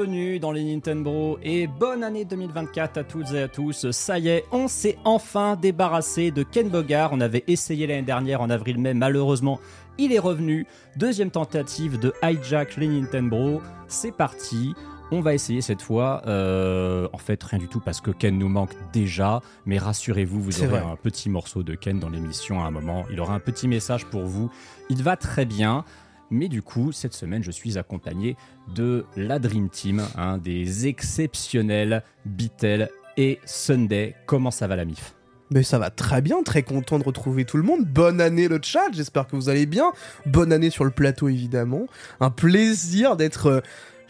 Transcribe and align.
bienvenue 0.00 0.38
dans 0.38 0.52
les 0.52 0.64
Nintendo 0.64 1.38
et 1.42 1.66
bonne 1.66 2.02
année 2.02 2.24
2024 2.24 2.96
à 2.96 3.04
toutes 3.04 3.32
et 3.34 3.42
à 3.42 3.48
tous. 3.48 3.90
Ça 3.90 4.18
y 4.18 4.28
est, 4.28 4.46
on 4.50 4.66
s'est 4.66 4.96
enfin 5.04 5.56
débarrassé 5.56 6.30
de 6.30 6.42
Ken 6.42 6.70
Bogard. 6.70 7.10
On 7.12 7.20
avait 7.20 7.44
essayé 7.48 7.86
l'année 7.86 8.00
dernière 8.00 8.40
en 8.40 8.48
avril-mai, 8.48 8.94
malheureusement, 8.94 9.60
il 9.98 10.14
est 10.14 10.18
revenu. 10.18 10.66
Deuxième 10.96 11.30
tentative 11.30 11.98
de 11.98 12.14
hijack 12.22 12.78
les 12.78 12.88
Nintendo. 12.88 13.60
C'est 13.88 14.12
parti. 14.12 14.74
On 15.12 15.20
va 15.20 15.34
essayer 15.34 15.60
cette 15.60 15.82
fois, 15.82 16.22
euh, 16.26 17.06
en 17.12 17.18
fait 17.18 17.42
rien 17.42 17.58
du 17.58 17.68
tout 17.68 17.80
parce 17.80 18.00
que 18.00 18.10
Ken 18.10 18.38
nous 18.38 18.48
manque 18.48 18.74
déjà, 18.94 19.42
mais 19.66 19.76
rassurez-vous, 19.76 20.40
vous 20.40 20.58
aurez 20.60 20.68
vrai. 20.68 20.78
un 20.78 20.96
petit 20.96 21.28
morceau 21.28 21.62
de 21.62 21.74
Ken 21.74 21.98
dans 21.98 22.08
l'émission 22.08 22.62
à 22.62 22.66
un 22.66 22.70
moment, 22.70 23.04
il 23.10 23.20
aura 23.20 23.34
un 23.34 23.40
petit 23.40 23.66
message 23.66 24.06
pour 24.06 24.22
vous, 24.22 24.50
il 24.88 25.02
va 25.02 25.16
très 25.16 25.44
bien, 25.44 25.84
mais 26.30 26.48
du 26.48 26.62
coup, 26.62 26.92
cette 26.92 27.14
semaine, 27.14 27.42
je 27.42 27.50
suis 27.50 27.78
accompagné 27.78 28.36
de 28.74 29.04
la 29.16 29.38
Dream 29.38 29.68
Team, 29.68 30.02
hein, 30.16 30.38
des 30.38 30.86
exceptionnels 30.86 32.02
Beatle 32.24 32.88
et 33.16 33.40
Sunday. 33.44 34.14
Comment 34.26 34.50
ça 34.50 34.66
va 34.66 34.76
la 34.76 34.84
MIF? 34.84 35.14
Mais 35.52 35.64
ça 35.64 35.80
va 35.80 35.90
très 35.90 36.22
bien, 36.22 36.44
très 36.44 36.62
content 36.62 37.00
de 37.00 37.04
retrouver 37.04 37.44
tout 37.44 37.56
le 37.56 37.64
monde. 37.64 37.84
Bonne 37.84 38.20
année 38.20 38.46
le 38.46 38.60
chat, 38.62 38.92
j'espère 38.92 39.26
que 39.26 39.34
vous 39.34 39.48
allez 39.48 39.66
bien. 39.66 39.92
Bonne 40.24 40.52
année 40.52 40.70
sur 40.70 40.84
le 40.84 40.92
plateau 40.92 41.28
évidemment. 41.28 41.86
Un 42.20 42.30
plaisir 42.30 43.16
d'être 43.16 43.46
euh, 43.46 43.60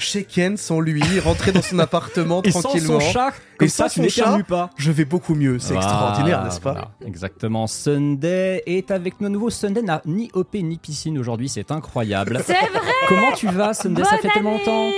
chez 0.01 0.25
Ken 0.25 0.57
sans 0.57 0.81
lui, 0.81 1.03
rentrer 1.21 1.53
dans 1.53 1.63
son 1.63 1.79
appartement 1.79 2.43
Et 2.43 2.51
sans 2.51 2.63
tranquillement. 2.63 2.99
son 3.01 3.11
chat, 3.13 3.33
comme 3.59 3.67
Et 3.67 3.69
ça, 3.69 3.85
sans 3.89 3.95
tu 3.95 4.01
son 4.01 4.03
n'éternues 4.03 4.43
chat, 4.43 4.49
pas. 4.49 4.71
Je 4.77 4.91
vais 4.91 5.05
beaucoup 5.05 5.35
mieux, 5.35 5.59
c'est 5.59 5.75
Voilà, 5.75 5.89
extraordinaire, 5.89 6.45
n'est-ce 6.45 6.61
pas 6.61 6.73
voilà, 6.73 6.89
Exactement. 7.07 7.67
Sunday 7.67 8.63
est 8.67 8.91
avec 8.91 9.21
nous 9.21 9.27
à 9.27 9.31
nouveau. 9.31 9.51
Sunday 9.51 9.83
n'a 9.83 10.01
ni 10.07 10.31
OP 10.35 10.55
ni 10.55 10.79
piscine 10.79 11.19
aujourd'hui, 11.19 11.49
c'est 11.49 11.71
incroyable. 11.71 12.41
C'est 12.45 12.55
vrai 12.55 12.81
Comment 13.09 13.33
tu 13.33 13.47
vas, 13.49 13.75
Sunday? 13.75 14.03
Ça 14.05 14.17
fait 14.19 14.29
tellement 14.29 14.53
longtemps. 14.53 14.91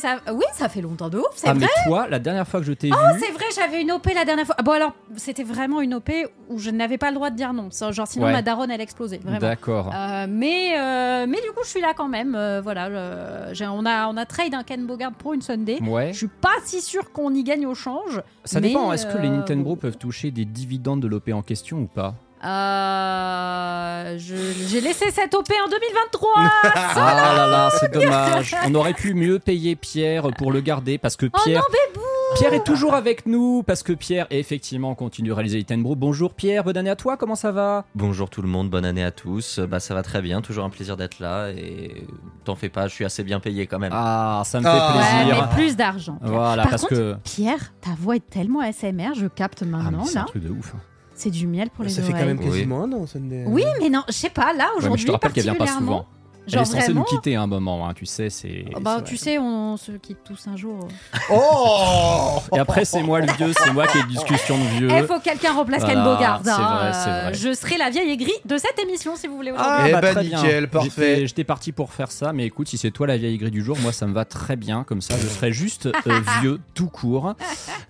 Ça... 0.00 0.16
Oui, 0.32 0.44
ça 0.52 0.68
fait 0.68 0.80
longtemps 0.80 1.08
de 1.08 1.18
ouf, 1.18 1.24
c'est 1.34 1.48
Ah, 1.48 1.52
vrai. 1.54 1.62
mais 1.66 1.82
toi, 1.90 2.06
la 2.08 2.20
dernière 2.20 2.46
fois 2.46 2.60
que 2.60 2.66
je 2.66 2.72
t'ai 2.72 2.90
Oh, 2.92 3.14
vu. 3.14 3.20
c'est 3.20 3.32
vrai, 3.32 3.44
j'avais 3.56 3.80
une 3.82 3.90
OP 3.90 4.06
la 4.14 4.24
dernière 4.24 4.46
fois. 4.46 4.54
Ah, 4.56 4.62
Bon, 4.62 4.70
alors, 4.72 4.92
c'était 5.16 5.42
vraiment 5.42 5.80
une 5.80 5.94
OP 5.94 6.10
où 6.48 6.58
je 6.58 6.70
n'avais 6.70 6.98
pas 6.98 7.08
le 7.08 7.16
droit 7.16 7.30
de 7.30 7.36
dire 7.36 7.52
non. 7.52 7.68
Genre, 7.90 8.06
sinon, 8.06 8.26
Ouais. 8.26 8.32
ma 8.32 8.42
daronne, 8.42 8.70
elle 8.70 8.80
explosait. 8.80 9.20
D'accord. 9.40 9.90
Euh, 9.92 10.26
mais, 10.28 10.78
euh, 10.78 11.26
mais 11.28 11.38
du 11.40 11.48
coup, 11.48 11.62
je 11.64 11.70
suis 11.70 11.80
là 11.80 11.92
quand 11.96 12.06
même. 12.08 12.34
euh, 12.36 12.60
voilà, 12.62 13.52
j'ai- 13.54 13.66
on, 13.66 13.84
a, 13.84 14.06
on 14.08 14.16
a 14.18 14.26
trade 14.26 14.54
un 14.54 14.62
Ken 14.62 14.86
Bogard 14.86 15.12
pour 15.12 15.32
une 15.32 15.42
Sunday. 15.42 15.78
Ouais. 15.82 16.12
Je 16.12 16.18
suis 16.18 16.28
pas 16.28 16.56
si 16.64 16.80
sûr 16.80 17.12
qu'on 17.12 17.32
y 17.34 17.42
gagne 17.42 17.66
au 17.66 17.74
change. 17.74 18.22
Ça 18.44 18.60
mais, 18.60 18.68
dépend. 18.68 18.92
Est-ce 18.92 19.06
que 19.06 19.18
les 19.18 19.28
euh, 19.28 19.36
Nintendo 19.36 19.76
peuvent 19.76 19.96
toucher 19.96 20.30
des 20.30 20.44
dividendes 20.44 21.00
de 21.00 21.08
l'OP 21.08 21.30
en 21.32 21.42
question 21.42 21.82
ou 21.82 21.86
pas? 21.86 22.14
Euh, 22.44 24.18
je- 24.18 24.66
J'ai 24.68 24.80
laissé 24.80 25.10
cette 25.10 25.34
OP 25.34 25.48
en 25.64 25.68
2023. 25.68 26.30
Ah 26.64 27.32
là 27.36 27.46
là, 27.46 27.70
c'est 27.78 27.92
dommage. 27.92 28.54
On 28.66 28.74
aurait 28.74 28.94
pu 28.94 29.14
mieux 29.14 29.38
payer 29.38 29.76
Pierre 29.76 30.28
pour 30.36 30.52
le 30.52 30.60
garder 30.60 30.98
parce 30.98 31.16
que 31.16 31.26
Oh 31.32 31.38
Pierre. 31.44 31.60
non, 31.60 31.66
bébou 31.94 32.04
Pierre 32.36 32.52
est 32.52 32.64
toujours 32.64 32.92
avec 32.94 33.24
nous 33.24 33.62
parce 33.62 33.82
que 33.82 33.92
Pierre 33.94 34.26
effectivement 34.30 34.94
continue 34.94 35.32
à 35.32 35.36
réaliser 35.36 35.58
Nintendo. 35.58 35.94
Bonjour 35.96 36.34
Pierre, 36.34 36.62
bonne 36.62 36.76
année 36.76 36.90
à 36.90 36.96
toi. 36.96 37.16
Comment 37.16 37.34
ça 37.34 37.52
va? 37.52 37.84
Bonjour 37.94 38.28
tout 38.28 38.42
le 38.42 38.48
monde, 38.48 38.68
bonne 38.68 38.84
année 38.84 39.02
à 39.02 39.10
tous. 39.10 39.60
Bah 39.60 39.80
ça 39.80 39.94
va 39.94 40.02
très 40.02 40.20
bien, 40.20 40.42
toujours 40.42 40.64
un 40.64 40.70
plaisir 40.70 40.96
d'être 40.98 41.20
là 41.20 41.48
et 41.50 42.06
t'en 42.44 42.54
fais 42.54 42.68
pas, 42.68 42.86
je 42.86 42.92
suis 42.94 43.04
assez 43.06 43.22
bien 43.24 43.40
payé 43.40 43.66
quand 43.66 43.78
même. 43.78 43.92
Ah, 43.94 44.42
ça 44.44 44.60
me 44.60 44.66
Ah. 44.66 44.70
fait 44.92 44.98
Ouais, 44.98 45.24
plaisir. 45.24 45.48
mais 45.48 45.54
plus 45.56 45.76
d'argent. 45.76 46.18
Voilà, 46.20 46.62
Par 46.64 46.70
parce 46.72 46.82
contre, 46.82 46.94
que 46.94 47.16
Pierre, 47.24 47.72
ta 47.80 47.90
voix 47.98 48.16
est 48.16 48.28
tellement 48.30 48.60
ASMR, 48.60 49.14
je 49.16 49.26
capte 49.26 49.60
Ah, 49.62 49.64
mais 49.66 49.70
maintenant 49.78 50.04
c'est 50.04 50.18
un 50.18 50.22
là. 50.22 50.26
truc 50.26 50.42
de 50.44 50.50
ouf. 50.50 50.74
hein. 50.76 50.80
C'est 51.18 51.30
du 51.30 51.46
miel 51.48 51.68
pour 51.70 51.82
les 51.84 51.90
Ça 51.90 52.00
fait 52.00 52.10
oreilles. 52.12 52.22
quand 52.22 52.26
même 52.28 52.38
Oui. 52.38 52.44
quasiment 52.46 52.84
un 52.84 52.92
an, 52.92 53.06
Sunday. 53.06 53.44
Oui, 53.48 53.64
mais 53.80 53.90
non, 53.90 54.02
je 54.06 54.12
sais 54.12 54.30
pas, 54.30 54.52
là 54.52 54.66
Ouais, 54.66 54.70
mais 54.74 54.78
aujourd'hui 54.78 55.00
je 55.02 55.06
te 55.06 55.10
rappelle 55.12 55.32
qu'elle 55.32 55.42
vient 55.44 55.52
pas 55.54 55.58
particulièrement, 55.64 55.98
souvent. 56.02 56.06
Elle 56.46 56.54
Genre 56.54 56.62
est 56.62 56.64
censée 56.66 56.78
vraiment. 56.84 57.00
nous 57.00 57.04
quitter 57.06 57.36
un 57.36 57.46
moment, 57.46 57.86
hein, 57.86 57.92
tu 57.94 58.06
sais. 58.06 58.30
C'est. 58.30 58.64
Oh, 58.74 58.78
bah, 58.80 59.02
tu 59.04 59.18
sais, 59.18 59.36
on 59.38 59.76
se 59.76 59.92
quitte 59.92 60.20
tous 60.24 60.46
un 60.46 60.56
jour. 60.56 60.88
Oh 61.30 62.38
Et 62.54 62.58
après, 62.58 62.84
c'est 62.86 63.02
moi 63.02 63.20
le 63.20 63.30
vieux, 63.32 63.52
c'est 63.52 63.70
moi 63.72 63.86
qui 63.86 63.98
ai 63.98 64.00
une 64.00 64.06
discussion 64.08 64.56
de 64.56 64.62
vieux. 64.78 64.88
Il 64.90 65.04
faut 65.04 65.18
que 65.18 65.24
quelqu'un 65.24 65.52
remplace 65.52 65.84
Ken 65.84 66.02
Bogard. 66.02 66.40
c'est 66.42 66.50
hein, 66.50 66.76
vrai, 66.78 66.92
c'est 66.94 67.10
vrai. 67.10 67.34
Je 67.34 67.52
serai 67.54 67.76
la 67.76 67.90
vieille 67.90 68.10
aigrie 68.10 68.32
de 68.46 68.56
cette 68.56 68.78
émission 68.82 69.14
si 69.16 69.26
vous 69.26 69.36
voulez 69.36 69.52
Ah, 69.56 69.60
aujourd'hui. 69.60 69.86
Eh 69.88 69.92
bah, 69.92 70.00
bah, 70.00 70.12
très 70.14 70.24
bien. 70.24 70.42
nickel, 70.42 70.68
parfait. 70.68 71.26
J'étais- 71.26 71.44
parti 71.44 71.72
pour 71.72 71.92
faire 71.92 72.10
ça, 72.10 72.32
mais 72.32 72.46
écoute, 72.46 72.68
si 72.68 72.78
c'est 72.78 72.90
toi 72.92 73.06
la 73.06 73.16
vieille 73.18 73.34
aigrie 73.34 73.50
du 73.50 73.62
jour, 73.62 73.76
moi 73.82 73.92
ça 73.92 74.06
me 74.06 74.14
va 74.14 74.24
très 74.24 74.56
bien. 74.56 74.84
Comme 74.84 75.00
ça, 75.02 75.16
je 75.20 75.26
serai 75.26 75.52
juste 75.52 75.86
euh, 75.86 76.20
vieux 76.40 76.60
tout 76.74 76.88
court. 76.88 77.34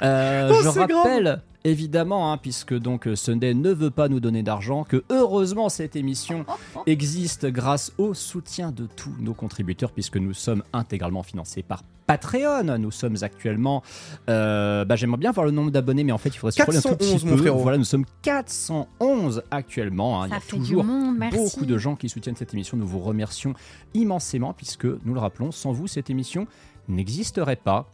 Euh, 0.02 0.50
Oh, 0.52 0.62
je 0.62 0.86
grave. 0.86 1.40
Évidemment, 1.68 2.32
hein, 2.32 2.38
puisque 2.38 2.72
donc 2.72 3.06
euh, 3.06 3.14
Sunday 3.14 3.52
ne 3.52 3.70
veut 3.74 3.90
pas 3.90 4.08
nous 4.08 4.20
donner 4.20 4.42
d'argent, 4.42 4.84
que 4.84 5.04
heureusement 5.10 5.68
cette 5.68 5.96
émission 5.96 6.46
existe 6.86 7.44
grâce 7.44 7.92
au 7.98 8.14
soutien 8.14 8.72
de 8.72 8.86
tous 8.86 9.12
nos 9.20 9.34
contributeurs, 9.34 9.92
puisque 9.92 10.16
nous 10.16 10.32
sommes 10.32 10.62
intégralement 10.72 11.22
financés 11.22 11.62
par 11.62 11.82
Patreon. 12.06 12.78
Nous 12.78 12.90
sommes 12.90 13.16
actuellement, 13.20 13.82
euh, 14.30 14.86
bah, 14.86 14.96
j'aimerais 14.96 15.18
bien 15.18 15.30
voir 15.30 15.44
le 15.44 15.52
nombre 15.52 15.70
d'abonnés, 15.70 16.04
mais 16.04 16.12
en 16.12 16.16
fait 16.16 16.30
il 16.30 16.38
faudrait 16.38 16.52
scroller 16.52 16.78
un 16.78 16.80
tout 16.80 16.88
411, 16.88 17.14
petit 17.20 17.26
mon 17.26 17.32
peu. 17.32 17.38
frérot. 17.42 17.58
Voilà, 17.58 17.76
nous 17.76 17.84
sommes 17.84 18.06
411 18.22 19.42
actuellement. 19.50 20.22
hein. 20.22 20.26
Il 20.26 20.28
y 20.28 20.30
Ça 20.30 20.36
a 20.36 20.40
fait 20.40 20.56
toujours 20.56 20.84
du 20.84 20.88
monde, 20.88 21.16
merci. 21.18 21.36
beaucoup 21.36 21.66
de 21.66 21.76
gens 21.76 21.96
qui 21.96 22.08
soutiennent 22.08 22.36
cette 22.36 22.54
émission. 22.54 22.78
Nous 22.78 22.86
vous 22.86 23.00
remercions 23.00 23.52
immensément 23.92 24.54
puisque, 24.54 24.86
nous 24.86 25.12
le 25.12 25.20
rappelons, 25.20 25.52
sans 25.52 25.72
vous, 25.72 25.86
cette 25.86 26.08
émission 26.08 26.46
n'existerait 26.88 27.56
pas. 27.56 27.90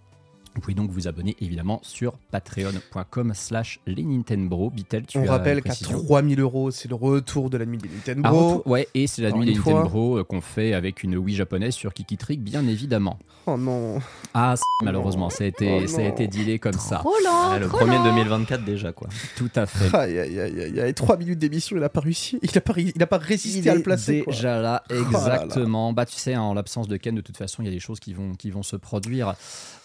Vous 0.55 0.61
pouvez 0.61 0.75
donc 0.75 0.91
vous 0.91 1.09
abonner 1.09 1.37
évidemment 1.41 1.81
sur 1.83 2.13
patreon.com 2.31 3.33
slash 3.35 3.81
les 3.87 4.05
Nintendo. 4.05 4.71
Bitel, 4.71 5.05
tu 5.05 5.19
On 5.19 5.27
as 5.27 5.31
rappelle 5.33 5.57
qu'à 5.63 5.71
précision 5.71 6.03
3000 6.05 6.41
euros, 6.41 6.71
c'est 6.71 6.89
le 6.89 6.95
retour 6.95 7.51
de 7.51 7.57
la 7.59 7.67
nuit 7.67 7.79
des 7.79 7.89
Nintendo. 7.89 8.23
Ah, 8.25 8.31
retour- 8.31 8.67
ouais, 8.69 8.89
et 8.95 9.07
c'est 9.09 9.23
la 9.23 9.33
nuit 9.33 9.47
des 9.47 9.55
fois. 9.57 9.73
Nintendo 9.83 10.19
euh, 10.19 10.25
qu'on 10.25 10.41
fait 10.41 10.73
avec 10.75 11.03
une 11.03 11.17
Wii 11.17 11.35
japonaise 11.35 11.75
sur 11.75 11.93
Kiki 11.93 12.17
Trick, 12.17 12.41
bien 12.43 12.67
évidemment. 12.69 13.19
Oh 13.47 13.57
non. 13.59 13.99
Ah, 14.33 14.55
c- 14.57 14.63
malheureusement, 14.83 15.29
ça 15.29 15.45
a 15.45 15.49
été, 15.49 15.81
Oh 15.85 15.87
ça 15.89 15.99
a 16.01 16.05
été 16.05 16.29
dealé 16.29 16.59
comme 16.59 16.73
ça. 16.79 16.99
Trop 16.99 17.13
lent, 17.25 17.53
Ouais, 17.53 17.59
le 17.59 17.67
trop 17.69 17.79
premier 17.79 17.99
de 17.99 18.05
lent. 18.05 18.15
2024 18.15 18.65
déjà 18.65 18.93
quoi. 18.93 19.09
Tout 19.37 19.51
à 19.57 19.67
fait. 19.67 19.95
Aïe 19.97 20.19
aïe 20.19 20.41
aïe 20.41 20.61
aïe 20.63 20.81
aïe. 20.81 20.95
3 20.95 21.17
minutes 21.19 21.39
d'émission, 21.41 21.77
il 21.77 21.83
a 21.83 21.89
pas 21.89 22.01
réussi. 22.01 22.39
Il 22.43 22.57
a 22.57 22.61
pas, 22.61 22.73
il 22.79 23.03
a 23.03 23.07
pas 23.07 23.19
résisté 23.19 23.59
Il 23.59 23.69
à 23.69 23.75
le 23.75 23.83
placer. 23.83 24.23
quoi. 24.23 24.33
déjà 24.33 24.61
là, 24.61 24.83
Oh 24.89 24.95
là 24.95 25.01
là. 25.01 25.07
exactement. 25.09 25.93
Bah, 25.93 26.07
tu 26.07 26.15
sais, 26.17 26.37
en 26.37 26.55
l'absence 26.55 26.87
de 26.89 26.97
Ken, 26.97 27.15
de 27.15 27.21
toute 27.21 27.37
façon, 27.37 27.63
il 27.63 27.67
y 27.67 27.69
a 27.69 27.73
des 27.73 27.81
choses 27.81 27.99
qui 28.01 28.15
vont, 28.15 28.33
qui 28.35 28.51
vont 28.51 28.63
se 28.63 28.77
produire. 28.77 29.35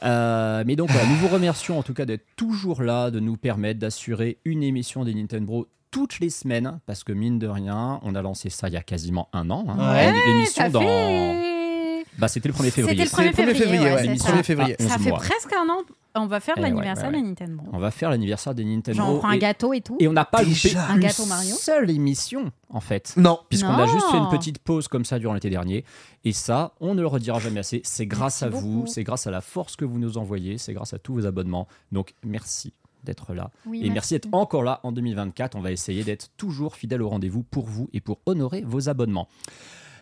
Euh, 0.04 0.59
mais 0.66 0.76
donc, 0.76 0.90
voilà, 0.92 1.08
nous 1.08 1.16
vous 1.16 1.28
remercions 1.28 1.78
en 1.80 1.84
tout 1.84 1.94
cas 1.94 2.06
d'être 2.06 2.26
toujours 2.36 2.82
là, 2.84 3.12
de 3.12 3.20
nous 3.20 3.38
permettre 3.38 3.80
d'assurer 3.80 4.38
une 4.46 4.64
émission 4.64 5.04
des 5.04 5.14
Nintendo 5.14 5.68
toutes 5.92 6.20
les 6.20 6.30
semaines, 6.30 6.80
parce 6.86 7.04
que 7.04 7.12
mine 7.14 7.40
de 7.40 7.48
rien, 7.48 8.00
on 8.04 8.14
a 8.16 8.22
lancé 8.22 8.50
ça 8.50 8.68
il 8.68 8.74
y 8.74 8.78
a 8.78 8.84
quasiment 8.84 9.28
un 9.34 9.50
an. 9.50 9.66
hein. 9.70 9.92
Ouais, 9.94 10.12
L'émission 10.28 10.70
dans. 10.70 10.82
fait- 10.82 12.06
Bah, 12.20 12.28
c'était 12.28 12.50
le 12.50 12.54
1er 12.54 12.70
février. 12.72 13.06
C'était 13.06 13.24
le 13.24 13.30
1er 13.32 13.36
C'est 13.36 13.46
le 13.46 13.52
1er 13.54 13.56
février, 13.56 13.80
ouais, 13.86 14.08
ouais, 14.10 14.18
ça. 14.18 14.32
1er 14.34 14.44
février. 14.44 14.76
Ça 14.80 14.96
11 14.98 15.04
fait 15.04 15.10
presque 15.12 15.54
un 15.54 15.70
an. 15.70 15.78
On 16.16 16.26
va 16.26 16.40
faire 16.40 16.56
Eh 16.58 16.62
ouais, 16.62 16.70
l'anniversaire 16.70 17.10
ouais, 17.10 17.16
ouais. 17.16 17.22
de 17.22 17.28
Nintendo. 17.28 17.64
On 17.72 17.78
va 17.78 17.92
faire 17.92 18.10
l'anniversaire 18.10 18.56
des 18.56 18.66
Nintendo. 18.66 18.98
Genre, 18.98 19.10
on 19.10 19.18
prend 19.20 19.30
un 19.30 19.34
et, 19.34 19.40
gâteau 19.40 19.74
et 19.74 19.82
tout. 19.82 19.96
et 20.00 20.08
on 20.08 20.14
n'a 20.14 20.26
pas 20.26 20.42
loupé 20.42 20.76
Un 20.76 20.96
une 20.96 21.02
gâteau 21.02 21.26
Mario. 21.26 21.56
seule 21.56 21.90
émission, 21.90 22.52
en 22.70 22.80
fait. 22.82 23.14
Non. 23.16 23.40
Puisqu'on 23.50 23.74
a 23.74 23.86
juste 23.86 24.08
fait 24.12 24.18
une 24.18 24.30
petite 24.30 24.60
pause 24.60 24.88
comme 24.88 25.06
ça 25.06 25.20
durant 25.20 25.34
l'été 25.34 25.50
dernier. 25.50 25.86
Et 26.24 26.32
ça, 26.34 26.74
on 26.80 26.96
ne 26.96 27.02
le 27.02 27.08
redira 27.08 27.40
jamais 27.40 27.60
assez. 27.60 27.82
C'est 27.84 28.06
grâce 28.08 28.42
Merci 28.42 28.44
à 28.58 28.60
vous, 28.60 28.74
beaucoup. 28.78 28.88
c'est 28.88 29.04
grâce 29.04 29.28
à 29.28 29.32
la 29.32 29.42
force 29.42 29.76
que 29.76 29.86
vous 29.86 30.00
nous 30.00 30.18
envoyez, 30.18 30.58
c'est 30.58 30.74
grâce 30.74 30.94
à 30.94 31.00
tous 31.00 31.14
vos 31.14 31.26
abonnements. 31.26 31.68
Donc 31.92 32.16
merci 32.24 32.74
d'être 33.04 33.34
là. 33.34 33.52
Oui, 33.66 33.86
et 33.86 33.90
merci 33.90 34.14
d'être 34.16 34.28
encore 34.34 34.64
là 34.64 34.80
en 34.84 34.92
2024. 34.92 35.56
On 35.56 35.62
va 35.62 35.72
essayer 35.72 36.04
d'être 36.04 36.30
toujours 36.38 36.76
fidèle 36.76 37.02
au 37.02 37.10
rendez-vous 37.10 37.44
pour 37.44 37.66
vous 37.68 37.90
et 37.94 38.02
pour 38.02 38.20
honorer 38.26 38.62
vos 38.66 38.90
abonnements. 38.90 39.28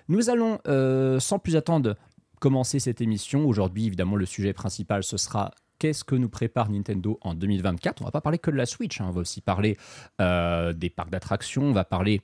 Nous 0.10 0.30
allons, 0.30 0.60
euh, 0.68 1.20
sans 1.20 1.38
plus 1.38 1.56
attendre, 1.58 1.96
commencer 2.40 2.80
cette 2.80 3.02
émission. 3.02 3.46
Aujourd'hui, 3.46 3.86
évidemment, 3.88 4.16
le 4.16 4.26
sujet 4.26 4.54
principal, 4.54 5.04
ce 5.04 5.18
sera 5.18 5.52
qu'est-ce 5.80 6.04
que 6.04 6.16
nous 6.16 6.30
prépare 6.30 6.70
Nintendo 6.70 7.20
en 7.22 7.34
2024. 7.34 8.02
On 8.02 8.06
va 8.06 8.12
pas 8.12 8.22
parler 8.22 8.38
que 8.40 8.52
de 8.52 8.56
la 8.56 8.66
Switch, 8.66 9.02
hein. 9.02 9.06
on 9.10 9.12
va 9.12 9.22
aussi 9.22 9.42
parler 9.42 9.78
euh, 10.22 10.74
des 10.74 10.90
parcs 10.90 11.10
d'attractions, 11.10 11.64
on 11.64 11.74
va 11.74 11.86
parler 11.86 12.22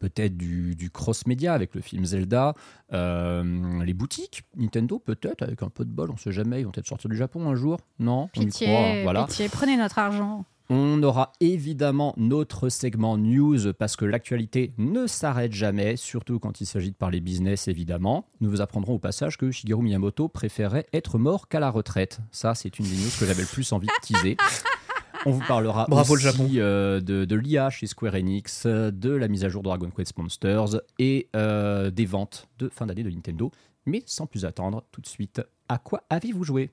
peut-être 0.00 0.36
du, 0.36 0.74
du 0.74 0.90
cross-média 0.90 1.52
avec 1.52 1.74
le 1.74 1.80
film 1.80 2.04
Zelda, 2.04 2.54
euh, 2.92 3.84
les 3.84 3.92
boutiques 3.94 4.42
Nintendo 4.56 4.98
peut-être, 4.98 5.42
avec 5.42 5.62
un 5.62 5.68
peu 5.68 5.84
de 5.84 5.90
bol, 5.90 6.10
on 6.10 6.16
sait 6.16 6.32
jamais, 6.32 6.60
ils 6.60 6.64
vont 6.64 6.70
peut-être 6.70 6.88
sortir 6.88 7.10
du 7.10 7.16
Japon 7.16 7.48
un 7.48 7.54
jour, 7.54 7.78
non? 7.98 8.30
On 8.36 8.40
y 8.40 8.46
Pitié, 8.46 8.66
croit, 8.68 9.02
voilà. 9.02 9.26
pitié, 9.26 9.48
prenez 9.48 9.76
notre 9.76 9.98
argent. 9.98 10.44
On 10.74 11.02
aura 11.02 11.32
évidemment 11.40 12.14
notre 12.16 12.70
segment 12.70 13.18
news 13.18 13.74
parce 13.74 13.94
que 13.94 14.06
l'actualité 14.06 14.72
ne 14.78 15.06
s'arrête 15.06 15.52
jamais, 15.52 15.96
surtout 15.96 16.38
quand 16.38 16.62
il 16.62 16.66
s'agit 16.66 16.90
de 16.90 16.96
parler 16.96 17.20
business 17.20 17.68
évidemment. 17.68 18.26
Nous 18.40 18.48
vous 18.48 18.62
apprendrons 18.62 18.94
au 18.94 18.98
passage 18.98 19.36
que 19.36 19.50
Shigeru 19.50 19.82
Miyamoto 19.82 20.28
préférait 20.28 20.86
être 20.94 21.18
mort 21.18 21.48
qu'à 21.48 21.60
la 21.60 21.68
retraite. 21.68 22.20
Ça, 22.30 22.54
c'est 22.54 22.78
une 22.78 22.86
des 22.86 22.96
news 22.96 23.10
que 23.20 23.26
j'avais 23.26 23.42
le 23.42 23.48
plus 23.48 23.70
envie 23.72 23.86
de 23.86 23.92
teaser. 24.00 24.38
On 25.26 25.32
vous 25.32 25.44
parlera 25.46 25.84
Bravo, 25.90 26.14
aussi 26.14 26.24
le 26.24 26.30
Japon. 26.32 26.48
euh, 26.54 27.00
de, 27.00 27.26
de 27.26 27.36
l'IA 27.36 27.68
chez 27.68 27.86
Square 27.86 28.14
Enix, 28.14 28.66
de 28.66 29.10
la 29.10 29.28
mise 29.28 29.44
à 29.44 29.50
jour 29.50 29.60
de 29.62 29.68
Dragon 29.68 29.90
Quest 29.94 30.16
Monsters 30.16 30.80
et 30.98 31.28
euh, 31.36 31.90
des 31.90 32.06
ventes 32.06 32.48
de 32.58 32.70
fin 32.70 32.86
d'année 32.86 33.02
de 33.02 33.10
Nintendo. 33.10 33.50
Mais 33.84 34.02
sans 34.06 34.24
plus 34.24 34.46
attendre, 34.46 34.84
tout 34.90 35.02
de 35.02 35.06
suite, 35.06 35.42
à 35.68 35.76
quoi 35.76 36.02
avez-vous 36.08 36.44
joué? 36.44 36.70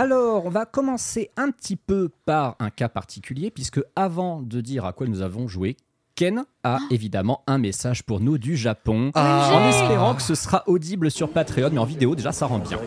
Alors, 0.00 0.46
on 0.46 0.48
va 0.48 0.64
commencer 0.64 1.30
un 1.36 1.50
petit 1.50 1.76
peu 1.76 2.08
par 2.24 2.56
un 2.58 2.70
cas 2.70 2.88
particulier, 2.88 3.50
puisque 3.50 3.82
avant 3.96 4.40
de 4.40 4.62
dire 4.62 4.86
à 4.86 4.94
quoi 4.94 5.06
nous 5.06 5.20
avons 5.20 5.46
joué, 5.46 5.76
Ken 6.14 6.44
a 6.64 6.78
évidemment 6.88 7.42
un 7.46 7.58
message 7.58 8.02
pour 8.04 8.18
nous 8.20 8.38
du 8.38 8.56
Japon, 8.56 9.10
Ah. 9.14 9.50
en 9.52 9.68
espérant 9.68 10.14
que 10.14 10.22
ce 10.22 10.34
sera 10.34 10.64
audible 10.66 11.10
sur 11.10 11.28
Patreon, 11.30 11.68
mais 11.70 11.78
en 11.78 11.84
vidéo 11.84 12.14
déjà 12.14 12.32
ça 12.32 12.46
rend 12.46 12.60
bien. 12.60 12.78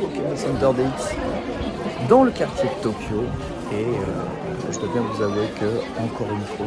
Pokémon 0.00 0.34
Center 0.36 0.70
DX 0.82 2.08
dans 2.08 2.24
le 2.24 2.32
quartier 2.32 2.68
de 2.68 2.82
Tokyo. 2.82 3.22
Et 3.72 3.84
euh, 3.84 4.72
je 4.72 4.80
dois 4.80 4.88
bien 4.92 5.02
vous 5.02 5.22
avouer 5.22 5.46
que, 5.60 6.02
encore 6.02 6.32
une 6.32 6.56
fois, 6.56 6.66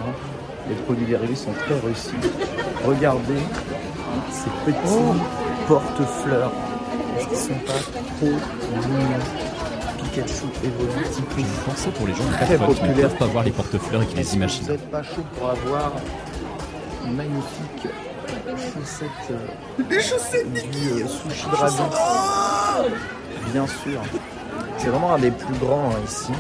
les 0.70 0.76
produits 0.76 1.08
dérivés 1.08 1.36
sont 1.36 1.52
très 1.52 1.78
réussis. 1.78 2.16
Regardez 2.86 3.36
ces 4.32 4.50
petits 4.66 5.20
porte-fleurs. 5.68 6.54
Est-ce 7.18 7.28
qu'ils 7.28 7.38
sont 7.38 7.60
pas 7.66 7.74
trop 7.74 8.28
mignons 8.88 9.59
Pikachu 10.12 10.46
évolue 10.64 11.06
une 11.38 11.46
pensée 11.66 11.90
pour 11.92 12.08
les 12.08 12.14
gens 12.14 12.24
Très 12.32 12.58
qui 12.58 12.84
ne 12.84 12.94
peuvent 13.02 13.18
pas 13.18 13.26
voir 13.26 13.44
les 13.44 13.52
portefeuilles 13.52 14.04
et 14.04 14.06
qui 14.08 14.16
les 14.16 14.36
imaginent. 14.36 14.64
Vous 14.66 14.72
n'êtes 14.72 14.92
pas 14.92 15.04
chaud 15.04 15.24
pour 15.38 15.50
avoir 15.50 15.92
une 17.06 17.16
magnifique 17.16 17.88
chaussette 18.58 19.10
euh, 19.32 19.84
du 19.84 21.04
euh, 21.04 21.08
sushi 21.08 21.48
dragon 21.52 21.90
Bien 23.52 23.68
sûr. 23.68 24.02
C'est 24.78 24.88
vraiment 24.90 25.14
un 25.14 25.20
des 25.20 25.32
plus 25.32 25.54
grands 25.56 25.90
hein, 25.92 26.00
ici. 26.08 26.32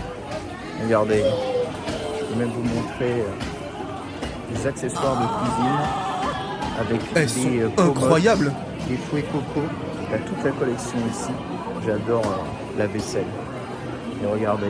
Regardez. 0.84 1.24
Je 1.24 2.34
vais 2.34 2.46
même 2.46 2.54
vous 2.54 2.64
montrer 2.64 3.22
euh, 3.22 4.54
les 4.54 4.68
accessoires 4.68 5.16
de 5.20 5.26
cuisine 5.26 5.80
avec 6.80 7.02
Elles 7.16 7.26
des 7.26 7.28
sont 7.28 7.82
euh, 7.84 7.90
incroyables. 7.90 8.54
des 8.88 8.98
fouets 8.98 9.24
coco. 9.24 9.66
Il 10.08 10.12
y 10.12 10.16
a 10.16 10.20
toute 10.20 10.44
la 10.44 10.52
collection 10.52 10.98
ici. 11.12 11.32
J'adore 11.86 12.26
euh, 12.26 12.78
la 12.80 12.88
vaisselle. 12.88 13.26
Et 14.22 14.26
regardez. 14.26 14.68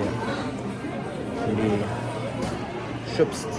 Les 1.48 3.16
chopsticks. 3.18 3.50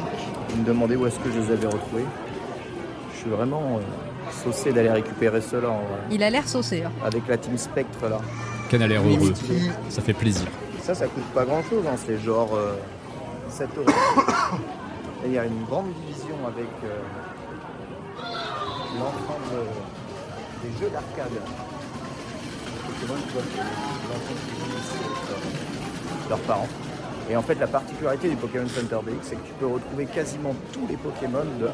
Vous 0.50 0.56
me 0.62 0.64
demandez 0.66 0.96
où 0.96 1.06
est-ce 1.06 1.18
que 1.18 1.30
je 1.32 1.38
les 1.40 1.50
avais 1.52 1.66
retrouvés. 1.66 2.04
Je 3.14 3.18
suis 3.18 3.30
vraiment 3.30 3.76
euh, 3.78 3.80
saucé 4.44 4.72
d'aller 4.72 4.90
récupérer 4.90 5.40
cela 5.40 5.68
en 5.70 5.78
vrai. 5.80 5.98
Il 6.10 6.22
a 6.22 6.30
l'air 6.30 6.46
saucé. 6.48 6.82
hein. 6.84 6.92
Avec 7.04 7.26
la 7.28 7.36
team 7.36 7.56
Spectre 7.58 8.08
là. 8.08 8.18
Ken 8.68 8.82
a 8.82 8.86
l'air 8.86 9.02
heureux, 9.02 9.32
ça 9.88 10.00
fait 10.00 10.12
plaisir. 10.12 10.46
Ça, 10.82 10.94
ça 10.94 11.06
coûte 11.06 11.24
pas 11.34 11.44
grand 11.44 11.62
chose, 11.64 11.84
c'est 12.06 12.18
genre 12.18 12.50
euh, 12.54 12.74
7 13.48 13.68
euros. 13.78 13.86
Et 15.24 15.26
il 15.26 15.32
y 15.32 15.38
a 15.38 15.44
une 15.44 15.64
grande 15.64 15.92
division 16.06 16.36
avec 16.46 16.68
euh, 16.84 17.00
l'ensemble 18.96 19.66
des 20.62 20.70
jeux 20.80 20.90
d'arcade. 20.90 21.32
Pokémon, 22.86 23.20
tu 23.26 23.32
vois, 23.32 23.42
l'ensemble 24.08 24.40
euh, 25.30 25.59
leurs 26.30 26.38
parents. 26.40 26.68
Et 27.30 27.36
en 27.36 27.42
fait, 27.42 27.54
la 27.60 27.66
particularité 27.68 28.28
du 28.30 28.36
Pokémon 28.36 28.66
Center 28.66 28.96
DX, 29.06 29.12
c'est 29.22 29.36
que 29.36 29.46
tu 29.46 29.52
peux 29.60 29.66
retrouver 29.66 30.06
quasiment 30.06 30.54
tous 30.72 30.86
les 30.88 30.96
Pokémon 30.96 31.44
de 31.60 31.66
1, 31.66 31.68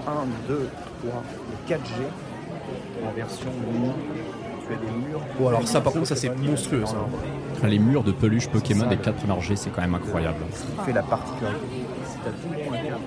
2, 0.48 0.68
3 1.08 1.22
et 1.52 1.72
4G 1.72 1.92
en 3.08 3.12
version 3.14 3.48
mini. 3.72 3.90
Tu 4.66 4.72
as 4.74 4.76
des 4.76 5.08
murs. 5.08 5.20
Bon, 5.38 5.48
alors 5.48 5.66
ça, 5.66 5.80
par 5.80 5.92
contre, 5.92 6.06
ça, 6.08 6.16
c'est 6.16 6.28
monstrueux, 6.36 6.84
ça. 6.84 6.94
leur- 7.62 7.70
Les 7.70 7.78
murs 7.78 8.02
de 8.02 8.12
peluche 8.12 8.48
Pokémon 8.48 8.86
des 8.86 8.96
4 8.98 9.14
premières 9.16 9.40
G, 9.40 9.54
c'est 9.56 9.70
quand 9.70 9.80
même 9.80 9.94
incroyable. 9.94 10.38
qui 10.50 10.84
fait 10.84 10.92
la 10.92 11.02
particularité. 11.04 11.60
Si 12.06 12.16
t'as 12.24 12.30
tout 12.30 12.36
le 12.52 12.64
monde 12.64 12.74
à 12.74 12.78
faire, 12.82 12.98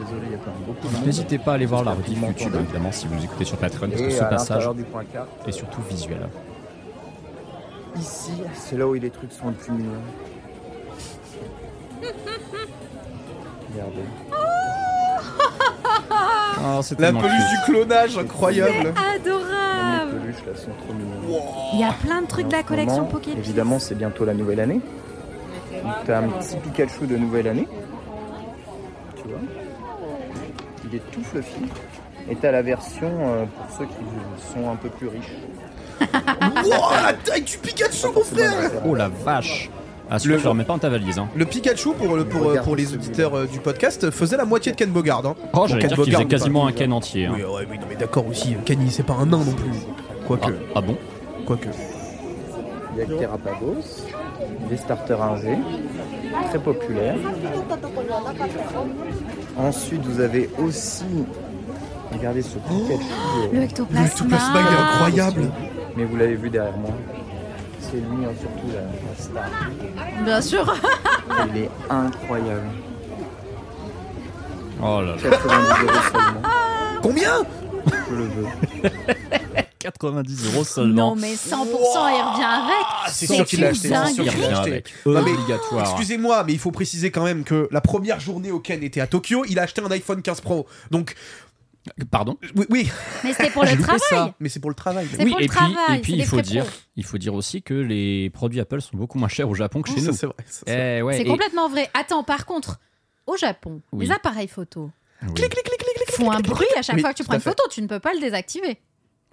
Désolé, 0.00 0.26
il 0.26 0.32
y 0.32 0.34
a 0.34 0.38
quand 0.38 0.50
même 0.52 0.62
beaucoup 0.66 0.88
de 0.88 0.92
monde. 0.94 1.04
N'hésitez 1.06 1.38
pas 1.38 1.52
à 1.52 1.54
aller 1.56 1.66
voir 1.66 1.84
la 1.84 1.92
rediff 1.92 2.18
YouTube, 2.20 2.54
évidemment, 2.58 2.90
si 2.92 3.06
vous 3.06 3.22
écoutez 3.22 3.44
sur 3.44 3.58
Patreon, 3.58 3.88
parce 3.90 4.00
que 4.00 4.06
Et 4.06 4.10
ce 4.10 4.20
passage 4.20 4.48
l'intérieur 4.48 4.74
du 4.74 4.82
point 4.84 5.04
4, 5.12 5.26
est 5.46 5.52
surtout 5.52 5.82
visuel. 5.82 6.26
Ici, 7.98 8.32
c'est 8.54 8.76
là 8.76 8.86
où 8.86 8.94
les 8.94 9.10
trucs 9.10 9.32
sont 9.32 9.48
le 9.48 9.54
plus 9.54 9.72
mignons. 9.72 9.90
Regardez. 13.72 14.02
Oh, 16.62 16.80
c'est 16.82 17.00
La 17.00 17.12
peluche 17.12 17.50
du 17.50 17.72
clonage, 17.72 18.18
incroyable. 18.18 18.92
Adorable. 19.14 20.12
les 20.12 20.18
peluches 20.20 20.46
là 20.46 20.54
sont 20.56 20.70
trop 20.84 20.92
mignons. 20.92 21.42
Il 21.72 21.80
y 21.80 21.84
a 21.84 21.92
plein 21.92 22.22
de 22.22 22.26
trucs 22.26 22.48
de 22.48 22.52
la 22.52 22.62
collection 22.62 23.06
Pokémon. 23.06 23.38
Évidemment, 23.38 23.78
c'est 23.78 23.94
bientôt 23.94 24.24
la 24.24 24.34
nouvelle 24.34 24.60
année. 24.60 24.80
Donc 25.82 25.92
t'as 26.06 26.18
un 26.18 26.28
petit 26.28 26.56
Pikachu 26.56 27.06
de 27.06 27.16
nouvelle 27.16 27.48
année. 27.48 27.66
Tu 29.16 29.22
vois 29.28 29.38
Il 30.84 30.94
est 30.94 31.10
tout 31.10 31.22
fluffy. 31.22 31.64
Et 32.28 32.36
t'as 32.36 32.50
la 32.50 32.62
version 32.62 33.10
euh, 33.10 33.44
pour 33.46 33.76
ceux 33.76 33.86
qui 33.86 34.52
sont 34.52 34.70
un 34.70 34.76
peu 34.76 34.88
plus 34.90 35.08
riches. 35.08 35.32
Wouah, 36.00 37.02
la 37.04 37.12
taille 37.12 37.42
du 37.42 37.58
Pikachu, 37.58 38.06
mon 38.14 38.22
frère. 38.22 38.52
Oh 38.86 38.94
la 38.94 39.08
vache 39.08 39.70
Ah, 40.10 40.18
celui-là, 40.18 40.36
Le- 40.36 40.40
je 40.40 40.44
le 40.44 40.50
remets 40.50 40.64
pas 40.64 40.72
dans 40.72 40.78
ta 40.80 40.88
valise. 40.88 41.18
Hein. 41.18 41.28
Le 41.36 41.44
Pikachu, 41.44 41.90
pour, 41.92 42.16
le- 42.16 42.24
pour, 42.24 42.42
Regarde 42.42 42.64
pour 42.66 42.76
les 42.76 42.92
auditeurs 42.94 43.34
euh, 43.36 43.46
du 43.46 43.60
podcast, 43.60 44.10
faisait 44.10 44.36
la 44.36 44.44
moitié 44.44 44.72
de 44.72 44.76
Ken 44.76 44.90
Bogard. 44.90 45.24
Hein. 45.26 45.34
Oh, 45.52 45.66
j'allais 45.68 45.86
dire 45.86 45.96
qu'il 46.02 46.12
faisait 46.12 46.24
quasiment 46.26 46.66
un 46.66 46.72
Ken 46.72 46.92
entier. 46.92 47.26
hein. 47.26 47.32
Oui, 47.34 47.42
ouais, 47.42 47.66
oui, 47.70 47.78
non, 47.78 47.86
mais 47.88 47.96
d'accord 47.96 48.26
aussi. 48.26 48.56
Ken, 48.64 48.78
c'est 48.90 49.04
pas 49.06 49.14
un 49.14 49.26
nain 49.26 49.38
non 49.38 49.52
plus. 49.52 49.70
Ah, 49.70 50.12
Quoique, 50.26 50.52
ah 50.74 50.80
bon? 50.80 50.96
Quoique. 51.46 51.68
Il 52.94 52.98
y 52.98 53.02
a 53.02 53.18
Terrapagos, 53.18 53.76
des 54.68 54.76
starters 54.76 55.18
1G, 55.18 55.56
très 56.50 56.58
populaires. 56.58 57.14
Ensuite, 59.56 60.02
vous 60.04 60.20
avez 60.20 60.50
aussi, 60.58 61.04
regardez 62.12 62.42
ce 62.42 62.58
Pikachu. 62.58 62.92
euh, 62.92 63.46
Le 63.52 63.58
Le 63.58 63.64
ectoplasma. 63.64 64.38
il 64.54 64.74
est 64.74 64.78
incroyable. 64.78 65.50
Mais 65.96 66.04
vous 66.04 66.16
l'avez 66.16 66.34
vu 66.36 66.50
derrière 66.50 66.76
moi. 66.76 66.90
C'est 67.80 67.96
lui, 67.96 68.24
hein, 68.24 68.32
surtout 68.38 68.68
la, 68.72 68.82
la 68.82 69.16
star. 69.18 70.24
Bien 70.24 70.40
sûr. 70.40 70.74
Il 71.54 71.62
est 71.62 71.70
incroyable. 71.88 72.68
Oh 74.82 75.00
là 75.02 75.14
là 75.14 75.30
90 75.30 75.82
euros 75.82 76.02
seulement. 76.12 76.42
Combien? 77.02 77.32
Je 78.10 78.14
le 78.14 78.24
veux. 78.24 78.46
90 79.80 80.46
euros 80.54 80.64
seulement 80.64 81.10
Non, 81.10 81.16
mais 81.16 81.34
100%, 81.34 81.38
il 81.56 81.62
revient 81.64 82.44
avec. 82.44 82.86
Ah, 82.86 83.06
c'est 83.08 83.26
sûr 83.26 83.44
qu'il 83.46 83.60
l'a 83.60 83.68
acheté. 83.68 83.88
C'est 83.88 84.14
sûr 84.14 84.24
Il 84.24 84.30
qu'il 84.30 84.40
l'a 84.42 84.60
acheté. 84.60 84.84
Obligatoire. 85.06 85.88
Excusez-moi, 85.88 86.44
mais 86.46 86.52
il 86.52 86.58
faut 86.58 86.70
préciser 86.70 87.10
quand 87.10 87.24
même 87.24 87.44
que 87.44 87.66
la 87.70 87.80
première 87.80 88.20
journée 88.20 88.52
où 88.52 88.60
Ken 88.60 88.82
était 88.82 89.00
à 89.00 89.06
Tokyo, 89.06 89.44
il 89.48 89.58
a 89.58 89.62
acheté 89.62 89.80
un 89.82 89.90
iPhone 89.90 90.20
15 90.20 90.42
Pro. 90.42 90.66
Donc, 90.90 91.14
Pardon 92.10 92.36
Oui, 92.56 92.66
oui. 92.70 92.90
Mais 93.24 93.32
c'était 93.32 93.50
pour 93.50 93.64
le 93.64 93.76
travail. 93.80 94.00
ça. 94.08 94.34
mais 94.40 94.48
c'est 94.48 94.60
pour 94.60 94.70
le 94.70 94.74
travail. 94.76 95.06
C'est 95.10 95.22
Oui, 95.24 95.30
pour 95.30 95.38
le 95.38 95.44
et 95.44 95.48
puis, 95.48 95.56
travail, 95.56 95.98
et 95.98 96.00
puis 96.02 96.12
il 96.14 96.24
faut 96.24 96.40
dire, 96.40 96.64
pro. 96.64 96.74
il 96.96 97.04
faut 97.04 97.18
dire 97.18 97.34
aussi 97.34 97.62
que 97.62 97.74
les 97.74 98.30
produits 98.30 98.60
Apple 98.60 98.80
sont 98.80 98.96
beaucoup 98.96 99.18
moins 99.18 99.28
chers 99.28 99.48
au 99.48 99.54
Japon 99.54 99.82
que 99.82 99.90
chez 99.90 100.00
ça, 100.00 100.10
nous. 100.10 100.16
c'est 100.16 100.26
vrai. 100.26 100.36
ça, 100.46 100.62
c'est 100.66 100.72
vrai. 100.74 100.96
Eh 100.98 101.02
ouais, 101.02 101.16
C'est 101.16 101.22
et- 101.22 101.26
complètement 101.26 101.68
vrai. 101.68 101.88
Attends, 101.94 102.22
par 102.24 102.46
contre, 102.46 102.78
au 103.26 103.36
Japon, 103.36 103.80
Oui. 103.92 104.06
les 104.06 104.12
appareils 104.12 104.48
photo 104.48 104.90
oui. 105.22 105.42
font 106.08 106.30
un 106.30 106.40
bruit 106.40 106.66
à 106.76 106.82
chaque 106.82 106.96
Oui, 106.96 107.02
fois 107.02 107.12
que 107.12 107.18
tu 107.18 107.24
prends 107.24 107.34
une 107.34 107.40
photo. 107.40 107.62
Tu 107.70 107.82
ne 107.82 107.86
peux 107.86 108.00
pas 108.00 108.12
le 108.14 108.20
désactiver. 108.20 108.78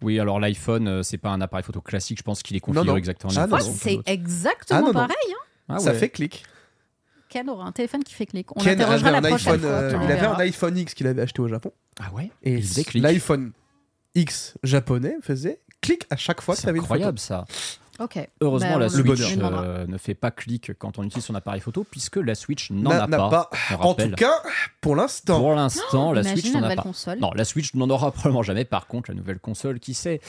Oui, 0.01 0.19
alors 0.19 0.39
l'iPhone, 0.39 0.87
euh, 0.87 1.03
c'est 1.03 1.17
pas 1.17 1.29
un 1.29 1.41
appareil 1.41 1.63
photo 1.63 1.81
classique. 1.81 2.17
Je 2.19 2.23
pense 2.23 2.43
qu'il 2.43 2.55
est 2.55 2.59
configuré 2.59 2.97
exactement. 2.99 3.33
Ah, 3.35 3.47
c'est 3.61 3.99
exactement 4.05 4.79
Ah, 4.79 4.81
non, 4.81 4.87
non. 4.87 4.93
pareil. 4.93 5.15
hein. 5.31 5.43
Ah 5.69 5.79
Ça 5.79 5.93
fait 5.93 6.09
clic. 6.09 6.43
Ken 7.38 7.50
aura 7.50 7.65
un 7.65 7.72
téléphone 7.72 8.03
qui 8.03 8.13
fait 8.13 8.25
clic. 8.25 8.48
On 8.56 8.63
Ken 8.63 8.79
avait 8.82 9.12
la 9.12 9.17
un 9.17 9.22
prochaine 9.22 9.53
iPhone, 9.53 9.60
fois. 9.60 9.70
euh, 9.70 10.00
il 10.06 10.12
avait 10.12 10.25
un 10.25 10.34
iPhone 10.39 10.77
X 10.77 10.94
qu'il 10.96 11.06
avait 11.08 11.22
acheté 11.22 11.41
au 11.41 11.48
Japon. 11.48 11.72
Ah 12.00 12.12
ouais 12.13 12.32
Et 12.44 12.53
Il 12.56 12.63
faisait 12.63 12.84
clic. 12.84 13.03
l'iPhone 13.03 13.51
X 14.15 14.56
japonais 14.63 15.15
faisait 15.22 15.60
clic 15.82 16.06
à 16.10 16.15
chaque 16.15 16.41
fois 16.41 16.56
que 16.56 16.60
tu 16.60 16.63
C'est 16.63 16.70
avais 16.70 16.77
une 16.79 16.84
photo. 16.84 16.96
incroyable 16.96 17.20
ça. 17.20 17.46
Ok. 17.99 18.27
Heureusement, 18.41 18.73
Bah, 18.73 18.79
la 18.79 18.89
Switch 18.89 19.37
euh, 19.39 19.87
ne 19.87 19.97
fait 19.97 20.13
pas 20.13 20.31
clic 20.31 20.71
quand 20.77 20.99
on 20.99 21.03
utilise 21.03 21.25
son 21.25 21.35
appareil 21.35 21.61
photo, 21.61 21.85
puisque 21.89 22.17
la 22.17 22.35
Switch 22.35 22.71
n'en 22.71 22.91
a 22.91 23.07
pas. 23.07 23.49
En 23.79 23.93
tout 23.93 24.11
cas, 24.11 24.33
pour 24.81 24.95
l'instant. 24.95 25.39
Pour 25.39 25.53
l'instant, 25.55 26.13
la 26.13 26.21
Imagine 26.21 26.37
Switch 26.41 26.53
la 26.53 26.59
n'en 26.61 26.69
a 26.69 26.75
pas. 26.75 26.81
console. 26.81 27.19
Non, 27.19 27.31
la 27.35 27.45
Switch 27.45 27.73
n'en 27.73 27.89
aura 27.89 28.11
probablement 28.13 28.43
jamais. 28.43 28.65
Par 28.65 28.87
contre, 28.87 29.09
la 29.11 29.15
nouvelle 29.15 29.39
console, 29.39 29.79
qui 29.79 29.93
sait? 29.93 30.21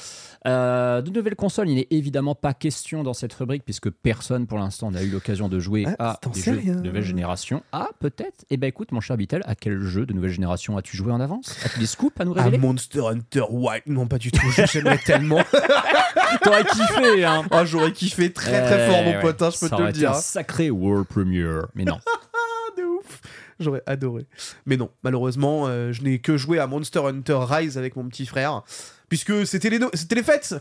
Euh, 0.46 1.02
De 1.02 1.10
nouvelle 1.10 1.36
console, 1.36 1.68
il 1.68 1.74
n'est 1.76 1.88
évidemment 1.90 2.34
pas 2.34 2.54
question 2.54 3.02
dans 3.02 3.14
cette 3.14 3.34
rubrique, 3.34 3.64
puisque 3.64 3.90
personne 3.90 4.46
pour 4.46 4.58
l'instant 4.58 4.90
n'a 4.90 5.02
eu 5.02 5.10
l'occasion 5.10 5.48
de 5.48 5.58
jouer 5.58 5.86
Ah, 5.98 6.18
à 6.24 6.28
des 6.32 6.40
jeux 6.40 6.56
de 6.56 6.72
nouvelle 6.80 7.02
génération. 7.02 7.62
Ah, 7.72 7.88
peut-être 8.00 8.44
Eh 8.50 8.56
ben 8.56 8.66
écoute, 8.68 8.92
mon 8.92 9.00
cher 9.00 9.16
Bitel, 9.16 9.42
à 9.46 9.54
quel 9.54 9.80
jeu 9.80 10.06
de 10.06 10.12
nouvelle 10.12 10.30
génération 10.30 10.76
as-tu 10.76 10.96
joué 10.96 11.12
en 11.12 11.20
avance? 11.20 11.56
As-tu 11.64 11.78
des 11.80 11.86
scoops 11.86 12.18
à 12.20 12.24
nous 12.24 12.34
Ah, 12.36 12.44
révéler? 12.44 12.58
Monster 12.58 13.00
Hunter 13.08 13.44
White, 13.50 13.84
non 13.86 14.06
pas 14.06 14.18
du 14.18 14.30
tout, 14.30 14.46
j'aimerais 14.72 14.98
tellement. 15.04 15.40
T'aurais 16.42 16.64
kiffé, 16.64 17.24
hein 17.24 17.42
J'aurais 17.64 17.92
kiffé 17.92 18.32
très 18.32 18.62
très 18.64 18.86
fort 18.88 19.02
mon 19.02 19.20
pote, 19.20 19.40
hein, 19.42 19.50
je 19.52 19.58
peux 19.58 19.68
ça 19.68 19.76
te 19.76 19.82
le 19.82 19.92
dire. 19.92 20.10
un 20.12 20.14
sacré 20.20 20.70
world 20.70 21.06
premiere. 21.06 21.66
Mais 21.74 21.84
non. 21.84 21.98
De 22.76 22.82
ouf. 22.84 23.20
J'aurais 23.58 23.82
adoré. 23.86 24.26
Mais 24.66 24.76
non, 24.76 24.90
malheureusement, 25.02 25.64
euh, 25.66 25.90
je 25.92 26.02
n'ai 26.02 26.18
que 26.20 26.36
joué 26.36 26.58
à 26.60 26.66
Monster 26.68 27.00
Hunter 27.00 27.38
Rise 27.40 27.76
avec 27.76 27.96
mon 27.96 28.04
petit 28.08 28.24
frère, 28.26 28.62
puisque 29.08 29.46
c'était 29.46 29.70
les, 29.70 29.78
no- 29.80 29.90
c'était 29.94 30.14
les 30.14 30.22
fêtes. 30.22 30.54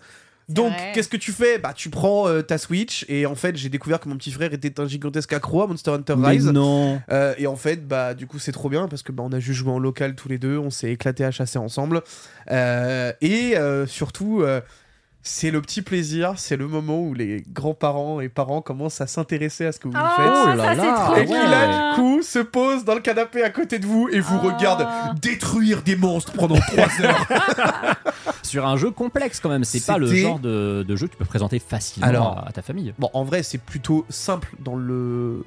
Donc, 0.49 0.71
qu'est-ce 0.93 1.09
que 1.09 1.17
tu 1.17 1.33
fais? 1.33 1.59
Bah, 1.59 1.73
tu 1.75 1.89
prends 1.89 2.27
euh, 2.29 2.41
ta 2.41 2.57
Switch, 2.57 3.05
et 3.09 3.25
en 3.25 3.35
fait, 3.35 3.57
j'ai 3.57 3.67
découvert 3.67 3.99
que 3.99 4.07
mon 4.07 4.15
petit 4.15 4.31
frère 4.31 4.53
était 4.53 4.79
un 4.79 4.87
gigantesque 4.87 5.33
accro 5.33 5.61
à 5.61 5.67
Monster 5.67 5.91
Hunter 5.91 6.15
Mais 6.17 6.29
Rise. 6.29 6.47
non 6.47 7.01
Euh, 7.11 7.35
et 7.37 7.45
en 7.47 7.57
fait, 7.57 7.85
bah, 7.85 8.13
du 8.13 8.25
coup, 8.27 8.39
c'est 8.39 8.53
trop 8.53 8.69
bien 8.69 8.87
parce 8.87 9.03
que 9.03 9.11
bah, 9.11 9.23
on 9.25 9.31
a 9.33 9.39
juste 9.41 9.59
joué 9.59 9.71
en 9.71 9.77
local 9.79 10.15
tous 10.15 10.29
les 10.29 10.37
deux, 10.39 10.57
on 10.57 10.69
s'est 10.69 10.89
éclaté 10.93 11.25
à 11.25 11.31
chasser 11.31 11.59
ensemble. 11.59 12.01
Euh, 12.49 13.11
et 13.21 13.55
surtout, 13.87 14.43
c'est 15.27 15.51
le 15.51 15.61
petit 15.61 15.81
plaisir, 15.81 16.33
c'est 16.37 16.55
le 16.57 16.67
moment 16.67 16.99
où 17.01 17.13
les 17.13 17.43
grands-parents 17.51 18.19
et 18.21 18.29
parents 18.29 18.61
commencent 18.61 19.01
à 19.01 19.07
s'intéresser 19.07 19.65
à 19.65 19.71
ce 19.71 19.79
que 19.79 19.87
vous 19.87 19.93
Oh, 19.95 20.07
faites. 20.17 20.31
Oh 20.31 20.47
là 20.47 20.57
ça 20.57 20.73
là, 20.75 20.83
c'est 20.97 21.03
trop 21.03 21.15
Et 21.17 21.25
qui 21.25 21.33
là, 21.33 21.89
du 21.91 21.95
coup, 22.01 22.21
se 22.21 22.39
pose 22.39 22.85
dans 22.85 22.95
le 22.95 23.01
canapé 23.01 23.43
à 23.43 23.49
côté 23.49 23.79
de 23.79 23.85
vous 23.85 24.07
et 24.11 24.19
vous 24.19 24.39
Oh. 24.43 24.47
regarde 24.47 24.87
détruire 25.21 25.81
des 25.83 25.95
monstres 25.95 26.33
pendant 26.33 26.55
3 26.55 27.01
heures. 27.01 27.95
Sur 28.43 28.65
un 28.65 28.77
jeu 28.77 28.91
complexe 28.91 29.39
quand 29.39 29.49
même, 29.49 29.63
c'est 29.63 29.85
pas 29.85 29.97
le 29.97 30.07
genre 30.13 30.39
de, 30.39 30.83
de 30.87 30.95
jeu 30.95 31.07
que 31.07 31.11
tu 31.13 31.17
peux 31.17 31.25
présenter 31.25 31.59
facilement 31.59 32.07
Alors, 32.07 32.37
à, 32.39 32.47
à 32.47 32.51
ta 32.51 32.61
famille. 32.61 32.93
bon, 32.97 33.09
en 33.13 33.23
vrai, 33.23 33.43
c'est 33.43 33.57
plutôt 33.57 34.05
simple 34.09 34.53
dans 34.59 34.75
le. 34.75 35.43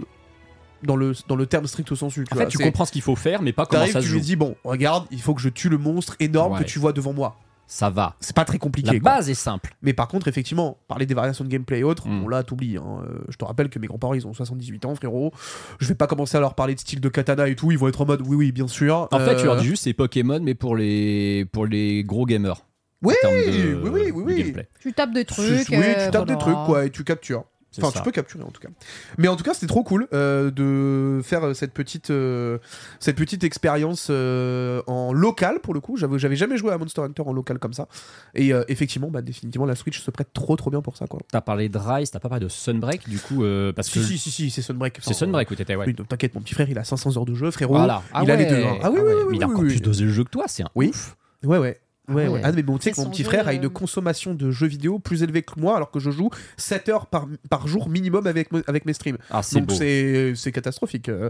Dans 0.83 0.97
le, 0.97 1.13
dans 1.29 1.37
le 1.37 1.45
terme 1.45 1.67
strict 1.67 1.95
sensu. 1.95 2.25
Tu 2.27 2.35
En 2.35 2.39
fait, 2.39 2.47
tu 2.49 2.57
comprends 2.57 2.87
ce 2.87 2.93
qu'il 2.93 3.03
faut 3.03 3.15
faire, 3.17 3.43
mais 3.43 3.53
pas 3.53 3.67
comment 3.67 3.85
ça 3.87 3.93
se 3.93 3.99
tu 3.99 4.07
joue. 4.07 4.15
lui 4.15 4.23
dis 4.23 4.37
bon, 4.37 4.57
regarde, 4.65 5.05
il 5.11 5.21
faut 5.21 5.35
que 5.35 5.41
je 5.43 5.51
tue 5.51 5.69
le 5.69 5.77
monstre 5.77 6.17
énorme 6.21 6.55
Ouais. 6.55 6.61
que 6.61 6.65
tu 6.65 6.79
vois 6.79 6.95
devant 6.95 7.13
moi. 7.13 7.37
Ça 7.73 7.89
va. 7.89 8.17
C'est 8.19 8.35
pas 8.35 8.45
très 8.45 8.59
compliqué. 8.59 8.95
La 8.95 8.99
quoi. 9.01 9.13
base 9.13 9.31
est 9.31 9.35
simple. 9.35 9.77
Mais 9.81 9.93
par 9.93 10.09
contre, 10.09 10.27
effectivement, 10.27 10.79
parler 10.89 11.07
des 11.07 11.15
variations 11.15 11.45
de 11.45 11.49
gameplay 11.49 11.79
et 11.79 11.85
autres, 11.85 12.09
Mm. 12.09 12.23
bon 12.23 12.29
là, 12.29 12.43
t'oublies. 12.43 12.79
hein. 12.79 13.05
Euh, 13.09 13.19
Je 13.29 13.37
te 13.37 13.45
rappelle 13.45 13.69
que 13.69 13.79
mes 13.79 13.87
grands-parents, 13.87 14.15
ils 14.15 14.27
ont 14.27 14.35
78 14.35 14.85
ans, 14.87 14.95
frérot. 14.97 15.33
Je 15.79 15.87
vais 15.87 15.95
pas 15.95 16.09
commencer 16.09 16.37
à 16.37 16.41
leur 16.41 16.55
parler 16.57 16.75
de 16.75 16.81
style 16.81 17.01
de 17.01 17.09
katana 17.09 17.47
et 17.49 17.55
tout. 17.55 17.71
Ils 17.71 17.79
vont 17.79 17.87
être 17.87 18.01
en 18.01 18.07
mode, 18.07 18.23
oui, 18.27 18.35
oui, 18.37 18.51
bien 18.53 18.67
sûr. 18.67 19.07
En 19.13 19.19
fait, 19.21 19.37
tu 19.37 19.45
leur 19.45 19.55
Euh, 19.55 19.61
dis 19.61 19.67
juste 19.67 19.85
c'est 19.85 19.93
Pokémon, 19.93 20.41
mais 20.43 20.55
pour 20.55 20.75
les, 20.75 21.45
pour 21.53 21.65
les 21.65 22.03
gros 22.03 22.27
gamers. 22.27 22.67
Oui, 23.03 23.15
oui, 23.25 23.79
oui, 23.85 24.11
oui, 24.13 24.23
oui. 24.27 24.55
Tu 24.81 24.93
tapes 24.93 25.13
des 25.13 25.21
Oui, 25.21 25.25
trucs. 25.27 25.67
tu 25.67 25.75
euh, 25.77 26.11
tapes 26.11 26.27
des 26.27 26.35
voilà. 26.35 26.37
trucs, 26.39 26.67
quoi, 26.67 26.85
et 26.87 26.91
tu 26.91 27.05
captures. 27.05 27.45
Enfin, 27.79 27.91
ça. 27.93 27.99
tu 28.01 28.05
peux 28.05 28.11
capturer 28.11 28.43
en 28.43 28.51
tout 28.51 28.61
cas. 28.61 28.69
Mais 29.17 29.29
en 29.29 29.37
tout 29.37 29.45
cas, 29.45 29.55
c'était 29.55 29.69
trop 29.69 29.85
cool 29.85 30.09
euh, 30.13 30.51
de 30.51 31.23
faire 31.23 31.45
euh, 31.47 31.55
cette 31.55 31.73
petite, 31.73 32.11
euh, 32.11 32.59
cette 32.99 33.17
petite 33.17 33.45
expérience 33.45 34.09
euh, 34.11 34.83
en 34.89 35.13
local 35.13 35.61
pour 35.63 35.73
le 35.75 35.81
coup. 35.81 35.97
J'avais, 35.97 36.19
j'avais 36.19 36.35
jamais 36.37 36.57
joué 36.57 36.73
à 36.73 36.79
Monster 36.79 37.03
Hunter 37.03 37.23
en 37.25 37.33
local 37.33 37.59
comme 37.59 37.73
ça. 37.73 37.87
Et 38.35 38.53
effectivement, 38.69 39.09
bah, 39.11 39.23
définitivement, 39.23 39.67
la 39.67 39.77
Switch 39.77 40.01
se 40.01 40.11
prête 40.11 40.33
trop, 40.33 40.57
trop 40.57 40.71
bien 40.71 40.83
pour 40.83 40.97
ça, 40.97 41.07
quoi. 41.07 41.21
T'as 41.31 41.41
parlé 41.41 41.69
de 41.69 41.79
Rise, 41.79 42.11
t'as 42.11 42.19
pas 42.21 42.29
parlé 42.29 42.45
de 42.45 42.49
Sunbreak, 42.51 43.09
du 43.09 43.19
coup, 43.19 43.45
parce 43.77 43.89
Si, 43.89 44.01
que 44.01 44.05
si, 44.05 44.19
si, 44.19 44.31
si, 44.31 44.51
c'est 44.51 44.63
Sunbreak. 44.63 44.99
c'est 45.01 45.15
Sunbreak 45.15 45.51
où 45.51 45.55
t'étais, 45.55 45.77
ouais. 45.77 45.87
Oui, 45.87 45.95
donc 45.95 46.09
t'inquiète, 46.09 46.35
mon 46.35 46.41
petit 46.41 46.55
frère, 46.55 46.69
il 46.69 46.79
a 46.79 46.85
500 46.85 47.17
heures 47.17 47.25
de 47.25 47.35
jeu, 47.35 47.51
frérot. 47.51 47.75
Voilà. 47.75 48.03
Ah 48.13 48.23
il 48.25 48.31
a 48.31 48.37
les 48.37 48.47
deux. 48.47 48.65
hein. 48.65 48.79
Ah 48.83 48.91
oui, 48.91 48.99
oui, 49.01 49.07
ouais. 49.07 49.15
oui, 49.15 49.25
Mais 49.31 49.37
il 49.37 49.43
a 49.43 49.47
oui, 49.47 49.53
encore 49.53 49.63
oui. 49.65 49.69
plus 49.71 49.81
dosé 49.83 50.05
le 50.05 50.11
jeu 50.11 50.25
que 50.25 50.31
toi, 50.31 50.45
c'est 50.49 50.63
un 50.65 50.71
Oui. 50.75 50.89
ouf. 50.89 51.17
Ouais, 51.45 51.59
ouais. 51.59 51.81
Ouais, 52.11 52.25
Ah 52.27 52.31
ouais. 52.31 52.35
ouais. 52.37 52.41
Ah, 52.45 52.53
mais 52.53 52.63
bon, 52.63 52.77
tu 52.79 52.85
sais 52.85 52.93
que 52.93 53.01
mon 53.01 53.11
petit 53.11 53.25
frère 53.25 53.47
a 53.49 53.53
euh, 53.53 53.55
une 53.55 53.69
consommation 53.69 54.35
de 54.35 54.51
jeux 54.51 54.67
vidéo 54.67 54.99
plus 54.99 55.23
élevée 55.23 55.43
que 55.43 55.59
moi, 55.59 55.77
alors 55.77 55.91
que 55.91 56.01
je 56.01 56.11
joue 56.11 56.31
7 56.57 56.89
heures 56.89 57.07
par, 57.07 57.27
par 57.49 57.67
jour 57.69 57.89
minimum 57.89 58.27
avec, 58.27 58.49
avec 58.67 58.85
mes 58.87 58.93
streams. 58.93 59.19
Ah, 59.31 59.43
c'est 59.43 59.61
Donc 59.61 59.73
c'est 59.73 60.35
c'est 60.37 60.53
catastrophique. 60.53 61.09
Euh, 61.09 61.29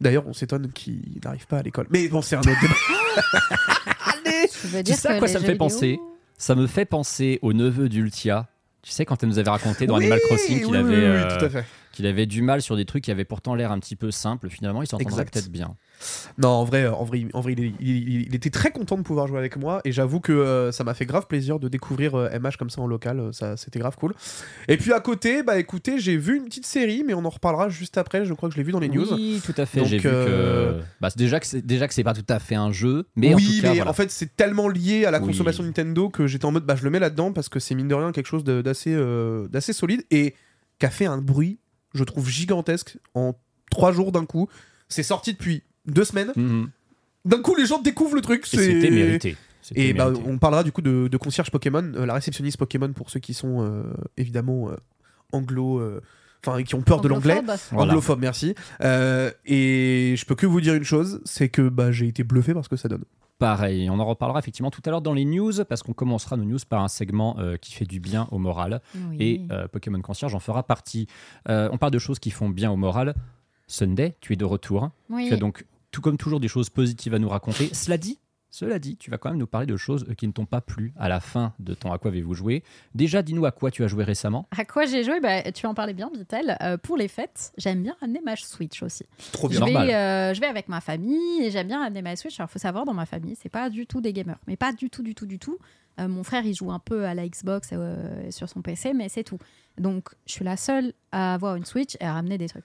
D'ailleurs, 0.00 0.24
on 0.26 0.32
s'étonne 0.32 0.70
qu'il 0.72 1.00
n'arrive 1.24 1.46
pas 1.46 1.58
à 1.58 1.62
l'école. 1.62 1.86
Mais 1.90 2.08
bon, 2.08 2.22
c'est 2.22 2.36
un 2.36 2.40
autre 2.40 2.60
débat. 2.60 2.74
Tu 4.60 4.66
veux 4.68 4.78
Tu 4.78 4.82
dire 4.84 4.96
sais 4.96 5.08
à 5.08 5.14
que 5.14 5.18
quoi 5.18 5.28
ça 5.28 5.40
me 5.40 5.44
fait 5.44 5.56
penser 5.56 5.98
Ça 6.36 6.54
me 6.54 6.66
fait 6.66 6.84
penser 6.84 7.38
au 7.42 7.52
neveu 7.52 7.88
d'Ultia. 7.88 8.46
Tu 8.82 8.92
sais, 8.92 9.04
quand 9.04 9.22
elle 9.22 9.28
nous 9.28 9.38
avait 9.38 9.50
raconté 9.50 9.86
dans 9.86 9.96
Oui, 9.96 10.04
Animal 10.04 10.20
Crossing 10.26 10.58
qu'il 10.58 10.66
oui, 10.68 10.76
avait, 10.76 10.88
oui, 10.88 10.94
oui, 10.94 11.04
euh, 11.06 11.38
tout 11.38 11.44
à 11.44 11.48
fait. 11.50 11.64
Qu'il 11.98 12.06
avait 12.06 12.24
du 12.24 12.40
mal 12.40 12.62
sur 12.62 12.74
des 12.76 12.86
trucs 12.86 13.04
qui 13.04 13.10
avaient 13.10 13.26
pourtant 13.26 13.54
l'air 13.54 13.70
un 13.70 13.78
petit 13.78 13.94
peu 13.96 14.10
simples. 14.10 14.48
Finalement, 14.48 14.82
il 14.82 14.86
s'entendrait 14.86 15.26
peut-être 15.26 15.50
bien. 15.50 15.76
Non, 16.38 16.48
en 16.48 16.64
vrai, 16.64 16.86
en 16.86 17.04
vrai, 17.04 17.26
en 17.34 17.40
vrai 17.40 17.52
il, 17.58 17.74
il- 17.80 18.22
il 18.28 18.34
était 18.34 18.48
très 18.50 18.70
content 18.70 18.96
de 18.96 19.02
pouvoir 19.02 19.26
jouer 19.26 19.38
avec 19.38 19.56
moi 19.56 19.80
et 19.84 19.92
j'avoue 19.92 20.20
que 20.20 20.32
euh, 20.32 20.72
ça 20.72 20.84
m'a 20.84 20.94
fait 20.94 21.04
grave 21.06 21.26
plaisir 21.26 21.58
de 21.58 21.68
découvrir 21.68 22.14
euh, 22.14 22.30
MH 22.38 22.56
comme 22.58 22.70
ça 22.70 22.80
en 22.80 22.86
local. 22.86 23.18
euh, 23.20 23.32
Ça, 23.32 23.56
c'était 23.58 23.78
grave 23.80 23.96
cool. 23.96 24.14
Et 24.68 24.76
puis 24.78 24.92
à 24.94 25.00
côté, 25.00 25.42
bah 25.42 25.58
écoutez, 25.58 25.98
j'ai 25.98 26.16
vu 26.16 26.36
une 26.36 26.44
petite 26.44 26.66
série, 26.66 27.02
mais 27.06 27.12
on 27.14 27.24
en 27.24 27.30
reparlera 27.30 27.68
juste 27.68 27.98
après. 27.98 28.24
Je 28.24 28.32
crois 28.32 28.48
que 28.48 28.54
je 28.54 28.58
l'ai 28.58 28.64
vu 28.64 28.72
dans 28.72 28.80
les 28.80 28.88
news. 28.88 29.12
Oui, 29.12 29.42
tout 29.44 29.54
à 29.56 29.66
fait. 29.66 29.80
Donc, 29.80 29.88
J'ai 29.88 29.98
vu 29.98 30.08
euh, 30.08 30.78
que. 30.78 30.84
Bah, 31.00 31.08
déjà 31.16 31.40
que 31.40 31.46
c'est 31.46 31.66
déjà 31.66 31.88
que 31.88 31.94
c'est 31.94 32.04
pas 32.04 32.14
tout 32.14 32.24
à 32.28 32.38
fait 32.38 32.54
un 32.54 32.70
jeu, 32.72 33.08
mais 33.16 33.34
en 33.34 33.36
oui, 33.36 33.56
tout 33.56 33.62
cas, 33.62 33.68
mais 33.70 33.76
voilà. 33.76 33.90
en 33.90 33.94
fait, 33.94 34.10
c'est 34.12 34.36
tellement 34.36 34.68
lié 34.68 35.04
à 35.04 35.10
la 35.10 35.18
Oui. 35.20 35.26
consommation 35.26 35.64
Nintendo 35.64 36.08
que 36.08 36.26
j'étais 36.28 36.44
en 36.44 36.52
mode, 36.52 36.64
bah, 36.64 36.76
je 36.76 36.84
le 36.84 36.90
mets 36.90 37.00
là-dedans 37.00 37.32
parce 37.32 37.48
que 37.48 37.58
c'est 37.58 37.74
mine 37.74 37.88
de 37.88 37.94
rien 37.94 38.12
quelque 38.12 38.26
chose 38.26 38.44
de- 38.44 38.62
d'assez 38.62 38.94
euh, 38.94 39.48
d'assez 39.48 39.72
solide 39.72 40.04
et 40.12 40.34
qui 40.78 40.86
a 40.86 40.90
fait 40.90 41.06
un 41.06 41.18
bruit, 41.18 41.58
je 41.98 42.04
trouve, 42.04 42.28
gigantesque 42.28 42.96
en 43.14 43.34
trois 43.70 43.92
jours 43.92 44.12
d'un 44.12 44.24
coup. 44.24 44.48
C'est 44.88 45.02
sorti 45.02 45.32
depuis 45.34 45.62
deux 45.86 46.04
semaines. 46.04 46.32
Mhm. 46.36 46.70
D'un 47.24 47.42
coup, 47.42 47.54
les 47.54 47.66
gens 47.66 47.80
découvrent 47.82 48.14
le 48.14 48.22
truc. 48.22 48.46
C'était 48.46 48.90
mérité. 48.90 49.36
Et 49.74 49.92
bah, 49.92 50.08
mérité. 50.10 50.30
on 50.30 50.38
parlera 50.38 50.62
du 50.64 50.72
coup 50.72 50.80
de, 50.80 51.08
de 51.08 51.16
concierge 51.18 51.50
Pokémon, 51.50 51.92
euh, 51.96 52.06
la 52.06 52.14
réceptionniste 52.14 52.56
Pokémon 52.56 52.90
pour 52.94 53.10
ceux 53.10 53.20
qui 53.20 53.34
sont 53.34 53.62
euh, 53.62 53.82
évidemment 54.16 54.70
euh, 54.70 54.76
anglo. 55.32 55.78
euh, 55.78 56.00
Enfin, 56.46 56.62
qui 56.62 56.76
ont 56.76 56.82
peur 56.82 57.00
de 57.00 57.08
l'anglais. 57.08 57.38
Anglophobe. 57.38 57.58
Voilà. 57.72 57.90
Anglophobe, 57.92 58.20
merci. 58.20 58.54
Euh, 58.80 59.32
et 59.44 60.14
je 60.16 60.24
peux 60.24 60.36
que 60.36 60.46
vous 60.46 60.60
dire 60.60 60.74
une 60.74 60.84
chose, 60.84 61.20
c'est 61.24 61.48
que 61.48 61.68
bah, 61.68 61.90
j'ai 61.90 62.06
été 62.06 62.22
bluffé 62.22 62.54
par 62.54 62.62
ce 62.64 62.68
que 62.68 62.76
ça 62.76 62.88
donne. 62.88 63.02
Pareil, 63.38 63.88
on 63.88 64.00
en 64.00 64.04
reparlera 64.04 64.40
effectivement 64.40 64.70
tout 64.70 64.82
à 64.84 64.90
l'heure 64.90 65.00
dans 65.00 65.14
les 65.14 65.24
news, 65.24 65.52
parce 65.68 65.84
qu'on 65.84 65.92
commencera 65.92 66.36
nos 66.36 66.44
news 66.44 66.58
par 66.68 66.82
un 66.82 66.88
segment 66.88 67.36
euh, 67.38 67.56
qui 67.56 67.72
fait 67.72 67.84
du 67.84 68.00
bien 68.00 68.26
au 68.32 68.38
moral. 68.38 68.80
Oui. 68.96 69.16
Et 69.20 69.42
euh, 69.52 69.68
Pokémon 69.68 70.00
Concierge 70.00 70.34
en 70.34 70.40
fera 70.40 70.64
partie. 70.64 71.06
Euh, 71.48 71.68
on 71.72 71.78
parle 71.78 71.92
de 71.92 72.00
choses 72.00 72.18
qui 72.18 72.32
font 72.32 72.48
bien 72.48 72.70
au 72.70 72.76
moral. 72.76 73.14
Sunday, 73.68 74.16
tu 74.20 74.32
es 74.32 74.36
de 74.36 74.44
retour. 74.44 74.90
Oui. 75.08 75.28
Tu 75.28 75.34
as 75.34 75.36
donc, 75.36 75.64
tout 75.92 76.00
comme 76.00 76.16
toujours, 76.16 76.40
des 76.40 76.48
choses 76.48 76.68
positives 76.68 77.14
à 77.14 77.20
nous 77.20 77.28
raconter. 77.28 77.72
Cela 77.72 77.96
dit, 77.96 78.18
cela 78.50 78.78
dit, 78.78 78.96
tu 78.96 79.10
vas 79.10 79.18
quand 79.18 79.28
même 79.28 79.38
nous 79.38 79.46
parler 79.46 79.66
de 79.66 79.76
choses 79.76 80.06
qui 80.16 80.26
ne 80.26 80.32
t'ont 80.32 80.46
pas 80.46 80.60
plu 80.60 80.92
à 80.98 81.08
la 81.08 81.20
fin 81.20 81.52
de 81.58 81.74
ton 81.74 81.92
À 81.92 81.98
quoi 81.98 82.10
avez-vous 82.10 82.34
joué? 82.34 82.62
Déjà, 82.94 83.22
dis-nous 83.22 83.44
à 83.44 83.50
quoi 83.52 83.70
tu 83.70 83.84
as 83.84 83.88
joué 83.88 84.04
récemment. 84.04 84.48
À 84.56 84.64
quoi 84.64 84.86
j'ai 84.86 85.04
joué? 85.04 85.20
Bah, 85.20 85.42
Tu 85.52 85.66
en 85.66 85.74
parlais 85.74 85.92
bien, 85.92 86.10
Vitel. 86.14 86.56
Euh, 86.62 86.76
pour 86.78 86.96
les 86.96 87.08
fêtes, 87.08 87.52
j'aime 87.58 87.82
bien 87.82 87.94
ramener 88.00 88.20
ma 88.24 88.36
Switch 88.36 88.82
aussi. 88.82 89.04
Trop 89.32 89.48
Je 89.50 89.56
bien. 89.58 89.60
Normal. 89.66 89.86
vais, 89.86 89.94
euh, 89.94 90.34
je 90.34 90.40
vais 90.40 90.46
avec 90.46 90.68
ma 90.68 90.80
famille 90.80 91.42
et 91.42 91.50
j'aime 91.50 91.66
bien 91.68 91.80
ramener 91.82 92.00
ma 92.02 92.16
Switch. 92.16 92.40
Alors, 92.40 92.50
faut 92.50 92.58
savoir, 92.58 92.84
dans 92.86 92.94
ma 92.94 93.06
famille, 93.06 93.36
c'est 93.40 93.48
pas 93.50 93.68
du 93.70 93.86
tout 93.86 94.00
des 94.00 94.12
gamers. 94.12 94.38
Mais 94.46 94.56
pas 94.56 94.72
du 94.72 94.88
tout, 94.88 95.02
du 95.02 95.14
tout, 95.14 95.26
du 95.26 95.38
tout. 95.38 95.58
Euh, 96.00 96.08
mon 96.08 96.22
frère, 96.22 96.46
il 96.46 96.54
joue 96.54 96.70
un 96.70 96.78
peu 96.78 97.04
à 97.04 97.14
la 97.14 97.28
Xbox 97.28 97.70
euh, 97.72 98.30
sur 98.30 98.48
son 98.48 98.62
PC, 98.62 98.92
mais 98.94 99.08
c'est 99.08 99.24
tout. 99.24 99.38
Donc, 99.78 100.08
je 100.26 100.32
suis 100.32 100.44
la 100.44 100.56
seule 100.56 100.92
à 101.12 101.34
avoir 101.34 101.56
une 101.56 101.64
Switch 101.64 101.96
et 102.00 102.04
à 102.04 102.12
ramener 102.14 102.38
des 102.38 102.48
trucs. 102.48 102.64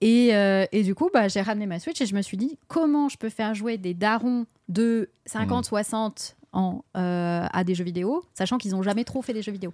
Et, 0.00 0.34
euh, 0.34 0.64
et 0.72 0.82
du 0.82 0.94
coup, 0.94 1.10
bah, 1.12 1.28
j'ai 1.28 1.40
ramené 1.42 1.66
ma 1.66 1.78
Switch 1.78 2.00
et 2.00 2.06
je 2.06 2.14
me 2.14 2.22
suis 2.22 2.36
dit, 2.36 2.58
comment 2.68 3.08
je 3.08 3.18
peux 3.18 3.28
faire 3.28 3.54
jouer 3.54 3.76
des 3.78 3.94
darons 3.94 4.46
de 4.68 5.10
50, 5.26 5.66
60 5.66 6.36
ans 6.52 6.84
euh, 6.96 7.46
à 7.52 7.64
des 7.64 7.74
jeux 7.74 7.84
vidéo, 7.84 8.24
sachant 8.34 8.58
qu'ils 8.58 8.72
n'ont 8.72 8.82
jamais 8.82 9.04
trop 9.04 9.22
fait 9.22 9.32
des 9.32 9.42
jeux 9.42 9.52
vidéo. 9.52 9.72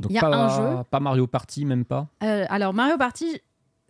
Donc, 0.00 0.10
Il 0.10 0.14
y 0.14 0.18
a 0.18 0.22
pas, 0.22 0.36
un 0.36 0.48
jeu. 0.48 0.84
pas 0.90 1.00
Mario 1.00 1.26
Party, 1.26 1.64
même 1.64 1.84
pas? 1.84 2.08
Euh, 2.22 2.44
alors, 2.48 2.74
Mario 2.74 2.98
Party, 2.98 3.40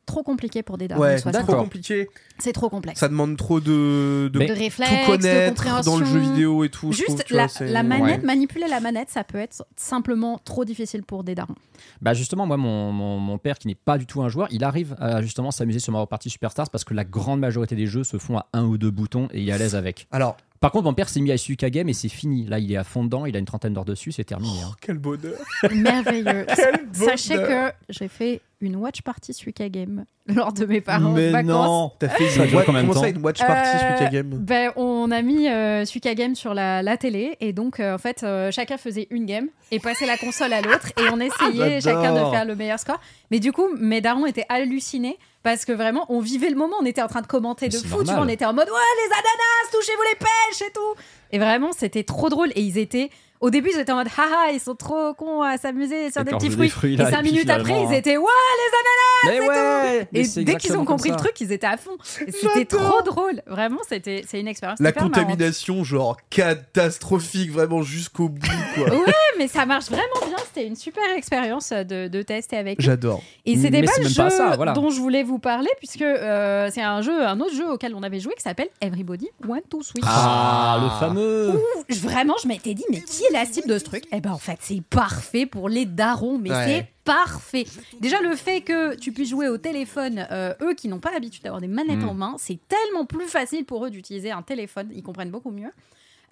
trop 0.09 0.23
compliqué 0.25 0.62
pour 0.65 0.77
des 0.79 0.88
darons 0.88 1.00
Ouais, 1.00 1.19
60 1.19 1.47
trop 1.47 1.57
compliqué. 1.57 2.09
C'est 2.38 2.53
trop 2.53 2.69
complexe. 2.69 2.99
Ça 3.00 3.09
demande 3.09 3.37
trop 3.37 3.61
de, 3.61 4.29
de 4.33 4.38
de 4.38 4.53
réflexes, 4.53 4.91
tout 5.05 5.11
connaître 5.11 5.85
dans 5.85 5.97
le 5.99 6.05
jeu 6.05 6.19
vidéo 6.19 6.65
et 6.65 6.69
tout. 6.69 6.91
trouve, 6.91 6.93
Juste 6.93 7.29
vois, 7.31 7.43
la, 7.43 7.49
c'est- 7.49 7.69
la 7.71 7.83
manette, 7.83 8.21
Ouais. 8.21 8.27
manipuler 8.27 8.67
la 8.69 8.81
manette, 8.81 9.11
ça 9.11 9.25
peut 9.25 9.38
être 9.38 9.65
simplement 9.77 10.38
trop 10.45 10.65
difficile 10.65 11.03
pour 11.03 11.25
des 11.25 11.35
darons. 11.35 11.55
Bah 12.03 12.15
justement, 12.15 12.47
moi, 12.47 12.57
mon, 12.57 12.93
mon, 12.93 13.19
mon 13.19 13.38
père, 13.38 13.59
qui 13.59 13.69
n'est 13.69 13.75
pas 13.77 13.99
du 13.99 14.07
tout 14.07 14.23
un 14.23 14.29
joueur, 14.29 14.49
il 14.50 14.65
arrive 14.65 14.97
à 15.00 15.23
justement 15.23 15.50
s'amuser 15.50 15.79
sur 15.79 15.93
Mario 15.93 16.07
Party 16.07 16.31
Superstars 16.31 16.71
parce 16.71 16.85
que 16.85 16.95
la 16.95 17.05
grande 17.05 17.41
majorité 17.41 17.77
des 17.77 17.87
jeux 17.87 18.05
se 18.05 18.19
font 18.19 18.38
à 18.38 18.47
un 18.53 18.65
ou 18.65 18.79
deux 18.79 18.91
boutons 18.91 19.29
et 19.33 19.41
il 19.43 19.49
est 19.49 19.53
à 19.53 19.59
l'aise 19.59 19.75
avec. 19.77 20.07
Alors, 20.11 20.37
Par 20.61 20.73
contre, 20.73 20.85
mon 20.85 20.95
père 20.95 21.09
s'est 21.09 21.21
mis 21.21 21.31
à 21.31 21.37
Suika 21.38 21.71
Game 21.71 21.88
et 21.88 21.93
c'est 21.93 22.09
fini. 22.09 22.45
Là, 22.47 22.59
il 22.59 22.73
est 22.73 22.77
à 22.77 22.85
fond 22.85 23.05
dedans, 23.05 23.27
il 23.27 23.37
a 23.37 23.38
une 23.38 23.45
trentaine 23.45 23.75
d'heures 23.75 23.85
dessus, 23.85 24.11
c'est 24.12 24.25
terminé. 24.25 24.61
hein. 24.65 24.73
quel 24.81 24.99
bonheur. 24.99 25.35
Merveilleux. 25.73 26.47
Quel 26.57 26.88
Sachez 26.93 27.37
bonheur. 27.37 27.71
que 27.71 27.77
j'ai 27.91 28.09
fait 28.09 28.41
une 28.61 28.75
watch 28.77 29.03
party 29.03 29.33
Suika 29.35 29.69
Game 29.71 30.05
lors 30.27 30.53
de 30.53 30.67
mes 30.67 30.81
parents 30.81 31.12
Mais 31.12 31.31
vacances. 31.31 31.49
non 31.50 31.93
T'as 31.99 32.09
fait 32.09 32.29
Ça 32.29 32.43
une 32.43 32.49
dure 32.49 32.59
wa- 32.59 32.65
combien 32.65 32.83
de 32.83 32.88
comment 32.88 33.00
ça, 33.00 33.09
une 33.09 33.19
watch 33.25 33.38
party 33.38 33.71
Euh, 33.77 33.97
Suika 33.97 34.11
Game 34.11 34.31
Ben, 34.31 34.73
on 34.77 35.11
a 35.12 35.23
mis 35.23 35.49
euh, 35.49 35.85
Suika 35.85 36.15
Game 36.15 36.35
sur 36.35 36.55
la, 36.55 36.83
la 36.83 36.97
télé 36.97 37.37
et 37.41 37.53
donc 37.53 37.79
euh, 37.79 37.95
en 37.95 37.99
fait 37.99 38.23
euh, 38.25 38.50
chacun 38.50 38.77
faisait 38.77 39.07
une 39.11 39.27
game 39.27 39.47
et 39.71 39.79
passait 39.79 40.07
la 40.07 40.17
console 40.17 40.53
à 40.53 40.61
l'autre 40.61 40.88
et 40.99 41.03
on 41.12 41.21
essayait 41.21 41.81
chacun 41.81 42.12
de 42.12 42.31
faire 42.31 42.45
le 42.45 42.57
meilleur 42.57 42.79
score. 42.81 43.00
Mais 43.31 43.38
du 43.38 43.53
coup 43.53 43.69
mes 43.79 44.00
darons 44.00 44.27
étaient 44.27 44.47
hallucinés 44.49 45.17
parce 45.42 45.64
que 45.64 45.73
vraiment 45.73 46.07
on 46.09 46.21
vivait 46.21 46.50
le 46.50 46.57
moment, 46.57 46.76
on 46.80 46.85
était 46.87 47.02
en 47.02 47.09
train 47.09 47.23
de 47.23 47.26
commenter 47.26 47.68
de 47.68 47.76
fou, 47.76 48.04
tu 48.04 48.12
vois, 48.12 48.21
on 48.21 48.28
était 48.28 48.45
en 48.45 48.52
mode 48.52 48.68
ouais 48.68 48.75
les 48.75 49.12
ananas, 49.12 49.71
touchez-vous 49.73 50.02
les 50.02 50.16
pêches 50.16 50.68
et 50.68 50.73
tout. 50.73 50.95
Et 51.33 51.38
vraiment 51.38 51.73
c'était 51.73 52.04
trop 52.04 52.28
drôle 52.28 52.50
et 52.54 52.61
ils 52.61 52.78
étaient 52.78 53.11
au 53.40 53.50
début 53.50 53.71
ils 53.75 53.80
étaient 53.80 53.92
en 53.92 53.97
mode 53.97 54.09
haha 54.09 54.52
ils 54.52 54.61
sont 54.61 54.75
trop 54.75 55.14
cons 55.14 55.42
à 55.42 55.57
s'amuser 55.57 56.11
sur 56.11 56.25
des 56.25 56.33
petits 56.33 56.49
des 56.49 56.68
fruits. 56.68 56.95
et 56.95 56.97
cinq 56.97 57.21
et 57.21 57.23
minutes 57.23 57.50
après 57.50 57.83
ils 57.85 57.92
étaient 57.95 58.16
ouais 58.16 58.25
Mais 59.25 59.40
ouais 59.40 60.09
mais 60.12 60.21
et 60.21 60.25
c'est 60.25 60.45
dès 60.45 60.57
qu'ils 60.57 60.76
ont 60.76 60.85
compris 60.85 61.11
le 61.11 61.16
truc, 61.16 61.40
ils 61.40 61.52
étaient 61.52 61.66
à 61.66 61.76
fond. 61.76 61.97
Et 62.26 62.33
C'était 62.33 62.64
trop 62.64 63.02
drôle. 63.02 63.42
Vraiment, 63.47 63.80
c'était 63.88 64.25
c'est 64.26 64.40
une 64.40 64.49
expérience. 64.49 64.78
La 64.80 64.92
marrante. 64.92 65.14
contamination, 65.14 65.85
genre 65.85 66.16
catastrophique, 66.30 67.50
vraiment 67.50 67.83
jusqu'au 67.83 68.28
bout, 68.28 68.47
quoi. 68.75 68.88
Ouais, 69.09 69.12
mais 69.38 69.49
ça 69.49 69.66
marche 69.66 69.87
vraiment 69.87 70.26
bien. 70.26 70.37
C'était 70.47 70.66
une 70.66 70.76
super 70.76 71.02
expérience 71.16 71.71
de, 71.71 72.09
de 72.09 72.23
tester 72.23 72.57
avec 72.57 72.78
eux. 72.80 72.83
J'adore. 72.83 73.23
Et 73.47 73.57
c'était 73.57 73.83
pas 73.83 73.92
c'est 73.92 74.00
le 74.00 74.04
même 74.04 74.12
jeu 74.12 74.23
pas 74.23 74.30
ça, 74.30 74.57
voilà. 74.57 74.73
dont 74.73 74.90
je 74.90 75.00
voulais 75.00 75.23
vous 75.23 75.38
parler, 75.38 75.71
puisque 75.78 76.02
euh, 76.02 76.68
c'est 76.73 76.83
un 76.83 77.00
jeu, 77.02 77.26
un 77.26 77.40
autre 77.40 77.54
jeu 77.54 77.71
auquel 77.71 77.95
on 77.95 78.02
avait 78.02 78.21
joué 78.21 78.35
qui 78.35 78.42
s'appelle 78.42 78.68
Everybody 78.80 79.28
Want 79.47 79.61
to 79.71 79.83
Switch. 79.83 80.04
Ah, 80.07 80.78
le 80.83 80.88
fameux 81.00 81.50
Ouh, 81.50 81.95
vraiment, 82.02 82.35
je 82.42 82.49
m'étais 82.49 82.75
dit, 82.75 82.85
mais 82.90 83.00
qui 83.00 83.25
est 83.28 83.32
la 83.32 83.44
cible 83.47 83.68
de 83.68 83.78
ce 83.78 83.85
truc 83.85 84.04
Eh 84.12 84.20
ben, 84.20 84.32
en 84.32 84.38
fait, 84.38 84.58
c'est 84.61 84.82
parfait 84.82 85.47
pour 85.47 85.68
les 85.68 85.85
darons, 85.87 86.38
mais 86.38 86.50
Ouais. 86.50 86.64
c'est 86.66 86.87
parfait. 87.04 87.66
Déjà, 88.00 88.20
le 88.20 88.35
fait 88.37 88.61
que 88.61 88.94
tu 88.97 89.12
puisses 89.12 89.30
jouer 89.30 89.49
au 89.49 89.56
téléphone, 89.58 90.26
euh, 90.30 90.54
eux 90.62 90.75
qui 90.75 90.88
n'ont 90.88 91.00
pas 91.00 91.11
l'habitude 91.12 91.42
d'avoir 91.42 91.61
des 91.61 91.68
manettes 91.68 91.99
Mm. 92.02 92.08
en 92.08 92.14
main, 92.14 92.35
c'est 92.38 92.58
tellement 92.68 93.06
plus 93.06 93.26
facile 93.28 93.64
pour 93.64 93.85
eux 93.87 93.90
d'utiliser 93.90 94.30
un 94.30 94.42
téléphone. 94.42 94.90
Ils 94.94 95.02
comprennent 95.02 95.30
beaucoup 95.30 95.50
mieux. 95.50 95.70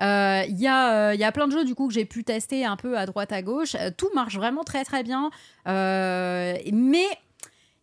Euh, 0.03 0.43
Il 0.49 0.59
y, 0.61 0.67
a, 0.67 1.09
euh, 1.11 1.15
y 1.15 1.25
a 1.25 1.33
plein 1.33 1.47
de 1.49 1.53
jeux 1.53 1.65
du 1.65 1.75
coup 1.75 1.89
que 1.89 1.95
j'ai 1.95 2.05
pu 2.05 2.23
tester 2.23 2.67
un 2.67 2.77
peu 2.77 2.99
à 2.99 3.07
droite 3.07 3.33
à 3.33 3.41
gauche. 3.41 3.75
Euh, 3.81 3.91
tout 3.97 4.11
marche 4.15 4.37
vraiment 4.37 4.63
très 4.65 4.85
très 4.85 5.03
bien. 5.03 5.31
Mais 5.67 7.07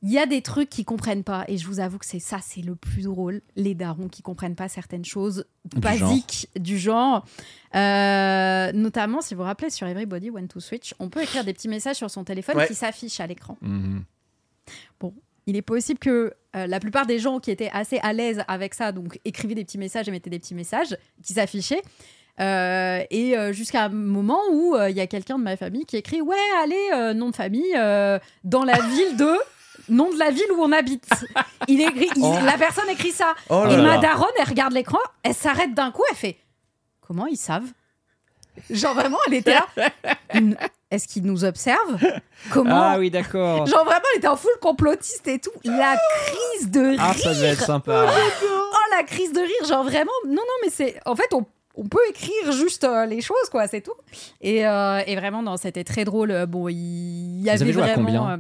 il 0.06 0.12
y 0.12 0.20
a 0.20 0.26
des 0.26 0.42
trucs 0.42 0.70
qu'ils 0.70 0.84
comprennent 0.86 1.24
pas. 1.24 1.46
Et 1.48 1.58
je 1.58 1.66
vous 1.66 1.80
avoue 1.80 1.98
que 1.98 2.06
c'est 2.06 2.20
ça, 2.20 2.40
c'est 2.42 2.62
le 2.62 2.76
plus 2.76 3.04
drôle. 3.04 3.42
Les 3.56 3.74
darons 3.74 4.10
qui 4.10 4.22
comprennent 4.22 4.56
pas 4.56 4.68
certaines 4.68 5.06
choses 5.06 5.46
Du 5.64 5.80
basiques 5.80 6.50
du 6.60 6.78
genre. 6.78 7.26
Euh, 7.74 8.72
notamment, 8.74 9.22
si 9.22 9.34
vous 9.34 9.40
vous 9.40 9.46
rappelez, 9.46 9.70
sur 9.70 9.88
Everybody 9.88 10.30
Want 10.30 10.48
to 10.48 10.60
Switch, 10.60 10.94
on 11.00 11.10
peut 11.10 11.24
écrire 11.24 11.46
des 11.46 11.54
petits 11.54 11.70
messages 11.70 11.96
sur 11.96 12.12
son 12.12 12.24
téléphone 12.26 12.58
Ouais. 12.58 12.68
qui 12.68 12.76
s'affichent 12.76 13.22
à 13.22 13.28
l'écran. 13.28 13.58
Mhm. 13.62 14.04
Il 15.46 15.58
est 15.58 15.62
possible 15.62 16.00
que 16.00 16.34
euh, 16.56 16.68
la 16.68 16.80
plupart 16.80 17.06
des 17.06 17.20
gens 17.20 17.40
qui 17.42 17.52
étaient 17.52 17.70
assez 17.74 17.98
à 18.00 18.14
l'aise 18.14 18.44
avec 18.48 18.74
ça, 18.74 18.94
donc 18.94 19.20
écrivaient 19.26 19.56
des 19.56 19.66
petits 19.66 19.78
messages 19.78 20.08
et 20.08 20.12
mettaient 20.12 20.30
des 20.30 20.40
petits 20.40 20.56
messages 20.56 20.96
qui 21.22 21.34
s'affichaient. 21.34 21.82
Euh, 22.40 23.04
et 23.10 23.38
euh, 23.38 23.52
jusqu'à 23.52 23.86
un 23.86 23.90
moment 23.90 24.40
où 24.54 24.76
il 24.90 24.96
y 24.96 25.02
a 25.02 25.08
quelqu'un 25.08 25.38
de 25.38 25.44
ma 25.44 25.58
famille 25.58 25.86
qui 25.86 25.98
écrit 25.98 26.22
Ouais, 26.22 26.38
allez, 26.62 27.14
nom 27.16 27.30
de 27.30 27.36
famille, 27.36 27.74
dans 27.74 28.64
la 28.64 28.80
ville 28.80 29.18
de. 29.18 29.32
Nom 29.90 30.12
de 30.14 30.18
la 30.20 30.32
ville 30.32 30.52
où 30.56 30.62
on 30.64 30.72
habite. 30.72 31.08
Il 31.68 31.82
écrit, 31.82 32.10
il- 32.16 32.24
Oh. 32.24 32.36
La 32.46 32.58
personne 32.58 32.90
écrit 32.90 33.12
ça. 33.12 33.34
Oh 33.50 33.66
et 33.70 33.76
là 33.76 33.82
ma 33.82 33.96
là. 33.96 33.98
daronne, 33.98 34.28
elle 34.40 34.48
regarde 34.48 34.74
l'écran, 34.74 35.00
elle 35.24 35.34
s'arrête 35.36 35.74
d'un 35.74 35.92
coup, 35.92 36.04
elle 36.10 36.16
fait 36.18 36.38
Comment 37.02 37.28
ils 37.28 37.38
savent? 37.38 37.68
Genre 38.70 38.94
vraiment, 38.94 39.18
elle 39.28 39.34
était 39.36 39.56
là. 39.56 39.68
Est-ce 40.92 41.08
qu'ils 41.08 41.24
nous 41.24 41.44
observent? 41.44 41.98
Comment? 42.52 42.92
Ah 42.94 42.96
oui, 43.00 43.10
d'accord. 43.10 43.66
Genre 43.66 43.84
vraiment, 43.84 44.04
elle 44.14 44.20
était 44.20 44.28
en 44.28 44.36
full 44.36 44.52
complotiste 44.62 45.28
et 45.28 45.40
tout. 45.40 45.50
La 45.64 45.98
crise 46.28 46.70
de 46.70 46.80
rire. 46.92 47.00
Ah, 47.02 47.14
ça 47.16 47.34
devait 47.34 47.48
être 47.48 47.66
sympa. 47.66 48.06
Oh, 48.44 48.78
la 48.96 49.04
crise 49.04 49.34
de 49.34 49.40
rire. 49.40 49.66
Genre 49.68 49.84
vraiment, 49.84 50.12
non, 50.28 50.34
non, 50.36 50.42
mais 50.64 50.70
c'est. 50.70 51.00
En 51.06 51.16
fait, 51.16 51.34
on, 51.34 51.46
on 51.76 51.86
peut 51.88 52.00
écrire 52.10 52.52
juste 52.52 52.84
euh, 52.84 53.06
les 53.08 53.22
choses, 53.22 53.50
quoi, 53.50 53.68
c'est 53.68 53.82
tout. 53.82 53.94
Et, 54.40 54.68
euh, 54.68 55.02
et 55.08 55.16
vraiment, 55.16 55.42
non, 55.42 55.58
c'était 55.58 55.84
très 55.84 56.06
drôle. 56.06 56.30
Euh, 56.30 56.46
Bon, 56.46 56.68
il 56.70 57.42
y 57.42 57.50
avait 57.50 57.64
avez 57.64 57.74
joué 57.74 57.82
à 57.82 57.86
vraiment. 57.88 58.06
combien? 58.06 58.30
euh, 58.34 58.38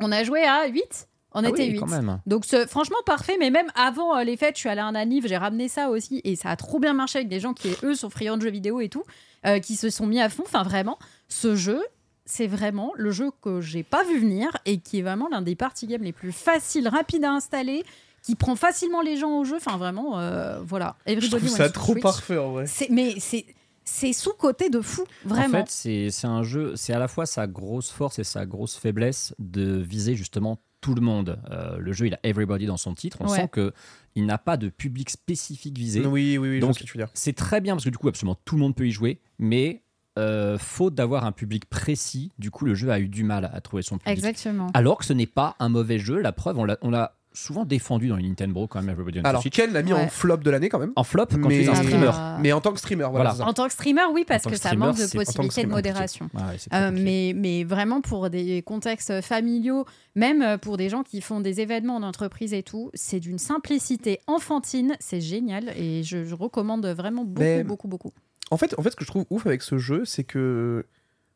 on 0.00 0.10
a 0.12 0.24
joué 0.24 0.44
à 0.44 0.66
8. 0.66 1.08
On 1.32 1.44
Ah 1.44 1.48
était 1.50 1.64
oui, 1.64 1.70
8. 1.72 1.78
quand 1.80 1.86
même. 1.88 2.20
Donc 2.26 2.44
c'est 2.46 2.66
franchement 2.68 2.96
parfait, 3.04 3.36
mais 3.38 3.50
même 3.50 3.66
avant 3.74 4.16
euh, 4.16 4.24
les 4.24 4.36
fêtes, 4.36 4.54
je 4.56 4.60
suis 4.60 4.68
allée 4.68 4.80
à 4.80 4.86
un 4.86 4.94
anniv, 4.94 5.26
j'ai 5.26 5.36
ramené 5.36 5.68
ça 5.68 5.90
aussi, 5.90 6.20
et 6.24 6.36
ça 6.36 6.48
a 6.48 6.56
trop 6.56 6.78
bien 6.80 6.94
marché 6.94 7.18
avec 7.18 7.28
des 7.28 7.38
gens 7.38 7.52
qui, 7.52 7.68
eux, 7.82 7.94
sont 7.94 8.08
friands 8.10 8.36
de 8.38 8.42
jeux 8.42 8.50
vidéo 8.50 8.80
et 8.80 8.88
tout, 8.88 9.04
euh, 9.46 9.58
qui 9.60 9.76
se 9.76 9.90
sont 9.90 10.06
mis 10.06 10.20
à 10.20 10.30
fond. 10.30 10.44
Enfin, 10.46 10.62
vraiment, 10.62 10.98
ce 11.28 11.54
jeu, 11.54 11.82
c'est 12.24 12.46
vraiment 12.46 12.92
le 12.96 13.10
jeu 13.10 13.30
que 13.42 13.60
j'ai 13.60 13.82
pas 13.82 14.04
vu 14.04 14.18
venir 14.18 14.48
et 14.64 14.78
qui 14.78 14.98
est 15.00 15.02
vraiment 15.02 15.28
l'un 15.30 15.42
des 15.42 15.54
party 15.54 15.86
games 15.86 16.02
les 16.02 16.12
plus 16.12 16.32
faciles, 16.32 16.88
rapides 16.88 17.24
à 17.24 17.32
installer, 17.32 17.84
qui 18.22 18.34
prend 18.34 18.56
facilement 18.56 19.00
les 19.02 19.16
gens 19.18 19.38
au 19.38 19.44
jeu. 19.44 19.56
Enfin, 19.56 19.76
vraiment, 19.76 20.18
euh, 20.18 20.60
voilà. 20.62 20.96
Je 21.06 21.12
Everybody 21.12 21.36
trouve 21.46 21.50
wants 21.50 21.56
ça 21.56 21.68
trop 21.70 21.92
Switch. 21.92 22.02
parfait, 22.02 22.38
en 22.38 22.50
vrai. 22.52 22.66
C'est- 22.66 22.88
Mais 22.90 23.14
c'est 23.20 23.44
c'est 23.88 24.12
sous-côté 24.12 24.68
de 24.70 24.80
fou, 24.80 25.04
vraiment. 25.24 25.58
En 25.58 25.64
fait, 25.64 25.70
c'est 25.70 26.10
c'est 26.10 26.26
un 26.26 26.42
jeu, 26.42 26.76
c'est 26.76 26.92
à 26.92 26.98
la 26.98 27.08
fois 27.08 27.24
sa 27.26 27.46
grosse 27.46 27.90
force 27.90 28.18
et 28.18 28.24
sa 28.24 28.44
grosse 28.46 28.76
faiblesse 28.76 29.34
de 29.38 29.76
viser 29.78 30.14
justement 30.14 30.58
tout 30.80 30.94
le 30.94 31.00
monde. 31.00 31.40
Euh, 31.50 31.78
le 31.78 31.92
jeu, 31.92 32.06
il 32.06 32.14
a 32.14 32.20
everybody 32.22 32.66
dans 32.66 32.76
son 32.76 32.94
titre. 32.94 33.16
On 33.20 33.28
Ouais. 33.28 33.36
sent 33.40 33.48
que 33.50 33.72
il 34.14 34.26
n'a 34.26 34.38
pas 34.38 34.56
de 34.56 34.68
public 34.68 35.10
spécifique 35.10 35.76
visé. 35.78 36.00
Oui, 36.04 36.38
oui, 36.38 36.48
oui, 36.50 36.60
Donc, 36.60 36.78
ce. 36.78 36.84
C'est 37.14 37.32
très 37.34 37.60
bien 37.60 37.74
parce 37.74 37.84
que 37.84 37.90
du 37.90 37.98
coup, 37.98 38.08
absolument 38.08 38.36
tout 38.44 38.56
le 38.56 38.60
monde 38.60 38.74
peut 38.76 38.86
y 38.86 38.90
jouer, 38.92 39.20
mais 39.38 39.82
euh, 40.18 40.58
faute 40.58 40.94
d'avoir 40.94 41.24
un 41.24 41.32
public 41.32 41.64
précis, 41.66 42.32
du 42.38 42.50
coup, 42.50 42.64
le 42.64 42.74
jeu 42.74 42.90
a 42.90 42.98
eu 42.98 43.08
du 43.08 43.22
mal 43.24 43.48
à 43.52 43.60
trouver 43.60 43.82
son 43.82 43.98
public. 43.98 44.16
Exactement. 44.18 44.68
Alors 44.74 44.98
que 44.98 45.04
ce 45.04 45.12
n'est 45.12 45.26
pas 45.26 45.54
un 45.60 45.68
mauvais 45.68 45.98
jeu. 45.98 46.20
La 46.20 46.32
preuve, 46.32 46.58
on 46.58 46.64
l'a 46.90 47.17
souvent 47.38 47.64
défendu 47.64 48.08
dans 48.08 48.16
les 48.16 48.28
Nintendo 48.28 48.66
quand 48.66 48.80
même. 48.80 48.90
Everybody 48.90 49.20
Alors, 49.24 49.42
Switch. 49.42 49.54
Ken 49.54 49.72
l'a 49.72 49.82
mis 49.82 49.92
Ouais. 49.92 50.00
en 50.04 50.08
flop 50.08 50.38
de 50.38 50.50
l'année 50.50 50.68
quand 50.68 50.78
même. 50.78 50.92
En 50.96 51.04
flop, 51.04 51.26
quand 51.30 51.38
mais... 51.48 51.60
tu 51.60 51.64
es 51.64 51.68
un 51.68 51.72
Ah 51.72 51.76
streamer. 51.82 52.06
bah. 52.06 52.38
Mais 52.40 52.52
en 52.52 52.60
tant 52.60 52.72
que 52.72 52.78
streamer, 52.78 53.08
voilà. 53.10 53.34
En 53.42 53.52
tant 53.52 53.66
que 53.66 53.72
streamer, 53.72 54.02
oui, 54.12 54.24
parce 54.26 54.44
que 54.44 54.50
ça 54.56 54.68
streamer, 54.70 54.86
manque 54.86 54.96
de 54.98 55.06
possibilités 55.16 55.62
de 55.62 55.68
modération. 55.68 56.28
Ouais, 56.34 56.40
Euh, 56.74 56.90
mais, 56.92 57.32
mais 57.36 57.64
vraiment 57.64 58.00
pour 58.00 58.28
des 58.30 58.62
contextes 58.62 59.20
familiaux, 59.20 59.84
même 60.14 60.42
euh, 60.42 60.58
pour 60.58 60.76
des 60.76 60.88
gens 60.88 61.02
qui 61.02 61.20
font 61.20 61.40
des 61.40 61.60
événements 61.60 61.96
en 61.96 62.02
entreprise 62.02 62.52
et 62.52 62.62
tout, 62.62 62.90
c'est 62.94 63.20
d'une 63.20 63.38
simplicité 63.38 64.20
enfantine, 64.26 64.96
c'est 65.00 65.20
génial 65.20 65.70
et 65.76 66.02
je, 66.02 66.24
je 66.24 66.34
recommande 66.34 66.86
vraiment 66.86 67.24
beaucoup, 67.24 67.40
Mais- 67.40 67.64
beaucoup, 67.64 67.88
beaucoup. 67.88 68.12
En 68.50 68.56
fait, 68.56 68.74
en 68.78 68.82
fait, 68.82 68.90
ce 68.90 68.96
que 68.96 69.04
je 69.04 69.10
trouve 69.10 69.26
ouf 69.30 69.46
avec 69.46 69.62
ce 69.62 69.76
jeu, 69.78 70.04
c'est 70.06 70.24
que. 70.24 70.86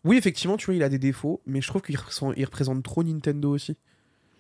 Oui, 0.05 0.17
effectivement, 0.17 0.57
tu 0.57 0.67
vois, 0.67 0.75
il 0.75 0.83
a 0.83 0.89
des 0.89 0.99
défauts, 0.99 1.43
mais 1.47 1.61
je 1.61 1.69
trouve 1.69 1.83
qu'il 1.83 1.97
représente, 1.97 2.35
il 2.37 2.45
représente 2.45 2.83
trop 2.83 3.05
Nintendo 3.05 3.51
aussi. 3.51 3.77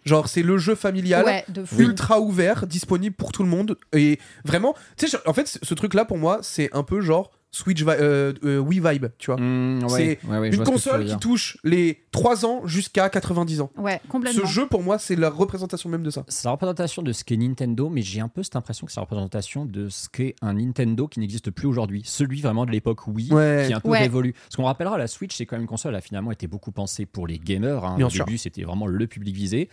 Genre, 0.04 0.28
c'est 0.28 0.42
le 0.42 0.58
jeu 0.58 0.74
familial. 0.74 1.24
Ouais, 1.24 1.44
de 1.48 1.64
fou. 1.64 1.80
ultra 1.80 2.20
ouvert, 2.20 2.66
disponible 2.66 3.14
pour 3.14 3.32
tout 3.32 3.42
le 3.42 3.48
monde. 3.48 3.76
Et 3.92 4.18
vraiment, 4.44 4.74
tu 4.96 5.08
sais, 5.08 5.16
en 5.26 5.32
fait, 5.32 5.46
ce 5.46 5.58
ce 5.62 5.74
truc-là, 5.74 6.04
pour 6.04 6.18
moi, 6.18 6.40
c'est 6.42 6.68
un 6.74 6.82
peu 6.82 7.00
genre 7.00 7.30
Switch 7.54 7.82
vi- 7.84 7.90
euh, 8.00 8.32
euh, 8.44 8.58
Wii 8.58 8.80
Vibe, 8.80 9.06
tu 9.18 9.26
vois. 9.30 9.38
Mmh, 9.38 9.82
ouais, 9.84 9.88
c'est 10.22 10.26
ouais, 10.26 10.38
ouais, 10.38 10.50
je 10.52 10.56
Une 10.56 10.64
ce 10.64 10.70
console 10.70 11.04
qui 11.04 11.18
touche 11.18 11.58
les 11.64 12.02
3 12.10 12.46
ans 12.46 12.66
jusqu'à 12.66 13.10
90 13.10 13.60
ans. 13.60 13.70
Ouais, 13.76 14.00
complètement. 14.08 14.40
Ce 14.46 14.50
jeu, 14.50 14.66
pour 14.66 14.82
moi, 14.82 14.98
c'est 14.98 15.16
la 15.16 15.28
représentation 15.28 15.90
même 15.90 16.02
de 16.02 16.08
ça. 16.08 16.24
C'est 16.28 16.46
la 16.46 16.52
représentation 16.52 17.02
de 17.02 17.12
ce 17.12 17.24
qu'est 17.24 17.36
Nintendo, 17.36 17.90
mais 17.90 18.00
j'ai 18.00 18.20
un 18.22 18.28
peu 18.28 18.42
cette 18.42 18.56
impression 18.56 18.86
que 18.86 18.92
c'est 18.92 19.00
la 19.00 19.04
représentation 19.04 19.66
de 19.66 19.90
ce 19.90 20.08
qu'est 20.08 20.34
un 20.40 20.54
Nintendo 20.54 21.06
qui 21.08 21.20
n'existe 21.20 21.50
plus 21.50 21.66
aujourd'hui. 21.68 22.00
Celui 22.06 22.40
vraiment 22.40 22.64
de 22.64 22.70
l'époque 22.70 23.06
Wii, 23.06 23.30
Ouais. 23.34 23.64
qui 23.66 23.72
est 23.72 23.76
un 23.76 23.80
peu 23.80 23.90
Ouais. 23.90 23.98
révolu. 23.98 24.32
Parce 24.32 24.56
qu'on 24.56 24.64
rappellera, 24.64 24.96
la 24.96 25.06
Switch, 25.06 25.36
c'est 25.36 25.44
quand 25.44 25.56
même 25.56 25.62
une 25.62 25.68
console, 25.68 25.92
elle 25.92 25.98
a 25.98 26.00
finalement 26.00 26.32
été 26.32 26.46
beaucoup 26.46 26.72
pensée 26.72 27.04
pour 27.04 27.26
les 27.26 27.38
gamers. 27.38 27.84
hein. 27.84 27.96
Bien 27.98 28.06
Au 28.06 28.10
sûr. 28.10 28.24
début, 28.24 28.38
c'était 28.38 28.62
vraiment 28.62 28.86
le 28.86 29.06
public 29.06 29.36
visé. 29.36 29.68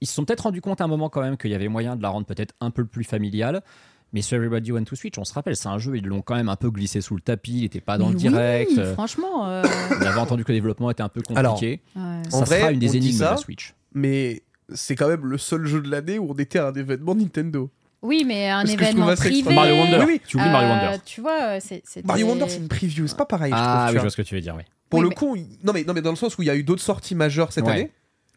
Ils 0.00 0.06
se 0.06 0.14
sont 0.14 0.24
peut-être 0.24 0.40
rendus 0.40 0.60
compte 0.62 0.80
à 0.80 0.84
un 0.84 0.88
moment 0.88 1.08
quand 1.10 1.20
même 1.20 1.36
qu'il 1.36 1.50
y 1.50 1.54
avait 1.54 1.68
moyen 1.68 1.94
de 1.96 2.02
la 2.02 2.08
rendre 2.08 2.26
peut-être 2.26 2.54
un 2.60 2.70
peu 2.70 2.84
plus 2.84 3.04
familiale. 3.04 3.62
Mais 4.12 4.22
sur 4.22 4.36
Everybody 4.36 4.72
Want 4.72 4.84
to 4.84 4.96
Switch, 4.96 5.16
on 5.18 5.24
se 5.24 5.32
rappelle, 5.32 5.54
c'est 5.54 5.68
un 5.68 5.78
jeu, 5.78 5.96
ils 5.96 6.04
l'ont 6.04 6.20
quand 6.22 6.34
même 6.34 6.48
un 6.48 6.56
peu 6.56 6.70
glissé 6.70 7.00
sous 7.00 7.14
le 7.14 7.20
tapis, 7.20 7.52
il 7.58 7.60
n'était 7.62 7.80
pas 7.80 7.96
dans 7.96 8.06
Mais 8.08 8.12
le 8.14 8.18
direct. 8.18 8.70
Oui, 8.74 8.80
Euh, 8.80 8.94
franchement. 8.94 9.46
euh, 9.48 9.62
On 10.00 10.04
avait 10.04 10.18
entendu 10.18 10.42
que 10.44 10.50
le 10.50 10.58
développement 10.58 10.90
était 10.90 11.02
un 11.04 11.08
peu 11.08 11.22
Alors, 11.36 11.54
compliqué. 11.54 11.80
ouais. 11.94 12.02
En 12.32 12.38
ça 12.40 12.44
vrai, 12.44 12.58
sera 12.60 12.70
une 12.72 12.80
des 12.80 12.96
énigmes 12.96 13.18
de 13.18 13.22
la 13.24 13.36
Switch. 13.36 13.74
Mais 13.94 14.42
c'est 14.74 14.96
quand 14.96 15.06
même 15.06 15.24
le 15.26 15.38
seul 15.38 15.64
jeu 15.66 15.80
de 15.80 15.88
l'année 15.88 16.18
où 16.18 16.28
on 16.30 16.34
était 16.34 16.58
à 16.58 16.68
un 16.68 16.72
événement 16.72 17.14
Nintendo. 17.14 17.70
Oui, 18.02 18.24
mais 18.26 18.48
un 18.48 18.60
Parce 18.62 18.70
je 18.70 18.74
événement 18.74 19.06
trouve 19.06 19.16
privé. 19.16 19.36
extra- 19.38 19.54
Mario 19.54 19.74
Wonder, 19.76 19.98
Oui, 19.98 20.04
oui. 20.08 20.20
tu 20.26 20.36
oublies 20.38 20.48
Mario 20.50 20.68
euh, 20.68 20.72
Wonder. 20.72 20.98
Tu 21.04 21.20
vois, 21.20 21.60
c'est. 21.60 21.82
c'était- 21.86 22.06
Mario 22.06 22.26
Wonder, 22.26 22.46
c'est 22.48 22.56
une 22.58 22.68
preview, 22.68 23.06
c'est 23.06 23.16
pas 23.16 23.26
pareil. 23.26 23.52
je 23.52 23.56
Ah 23.56 23.60
trouve, 23.60 23.76
oui, 23.76 23.86
tu 23.86 23.86
je 23.90 23.92
vois. 23.92 24.00
vois 24.02 24.10
ce 24.10 24.16
que 24.16 24.22
tu 24.22 24.34
veux 24.34 24.40
dire, 24.40 24.54
oui. 24.56 24.62
Pour 24.88 24.98
Oui, 25.00 25.04
le 25.04 25.08
mais- 25.10 25.14
coup, 25.14 25.36
il- 25.36 25.46
non 25.62 25.72
mais, 25.72 25.84
non 25.84 25.92
mais 25.92 26.02
dans 26.02 26.10
le 26.10 26.16
sens 26.16 26.36
où 26.36 26.42
il 26.42 26.46
y 26.46 26.50
a 26.50 26.56
eu 26.56 26.64
d'autres 26.64 26.82
sorties 26.82 27.14
majeures 27.14 27.52
cette 27.52 27.64
Ouais. 27.66 27.72
année. 27.72 27.90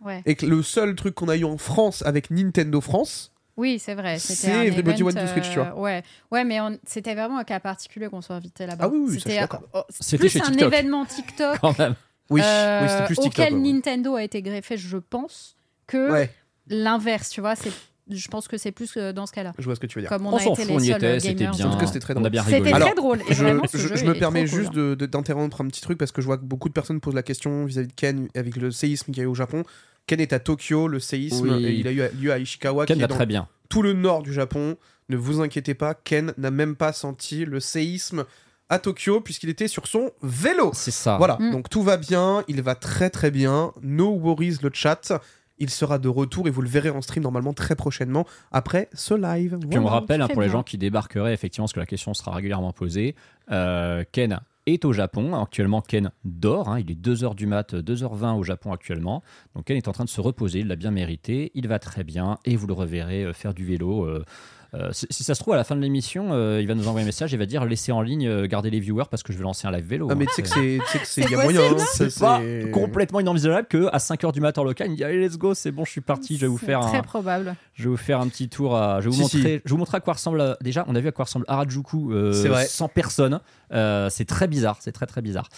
Ouais. 0.06 0.22
Et 0.26 0.36
que 0.36 0.46
le 0.46 0.62
seul 0.64 0.96
truc 0.96 1.16
qu'on 1.16 1.30
a 1.30 1.36
eu 1.38 1.44
en 1.46 1.58
France 1.58 2.02
avec 2.06 2.30
Nintendo 2.32 2.82
France, 2.82 3.32
Oui, 3.58 3.80
c'est 3.80 3.96
vrai. 3.96 4.20
c'était 4.20 4.34
C'est 4.52 4.68
Everybody 4.68 5.02
event, 5.02 5.12
Want 5.12 5.22
to 5.26 5.28
Switch, 5.32 5.50
tu 5.50 5.60
vois. 5.60 5.74
euh, 5.78 5.82
Ouais, 5.82 6.04
ouais 6.32 6.44
mais 6.44 6.60
on- 6.62 6.78
c'était 6.86 7.14
vraiment 7.16 7.38
un 7.40 7.44
cas 7.44 7.60
particulier 7.60 8.08
qu'on 8.10 8.22
soit 8.22 8.36
invité 8.36 8.66
là-bas. 8.66 8.86
Ah 8.86 8.90
oui, 8.90 9.20
C'était 9.20 9.40
oh, 9.74 9.82
plus 10.18 10.30
chez 10.30 10.42
un 10.42 10.46
TikTok. 10.46 10.62
événement 10.74 11.06
TikTok 11.06 11.58
Quand 11.62 11.78
même. 11.80 11.96
oui, 12.30 12.42
euh, 12.44 12.82
oui 13.00 13.06
plus 13.06 13.16
TikTok. 13.16 13.26
auquel 13.28 13.54
ouais. 13.54 13.60
Nintendo 13.74 14.16
a 14.16 14.24
été 14.24 14.42
greffé, 14.42 14.76
je 14.78 14.98
pense, 14.98 15.56
que 15.88 16.12
Ouais, 16.12 16.32
l'inverse, 16.68 17.30
tu 17.30 17.42
vois. 17.42 17.56
C'est, 17.56 17.72
je 18.10 18.28
pense 18.28 18.48
que 18.48 18.58
c'est 18.58 18.72
plus 18.72 18.98
euh, 18.98 19.14
dans 19.14 19.26
ce 19.26 19.32
cas-là. 19.34 19.54
je 19.58 19.64
vois 19.64 19.76
ce 19.76 19.80
que 19.80 19.86
tu 19.88 19.98
veux 19.98 20.02
dire. 20.02 20.10
Comme 20.10 20.26
on, 20.26 20.32
On 20.34 20.36
a 20.38 20.40
s'en 20.40 20.56
fout, 20.56 20.66
on 20.70 20.78
les 20.78 20.86
y 20.86 20.88
seuls 20.92 20.98
était, 20.98 21.20
c'était 21.20 21.36
gamers. 21.36 21.56
bien. 21.56 21.68
En 21.68 21.72
tout 21.74 21.78
cas, 21.78 21.88
c'était 21.88 22.00
très 22.00 22.14
On 22.18 22.24
a 22.26 22.30
drôle. 22.30 22.44
C'était 22.46 22.72
très 22.72 22.96
drôle. 22.96 23.22
Et 23.30 23.34
Je, 23.34 23.44
vraiment, 23.44 23.64
ce 23.72 23.78
je- 23.78 23.88
jeu 23.90 23.96
je 23.96 24.06
me 24.06 24.14
permets 24.14 24.46
juste 24.48 24.74
de- 24.74 24.96
d'interrompre 24.96 25.62
un 25.62 25.68
petit 25.68 25.82
truc 25.82 25.98
parce 25.98 26.12
que 26.12 26.22
je 26.22 26.26
vois 26.26 26.38
que 26.38 26.44
beaucoup 26.44 26.68
de 26.70 26.74
personnes 26.74 27.00
posent 27.00 27.14
la 27.16 27.24
question 27.24 27.66
vis-à-vis 27.66 27.88
de 27.88 27.94
Ken 27.94 28.28
avec 28.36 28.56
le 28.58 28.72
séisme 28.72 29.06
qu'il 29.14 29.18
y 29.18 29.22
a 29.22 29.24
eu 29.24 29.28
au 29.28 29.36
Japon. 29.36 29.64
Ken 30.08 30.20
est 30.20 30.34
à 30.34 30.40
Tokyo, 30.40 30.88
le 30.88 31.00
séisme, 31.00 31.50
Oui. 31.50 31.66
et 31.66 31.72
il 31.74 31.88
a 31.88 31.92
eu 31.92 32.02
lieu 32.20 32.32
à 32.32 32.38
Ishikawa, 32.40 32.86
Ken 32.86 32.96
qui 32.96 33.02
va 33.02 33.06
est 33.06 33.08
dans 33.08 33.16
très 33.16 33.26
bien. 33.26 33.48
tout 33.70 33.82
le 33.82 33.94
nord 33.94 34.24
du 34.24 34.34
Japon. 34.34 34.76
Ne 35.10 35.18
vous 35.18 35.42
inquiétez 35.42 35.74
pas, 35.74 35.94
Ken 35.94 36.34
n'a 36.38 36.52
même 36.52 36.76
pas 36.76 36.94
senti 36.94 37.46
le 37.46 37.60
séisme 37.60 38.26
à 38.70 38.80
Tokyo 38.80 39.20
puisqu'il 39.22 39.50
était 39.50 39.68
sur 39.68 39.88
son 39.88 40.12
vélo. 40.22 40.72
C'est 40.74 40.92
ça. 40.92 41.18
Voilà, 41.18 41.38
Mm. 41.40 41.52
donc 41.52 41.70
tout 41.70 41.84
va 41.84 41.98
bien, 41.98 42.44
il 42.48 42.62
va 42.62 42.76
très 42.76 43.10
très 43.10 43.30
bien. 43.32 43.72
No 43.82 44.10
worries 44.12 44.58
le 44.62 44.70
chat. 44.74 45.14
Il 45.60 45.70
sera 45.70 46.00
de 46.00 46.10
retour 46.10 46.48
et 46.48 46.50
vous 46.50 46.62
le 46.64 46.68
verrez 46.68 46.90
en 46.90 47.02
stream 47.02 47.24
normalement 47.24 47.54
très 47.54 47.76
prochainement 47.76 48.26
après 48.52 48.90
ce 48.94 49.14
live. 49.14 49.58
Puis 49.70 49.78
on 49.78 49.84
Voilà. 49.84 49.98
rappelle 50.00 50.22
hein, 50.22 50.28
pour 50.28 50.42
les 50.42 50.50
gens 50.50 50.64
qui 50.64 50.78
débarqueraient, 50.80 51.34
effectivement, 51.34 51.66
parce 51.66 51.74
que 51.74 51.80
la 51.80 51.86
question 51.86 52.14
sera 52.14 52.32
régulièrement 52.32 52.74
posée. 52.74 53.16
euh, 53.52 54.04
Ken 54.12 54.40
est 54.66 54.86
au 54.86 54.94
Japon. 54.94 55.36
Actuellement, 55.42 55.82
Ken 55.82 56.12
dort. 56.26 56.70
hein, 56.70 56.80
il 56.80 56.92
est 56.92 57.00
2h 57.00 57.36
du 57.36 57.46
mat, 57.48 57.74
2h20 57.74 58.38
au 58.38 58.44
Japon 58.44 58.72
actuellement. 58.72 59.24
Donc 59.56 59.66
Ken 59.66 59.78
est 59.78 59.88
en 59.88 59.92
train 59.94 60.06
de 60.06 60.10
se 60.10 60.22
reposer. 60.22 60.60
Il 60.60 60.68
l'a 60.68 60.76
bien 60.76 60.92
mérité. 60.92 61.52
Il 61.56 61.68
va 61.68 61.80
très 61.80 62.04
bien. 62.04 62.38
Et 62.46 62.56
vous 62.56 62.68
le 62.68 62.74
reverrez 62.74 63.24
euh, 63.24 63.34
faire 63.34 63.54
du 63.54 63.66
vélo. 63.66 64.08
Euh, 64.76 64.90
si, 64.92 65.24
ça 65.24 65.36
se 65.36 65.40
trouve, 65.40 65.54
à 65.54 65.58
la 65.58 65.64
fin 65.64 65.76
de 65.76 65.82
l'émission, 65.82 66.30
euh, 66.32 66.60
il 66.62 66.68
va 66.68 66.74
nous 66.76 66.88
envoyer 66.88 67.04
un 67.04 67.06
message 67.06 67.34
et 67.34 67.38
va 67.38 67.46
dire 67.46 67.64
laissez 67.66 67.92
en 67.92 68.02
ligne, 68.02 68.28
euh, 68.28 68.48
gardez 68.48 68.70
les 68.70 68.80
viewers 68.80 69.06
parce 69.10 69.22
que 69.24 69.32
je 69.32 69.38
vais 69.38 69.44
lancer 69.44 69.68
un 69.68 69.72
live 69.72 69.86
vélo. 69.86 70.08
Ah 70.12 70.16
mais 70.16 70.26
tu 70.26 70.34
sais 70.34 70.42
que 70.42 70.48
c'est, 71.06 71.22
il 71.22 71.30
y 71.30 71.36
a 71.36 71.44
moyen. 71.44 71.62
hein, 71.62 71.78
c'est 71.94 72.20
pas 72.20 72.42
complètement 72.72 73.20
inenvisageable 73.20 73.68
que 73.68 73.88
à 73.92 73.98
5h 73.98 74.32
du 74.34 74.42
matin 74.42 74.62
en 74.62 74.66
local, 74.66 74.88
il 74.88 74.92
me 74.92 74.96
dit 74.96 75.04
allez 75.04 75.20
let's 75.20 75.38
go, 75.38 75.54
c'est 75.54 75.72
bon, 75.72 75.86
je 75.86 75.92
suis 75.92 76.02
parti, 76.02 76.36
je 76.38 76.42
vais 76.42 76.48
vous 76.48 76.58
faire 76.58 76.80
très 76.82 76.98
un, 76.98 77.02
probable. 77.04 77.56
je 77.76 77.84
vais 77.84 77.90
vous 77.90 77.98
faire 77.98 78.20
un 78.20 78.28
petit 78.28 78.50
tour. 78.50 78.76
À... 78.76 79.00
Je, 79.02 79.10
vais 79.10 79.16
vous 79.16 79.28
Si, 79.28 79.38
montrer, 79.38 79.62
je 79.64 79.70
vais 79.70 79.72
vous 79.72 79.78
montrer 79.78 79.98
à 79.98 80.00
quoi 80.00 80.14
ressemble. 80.14 80.42
euh, 80.42 80.56
Déjà, 80.62 80.86
on 80.88 80.96
a 80.96 81.00
vu 81.00 81.08
à 81.08 81.12
quoi 81.12 81.26
ressemble 81.26 81.46
Harajuku 81.48 82.12
euh, 82.14 82.34
sans 82.68 82.88
personne. 82.88 83.40
Euh, 83.74 84.10
c'est 84.12 84.26
très 84.26 84.48
bizarre. 84.48 84.78
C'est 84.82 84.92
très 84.92 85.06
très 85.08 85.22
bizarre. 85.22 85.50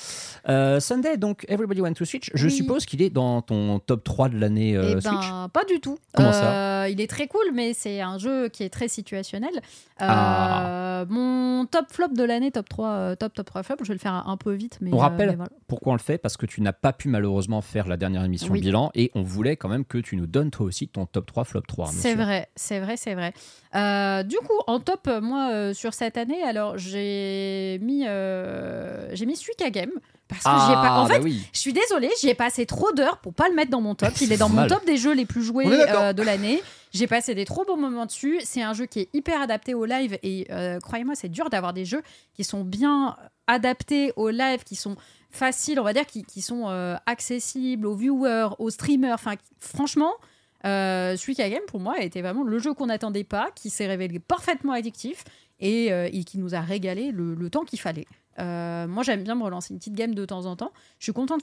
Euh, 0.47 0.80
Sunday, 0.80 1.17
donc 1.17 1.45
Everybody 1.49 1.82
Want 1.82 1.93
to 1.93 2.06
Switch. 2.06 2.32
Je 2.34 2.45
Oui. 2.47 2.51
suppose 2.51 2.86
qu'il 2.86 3.01
est 3.01 3.10
dans 3.10 3.41
ton 3.41 3.80
top 3.80 4.04
3 4.04 4.30
de 4.30 4.38
l'année 4.39 4.75
euh, 4.78 4.95
Eh 4.97 5.01
Switch. 5.01 5.30
ben, 5.30 5.49
pas 5.51 5.63
du 5.65 5.80
tout. 5.80 5.97
Comment 6.15 6.32
ça 6.32 6.89
Il 6.89 7.01
est 7.01 7.08
très 7.10 7.28
cool, 7.28 7.45
mais 7.54 7.73
c'est 7.73 7.99
un 8.01 8.17
jeu 8.17 8.47
qui 8.49 8.63
est 8.63 8.69
très 8.69 8.88
situationnel. 9.06 9.54
Euh, 10.02 10.06
Ah. 10.08 11.06
Mon 11.10 11.65
top 11.65 11.86
flop 11.91 12.10
de 12.10 12.24
l'année, 12.24 12.52
top 12.52 12.68
3, 12.70 12.88
euh, 12.89 13.15
top 13.15 13.34
top 13.34 13.46
3 13.46 13.63
flop, 13.63 13.76
je 13.82 13.88
vais 13.89 13.94
le 13.94 14.00
faire 14.00 14.28
un 14.28 14.38
peu 14.38 14.54
vite. 14.54 14.78
Mais, 14.82 14.91
On 14.94 14.98
euh, 14.98 15.02
rappelle 15.02 15.30
mais 15.30 15.36
voilà. 15.36 15.52
pourquoi 15.68 15.91
on 15.94 15.96
le 15.96 16.02
fait 16.02 16.18
Parce 16.18 16.38
que 16.38 16.46
tu 16.46 16.62
n'as 16.62 16.74
pas 16.74 16.94
pu 16.94 17.08
malheureusement 17.10 17.62
faire 17.62 17.88
la 17.88 17.98
dernière 17.98 18.24
émission 18.24 18.52
Oui. 18.54 18.62
bilan 18.62 18.91
et 18.96 19.12
on 19.15 19.22
voulait 19.24 19.56
quand 19.58 19.70
même 19.70 19.86
que 19.86 19.98
tu 19.98 20.15
nous 20.15 20.26
donnes 20.28 20.52
toi 20.52 20.65
aussi 20.65 20.88
ton 20.88 21.06
top 21.06 21.26
3 21.28 21.44
flop 21.44 21.62
3. 21.68 21.86
bien 21.91 21.94
C'est 21.94 22.15
vrai, 22.15 22.50
c'est 22.56 22.80
vrai, 22.80 22.98
c'est 22.98 23.13
vrai. 23.13 23.34
Euh, 23.76 24.24
du 24.24 24.38
coup, 24.38 24.60
en 24.68 24.80
top, 24.80 25.10
moi, 25.22 25.50
euh, 25.52 25.74
sur 25.74 25.94
cette 25.94 26.18
année, 26.18 26.41
alors 26.44 26.78
j'ai 26.78 27.80
mis, 27.82 28.06
euh, 28.08 29.10
j'ai 29.13 29.26
mis 29.26 29.36
Suika 29.36 29.70
Game 29.70 29.91
parce 30.28 30.44
que 30.44 30.50
j'y 30.50 30.72
ai 30.72 30.76
pas. 30.76 30.82
Ah, 30.88 31.02
En 31.02 31.06
fait, 31.08 31.18
bah 31.20 31.24
oui. 31.24 31.46
je 31.54 31.60
suis 31.60 31.74
désolée, 31.74 32.10
j'y 32.20 32.30
ai 32.30 32.34
passé 32.36 32.65
trop 32.65 32.91
d'heures 32.94 33.18
pour 33.20 33.34
pas 33.34 33.48
le 33.50 33.54
mettre 33.56 33.70
dans 33.72 33.82
mon 33.82 33.94
top. 33.96 34.10
Il 34.22 34.32
est 34.32 34.38
dans 34.38 34.50
mon 34.50 34.65
top 34.68 34.86
des 34.86 34.98
jeux 34.98 35.13
les 35.13 35.26
plus 35.26 35.44
joués 35.44 35.68
euh, 35.68 36.13
de 36.13 36.24
l'année. 36.24 36.62
J'ai 36.95 37.08
passé 37.08 37.36
des 37.36 37.43
trop 37.43 37.65
bons 37.65 37.75
moments 37.75 38.05
dessus. 38.05 38.39
C'est 38.45 38.62
un 38.62 38.71
jeu 38.71 38.86
qui 38.86 39.01
est 39.01 39.10
hyper 39.13 39.41
adapté 39.41 39.73
au 39.73 39.84
live 39.84 40.17
et 40.23 40.47
euh, 40.49 40.79
croyez-moi, 40.79 41.13
c'est 41.13 41.27
dur 41.27 41.49
d'avoir 41.49 41.73
des 41.73 41.84
jeux 41.84 42.01
qui 42.34 42.45
sont 42.45 42.63
bien 42.63 43.17
adaptés 43.47 44.13
au 44.15 44.29
live, 44.29 44.63
qui 44.63 44.77
sont 44.77 44.95
faciles, 45.29 45.77
on 45.77 45.84
va 45.84 45.91
dire, 45.91 46.05
qui, 46.05 46.41
sont 46.41 46.69
euh, 46.69 46.95
accessibles 47.05 47.86
aux 47.86 47.95
viewers, 47.95 48.55
aux 48.60 48.69
streamers. 48.69 49.15
Enfin, 49.15 49.34
franchement. 49.60 50.13
Euh, 50.65 51.15
Suika 51.15 51.47
Game 51.47 51.62
pour 51.67 51.79
moi 51.79 51.99
été 51.99 52.23
vraiment 52.23 52.43
le 52.43 52.58
jeu 52.58 52.73
qu'on 52.73 52.88
n'attendait 52.88 53.25
pas, 53.25 53.51
qui 53.53 53.69
s'est 53.69 53.86
révélé 53.86 54.17
parfaitement 54.17 54.73
addictif 54.73 55.23
et, 55.60 55.91
euh, 55.91 56.10
qui 56.25 56.39
nous 56.39 56.55
a 56.55 56.62
régalé 56.62 57.12
le 57.12 57.49
temps 57.51 57.65
qu'il 57.65 57.79
fallait. 57.79 58.08
Euh, 58.39 58.88
moi 58.88 59.04
j'aime 59.04 59.24
bien 59.24 59.36
me 59.36 59.43
relancer 59.43 59.74
une 59.74 59.80
petite 59.80 59.93
game 59.95 60.13
de 60.13 60.26
temps 60.26 60.45
en 60.45 60.56
temps. 60.56 60.71
Je 61.00 61.06
suis 61.06 61.13
contente 61.13 61.41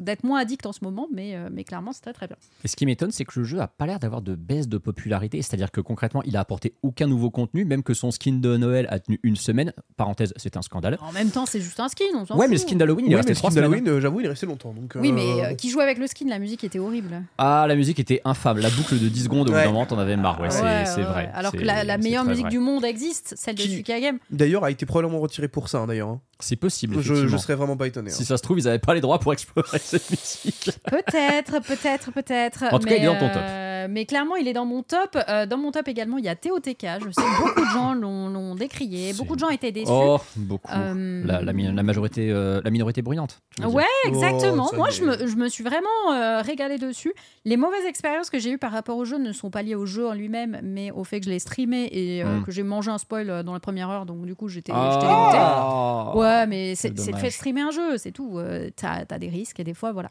d'être 0.00 0.24
moins 0.24 0.40
addict 0.40 0.66
en 0.66 0.72
ce 0.72 0.80
moment, 0.82 1.08
mais, 1.12 1.34
euh, 1.34 1.48
mais 1.50 1.64
clairement 1.64 1.92
c'est 1.92 2.02
très 2.02 2.12
très 2.12 2.26
bien. 2.26 2.36
Et 2.64 2.68
ce 2.68 2.76
qui 2.76 2.84
m'étonne, 2.86 3.10
c'est 3.10 3.24
que 3.24 3.38
le 3.40 3.44
jeu 3.44 3.60
a 3.60 3.68
pas 3.68 3.86
l'air 3.86 3.98
d'avoir 3.98 4.20
de 4.22 4.34
baisse 4.34 4.68
de 4.68 4.78
popularité. 4.78 5.40
C'est-à-dire 5.42 5.70
que 5.70 5.80
concrètement, 5.80 6.22
il 6.24 6.36
a 6.36 6.40
apporté 6.40 6.74
aucun 6.82 7.06
nouveau 7.06 7.30
contenu, 7.30 7.64
même 7.64 7.82
que 7.82 7.94
son 7.94 8.10
skin 8.10 8.34
de 8.34 8.56
Noël 8.56 8.86
a 8.90 8.98
tenu 8.98 9.18
une 9.22 9.36
semaine. 9.36 9.72
Parenthèse, 9.96 10.34
c'est 10.36 10.56
un 10.56 10.62
scandale. 10.62 10.98
En 11.00 11.12
même 11.12 11.30
temps 11.30 11.46
c'est 11.46 11.60
juste 11.60 11.80
un 11.80 11.88
skin, 11.88 12.04
on 12.14 12.20
Ouais, 12.20 12.26
fout. 12.26 12.36
mais 12.38 12.48
le 12.48 12.56
skin 12.58 12.76
d'Halloween, 12.76 13.06
il 13.06 13.12
est 13.12 13.14
Ouais, 13.14 13.20
resté 13.22 13.34
trois 13.34 13.50
skin 13.50 13.62
semaines. 13.62 13.82
d'Halloween, 13.84 14.00
j'avoue, 14.02 14.20
il 14.20 14.26
est 14.26 14.30
resté 14.30 14.46
longtemps. 14.46 14.72
Donc, 14.74 14.92
Oui, 14.96 15.12
mais 15.12 15.44
euh, 15.44 15.54
qui 15.54 15.70
jouait 15.70 15.82
avec 15.84 15.98
le 15.98 16.06
skin, 16.06 16.26
la 16.28 16.38
musique 16.38 16.64
était 16.64 16.78
horrible. 16.78 17.22
Ah, 17.38 17.64
la 17.68 17.74
musique 17.76 17.98
était 17.98 18.20
infâme. 18.24 18.58
La 18.58 18.70
boucle 18.70 18.98
de 18.98 19.08
10 19.08 19.24
secondes, 19.24 19.48
au 19.48 19.52
bout 19.52 19.56
Ouais. 19.56 19.64
d'un 19.64 19.72
moment, 19.72 19.86
t'en 19.86 19.98
avais 19.98 20.16
marre. 20.16 20.40
Ouais, 20.40 20.50
c'est 20.50 20.62
Ouais, 20.62 20.84
c'est 20.86 20.96
ouais, 20.98 21.02
vrai. 21.04 21.30
Alors 21.34 21.52
que 21.52 21.58
la, 21.58 21.96
meilleure 21.98 22.24
musique 22.24 22.44
vrai. 22.44 22.50
du 22.50 22.58
monde 22.58 22.84
existe, 22.84 23.34
celle 23.36 23.54
de 23.54 23.62
Game. 23.82 24.18
D'ailleurs, 24.30 24.64
a 24.64 24.70
été 24.70 24.84
probablement 24.86 25.20
retiré 25.20 25.48
pour 25.48 25.68
ça, 25.68 25.78
hein, 25.78 25.86
d'ailleurs. 25.86 26.08
hein. 26.08 26.20
C'est 26.38 26.56
possible. 26.56 27.00
Je, 27.00 27.26
je 27.28 27.36
serais 27.38 27.54
vraiment 27.54 27.76
pas 27.76 27.86
étonné. 27.86 28.10
hein. 28.10 28.14
Si 28.14 28.24
ça 28.24 28.36
se 28.36 28.42
trouve, 28.42 28.58
ils 28.58 28.68
avaient 28.68 28.78
pas 28.78 28.94
les 28.94 29.00
droits 29.00 29.18
pour 29.18 29.32
explorer 29.32 29.78
cette 29.78 30.10
musique. 30.10 30.70
Peut-être, 30.90 31.60
peut-être, 31.62 32.12
peut-être. 32.12 32.64
En 32.72 32.78
tout 32.78 32.86
cas, 32.86 32.96
il 32.96 33.02
est 33.02 33.06
dans 33.06 33.18
ton 33.18 33.28
top. 33.28 33.42
euh, 33.42 33.86
mais 33.88 34.04
clairement, 34.04 34.36
il 34.36 34.46
est 34.48 34.52
dans 34.52 34.66
mon 34.66 34.82
top. 34.82 35.16
Euh, 35.28 35.46
dans 35.46 35.56
mon 35.56 35.70
top 35.72 35.88
également, 35.88 36.18
il 36.18 36.24
y 36.24 36.28
a 36.28 36.36
TOTK. 36.36 36.66
Je 37.04 37.10
sais 37.10 37.22
que 37.22 37.40
beaucoup 37.42 37.60
de 37.60 37.70
gens 37.72 37.94
l'ont 37.94 38.54
décrié. 38.54 39.12
Beaucoup 39.14 39.34
de 39.34 39.40
gens 39.40 39.48
étaient 39.48 39.72
déçus. 39.72 39.90
Oh, 39.90 40.18
beaucoup. 40.36 40.70
Euh, 40.74 41.22
La, 41.24 41.40
la, 41.42 41.52
mi- 41.52 41.72
la 41.72 41.82
majorité, 41.82 42.30
euh, 42.30 42.60
la 42.62 42.70
minorité 42.70 43.00
bruyante. 43.02 43.40
Ouais, 43.64 43.84
exactement. 44.04 44.66
Oh, 44.66 44.70
ça 44.72 44.76
Moi, 44.76 44.90
je 44.90 45.02
me, 45.04 45.26
je 45.26 45.36
me 45.36 45.48
suis 45.48 45.64
vraiment 45.64 45.88
euh, 46.12 46.42
régalée 46.42 46.78
dessus. 46.78 47.14
Les 47.46 47.56
mauvaises 47.56 47.86
expériences 47.86 48.28
que 48.28 48.38
j'ai 48.38 48.50
eues 48.50 48.58
par 48.58 48.72
rapport 48.72 48.96
au 48.98 49.04
jeu 49.06 49.16
ne 49.18 49.32
sont 49.32 49.50
pas 49.50 49.62
liées 49.62 49.74
au 49.74 49.86
jeu 49.86 50.06
en 50.06 50.12
lui-même, 50.12 50.60
mais 50.62 50.90
au 50.90 51.04
fait 51.04 51.20
que 51.20 51.26
je 51.26 51.30
l'ai 51.30 51.38
streamé 51.38 51.88
et 51.92 52.22
euh, 52.22 52.26
Mm. 52.40 52.44
que 52.44 52.50
j'ai 52.50 52.62
mangé 52.64 52.90
un 52.90 52.98
spoil 52.98 53.42
dans 53.44 53.52
la 53.54 53.60
première 53.60 53.88
heure. 53.88 54.04
Donc, 54.04 54.26
du 54.26 54.34
coup, 54.34 54.48
j'étais. 54.48 54.72
Ah. 54.74 56.12
Ouais, 56.26 56.46
mais 56.46 56.74
c'est 56.74 56.88
fait 56.88 56.94
de 56.94 57.12
dommage. 57.12 57.30
streamer 57.30 57.60
un 57.62 57.70
jeu, 57.70 57.98
c'est 57.98 58.12
tout. 58.12 58.38
Euh, 58.38 58.70
T'as 58.74 59.04
as 59.08 59.18
des 59.18 59.28
risques 59.28 59.60
et 59.60 59.64
des 59.64 59.74
fois, 59.74 59.92
voilà. 59.92 60.10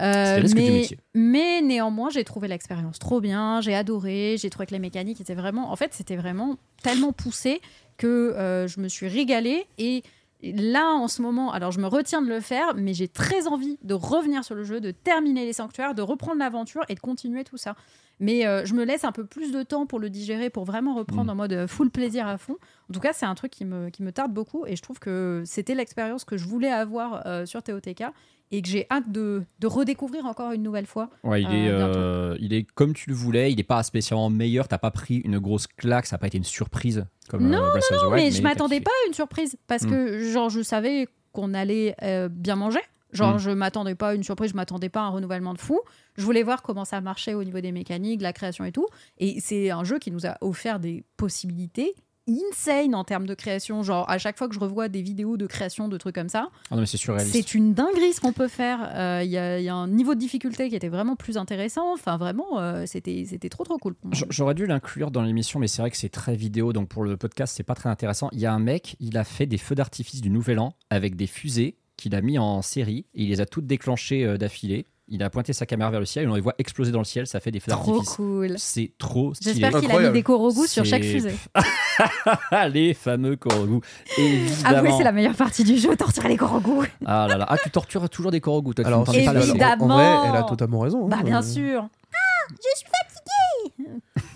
Euh, 0.00 0.46
mais, 0.54 0.88
mais 1.14 1.60
néanmoins, 1.62 2.10
j'ai 2.10 2.24
trouvé 2.24 2.48
l'expérience 2.48 2.98
trop 2.98 3.20
bien, 3.20 3.60
j'ai 3.60 3.74
adoré, 3.74 4.36
j'ai 4.38 4.50
trouvé 4.50 4.66
que 4.66 4.72
les 4.72 4.78
mécaniques 4.78 5.20
étaient 5.20 5.34
vraiment. 5.34 5.72
En 5.72 5.76
fait, 5.76 5.92
c'était 5.92 6.16
vraiment 6.16 6.56
tellement 6.82 7.12
poussé 7.12 7.60
que 7.96 8.06
euh, 8.06 8.68
je 8.68 8.80
me 8.80 8.88
suis 8.88 9.08
régalée. 9.08 9.66
Et 9.78 10.02
là, 10.42 10.92
en 10.92 11.08
ce 11.08 11.22
moment, 11.22 11.52
alors 11.52 11.72
je 11.72 11.80
me 11.80 11.86
retiens 11.86 12.22
de 12.22 12.28
le 12.28 12.40
faire, 12.40 12.74
mais 12.76 12.94
j'ai 12.94 13.08
très 13.08 13.46
envie 13.46 13.78
de 13.82 13.94
revenir 13.94 14.44
sur 14.44 14.54
le 14.54 14.64
jeu, 14.64 14.80
de 14.80 14.90
terminer 14.90 15.44
les 15.44 15.52
sanctuaires, 15.52 15.94
de 15.94 16.02
reprendre 16.02 16.38
l'aventure 16.38 16.82
et 16.88 16.94
de 16.94 17.00
continuer 17.00 17.44
tout 17.44 17.56
ça. 17.56 17.74
Mais 18.20 18.46
euh, 18.46 18.64
je 18.64 18.74
me 18.74 18.84
laisse 18.84 19.04
un 19.04 19.12
peu 19.12 19.24
plus 19.24 19.52
de 19.52 19.62
temps 19.62 19.86
pour 19.86 19.98
le 20.00 20.10
digérer, 20.10 20.50
pour 20.50 20.64
vraiment 20.64 20.94
reprendre 20.94 21.26
Mm. 21.26 21.30
en 21.30 21.34
mode 21.36 21.52
euh, 21.52 21.66
full 21.68 21.90
plaisir 21.90 22.26
à 22.26 22.36
fond. 22.36 22.56
En 22.90 22.92
tout 22.92 23.00
cas, 23.00 23.12
c'est 23.12 23.26
un 23.26 23.34
truc 23.34 23.52
qui 23.52 23.64
me, 23.64 23.90
qui 23.90 24.02
me 24.02 24.12
tarde 24.12 24.32
beaucoup 24.32 24.66
et 24.66 24.76
je 24.76 24.82
trouve 24.82 24.98
que 24.98 25.42
c'était 25.46 25.74
l'expérience 25.74 26.24
que 26.24 26.36
je 26.36 26.46
voulais 26.46 26.70
avoir 26.70 27.26
euh, 27.26 27.46
sur 27.46 27.62
TOTK 27.62 28.04
et 28.50 28.62
que 28.62 28.68
j'ai 28.68 28.86
hâte 28.90 29.10
de, 29.12 29.42
de 29.60 29.66
redécouvrir 29.66 30.24
encore 30.26 30.52
une 30.52 30.62
nouvelle 30.62 30.86
fois. 30.86 31.10
Ouais, 31.24 31.42
il, 31.42 31.46
Euh, 31.48 31.50
est, 31.50 31.68
euh, 31.70 32.36
il 32.40 32.52
est 32.54 32.64
comme 32.74 32.94
tu 32.94 33.10
le 33.10 33.14
voulais, 33.16 33.52
il 33.52 33.56
n'est 33.56 33.62
pas 33.62 33.82
spécialement 33.82 34.30
meilleur, 34.30 34.68
t'as 34.68 34.78
pas 34.78 34.90
pris 34.90 35.16
une 35.18 35.38
grosse 35.38 35.66
claque, 35.66 36.06
ça 36.06 36.16
n'a 36.16 36.18
pas 36.20 36.26
été 36.28 36.38
une 36.38 36.44
surprise 36.44 37.04
comme 37.28 37.48
Non, 37.48 37.58
euh, 37.62 37.70
Breath 37.70 37.84
of 37.92 37.98
the 38.00 38.04
Wild, 38.04 38.14
mais 38.24 38.30
je 38.30 38.42
m'attendais 38.42 38.80
pas 38.80 38.90
à 39.04 39.08
une 39.08 39.14
surprise 39.14 39.56
parce 39.66 39.82
Mm. 39.84 39.90
que 39.90 40.30
genre 40.32 40.48
je 40.50 40.62
savais 40.62 41.08
qu'on 41.32 41.52
allait 41.54 41.94
euh, 42.02 42.28
bien 42.28 42.56
manger. 42.56 42.80
Genre 43.12 43.36
Mm. 43.36 43.38
je 43.38 43.50
m'attendais 43.50 43.94
pas 43.94 44.08
à 44.10 44.14
une 44.14 44.22
surprise, 44.22 44.50
je 44.50 44.56
m'attendais 44.56 44.88
pas 44.90 45.00
à 45.00 45.04
un 45.04 45.08
renouvellement 45.10 45.54
de 45.54 45.58
fou. 45.58 45.80
Je 46.16 46.24
voulais 46.24 46.42
voir 46.42 46.62
comment 46.62 46.84
ça 46.84 47.00
marchait 47.00 47.32
au 47.34 47.42
niveau 47.44 47.60
des 47.60 47.72
mécaniques, 47.72 48.18
de 48.18 48.22
la 48.22 48.32
création 48.34 48.64
et 48.64 48.72
tout. 48.72 48.86
Et 49.18 49.40
c'est 49.40 49.70
un 49.70 49.82
jeu 49.84 49.98
qui 49.98 50.10
nous 50.10 50.26
a 50.26 50.36
offert 50.42 50.78
des 50.80 51.04
possibilités 51.16 51.94
insane 52.28 52.94
en 52.94 53.04
termes 53.04 53.26
de 53.26 53.34
création. 53.34 53.82
Genre 53.82 54.08
à 54.10 54.18
chaque 54.18 54.36
fois 54.38 54.48
que 54.48 54.54
je 54.54 54.60
revois 54.60 54.88
des 54.88 55.02
vidéos 55.02 55.36
de 55.36 55.46
création 55.46 55.88
de 55.88 55.96
trucs 55.96 56.14
comme 56.14 56.28
ça, 56.28 56.48
Ah 56.70 56.74
non, 56.74 56.80
mais 56.82 56.86
c'est 56.86 56.96
surréaliste. 56.96 57.32
c'est 57.34 57.54
une 57.54 57.74
dinguerie 57.74 58.12
ce 58.12 58.20
qu'on 58.20 58.32
peut 58.32 58.48
faire. 58.48 58.90
Euh, 58.94 59.22
Il 59.24 59.30
y, 59.30 59.38
a- 59.38 59.58
il 59.58 59.64
y 59.64 59.68
a 59.68 59.74
un 59.74 59.88
niveau 59.88 60.14
de 60.14 60.20
difficulté 60.20 60.68
qui 60.68 60.76
était 60.76 60.88
vraiment 60.88 61.16
plus 61.16 61.36
intéressant. 61.36 61.92
Enfin 61.94 62.16
vraiment, 62.16 62.58
euh, 62.60 62.84
c'était 62.86 63.24
c'était 63.28 63.48
trop 63.48 63.64
trop 63.64 63.78
cool. 63.78 63.94
J'aurais 64.30 64.54
dû 64.54 64.66
l'inclure 64.66 65.10
dans 65.10 65.22
l'émission, 65.22 65.58
mais 65.60 65.68
c'est 65.68 65.82
vrai 65.82 65.90
que 65.90 65.96
c'est 65.96 66.08
très 66.08 66.36
vidéo, 66.36 66.72
donc 66.72 66.88
pour 66.88 67.02
le 67.04 67.16
podcast, 67.16 67.54
c'est 67.56 67.62
pas 67.62 67.74
très 67.74 67.88
intéressant. 67.88 68.28
Il 68.32 68.40
y 68.40 68.46
a 68.46 68.52
un 68.52 68.58
mec, 68.58 68.96
il 69.00 69.16
a 69.18 69.24
fait 69.24 69.46
des 69.46 69.58
feux 69.58 69.74
d'artifice 69.74 70.20
du 70.20 70.30
Nouvel 70.30 70.58
An 70.58 70.74
avec 70.90 71.16
des 71.16 71.26
fusées 71.26 71.76
qu'il 71.96 72.14
a 72.14 72.20
mis 72.20 72.38
en 72.38 72.62
série, 72.62 73.06
et 73.14 73.24
il 73.24 73.28
les 73.30 73.40
a 73.40 73.46
toutes 73.46 73.66
déclenchées 73.66 74.24
euh, 74.24 74.36
d'affilée. 74.38 74.86
Il 75.10 75.22
a 75.22 75.30
pointé 75.30 75.52
sa 75.52 75.64
caméra 75.66 75.90
vers 75.90 76.00
le 76.00 76.06
ciel 76.06 76.24
et 76.24 76.28
on 76.28 76.34
les 76.34 76.40
voit 76.40 76.54
exploser 76.58 76.92
dans 76.92 76.98
le 76.98 77.04
ciel. 77.04 77.26
Ça 77.26 77.40
fait 77.40 77.50
des 77.50 77.60
feux 77.60 77.70
Trop 77.70 77.92
d'artifice. 77.92 78.16
cool. 78.16 78.54
C'est 78.58 78.92
trop 78.98 79.34
stylé. 79.34 79.54
J'espère 79.60 79.80
qu'il 79.80 79.90
a 79.90 80.00
mis 80.00 80.10
des 80.12 80.22
Korogu 80.22 80.66
sur 80.66 80.84
chaque 80.84 81.02
fusée. 81.04 81.34
les 82.72 82.94
fameux 82.94 83.36
Korogu. 83.36 83.80
Avouez, 84.16 84.24
Évidemment. 84.24 84.98
c'est 84.98 85.04
la 85.04 85.12
meilleure 85.12 85.34
partie 85.34 85.64
du 85.64 85.76
jeu, 85.76 85.96
torturer 85.96 86.28
les 86.28 86.36
Korogu. 86.36 86.88
Ah 87.06 87.26
là 87.28 87.36
là. 87.38 87.46
Ah, 87.48 87.56
tu 87.58 87.70
tortures 87.70 88.08
toujours 88.10 88.30
des 88.30 88.40
Korogu, 88.40 88.74
toi. 88.74 88.84
tu 88.84 88.88
Alors. 88.88 89.14
Évidemment. 89.14 89.84
en 89.86 89.88
vrai, 89.88 90.28
elle 90.30 90.36
a 90.36 90.42
totalement 90.44 90.80
raison. 90.80 91.04
hein. 91.06 91.08
Bah 91.08 91.22
bien 91.24 91.38
Euh, 91.40 91.42
sûr. 91.42 91.88
Ah, 92.12 92.16
je 92.50 92.78
suis 92.78 92.86
fatiguée. 92.86 93.47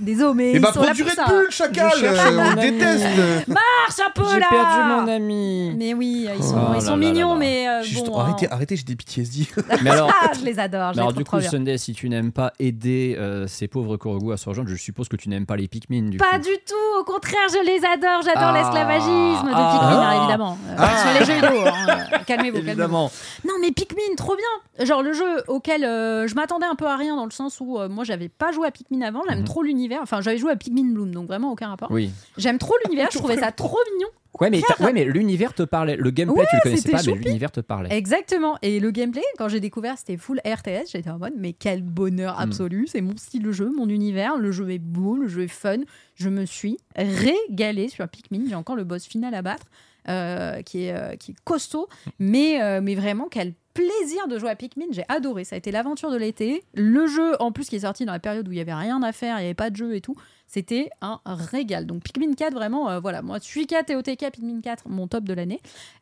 Désolé, 0.01 0.35
mais 0.35 0.51
Et 0.51 0.55
ils 0.57 0.61
bah, 0.61 0.73
sont 0.73 0.81
là 0.81 0.87
produis 0.87 1.03
pour 1.05 1.11
Red 1.13 1.17
ça. 1.17 1.27
Bull, 1.27 1.47
chacal 1.51 1.91
euh, 2.03 2.53
On 2.57 2.61
déteste 2.61 3.07
Marche 3.49 4.01
un 4.07 4.11
peu 4.15 4.23
J'ai 4.33 4.41
là. 4.41 4.47
perdu 4.51 4.79
mon 4.89 5.09
ami. 5.13 5.75
Mais 5.77 5.95
oui, 5.95 6.29
ils 6.37 6.43
sont, 6.43 6.57
Oh 6.59 6.73
ils 6.75 6.83
sont 6.83 6.91
là 6.93 6.97
mignons, 6.97 7.29
là 7.29 7.35
là. 7.35 7.39
mais 7.39 7.69
euh, 7.69 7.83
Juste, 7.83 8.07
bon. 8.07 8.19
arrêtez, 8.19 8.47
hein. 8.47 8.51
arrêtez, 8.53 8.77
j'ai 8.77 8.83
des 8.85 8.97
PTSD. 8.97 9.47
Mais 9.83 9.91
alors, 9.91 10.11
Ah, 10.23 10.31
je 10.39 10.45
les 10.45 10.59
adore. 10.59 10.93
Je 10.95 10.99
alors 10.99 11.11
les 11.11 11.17
du 11.19 11.25
coup, 11.25 11.39
trop. 11.39 11.49
Sunday, 11.49 11.79
si 11.79 11.93
tu 11.93 12.09
n'aimes 12.09 12.33
pas 12.33 12.53
aider 12.59 13.17
euh, 13.19 13.47
ces 13.47 13.69
pauvres 13.69 13.97
Korogu 13.97 14.33
à 14.33 14.37
se 14.37 14.49
rejoindre, 14.49 14.71
je 14.71 14.77
suppose 14.77 15.09
que 15.09 15.17
tu 15.17 15.29
n'aimes 15.29 15.47
pas 15.47 15.57
les 15.57 15.69
Pikmin. 15.69 16.09
Du 16.09 16.17
Pas 16.19 16.33
coup. 16.39 16.45
du 16.47 16.57
tout, 16.67 17.01
au 17.01 17.05
contraire, 17.05 17.39
je 17.51 17.65
les 17.65 17.79
adore. 17.85 18.23
J'adore 18.23 18.55
Ah. 18.55 18.59
l'esclavagisme 18.59 19.47
de 19.47 19.53
Ah. 19.55 19.79
Pikmin, 19.79 20.03
hein, 20.03 20.19
évidemment. 20.23 20.59
Euh, 20.69 20.75
Ah. 20.79 20.97
Sur 20.99 21.21
les 21.21 21.27
jeux 21.27 21.35
vidéo. 21.47 21.65
hein. 21.67 21.87
Calmez-vous, 22.27 22.57
calmez-vous. 22.59 22.59
Évidemment. 22.69 23.11
Non, 23.47 23.55
mais 23.61 23.71
Pikmin, 23.73 24.15
trop 24.17 24.37
bien. 24.37 24.87
Genre 24.87 25.03
le 25.03 25.13
jeu 25.13 25.43
auquel 25.49 25.85
euh, 25.85 26.27
je 26.27 26.35
m'attendais 26.35 26.67
un 26.67 26.75
peu 26.77 26.87
à 26.87 26.97
rien 26.97 27.15
dans 27.17 27.25
le 27.27 27.31
sens 27.31 27.61
où 27.61 27.79
moi 27.91 28.05
j'avais 28.05 28.29
pas 28.29 28.53
joué 28.53 28.67
à 28.67 28.71
Pikmin 28.71 29.03
avant, 29.03 29.12
j'aime 29.29 29.40
Mhm. 29.40 29.44
trop 29.44 29.62
l'univers. 29.62 30.01
Enfin, 30.03 30.20
j'avais 30.20 30.38
joué 30.38 30.53
à 30.53 30.57
Pikmin 30.57 30.92
Bloom, 30.92 31.12
donc 31.12 31.27
vraiment 31.27 31.53
aucun 31.53 31.68
rapport. 31.68 31.90
Oui. 31.90 32.11
J'aime 32.38 32.59
trop 32.59 32.75
l'univers, 32.85 33.09
je 33.12 33.18
trouvais 33.18 33.37
ça 33.38 33.53
trop 33.53 33.79
mignon. 33.94 34.09
Ouais, 34.40 34.48
mais, 34.48 34.62
t'as- 34.66 34.83
ouais, 34.83 34.94
mais 34.94 35.05
l'univers 35.05 35.53
te 35.53 35.62
parlait. 35.62 35.94
Le 35.94 36.11
gameplay, 36.11 36.40
Ouais, 36.40 36.46
tu 36.48 36.57
le 36.57 36.61
connaissais 36.62 36.83
c'était 36.90 36.96
pas, 36.96 37.03
mais 37.05 37.22
l'univers 37.22 37.53
te 37.53 37.61
parlait. 37.61 37.94
Exactement. 37.94 38.57
Et 38.62 38.81
le 38.81 38.90
gameplay, 38.90 39.22
quand 39.37 39.48
j'ai 39.48 39.61
découvert, 39.61 39.98
c'était 39.98 40.16
full 40.16 40.40
RTS. 40.46 40.90
J'étais 40.92 41.11
en 41.11 41.18
mode, 41.18 41.35
mais 41.37 41.53
quel 41.53 41.83
bonheur 41.83 42.37
Hmm. 42.38 42.44
absolu. 42.44 42.87
C'est 42.87 43.03
mon 43.03 43.14
style 43.18 43.42
de 43.42 43.53
jeu, 43.53 43.70
mon 43.77 43.88
univers. 43.90 44.38
Le 44.38 44.51
jeu 44.51 44.70
est 44.70 44.79
beau, 44.79 45.16
le 45.16 45.29
jeu 45.29 45.42
est 45.42 45.48
fun. 45.48 45.81
Je 46.14 46.31
me 46.31 46.46
suis 46.46 46.79
régalée 46.96 47.88
sur 47.88 48.09
Pikmin. 48.09 48.44
J'ai 48.48 48.55
encore 48.55 48.77
le 48.77 48.85
boss 48.85 49.05
final 49.05 49.35
à 49.35 49.42
battre, 49.42 49.66
euh, 50.09 50.62
qui, 50.62 50.85
est, 50.85 50.92
euh, 50.96 51.14
qui 51.16 51.33
est 51.33 51.37
costaud. 51.44 51.88
Mais, 52.18 52.62
euh, 52.62 52.81
mais 52.83 52.94
vraiment, 52.94 53.29
quel 53.31 53.53
plaisir 53.75 54.29
de 54.29 54.39
jouer 54.39 54.51
à 54.51 54.57
Pikmin. 54.57 54.87
J'ai 54.91 55.05
adoré. 55.09 55.45
Ça 55.45 55.55
a 55.55 55.59
été 55.59 55.71
l'aventure 55.71 56.11
de 56.11 56.17
l'été. 56.17 56.63
Le 56.75 57.07
jeu, 57.07 57.35
en 57.41 57.53
plus, 57.53 57.69
qui 57.69 57.77
est 57.77 57.81
sorti 57.81 58.05
dans 58.05 58.13
la 58.13 58.19
période 58.21 58.47
où 58.49 58.53
il 58.53 58.59
y 58.59 58.61
avait 58.61 58.75
rien 58.75 59.03
à 59.03 59.13
faire, 59.13 59.37
il 59.39 59.41
n'y 59.41 59.47
avait 59.47 59.55
pas 59.55 59.71
de 59.71 59.77
jeu 59.77 59.95
et 59.95 60.01
tout. 60.01 60.15
C'était 60.47 60.91
un 61.01 61.19
régal. 61.25 61.87
Donc 61.87 62.03
Pikmin 62.03 62.35
4, 62.35 62.53
vraiment, 62.53 62.91
euh, 62.91 63.01
voilà. 63.01 63.23
Moi, 63.23 63.41
Suika, 63.41 63.83
TOTK, 63.85 64.31
Pikmin 64.33 64.61
4, 64.61 64.87
mon 64.87 65.07
top 65.09 65.25
de 65.25 65.33
l'année. 65.33 65.61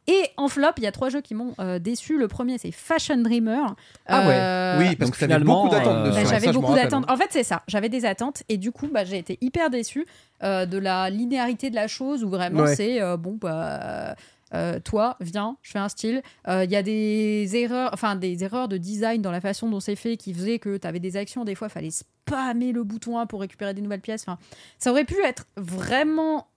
Et 0.08 0.22
en 0.36 0.48
flop, 0.48 0.66
il 0.78 0.82
y 0.82 0.86
a 0.88 0.92
trois 0.92 1.08
jeux 1.08 1.20
qui 1.20 1.34
m'ont 1.36 1.54
euh, 1.60 1.78
déçu. 1.78 2.18
Le 2.18 2.26
premier, 2.26 2.58
c'est 2.58 2.72
Fashion 2.72 3.18
Dreamer. 3.18 3.76
Ah 4.06 4.26
ouais. 4.26 4.34
Euh, 4.34 4.78
oui, 4.80 4.96
parce 4.96 5.10
donc 5.10 5.12
que 5.12 5.24
finalement, 5.24 5.62
beaucoup 5.62 5.74
d'attentes 5.76 5.94
euh, 5.98 6.08
dessus. 6.10 6.22
bah, 6.24 6.24
ça, 6.28 6.38
j'avais 6.40 6.52
beaucoup 6.52 6.74
d'attentes. 6.74 7.08
En 7.08 7.16
fait, 7.16 7.28
c'est 7.30 7.44
ça. 7.44 7.62
J'avais 7.68 7.88
des 7.88 8.04
attentes 8.04 8.42
et 8.48 8.56
du 8.56 8.72
coup, 8.72 8.88
bah, 8.92 9.04
j'ai 9.04 9.18
été 9.18 9.38
hyper 9.40 9.70
déçue 9.70 10.04
euh, 10.42 10.66
de 10.66 10.78
la 10.78 11.10
linéarité 11.10 11.70
de 11.70 11.76
la 11.76 11.86
chose 11.86 12.24
où 12.24 12.28
vraiment 12.28 12.62
Ouais. 12.62 12.74
c'est 12.74 13.00
euh, 13.00 13.16
bon, 13.16 13.38
bah, 13.40 14.16
euh, 14.54 14.80
toi, 14.80 15.16
viens, 15.20 15.56
je 15.62 15.70
fais 15.72 15.78
un 15.78 15.88
style. 15.88 16.22
Euh, 16.48 16.64
Il 16.64 16.70
y 16.70 16.76
a 16.76 16.82
des 16.82 17.56
erreurs, 17.56 17.90
enfin 17.92 18.16
des 18.16 18.42
erreurs 18.44 18.68
de 18.68 18.76
design 18.76 19.22
dans 19.22 19.30
la 19.30 19.40
façon 19.40 19.68
dont 19.68 19.80
c'est 19.80 19.96
fait 19.96 20.16
qui 20.16 20.34
faisaient 20.34 20.58
que 20.58 20.76
tu 20.76 20.86
avais 20.86 21.00
des 21.00 21.16
actions. 21.16 21.44
Des 21.44 21.54
fois, 21.54 21.68
il 21.68 21.72
fallait 21.72 21.90
spammer 21.90 22.72
le 22.72 22.84
bouton 22.84 23.18
1 23.18 23.26
pour 23.26 23.40
récupérer 23.40 23.74
des 23.74 23.82
nouvelles 23.82 24.00
pièces. 24.00 24.22
Enfin, 24.22 24.38
ça 24.78 24.90
aurait 24.90 25.04
pu 25.04 25.16
être 25.24 25.46
vraiment 25.56 26.48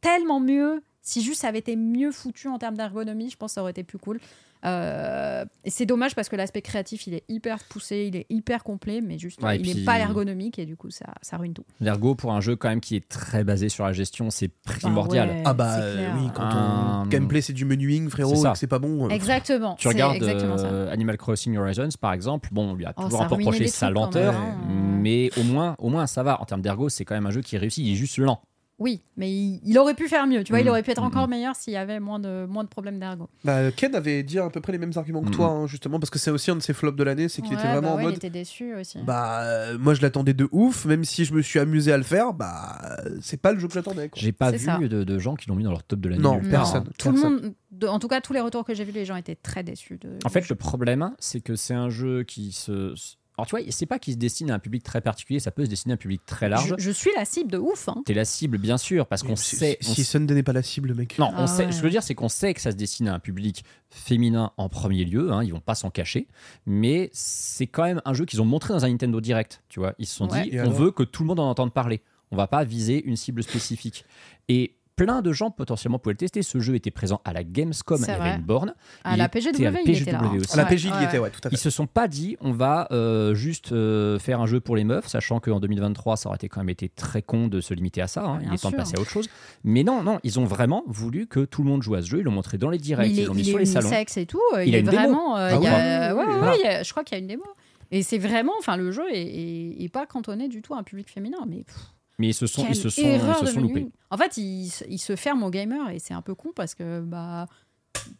tellement 0.00 0.40
mieux 0.40 0.82
si 1.00 1.22
juste 1.22 1.40
ça 1.40 1.48
avait 1.48 1.58
été 1.58 1.76
mieux 1.76 2.12
foutu 2.12 2.48
en 2.48 2.58
termes 2.58 2.76
d'ergonomie. 2.76 3.30
Je 3.30 3.36
pense 3.36 3.52
que 3.52 3.54
ça 3.54 3.62
aurait 3.62 3.72
été 3.72 3.82
plus 3.82 3.98
cool. 3.98 4.20
Euh, 4.64 5.44
et 5.64 5.70
c'est 5.70 5.86
dommage 5.86 6.14
parce 6.14 6.28
que 6.28 6.36
l'aspect 6.36 6.62
créatif, 6.62 7.06
il 7.06 7.14
est 7.14 7.24
hyper 7.28 7.58
poussé, 7.64 8.06
il 8.08 8.16
est 8.16 8.26
hyper 8.30 8.62
complet, 8.64 9.00
mais 9.00 9.18
juste, 9.18 9.42
Ouais, 9.42 9.56
il 9.58 9.66
n'est 9.66 9.74
puis- 9.74 9.84
pas 9.84 9.98
ergonomique 9.98 10.58
et 10.58 10.66
du 10.66 10.76
coup, 10.76 10.90
ça, 10.90 11.06
ça 11.20 11.36
ruine 11.36 11.52
tout. 11.52 11.64
L'ergo, 11.80 12.14
pour 12.14 12.32
un 12.32 12.40
jeu 12.40 12.54
quand 12.56 12.68
même 12.68 12.80
qui 12.80 12.94
est 12.96 13.08
très 13.08 13.42
basé 13.44 13.68
sur 13.68 13.84
la 13.84 13.92
gestion, 13.92 14.30
c'est 14.30 14.48
primordial. 14.48 15.28
ouais. 15.28 15.42
Ah 15.44 15.52
bah 15.54 15.78
euh, 15.80 16.08
oui, 16.16 16.28
quand 16.34 16.42
Un- 16.42 17.02
ton 17.04 17.08
gameplay 17.08 17.40
c'est 17.40 17.52
du 17.52 17.64
menuing, 17.64 18.08
frérot, 18.08 18.44
C'est 18.54 18.66
pas 18.66 18.78
bon. 18.78 19.06
euh, 19.06 19.08
Exactement. 19.08 19.74
Tu 19.76 19.88
regardes 19.88 20.16
exactement 20.16 20.58
ça. 20.58 20.66
euh, 20.66 20.92
Animal 20.92 21.16
Crossing 21.18 21.56
Horizons, 21.56 21.88
par 22.00 22.12
exemple, 22.12 22.48
bon, 22.52 22.70
on 22.70 22.74
lui 22.74 22.84
a 22.84 22.92
Oh, 22.96 23.02
toujours 23.04 23.22
un 23.22 23.28
peu 23.28 23.34
reproché 23.34 23.66
sa 23.66 23.90
lenteur, 23.90 24.32
même, 24.32 24.42
hein. 24.42 24.98
mais 25.00 25.30
au 25.38 25.42
moins, 25.42 25.74
au 25.78 25.88
moins 25.88 26.06
ça 26.06 26.22
va. 26.22 26.40
En 26.40 26.44
termes 26.44 26.62
d'ergo, 26.62 26.88
c'est 26.88 27.04
quand 27.04 27.14
même 27.14 27.26
un 27.26 27.30
jeu 27.30 27.40
qui 27.40 27.56
réussit, 27.58 27.84
il 27.84 27.92
est 27.92 27.96
juste 27.96 28.18
lent. 28.18 28.40
Oui, 28.82 29.00
mais 29.16 29.30
il, 29.30 29.60
il 29.64 29.78
aurait 29.78 29.94
pu 29.94 30.08
faire 30.08 30.26
mieux. 30.26 30.42
Tu 30.42 30.52
vois, 30.52 30.58
il 30.60 30.66
Mm, 30.66 30.70
aurait 30.70 30.82
pu 30.82 30.90
être 30.90 31.00
mm, 31.02 31.06
encore 31.06 31.28
mm. 31.28 31.30
meilleur 31.30 31.54
s'il 31.54 31.72
y 31.72 31.76
avait 31.76 32.00
moins 32.00 32.18
de, 32.18 32.46
moins 32.46 32.64
de 32.64 32.68
problèmes 32.68 32.98
d'ergo. 32.98 33.28
Bah, 33.44 33.70
Ken 33.70 33.94
avait 33.94 34.24
dit 34.24 34.40
à 34.40 34.50
peu 34.50 34.60
près 34.60 34.72
les 34.72 34.78
mêmes 34.78 34.92
arguments 34.96 35.22
que 35.22 35.30
toi, 35.30 35.46
hein, 35.46 35.66
justement, 35.68 36.00
parce 36.00 36.10
que 36.10 36.18
c'est 36.18 36.32
aussi 36.32 36.50
un 36.50 36.56
de 36.56 36.60
ses 36.62 36.72
flops 36.72 36.96
de 36.98 37.04
l'année, 37.04 37.28
c'est 37.28 37.42
qu'il 37.42 37.52
était 37.52 37.62
vraiment 37.68 37.94
bah 37.94 38.00
en 38.00 38.02
mode. 38.02 38.14
Il 38.14 38.16
était 38.16 38.30
déçu 38.30 38.74
aussi. 38.74 38.98
Bah, 39.04 39.42
euh, 39.44 39.78
moi 39.78 39.94
je 39.94 40.02
l'attendais 40.02 40.34
de 40.34 40.48
ouf, 40.50 40.84
même 40.84 41.04
si 41.04 41.24
je 41.24 41.32
me 41.32 41.42
suis 41.42 41.60
amusé 41.60 41.92
à 41.92 41.96
le 41.96 42.02
faire, 42.02 42.32
bah, 42.34 42.96
c'est 43.20 43.40
pas 43.40 43.52
le 43.52 43.60
jeu 43.60 43.68
que 43.68 43.74
j'attendais. 43.74 44.10
J'ai 44.16 44.32
pas 44.32 44.50
vu 44.50 44.88
de, 44.88 45.04
de 45.04 45.18
gens 45.18 45.36
qui 45.36 45.48
l'ont 45.48 45.54
mis 45.54 45.64
dans 45.64 45.70
leur 45.70 45.84
top 45.84 46.00
de 46.00 46.08
l'année. 46.08 46.22
Non, 46.22 46.40
personne. 46.40 46.88
Tout 46.98 47.12
le 47.12 47.18
monde, 47.20 47.54
de- 47.70 47.86
en 47.86 47.98
tout 48.00 48.08
cas, 48.08 48.20
tous 48.20 48.32
les 48.32 48.40
retours 48.40 48.64
que 48.64 48.74
j'ai 48.74 48.84
vus, 48.84 48.92
les 48.92 49.04
gens 49.04 49.16
étaient 49.16 49.36
très 49.36 49.62
déçus. 49.62 49.98
De, 50.00 50.18
En 50.24 50.28
fait, 50.28 50.48
le 50.48 50.56
problème, 50.56 51.12
c'est 51.20 51.40
que 51.40 51.54
c'est 51.56 51.74
un 51.74 51.88
jeu 51.90 52.24
qui 52.24 52.50
se. 52.52 52.94
Alors, 53.38 53.46
tu 53.46 53.56
vois, 53.56 53.64
c'est 53.70 53.86
pas 53.86 53.98
qu'il 53.98 54.12
se 54.12 54.18
destine 54.18 54.50
à 54.50 54.54
un 54.54 54.58
public 54.58 54.82
très 54.82 55.00
particulier, 55.00 55.40
ça 55.40 55.50
peut 55.50 55.64
se 55.64 55.70
destiner 55.70 55.92
à 55.92 55.94
un 55.94 55.98
public 55.98 56.20
très 56.26 56.48
large. 56.50 56.74
je, 56.78 56.82
je 56.84 56.90
suis 56.90 57.10
la 57.16 57.24
cible 57.24 57.50
de 57.50 57.56
ouf. 57.58 57.88
hein. 57.88 58.02
T'es 58.04 58.12
la 58.14 58.26
cible, 58.26 58.58
bien 58.58 58.76
sûr, 58.76 59.06
parce 59.06 59.22
qu'on 59.22 59.36
Si- 59.36 59.56
sait. 59.56 59.78
Si, 59.80 60.00
on 60.02 60.04
Sunday 60.04 60.34
n'est 60.34 60.42
pas 60.42 60.52
la 60.52 60.62
cible, 60.62 60.94
mec. 60.94 61.18
Non, 61.18 61.30
on 61.34 61.44
Ah 61.44 61.46
sait, 61.46 61.64
ouais. 61.64 61.72
ce 61.72 61.76
que 61.76 61.78
je 61.78 61.82
veux 61.82 61.90
dire, 61.90 62.02
c'est 62.02 62.14
qu'on 62.14 62.28
sait 62.28 62.52
que 62.52 62.60
ça 62.60 62.70
se 62.70 62.76
destine 62.76 63.08
à 63.08 63.14
un 63.14 63.18
public 63.18 63.64
féminin 63.88 64.52
en 64.58 64.68
premier 64.68 65.04
lieu, 65.04 65.32
hein, 65.32 65.42
ils 65.42 65.52
vont 65.52 65.60
pas 65.60 65.74
s'en 65.74 65.90
cacher, 65.90 66.28
mais 66.66 67.08
c'est 67.12 67.66
quand 67.66 67.84
même 67.84 68.02
un 68.04 68.12
jeu 68.14 68.24
qu'ils 68.26 68.42
ont 68.42 68.46
montré 68.46 68.74
dans 68.74 68.84
un 68.84 68.88
Nintendo 68.88 69.20
Direct, 69.20 69.62
tu 69.68 69.80
vois. 69.80 69.94
Ils 69.98 70.06
se 70.06 70.14
sont 70.16 70.28
Ouais. 70.28 70.42
dit, 70.42 70.50
Et 70.56 70.60
on 70.60 70.64
alors 70.64 70.74
veut 70.74 70.90
que 70.90 71.02
tout 71.02 71.22
le 71.22 71.28
monde 71.28 71.40
en 71.40 71.48
entende 71.48 71.72
parler, 71.72 72.02
on 72.30 72.36
va 72.36 72.46
pas 72.46 72.64
viser 72.64 73.02
une 73.04 73.16
cible 73.16 73.42
spécifique. 73.42 74.04
Et 74.48 74.74
plein 74.96 75.22
de 75.22 75.32
gens 75.32 75.50
potentiellement 75.50 75.98
pouvaient 75.98 76.12
le 76.12 76.18
tester. 76.18 76.42
Ce 76.42 76.60
jeu 76.60 76.74
était 76.74 76.90
présent 76.90 77.20
à 77.24 77.32
la 77.32 77.44
Gamescom, 77.44 77.98
il 78.00 78.06
y 78.08 78.10
avait 78.10 78.36
une 78.36 78.42
borne. 78.42 78.74
À 79.04 79.14
Il 79.14 79.18
la 79.18 79.24
était 79.26 79.40
PGW, 79.40 79.66
à 79.66 79.70
la 79.70 79.80
il 79.82 79.90
était 79.90 80.12
là. 80.12 80.18
PGW 80.18 80.38
aussi. 80.40 80.52
À 80.52 80.56
la 80.56 80.62
Ouais, 80.64 80.76
il 80.76 81.04
était, 81.04 81.18
tout 81.30 81.40
à 81.44 81.50
fait. 81.50 81.54
Ils 81.54 81.58
se 81.58 81.70
sont 81.70 81.86
pas 81.86 82.08
dit 82.08 82.36
on 82.40 82.52
va 82.52 82.88
euh, 82.92 83.34
juste 83.34 83.72
euh, 83.72 84.18
faire 84.18 84.40
un 84.40 84.46
jeu 84.46 84.60
pour 84.60 84.76
les 84.76 84.84
meufs, 84.84 85.06
sachant 85.08 85.40
qu'en 85.40 85.60
2023 85.60 86.16
ça 86.16 86.28
aurait 86.28 86.36
été 86.36 86.48
quand 86.48 86.60
même 86.60 86.68
été 86.68 86.88
très 86.88 87.22
con 87.22 87.48
de 87.48 87.60
se 87.60 87.74
limiter 87.74 88.02
à 88.02 88.06
ça. 88.06 88.24
hein. 88.24 88.38
Il 88.42 88.46
Bien 88.46 88.54
est 88.54 88.58
temps 88.62 88.70
de 88.70 88.76
passer 88.76 88.96
à 88.96 89.00
autre 89.00 89.10
chose. 89.10 89.28
Mais 89.64 89.82
non, 89.84 90.02
non, 90.02 90.18
ils 90.24 90.38
ont 90.40 90.44
vraiment 90.44 90.84
voulu 90.86 91.26
que 91.26 91.44
tout 91.44 91.62
le 91.62 91.68
monde 91.70 91.82
joue 91.82 91.94
à 91.94 92.02
ce 92.02 92.08
jeu. 92.08 92.18
Ils 92.18 92.24
l'ont 92.24 92.30
montré 92.32 92.58
dans 92.58 92.70
les 92.70 92.78
directs, 92.78 93.10
il 93.10 93.18
ils 93.20 93.26
l'ont 93.26 93.34
mis 93.34 93.40
il 93.42 93.46
sur 93.46 93.58
les 93.58 93.66
salons. 93.66 93.88
unisexe 93.88 94.16
et 94.18 94.26
tout. 94.26 94.40
Il 94.64 94.74
est 94.74 94.82
vraiment. 94.82 95.36
je 95.36 96.90
crois 96.90 97.04
qu'il 97.04 97.16
y 97.16 97.20
a 97.20 97.22
une 97.22 97.28
démo. 97.28 97.44
Et 97.90 98.02
c'est 98.02 98.18
vraiment, 98.18 98.52
enfin, 98.58 98.76
le 98.76 98.90
jeu 98.90 99.02
est, 99.12 99.20
est- 99.22 99.82
est 99.84 99.88
pas 99.90 100.06
cantonné 100.06 100.48
du 100.48 100.62
tout 100.62 100.72
à 100.74 100.78
un 100.78 100.82
public 100.82 101.10
féminin, 101.10 101.38
mais 101.46 101.58
pff, 101.64 101.76
Mais 102.22 102.28
ils 102.28 102.34
se 102.34 102.46
sont, 102.46 102.64
ils 102.68 102.76
se 102.76 102.88
sont, 102.88 103.02
ils 103.02 103.20
se 103.20 103.44
de 103.44 103.46
sont 103.50 103.60
loupés. 103.60 103.88
En 104.10 104.16
fait, 104.16 104.36
il, 104.36 104.68
se- 104.70 104.84
il 104.88 104.98
se 104.98 105.16
ferme 105.16 105.42
aux 105.42 105.50
gamers 105.50 105.90
et 105.90 105.98
c'est 105.98 106.14
un 106.14 106.22
peu 106.22 106.34
con 106.36 106.50
parce 106.54 106.74
que 106.76 107.00
bah 107.00 107.46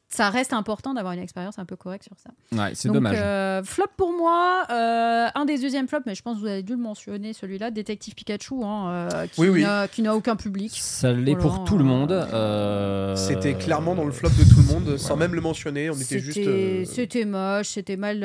ça 0.08 0.28
reste 0.28 0.52
important 0.52 0.92
d'avoir 0.92 1.14
une 1.14 1.20
expérience 1.22 1.58
un 1.58 1.64
peu 1.64 1.76
correcte 1.76 2.04
sur 2.04 2.16
ça. 2.18 2.30
Ouais, 2.56 2.72
c'est 2.74 2.88
dommage. 2.90 3.16
euh, 3.18 3.62
flop 3.64 3.86
pour 3.96 4.12
moi, 4.12 4.64
euh, 4.70 5.28
un 5.34 5.44
des 5.46 5.58
deuxièmes 5.58 5.88
flops, 5.88 6.04
mais 6.04 6.14
je 6.14 6.22
pense 6.22 6.36
que 6.36 6.40
vous 6.40 6.46
avez 6.46 6.62
dû 6.62 6.72
le 6.72 6.78
mentionner, 6.78 7.32
celui-là, 7.32 7.70
Détective 7.70 8.14
Pikachu, 8.14 8.62
hein, 8.62 8.90
euh, 8.90 9.26
qui 9.28 9.40
Oui, 9.40 9.48
oui. 9.48 9.62
n'a- 9.62 10.14
aucun 10.14 10.36
public. 10.36 10.72
Ça 10.78 11.12
l'est 11.12 11.36
pour 11.36 11.64
tout 11.64 11.78
le 11.78 11.84
monde. 11.84 12.12
euh, 12.12 13.16
C'était 13.16 13.54
clairement 13.54 13.94
dans 13.94 14.04
le 14.04 14.12
flop 14.12 14.28
de 14.30 14.44
tout 14.44 14.60
le 14.60 14.72
monde, 14.74 14.98
sans 14.98 15.16
même 15.16 15.34
le 15.34 15.40
mentionner. 15.40 15.88
On 15.90 15.94
était 15.94 16.20
C'était 16.20 16.80
juste. 16.84 16.92
c'était 16.94 17.24
moche, 17.24 17.68
c'était 17.68 17.96
mal, 17.96 18.22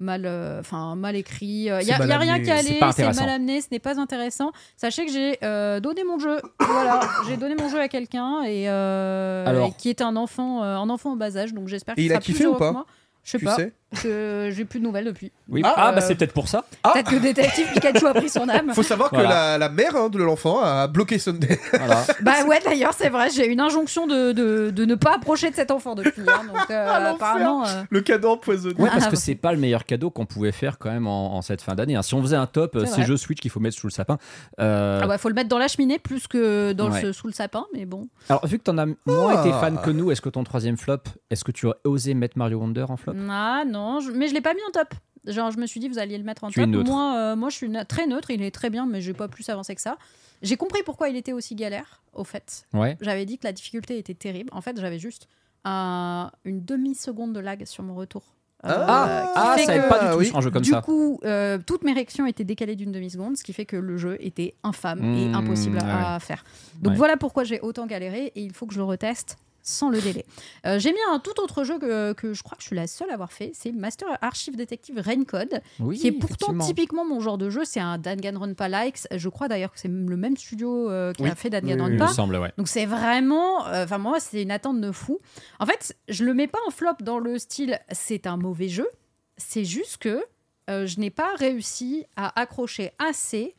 euh, 0.00 0.04
mal, 0.04 0.22
euh, 0.26 0.60
enfin 0.60 0.94
mal 0.96 1.16
écrit. 1.16 1.46
Il 1.66 1.76
C'est 1.80 1.84
n'y 1.86 1.92
a, 1.92 1.98
mal 1.98 2.08
y 2.08 2.12
a 2.12 2.18
rien 2.18 2.34
amené. 2.34 2.46
qu'à 2.78 2.92
C'est 2.92 3.12
mal 3.14 3.28
amené, 3.28 3.60
ce 3.60 3.68
n'est 3.70 3.78
pas 3.78 3.98
intéressant. 4.00 4.52
Sachez 4.76 5.06
que 5.06 5.12
j'ai 5.12 5.38
euh, 5.42 5.80
donné 5.80 6.04
mon 6.04 6.18
jeu. 6.18 6.40
voilà, 6.60 7.00
j'ai 7.28 7.36
donné 7.36 7.54
mon 7.56 7.68
jeu 7.68 7.80
à 7.80 7.88
quelqu'un 7.88 8.42
et, 8.44 8.68
euh, 8.68 9.46
Alors. 9.46 9.68
et 9.68 9.72
qui 9.76 9.88
est 9.90 10.00
un 10.02 10.16
enfant, 10.16 10.62
euh, 10.62 10.76
un 10.76 10.88
enfant 10.90 11.12
en 11.12 11.16
bas 11.16 11.36
âge, 11.36 11.52
donc 11.54 11.68
j'espère 11.68 11.94
qu'il 11.94 12.04
il 12.04 12.12
a 12.12 12.16
sera 12.16 12.24
plus 12.24 12.32
kiffé 12.32 12.46
ou 12.46 12.54
pas 12.54 12.68
que 12.68 12.72
moi. 12.74 12.86
Je 13.24 13.32
sais 13.32 13.38
Tu 13.38 13.44
pas, 13.44 13.56
sais 13.56 13.72
je- 13.92 14.50
j'ai 14.54 14.64
plus 14.64 14.80
de 14.80 14.84
nouvelles 14.84 15.04
depuis. 15.06 15.32
Oui. 15.48 15.62
Ah, 15.64 15.74
Ah, 15.76 15.92
bah 15.92 15.98
euh, 15.98 16.04
c'est 16.06 16.14
peut-être 16.14 16.32
pour 16.34 16.48
ça. 16.48 16.64
Peut-être 16.82 17.10
que 17.10 17.16
Détective 17.16 17.66
Pikachu 17.72 18.06
a 18.06 18.14
pris 18.14 18.28
son 18.28 18.48
âme. 18.48 18.72
Faut 18.74 18.82
savoir 18.82 19.08
Voilà. 19.12 19.28
que 19.28 19.32
la, 19.32 19.58
la 19.58 19.68
mère 19.70 19.96
hein, 19.96 20.08
de 20.10 20.18
l'enfant 20.18 20.60
a 20.62 20.86
bloqué 20.86 21.18
Sunday. 21.18 21.58
Voilà. 21.72 22.04
Bah 22.22 22.44
ouais, 22.46 22.60
d'ailleurs, 22.64 22.92
c'est 22.94 23.08
vrai, 23.08 23.30
j'ai 23.30 23.46
une 23.46 23.60
injonction 23.60 24.06
de, 24.06 24.32
de, 24.32 24.70
de 24.70 24.84
ne 24.84 24.94
pas 24.94 25.14
approcher 25.14 25.50
de 25.50 25.54
cet 25.54 25.70
enfant 25.70 25.94
depuis. 25.94 26.22
hein, 26.22 26.42
donc 26.46 26.70
euh, 26.70 26.86
Ah, 26.90 27.00
l'enfer. 27.00 27.14
apparemment. 27.14 27.66
euh, 27.66 27.82
le 27.88 28.00
cadeau 28.02 28.30
empoisonné. 28.32 28.74
Ouais, 28.78 28.88
parce 28.90 29.04
Ah, 29.04 29.06
que 29.06 29.14
bah. 29.14 29.20
c'est 29.22 29.34
pas 29.34 29.52
le 29.52 29.58
meilleur 29.58 29.84
cadeau 29.86 30.10
qu'on 30.10 30.26
pouvait 30.26 30.52
faire 30.52 30.78
quand 30.78 30.90
même 30.90 31.06
en, 31.06 31.36
en 31.36 31.42
cette 31.42 31.62
fin 31.62 31.74
d'année. 31.74 31.96
hein. 31.96 32.02
Si 32.02 32.14
on 32.14 32.20
faisait 32.22 32.36
un 32.36 32.46
top, 32.46 32.76
euh, 32.76 32.80
C'est 32.80 32.86
ces 32.86 32.92
vrai. 32.96 33.04
jeux 33.06 33.16
Switch 33.16 33.38
qu'il 33.40 33.50
faut 33.50 33.60
mettre 33.60 33.76
sous 33.78 33.86
le 33.86 33.92
sapin. 33.92 34.18
euh, 34.60 35.00
Ah 35.02 35.08
ouais, 35.08 35.16
faut 35.18 35.28
le 35.28 35.34
mettre 35.34 35.48
dans 35.48 35.58
la 35.58 35.68
cheminée 35.68 35.98
plus 35.98 36.26
que 36.26 36.72
dans 36.72 36.90
Ouais. 36.90 37.02
le, 37.02 37.12
sous 37.12 37.26
le 37.26 37.32
sapin, 37.32 37.64
mais 37.74 37.86
bon. 37.86 38.08
Alors, 38.28 38.46
vu 38.46 38.58
que 38.58 38.64
t'en 38.64 38.76
as 38.78 38.86
moins 39.06 39.34
Ah. 39.36 39.40
été 39.40 39.50
fan 39.52 39.78
que 39.82 39.90
nous, 39.90 40.10
est-ce 40.10 40.20
que 40.20 40.28
ton 40.28 40.44
troisième 40.44 40.76
flop, 40.76 40.98
est-ce 41.30 41.44
que 41.44 41.52
tu 41.52 41.66
aurais 41.66 41.76
osé 41.84 42.12
mettre 42.14 42.36
Mario 42.38 42.58
Wonder 42.58 42.84
en 42.88 42.96
flop? 42.96 43.14
Ah 43.30 43.62
non, 43.66 43.77
je- 44.00 44.10
mais 44.12 44.28
je 44.28 44.34
l'ai 44.34 44.40
pas 44.40 44.54
mis 44.54 44.60
en 44.68 44.70
top. 44.72 44.94
Genre, 45.26 45.50
je 45.50 45.58
me 45.58 45.66
suis 45.66 45.80
dit, 45.80 45.88
vous 45.88 45.98
alliez 45.98 46.16
le 46.16 46.24
mettre 46.24 46.44
en 46.44 46.48
Tu 46.50 46.60
top. 46.60 46.86
Moi, 46.86 47.14
euh, 47.16 47.36
moi, 47.36 47.48
je 47.50 47.56
suis 47.56 47.70
très 47.88 48.06
neutre. 48.06 48.30
Il 48.30 48.42
est 48.42 48.50
très 48.50 48.70
bien, 48.70 48.86
mais 48.86 49.00
j'ai 49.00 49.12
pas 49.14 49.28
plus 49.28 49.48
avancé 49.48 49.74
que 49.74 49.80
ça. 49.80 49.98
J'ai 50.42 50.56
compris 50.56 50.82
pourquoi 50.84 51.08
il 51.08 51.16
était 51.16 51.32
aussi 51.32 51.54
galère, 51.54 52.00
au 52.14 52.24
fait. 52.24 52.64
Ouais. 52.72 52.96
J'avais 53.00 53.26
dit 53.26 53.36
que 53.38 53.46
la 53.46 53.52
difficulté 53.52 53.98
était 53.98 54.14
terrible. 54.14 54.48
En 54.52 54.60
fait, 54.60 54.80
j'avais 54.80 54.98
juste 54.98 55.28
un- 55.64 56.30
une 56.44 56.64
demi-seconde 56.64 57.32
de 57.32 57.40
lag 57.40 57.64
sur 57.66 57.82
mon 57.82 57.94
retour. 57.94 58.22
euh, 58.64 58.68
Ah, 58.88 59.32
Ah, 59.36 59.54
fait 59.56 59.66
ça 59.66 59.78
que- 59.78 59.88
pas 59.88 59.98
du 60.04 60.10
tout 60.12 60.18
oui. 60.18 60.32
un 60.34 60.40
jeu 60.40 60.50
comme 60.50 60.62
du 60.62 60.70
ça. 60.70 60.80
coup, 60.82 61.20
euh, 61.24 61.58
toutes 61.64 61.84
mes 61.84 61.92
réactions 61.92 62.26
étaient 62.26 62.42
décalées 62.42 62.74
d'une 62.74 62.90
demi-seconde, 62.90 63.36
ce 63.36 63.44
qui 63.44 63.52
fait 63.52 63.64
que 63.66 63.76
le 63.76 63.96
jeu 63.98 64.16
était 64.18 64.54
infâme 64.64 64.98
et 65.14 65.28
Mmh, 65.28 65.34
impossible 65.36 65.76
ouais, 65.76 65.84
à 65.84 66.18
faire. 66.18 66.42
Donc 66.82 66.92
Ouais. 66.92 66.96
voilà 66.96 67.16
pourquoi 67.16 67.44
j'ai 67.44 67.60
autant 67.60 67.86
galéré 67.86 68.32
et 68.34 68.42
il 68.42 68.52
faut 68.52 68.66
que 68.66 68.74
je 68.74 68.78
le 68.78 68.84
reteste 68.84 69.36
sans 69.68 69.90
le 69.90 70.00
délai. 70.00 70.24
Euh, 70.66 70.78
j'ai 70.78 70.92
mis 70.92 70.98
un 71.12 71.18
tout 71.18 71.38
autre 71.40 71.62
jeu 71.64 71.78
que, 71.78 72.12
que 72.14 72.32
je 72.34 72.42
crois 72.42 72.56
que 72.56 72.62
je 72.62 72.68
suis 72.68 72.76
la 72.76 72.86
seule 72.86 73.10
à 73.10 73.14
avoir 73.14 73.32
fait, 73.32 73.50
c'est 73.54 73.70
Master 73.72 74.08
Archive 74.22 74.56
Detective 74.56 74.98
Raincode, 74.98 75.60
Oui, 75.78 75.98
qui 75.98 76.06
est 76.08 76.12
pourtant 76.12 76.56
typiquement 76.58 77.04
mon 77.04 77.20
genre 77.20 77.38
de 77.38 77.50
jeu. 77.50 77.64
C'est 77.64 77.80
un 77.80 77.98
Danganronpa 77.98 78.68
likes. 78.68 79.06
Je 79.14 79.28
crois 79.28 79.48
d'ailleurs 79.48 79.72
que 79.72 79.78
c'est 79.78 79.88
le 79.88 80.16
même 80.16 80.36
studio 80.36 80.90
euh, 80.90 81.12
qui 81.12 81.22
Oui. 81.22 81.28
a 81.30 81.34
fait 81.34 81.48
Il 81.48 81.54
me 81.54 81.60
Danganronpa. 81.60 82.08
semble, 82.08 82.36
ouais. 82.36 82.52
Donc 82.56 82.68
c'est 82.68 82.86
vraiment, 82.86 83.66
euh, 83.68 83.84
enfin 83.84 83.98
moi 83.98 84.20
c'est 84.20 84.42
une 84.42 84.50
attente 84.50 84.80
de 84.80 84.90
fou. 84.92 85.18
En 85.60 85.66
fait, 85.66 85.94
je 86.08 86.24
le 86.24 86.32
mets 86.34 86.46
pas 86.48 86.58
en 86.66 86.70
flop 86.70 86.94
dans 87.00 87.18
le 87.18 87.38
style 87.38 87.78
c'est 87.92 88.26
un 88.26 88.36
mauvais 88.36 88.68
jeu. 88.68 88.88
C'est 89.36 89.64
juste 89.64 89.98
que 89.98 90.24
euh, 90.70 90.86
je 90.86 90.98
n'ai 90.98 91.10
pas 91.10 91.34
réussi 91.36 92.04
à 92.16 92.40
accrocher 92.40 92.92
assez 92.98 93.54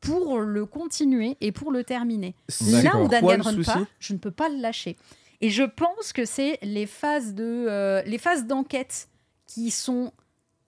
pour 0.00 0.40
le 0.40 0.64
continuer 0.64 1.36
et 1.42 1.52
pour 1.52 1.70
le 1.70 1.84
terminer. 1.84 2.34
Là 2.82 2.96
où 2.98 3.06
Danganronpa, 3.08 3.80
je 3.98 4.12
ne 4.14 4.18
peux 4.18 4.30
pas 4.30 4.48
le 4.48 4.56
lâcher. 4.56 4.96
Et 5.40 5.50
je 5.50 5.62
pense 5.62 6.12
que 6.12 6.24
c'est 6.24 6.58
les 6.62 6.86
phases 6.86 7.34
de, 7.34 7.66
euh, 7.68 8.02
les 8.02 8.18
phases 8.18 8.46
d'enquête 8.46 9.08
qui 9.46 9.70
sont 9.70 10.12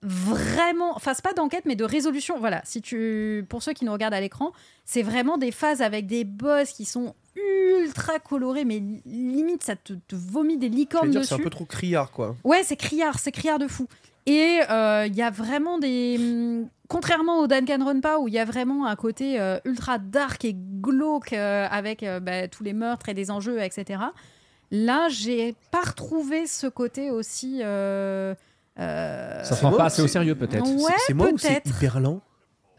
vraiment, 0.01 0.95
enfin 0.95 1.13
pas 1.23 1.33
d'enquête 1.33 1.63
mais 1.65 1.75
de 1.75 1.85
résolution. 1.85 2.39
Voilà, 2.39 2.61
si 2.65 2.81
tu, 2.81 3.45
pour 3.49 3.63
ceux 3.63 3.73
qui 3.73 3.85
nous 3.85 3.93
regardent 3.93 4.13
à 4.15 4.21
l'écran, 4.21 4.51
c'est 4.85 5.03
vraiment 5.03 5.37
des 5.37 5.51
phases 5.51 5.81
avec 5.81 6.07
des 6.07 6.23
boss 6.25 6.71
qui 6.71 6.85
sont 6.85 7.15
ultra 7.35 8.19
colorés, 8.19 8.65
mais 8.65 8.81
limite 9.05 9.63
ça 9.63 9.75
te, 9.75 9.93
te 9.93 10.15
vomit 10.15 10.57
des 10.57 10.69
licornes 10.69 11.09
dire, 11.09 11.23
c'est 11.23 11.33
un 11.33 11.37
dessus. 11.37 11.43
peu 11.43 11.49
trop 11.49 11.65
criard, 11.65 12.11
quoi. 12.11 12.35
Ouais, 12.43 12.63
c'est 12.63 12.75
criard, 12.75 13.17
c'est 13.19 13.31
criard 13.31 13.59
de 13.59 13.67
fou. 13.67 13.87
Et 14.25 14.59
euh, 14.69 15.05
il 15.07 15.15
y 15.15 15.21
a 15.21 15.29
vraiment 15.31 15.77
des. 15.79 16.17
hum, 16.19 16.67
Contrairement 16.89 17.39
au 17.39 17.47
Danganronpa, 17.47 18.17
où 18.19 18.27
il 18.27 18.33
y 18.35 18.39
a 18.39 18.45
vraiment 18.45 18.85
un 18.85 18.95
côté 18.95 19.39
euh, 19.39 19.57
ultra 19.65 19.97
dark 19.97 20.45
et 20.45 20.53
glauque 20.53 21.33
euh, 21.33 21.65
avec 21.71 22.05
bah, 22.21 22.47
tous 22.49 22.63
les 22.63 22.73
meurtres 22.73 23.09
et 23.09 23.15
des 23.15 23.31
enjeux, 23.31 23.59
etc. 23.63 23.99
Là, 24.75 25.07
j'ai 25.09 25.53
pas 25.71 25.81
retrouvé 25.81 26.47
ce 26.47 26.65
côté 26.65 27.11
aussi. 27.11 27.59
euh, 27.61 28.33
euh, 28.79 29.43
Ça 29.43 29.55
se 29.55 29.61
moi, 29.65 29.77
pas 29.77 29.85
assez 29.85 30.01
au 30.01 30.07
sérieux, 30.07 30.33
peut-être. 30.33 30.65
Ouais, 30.67 30.91
C'est- 31.05 31.13
moi 31.13 31.29
ou 31.31 31.37
c'est 31.37 31.61
hyper 31.65 31.99
lent 31.99 32.21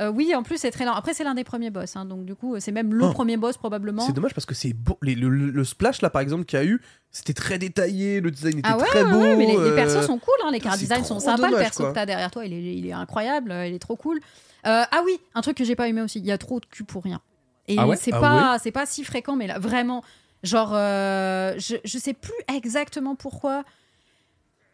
euh, 0.02 0.11
oui, 0.11 0.35
en 0.35 0.42
plus, 0.42 0.59
c'est 0.59 0.72
très 0.72 0.85
lent. 0.85 0.92
Après, 0.94 1.14
c'est 1.14 1.22
l'un 1.22 1.37
des 1.37 1.44
premiers 1.44 1.70
boss. 1.70 1.94
hein, 1.94 2.04
donc, 2.04 2.24
du 2.24 2.35
coup, 2.35 2.57
c'est 2.59 2.72
même 2.72 2.92
le 2.92 3.04
Oh. 3.04 3.12
premier 3.12 3.37
boss, 3.37 3.57
probablement. 3.57 4.02
C'est 4.04 4.12
dommage 4.12 4.35
parce 4.35 4.44
que 4.44 4.52
c'est 4.54 4.72
beau. 4.72 4.98
les- 5.02 5.14
le, 5.14 5.28
le- 5.28 5.50
le 5.52 5.64
splash 5.64 6.02
là 6.02 6.11
par 6.11 6.20
exemple 6.20 6.44
qu'il 6.46 6.59
y 6.59 6.62
a 6.62 6.64
eu, 6.64 6.80
c'était 7.12 7.33
très 7.33 7.59
détaillé, 7.59 8.20
le 8.20 8.33
design 8.33 8.59
était 8.59 8.68
Ah 8.68 8.76
ouais, 8.76 8.87
très 8.87 9.04
ouais, 9.04 9.11
beau. 9.12 9.20
ouais, 9.20 9.37
mais 9.37 9.46
les, 9.46 9.57
les 9.70 9.74
persos 9.76 10.04
sont 10.04 10.18
cool, 10.18 10.35
hein, 10.44 10.50
les 10.50 10.59
car 10.59 10.72
c'est 10.74 10.80
designs 10.80 10.96
trop 11.04 11.14
sont 11.14 11.20
sympas, 11.20 11.46
le 11.46 11.52
dommage, 11.52 11.61
perso 11.66 11.83
quoi. 11.85 11.90
que 11.90 11.94
t'as 11.94 12.07
derrière 12.07 12.33
toi, 12.33 12.44
il 12.44 12.52
est, 12.54 12.74
il 12.76 12.87
est 12.88 12.92
incroyable, 12.92 13.54
il 13.68 13.72
est 13.72 13.78
trop 13.78 13.94
cool. 13.94 14.18
Euh, 14.66 14.83
ah 14.90 15.02
oui, 15.04 15.20
un 15.37 15.42
truc 15.42 15.57
que 15.57 15.62
j'ai 15.64 15.76
pas 15.76 15.87
aimé 15.87 16.02
aussi, 16.02 16.18
il 16.18 16.26
y 16.26 16.33
a 16.33 16.38
trop 16.38 16.59
de 16.59 16.66
cul 16.66 16.83
pour 16.83 17.04
rien. 17.04 17.20
Et 17.68 17.76
Ah 17.78 17.87
ouais? 17.87 17.94
c'est 17.96 18.12
Ah 18.12 18.20
pas, 18.20 18.59
c'est 18.61 18.72
pas 18.72 18.87
si 18.87 19.04
fréquent, 19.04 19.37
mais 19.37 19.46
là, 19.46 19.61
vraiment, 19.61 20.02
genre, 20.44 20.70
euh, 20.74 21.54
je, 21.59 21.74
je 21.85 21.98
sais 21.98 22.14
plus 22.14 22.33
exactement 22.54 23.16
pourquoi, 23.16 23.64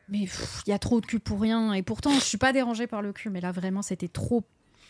mais 0.08 0.18
il 0.66 0.70
y 0.70 0.72
a 0.72 0.78
trop 0.78 1.00
de 1.00 1.06
cul 1.06 1.20
pour 1.20 1.40
rien. 1.40 1.72
Et 1.72 1.82
pourtant, 1.82 2.12
je 2.12 2.20
suis 2.20 2.38
pas 2.38 2.52
dérangée 2.52 2.86
par 2.86 3.00
le 3.00 3.12
cul, 3.12 3.30
mais 3.30 3.40
là, 3.40 3.52
vraiment, 3.52 3.80
c'était 3.82 4.08
trop 4.08 4.42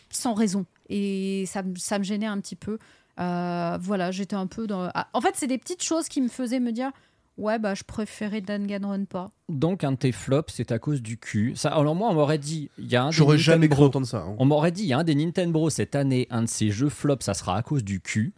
sans 0.09 0.33
raison. 0.33 0.65
Et 0.89 1.45
ça, 1.47 1.63
me- 1.63 1.75
ça 1.77 1.97
me 1.99 2.03
gênait 2.03 2.25
un 2.25 2.39
petit 2.41 2.55
peu. 2.57 2.77
Euh, 3.19 3.77
voilà, 3.79 4.11
j'étais 4.11 4.35
un 4.35 4.47
peu 4.47 4.67
dans. 4.67 4.89
Ah, 4.93 5.07
en 5.13 5.21
fait, 5.21 5.35
c'est 5.35 5.47
des 5.47 5.57
petites 5.57 5.83
choses 5.83 6.07
qui 6.09 6.21
me 6.21 6.27
faisaient 6.27 6.59
me 6.59 6.71
dire. 6.71 6.91
Ouais, 7.37 7.57
bah, 7.59 7.73
je 7.75 7.83
préférais 7.83 8.41
Danganronpa. 8.41 9.31
Donc, 9.47 9.83
un 9.83 9.93
de 9.93 9.97
tes 9.97 10.11
flops, 10.11 10.53
c'est 10.53 10.71
à 10.71 10.79
cause 10.79 11.01
du 11.01 11.17
cul. 11.17 11.53
Ça, 11.55 11.69
alors, 11.73 11.95
moi, 11.95 12.09
on 12.09 12.13
m'aurait 12.13 12.37
dit, 12.37 12.69
il 12.77 12.87
y 12.91 12.95
a 12.95 13.03
un. 13.03 13.09
des 13.09 13.15
J'aurais 13.15 13.37
jamais 13.37 13.69
cru 13.69 13.83
entendre 13.83 14.05
ça. 14.05 14.19
hein. 14.27 14.35
On 14.37 14.45
m'aurait 14.45 14.71
dit, 14.71 14.83
il 14.83 14.87
y 14.89 14.93
a 14.93 14.97
un 14.97 15.03
des 15.03 15.15
Nintendo 15.15 15.69
cette 15.69 15.95
année, 15.95 16.27
un 16.29 16.41
de 16.43 16.47
ces 16.47 16.71
jeux 16.71 16.89
flops, 16.89 17.23
ça 17.25 17.33
sera 17.33 17.55
à 17.57 17.61
cause 17.63 17.83
du 17.83 18.01
cul. 18.01 18.33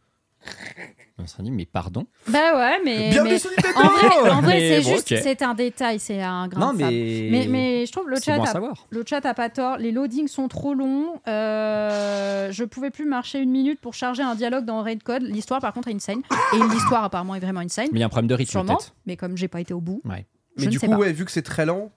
On 1.19 1.27
serait 1.27 1.43
dit, 1.43 1.51
mais 1.51 1.65
pardon. 1.67 2.07
Bah 2.27 2.55
ouais, 2.57 2.81
mais. 2.83 3.11
Bienvenue 3.11 3.33
mais- 3.33 3.39
sur 3.39 3.51
Nintendo 3.51 3.79
En 3.83 3.89
vrai, 3.89 4.29
en 4.31 4.41
vrai 4.41 4.59
c'est 4.59 4.81
bon, 4.81 4.95
juste, 4.95 5.07
c'est 5.21 5.41
un 5.43 5.53
détail, 5.53 5.99
c'est 5.99 6.19
un 6.21 6.47
grain 6.47 6.59
Non, 6.59 6.73
de 6.73 6.79
sable. 6.79 6.91
mais. 6.91 7.27
Mais, 7.31 7.47
mais 7.47 7.85
je 7.85 7.91
trouve 7.91 8.09
le 8.09 8.15
chat, 8.19 8.37
bon 8.37 8.43
a, 8.45 8.73
le 8.89 9.03
chat 9.07 9.23
a 9.23 9.33
pas 9.35 9.49
tort. 9.49 9.77
Les 9.77 9.91
loadings 9.91 10.27
sont 10.27 10.47
trop 10.47 10.73
longs. 10.73 11.21
Euh, 11.27 12.51
je 12.51 12.63
pouvais 12.63 12.89
plus 12.89 13.05
marcher 13.05 13.39
une 13.39 13.51
minute 13.51 13.79
pour 13.79 13.93
charger 13.93 14.23
un 14.23 14.33
dialogue 14.33 14.65
dans 14.65 14.81
Raid 14.81 15.03
Code. 15.03 15.21
L'histoire, 15.21 15.61
par 15.61 15.71
contre, 15.73 15.87
est 15.89 15.93
insane. 15.93 16.21
Et 16.53 16.57
l'histoire, 16.73 17.03
apparemment, 17.03 17.35
est 17.35 17.39
vraiment 17.39 17.59
insane. 17.59 17.89
Mais 17.91 17.99
il 17.99 18.01
y 18.01 18.03
a 18.03 18.07
un 18.07 18.09
problème 18.09 18.27
de 18.27 18.33
rythme, 18.35 18.51
Sûrement. 18.51 18.79
Mais 19.05 19.15
comme 19.15 19.37
j'ai 19.37 19.47
pas 19.47 19.61
été 19.61 19.73
au 19.75 19.81
bout, 19.81 20.01
Ouais. 20.05 20.25
je 20.57 20.61
Mais 20.61 20.65
ne 20.67 20.71
du 20.71 20.79
sais 20.79 20.87
coup, 20.87 20.93
pas. 20.93 20.97
ouais, 20.97 21.13
vu 21.13 21.25
que 21.25 21.31
c'est 21.31 21.43
très 21.43 21.67
lent, 21.67 21.91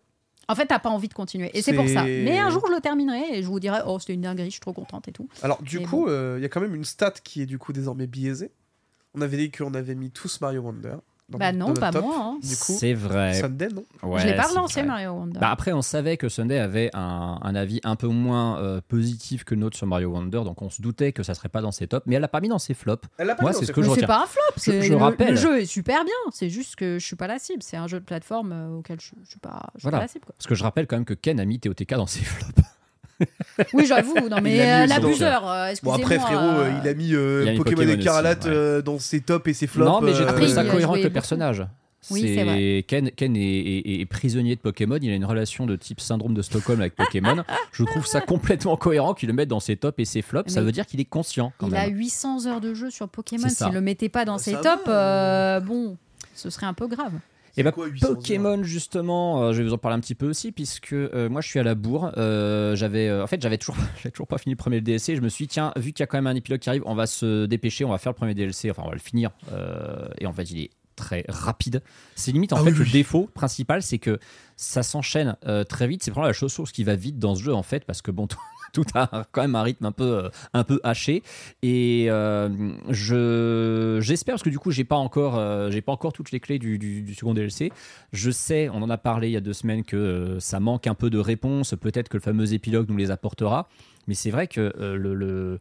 En 0.48 0.54
fait, 0.54 0.66
t'as 0.66 0.78
pas 0.78 0.90
envie 0.90 1.08
de 1.08 1.14
continuer. 1.14 1.50
Et 1.54 1.62
c'est 1.62 1.72
pour 1.72 1.88
ça. 1.88 2.04
Mais 2.04 2.38
un 2.38 2.50
jour, 2.50 2.62
je 2.68 2.72
le 2.74 2.80
terminerai 2.82 3.38
et 3.38 3.42
je 3.42 3.48
vous 3.48 3.60
dirai, 3.60 3.78
oh, 3.86 3.98
c'était 3.98 4.12
une 4.14 4.20
dinguerie, 4.20 4.46
je 4.48 4.52
suis 4.52 4.60
trop 4.60 4.74
contente 4.74 5.08
et 5.08 5.12
tout. 5.12 5.26
Alors, 5.42 5.62
du 5.62 5.78
Mais 5.78 5.84
coup, 5.86 6.06
euh, 6.06 6.34
il 6.38 6.42
y 6.42 6.44
a 6.44 6.48
quand 6.50 6.60
même 6.60 6.74
une 6.74 6.84
stat 6.84 7.12
qui 7.24 7.40
est 7.40 7.46
du 7.46 7.58
coup 7.58 7.72
désormais 7.72 8.06
biaisée. 8.06 8.52
On 9.16 9.20
avait 9.22 9.36
dit 9.36 9.50
qu'on 9.50 9.74
avait 9.74 9.94
mis 9.94 10.10
tous 10.10 10.40
Mario 10.40 10.60
Wonder. 10.62 10.96
dans- 11.28 11.38
bah 11.38 11.50
non, 11.52 11.74
pas 11.74 11.90
top. 11.90 12.04
moi. 12.04 12.16
hein. 12.20 12.38
Du 12.40 12.54
coup, 12.56 12.72
C'est 12.78 12.94
vrai. 12.94 13.34
Sunday, 13.34 13.66
non 13.74 13.82
Ouais, 14.04 14.20
je 14.20 14.26
l'ai 14.26 14.36
pas 14.36 14.44
c'est 14.44 14.50
relancé, 14.50 14.80
vrai. 14.82 14.86
Mario 14.88 15.10
Wonder. 15.12 15.40
Bah 15.40 15.50
après, 15.50 15.72
on 15.72 15.82
savait 15.82 16.16
que 16.16 16.28
Sunday 16.28 16.58
avait 16.58 16.90
un, 16.94 17.38
un 17.42 17.54
avis 17.56 17.80
un 17.82 17.96
peu 17.96 18.06
moins 18.06 18.58
euh, 18.60 18.80
positif 18.86 19.42
que 19.42 19.56
notre 19.56 19.76
sur 19.76 19.88
Mario 19.88 20.10
Wonder, 20.10 20.42
donc 20.44 20.62
on 20.62 20.70
se 20.70 20.80
doutait 20.80 21.10
que 21.12 21.24
ça 21.24 21.34
serait 21.34 21.48
pas 21.48 21.62
dans 21.62 21.72
ses 21.72 21.88
tops, 21.88 22.06
mais 22.06 22.14
elle 22.14 22.20
l'a 22.22 22.28
pas 22.28 22.40
mis 22.40 22.48
dans 22.48 22.60
ses 22.60 22.74
flops. 22.74 23.08
Elle 23.18 23.26
l'a 23.26 23.34
pas 23.34 23.42
Moi, 23.42 23.50
mis 23.50 23.54
dans 23.54 23.58
c'est 23.60 23.66
ses 23.66 23.72
ce 23.72 23.76
que 23.76 23.82
je 23.82 23.90
c'est 23.98 24.06
pas 24.06 24.22
un 24.22 24.26
flop. 24.26 24.40
Je- 24.56 24.60
c'est- 24.60 24.82
je 24.82 24.90
le, 24.92 24.96
rappelle. 24.98 25.30
le 25.30 25.36
jeu 25.36 25.60
est 25.60 25.66
super 25.66 26.04
bien. 26.04 26.14
C'est 26.30 26.48
juste 26.50 26.76
que 26.76 26.98
je 27.00 27.04
suis 27.04 27.16
pas 27.16 27.26
la 27.26 27.40
cible. 27.40 27.62
C'est 27.62 27.76
un 27.76 27.88
jeu 27.88 27.98
de 27.98 28.04
plateforme 28.04 28.52
euh, 28.52 28.76
auquel 28.78 29.00
je, 29.00 29.10
je 29.24 29.30
suis 29.30 29.40
pas, 29.40 29.70
je 29.76 29.82
Voilà. 29.82 29.98
pas 29.98 30.04
la 30.04 30.08
cible. 30.08 30.26
quoi. 30.26 30.34
Parce 30.38 30.46
que 30.46 30.54
je 30.54 30.62
rappelle 30.62 30.86
quand 30.86 30.96
même 30.96 31.04
que 31.06 31.14
Ken 31.14 31.40
a 31.40 31.44
mis 31.44 31.58
TOTK 31.58 31.94
dans 31.94 32.06
ses 32.06 32.20
flops. 32.22 32.52
Oui, 33.72 33.86
j'avoue. 33.86 34.28
Non, 34.28 34.38
mais 34.42 34.60
a 34.60 34.82
euh, 34.82 34.86
l'abuseur. 34.86 35.48
euh, 35.50 35.72
Bon, 35.82 35.92
après, 35.92 36.18
frérot, 36.18 36.42
euh, 36.42 36.64
euh, 36.66 36.80
il 36.82 36.88
a 36.88 36.94
mis 36.94 37.14
euh, 37.14 37.42
Il 37.44 37.48
a 37.48 37.52
mis 37.52 37.58
Pokémon, 37.58 37.76
Pokémon 37.82 37.92
Écarlate 38.00 38.38
aussi, 38.40 38.48
ouais. 38.48 38.54
euh, 38.54 38.82
dans 38.82 38.98
ses 38.98 39.20
tops 39.20 39.48
et 39.48 39.54
ses 39.54 39.66
flops. 39.66 39.88
non, 39.88 40.00
mais 40.00 40.14
j'ai 40.14 40.26
trouvé 40.26 40.48
ça 40.48 40.60
a 40.60 40.64
cohérent 40.64 40.92
avec 40.92 41.04
le 41.04 41.10
personnage. 41.12 41.66
Oui, 42.10 42.20
c'est 42.36 42.44
vrai. 42.44 42.84
Ken, 42.86 43.10
Ken 43.10 43.34
est, 43.36 43.40
est- 43.40 44.00
est 44.00 44.06
prisonnier 44.06 44.54
de 44.54 44.60
Pokémon, 44.60 44.96
il 45.02 45.10
a 45.10 45.14
une 45.16 45.24
relation 45.24 45.66
de 45.66 45.74
type 45.74 46.00
syndrome 46.00 46.34
de 46.34 46.42
Stockholm 46.42 46.80
avec 46.80 46.94
Pokémon. 46.94 47.42
je 47.72 47.82
trouve 47.82 48.06
ça 48.06 48.20
complètement 48.20 48.76
cohérent 48.76 49.12
qu'il 49.12 49.26
le 49.28 49.32
mette 49.34 49.48
dans 49.48 49.58
ses 49.58 49.76
tops 49.76 49.98
et 49.98 50.04
ses 50.04 50.22
flops. 50.22 50.52
Ça 50.52 50.62
veut 50.62 50.70
dire 50.70 50.86
qu'il 50.86 51.00
est 51.00 51.04
conscient 51.04 51.52
quand 51.58 51.66
Il 51.68 51.74
a 51.74 51.86
même. 51.88 51.96
800 51.96 52.46
heures 52.46 52.60
de 52.60 52.74
jeu 52.74 52.90
sur 52.90 53.08
Pokémon. 53.08 53.48
S'il 53.48 53.72
le 53.72 53.80
mettait 53.80 54.08
pas 54.08 54.24
dans 54.24 54.36
Bah, 54.36 54.42
ses 54.42 54.52
tops, 54.52 54.84
euh, 54.86 55.58
bon, 55.58 55.96
ce 56.34 56.48
serait 56.48 56.66
un 56.66 56.74
peu 56.74 56.86
grave. 56.86 57.12
Et 57.56 57.62
bah, 57.62 57.72
quoi, 57.72 57.86
800 57.86 58.06
heures 58.08 58.14
Pokémon 58.16 58.62
justement, 58.64 59.42
euh, 59.42 59.52
je 59.52 59.58
vais 59.62 59.68
vous 59.68 59.74
en 59.74 59.78
parler 59.78 59.96
un 59.96 60.00
petit 60.00 60.14
peu 60.14 60.28
aussi 60.28 60.52
puisque 60.52 60.92
euh, 60.92 61.28
moi 61.28 61.40
je 61.40 61.48
suis 61.48 61.58
à 61.58 61.62
la 61.62 61.74
bourre. 61.74 62.12
Euh, 62.18 62.76
j'avais, 62.76 63.10
en 63.12 63.26
fait, 63.26 63.40
j'avais 63.40 63.58
toujours, 63.58 63.76
toujours 64.12 64.26
pas 64.26 64.38
fini 64.38 64.52
le 64.54 64.58
premier 64.58 64.80
DLC. 64.80 65.16
Je 65.16 65.20
me 65.22 65.28
suis 65.28 65.44
dit 65.46 65.52
tiens, 65.54 65.72
vu 65.76 65.92
qu'il 65.92 66.00
y 66.00 66.04
a 66.04 66.06
quand 66.06 66.18
même 66.18 66.26
un 66.26 66.34
épilogue 66.34 66.60
qui 66.60 66.68
arrive, 66.68 66.82
on 66.86 66.94
va 66.94 67.06
se 67.06 67.46
dépêcher, 67.46 67.84
on 67.84 67.90
va 67.90 67.98
faire 67.98 68.12
le 68.12 68.16
premier 68.16 68.34
DLC. 68.34 68.70
Enfin, 68.70 68.82
on 68.84 68.88
va 68.88 68.94
le 68.94 69.00
finir. 69.00 69.30
Et 70.20 70.26
en 70.26 70.32
fait, 70.32 70.50
il 70.50 70.60
est 70.60 70.70
très 70.96 71.24
rapide. 71.28 71.82
C'est 72.14 72.32
limite 72.32 72.54
en 72.54 72.56
Ah 72.56 72.60
fait 72.64 72.70
oui, 72.70 72.78
le 72.78 72.84
oui. 72.84 72.90
défaut 72.90 73.28
principal, 73.34 73.82
c'est 73.82 73.98
que 73.98 74.18
ça 74.56 74.82
s'enchaîne 74.82 75.36
euh, 75.46 75.62
très 75.62 75.86
vite. 75.86 76.02
C'est 76.02 76.10
vraiment 76.10 76.26
la 76.26 76.32
chose 76.32 76.50
source 76.52 76.72
qui 76.72 76.84
va 76.84 76.94
vite 76.96 77.18
dans 77.18 77.34
ce 77.34 77.42
jeu 77.42 77.52
en 77.54 77.62
fait 77.62 77.84
parce 77.84 78.00
que 78.00 78.10
bon. 78.10 78.26
tout- 78.28 78.38
Tout 78.72 78.84
a 78.94 79.24
quand 79.32 79.42
même 79.42 79.54
un 79.54 79.62
rythme 79.62 79.86
un 79.86 79.92
peu, 79.92 80.24
euh, 80.24 80.28
un 80.52 80.64
peu 80.64 80.80
haché 80.82 81.22
et 81.62 82.06
euh, 82.08 82.48
je 82.88 83.98
j'espère 84.00 84.34
parce 84.34 84.42
que 84.42 84.50
du 84.50 84.58
coup 84.58 84.70
j'ai 84.70 84.84
pas 84.84 84.96
encore 84.96 85.36
euh, 85.36 85.70
pas 85.84 85.92
encore 85.92 86.12
toutes 86.12 86.30
les 86.30 86.40
clés 86.40 86.58
du, 86.58 87.14
second 87.14 87.34
DLC 87.34 87.72
je 88.12 88.30
sais, 88.30 88.68
on 88.68 88.82
en 88.82 88.90
a 88.90 88.98
parlé 88.98 89.28
il 89.28 89.32
y 89.32 89.36
a 89.36 89.40
deux 89.40 89.52
semaines, 89.52 89.84
que 89.84 90.38
ça 90.40 90.60
manque 90.60 90.86
un 90.86 90.94
peu 90.94 91.10
de 91.10 91.18
réponses. 91.18 91.74
Peut-être 91.80 92.08
que 92.08 92.16
le 92.16 92.22
fameux 92.22 92.52
épilogue 92.52 92.88
nous 92.88 92.96
les 92.96 93.10
apportera. 93.10 93.68
Mais 94.06 94.14
c'est 94.14 94.30
vrai 94.30 94.46
que 94.46 94.72
le, 94.78 95.14
le- 95.14 95.58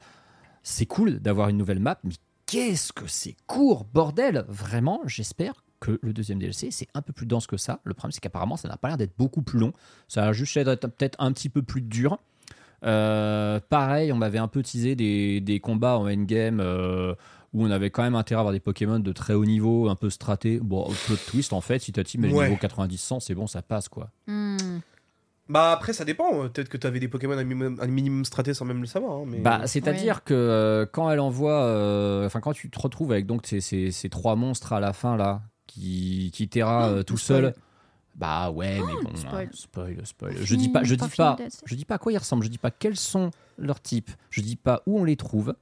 c'est 0.63 0.85
cool 0.85 1.19
d'avoir 1.19 1.49
une 1.49 1.57
nouvelle 1.57 1.79
map. 1.79 1.99
Mais 2.03 2.13
qu'est-ce 2.45 2.93
que 2.93 3.07
c'est 3.07 3.35
court, 3.47 3.85
bordel 3.85 4.45
Vraiment, 4.47 5.01
j'espère 5.05 5.53
que 5.79 5.99
le 6.01 6.13
deuxième 6.13 6.39
DLC, 6.39 6.71
c'est 6.71 6.87
un 6.93 7.01
peu 7.01 7.13
plus 7.13 7.25
dense 7.25 7.47
que 7.47 7.57
ça. 7.57 7.79
Le 7.83 7.93
problème, 7.93 8.11
c'est 8.11 8.21
qu'apparemment, 8.21 8.57
ça 8.57 8.67
n'a 8.67 8.77
pas 8.77 8.87
l'air 8.87 8.97
d'être 8.97 9.15
beaucoup 9.17 9.41
plus 9.41 9.59
long. 9.59 9.73
Ça 10.07 10.25
a 10.25 10.33
juste 10.33 10.55
l'air 10.55 10.65
d'être 10.65 10.87
peut-être 10.87 11.15
un 11.19 11.31
petit 11.31 11.49
peu 11.49 11.61
plus 11.61 11.81
dur. 11.81 12.19
Euh, 12.83 13.59
pareil, 13.69 14.11
on 14.11 14.17
m'avait 14.17 14.37
un 14.39 14.47
peu 14.47 14.61
teasé 14.63 14.95
des, 14.95 15.41
des 15.41 15.59
combats 15.59 15.97
en 15.97 16.07
endgame 16.07 16.59
euh, 16.59 17.13
où 17.53 17.63
on 17.65 17.71
avait 17.71 17.89
quand 17.89 18.03
même 18.03 18.15
intérêt 18.15 18.39
à 18.39 18.41
avoir 18.41 18.53
des 18.53 18.59
Pokémon 18.59 18.99
de 18.99 19.11
très 19.11 19.33
haut 19.33 19.45
niveau, 19.45 19.89
un 19.89 19.95
peu 19.95 20.09
straté. 20.09 20.59
Bon, 20.61 20.85
plot 21.05 21.15
twist 21.27 21.53
en 21.53 21.61
fait, 21.61 21.79
si 21.79 21.91
ta 21.93 22.03
team 22.03 22.25
est 22.25 22.33
Ouais. 22.33 22.49
niveau 22.49 22.59
90-100, 22.61 23.19
c'est 23.21 23.33
bon, 23.35 23.47
ça 23.47 23.61
passe 23.61 23.87
quoi. 23.89 24.09
Hmm. 24.27 24.57
Bah 25.47 25.71
après, 25.73 25.93
ça 25.93 26.05
dépend. 26.05 26.49
Peut-être 26.49 26.69
que 26.69 26.77
t'avais 26.77 26.99
des 26.99 27.07
Pokémon 27.07 27.33
un 27.37 27.43
minimum, 27.43 27.77
un 27.79 27.85
minimum 27.87 28.25
straté 28.25 28.55
sans 28.55 28.65
même 28.65 28.81
le 28.81 28.87
savoir. 28.87 29.19
hein, 29.19 29.23
mais... 29.27 29.41
Bah, 29.41 29.61
c'est-à-dire 29.67 30.23
que 30.23 30.33
euh, 30.33 30.85
quand 30.91 31.09
elle 31.11 31.19
envoie, 31.19 31.61
euh, 31.65 32.25
enfin 32.25 32.39
quand 32.39 32.53
tu 32.53 32.69
te 32.71 32.79
retrouves 32.79 33.11
avec 33.11 33.27
donc 33.27 33.45
ces, 33.45 33.61
ces- 33.61 33.91
ces 33.91 34.09
trois 34.09 34.35
monstres 34.35 34.73
à 34.73 34.79
la 34.79 34.91
fin 34.91 35.15
là, 35.17 35.43
qui, 35.67 36.31
qui 36.33 36.47
terra 36.49 36.89
euh, 36.89 37.03
tout 37.03 37.17
seul. 37.17 37.53
Bah 38.15 38.49
ouais, 38.49 38.79
mais 38.79 38.93
bon, 39.03 39.15
spoil. 39.15 39.47
hein, 39.47 39.49
spoil, 39.53 39.97
spoil. 40.05 40.33
Pas 40.35 40.39
Je 40.43 40.55
dis 40.55 40.69
pas, 40.69 40.83
je 40.83 40.95
dis 40.95 41.07
pas, 41.17 41.37
je 41.65 41.75
dis 41.75 41.85
pas 41.85 41.95
à 41.95 41.97
quoi 41.97 42.13
ils 42.13 42.17
ressemblent, 42.17 42.43
je 42.45 42.49
dis 42.49 42.57
pas 42.57 42.71
quels 42.71 42.95
sont 42.95 43.29
leurs 43.57 43.81
types, 43.81 44.09
je 44.29 44.39
dis 44.41 44.55
pas 44.55 44.81
où 44.85 44.99
on 44.99 45.03
les 45.03 45.17
trouve. 45.17 45.53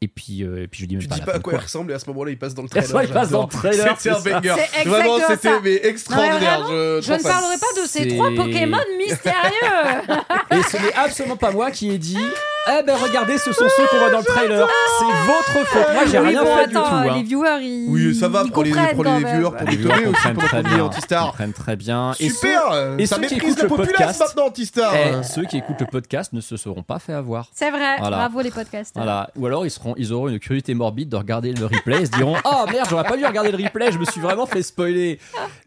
Et 0.00 0.08
puis, 0.08 0.42
euh, 0.42 0.62
et 0.64 0.68
puis 0.68 0.80
je 0.82 0.86
dis 0.86 0.96
même 0.96 1.02
Tu 1.02 1.08
pas 1.08 1.14
dis 1.14 1.20
pas 1.22 1.34
à 1.34 1.38
de 1.38 1.42
quoi 1.42 1.54
il 1.54 1.58
ressemble 1.60 1.90
et 1.92 1.94
à 1.94 1.98
ce 1.98 2.06
moment-là 2.10 2.30
il 2.30 2.38
passe 2.38 2.54
dans 2.54 2.62
le 2.62 2.68
trailer. 2.68 2.88
moment-là, 2.88 3.04
il 3.08 3.12
passe 3.12 3.30
dans 3.30 3.42
le 3.42 3.48
trailer, 3.48 3.96
C'était 3.98 4.14
un 4.14 4.20
banger. 4.20 4.54
C'est 4.72 4.84
Vraiment 4.88 5.18
c'était 5.28 5.60
mais 5.60 5.80
extraordinaire. 5.86 6.60
Non, 6.60 6.66
je, 6.68 7.00
Je 7.00 7.06
trop 7.06 7.16
ne 7.16 7.22
parlerai 7.22 7.56
pas 7.58 7.82
de 7.82 7.86
ces 7.86 8.08
trois 8.08 8.30
Pokémon 8.34 8.76
mystérieux. 8.98 10.18
Et 10.50 10.62
ce 10.62 10.76
n'est 10.82 10.92
absolument 10.94 11.36
pas 11.36 11.52
moi 11.52 11.70
qui 11.70 11.90
ai 11.90 11.98
dit 11.98 12.18
Eh 12.66 12.82
ben 12.82 12.96
regardez, 12.96 13.36
ce 13.36 13.52
sont 13.52 13.66
ceux 13.76 13.86
qu'on 13.88 13.98
voit 13.98 14.10
dans 14.10 14.18
le 14.20 14.24
trailer. 14.24 14.66
C'est 14.98 15.26
votre 15.26 15.68
faute. 15.68 15.92
Moi, 15.92 16.02
j'ai 16.10 16.18
rien 16.18 16.44
fait 16.46 16.66
du 16.68 16.72
tout. 16.74 16.78
hein. 16.80 17.14
Les 17.16 17.22
viewers, 17.22 17.58
ils. 17.62 17.88
Oui, 17.90 18.14
ça 18.14 18.28
va 18.28 18.42
ils 18.44 18.50
pour 18.52 18.62
les, 18.64 18.70
comprennent 18.70 18.94
pour 18.96 19.04
quand 19.04 19.18
les 19.18 19.24
même. 19.24 19.36
viewers, 19.36 19.56
pour 19.56 19.68
Les 19.68 19.76
viewers 19.76 19.94
aussi 19.94 20.04
comprennent 20.06 20.34
pour 20.34 20.44
très 20.44 20.62
bien. 20.62 20.72
ami 20.72 20.80
Antistar. 20.80 21.26
comprennent 21.26 21.52
très 21.52 21.76
bien. 21.76 22.12
Et 22.20 22.30
Super 22.30 22.94
et 22.98 23.06
Ça 23.06 23.16
ceux 23.16 23.22
qui 23.22 23.34
maîtrise 23.34 23.50
écoutent 23.52 23.56
la 23.58 23.62
le 23.64 23.68
populace 23.68 23.98
podcast- 23.98 24.20
maintenant 24.20 24.46
Antistar. 24.46 24.92
Eh, 24.94 25.22
ceux 25.24 25.44
qui 25.44 25.56
écoutent 25.58 25.80
le 25.80 25.86
podcast 25.86 26.32
ne 26.32 26.40
se 26.40 26.56
seront 26.56 26.82
pas 26.82 26.98
fait 26.98 27.12
avoir. 27.12 27.48
C'est 27.54 27.70
vrai, 27.70 27.96
Voilà. 27.98 28.16
bravo 28.16 28.40
les 28.40 28.50
podcasts. 28.50 28.92
Voilà. 28.96 29.28
Ou 29.36 29.46
alors 29.46 29.66
ils, 29.66 29.70
seront, 29.70 29.94
ils 29.98 30.12
auront 30.12 30.28
une 30.28 30.38
curiosité 30.38 30.72
morbide 30.74 31.10
de 31.10 31.16
regarder 31.16 31.52
le 31.52 31.66
replay 31.66 32.02
et 32.02 32.06
se 32.06 32.10
diront 32.12 32.36
Oh 32.44 32.64
merde, 32.72 32.86
j'aurais 32.88 33.04
pas 33.04 33.16
dû 33.18 33.26
regarder 33.26 33.52
le 33.52 33.62
replay, 33.62 33.92
je 33.92 33.98
me 33.98 34.04
suis 34.06 34.20
vraiment 34.22 34.46
fait 34.46 34.62
spoiler. 34.62 35.18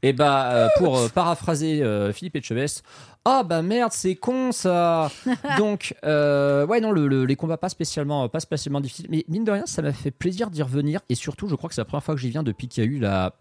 Et 0.02 0.14
bah, 0.14 0.46
euh, 0.52 0.68
pour 0.80 0.98
euh, 0.98 1.08
paraphraser 1.10 1.84
euh, 1.84 2.12
Philippe 2.12 2.38
Etchebest, 2.38 2.84
Ah 3.30 3.44
bah 3.44 3.62
merde, 3.62 3.92
c'est 3.94 4.16
con 4.16 4.52
ça. 4.54 5.12
Donc, 5.58 5.94
euh, 6.06 6.66
ouais, 6.66 6.80
non, 6.80 6.92
le- 6.92 7.08
le- 7.08 7.26
les 7.26 7.36
combats 7.36 7.58
pas 7.58 7.68
spécialement, 7.70 8.30
pas 8.30 8.40
spécialement 8.40 8.80
difficiles. 8.80 9.08
Mais 9.10 9.26
mine 9.28 9.44
de 9.44 9.52
rien, 9.52 9.66
ça 9.66 9.82
m'a 9.82 9.92
fait 9.92 10.12
plaisir 10.12 10.50
d'y 10.50 10.62
revenir. 10.64 11.02
Et 11.10 11.16
surtout, 11.16 11.50
je 11.50 11.56
crois 11.56 11.68
que 11.68 11.76
c'est 11.76 11.82
la 11.82 11.86
première 11.86 12.04
fois 12.04 12.16
que 12.16 12.22
j'y 12.22 12.30
viens 12.30 12.44
depuis 12.44 12.68
qu'il 12.70 12.84
y 12.84 12.88
a 12.88 12.90
eu 12.90 13.00
la 13.00 13.34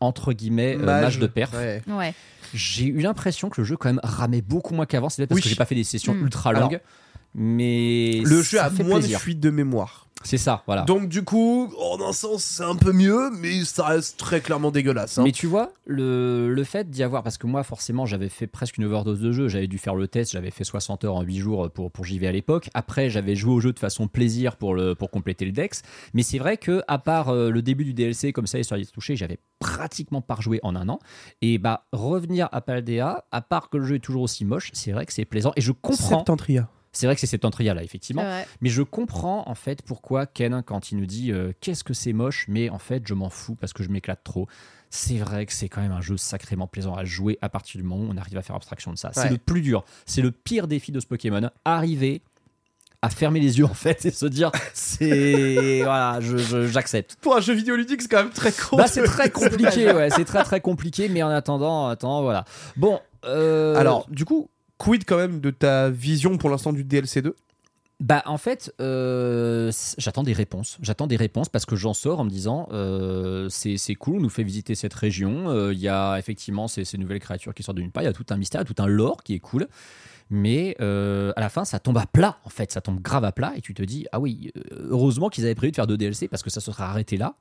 entre 0.00 0.32
guillemets 0.32 0.76
euh, 0.76 0.84
match 0.84 1.18
de 1.18 1.26
perf. 1.26 1.52
Ouais. 1.54 1.82
Ouais. 1.88 2.14
J'ai 2.54 2.86
eu 2.86 3.00
l'impression 3.00 3.48
que 3.50 3.60
le 3.60 3.64
jeu 3.66 3.76
quand 3.76 3.88
même 3.88 4.00
ramait 4.02 4.42
beaucoup 4.42 4.74
moins 4.74 4.86
qu'avant. 4.86 5.08
C'est 5.08 5.18
peut-être 5.18 5.28
parce 5.30 5.36
Oui. 5.38 5.42
que 5.42 5.48
j'ai 5.48 5.54
pas 5.56 5.64
fait 5.66 5.74
des 5.74 5.84
sessions 5.84 6.14
Mm. 6.14 6.22
ultra 6.24 6.50
Alors, 6.50 6.62
longues. 6.70 6.80
Mais 7.34 8.20
Le 8.24 8.42
jeu 8.42 8.58
a 8.60 8.70
moins 8.70 8.98
plaisir. 8.98 9.18
de 9.18 9.22
fuite 9.22 9.40
de 9.40 9.50
mémoire. 9.50 10.00
C'est 10.22 10.38
ça, 10.38 10.62
voilà. 10.66 10.84
Donc 10.84 11.10
du 11.10 11.22
coup, 11.22 11.70
en 11.78 12.00
un 12.00 12.14
sens, 12.14 12.42
c'est 12.42 12.62
un 12.62 12.76
peu 12.76 12.92
mieux, 12.92 13.30
mais 13.40 13.62
ça 13.64 13.84
reste 13.84 14.16
très 14.16 14.40
clairement 14.40 14.70
dégueulasse. 14.70 15.18
hein. 15.18 15.22
Mais 15.22 15.32
tu 15.32 15.46
vois, 15.46 15.72
le, 15.84 16.48
le 16.48 16.64
fait 16.64 16.88
d'y 16.88 17.02
avoir, 17.02 17.22
parce 17.22 17.36
que 17.36 17.46
moi 17.46 17.62
forcément 17.62 18.06
j'avais 18.06 18.30
fait 18.30 18.46
presque 18.46 18.78
une 18.78 18.84
overdose 18.84 19.20
de 19.20 19.32
jeu, 19.32 19.48
j'avais 19.48 19.66
dû 19.66 19.76
faire 19.76 19.94
le 19.94 20.08
test, 20.08 20.32
j'avais 20.32 20.50
fait 20.50 20.64
60 20.64 21.04
heures 21.04 21.16
en 21.16 21.20
8 21.22 21.36
jours 21.36 21.70
pour, 21.70 21.90
pour 21.90 22.06
JV 22.06 22.26
à 22.26 22.32
l'époque. 22.32 22.70
Après 22.72 23.10
j'avais 23.10 23.36
joué 23.36 23.52
au 23.52 23.60
jeu 23.60 23.74
de 23.74 23.78
façon 23.78 24.08
plaisir 24.08 24.56
pour, 24.56 24.74
le, 24.74 24.94
pour 24.94 25.10
compléter 25.10 25.44
le 25.44 25.52
Dex. 25.52 25.82
Mais 26.14 26.22
c'est 26.22 26.38
vrai 26.38 26.56
que 26.56 26.80
à 26.88 26.96
part 26.96 27.28
euh, 27.28 27.50
le 27.50 27.60
début 27.60 27.84
du 27.84 27.92
DLC 27.92 28.32
comme 28.32 28.46
ça, 28.46 28.58
Histoire 28.58 28.80
d'y 28.80 28.86
toucher, 28.86 29.16
j'avais 29.16 29.38
pratiquement 29.58 30.22
pas 30.22 30.36
rejoué 30.36 30.58
en 30.62 30.74
un 30.74 30.88
an. 30.88 31.00
Et 31.42 31.58
bah 31.58 31.84
revenir 31.92 32.48
à 32.50 32.62
Paldea, 32.62 33.26
à 33.30 33.40
part 33.42 33.68
que 33.68 33.76
le 33.76 33.84
jeu 33.84 33.96
est 33.96 34.00
toujours 34.00 34.22
aussi 34.22 34.46
moche, 34.46 34.70
c'est 34.72 34.92
vrai 34.92 35.04
que 35.04 35.12
c'est 35.12 35.26
plaisant. 35.26 35.52
Et 35.56 35.60
je 35.60 35.72
comprends, 35.72 36.16
Septentria. 36.20 36.70
C'est 36.94 37.04
vrai 37.06 37.14
que 37.14 37.20
c'est 37.20 37.26
Septentria 37.26 37.74
là 37.74 37.82
effectivement. 37.82 38.22
Mais 38.62 38.70
je 38.70 38.82
comprends 38.82 39.44
en 39.46 39.54
fait 39.54 39.82
pourquoi 39.82 40.24
Ken, 40.26 40.62
quand 40.64 40.90
il 40.90 40.96
nous 40.98 41.06
dit 41.06 41.30
euh, 41.32 41.52
qu'est-ce 41.60 41.84
que 41.84 41.92
c'est 41.92 42.12
moche, 42.14 42.46
mais 42.48 42.70
en 42.70 42.78
fait 42.78 43.02
je 43.06 43.12
m'en 43.14 43.28
fous 43.30 43.54
parce 43.56 43.72
que 43.74 43.82
je 43.82 43.90
m'éclate 43.90 44.24
trop. 44.24 44.46
C'est 44.90 45.16
vrai 45.18 45.44
que 45.44 45.52
c'est 45.52 45.68
quand 45.68 45.80
même 45.82 45.90
un 45.92 46.00
jeu 46.00 46.16
sacrément 46.16 46.68
plaisant 46.68 46.94
à 46.94 47.04
jouer 47.04 47.36
à 47.42 47.48
partir 47.48 47.80
du 47.80 47.86
moment 47.86 48.04
où 48.04 48.08
on 48.12 48.16
arrive 48.16 48.38
à 48.38 48.42
faire 48.42 48.54
abstraction 48.56 48.92
de 48.92 48.96
ça. 48.96 49.10
C'est 49.12 49.28
le 49.28 49.38
plus 49.38 49.60
dur, 49.60 49.84
c'est 50.06 50.22
le 50.22 50.30
pire 50.30 50.68
défi 50.68 50.92
de 50.92 51.00
ce 51.00 51.06
Pokémon. 51.06 51.50
Arriver 51.64 52.22
à 53.02 53.10
fermer 53.10 53.38
les 53.40 53.58
yeux 53.58 53.64
en 53.66 53.74
fait 53.74 54.06
et 54.06 54.10
se 54.10 54.24
dire 54.24 54.50
c'est 54.72 55.80
voilà, 55.82 56.20
je- 56.20 56.36
je- 56.38 56.66
j'accepte. 56.68 57.16
Pour 57.20 57.36
un 57.36 57.40
jeu 57.40 57.52
vidéo 57.54 57.76
ludique, 57.76 58.00
c'est 58.02 58.08
quand 58.08 58.22
même 58.22 58.30
très 58.32 58.52
con. 58.52 58.76
Bah 58.76 58.86
c'est 58.86 59.02
très 59.02 59.30
compliqué, 59.30 59.92
ouais, 59.92 60.10
c'est 60.10 60.24
très 60.24 60.42
très 60.44 60.60
compliqué, 60.60 61.08
mais 61.08 61.22
en 61.22 61.28
attendant, 61.28 61.88
attends, 61.88 62.22
voilà. 62.22 62.44
Bon, 62.76 63.00
euh, 63.26 63.74
Alors, 63.76 64.06
du 64.10 64.24
coup, 64.24 64.48
quid 64.84 65.04
quand 65.06 65.16
même 65.16 65.40
de 65.40 65.50
ta 65.50 65.90
vision 65.90 66.36
pour 66.36 66.50
l'instant 66.50 66.72
du 66.72 66.84
DLC 66.84 67.22
2 67.22 67.34
Bah 68.00 68.22
en 68.26 68.36
fait, 68.38 68.74
euh, 68.80 69.72
j'attends 69.98 70.22
des 70.22 70.32
réponses. 70.32 70.78
J'attends 70.82 71.06
des 71.06 71.16
réponses 71.16 71.48
parce 71.48 71.64
que 71.64 71.76
j'en 71.76 71.94
sors 71.94 72.20
en 72.20 72.24
me 72.24 72.30
disant 72.30 72.68
euh, 72.72 73.48
c'est 73.48 73.76
c'est 73.76 73.94
cool, 73.94 74.16
on 74.16 74.20
nous 74.20 74.28
fait 74.28 74.42
visiter 74.42 74.74
cette 74.74 74.94
région. 74.94 75.48
euh, 75.48 75.72
Il 75.72 75.78
y 75.80 75.88
a 75.88 76.18
effectivement 76.18 76.68
ces, 76.68 76.84
ces 76.84 76.98
nouvelles 76.98 77.20
créatures 77.20 77.54
qui 77.54 77.62
sortent 77.62 77.78
d'une 77.78 77.90
part. 77.90 78.02
Il 78.02 78.06
y 78.06 78.08
a 78.08 78.12
tout 78.12 78.26
un 78.30 78.36
mystère, 78.36 78.64
tout 78.64 78.74
un 78.78 78.86
lore 78.86 79.22
qui 79.22 79.34
est 79.34 79.40
cool. 79.40 79.68
Mais 80.30 80.74
euh, 80.80 81.32
à 81.36 81.40
la 81.40 81.48
fin, 81.50 81.64
ça 81.64 81.78
tombe 81.78 81.98
à 81.98 82.06
plat 82.06 82.38
en 82.44 82.50
fait. 82.50 82.72
Ça 82.72 82.80
tombe 82.80 83.00
grave 83.00 83.24
à 83.24 83.32
plat 83.32 83.52
et 83.56 83.60
tu 83.60 83.74
te 83.74 83.82
dis 83.82 84.06
ah 84.12 84.20
oui, 84.20 84.52
euh, 84.56 84.88
heureusement 84.90 85.28
qu'ils 85.28 85.44
avaient 85.44 85.54
prévu 85.54 85.70
de 85.70 85.76
faire 85.76 85.86
deux 85.86 85.96
DLC 85.96 86.28
parce 86.28 86.42
que 86.42 86.50
ça 86.50 86.60
se 86.60 86.70
serait 86.72 86.84
arrêté 86.84 87.16
là. 87.16 87.34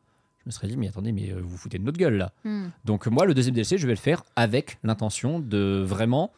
Je 0.43 0.49
me 0.49 0.51
serais 0.51 0.67
dit 0.67 0.75
mais 0.77 0.89
attendez 0.89 1.11
mais 1.13 1.31
euh, 1.31 1.39
vous 1.41 1.49
vous 1.49 1.57
foutez 1.57 1.77
de 1.79 1.83
notre 1.83 1.97
gueule 1.97 2.15
là. 2.17 2.31
Hmm. 2.43 2.67
Donc 2.85 3.07
moi, 3.07 3.25
le 3.25 3.33
deuxième 3.33 3.55
DLC, 3.55 3.77
je 3.77 3.87
vais 3.87 3.93
le 3.93 3.99
faire 3.99 4.23
avec 4.35 4.77
l'intention 4.83 5.39
de 5.39 5.81
vraiment 5.85 6.31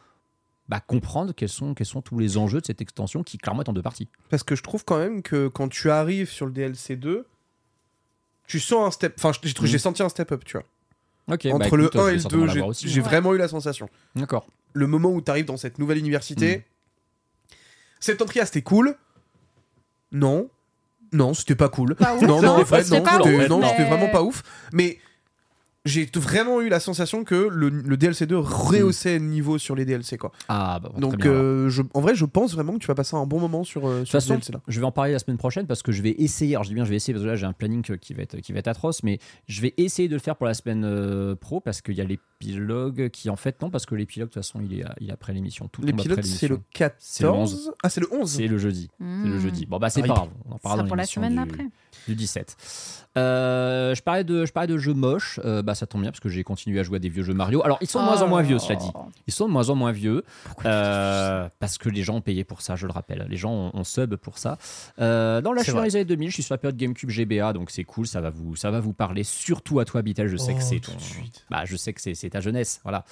bah, 0.68 0.80
comprendre 0.80 1.32
quels 1.34 1.48
sont, 1.48 1.74
quels 1.74 1.86
sont 1.86 2.02
tous 2.02 2.18
les 2.18 2.36
enjeux 2.38 2.60
de 2.60 2.66
cette 2.66 2.80
extension 2.80 3.22
qui 3.22 3.38
clairement 3.38 3.62
est 3.62 3.68
en 3.68 3.72
deux 3.72 3.82
parties. 3.82 4.08
Parce 4.30 4.42
que 4.42 4.56
je 4.56 4.62
trouve 4.62 4.84
quand 4.84 4.98
même 4.98 5.22
que 5.22 5.48
quand 5.48 5.68
tu 5.68 5.90
arrives 5.90 6.30
sur 6.30 6.46
le 6.46 6.52
DLC 6.52 6.96
2, 6.96 7.26
tu 8.46 8.60
sens 8.60 8.86
un 8.86 8.90
step. 8.90 9.14
Enfin, 9.18 9.32
j'ai 9.42 9.72
Mhm. 9.72 9.78
senti 9.78 10.02
un 10.02 10.08
step 10.08 10.32
up, 10.32 10.44
tu 10.44 10.56
vois. 10.56 10.66
Bah, 11.28 11.34
Entre 11.34 11.66
écoute, 11.66 11.72
le 11.78 11.90
je 11.92 11.98
1 11.98 12.04
vais 12.04 12.10
et 12.10 12.14
le 12.14 12.20
certainement 12.20 12.46
2, 12.46 12.72
j'ai 12.72 13.00
Ouais. 13.00 13.06
vraiment 13.06 13.34
eu 13.34 13.38
la 13.38 13.48
sensation. 13.48 13.88
D'accord. 14.14 14.46
Le 14.74 14.86
moment 14.86 15.10
où 15.10 15.20
tu 15.20 15.30
arrives 15.30 15.44
dans 15.46 15.56
cette 15.56 15.78
nouvelle 15.78 15.98
université, 15.98 16.58
Mhm. 16.58 16.62
Septentria, 18.00 18.46
c'était 18.46 18.62
cool. 18.62 18.94
Non. 20.12 20.48
Non, 21.12 21.34
c'était 21.34 21.54
pas 21.54 21.68
cool. 21.68 21.94
Pas 21.94 22.14
ouf, 22.16 22.22
non, 22.22 22.42
non, 22.42 22.48
en 22.50 22.58
non, 22.58 22.64
fait, 22.64 22.82
c'était 22.84 22.98
non, 22.98 23.04
pas 23.04 23.16
c'était 23.16 23.36
ouf, 23.36 23.48
non, 23.48 23.58
mais- 23.60 23.68
c'était 23.70 23.84
vraiment 23.84 24.08
pas 24.10 24.22
ouf. 24.22 24.42
Mais 24.72 24.98
j'ai 25.86 26.10
vraiment 26.16 26.60
eu 26.60 26.68
la 26.68 26.80
sensation 26.80 27.24
que 27.24 27.48
le, 27.50 27.70
le 27.70 27.96
DLC 27.96 28.26
2 28.26 28.36
rehaussait 28.36 29.18
le 29.18 29.24
niveau 29.24 29.56
sur 29.56 29.74
les 29.74 29.84
DLC, 29.86 30.18
quoi. 30.18 30.32
Ah, 30.48 30.78
bah, 30.82 30.90
très 30.92 31.00
Donc, 31.00 31.16
bien, 31.16 31.30
euh, 31.30 31.68
je, 31.70 31.82
en 31.94 32.00
vrai, 32.02 32.14
je 32.14 32.24
pense 32.26 32.52
vraiment 32.52 32.74
que 32.74 32.78
tu 32.80 32.86
vas 32.88 32.94
passer 32.94 33.16
un 33.16 33.24
bon 33.26 33.40
moment 33.40 33.64
sur, 33.64 33.86
euh, 33.86 33.94
De 33.94 33.98
toute 34.00 34.08
sur 34.08 34.20
ce 34.20 34.26
façon, 34.26 34.34
DLC 34.34 34.52
là. 34.52 34.60
je 34.68 34.78
vais 34.80 34.86
en 34.86 34.92
parler 34.92 35.12
la 35.12 35.18
semaine 35.18 35.38
prochaine 35.38 35.66
parce 35.66 35.82
que 35.82 35.92
je 35.92 36.02
vais 36.02 36.10
essayer. 36.18 36.54
Alors, 36.56 36.64
je 36.64 36.68
dis 36.68 36.74
bien, 36.74 36.84
je 36.84 36.90
vais 36.90 36.96
essayer 36.96 37.14
parce 37.14 37.24
que 37.24 37.28
là, 37.30 37.36
j'ai 37.36 37.46
un 37.46 37.52
planning 37.52 37.82
qui 37.98 38.12
va 38.14 38.22
être, 38.22 38.36
qui 38.40 38.52
va 38.52 38.58
être 38.58 38.68
atroce, 38.68 39.02
mais 39.02 39.18
je 39.48 39.62
vais 39.62 39.72
essayer 39.78 40.08
de 40.08 40.14
le 40.14 40.20
faire 40.20 40.36
pour 40.36 40.46
la 40.46 40.54
semaine 40.54 40.84
euh, 40.84 41.34
pro 41.34 41.60
parce 41.60 41.80
qu'il 41.80 41.94
y 41.94 42.00
a 42.00 42.04
l'épilogue 42.04 43.08
qui, 43.10 43.30
en 43.30 43.36
fait, 43.36 43.60
non, 43.62 43.70
parce 43.70 43.86
que 43.86 43.94
l'épilogue, 43.94 44.28
de 44.28 44.34
toute 44.34 44.42
façon, 44.42 44.60
il 44.62 44.80
est, 44.80 44.84
il 45.00 45.08
est 45.08 45.12
après 45.12 45.32
l'émission. 45.32 45.66
Après 45.66 45.84
L'épilogue, 45.86 46.20
c'est 46.22 46.48
le 46.48 46.56
l'émission. 46.56 46.64
14. 46.74 46.96
C'est 46.98 47.22
le 47.22 47.30
11. 47.30 47.70
Ah, 47.82 47.88
c'est 47.88 48.00
le 48.00 48.08
11. 48.12 48.30
C'est 48.30 48.46
le 48.48 48.58
jeudi. 48.58 48.90
C'est 48.98 49.28
le 49.28 49.38
jeudi. 49.38 49.66
Bon, 49.66 49.78
bah, 49.78 49.88
c'est 49.90 50.00
Ah, 50.02 50.06
pas 50.08 50.14
grave. 50.14 50.28
On 50.48 50.54
en 50.54 50.58
parlera 50.58 50.86
pour 50.86 50.96
la 50.96 51.04
semaine 51.06 51.30
du- 51.32 51.36
d'après. 51.36 51.66
du 52.08 52.14
17. 52.14 52.56
Euh, 53.16 53.94
je 53.94 54.02
parlais 54.02 54.24
de 54.24 54.44
je 54.44 54.52
parlais 54.52 54.66
de 54.70 54.76
jeux 54.76 54.92
moches, 54.92 55.40
Euh, 55.44 55.62
bah 55.62 55.74
ça 55.76 55.86
tombe 55.86 56.00
bien 56.02 56.10
parce 56.10 56.18
que 56.20 56.28
j'ai 56.28 56.42
continué 56.42 56.80
à 56.80 56.82
jouer 56.82 56.96
à 56.96 56.98
des 56.98 57.08
vieux 57.08 57.22
jeux 57.22 57.34
Mario. 57.34 57.62
Alors 57.64 57.78
ils 57.80 57.86
sont 57.86 58.00
de 58.00 58.04
moins 58.04 58.20
en 58.22 58.26
moins 58.28 58.42
vieux, 58.42 58.58
cela 58.58 58.74
dit. 58.76 58.90
Ils 59.28 59.32
sont 59.32 59.46
de 59.46 59.52
moins 59.52 59.70
en 59.70 59.76
moins 59.76 59.92
vieux 59.92 60.24
euh, 60.64 61.48
parce 61.58 61.78
que 61.78 61.88
les 61.88 62.02
gens 62.02 62.16
ont 62.16 62.20
payé 62.20 62.42
pour 62.44 62.62
ça, 62.62 62.76
je 62.76 62.86
le 62.86 62.92
rappelle. 62.92 63.26
Les 63.28 63.36
gens 63.36 63.52
ont, 63.52 63.70
ont 63.74 63.84
sub 63.84 64.16
pour 64.16 64.38
ça. 64.38 64.58
Euh, 64.98 65.40
dans 65.40 65.52
la 65.52 65.62
vrai. 65.62 65.84
les 65.84 65.96
années 65.96 66.04
2000, 66.04 66.28
je 66.30 66.34
suis 66.34 66.42
sur 66.42 66.54
la 66.54 66.58
période 66.58 66.76
GameCube 66.76 67.10
GBA, 67.10 67.52
donc 67.52 67.70
c'est 67.70 67.84
cool, 67.84 68.06
ça 68.06 68.20
va 68.20 68.30
vous 68.30 68.56
ça 68.56 68.70
va 68.70 68.80
vous 68.80 68.92
parler. 68.92 69.22
Surtout 69.24 69.78
à 69.80 69.84
toi, 69.84 70.02
Bitel, 70.02 70.26
je 70.28 70.36
sais 70.36 70.52
que 70.54 70.58
Oh, 70.60 70.66
c'est 70.68 70.80
tout 70.80 70.90
ton, 70.90 70.96
de 70.96 71.02
suite. 71.02 71.44
bah 71.50 71.64
je 71.64 71.76
sais 71.76 71.92
que 71.92 72.00
c'est 72.00 72.14
c'est 72.14 72.30
ta 72.30 72.40
jeunesse, 72.40 72.80
voilà, 72.82 73.04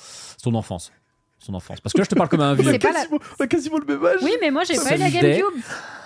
son 0.43 0.55
enfance, 0.55 0.93
son 1.39 1.55
enfance. 1.55 1.81
Parce 1.81 1.93
que 1.93 1.99
là 1.99 2.05
je 2.05 2.11
te 2.11 2.15
parle 2.15 2.29
comme 2.29 2.41
un 2.41 2.55
vieux. 2.55 2.79
Quasiment- 2.79 3.19
on 3.39 3.45
a 3.45 3.47
quasiment 3.47 3.79
le 3.79 3.85
même 3.87 4.05
âge. 4.05 4.21
Oui, 4.23 4.33
mais 4.41 4.51
moi 4.51 4.65
j'ai 4.65 4.77
pas 4.77 4.97
eu 4.97 4.99
la. 4.99 5.11
GameCube. 5.11 5.45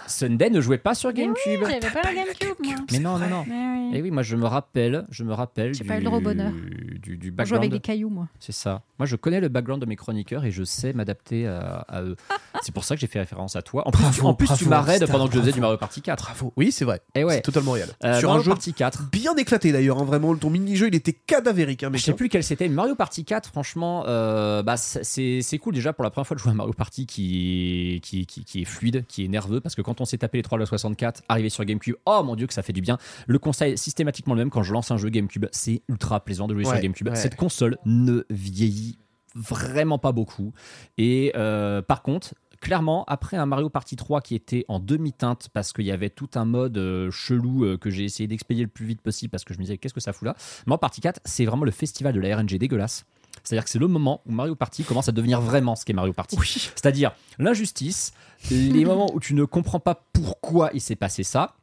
Sunday 0.08 0.50
ne 0.50 0.60
jouait 0.60 0.78
pas 0.78 0.94
sur 0.94 1.10
Mais 1.14 1.26
oui, 1.28 1.32
GameCube. 1.46 1.66
J'avais 1.68 1.92
pas 1.94 2.02
la 2.02 2.14
GameCube, 2.14 2.56
moi. 2.64 2.74
Mais 2.92 2.98
non, 2.98 3.18
non, 3.18 3.28
non. 3.28 3.44
Mais 3.48 3.54
oui. 3.90 3.96
Et 3.98 4.02
oui, 4.02 4.10
moi 4.10 4.22
je 4.22 4.36
me 4.36 4.46
rappelle, 4.46 5.06
je 5.10 5.24
me 5.24 5.32
rappelle 5.32 5.72
J'ai 5.74 5.82
du, 5.84 5.88
pas 5.88 5.98
eu 5.98 6.02
le 6.02 6.08
rebonheur. 6.08 6.52
du, 6.52 7.16
du 7.16 7.34
On 7.38 7.44
joue 7.44 7.54
avec 7.56 7.70
background. 7.70 7.72
des 7.72 7.80
cailloux, 7.80 8.10
moi. 8.10 8.28
C'est 8.40 8.52
ça. 8.52 8.82
Moi 8.98 9.06
je 9.06 9.16
connais 9.16 9.40
le 9.40 9.48
background 9.48 9.80
de 9.82 9.86
mes 9.86 9.96
chroniqueurs 9.96 10.44
et 10.44 10.50
je 10.50 10.64
sais 10.64 10.92
m'adapter 10.92 11.46
à, 11.46 11.84
à 11.88 12.02
eux. 12.02 12.16
C'est 12.62 12.72
pour 12.72 12.84
ça 12.84 12.94
que 12.96 13.00
j'ai 13.00 13.06
fait 13.06 13.20
référence 13.20 13.54
à 13.56 13.62
toi. 13.62 13.86
En 13.86 13.90
plus, 13.92 14.02
Bravo, 14.02 14.26
en 14.28 14.34
plus 14.34 14.46
tu 14.48 14.64
bravo, 14.64 14.70
m'arrêtes 14.70 15.06
pendant 15.10 15.26
que 15.28 15.34
je 15.34 15.38
faisais 15.38 15.50
bravo. 15.50 15.54
du 15.54 15.60
Mario 15.60 15.76
Party 15.78 16.02
4. 16.02 16.24
Bravo. 16.24 16.52
Oui, 16.56 16.72
c'est 16.72 16.84
vrai. 16.84 17.00
Et 17.14 17.24
ouais. 17.24 17.36
C'est 17.36 17.42
totalement 17.42 17.72
réel. 17.72 17.88
Euh, 18.04 18.18
sur 18.18 18.28
Mario 18.28 18.40
un 18.40 18.44
jeu 18.44 18.50
Party 18.50 18.72
4. 18.74 19.02
bien 19.12 19.34
éclaté 19.36 19.70
d'ailleurs, 19.72 19.98
hein, 20.00 20.04
vraiment. 20.04 20.34
Ton 20.36 20.50
mini-jeu, 20.50 20.88
il 20.88 20.94
était 20.94 21.12
cadavérique, 21.12 21.84
hein, 21.84 21.90
mec. 21.90 22.00
Je 22.00 22.04
sais 22.06 22.12
plus 22.14 22.28
quel 22.28 22.42
c'était. 22.42 22.68
Mario 22.68 22.94
Party 22.96 23.24
4, 23.24 23.48
franchement, 23.48 24.04
euh, 24.08 24.62
bah, 24.62 24.76
c'est 24.76 25.40
c'est 25.42 25.58
cool 25.58 25.74
déjà 25.74 25.92
pour 25.92 26.02
la 26.04 26.10
première 26.10 26.26
fois 26.26 26.34
de 26.36 26.40
jouer 26.40 26.50
à 26.50 26.54
Mario 26.54 26.72
Party 26.72 27.06
qui, 27.06 28.00
qui, 28.02 28.26
qui, 28.26 28.44
qui 28.44 28.62
est 28.62 28.64
fluide, 28.64 29.04
qui 29.06 29.24
est 29.24 29.28
nerveux. 29.28 29.60
Parce 29.60 29.74
que 29.76 29.82
quand 29.82 29.97
on 30.00 30.04
s'est 30.04 30.18
tapé 30.18 30.38
les 30.38 30.42
3 30.42 30.58
de 30.58 30.62
la 30.62 30.66
64, 30.66 31.22
arrivé 31.28 31.48
sur 31.48 31.64
GameCube, 31.64 31.96
oh 32.06 32.22
mon 32.24 32.36
dieu 32.36 32.46
que 32.46 32.54
ça 32.54 32.62
fait 32.62 32.72
du 32.72 32.80
bien. 32.80 32.98
Le 33.26 33.38
conseil 33.38 33.72
est 33.72 33.76
systématiquement 33.76 34.34
le 34.34 34.40
même 34.40 34.50
quand 34.50 34.62
je 34.62 34.72
lance 34.72 34.90
un 34.90 34.96
jeu 34.96 35.08
GameCube. 35.08 35.46
C'est 35.52 35.82
ultra 35.88 36.20
plaisant 36.24 36.46
de 36.48 36.54
jouer 36.54 36.64
Ouais, 36.64 36.72
sur 36.72 36.80
GameCube. 36.82 37.08
ouais. 37.08 37.16
Cette 37.16 37.36
console 37.36 37.76
ne 37.84 38.24
vieillit 38.30 38.98
vraiment 39.34 39.98
pas 39.98 40.12
beaucoup. 40.12 40.52
Et 40.96 41.32
euh, 41.36 41.82
par 41.82 42.02
contre, 42.02 42.34
clairement, 42.60 43.04
après 43.06 43.36
un 43.36 43.46
Mario 43.46 43.68
Party 43.68 43.94
3 43.96 44.20
qui 44.20 44.34
était 44.34 44.64
en 44.68 44.80
demi-teinte 44.80 45.48
parce 45.52 45.72
qu'il 45.72 45.84
y 45.84 45.92
avait 45.92 46.10
tout 46.10 46.30
un 46.34 46.44
mode 46.44 46.76
euh, 46.78 47.10
chelou 47.10 47.64
euh, 47.64 47.76
que 47.76 47.90
j'ai 47.90 48.04
essayé 48.04 48.26
d'expédier 48.26 48.64
le 48.64 48.70
plus 48.70 48.86
vite 48.86 49.00
possible 49.00 49.30
parce 49.30 49.44
que 49.44 49.54
je 49.54 49.58
me 49.58 49.64
disais 49.64 49.78
qu'est-ce 49.78 49.94
que 49.94 50.00
ça 50.00 50.12
fout 50.12 50.26
là? 50.26 50.34
Mario 50.66 50.78
Party 50.78 51.00
4, 51.00 51.20
c'est 51.24 51.44
vraiment 51.44 51.64
le 51.64 51.70
festival 51.70 52.14
de 52.14 52.20
la 52.20 52.36
RNG 52.36 52.56
dégueulasse. 52.58 53.04
C'est-à-dire 53.44 53.64
que 53.64 53.70
c'est 53.70 53.78
le 53.78 53.88
moment 53.88 54.22
où 54.26 54.32
Mario 54.32 54.54
Party 54.54 54.84
commence 54.84 55.08
à 55.08 55.12
devenir 55.12 55.40
vraiment 55.40 55.76
ce 55.76 55.84
qu'est 55.84 55.92
Mario 55.92 56.12
Party. 56.12 56.36
Oui. 56.38 56.46
C'est-à-dire 56.74 57.12
l'injustice, 57.38 58.12
les 58.50 58.84
moments 58.84 59.12
où 59.14 59.20
tu 59.20 59.34
ne 59.34 59.44
comprends 59.44 59.80
pas 59.80 60.04
pourquoi 60.12 60.70
il 60.74 60.80
s'est 60.80 60.96
passé 60.96 61.22
ça. 61.22 61.54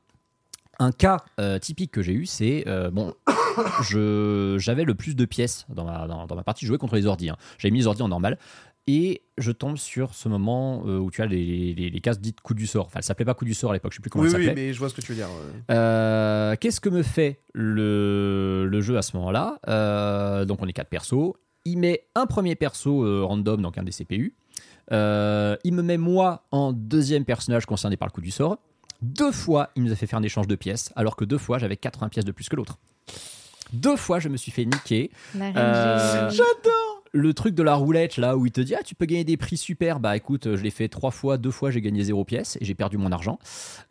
Un 0.78 0.92
cas 0.92 1.24
euh, 1.40 1.58
typique 1.58 1.92
que 1.92 2.02
j'ai 2.02 2.12
eu, 2.12 2.26
c'est 2.26 2.66
euh, 2.68 2.92
bon, 2.92 3.14
je 3.84 4.58
j'avais 4.60 4.84
le 4.84 4.94
plus 4.96 5.16
de 5.16 5.24
pièces 5.26 5.66
dans 5.70 5.86
ma, 5.86 6.06
dans, 6.08 6.28
dans 6.28 6.36
ma 6.36 6.44
partie, 6.44 6.66
je 6.66 6.68
jouais 6.68 6.78
contre 6.78 6.96
les 6.96 7.06
ordi. 7.06 7.30
hein. 7.30 7.38
J'avais 7.58 7.72
mis 7.72 7.80
les 7.80 7.88
ordi 7.88 8.02
en 8.02 8.08
normal. 8.10 8.38
Et 8.88 9.24
je 9.40 9.52
tombe 9.52 9.78
sur 9.78 10.14
ce 10.14 10.30
moment 10.30 10.84
euh, 10.86 11.00
où 11.00 11.10
tu 11.10 11.24
as 11.24 11.26
les, 11.26 11.74
les, 11.74 11.90
les 11.90 12.02
cases 12.02 12.20
dites 12.20 12.40
coup 12.42 12.54
du 12.54 12.68
sort. 12.68 12.86
Enfin, 12.86 12.98
elle 13.00 13.04
s'appelait 13.04 13.26
pas 13.26 13.34
coup 13.34 13.44
du 13.46 13.56
sort 13.56 13.72
à 13.72 13.74
l'époque, 13.74 13.94
je 13.94 13.96
sais 13.96 14.02
plus 14.02 14.12
comment 14.12 14.26
Oui, 14.26 14.30
elle 14.32 14.40
oui, 14.42 14.46
s'appelait. 14.46 14.62
mais 14.68 14.74
je 14.74 14.78
vois 14.80 14.90
ce 14.90 14.94
que 14.94 15.02
tu 15.02 15.08
veux 15.14 15.16
dire. 15.16 15.28
ouais. 15.28 15.64
Euh, 15.76 16.56
Qu'est-ce 16.60 16.80
que 16.80 16.90
me 16.90 17.02
fait 17.02 17.40
le, 17.54 18.68
le 18.70 18.82
jeu 18.82 18.96
à 18.98 19.02
ce 19.02 19.18
moment-là? 19.18 19.58
Euh, 19.68 20.46
Donc 20.46 20.62
on 20.62 20.68
est 20.68 20.74
quatre 20.74 20.90
persos. 20.90 21.34
Il 21.66 21.80
met 21.80 22.08
un 22.16 22.28
premier 22.28 22.56
perso 22.56 23.04
euh, 23.04 23.24
random, 23.24 23.62
donc 23.62 23.78
un 23.78 23.84
des 23.84 23.92
CPU. 23.92 24.36
Euh, 24.92 25.58
il 25.64 25.74
me 25.74 25.82
met 25.82 25.98
moi 25.98 26.44
en 26.52 26.74
deuxième 26.74 27.26
personnage 27.26 27.66
concerné 27.66 27.98
par 27.98 28.08
le 28.08 28.12
coup 28.12 28.22
du 28.22 28.32
sort. 28.32 28.58
Deux 29.02 29.32
fois, 29.32 29.72
il 29.76 29.84
nous 29.84 29.92
a 29.92 29.96
fait 29.96 30.08
faire 30.08 30.20
un 30.20 30.24
échange 30.24 30.48
de 30.48 30.56
pièces, 30.56 30.94
alors 30.96 31.16
que 31.16 31.26
deux 31.26 31.38
fois, 31.38 31.58
j'avais 31.58 31.76
80 31.76 32.10
pièces 32.10 32.26
de 32.26 32.32
plus 32.32 32.50
que 32.50 32.56
l'autre. 32.56 32.78
Deux 33.74 33.96
fois, 33.96 34.20
je 34.20 34.30
me 34.30 34.38
suis 34.38 34.52
fait 34.52 34.66
niquer. 34.66 35.12
Euh, 35.36 36.30
Génie. 36.30 36.42
Le 37.18 37.34
truc 37.34 37.56
de 37.56 37.64
la 37.64 37.76
roulette, 37.76 38.18
là, 38.18 38.36
où 38.36 38.46
il 38.46 38.52
te 38.52 38.60
dit, 38.60 38.76
ah, 38.76 38.84
tu 38.84 38.94
peux 38.94 39.06
gagner 39.06 39.24
des 39.24 39.38
prix 39.38 39.56
super. 39.56 40.02
Bah 40.02 40.18
écoute, 40.18 40.56
je 40.56 40.62
l'ai 40.62 40.70
fait 40.70 40.90
trois 40.90 41.12
fois, 41.12 41.38
deux 41.38 41.50
fois, 41.50 41.72
j'ai 41.72 41.80
gagné 41.80 42.04
zéro 42.04 42.26
pièce 42.26 42.58
et 42.60 42.66
j'ai 42.66 42.76
perdu 42.76 42.98
mon 42.98 43.12
argent. 43.14 43.40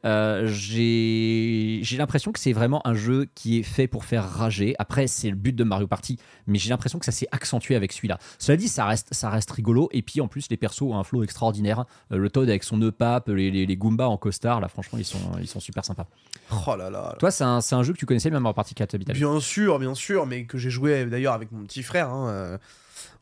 Euh, 0.04 0.46
j'ai 0.46 1.80
j'ai 1.82 1.96
l'impression 1.96 2.32
que 2.32 2.38
c'est 2.38 2.52
vraiment 2.52 2.86
un 2.86 2.94
jeu 2.94 3.26
qui 3.34 3.58
est 3.58 3.62
fait 3.62 3.86
pour 3.86 4.04
faire 4.04 4.28
rager. 4.28 4.74
Après, 4.78 5.06
c'est 5.06 5.30
le 5.30 5.36
but 5.36 5.54
de 5.56 5.64
Mario 5.64 5.86
Party, 5.86 6.18
mais 6.46 6.58
j'ai 6.58 6.68
l'impression 6.70 6.98
que 6.98 7.04
ça 7.06 7.12
s'est 7.12 7.26
accentué 7.32 7.74
avec 7.76 7.92
celui-là. 7.92 8.18
Cela 8.38 8.56
dit, 8.56 8.68
ça 8.68 8.84
reste, 8.84 9.14
ça 9.14 9.30
reste 9.30 9.50
rigolo. 9.50 9.88
Et 9.92 10.02
puis 10.02 10.20
en 10.20 10.28
plus, 10.28 10.46
les 10.50 10.56
persos 10.56 10.82
ont 10.82 10.98
un 10.98 11.04
flow 11.04 11.22
extraordinaire. 11.22 11.84
Euh, 12.12 12.18
le 12.18 12.28
Toad 12.28 12.48
avec 12.48 12.62
son 12.64 12.76
nœud 12.76 12.92
pape, 12.92 13.28
les, 13.28 13.50
les, 13.50 13.64
les 13.66 13.76
Goombas 13.76 14.06
en 14.08 14.16
costard, 14.18 14.60
là, 14.60 14.68
franchement, 14.68 14.98
ils 14.98 15.04
sont, 15.04 15.18
ils 15.40 15.48
sont 15.48 15.60
super 15.60 15.84
sympas. 15.84 16.06
Oh 16.66 16.76
là 16.76 16.90
là. 16.90 17.16
Toi, 17.18 17.30
c'est 17.30 17.44
un, 17.44 17.60
un 17.70 17.82
jeu 17.82 17.92
que 17.94 17.98
tu 17.98 18.06
connaissais, 18.06 18.30
même 18.30 18.42
Mario 18.42 18.54
Party 18.54 18.74
4 18.74 18.94
Habitat. 18.94 19.12
Bien 19.14 19.40
sûr, 19.40 19.78
bien 19.78 19.94
sûr, 19.94 20.26
mais 20.26 20.44
que 20.44 20.58
j'ai 20.58 20.70
joué 20.70 21.06
d'ailleurs 21.06 21.32
avec 21.32 21.50
mon 21.52 21.62
petit 21.64 21.82
frère. 21.82 22.10
hein, 22.10 22.28
euh, 22.28 22.58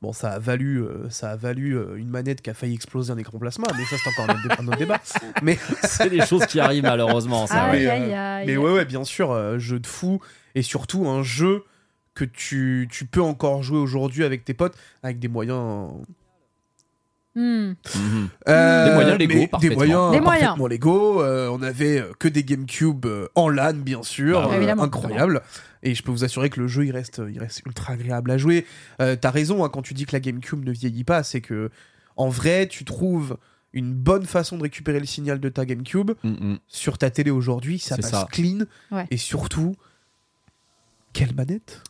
Bon, 0.01 0.13
ça 0.13 0.31
a 0.33 0.39
valu, 0.39 0.83
euh, 0.83 1.09
ça 1.11 1.31
a 1.31 1.37
valu 1.37 1.77
euh, 1.77 1.97
une 1.97 2.09
manette 2.09 2.43
qui 2.43 2.51
a 2.51 2.55
failli 2.55 2.75
exploser 2.75 3.13
un 3.13 3.19
écran 3.19 3.39
plasma, 3.39 3.67
mais 3.77 3.85
ça 3.85 3.97
c'est 4.03 4.09
encore 4.11 4.29
un 4.31 4.35
autre, 4.35 4.49
dé- 4.49 4.55
un 4.63 4.69
autre 4.69 4.79
débat. 4.79 5.01
Mais 5.43 5.59
c'est 5.85 6.11
des 6.11 6.25
choses 6.27 6.47
qui 6.47 6.61
arrivent 6.61 6.83
malheureusement. 6.85 7.47
Ça, 7.47 7.71
ouais. 7.71 7.87
Aïe, 7.87 7.87
mais, 7.87 7.89
aïe, 7.89 8.15
aïe. 8.15 8.47
mais 8.47 8.57
ouais, 8.57 8.73
ouais, 8.73 8.85
bien 8.85 9.05
sûr, 9.05 9.31
euh, 9.33 9.59
jeu 9.59 9.79
de 9.79 9.87
fou 9.87 10.21
et 10.55 10.63
surtout 10.63 11.07
un 11.09 11.23
jeu 11.23 11.65
que 12.15 12.25
tu, 12.25 12.89
tu 12.91 13.07
peux 13.07 13.23
encore 13.23 13.63
jouer 13.63 13.79
aujourd'hui 13.79 14.25
avec 14.25 14.45
tes 14.45 14.55
potes 14.55 14.75
avec 15.03 15.19
des 15.19 15.29
moyens. 15.29 15.89
Hmm. 17.35 17.73
Mhm. 17.97 18.29
euh, 18.49 18.89
Des 18.89 18.93
moyens 18.95 19.19
légaux, 19.19 19.35
mais 19.35 19.41
Des 19.41 19.47
parfaitement. 19.49 19.77
moyens 19.77 20.13
Des 20.13 20.21
moyens. 20.21 20.57
parfaitement 20.59 21.21
euh, 21.23 21.49
on 21.51 21.63
avait 21.63 22.05
que 22.19 22.29
des 22.29 22.45
GameCube 22.45 23.07
euh, 23.07 23.29
en 23.35 23.49
LAN, 23.49 23.73
bien 23.73 24.03
sûr, 24.03 24.43
Bah, 24.49 24.55
euh, 24.55 24.75
incroyable. 24.79 25.41
Et 25.83 25.95
je 25.95 26.03
peux 26.03 26.11
vous 26.13 26.25
assurer 26.25 26.49
que 26.51 26.61
le 26.61 26.69
jeu, 26.69 26.85
il 26.87 26.93
reste, 26.93 27.21
il 27.31 27.39
reste 27.39 27.63
ultra 27.67 27.95
agréable 27.95 28.31
à 28.31 28.39
jouer. 28.39 28.65
Euh, 29.01 29.17
T'as 29.21 29.31
raison 29.31 29.65
hein, 29.65 29.69
quand 29.69 29.83
tu 29.83 29.95
dis 29.95 30.07
que 30.07 30.13
la 30.13 30.21
GameCube 30.21 30.65
ne 30.65 30.71
vieillit 30.73 31.05
pas, 31.05 31.23
c'est 31.23 31.41
que 31.41 31.71
en 32.17 32.29
vrai, 32.29 32.69
tu 32.69 32.85
trouves 32.85 33.37
une 33.73 33.95
bonne 33.95 34.27
façon 34.27 34.59
de 34.59 34.63
récupérer 34.63 35.01
le 35.01 35.07
signal 35.07 35.41
de 35.41 35.49
ta 35.49 35.65
GameCube 35.65 36.13
Mhm. 36.23 36.59
sur 36.69 36.99
ta 36.99 37.11
télé 37.11 37.31
aujourd'hui, 37.31 37.79
ça 37.79 37.97
passe 37.97 38.11
ça. 38.11 38.29
clean. 38.31 38.65
Ouais. 38.91 39.07
Et 39.11 39.17
surtout, 39.17 39.75
quelle 41.13 41.35
manette 41.35 41.83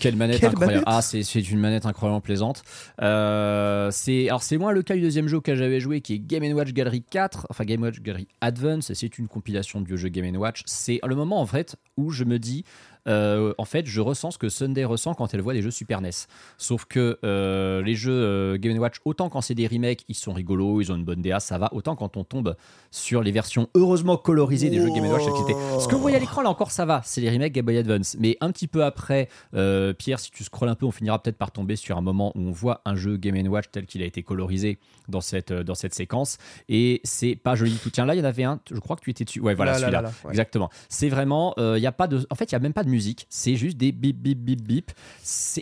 Quelle 0.00 0.16
manette 0.16 0.40
Quelle 0.40 0.50
incroyable. 0.50 0.74
manette 0.84 0.84
ah, 0.88 1.02
c'est 1.02 1.22
c'est 1.22 1.40
une 1.50 1.58
manette 1.60 1.86
incroyablement 1.86 2.20
plaisante. 2.20 2.62
Euh, 3.00 3.90
c'est 3.92 4.28
alors 4.28 4.42
c'est 4.42 4.58
moins 4.58 4.72
le 4.72 4.82
cas 4.82 4.94
du 4.94 5.00
deuxième 5.00 5.28
jeu 5.28 5.36
auquel 5.38 5.56
j'avais 5.56 5.80
joué 5.80 6.00
qui 6.00 6.14
est 6.14 6.18
Game 6.18 6.44
Watch 6.52 6.72
Gallery 6.72 7.02
4, 7.02 7.46
enfin 7.50 7.64
Game 7.64 7.82
Watch 7.82 8.00
Gallery 8.00 8.26
Advance, 8.40 8.92
c'est 8.92 9.18
une 9.18 9.28
compilation 9.28 9.80
de 9.80 9.86
vieux 9.86 9.96
jeux 9.96 10.08
Game 10.08 10.34
Watch. 10.36 10.62
C'est 10.66 11.00
le 11.06 11.14
moment 11.14 11.40
en 11.40 11.46
fait 11.46 11.76
où 11.96 12.10
je 12.10 12.24
me 12.24 12.38
dis 12.38 12.64
euh, 13.08 13.54
en 13.58 13.64
fait, 13.64 13.86
je 13.86 14.00
ressens 14.00 14.32
ce 14.32 14.38
que 14.38 14.48
Sunday 14.48 14.84
ressent 14.84 15.14
quand 15.14 15.32
elle 15.34 15.40
voit 15.40 15.54
des 15.54 15.62
jeux 15.62 15.70
Super 15.70 16.00
NES. 16.00 16.10
Sauf 16.56 16.84
que 16.84 17.18
euh, 17.24 17.82
les 17.82 17.94
jeux 17.94 18.12
euh, 18.12 18.58
Game 18.58 18.78
Watch, 18.78 18.96
autant 19.04 19.28
quand 19.28 19.40
c'est 19.40 19.54
des 19.54 19.66
remakes, 19.66 20.04
ils 20.08 20.14
sont 20.14 20.32
rigolos, 20.32 20.80
ils 20.80 20.92
ont 20.92 20.96
une 20.96 21.04
bonne 21.04 21.22
DA, 21.22 21.40
ça 21.40 21.58
va. 21.58 21.72
Autant 21.72 21.96
quand 21.96 22.16
on 22.16 22.24
tombe 22.24 22.56
sur 22.90 23.22
les 23.22 23.32
versions 23.32 23.68
heureusement 23.74 24.16
colorisées 24.16 24.70
des 24.70 24.78
jeux 24.78 24.90
Game 24.90 25.06
Watch, 25.06 25.22
Ce 25.24 25.88
que 25.88 25.94
vous 25.94 26.00
voyez 26.00 26.16
à 26.16 26.20
l'écran, 26.20 26.42
là 26.42 26.50
encore, 26.50 26.70
ça 26.70 26.84
va. 26.84 27.02
C'est 27.04 27.20
les 27.20 27.30
remakes 27.30 27.52
Game 27.52 27.64
Boy 27.64 27.78
Advance. 27.78 28.16
Mais 28.18 28.36
un 28.40 28.50
petit 28.52 28.66
peu 28.66 28.84
après, 28.84 29.28
euh, 29.54 29.92
Pierre, 29.92 30.20
si 30.20 30.30
tu 30.30 30.44
scrolles 30.44 30.68
un 30.68 30.74
peu, 30.74 30.86
on 30.86 30.90
finira 30.90 31.22
peut-être 31.22 31.38
par 31.38 31.50
tomber 31.50 31.76
sur 31.76 31.96
un 31.96 32.02
moment 32.02 32.32
où 32.34 32.40
on 32.40 32.50
voit 32.50 32.82
un 32.84 32.94
jeu 32.96 33.16
Game 33.16 33.36
Watch 33.48 33.66
tel 33.72 33.86
qu'il 33.86 34.02
a 34.02 34.06
été 34.06 34.22
colorisé 34.22 34.78
dans 35.08 35.20
cette, 35.20 35.52
dans 35.52 35.74
cette 35.74 35.94
séquence. 35.94 36.38
Et 36.68 37.00
c'est 37.04 37.36
pas 37.36 37.54
joli 37.54 37.72
du 37.72 37.78
tout. 37.78 37.90
Tiens, 37.90 38.04
là, 38.04 38.14
il 38.14 38.18
y 38.18 38.20
en 38.20 38.24
avait 38.24 38.44
un, 38.44 38.60
je 38.70 38.78
crois 38.78 38.96
que 38.96 39.02
tu 39.02 39.10
étais 39.10 39.24
dessus. 39.24 39.40
Ouais, 39.40 39.54
voilà, 39.54 39.72
Là, 39.72 39.78
là, 39.78 39.86
celui-là. 39.86 40.12
ouais. 40.24 40.30
Exactement. 40.30 40.70
C'est 40.88 41.08
vraiment, 41.08 41.54
il 41.58 41.82
y 41.82 41.86
a 41.86 41.92
pas 41.92 42.06
de, 42.06 42.26
en 42.30 42.34
fait, 42.34 42.44
il 42.50 42.52
y 42.52 42.56
a 42.56 42.58
même 42.58 42.72
pas 42.72 42.84
de 42.84 42.88
musique. 42.88 42.97
C'est 43.28 43.56
juste 43.56 43.76
des 43.76 43.92
bip 43.92 44.16
bip 44.16 44.38
bip 44.38 44.62
bip. 44.62 44.90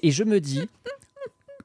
Et 0.03 0.11
je 0.11 0.25
me 0.25 0.41
dis. 0.41 0.63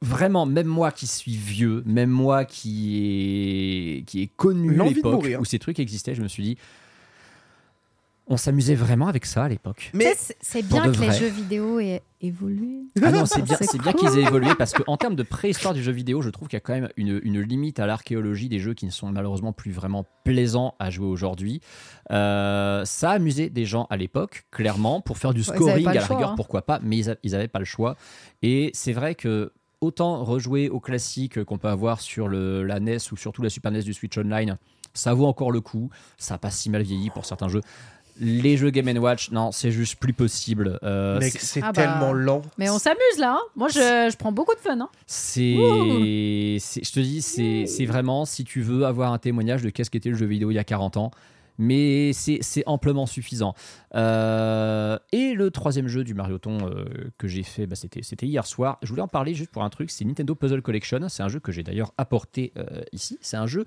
Vraiment, 0.04 0.48
même 0.48 0.66
moi 0.66 0.92
qui 0.92 1.06
suis 1.06 1.36
vieux, 1.36 1.84
même 1.86 2.10
moi 2.10 2.44
qui 2.44 4.00
est, 4.00 4.04
qui 4.06 4.24
est 4.24 4.32
connu 4.36 4.76
l'époque 4.76 5.28
où 5.40 5.46
ces 5.46 5.60
trucs 5.60 5.80
existaient, 5.80 6.16
je 6.16 6.24
me 6.24 6.28
suis 6.28 6.42
dit, 6.42 6.58
on 8.32 8.38
s'amusait 8.38 8.76
vraiment 8.76 9.08
avec 9.08 9.26
ça 9.26 9.44
à 9.44 9.50
l'époque. 9.50 9.92
Tu 9.94 10.00
sais, 10.00 10.36
c'est- 10.40 10.62
bien 10.62 10.90
que 10.90 11.02
les 11.02 11.12
jeux 11.12 11.28
vidéo 11.28 11.82
aient 11.82 12.02
évolué. 12.22 12.84
Ah 13.04 13.12
non, 13.12 13.26
c'est 13.26 13.42
bien, 13.42 13.58
bien 13.84 13.92
qu'ils 13.92 14.18
aient 14.18 14.22
évolué 14.22 14.56
parce 14.58 14.72
qu'en 14.72 14.96
termes 14.96 15.16
de 15.16 15.24
préhistoire 15.24 15.74
du 15.74 15.84
jeu 15.84 15.92
vidéo, 15.92 16.22
je 16.22 16.30
trouve 16.30 16.48
qu'il 16.48 16.56
y 16.56 16.58
a 16.58 16.62
quand 16.62 16.74
même 16.74 16.88
une, 16.96 17.20
une 17.24 17.42
limite 17.42 17.80
à 17.80 17.86
l'archéologie 17.86 18.48
des 18.48 18.60
jeux 18.60 18.74
qui 18.74 18.86
ne 18.86 18.92
sont 18.92 19.12
malheureusement 19.12 19.52
plus 19.52 19.72
vraiment 19.72 20.06
plaisants 20.24 20.76
à 20.80 20.90
jouer 20.90 21.08
aujourd'hui. 21.08 21.60
Euh, 22.12 22.86
ça 22.86 23.12
a 23.12 23.14
amusé 23.16 23.50
des 23.50 23.66
gens 23.66 23.86
à 23.90 23.98
l'époque, 23.98 24.46
clairement, 24.50 25.02
pour 25.02 25.18
faire 25.18 25.34
du 25.34 25.44
scoring 25.44 25.86
à 25.88 25.94
la 25.94 26.00
choix, 26.06 26.16
rigueur, 26.16 26.32
hein. 26.32 26.36
pourquoi 26.38 26.62
pas, 26.62 26.80
mais 26.82 27.00
ils 27.24 27.32
n'avaient 27.32 27.50
pas 27.50 27.60
le 27.60 27.66
choix. 27.66 27.98
Et 28.42 28.72
c'est 28.74 28.94
vrai 28.94 29.16
que 29.16 29.52
autant 29.82 30.24
rejouer 30.24 30.70
aux 30.70 30.80
classiques 30.80 31.44
qu'on 31.44 31.58
peut 31.58 31.68
avoir 31.68 32.00
sur 32.00 32.30
le, 32.30 32.64
la 32.64 32.80
NES 32.80 32.98
ou 33.12 33.18
surtout 33.18 33.42
la 33.42 33.50
Super 33.50 33.72
NES 33.72 33.82
du 33.82 33.94
Switch 33.94 34.18
Online, 34.18 34.58
ça 34.94 35.14
vaut 35.14 35.26
encore 35.26 35.52
le 35.52 35.62
coup. 35.62 35.90
Ça 36.18 36.36
a 36.36 36.38
pas 36.38 36.52
si 36.52 36.70
mal 36.70 36.84
vieilli 36.84 37.10
pour 37.10 37.26
certains 37.26 37.48
jeux. 37.48 37.62
Les 38.24 38.56
jeux 38.56 38.70
Game 38.70 38.88
Watch, 39.00 39.32
non, 39.32 39.52
c'est 39.52 39.72
juste 39.72 39.96
plus 39.96 40.14
possible. 40.14 40.78
Euh, 40.84 41.20
Mec, 41.20 41.34
c'est- 41.40 41.60
Ah 41.64 41.72
bah. 41.72 41.82
tellement 41.82 42.14
lent. 42.14 42.44
Mais 42.60 42.70
on 42.70 42.78
s'amuse 42.78 43.18
là. 43.18 43.34
hein. 43.40 43.42
Moi, 43.56 43.68
je, 43.70 43.80
je 44.12 44.16
prends 44.16 44.32
beaucoup 44.32 44.54
de 44.54 44.60
fun. 44.60 44.80
hein. 44.80 44.90
C'est, 45.08 45.56
je 45.56 46.92
te 46.92 47.00
dis, 47.00 47.22
c'est, 47.24 47.66
c'est 47.66 47.86
vraiment 47.86 48.26
si 48.26 48.44
tu 48.44 48.62
veux 48.62 48.86
avoir 48.86 49.12
un 49.12 49.18
témoignage 49.18 49.64
de 49.64 49.70
qu'est-ce 49.72 49.90
qu'était 49.90 50.10
le 50.10 50.16
jeu 50.16 50.28
vidéo 50.28 50.52
il 50.52 50.56
y 50.56 50.60
a 50.60 50.64
40 50.64 50.98
ans. 50.98 51.12
Mais 51.64 52.12
c'est, 52.14 52.41
amplement 52.66 53.05
suffisant. 53.05 53.53
Euh, 53.93 54.97
et 55.12 55.34
le 55.34 55.51
troisième 55.51 55.88
jeu 55.88 56.03
du 56.03 56.16
Marioton 56.16 56.57
euh, 56.64 56.86
que 57.20 57.28
j'ai 57.28 57.43
fait, 57.43 57.68
bah, 57.68 57.76
c'était, 57.76 58.26
hier 58.26 58.47
soir. 58.47 58.80
Je 58.82 58.89
voulais 58.89 59.01
en 59.03 59.07
parler 59.07 59.36
juste 59.36 59.51
pour 59.51 59.64
un 59.64 59.70
truc, 59.70 59.91
c'est 59.91 60.03
Nintendo 60.03 60.34
Puzzle 60.34 60.64
Collection. 60.64 61.07
C'est 61.07 61.22
un 61.22 61.28
jeu 61.28 61.39
que 61.39 61.51
j'ai 61.51 61.62
d'ailleurs 61.62 61.93
apporté 61.99 62.51
euh, 62.57 62.82
ici. 62.93 63.20
C'est 63.22 63.38
un 63.38 63.45
jeu. 63.45 63.64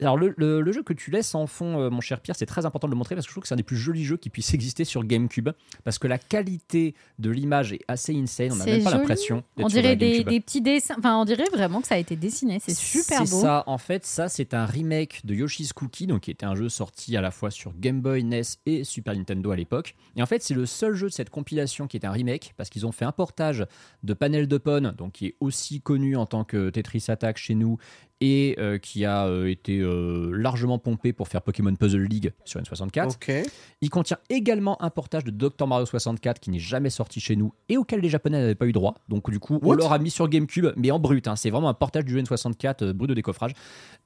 Alors 0.00 0.18
le, 0.18 0.34
le- 0.36 0.60
le 0.60 0.72
jeu 0.72 0.82
que 0.82 0.92
tu 0.92 1.10
laisses 1.10 1.34
en 1.34 1.46
fond, 1.46 1.80
euh, 1.80 1.88
mon 1.90 2.02
cher 2.02 2.20
Pierre, 2.20 2.36
c'est 2.36 2.44
très 2.44 2.66
important 2.66 2.86
de 2.86 2.92
le 2.92 2.98
montrer 2.98 3.14
parce 3.14 3.26
que 3.26 3.30
je 3.30 3.34
trouve 3.34 3.42
que 3.42 3.48
c'est 3.48 3.54
un 3.54 3.56
des 3.56 3.62
plus 3.62 3.76
jolis 3.78 4.04
jeux 4.04 4.18
qui 4.18 4.28
puisse 4.28 4.52
exister 4.52 4.84
sur 4.84 5.04
GameCube. 5.04 5.48
Parce 5.84 5.98
que 5.98 6.06
la 6.06 6.18
qualité 6.18 6.94
de 7.18 7.30
l'image 7.30 7.72
est 7.72 7.80
assez 7.88 8.14
insane. 8.14 8.52
On 8.52 8.56
n'a 8.56 8.66
même 8.66 8.84
pas 8.84 8.90
l'impression 8.90 9.42
On 9.56 9.68
dirait 9.68 9.96
des 9.96 10.22
petits 10.40 10.60
dessins. 10.60 10.96
Enfin, 10.98 11.16
on 11.16 11.24
dirait 11.24 11.48
vraiment 11.50 11.80
que 11.80 11.86
ça 11.86 11.94
a 11.94 11.98
été 11.98 12.14
dessiné. 12.14 12.60
C'est 12.62 12.76
super 12.76 13.20
beau. 13.20 13.26
C'est 13.26 13.40
ça, 13.40 13.64
en 13.66 13.78
fait, 13.78 14.04
ça 14.04 14.28
c'est 14.28 14.52
un 14.52 14.66
remake 14.66 15.24
de 15.24 15.34
Yoshi's 15.34 15.72
Cookie, 15.72 16.06
donc 16.06 16.22
qui 16.22 16.30
était 16.30 16.44
un 16.46 16.54
jeu 16.54 16.68
sorti 16.68 17.16
à 17.16 17.20
la 17.20 17.30
fois 17.30 17.37
sur 17.50 17.72
Game 17.78 18.00
Boy, 18.00 18.24
NES 18.24 18.42
et 18.66 18.84
Super 18.84 19.14
Nintendo 19.14 19.50
à 19.50 19.56
l'époque. 19.56 19.94
Et 20.16 20.22
en 20.22 20.26
fait, 20.26 20.42
c'est 20.42 20.54
le 20.54 20.66
seul 20.66 20.94
jeu 20.94 21.08
de 21.08 21.12
cette 21.12 21.30
compilation 21.30 21.86
qui 21.86 21.96
est 21.96 22.04
un 22.04 22.10
remake 22.10 22.54
parce 22.56 22.68
qu'ils 22.68 22.86
ont 22.86 22.92
fait 22.92 23.04
un 23.04 23.12
portage 23.12 23.64
de 24.02 24.14
Panel 24.14 24.48
de 24.48 24.58
Pon, 24.58 24.92
donc 24.96 25.12
qui 25.12 25.26
est 25.26 25.36
aussi 25.40 25.80
connu 25.80 26.16
en 26.16 26.26
tant 26.26 26.44
que 26.44 26.70
Tetris 26.70 27.04
Attack 27.08 27.38
chez 27.38 27.54
nous 27.54 27.78
et 28.20 28.56
euh, 28.58 28.78
qui 28.78 29.04
a 29.04 29.26
euh, 29.26 29.48
été 29.48 29.78
euh, 29.78 30.30
largement 30.32 30.78
pompé 30.78 31.12
pour 31.12 31.28
faire 31.28 31.42
Pokémon 31.42 31.74
Puzzle 31.74 32.02
League 32.02 32.32
sur 32.44 32.60
N64. 32.60 33.12
Ok. 33.12 33.32
Il 33.80 33.90
contient 33.90 34.18
également 34.28 34.80
un 34.82 34.90
portage 34.90 35.24
de 35.24 35.30
Dr 35.30 35.66
Mario 35.66 35.86
64 35.86 36.40
qui 36.40 36.50
n'est 36.50 36.58
jamais 36.58 36.90
sorti 36.90 37.20
chez 37.20 37.36
nous 37.36 37.52
et 37.68 37.76
auquel 37.76 38.00
les 38.00 38.08
Japonais 38.08 38.40
n'avaient 38.40 38.54
pas 38.54 38.66
eu 38.66 38.72
droit. 38.72 38.96
Donc 39.08 39.30
du 39.30 39.38
coup, 39.38 39.58
on 39.62 39.66
What 39.66 39.76
leur 39.76 39.92
a 39.92 39.98
mis 39.98 40.10
sur 40.10 40.28
GameCube, 40.28 40.66
mais 40.76 40.90
en 40.90 40.98
brut. 40.98 41.28
hein. 41.28 41.36
C'est 41.36 41.50
vraiment 41.50 41.68
un 41.68 41.74
portage 41.74 42.04
du 42.04 42.12
jeu 42.12 42.20
N64 42.20 42.84
euh, 42.84 42.92
brut 42.92 43.08
de 43.08 43.14
décoffrage. 43.14 43.52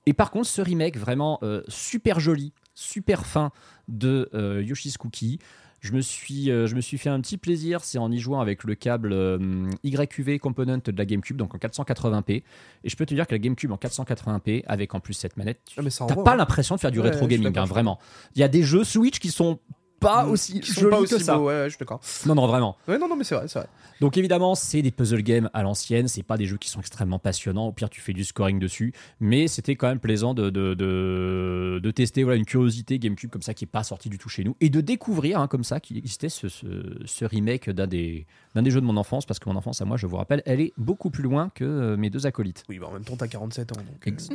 Et 0.05 0.13
par 0.13 0.31
contre, 0.31 0.47
ce 0.47 0.61
remake 0.61 0.99
vraiment 0.99 1.41
super 1.69 2.19
joli, 2.19 2.53
super 2.75 3.25
fin 3.25 3.53
de 3.87 4.29
Yoshi's 4.61 4.97
Cookie. 4.97 5.39
Je 5.83 5.91
me, 5.93 6.01
suis, 6.01 6.49
euh, 6.49 6.69
je 6.69 6.77
me 6.77 6.81
suis 6.81 6.97
fait 6.97 7.09
un 7.09 7.21
petit 7.21 7.37
plaisir, 7.37 7.83
c'est 7.83 7.99
en 7.99 8.09
y 8.13 8.19
jouant 8.21 8.41
avec 8.41 8.63
le 8.63 8.77
câble 8.77 9.13
euh, 9.13 9.69
YQV 9.83 10.39
Component 10.39 10.79
de 10.85 10.97
la 10.97 11.05
GameCube, 11.05 11.37
donc 11.37 11.57
en 11.57 11.59
480p. 11.59 12.45
Et 12.85 12.89
je 12.89 12.95
peux 12.97 13.05
te 13.05 13.15
dire 13.15 13.27
que 13.27 13.35
la 13.35 13.41
GameCube 13.41 13.73
en 13.73 13.77
480p, 13.77 14.63
avec 14.67 14.95
en 14.95 15.01
plus 15.01 15.15
cette 15.15 15.37
manette, 15.37 15.61
Ah, 15.77 15.83
T'as 15.83 16.15
pas 16.15 16.35
hein. 16.35 16.37
l'impression 16.37 16.77
de 16.77 16.81
faire 16.81 16.93
du 16.93 17.01
Ouais, 17.01 17.11
rétro 17.11 17.27
gaming, 17.27 17.59
hein, 17.59 17.65
vraiment. 17.65 17.99
Il 18.37 18.41
y 18.41 18.45
a 18.45 18.49
des 18.49 18.63
jeux 18.63 18.85
Switch 18.85 19.19
qui 19.19 19.31
sont 19.33 19.59
pas 20.03 20.27
aussi 20.27 20.61
Qui 20.61 20.71
sont 20.73 20.89
pas 20.91 20.99
que 20.99 21.03
aussi 21.15 21.21
ça. 21.21 21.37
beaux, 21.37 21.47
ouais, 21.47 21.55
ouais, 21.55 21.65
je 21.65 21.71
suis 21.71 21.79
d'accord. 21.79 22.01
Non, 22.27 22.35
non, 22.35 22.47
vraiment. 22.47 22.77
Ouais, 22.89 22.99
non, 22.99 23.09
non, 23.09 23.17
mais 23.17 23.25
c'est 23.25 23.35
vrai, 23.35 23.49
c'est 23.49 23.59
vrai. 23.61 23.69
Donc 24.01 24.17
évidemment, 24.17 24.55
c'est 24.57 24.83
des 24.83 24.91
puzzle 24.91 25.23
games 25.23 25.49
à 25.55 25.63
l'ancienne, 25.63 26.09
c'est 26.09 26.23
pas 26.25 26.37
des 26.37 26.47
jeux 26.47 26.57
qui 26.57 26.69
sont 26.69 26.81
extrêmement 26.81 27.19
passionnants, 27.21 27.67
au 27.69 27.73
pire 27.73 27.89
tu 27.89 28.01
fais 28.01 28.13
du 28.13 28.25
scoring 28.25 28.59
dessus, 28.59 28.93
mais 29.21 29.47
c'était 29.47 29.77
quand 29.77 29.87
même 29.87 30.01
plaisant 30.01 30.35
de, 30.35 30.51
de, 30.51 30.75
de, 30.75 31.81
de 31.81 31.91
tester 31.93 32.25
voilà, 32.25 32.37
une 32.37 32.45
curiosité 32.45 32.99
GameCube 32.99 33.31
comme 33.31 33.43
ça 33.43 33.55
qui 33.55 33.65
est 33.65 33.69
pas 33.69 33.85
sortie 33.85 34.09
du 34.09 34.19
tout 34.19 34.29
chez 34.29 34.43
nous, 34.43 34.57
et 34.61 34.71
de 34.71 34.81
découvrir 34.81 35.39
hein, 35.41 35.47
comme 35.47 35.63
ça 35.63 35.79
qu'il 35.79 35.97
existait 35.99 36.29
ce, 36.29 36.49
ce, 36.49 36.67
ce 37.05 37.25
remake 37.25 37.71
d'un 37.71 37.87
des, 37.87 38.27
d'un 38.57 38.63
des 38.63 38.73
jeux 38.73 38.81
de 38.81 38.87
mon 38.87 38.97
enfance, 38.97 39.25
parce 39.25 39.39
que 39.39 39.49
mon 39.49 39.55
enfance 39.57 39.81
à 39.81 39.85
moi, 39.85 39.97
je 39.97 40.07
vous 40.09 40.17
rappelle, 40.17 40.43
elle 40.47 40.61
est 40.61 40.73
beaucoup 40.79 41.11
plus 41.11 41.23
loin 41.23 41.51
que 41.55 41.65
euh, 41.65 41.97
mes 41.97 42.11
deux 42.11 42.27
acolytes. 42.27 42.65
Oui, 42.69 42.79
bah 42.81 42.89
en 42.89 42.93
même 42.93 43.05
temps, 43.05 43.17
t'as 43.17 43.29
47 43.29 43.71
ans. 43.73 43.77
Donc, 43.77 43.87
Ex- 44.07 44.31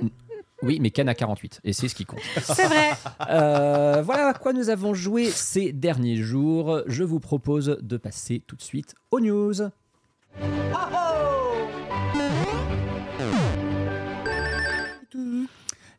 Oui, 0.63 0.79
mais 0.81 0.89
Ken 0.89 1.07
a 1.07 1.13
48, 1.13 1.61
et 1.63 1.71
c'est 1.73 1.87
ce 1.87 1.93
qui 1.95 2.05
compte. 2.05 2.19
C'est 2.41 2.65
vrai. 2.65 2.89
Euh, 3.29 4.01
voilà 4.03 4.27
à 4.29 4.33
quoi 4.33 4.53
nous 4.53 4.69
avons 4.69 4.93
joué 4.95 5.25
ces 5.29 5.71
derniers 5.71 6.15
jours. 6.17 6.81
Je 6.87 7.03
vous 7.03 7.19
propose 7.19 7.77
de 7.81 7.97
passer 7.97 8.41
tout 8.47 8.55
de 8.55 8.61
suite 8.63 8.95
aux 9.11 9.19
news. 9.19 9.53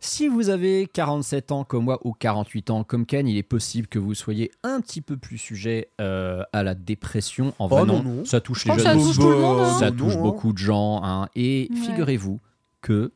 Si 0.01 0.29
vous 0.29 0.49
avez 0.49 0.89
47 0.93 1.51
ans 1.53 1.65
comme 1.65 1.85
moi 1.85 1.99
ou 2.05 2.13
48 2.13 2.71
ans 2.71 2.85
comme 2.85 3.05
Ken, 3.05 3.27
il 3.27 3.37
est 3.37 3.43
possible 3.43 3.89
que 3.89 3.99
vous 3.99 4.15
soyez 4.15 4.51
un 4.63 4.81
petit 4.81 5.01
peu 5.01 5.17
plus 5.17 5.39
sujet 5.39 5.89
euh, 6.01 6.43
à 6.53 6.63
la 6.63 6.75
dépression. 6.75 7.53
En 7.59 7.67
vrai, 7.67 7.81
Oh, 7.83 7.87
non, 7.87 8.03
non, 8.03 8.15
non. 8.15 8.25
ça 8.25 8.41
touche 8.41 8.65
Je 8.65 8.73
les 8.73 8.79
jeunes. 8.79 8.85
ça 8.85 8.95
touche 8.95 9.19
tout 9.19 9.29
le 9.29 9.39
monde, 9.39 9.61
hein. 9.61 9.79
Ça 9.79 9.91
Non, 9.91 9.97
touche 9.97 10.15
hein. 10.17 10.23
beaucoup 10.23 10.53
de 10.53 10.59
gens. 10.59 11.01
hein. 11.03 11.29
Et 11.35 11.69
Ouais. 11.71 11.77
figurez-vous 11.81 12.41
que 12.81 13.13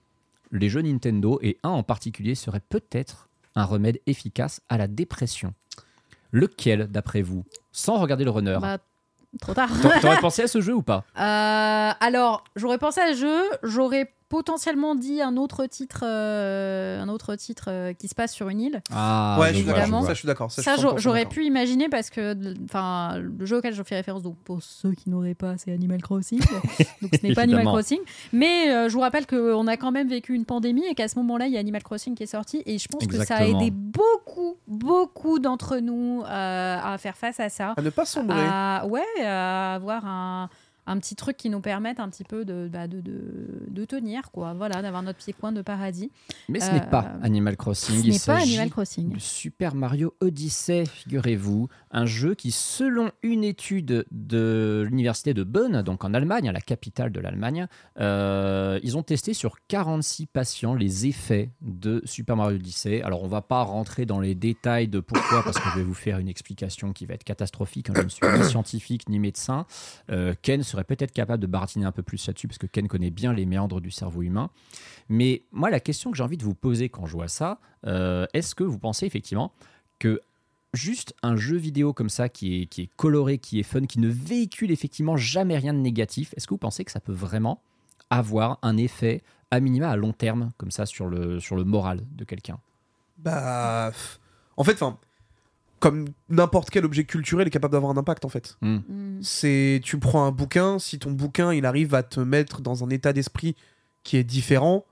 les 0.53 0.69
jeux 0.69 0.83
Nintendo, 0.83 1.39
et 1.43 1.59
un 1.63 1.71
en 1.71 1.83
particulier, 1.83 2.35
serait 2.35 2.61
peut-être 2.61 3.29
un 3.55 3.65
remède 3.65 3.99
efficace 4.07 4.61
à 4.69 4.79
la 4.79 4.87
dépression. 4.87 5.53
Lequel, 6.31 6.87
d'après 6.89 7.23
vous? 7.23 7.45
Sans 7.73 7.99
regarder 7.99 8.25
le 8.25 8.31
runner. 8.31 8.59
Bah, 8.61 8.79
trop 9.41 9.55
tard. 9.55 9.69
T'a- 9.83 10.01
T'aurais 10.01 10.17
pensé 10.21 10.43
à 10.43 10.49
ce 10.49 10.61
jeu 10.61 10.75
ou 10.75 10.83
pas? 10.83 11.05
Euh, 11.19 11.93
alors, 12.01 12.45
j'aurais 12.57 12.79
pensé 12.79 13.01
à 13.01 13.13
ce 13.13 13.19
jeu, 13.21 13.43
j'aurais 13.63 14.13
potentiellement 14.33 14.95
dit 14.95 15.21
un 15.21 15.37
autre 15.37 15.67
titre, 15.67 16.05
euh, 16.05 17.03
un 17.03 17.11
autre 17.11 17.37
titre 17.37 17.67
euh, 17.69 17.93
qui 17.93 18.09
se 18.09 18.15
passe 18.15 18.33
sur 18.33 18.49
une 18.49 18.63
île. 18.63 18.83
Ah, 18.91 19.37
ouais, 19.39 19.49
je 19.49 19.57
suis 19.57 19.65
vois, 19.65 19.75
d'accord. 19.75 19.87
je 19.87 19.91
vois. 19.91 20.07
Ça, 20.07 20.15
je 20.15 20.19
suis 20.19 20.27
d'accord. 20.27 20.51
Ça, 20.51 20.77
j'aurais 20.77 20.97
100% 20.97 20.99
j'aurais 21.01 21.19
d'accord. 21.21 21.35
pu 21.35 21.45
imaginer 21.45 21.91
parce 21.91 22.09
que, 22.09 22.35
enfin, 22.65 23.19
le 23.19 23.45
jeu 23.45 23.59
auquel 23.59 23.75
je 23.75 23.83
fais 23.83 23.97
référence, 23.97 24.23
donc 24.23 24.39
pour 24.39 24.63
ceux 24.63 24.93
qui 24.93 25.11
n'auraient 25.11 25.35
pas, 25.35 25.59
c'est 25.59 25.71
Animal 25.71 26.01
Crossing. 26.01 26.41
donc 27.03 27.11
ce 27.13 27.27
n'est 27.27 27.35
pas 27.35 27.43
Animal. 27.43 27.67
Crossing. 27.67 27.99
Mais 28.33 28.71
euh, 28.71 28.89
je 28.89 28.95
vous 28.95 29.01
rappelle 29.01 29.27
qu'on 29.27 29.67
a 29.67 29.77
quand 29.77 29.93
même 29.93 30.09
vécu 30.09 30.33
une 30.35 30.47
pandémie 30.47 30.87
et 30.87 30.95
qu'à 30.95 31.09
ce 31.09 31.19
moment-là, 31.19 31.47
il 31.47 31.53
y 31.53 31.59
a 31.59 31.61
Animal 31.61 31.83
Crossing 31.83 32.15
qui 32.15 32.23
est 32.23 32.27
sorti. 32.27 32.63
Et 32.65 32.79
je 32.79 32.89
pense 32.89 33.07
que 33.07 33.23
ça 33.27 33.37
a 33.37 33.45
aidé 33.45 33.71
beaucoup, 33.71 34.57
beaucoup 34.67 35.41
d'entre 35.41 35.77
nous 35.77 36.23
euh, 36.23 36.79
à 36.83 36.97
faire 36.97 37.19
face 37.19 37.39
à 37.39 37.51
ça. 37.51 37.75
À 37.77 37.83
ne 37.83 37.91
pas 37.91 38.07
sombrer. 38.07 38.41
À, 38.41 38.87
ouais, 38.87 39.23
à 39.23 39.75
avoir 39.75 40.07
un, 40.07 40.49
un 40.87 40.99
petit 40.99 41.15
truc 41.15 41.37
qui 41.37 41.49
nous 41.51 41.61
permette 41.61 42.01
un 42.01 42.09
petit 42.09 42.25
peu 42.25 42.45
de, 42.45 42.69
bah, 42.73 42.89
de, 42.89 43.01
de, 43.01 43.21
de 43.69 43.85
tenir, 43.85 44.31
quoi. 44.33 44.53
Voilà, 44.55 44.83
d'avoir 44.83 45.03
notre 45.03 45.19
petit 45.19 45.33
coin 45.33 45.53
de 45.53 45.63
paradis. 45.63 46.11
Mais 46.49 46.59
ce 46.61 46.71
Euh, 46.71 46.73
n'est 46.75 46.87
pas 46.91 47.13
Animal 47.23 47.57
Crossing. 47.57 48.03
Ce 48.03 48.09
n'est 48.09 48.35
pas 48.35 48.43
Animal 48.43 48.71
Crossing. 48.71 49.15
Super 49.19 49.75
Mario 49.75 50.15
Odyssey, 50.21 50.85
figurez-vous, 50.87 51.69
un 51.93 52.07
jeu 52.07 52.35
qui, 52.35 52.51
selon 52.51 53.11
une 53.23 53.45
étude 53.45 54.05
de 54.11 54.85
l'université 54.89 55.35
de 55.35 55.45
Bonn, 55.45 55.83
donc 55.83 56.05
en 56.05 56.15
Allemagne, 56.15 56.49
à 56.49 56.53
la 56.53 56.61
capitale 56.61 57.13
de 57.13 57.21
l'Allemagne, 57.21 57.67
euh, 58.01 58.81
ils 58.83 58.97
ont 58.97 59.03
testé 59.03 59.35
sur 59.35 59.57
46 59.69 60.27
patients 60.27 60.75
les 60.75 61.07
effets 61.07 61.51
de 61.61 62.03
Super 62.05 62.37
Mario 62.37 62.57
Odyssey. 62.57 63.03
Alors, 63.03 63.23
on 63.23 63.29
va 63.29 63.43
pas 63.43 63.63
rentrer 63.63 64.05
dans 64.07 64.21
les 64.21 64.35
détails 64.35 64.89
de 64.89 65.01
pourquoi, 65.01 65.43
parce 65.45 65.59
que 65.59 65.69
je 65.71 65.77
vais 65.79 65.85
vous 65.85 65.95
faire 65.95 66.19
une 66.19 66.29
explication 66.29 66.93
qui 66.93 67.07
va 67.07 67.15
être 67.15 67.25
catastrophique. 67.25 67.91
hein. 67.91 67.95
Je 67.97 68.03
ne 68.03 68.09
suis 68.09 68.27
ni 68.27 68.45
scientifique 68.45 69.09
ni 69.09 69.19
médecin. 69.19 69.67
Euh, 70.11 70.35
Ken 70.43 70.63
serait 70.73 70.85
peut-être 70.85 71.13
capable 71.13 71.43
de 71.43 71.47
baratiner 71.47 71.85
un 71.85 71.93
peu 71.93 72.03
plus 72.03 72.27
là-dessus, 72.27 72.49
parce 72.49 72.59
que 72.59 72.67
Ken 72.67 72.89
connaît 72.89 73.11
bien 73.11 73.33
les 73.33 73.47
méandres 73.47 73.81
du 73.81 73.91
cerveau 73.91 74.23
humain. 74.23 74.51
Mais 75.09 75.43
moi, 75.53 75.71
la 75.71 75.81
question 75.81 76.11
que 76.11 76.17
j'ai 76.17 76.23
envie 76.23 76.37
de 76.37 76.45
vous 76.45 76.55
poser 76.55 76.89
quand 76.89 77.07
je 77.07 77.13
vois 77.13 77.29
ça, 77.29 77.61
euh, 77.87 78.27
est-ce 78.35 78.55
que 78.55 78.65
vous 78.65 78.79
pensez 78.79 79.07
effectivement 79.07 79.53
que 79.99 80.21
juste 80.75 81.15
un 81.23 81.37
jeu 81.37 81.57
vidéo 81.57 81.93
comme 81.93 82.09
ça 82.09 82.29
qui 82.29 82.63
est, 82.63 82.91
coloré, 82.97 83.39
qui 83.39 83.61
est 83.61 83.65
fun, 83.65 83.85
qui 83.87 84.01
ne 84.01 84.09
véhicule 84.09 84.71
effectivement 84.71 85.17
jamais 85.17 85.57
rien 85.57 85.75
de 85.75 85.79
négatif, 85.79 86.35
est-ce 86.37 86.47
que 86.47 86.55
vous 86.55 86.59
pensez 86.59 86.85
que 86.85 86.91
ça 86.91 87.01
peut 87.01 87.13
vraiment 87.13 87.63
avoir 88.11 88.59
un 88.63 88.77
effet 88.77 89.23
à 89.51 89.61
minima 89.61 89.91
à 89.91 89.97
long 89.97 90.13
terme 90.13 90.51
comme 90.57 90.71
ça 90.71 90.87
sur 90.87 91.07
le, 91.07 91.41
sur 91.41 91.57
le 91.57 91.65
moral 91.65 92.01
de 92.13 92.25
quelqu'un? 92.25 92.59
Bah. 93.19 93.93
En 94.57 94.65
fait, 94.65 94.83
enfin. 94.83 94.99
Comme 95.83 96.05
n'importe 96.29 96.71
quel 96.71 96.85
objet 96.85 97.03
culturel 97.05 97.47
est 97.47 97.51
capable 97.51 97.73
d'avoir 97.73 97.91
un 97.93 97.97
impact, 97.97 98.25
en 98.25 98.29
fait. 98.29 98.57
Hmm. 98.63 98.77
Mm. 98.89 99.19
C'est. 99.23 99.81
Tu 99.83 99.99
prends 99.99 100.25
un 100.25 100.31
bouquin, 100.31 100.79
si 100.79 100.99
ton 101.01 101.11
bouquin, 101.11 101.53
il 101.53 101.67
arrive 101.67 101.95
à 101.95 102.05
te 102.05 102.21
mettre 102.21 102.61
dans 102.61 102.85
un 102.85 102.89
état 102.91 103.13
d'esprit 103.13 103.57
qui 104.05 104.17
est 104.17 104.23
différent, 104.25 104.85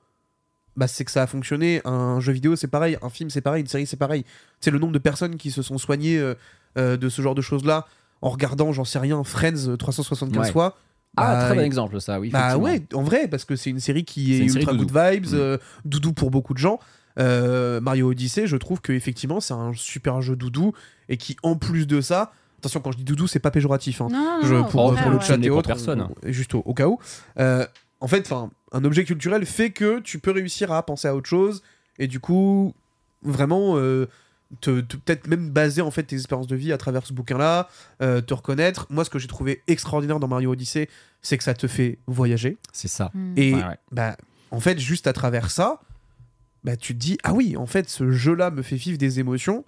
bah 0.76 0.88
c'est 0.88 1.04
que 1.04 1.10
ça 1.12 1.22
a 1.22 1.26
fonctionné. 1.28 1.80
Un 1.84 2.18
jeu 2.18 2.32
vidéo, 2.32 2.56
c'est 2.56 2.66
pareil. 2.68 2.98
Un 3.02 3.08
film, 3.08 3.30
c'est 3.30 3.40
pareil. 3.40 3.60
Une 3.62 3.68
série, 3.68 3.86
c'est 3.86 3.96
pareil. 3.96 4.24
C'est 4.60 4.70
le 4.72 4.78
nombre 4.80 4.92
de 4.92 4.98
personnes 4.98 5.36
qui 5.36 5.50
se 5.52 5.62
sont 5.62 5.78
soignées 5.78 6.18
euh, 6.18 6.34
euh, 6.76 6.96
de 6.96 7.08
ce 7.08 7.22
genre 7.22 7.34
de 7.36 7.42
choses-là 7.42 7.86
en 8.22 8.28
regardant, 8.30 8.72
j'en 8.72 8.84
sais 8.84 8.98
rien, 8.98 9.22
Friends 9.24 9.68
euh, 9.68 9.76
375 9.76 10.46
Ouais. 10.46 10.52
fois. 10.52 10.76
Ah, 11.16 11.34
Bah, 11.34 11.44
très 11.46 11.54
bon 11.56 11.62
exemple 11.62 12.00
ça, 12.00 12.20
oui. 12.20 12.30
Bah 12.30 12.56
ouais, 12.56 12.82
en 12.94 13.02
vrai, 13.02 13.26
parce 13.28 13.44
que 13.44 13.56
c'est 13.56 13.70
une 13.70 13.80
série 13.80 14.04
qui 14.04 14.34
est, 14.34 14.38
une 14.40 14.48
série 14.48 14.60
ultra 14.60 14.72
doudou. 14.74 14.86
good 14.92 15.12
vibes, 15.14 15.26
Mm. 15.26 15.34
euh, 15.34 15.58
doudou 15.84 16.12
pour 16.12 16.30
beaucoup 16.30 16.52
de 16.54 16.58
gens. 16.58 16.78
Euh, 17.20 17.80
Mario 17.80 18.10
Odyssey, 18.10 18.46
je 18.46 18.56
trouve 18.56 18.80
que 18.80 18.92
effectivement 18.92 19.40
c'est 19.40 19.54
un 19.54 19.72
super 19.74 20.22
jeu 20.22 20.34
doudou 20.36 20.72
et 21.08 21.16
qui 21.16 21.36
en 21.42 21.54
plus 21.56 21.86
de 21.86 22.00
ça, 22.00 22.32
attention 22.58 22.80
quand 22.80 22.92
je 22.92 22.96
dis 22.98 23.04
doudou, 23.04 23.26
c'est 23.26 23.38
pas 23.40 23.50
péjoratif. 23.50 24.00
hein. 24.00 24.08
Non, 24.10 24.38
Je- 24.42 24.62
pour, 24.70 24.86
Oh, 24.86 24.90
le 24.92 25.20
chat 25.20 25.36
et 25.36 25.48
pour 25.48 25.58
autres, 25.58 25.68
personne. 25.68 26.02
on- 26.02 26.14
on- 26.28 26.32
juste 26.32 26.54
au, 26.54 26.60
au 26.64 26.72
cas 26.74 26.86
où. 26.86 26.98
Euh, 27.38 27.66
en 28.00 28.08
fait, 28.08 28.20
enfin, 28.20 28.50
un 28.72 28.84
objet 28.84 29.04
culturel 29.04 29.44
fait 29.44 29.70
que 29.70 30.00
tu 30.00 30.18
peux 30.18 30.30
réussir 30.30 30.72
à 30.72 30.82
penser 30.84 31.06
à 31.08 31.14
autre 31.14 31.28
chose 31.28 31.62
et 31.98 32.06
du 32.06 32.20
coup 32.20 32.74
vraiment 33.22 33.76
euh, 33.76 34.06
te, 34.62 34.80
te- 34.80 34.96
peut-être 34.96 35.26
même 35.28 35.50
baser 35.50 35.82
en 35.82 35.90
fait 35.90 36.04
tes 36.04 36.16
expériences 36.16 36.46
de 36.46 36.56
vie 36.56 36.72
à 36.72 36.78
travers 36.78 37.04
ce 37.06 37.12
bouquin-là, 37.12 37.68
euh, 38.02 38.20
te 38.20 38.32
reconnaître. 38.34 38.86
Moi, 38.90 39.04
ce 39.04 39.10
que 39.10 39.18
j'ai 39.18 39.28
trouvé 39.28 39.62
extraordinaire 39.68 40.18
dans 40.18 40.28
Mario 40.28 40.52
Odyssey, 40.52 40.88
c'est 41.22 41.36
que 41.36 41.44
ça 41.44 41.54
te 41.54 41.66
fait 41.66 41.98
voyager. 42.06 42.56
C'est 42.72 42.88
ça. 42.88 43.10
Mm. 43.14 43.34
Et 43.36 43.54
Ouais, 43.54 43.62
ouais. 43.64 43.78
bah, 43.92 44.16
en 44.50 44.58
fait, 44.60 44.78
juste 44.80 45.06
à 45.06 45.12
travers 45.12 45.50
ça, 45.50 45.80
bah, 46.64 46.76
tu 46.76 46.94
te 46.94 46.98
dis 46.98 47.18
ah 47.22 47.32
oui, 47.32 47.56
en 47.56 47.66
fait, 47.66 47.88
ce 47.88 48.10
jeu-là 48.10 48.50
me 48.50 48.62
fait 48.62 48.76
vivre 48.76 48.98
des 48.98 49.20
émotions 49.20 49.64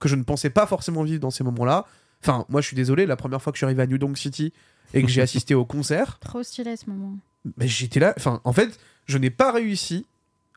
que 0.00 0.08
je 0.08 0.16
ne 0.16 0.22
pensais 0.22 0.50
pas 0.50 0.66
forcément 0.66 1.02
vivre 1.02 1.20
dans 1.20 1.30
ces 1.30 1.44
moments-là. 1.44 1.86
Enfin, 2.22 2.44
moi, 2.48 2.60
je 2.60 2.66
suis 2.66 2.76
désolé, 2.76 3.06
la 3.06 3.16
première 3.16 3.40
fois 3.42 3.52
que 3.52 3.56
je 3.56 3.60
suis 3.60 3.64
arrivé 3.66 3.82
à 3.82 3.86
New 3.86 3.98
Donk 3.98 4.16
City 4.18 4.52
et 4.92 5.02
que 5.02 5.08
j'ai 5.08 5.20
assisté 5.22 5.54
au 5.54 5.64
concert, 5.64 6.18
Trop 6.20 6.42
stylé 6.42 6.76
ce 6.76 6.88
moment. 6.90 7.16
bah, 7.44 7.66
j'étais 7.66 8.00
là. 8.00 8.14
Enfin, 8.16 8.40
en 8.44 8.52
fait, 8.52 8.78
je 9.06 9.18
n'ai 9.18 9.30
pas 9.30 9.52
réussi 9.52 10.06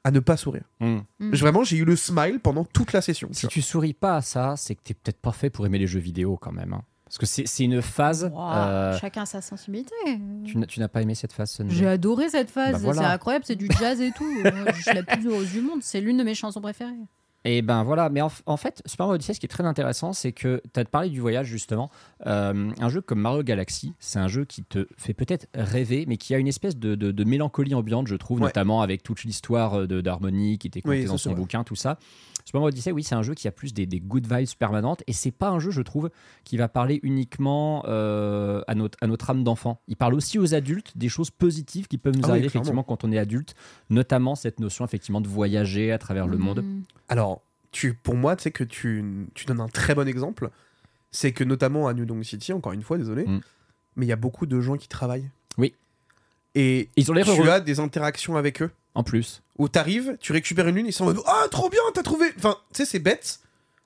à 0.03 0.11
ne 0.11 0.19
pas 0.21 0.37
sourire. 0.37 0.63
Hmm. 0.79 0.99
Mm. 1.19 1.33
Je- 1.33 1.39
Vraiment, 1.41 1.63
j'ai 1.63 1.77
eu 1.77 1.83
le 1.85 1.95
smile 1.97 2.39
pendant 2.41 2.63
toute 2.63 2.93
la 2.93 3.01
session. 3.01 3.27
tu 3.29 3.33
Si 3.35 3.41
vois. 3.41 3.49
tu 3.49 3.61
souris 3.61 3.93
pas 3.93 4.15
à 4.17 4.21
ça, 4.21 4.55
c'est 4.57 4.75
que 4.75 4.81
t'es 4.83 4.93
peut-être 4.93 5.19
pas 5.19 5.33
fait 5.33 5.49
pour 5.49 5.65
aimer 5.65 5.79
les 5.79 5.87
jeux 5.87 5.99
vidéo 5.99 6.37
quand 6.41 6.51
même. 6.53 6.73
hein. 6.73 6.83
Parce 7.07 7.17
que 7.17 7.25
c'est 7.25 7.63
une 7.63 7.81
phase. 7.81 8.29
Euh, 8.35 8.97
Chacun 8.99 9.25
sa 9.25 9.41
sensibilité. 9.41 9.93
tu 10.45 10.79
n'as- 10.79 10.87
pas 10.87 11.01
aimé 11.01 11.15
cette 11.15 11.33
phase, 11.33 11.57
J'ai 11.69 11.87
adoré 11.87 12.29
cette 12.29 12.49
phase, 12.51 12.73
Bah 12.73 12.79
voilà. 12.79 13.01
c'est 13.01 13.07
incroyable, 13.07 13.45
c'est 13.47 13.55
du 13.55 13.67
jazz 13.79 13.99
et 14.01 14.11
tout. 14.11 14.29
Je 14.43 14.81
suis 14.81 14.93
la 14.93 15.03
plus 15.03 15.25
heureuse 15.27 15.51
du 15.51 15.61
monde, 15.61 15.79
c'est 15.81 16.01
l'une 16.01 16.17
de 16.17 16.23
mes 16.23 16.35
chansons 16.35 16.61
préférées. 16.61 16.91
Et 17.45 17.61
ben 17.61 17.83
voilà, 17.83 18.09
mais 18.09 18.19
en, 18.21 18.29
en 18.45 18.57
fait, 18.57 18.81
Super 18.85 19.05
Mario 19.05 19.15
Odyssey, 19.15 19.33
ce 19.33 19.39
qui 19.39 19.45
est 19.45 19.49
très 19.49 19.63
intéressant, 19.63 20.11
c'est 20.11 20.33
que 20.33 20.61
tu 20.73 20.79
as 20.79 20.83
parlé 20.85 21.09
du 21.09 21.21
voyage 21.21 21.45
justement. 21.47 21.89
Euh, 22.25 22.71
un 22.77 22.89
jeu 22.89 22.99
comme 22.99 23.21
Mario 23.21 23.41
Galaxy, 23.43 23.93
c'est 23.99 24.19
un 24.19 24.27
jeu 24.27 24.43
qui 24.43 24.63
te 24.63 24.85
fait 24.97 25.13
peut-être 25.13 25.47
rêver, 25.53 26.03
mais 26.09 26.17
qui 26.17 26.35
a 26.35 26.39
une 26.39 26.47
espèce 26.47 26.75
de, 26.75 26.95
de- 26.95 27.11
de 27.11 27.23
mélancolie 27.23 27.73
ambiante, 27.73 28.07
je 28.07 28.15
trouve, 28.15 28.39
Ouais. 28.39 28.47
notamment 28.47 28.81
avec 28.81 29.01
toute 29.01 29.23
l'histoire 29.23 29.87
de- 29.87 30.01
d'harmonie 30.01 30.57
qui 30.57 30.67
était 30.67 30.81
contée 30.81 31.01
Oui, 31.01 31.05
dans 31.05 31.17
son 31.17 31.29
vrai. 31.31 31.39
bouquin, 31.39 31.63
tout 31.63 31.75
ça. 31.75 31.97
Super 32.47 32.61
Mario 32.61 32.69
Odyssey, 32.71 32.93
oui, 32.93 33.03
c'est 33.03 33.13
un 33.13 33.23
jeu 33.23 33.33
qui 33.33 33.45
a 33.49 33.51
plus 33.51 33.73
des, 33.73 33.85
des 33.85 33.99
good 33.99 34.25
vibes 34.25 34.47
permanentes, 34.57 35.03
et 35.05 35.11
c'est 35.11 35.31
pas 35.31 35.49
un 35.49 35.59
jeu, 35.59 35.69
je 35.69 35.81
trouve, 35.81 36.09
qui 36.45 36.55
va 36.55 36.69
parler 36.69 37.01
uniquement 37.03 37.83
euh, 37.89 38.61
à, 38.67 38.73
notre, 38.73 38.97
à 39.01 39.07
notre 39.07 39.29
âme 39.29 39.43
d'enfant. 39.43 39.81
Il 39.89 39.97
parle 39.97 40.13
aussi 40.13 40.39
aux 40.39 40.55
adultes 40.55 40.97
des 40.97 41.09
choses 41.09 41.29
positives 41.29 41.87
qui 41.89 41.97
peuvent 41.97 42.15
nous 42.15 42.21
Ah 42.23 42.29
arriver 42.31 42.45
effectivement 42.45 42.83
quand 42.83 43.03
on 43.03 43.11
est 43.11 43.17
adulte, 43.17 43.53
notamment 43.89 44.35
cette 44.35 44.61
notion 44.61 44.85
effectivement 44.85 45.19
de 45.19 45.27
voyager 45.27 45.91
à 45.91 45.97
travers 45.97 46.25
le 46.25 46.37
monde. 46.37 46.61
Mm. 46.61 46.83
Alors, 47.09 47.41
tu, 47.73 47.93
pour 47.93 48.15
moi, 48.15 48.37
tu 48.37 48.43
sais 48.43 48.51
que 48.51 48.63
tu, 48.63 49.27
tu 49.33 49.45
donnes 49.45 49.59
un 49.59 49.67
très 49.67 49.93
bon 49.93 50.07
exemple. 50.07 50.49
C'est 51.11 51.33
que 51.33 51.43
notamment 51.43 51.89
à 51.89 51.93
New 51.93 52.05
Donk 52.05 52.23
City, 52.23 52.53
encore 52.53 52.71
une 52.71 52.81
fois, 52.81 52.97
désolé, 52.97 53.25
Mm. 53.25 53.41
mais 53.97 54.05
il 54.05 54.09
y 54.09 54.13
a 54.13 54.15
beaucoup 54.15 54.45
de 54.45 54.61
gens 54.61 54.77
qui 54.77 54.87
travaillent. 54.87 55.29
Oui. 55.57 55.73
Et 56.55 56.89
Ils 56.95 57.11
ont 57.11 57.13
tu 57.15 57.21
heureux. 57.21 57.49
as 57.49 57.59
des 57.59 57.79
interactions 57.79 58.35
avec 58.35 58.61
eux. 58.61 58.71
En 58.95 59.03
plus. 59.03 59.43
où 59.59 59.67
t'arrives, 59.69 60.17
tu 60.19 60.31
récupères 60.31 60.67
une 60.67 60.75
lune, 60.75 60.87
ils 60.87 60.91
sont 60.93 61.03
en 61.03 61.07
mode 61.07 61.19
Ah, 61.27 61.45
trop 61.51 61.69
bien, 61.69 61.81
t'as 61.93 62.01
trouvé. 62.01 62.27
Enfin, 62.37 62.57
tu 62.73 62.77
sais, 62.77 62.85
c'est 62.85 62.99
bête, 62.99 63.39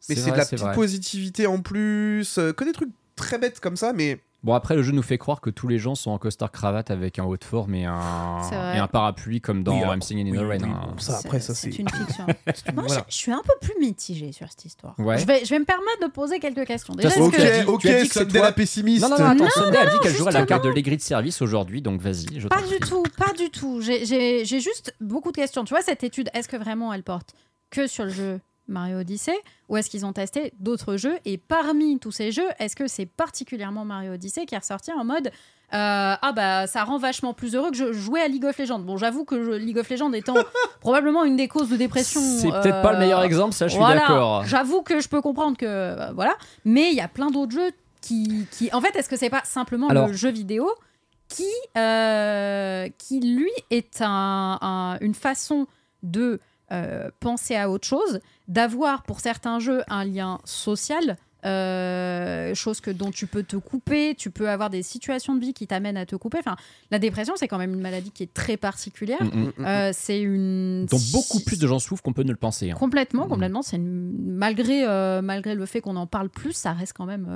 mais 0.08 0.16
c'est 0.16 0.32
de 0.32 0.38
la 0.38 0.46
petite 0.46 0.60
vrai. 0.60 0.74
positivité 0.74 1.48
en 1.48 1.60
plus, 1.60 2.38
euh, 2.38 2.54
que 2.54 2.64
des 2.64 2.72
trucs 2.72 2.92
très 3.18 3.38
bêtes 3.38 3.60
comme 3.60 3.76
ça, 3.76 3.92
mais 3.92 4.20
Bon, 4.44 4.54
après, 4.56 4.76
le 4.76 4.82
jeu 4.82 4.92
nous 4.92 5.04
fait 5.04 5.20
croire 5.20 5.40
que 5.40 5.52
tous 5.52 5.68
les 5.68 5.78
gens 5.78 5.94
sont 5.94 6.10
en 6.10 6.18
costard-cravate 6.18 6.90
avec 6.90 7.20
un 7.20 7.24
haut 7.26 7.38
de 7.38 7.44
forme 7.44 7.76
et 7.76 7.86
un, 7.86 8.42
et 8.76 8.88
parapluie 8.92 9.40
comme 9.40 9.64
dans 9.64 9.74
Oui, 9.80 9.86
I'm 9.88 10.02
Singing 10.02 10.30
in 10.30 10.32
oui, 10.32 10.38
the 10.40 10.62
Rain. 10.64 10.68
oui, 10.68 10.70
hein. 10.74 10.96
ça, 10.98 11.20
après, 11.24 11.40
ça, 11.40 11.54
c'est 11.54 11.70
une 11.78 11.88
fiction. 11.88 12.26
Moi, 12.74 12.86
Voilà. 12.88 13.06
je, 13.08 13.14
je 13.14 13.18
suis 13.20 13.32
un 13.32 13.42
peu 13.44 13.54
plus 13.62 13.80
mitigée 13.80 14.32
sur 14.32 14.48
cette 14.50 14.66
histoire. 14.66 14.96
Ouais. 14.98 15.20
Je, 15.20 15.28
vais, 15.28 15.46
je 15.46 15.50
vais 15.52 15.60
me 15.60 15.66
permettre 15.66 16.02
de 16.02 16.08
poser 16.12 16.40
quelques 16.40 16.66
questions. 16.66 16.96
Déjà, 16.96 17.10
que- 17.10 17.62
dit- 17.62 17.68
ok, 17.68 17.82
tu 17.82 17.88
que 17.88 18.00
c'est 18.00 18.06
Sunday 18.20 18.40
toi- 18.40 18.48
la 18.48 18.52
pessimiste. 18.52 19.04
Non, 19.04 19.10
non, 19.10 19.18
non, 19.20 19.26
attends, 19.26 19.44
Non, 19.44 19.50
Sunday 19.52 19.78
a 19.78 19.86
dit 19.86 20.00
qu'elle 20.02 20.16
jouerait 20.16 20.32
la 20.32 20.46
carte 20.48 20.64
de 20.64 20.70
l'aigri 20.70 20.98
de 20.98 21.02
service 21.04 21.40
aujourd'hui, 21.44 21.84
donc 21.84 22.02
vas-y. 22.02 22.40
Je 22.40 22.48
Pas 22.48 22.64
du 22.64 22.80
tout, 22.80 23.04
pas 23.18 23.34
du 23.34 23.52
tout. 23.52 23.80
J'ai- 23.82 24.06
J'ai 24.06 24.44
j'ai 24.46 24.60
juste 24.60 24.96
beaucoup 25.00 25.32
de 25.32 25.38
questions. 25.38 25.64
Tu 25.66 25.74
vois, 25.76 25.84
cette 25.84 26.04
étude, 26.04 26.30
est-ce 26.34 26.48
que 26.48 26.58
vraiment 26.58 26.92
elle 26.94 27.04
porte 27.04 27.36
que 27.70 27.86
sur 27.86 28.06
le 28.06 28.10
jeu 28.10 28.40
Mario 28.68 29.00
Odyssey 29.00 29.38
ou 29.70 29.78
est-ce 29.78 29.90
qu'ils 29.90 30.06
ont 30.06 30.14
testé 30.14 30.54
d'autres 30.60 30.96
jeux 30.98 31.18
Et 31.26 31.38
parmi 31.38 32.00
tous 32.00 32.12
ces 32.12 32.32
jeux, 32.32 32.48
est-ce 32.60 32.76
que 32.76 32.88
c'est 32.88 33.06
particulièrement 33.06 33.84
Mario 33.86 34.14
Odyssey 34.14 34.46
qui 34.46 34.56
est 34.56 34.60
ressorti 34.60 34.92
en 34.94 35.04
mode 35.04 35.28
euh, 35.74 36.16
ah 36.22 36.34
bah 36.36 36.68
ça 36.68 36.84
rend 36.84 36.98
vachement 36.98 37.34
plus 37.34 37.56
heureux 37.56 37.72
que 37.72 37.78
je 37.78 37.94
jouais 37.94 38.20
à 38.22 38.28
League 38.28 38.44
of 38.44 38.58
Legends. 38.58 38.80
Bon, 38.80 38.98
j'avoue 38.98 39.24
que 39.24 39.42
je- 39.42 39.52
League 39.52 39.78
of 39.78 39.90
Legends 39.90 40.12
étant 40.12 40.34
probablement 40.82 41.24
une 41.24 41.38
des 41.38 41.48
causes 41.48 41.70
de 41.70 41.78
dépression. 41.78 42.20
C'est 42.20 42.50
peut-être 42.52 42.82
pas 42.82 42.92
le 42.92 42.98
euh, 42.98 43.00
meilleur 43.00 43.24
exemple, 43.24 43.54
ça, 43.54 43.70
je 43.70 43.76
suis 43.76 43.82
d'accord. 43.82 44.44
J'avoue 44.46 44.82
que 44.82 45.00
je 45.00 45.08
peux 45.08 45.22
comprendre 45.22 45.56
que 45.56 45.66
euh, 45.66 46.12
voilà, 46.14 46.36
mais 46.66 46.90
il 46.92 46.96
y 46.98 47.00
a 47.00 47.08
plein 47.08 47.32
d'autres 47.32 47.54
jeux 47.54 47.72
qui, 48.02 48.46
qui, 48.52 48.70
en 48.74 48.82
fait, 48.82 48.94
est-ce 48.98 49.08
que 49.08 49.16
c'est 49.16 49.30
pas 49.30 49.44
simplement 49.46 49.88
Alors- 49.88 50.08
le 50.08 50.14
jeu 50.14 50.30
vidéo 50.30 50.70
qui, 51.30 51.48
euh, 51.78 52.90
qui 52.98 53.22
lui 53.22 53.52
est 53.70 54.02
un- 54.02 54.58
un- 54.62 54.98
une 55.00 55.16
façon 55.16 55.68
de 56.04 56.22
euh, 56.22 56.40
penser 57.20 57.56
à 57.56 57.70
autre 57.70 57.88
chose, 57.88 58.20
d'avoir 58.48 59.04
pour 59.04 59.20
certains 59.20 59.60
jeux 59.60 59.84
un 59.88 60.06
lien 60.06 60.40
social. 60.46 61.18
Euh, 61.46 62.54
chose 62.56 62.82
que 62.82 62.92
dont 62.92 63.12
tu 63.12 63.28
peux 63.28 63.44
te 63.44 63.56
couper, 63.56 64.16
tu 64.18 64.30
peux 64.32 64.50
avoir 64.50 64.70
des 64.70 64.84
situations 64.84 65.36
de 65.36 65.40
vie 65.42 65.54
qui 65.54 65.68
t'amènent 65.68 65.98
à 65.98 66.06
te 66.06 66.16
couper. 66.16 66.38
Enfin, 66.40 66.56
la 66.92 67.00
dépression, 67.00 67.34
c'est 67.38 67.48
quand 67.48 67.58
même 67.58 67.74
une 67.74 67.82
maladie 67.82 68.12
qui 68.12 68.24
est 68.24 68.34
très 68.34 68.58
particulière. 68.58 69.24
Mm, 69.24 69.28
mm. 69.58 69.66
Euh, 69.66 69.90
c'est 69.94 70.22
une 70.22 70.86
Dont 70.86 70.98
beaucoup 71.12 71.40
plus 71.42 71.60
de 71.60 71.68
gens 71.68 71.80
souffrent 71.80 72.04
qu'on 72.04 72.14
peut 72.14 72.24
ne 72.24 72.32
le 72.32 72.38
penser. 72.38 72.72
hein. 72.72 72.76
Complètement, 72.76 73.26
Mm. 73.26 73.30
complètement. 73.30 73.62
C'est 73.62 73.78
une- 73.78 74.14
malgré 74.36 74.84
euh, 74.88 75.22
malgré 75.22 75.56
le 75.56 75.66
fait 75.66 75.82
qu'on 75.82 75.96
en 75.96 76.08
parle 76.08 76.30
plus, 76.30 76.54
ça 76.54 76.74
reste 76.74 76.94
quand 76.94 77.06
même 77.06 77.28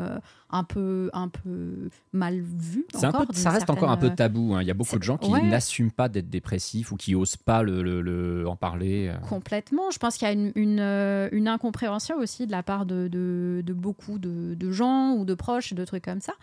un 0.51 0.63
peu 0.63 1.09
un 1.13 1.27
peu 1.27 1.89
mal 2.13 2.39
vu. 2.39 2.85
Un 3.01 3.11
peu, 3.11 3.25
ça 3.33 3.49
reste 3.49 3.69
encore 3.69 3.89
un 3.89 3.97
peu 3.97 4.09
tabou. 4.11 4.53
hein. 4.55 4.61
Il 4.61 4.67
y 4.67 4.71
a 4.71 4.75
beaucoup 4.75 4.97
de 4.97 5.03
gens 5.03 5.17
qui 5.17 5.29
ouais. 5.31 5.41
n'assument 5.41 5.91
pas 5.91 6.09
d'être 6.09 6.29
dépressifs 6.29 6.91
ou 6.91 6.95
qui 6.95 7.15
osent 7.15 7.37
pas 7.37 7.63
le, 7.63 7.81
le- 7.81 8.01
le- 8.01 8.47
en 8.47 8.55
parler. 8.55 9.11
Complètement. 9.27 9.91
Je 9.91 9.97
pense 9.99 10.17
qu'il 10.17 10.27
y 10.27 10.31
a 10.31 10.33
une, 10.33 10.51
une, 10.55 10.79
une 11.31 11.47
incompréhension 11.47 12.17
aussi 12.17 12.45
de 12.47 12.51
la 12.51 12.63
part 12.63 12.85
de, 12.85 13.07
de, 13.07 13.61
de 13.65 13.73
beaucoup 13.73 13.94
de, 14.09 14.53
de 14.55 14.71
gens 14.71 15.13
ou 15.13 15.25
de 15.25 15.33
proches, 15.33 15.73
de 15.73 15.85
trucs 15.85 16.03
comme 16.05 16.21
ça. 16.21 16.33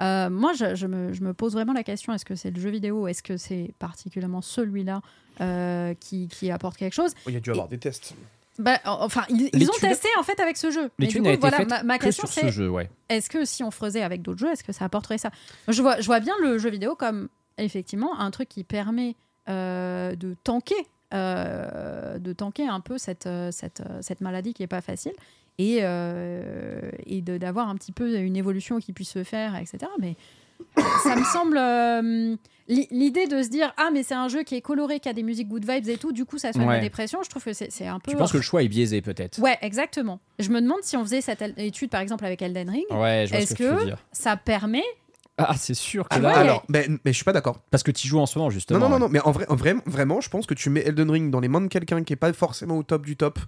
Euh, 0.00 0.30
moi, 0.30 0.52
je, 0.52 0.74
je 0.74 0.86
me, 0.86 1.12
je 1.12 1.22
me 1.22 1.34
pose 1.34 1.52
vraiment 1.52 1.72
la 1.72 1.82
question 1.82 2.12
est-ce 2.12 2.24
que 2.24 2.34
c'est 2.36 2.50
le 2.50 2.60
jeu 2.60 2.70
vidéo 2.70 3.08
Est-ce 3.08 3.22
que 3.22 3.36
c'est 3.36 3.72
particulièrement 3.78 4.42
celui-là 4.42 5.00
euh, 5.40 5.94
qui, 5.98 6.28
qui 6.28 6.50
apporte 6.50 6.76
quelque 6.76 6.94
chose 6.94 7.12
Il 7.26 7.34
y 7.34 7.36
a 7.36 7.40
dû 7.40 7.50
avoir 7.50 7.68
des 7.68 7.78
tests. 7.78 8.14
bah, 8.58 8.78
Enfin, 8.84 9.22
ils, 9.28 9.50
ils 9.52 9.68
ont 9.68 9.78
testé 9.80 10.08
en 10.18 10.22
fait 10.22 10.38
avec 10.40 10.56
ce 10.56 10.70
jeu. 10.70 10.90
Mais 10.98 11.06
du 11.06 11.20
coup, 11.20 11.28
été 11.28 11.36
voilà, 11.38 11.64
ma, 11.64 11.82
ma 11.82 11.98
que 11.98 12.04
question 12.04 12.26
sur 12.26 12.34
ce 12.34 12.40
c'est 12.42 12.52
jeu, 12.52 12.68
ouais. 12.68 12.88
est-ce 13.08 13.28
que 13.28 13.44
si 13.44 13.62
on 13.64 13.70
faisait 13.70 14.02
avec 14.02 14.22
d'autres 14.22 14.38
jeux, 14.40 14.52
est-ce 14.52 14.64
que 14.64 14.72
ça 14.72 14.84
apporterait 14.84 15.18
ça? 15.18 15.30
Je 15.68 15.82
vois, 15.82 16.00
je 16.00 16.06
vois 16.06 16.20
bien 16.20 16.34
le 16.40 16.58
jeu 16.58 16.70
vidéo 16.70 16.94
comme 16.94 17.28
effectivement 17.56 18.18
un 18.20 18.30
truc 18.30 18.48
qui 18.48 18.62
permet 18.64 19.16
euh, 19.48 20.14
de 20.14 20.36
tanker, 20.44 20.74
euh, 21.14 22.18
de 22.18 22.32
tanker 22.32 22.68
un 22.68 22.80
peu 22.80 22.98
cette, 22.98 23.28
cette, 23.50 23.82
cette 24.00 24.20
maladie 24.20 24.54
qui 24.54 24.62
est 24.62 24.68
pas 24.68 24.80
facile 24.82 25.12
et, 25.58 25.78
euh, 25.82 26.90
et 27.06 27.20
de- 27.20 27.36
d'avoir 27.38 27.68
un 27.68 27.74
petit 27.76 27.92
peu 27.92 28.16
une 28.18 28.36
évolution 28.36 28.78
qui 28.78 28.92
puisse 28.92 29.10
se 29.10 29.24
faire, 29.24 29.56
etc. 29.56 29.78
Mais 30.00 30.16
ça 31.04 31.16
me 31.16 31.24
semble 31.24 31.56
euh, 31.58 32.36
l'i- 32.68 32.88
l'idée 32.90 33.26
de 33.26 33.42
se 33.42 33.48
dire 33.48 33.72
ah 33.76 33.90
mais 33.92 34.02
c'est 34.02 34.14
un 34.14 34.28
jeu 34.28 34.42
qui 34.42 34.54
est 34.56 34.60
coloré, 34.60 35.00
qui 35.00 35.08
a 35.08 35.12
des 35.12 35.22
musiques 35.22 35.48
good 35.48 35.68
vibes 35.68 35.88
et 35.88 35.96
tout, 35.96 36.12
du 36.12 36.24
coup 36.24 36.38
ça 36.38 36.52
soigne 36.52 36.66
Ouais. 36.68 36.74
la 36.76 36.80
dépression. 36.80 37.22
Je 37.22 37.30
trouve 37.30 37.44
que 37.44 37.52
c'est 37.52 37.70
c'est 37.72 37.86
un 37.86 37.98
peu. 38.00 38.10
Tu 38.12 38.16
penses 38.16 38.32
que 38.32 38.36
le 38.38 38.42
choix 38.42 38.62
est 38.62 38.68
biaisé 38.68 39.00
peut-être 39.02 39.38
Ouais, 39.40 39.58
exactement. 39.62 40.20
Je 40.38 40.48
me 40.50 40.60
demande 40.60 40.78
si 40.82 40.96
on 40.96 41.04
faisait 41.04 41.20
cette 41.20 41.42
étude 41.58 41.90
par 41.90 42.00
exemple 42.00 42.24
avec 42.24 42.40
Elden 42.42 42.70
Ring, 42.70 42.84
Ouais, 42.90 43.24
je 43.26 43.32
vois 43.32 43.40
ce 43.40 43.44
est-ce 43.44 43.54
que, 43.54 43.62
tu 43.64 43.68
veux 43.68 43.76
que 43.78 43.84
dire. 43.84 43.98
ça 44.12 44.36
permet 44.36 44.84
Ah, 45.38 45.54
c'est 45.56 45.74
sûr 45.74 46.08
que 46.08 46.16
Ah, 46.16 46.18
là. 46.18 46.28
ouais. 46.30 46.34
alors, 46.34 46.64
mais, 46.68 46.88
mais 47.04 47.12
je 47.12 47.16
suis 47.16 47.24
pas 47.24 47.32
d'accord. 47.32 47.60
Parce 47.70 47.84
que 47.84 47.92
tu 47.92 48.08
joues 48.08 48.18
en 48.18 48.26
ce 48.26 48.36
moment, 48.38 48.50
justement. 48.50 48.80
Non, 48.80 48.88
non, 48.88 48.98
non, 48.98 49.06
non, 49.06 49.08
mais 49.12 49.20
en 49.20 49.30
vrai, 49.30 49.46
en 49.48 49.54
vrai, 49.54 49.74
vraiment, 49.86 50.20
je 50.20 50.28
pense 50.28 50.46
que 50.46 50.54
tu 50.54 50.68
mets 50.70 50.80
Elden 50.80 51.08
Ring 51.10 51.30
dans 51.30 51.38
les 51.40 51.46
mains 51.48 51.60
de 51.60 51.68
quelqu'un 51.68 52.02
qui 52.02 52.12
est 52.12 52.16
pas 52.16 52.32
forcément 52.32 52.76
au 52.76 52.82
top 52.82 53.06
du 53.06 53.16
top 53.16 53.38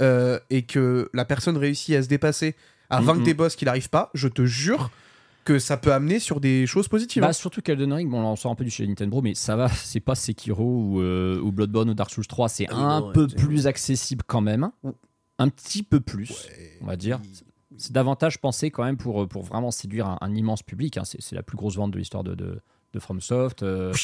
euh, 0.00 0.38
et 0.50 0.62
que 0.62 1.08
la 1.12 1.24
personne 1.24 1.56
réussit 1.56 1.94
à 1.94 2.02
se 2.02 2.08
dépasser, 2.08 2.54
à 2.88 3.00
vaincre 3.00 3.18
Mhm. 3.20 3.24
des 3.24 3.34
boss 3.34 3.56
qu'il 3.56 3.66
n'arrive 3.66 3.88
pas, 3.90 4.10
je 4.14 4.28
te 4.28 4.44
jure 4.44 4.90
que 5.44 5.58
ça 5.58 5.76
peut 5.76 5.92
amener 5.92 6.18
sur 6.18 6.38
des 6.40 6.66
choses 6.66 6.86
positives. 6.88 7.22
Bah, 7.22 7.28
hein. 7.28 7.32
surtout 7.32 7.62
qu'Elden 7.62 7.92
Ring, 7.92 8.10
bon, 8.10 8.20
là, 8.20 8.28
on 8.28 8.36
sort 8.36 8.52
un 8.52 8.54
peu 8.54 8.64
du 8.64 8.70
chez 8.70 8.86
Nintendo, 8.86 9.20
mais 9.22 9.34
ça 9.34 9.56
va, 9.56 9.68
c'est 9.68 10.00
pas 10.00 10.14
Sekiro 10.14 10.64
ou, 10.64 11.00
euh, 11.00 11.40
ou 11.40 11.50
Bloodborne 11.52 11.88
ou 11.90 11.94
Dark 11.94 12.10
Souls 12.10 12.26
3, 12.26 12.48
c'est 12.48 12.66
Ah 12.70 12.96
un 12.96 13.12
peu 13.12 13.26
plus 13.26 13.66
accessible 13.66 14.22
quand 14.26 14.40
même. 14.42 14.70
Un 15.38 15.48
petit 15.48 15.82
peu 15.82 16.00
plus, 16.00 16.30
Ouais, 16.30 16.70
on 16.82 16.86
va 16.86 16.96
dire. 16.96 17.20
oui. 17.22 17.30
C'est 17.78 17.92
davantage 17.92 18.38
pensé 18.40 18.70
quand 18.70 18.84
même 18.84 18.98
pour, 18.98 19.26
pour 19.28 19.42
vraiment 19.42 19.70
séduire 19.70 20.06
un, 20.06 20.18
un 20.20 20.34
immense 20.34 20.62
public. 20.62 20.98
hein. 20.98 21.02
C'est 21.04 21.34
la 21.34 21.42
plus 21.42 21.56
grosse 21.56 21.76
vente 21.76 21.92
de 21.92 21.98
l'histoire 21.98 22.22
de, 22.24 22.34
de, 22.34 22.60
de 22.92 22.98
FromSoft. 22.98 23.62
euh, 23.62 23.94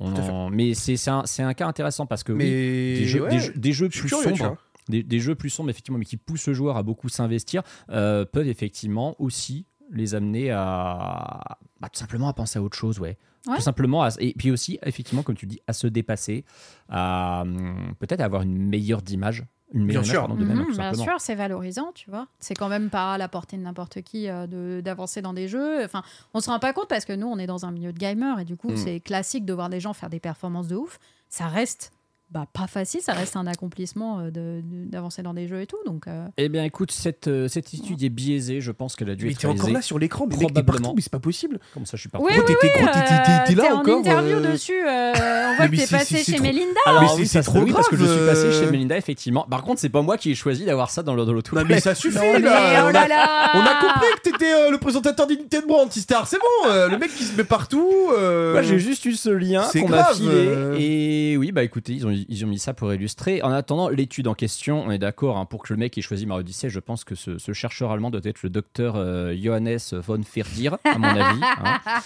on 0.00 0.14
en- 0.14 0.50
mais 0.50 0.74
c'est 0.74 0.96
c'est 0.96 1.10
un, 1.10 1.24
un 1.38 1.54
cas 1.54 1.66
intéressant 1.66 2.04
parce 2.06 2.22
que 2.22 2.32
oui, 2.32 2.38
des, 2.44 3.04
jeux, 3.06 3.22
ouais, 3.22 3.30
des 3.30 3.38
jeux- 3.40 3.52
des 3.56 3.72
jeux 3.72 3.88
je 3.90 3.98
suis 3.98 4.08
plus 4.08 4.22
sombres. 4.22 4.56
Des, 4.88 5.02
des 5.02 5.20
jeux 5.20 5.34
plus 5.34 5.50
sombres 5.50 5.70
effectivement, 5.70 5.98
mais 5.98 6.04
qui 6.04 6.16
poussent 6.16 6.46
le 6.48 6.54
joueur 6.54 6.76
à 6.76 6.82
beaucoup 6.82 7.08
s'investir, 7.08 7.62
euh, 7.90 8.24
peuvent 8.24 8.48
effectivement 8.48 9.14
aussi 9.18 9.66
les 9.90 10.14
amener 10.14 10.50
à 10.50 11.58
bah, 11.80 11.88
tout 11.88 11.98
simplement 11.98 12.28
à 12.28 12.32
penser 12.32 12.58
à 12.58 12.62
autre 12.62 12.76
chose, 12.76 12.98
ouais. 12.98 13.16
Ouais. 13.46 13.56
Tout 13.56 13.62
simplement, 13.62 14.02
à- 14.02 14.10
et 14.18 14.34
puis 14.36 14.50
aussi 14.50 14.78
effectivement, 14.82 15.22
comme 15.22 15.36
tu 15.36 15.46
dis, 15.46 15.60
à 15.66 15.72
se 15.72 15.86
dépasser, 15.86 16.44
à 16.88 17.42
hum, 17.42 17.94
peut-être 17.98 18.20
avoir 18.20 18.42
une 18.42 18.58
meilleure 18.58 19.00
d'image, 19.00 19.44
une 19.72 19.84
meilleure 19.84 20.02
Bien 20.02 20.10
image, 20.10 20.10
sûr. 20.10 20.20
pardon, 20.26 20.34
de 20.34 20.44
même, 20.44 20.58
Mhm, 20.58 20.66
tout 20.66 20.76
bien 20.76 20.94
sûr, 20.94 21.14
c'est 21.20 21.34
valorisant, 21.34 21.92
tu 21.94 22.10
vois. 22.10 22.26
C'est 22.40 22.54
quand 22.54 22.68
même 22.68 22.90
pas 22.90 23.14
à 23.14 23.18
la 23.18 23.28
portée 23.28 23.56
de 23.56 23.62
n'importe 23.62 24.02
qui 24.02 24.28
euh, 24.28 24.46
de- 24.46 24.80
d'avancer 24.82 25.22
dans 25.22 25.32
des 25.32 25.46
jeux. 25.48 25.84
Enfin, 25.84 26.02
on 26.34 26.40
se 26.40 26.50
rend 26.50 26.58
pas 26.58 26.72
compte 26.72 26.88
parce 26.88 27.04
que 27.04 27.12
nous, 27.12 27.26
on 27.26 27.38
est 27.38 27.46
dans 27.46 27.64
un 27.64 27.70
milieu 27.70 27.92
de 27.92 27.98
gamers 27.98 28.40
et 28.40 28.44
du 28.44 28.56
coup, 28.56 28.70
Mm. 28.72 28.76
c'est 28.76 29.00
classique 29.00 29.44
de 29.46 29.52
voir 29.52 29.68
des 29.70 29.80
gens 29.80 29.92
faire 29.94 30.10
des 30.10 30.20
performances 30.20 30.68
de 30.68 30.76
ouf. 30.76 30.98
Ça 31.30 31.46
reste 31.46 31.92
bah, 32.30 32.44
pas 32.52 32.66
facile, 32.66 33.00
ça 33.00 33.14
reste 33.14 33.36
un 33.36 33.46
accomplissement 33.46 34.18
euh, 34.18 34.24
de- 34.30 34.60
de- 34.62 34.84
d'avancer 34.90 35.22
dans 35.22 35.32
des 35.32 35.48
jeux 35.48 35.62
et 35.62 35.66
tout. 35.66 35.78
Donc, 35.86 36.06
euh, 36.08 36.26
Eh 36.36 36.48
bien, 36.50 36.62
écoute, 36.64 36.92
cette, 36.92 37.26
euh, 37.28 37.48
cette 37.48 37.72
étude 37.72 38.02
est 38.02 38.10
biaisée. 38.10 38.60
Je 38.60 38.70
pense 38.70 38.96
qu'elle 38.96 39.08
a 39.08 39.14
dû 39.14 39.24
Mais 39.24 39.32
être 39.32 39.38
t'es 39.38 39.46
encore 39.46 39.70
là 39.70 39.80
sur 39.80 39.98
l'écran, 39.98 40.26
mais 40.26 40.36
mec, 40.36 40.40
Probablement. 40.46 40.78
partout, 40.80 40.94
mais 40.96 41.00
c'est 41.02 41.10
pas 41.12 41.20
possible. 41.20 41.58
Comme 41.72 41.86
ça, 41.86 41.96
je 41.96 42.00
suis 42.02 42.10
pas. 42.10 42.18
Oui, 42.20 42.32
oui, 42.36 42.42
oui, 42.46 42.54
t'es- 42.60 43.54
là 43.54 43.74
en 43.74 43.78
encore, 43.80 44.00
interview 44.00 44.36
euh, 44.36 44.52
dessus. 44.52 44.72
euh, 44.86 45.12
on 45.14 45.56
voit 45.56 45.68
Mais 45.68 45.70
que 45.70 45.76
t'es 45.80 45.86
c'est- 45.86 45.96
passé 45.96 46.22
chez 46.22 46.32
trop- 46.34 46.42
Melinda. 46.42 46.80
Alors 46.84 47.02
Mais 47.02 47.08
oui, 47.22 47.26
c'est- 47.26 47.42
trop 47.42 47.60
oui, 47.60 47.72
parce 47.72 47.88
que 47.88 47.96
je 47.96 48.04
suis 48.04 48.14
grave, 48.14 48.28
passé 48.28 48.52
chez 48.52 48.70
Melinda, 48.70 48.96
effectivement. 48.98 49.46
Par 49.48 49.62
contre, 49.62 49.80
c'est 49.80 49.88
pas 49.88 50.02
moi 50.02 50.18
qui 50.18 50.30
ai 50.30 50.34
choisi 50.34 50.66
d'avoir 50.66 50.90
ça 50.90 51.02
dans 51.02 51.14
le, 51.14 51.24
dans 51.24 51.32
le 51.32 51.42
tout. 51.42 51.54
Non, 51.56 51.62
mais 51.66 51.80
ça 51.80 51.94
suffit, 51.94 52.18
mais 52.18 52.40
là. 52.40 52.84
oh 52.84 52.88
On 52.88 52.92
là 52.92 53.06
a- 53.10 53.56
On 53.58 53.60
a 53.62 53.80
compris 53.80 54.06
que 54.22 54.30
t'étais 54.30 54.70
le 54.70 54.76
présentateur 54.78 55.26
des 55.26 55.36
Nintendo 55.36 55.74
Antistar, 55.76 56.26
c'est 56.28 56.38
bon, 56.38 56.68
le 56.90 56.98
mec 56.98 57.10
qui 57.14 57.24
se 57.24 57.34
met 57.36 57.44
partout. 57.44 57.90
Moi, 58.10 58.60
j'ai 58.62 58.78
juste 58.78 59.04
eu 59.06 59.14
ce 59.14 59.30
lien 59.30 59.62
c'est 59.72 59.80
qu'on 59.80 59.88
m'a 59.88 60.02
grave, 60.02 60.16
filé. 60.16 61.32
Et 61.32 61.36
oui, 61.38 61.52
bah 61.52 61.62
écoutez, 61.62 61.94
ils 61.94 62.06
ont, 62.06 62.10
ils 62.28 62.44
ont 62.44 62.48
mis 62.48 62.58
ça 62.58 62.74
pour 62.74 62.92
illustrer. 62.92 63.42
En 63.42 63.50
attendant, 63.50 63.88
l'étude 63.88 64.26
en 64.28 64.34
question, 64.34 64.82
on 64.86 64.90
est 64.90 64.98
d'accord, 64.98 65.36
hein, 65.36 65.44
pour 65.44 65.62
que 65.62 65.72
le 65.72 65.78
mec 65.78 65.96
ait 65.98 66.02
choisi 66.02 66.26
Mario 66.26 66.40
Odyssey, 66.40 66.70
je 66.70 66.80
pense 66.80 67.04
que 67.04 67.14
ce, 67.14 67.38
ce 67.38 67.52
chercheur 67.52 67.90
allemand 67.92 68.10
doit 68.10 68.20
être 68.24 68.42
le 68.42 68.50
docteur 68.50 68.94
euh, 68.96 69.34
Johannes 69.36 69.78
von 69.92 70.22
Ferdir, 70.22 70.78
à 70.84 70.98
mon 70.98 71.08
avis. 71.08 71.40
hein. 71.42 71.80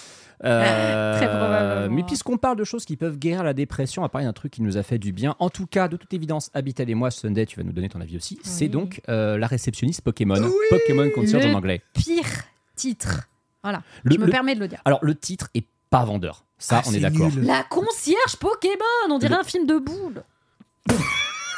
Euh, 0.44 1.86
Très 1.86 1.88
mais 1.88 2.02
puisqu'on 2.02 2.36
parle 2.36 2.56
de 2.56 2.64
choses 2.64 2.84
qui 2.84 2.96
peuvent 2.96 3.16
guérir 3.16 3.44
la 3.44 3.54
dépression, 3.54 4.02
on 4.02 4.04
va 4.04 4.08
parler 4.08 4.26
d'un 4.26 4.32
truc 4.32 4.50
qui 4.52 4.62
nous 4.62 4.76
a 4.76 4.82
fait 4.82 4.98
du 4.98 5.12
bien. 5.12 5.36
En 5.38 5.50
tout 5.50 5.66
cas, 5.66 5.86
de 5.86 5.96
toute 5.96 6.12
évidence, 6.12 6.50
Habitel 6.52 6.90
et 6.90 6.94
moi, 6.96 7.12
Sunday, 7.12 7.46
tu 7.46 7.56
vas 7.58 7.62
nous 7.62 7.70
donner 7.72 7.88
ton 7.88 8.00
avis 8.00 8.16
aussi. 8.16 8.40
C'est 8.42 8.66
donc 8.66 9.00
euh, 9.08 9.38
la 9.38 9.46
réceptionniste 9.46 10.00
Pokémon. 10.02 10.34
Pokémon 10.70 11.08
Concierge 11.14 11.44
Le 11.44 11.52
en 11.52 11.58
anglais. 11.58 11.80
Pire 11.94 12.24
titre. 12.74 13.28
Voilà, 13.62 13.82
Le- 14.02 14.14
je 14.14 14.18
me 14.18 14.26
le- 14.26 14.32
permets 14.32 14.56
de 14.56 14.60
le 14.60 14.66
dire. 14.66 14.80
Alors, 14.84 14.98
le 15.02 15.14
titre 15.14 15.48
est 15.54 15.64
pas 15.90 16.04
vendeur. 16.04 16.44
Ça, 16.62 16.76
Ah, 16.78 16.88
on 16.88 16.94
est 16.94 17.00
d'accord. 17.00 17.28
La 17.42 17.64
concierge 17.64 18.36
Pokémon, 18.38 19.10
on 19.10 19.18
dirait 19.18 19.34
un 19.34 19.42
film 19.42 19.66
de 19.66 19.78
boule. 19.78 20.22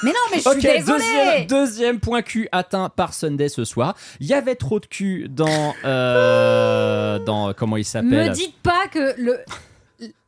mais 0.02 0.11
non, 0.11 0.16
mais 0.32 0.40
je 0.40 0.48
suis 0.50 0.61
désolée. 0.62 0.82
deuxième, 0.98 1.46
deuxième 1.46 2.00
point 2.00 2.22
Q 2.22 2.48
atteint 2.52 2.88
par 2.88 3.12
Sunday 3.14 3.48
ce 3.50 3.64
soir. 3.64 3.94
Il 4.20 4.26
y 4.26 4.32
avait 4.34 4.55
trop 4.55 4.80
de 4.80 4.86
Q 4.86 5.26
dans. 5.28 5.74
euh, 5.84 7.18
dans 7.18 7.52
comment 7.52 7.76
il 7.76 7.84
s'appelle? 7.84 8.30
Me 8.30 8.34
dites 8.34 8.57
pas 8.62 8.88
que 8.90 9.14
le 9.20 9.38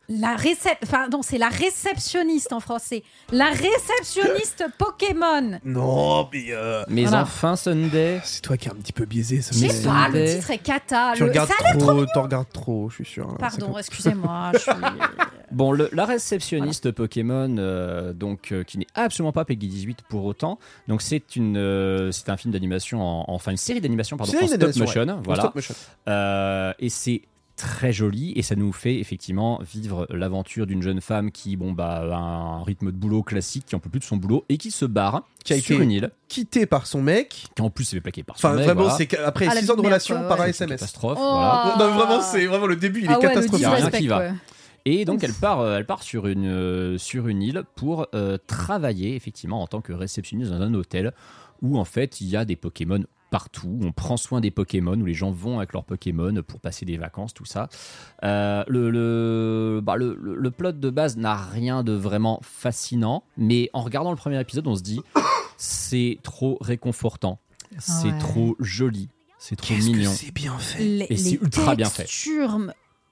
la 0.08 0.36
récep 0.36 0.78
enfin 0.82 1.08
non, 1.10 1.22
c'est 1.22 1.38
la 1.38 1.48
réceptionniste 1.48 2.52
en 2.52 2.60
français. 2.60 3.02
La 3.32 3.46
réceptionniste 3.50 4.64
Pokémon. 4.78 5.58
Non, 5.64 6.28
mais 6.32 6.46
euh, 6.50 6.84
Mais 6.88 7.02
Voilà. 7.02 7.22
enfin, 7.22 7.56
Sunday. 7.56 8.20
c'est 8.24 8.40
toi 8.42 8.56
qui 8.56 8.68
es 8.68 8.72
un 8.72 8.76
petit 8.76 8.92
peu 8.92 9.04
biaisé. 9.04 9.42
Ça 9.42 9.50
Je 9.54 9.64
me- 9.64 9.68
sais 9.70 9.82
pas, 9.88 10.08
le 10.08 10.14
Sunday. 10.26 10.34
titre 10.38 10.50
est 10.50 10.58
cata. 10.58 11.12
Tu 11.14 11.22
le- 11.22 11.28
regardes 11.30 11.48
ça 11.48 11.54
a 11.58 11.64
l'air 11.74 11.78
trop, 11.78 12.06
t'en 12.06 12.22
regardes 12.22 12.52
trop, 12.52 12.88
je 12.90 12.94
suis 12.96 13.04
sûr. 13.04 13.28
hein, 13.28 13.36
Pardon, 13.38 13.76
excusez-moi. 13.78 14.50
je 14.54 14.58
suis- 14.58 14.70
Bon, 15.52 15.70
le- 15.72 15.88
la 15.92 16.04
réceptionniste 16.06 16.90
Pokémon, 16.90 17.54
euh, 17.58 18.12
donc 18.12 18.50
euh, 18.52 18.64
qui 18.64 18.78
n'est 18.78 18.86
absolument 18.94 19.32
pas 19.32 19.44
Peggy 19.44 19.68
18 19.68 20.02
pour 20.08 20.24
autant. 20.24 20.58
Donc 20.88 21.02
c'est 21.02 21.36
une, 21.36 21.56
euh, 21.56 22.10
c'est 22.12 22.28
un 22.30 22.36
film 22.36 22.52
d'animation, 22.52 23.00
en, 23.02 23.24
enfin 23.28 23.52
une 23.52 23.56
série 23.56 23.80
d'animation 23.80 24.16
pardon, 24.16 24.32
en 24.32 24.46
stop 24.46 24.76
motion, 24.76 25.20
voilà. 25.24 25.42
Stop 25.44 25.54
motion. 25.54 25.74
Euh, 26.08 26.72
et 26.80 26.88
c'est 26.88 27.22
très 27.56 27.92
joli 27.92 28.32
et 28.36 28.42
ça 28.42 28.54
nous 28.54 28.70
fait 28.72 28.98
effectivement 29.00 29.60
vivre 29.62 30.06
l'aventure 30.10 30.66
d'une 30.66 30.82
jeune 30.82 31.00
femme 31.00 31.30
qui 31.30 31.56
bon 31.56 31.72
bah 31.72 32.02
a 32.12 32.16
un 32.16 32.62
rythme 32.62 32.86
de 32.92 32.96
boulot 32.96 33.22
classique 33.22 33.64
qui 33.66 33.74
en 33.74 33.78
peut 33.78 33.88
plus 33.88 34.00
de 34.00 34.04
son 34.04 34.16
boulot 34.18 34.44
et 34.48 34.58
qui 34.58 34.70
se 34.70 34.84
barre 34.84 35.22
Qui 35.44 35.54
a 35.54 35.58
sur 35.60 35.76
été- 35.76 35.84
une 35.84 35.90
île 35.90 36.10
Quitté 36.28 36.66
par 36.66 36.86
son 36.86 37.02
mec. 37.02 37.46
qui 37.54 37.62
en 37.62 37.70
plus 37.70 37.84
s'est 37.84 37.96
fait 37.96 38.00
plaquer 38.02 38.22
par 38.22 38.38
son 38.38 38.46
Enfin, 38.48 38.56
mec, 38.56 38.64
vraiment, 38.66 38.82
voilà. 38.88 38.96
c'est 38.96 39.10
la 39.44 39.60
6 39.60 39.70
ans 39.70 39.76
de 39.76 39.80
relation 39.80 40.16
quoi, 40.18 40.28
par 40.28 40.38
ouais. 40.40 40.50
un 40.50 40.52
C'est 40.52 40.64
une 40.64 40.70
SMS. 40.72 40.80
catastrophe 40.80 41.18
Oh. 41.20 41.30
voilà. 41.32 41.74
Non, 41.78 41.94
vraiment, 41.96 42.20
c'est 42.20 42.44
vraiment 42.46 42.66
le 42.66 42.76
début, 42.76 43.00
il 43.00 43.06
est 43.06 43.08
Ah 43.08 43.18
ouais, 43.18 43.22
le 43.22 43.28
catastrophique. 43.28 43.62
Y 43.62 43.64
a 43.64 43.70
rien 43.74 43.90
qui 43.90 44.06
va. 44.08 44.22
Et 44.84 45.04
donc 45.04 45.24
elle 45.24 45.32
part, 45.32 45.60
euh, 45.60 45.78
elle 45.78 45.86
part 45.86 46.02
sur 46.02 46.26
une 46.28 46.46
euh, 46.46 46.98
sur 46.98 47.26
une 47.26 47.42
île 47.42 47.62
pour 47.74 48.06
euh, 48.14 48.38
travailler 48.46 49.16
effectivement 49.16 49.60
en 49.62 49.66
tant 49.66 49.80
que 49.80 49.92
réceptionniste 49.92 50.50
dans 50.52 50.60
un 50.60 50.74
hôtel 50.74 51.12
où 51.62 51.78
en 51.78 51.84
fait 51.84 52.20
il 52.20 52.28
y 52.28 52.36
a 52.36 52.44
des 52.44 52.54
Pokémon 52.54 53.02
partout. 53.36 53.78
On 53.82 53.92
prend 53.92 54.16
soin 54.16 54.40
des 54.40 54.50
Pokémon 54.50 54.98
où 54.98 55.04
les 55.04 55.12
gens 55.12 55.30
vont 55.30 55.58
avec 55.58 55.74
leurs 55.74 55.84
Pokémon 55.84 56.42
pour 56.42 56.58
passer 56.60 56.86
des 56.86 56.96
vacances, 56.96 57.34
tout 57.34 57.44
ça. 57.44 57.68
Euh, 58.24 58.64
le 58.66 58.88
le, 58.88 59.80
bah, 59.82 59.96
le 59.96 60.50
plot 60.50 60.72
de 60.72 60.88
base 60.88 61.18
n'a 61.18 61.36
rien 61.36 61.82
de 61.84 61.92
vraiment 61.92 62.40
fascinant, 62.42 63.24
mais 63.36 63.68
en 63.74 63.82
regardant 63.82 64.10
le 64.10 64.16
premier 64.16 64.40
épisode, 64.40 64.66
on 64.66 64.74
se 64.74 64.82
dit 64.82 65.00
c'est 65.58 66.18
trop 66.22 66.56
réconfortant, 66.62 67.38
c'est 67.78 68.06
Ouais. 68.08 68.18
trop 68.18 68.56
joli, 68.58 69.10
c'est 69.38 69.56
trop 69.56 69.74
Qu'est-ce 69.74 69.86
que 69.90 69.92
mignon. 69.92 70.12
c'est 70.14 70.32
bien 70.32 70.56
fait. 70.58 70.82
Les, 70.82 71.06
Et 71.10 71.16
c'est 71.18 71.32
ultra 71.34 71.74
bien 71.76 71.90
fait. 71.90 72.08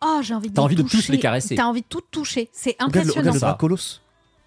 Oh, 0.07 0.21
j'ai 0.23 0.35
envie 0.35 0.49
de 0.49 0.55
T'as 0.55 0.63
envie 0.63 0.75
de 0.77 0.83
tous 0.83 0.89
toucher. 0.97 1.13
les 1.13 1.19
caresser. 1.19 1.55
T'as 1.55 1.65
envie 1.67 1.83
de 1.83 1.87
tout 1.87 2.03
toucher. 2.11 2.49
C'est 2.53 2.77
Regarde 2.81 2.95
le, 2.95 3.01
impressionnant. 3.01 3.31
regarde 3.33 3.45
le 3.53 3.59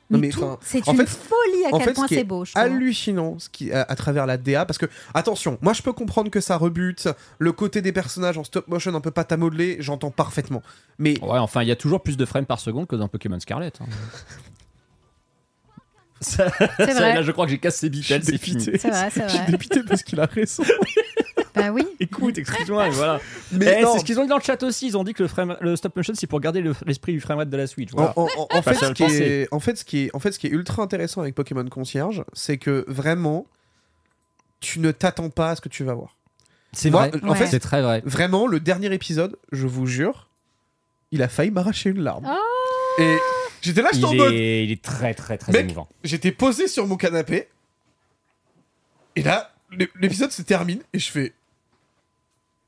Mais 0.10 0.16
Non, 0.18 0.22
mais 0.22 0.30
tout, 0.30 0.58
c'est 0.62 0.88
une 0.88 0.96
fait- 0.96 1.06
folie 1.06 1.66
à 1.66 1.72
quel 1.72 1.82
fait, 1.82 1.94
point 1.94 2.04
ce 2.06 2.08
qui 2.08 2.16
c'est 2.16 2.22
est 2.22 2.24
beau. 2.24 2.46
Je 2.46 2.54
hallucinant 2.56 3.38
ce 3.40 3.50
qui, 3.50 3.74
à, 3.74 3.82
à 3.82 3.96
travers 3.96 4.26
la 4.26 4.38
DA 4.38 4.66
parce 4.66 4.78
que 4.78 4.86
attention 5.14 5.58
moi 5.62 5.74
je 5.74 5.82
peux 5.82 5.92
comprendre 5.92 6.32
que 6.32 6.40
ça 6.40 6.56
rebute 6.56 7.10
le 7.40 7.52
côté 7.52 7.82
des 7.82 7.92
personnages 7.92 8.38
en 8.38 8.46
stop 8.46 8.70
motion 8.70 8.96
un 8.96 9.02
peu 9.02 9.12
pâte 9.12 9.34
à 9.34 9.38
modeler 9.38 9.76
j'entends 9.82 10.10
parfaitement 10.12 10.64
mais 10.98 11.20
Ouais, 11.22 11.40
enfin, 11.40 11.62
il 11.62 11.68
y 11.68 11.72
a 11.72 11.76
toujours 11.76 12.02
plus 12.04 12.16
de 12.16 12.24
frames 12.26 12.46
par 12.46 12.62
seconde 12.62 12.88
que 12.88 12.96
dans 12.96 13.10
Pokémon 13.10 13.38
Scarlet. 13.42 13.74
hein. 13.82 13.86
Ça- 16.22 16.52
C'est 16.78 16.86
ça, 16.88 16.94
vrai. 16.94 17.14
Là, 17.16 17.22
je 17.22 17.32
crois 17.32 17.46
que 17.46 17.52
j'ai 17.52 17.60
cassé 17.60 17.90
Bitel, 17.90 18.22
Je 18.22 18.26
suis 18.28 18.38
c'est 18.38 18.44
fini. 18.44 18.58
dépité. 18.66 18.78
C'est 18.80 18.90
vrai, 18.90 19.10
c'est 19.12 19.24
je 19.24 19.30
suis 19.30 19.38
vrai. 19.40 19.52
dépité 19.52 19.84
parce 19.84 20.04
qu'il 20.04 20.20
a 20.20 20.26
raison 20.26 20.64
Bah 21.58 21.72
oui. 21.72 21.86
Écoute, 22.00 22.38
excuse-moi, 22.38 22.88
et 22.88 22.92
voilà. 22.92 23.20
mais 23.52 23.80
Eh, 23.82 23.86
c'est 23.86 24.00
ce 24.00 24.06
qu'ils 24.06 24.20
ont 24.20 24.24
dit 24.24 24.30
dans 24.30 24.38
le 24.38 24.44
chat 24.44 24.62
aussi. 24.64 24.88
Ils 24.88 24.98
ont 24.98 25.04
dit 25.04 25.14
que 25.14 25.24
le, 25.24 25.30
frame- 25.30 25.58
le 25.62 25.76
stop 25.76 25.96
motion, 25.96 26.14
c'est 26.16 26.28
pour 26.28 26.40
garder 26.40 26.62
le- 26.62 26.76
l'esprit 26.86 27.14
du 27.14 27.20
framerate 27.22 27.50
de 27.50 27.58
la 27.58 27.68
Switch. 27.68 27.90
Voilà. 27.92 28.14
en, 28.16 28.28
fait, 28.62 28.74
ce 28.76 28.86
le 28.86 28.94
qui 28.94 29.04
est, 29.04 29.48
en, 29.52 29.60
fait, 29.60 29.76
ce 29.78 29.84
qui 29.86 30.00
est, 30.06 30.16
en 30.16 30.20
fait, 30.20 30.32
ce 30.32 30.40
qui 30.40 30.48
est 30.48 30.52
ultra 30.52 30.82
intéressant 30.84 31.22
avec 31.22 31.36
Pokémon 31.36 31.66
Concierge, 31.68 32.24
c'est 32.34 32.58
que 32.58 32.86
vraiment, 32.88 33.46
tu 34.60 34.80
ne 34.80 34.92
t'attends 34.92 35.30
pas 35.30 35.52
à 35.52 35.56
ce 35.56 35.62
que 35.62 35.70
tu 35.70 35.84
vas 35.84 35.94
voir. 35.94 36.16
C'est 36.74 36.90
vrai. 36.90 37.12
en 37.24 37.30
Ouais. 37.30 37.36
fait, 37.38 37.48
c'est 37.48 37.60
très 37.60 37.82
vrai. 37.82 38.02
Vraiment, 38.06 38.46
le 38.48 38.60
dernier 38.60 38.94
épisode, 38.94 39.38
je 39.52 39.68
vous 39.68 39.86
jure, 39.88 40.28
il 41.12 41.22
a 41.24 41.28
failli 41.28 41.50
m'arracher 41.52 41.90
une 41.90 42.02
larme. 42.02 42.26
Ah. 42.28 42.38
Et 43.00 43.16
j'étais 43.62 43.82
là, 43.82 43.90
j'étais 43.94 44.08
Il 44.08 44.22
en 44.22 44.24
mode. 44.26 44.34
il 44.34 44.72
est 44.72 44.82
très, 44.84 45.14
très, 45.14 45.38
très 45.38 45.52
Mec, 45.54 45.62
émouvant. 45.66 45.88
J'étais 46.04 46.32
posé 46.32 46.68
sur 46.68 46.86
mon 46.88 46.98
canapé. 46.98 47.48
Et 49.16 49.24
là, 49.24 49.52
l'é- 49.72 49.90
l'épisode 50.00 50.32
se 50.32 50.42
termine 50.42 50.82
et 50.94 51.00
je 51.00 51.10
fais. 51.12 51.34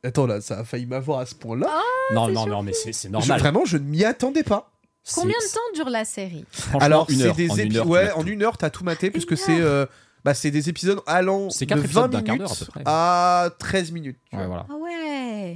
Attends, 0.03 0.27
là, 0.27 0.39
ça 0.41 0.59
a 0.59 0.63
failli 0.63 0.85
m'avoir 0.85 1.19
à 1.19 1.25
ce 1.25 1.35
point-là. 1.35 1.67
Non, 2.13 2.27
c'est 2.27 2.31
non, 2.33 2.43
sûr. 2.43 2.51
non, 2.53 2.63
mais 2.63 2.73
c'est 2.73 2.93
Je- 3.03 3.07
normal. 3.09 3.39
vraiment, 3.39 3.65
je 3.65 3.77
ne 3.77 3.83
m'y 3.83 4.03
attendais 4.05 4.43
pas. 4.43 4.71
Combien 5.15 5.35
de 5.37 5.53
temps 5.53 5.59
dure 5.75 5.89
la 5.89 6.05
série 6.05 6.45
Alors, 6.79 7.09
une 7.09 7.17
c'est 7.19 7.25
heure. 7.27 7.35
des 7.35 7.49
En 7.51 7.55
une 7.55 7.59
épisodes. 7.61 7.87
Ouais, 7.87 8.11
en 8.13 8.25
une 8.25 8.43
heure, 8.43 8.57
t'as 8.57 8.69
tout 8.69 8.83
maté, 8.83 9.09
puisque 9.11 9.35
c'est. 9.37 9.59
euh, 9.59 9.85
Bah, 10.25 10.33
c'est 10.33 10.51
des 10.51 10.67
épisodes 10.67 10.99
allant 11.07 11.49
C'est 11.49 11.63
de 11.65 11.69
quatre 11.69 11.79
20 11.79 11.83
épisodes 11.85 12.11
d'un 12.11 12.21
quart 12.21 12.35
minutes 12.35 12.51
à 12.51 12.55
peu 12.55 12.65
près. 12.65 12.81
à 12.85 13.49
13 13.57 13.91
minutes. 13.93 14.17
tu 14.29 14.35
Ouais, 14.35 14.45
vois. 14.45 14.65
voilà. 14.65 14.65
Ah 14.69 14.75
ouais. 14.75 15.08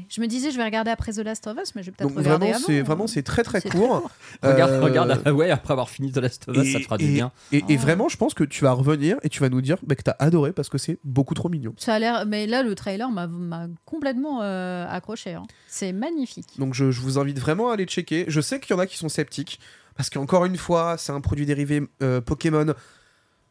Je 0.10 0.22
me 0.22 0.28
disais, 0.28 0.52
je 0.52 0.58
vais 0.58 0.64
regarder 0.64 0.92
après 0.92 1.12
The 1.14 1.20
Last 1.20 1.48
of 1.48 1.58
Us, 1.62 1.76
mais 1.76 1.84
je 1.84 1.88
vais 1.92 1.96
peut-être 1.98 2.10
Donc 2.10 2.18
regarder 2.18 2.46
vraiment, 2.48 2.56
avant. 2.58 2.66
c'est 2.66 2.82
vraiment 2.82 3.08
c'est 3.08 3.24
très 3.24 3.44
très 3.44 3.62
court. 3.62 4.10
Regarde, 4.42 4.72
Euh, 4.72 4.82
regarde, 4.82 5.22
ah 5.26 5.34
ouais, 5.34 5.50
après 5.52 5.72
avoir 5.74 5.90
fini 5.90 6.12
The 6.12 6.18
Last 6.18 6.48
of 6.50 6.58
Us, 6.58 6.72
ça 6.74 6.80
te 6.80 6.84
fera 6.84 6.98
du 6.98 7.08
bien. 7.08 7.32
Et, 7.52 7.58
et 7.58 7.64
Oh. 7.76 7.78
vraiment, 7.78 8.10
je 8.10 8.18
pense 8.18 8.34
que 8.34 8.44
tu 8.44 8.64
vas 8.64 8.72
revenir 8.74 9.18
et 9.24 9.30
tu 9.30 9.40
vas 9.42 9.50
nous 9.50 9.62
dire 9.62 9.78
bah, 9.84 9.96
que 9.96 10.04
t'as 10.04 10.16
adoré 10.20 10.52
parce 10.54 10.70
que 10.70 10.78
c'est 10.78 10.98
beaucoup 11.04 11.34
trop 11.34 11.50
mignon. 11.50 11.74
Ça 11.78 11.96
a 11.96 12.00
l'air, 12.00 12.26
mais 12.26 12.48
là 12.48 12.64
le 12.64 12.76
trailer 12.76 13.10
m'a- 13.10 13.28
m'a 13.28 13.68
complètement 13.86 14.42
euh, 14.42 14.86
accroché. 14.90 15.34
hein. 15.34 15.44
C'est 15.68 15.94
magnifique. 15.94 16.48
Donc 16.58 16.74
je, 16.74 16.92
je 16.92 17.02
vous 17.02 17.18
invite 17.20 17.40
vraiment 17.40 17.70
à 17.70 17.74
aller 17.74 17.86
checker. 17.86 18.26
Je 18.28 18.42
sais 18.42 18.60
qu'il 18.60 18.76
y 18.76 18.78
en 18.78 18.80
a 18.82 18.86
qui 18.88 18.98
sont 18.98 19.10
sceptiques 19.10 19.60
parce 19.96 20.10
qu'encore 20.10 20.46
une 20.46 20.58
fois, 20.58 20.96
c'est 20.98 21.12
un 21.12 21.22
produit 21.22 21.46
dérivé 21.46 21.84
euh, 22.02 22.20
Pokémon 22.22 22.74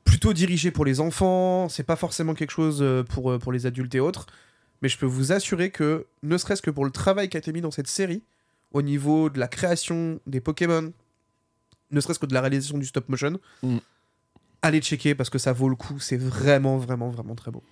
plutôt 0.05 0.33
dirigé 0.33 0.71
pour 0.73 0.85
les 0.85 0.99
enfants. 1.01 1.69
C'est 1.69 1.85
pas 1.85 1.97
forcément 1.97 2.35
quelque 2.35 2.51
chose 2.51 2.85
pour, 3.09 3.39
pour 3.39 3.53
les 3.53 3.67
adultes 3.67 3.95
et 3.95 4.01
autres. 4.01 4.27
Mais 4.83 4.89
je 4.89 4.99
peux 4.99 5.07
vous 5.07 5.33
assurer 5.33 5.71
que, 5.71 6.07
ne 6.23 6.37
serait-ce 6.37 6.61
que 6.63 6.71
pour 6.71 6.85
le 6.85 6.91
travail 6.91 7.29
qui 7.29 7.37
a 7.37 7.41
été 7.41 7.53
mis 7.53 7.61
dans 7.61 7.71
cette 7.71 7.87
série, 7.89 8.23
au 8.73 8.83
niveau 8.83 9.31
de 9.31 9.39
la 9.39 9.49
création 9.49 10.19
des 10.27 10.41
Pokémon, 10.41 10.93
ne 11.91 12.01
serait-ce 12.01 12.19
que 12.19 12.27
de 12.27 12.35
la 12.35 12.41
réalisation 12.41 12.79
du 12.79 12.87
stop 12.87 13.09
motion, 13.09 13.39
Mm. 13.63 13.79
allez 14.63 14.81
checker 14.81 15.15
parce 15.15 15.31
que 15.31 15.39
ça 15.39 15.53
vaut 15.53 15.69
le 15.69 15.77
coup. 15.77 15.99
C'est 16.01 16.17
vraiment, 16.17 16.79
vraiment, 16.79 17.11
vraiment 17.11 17.35
très 17.35 17.51
beau. 17.51 17.63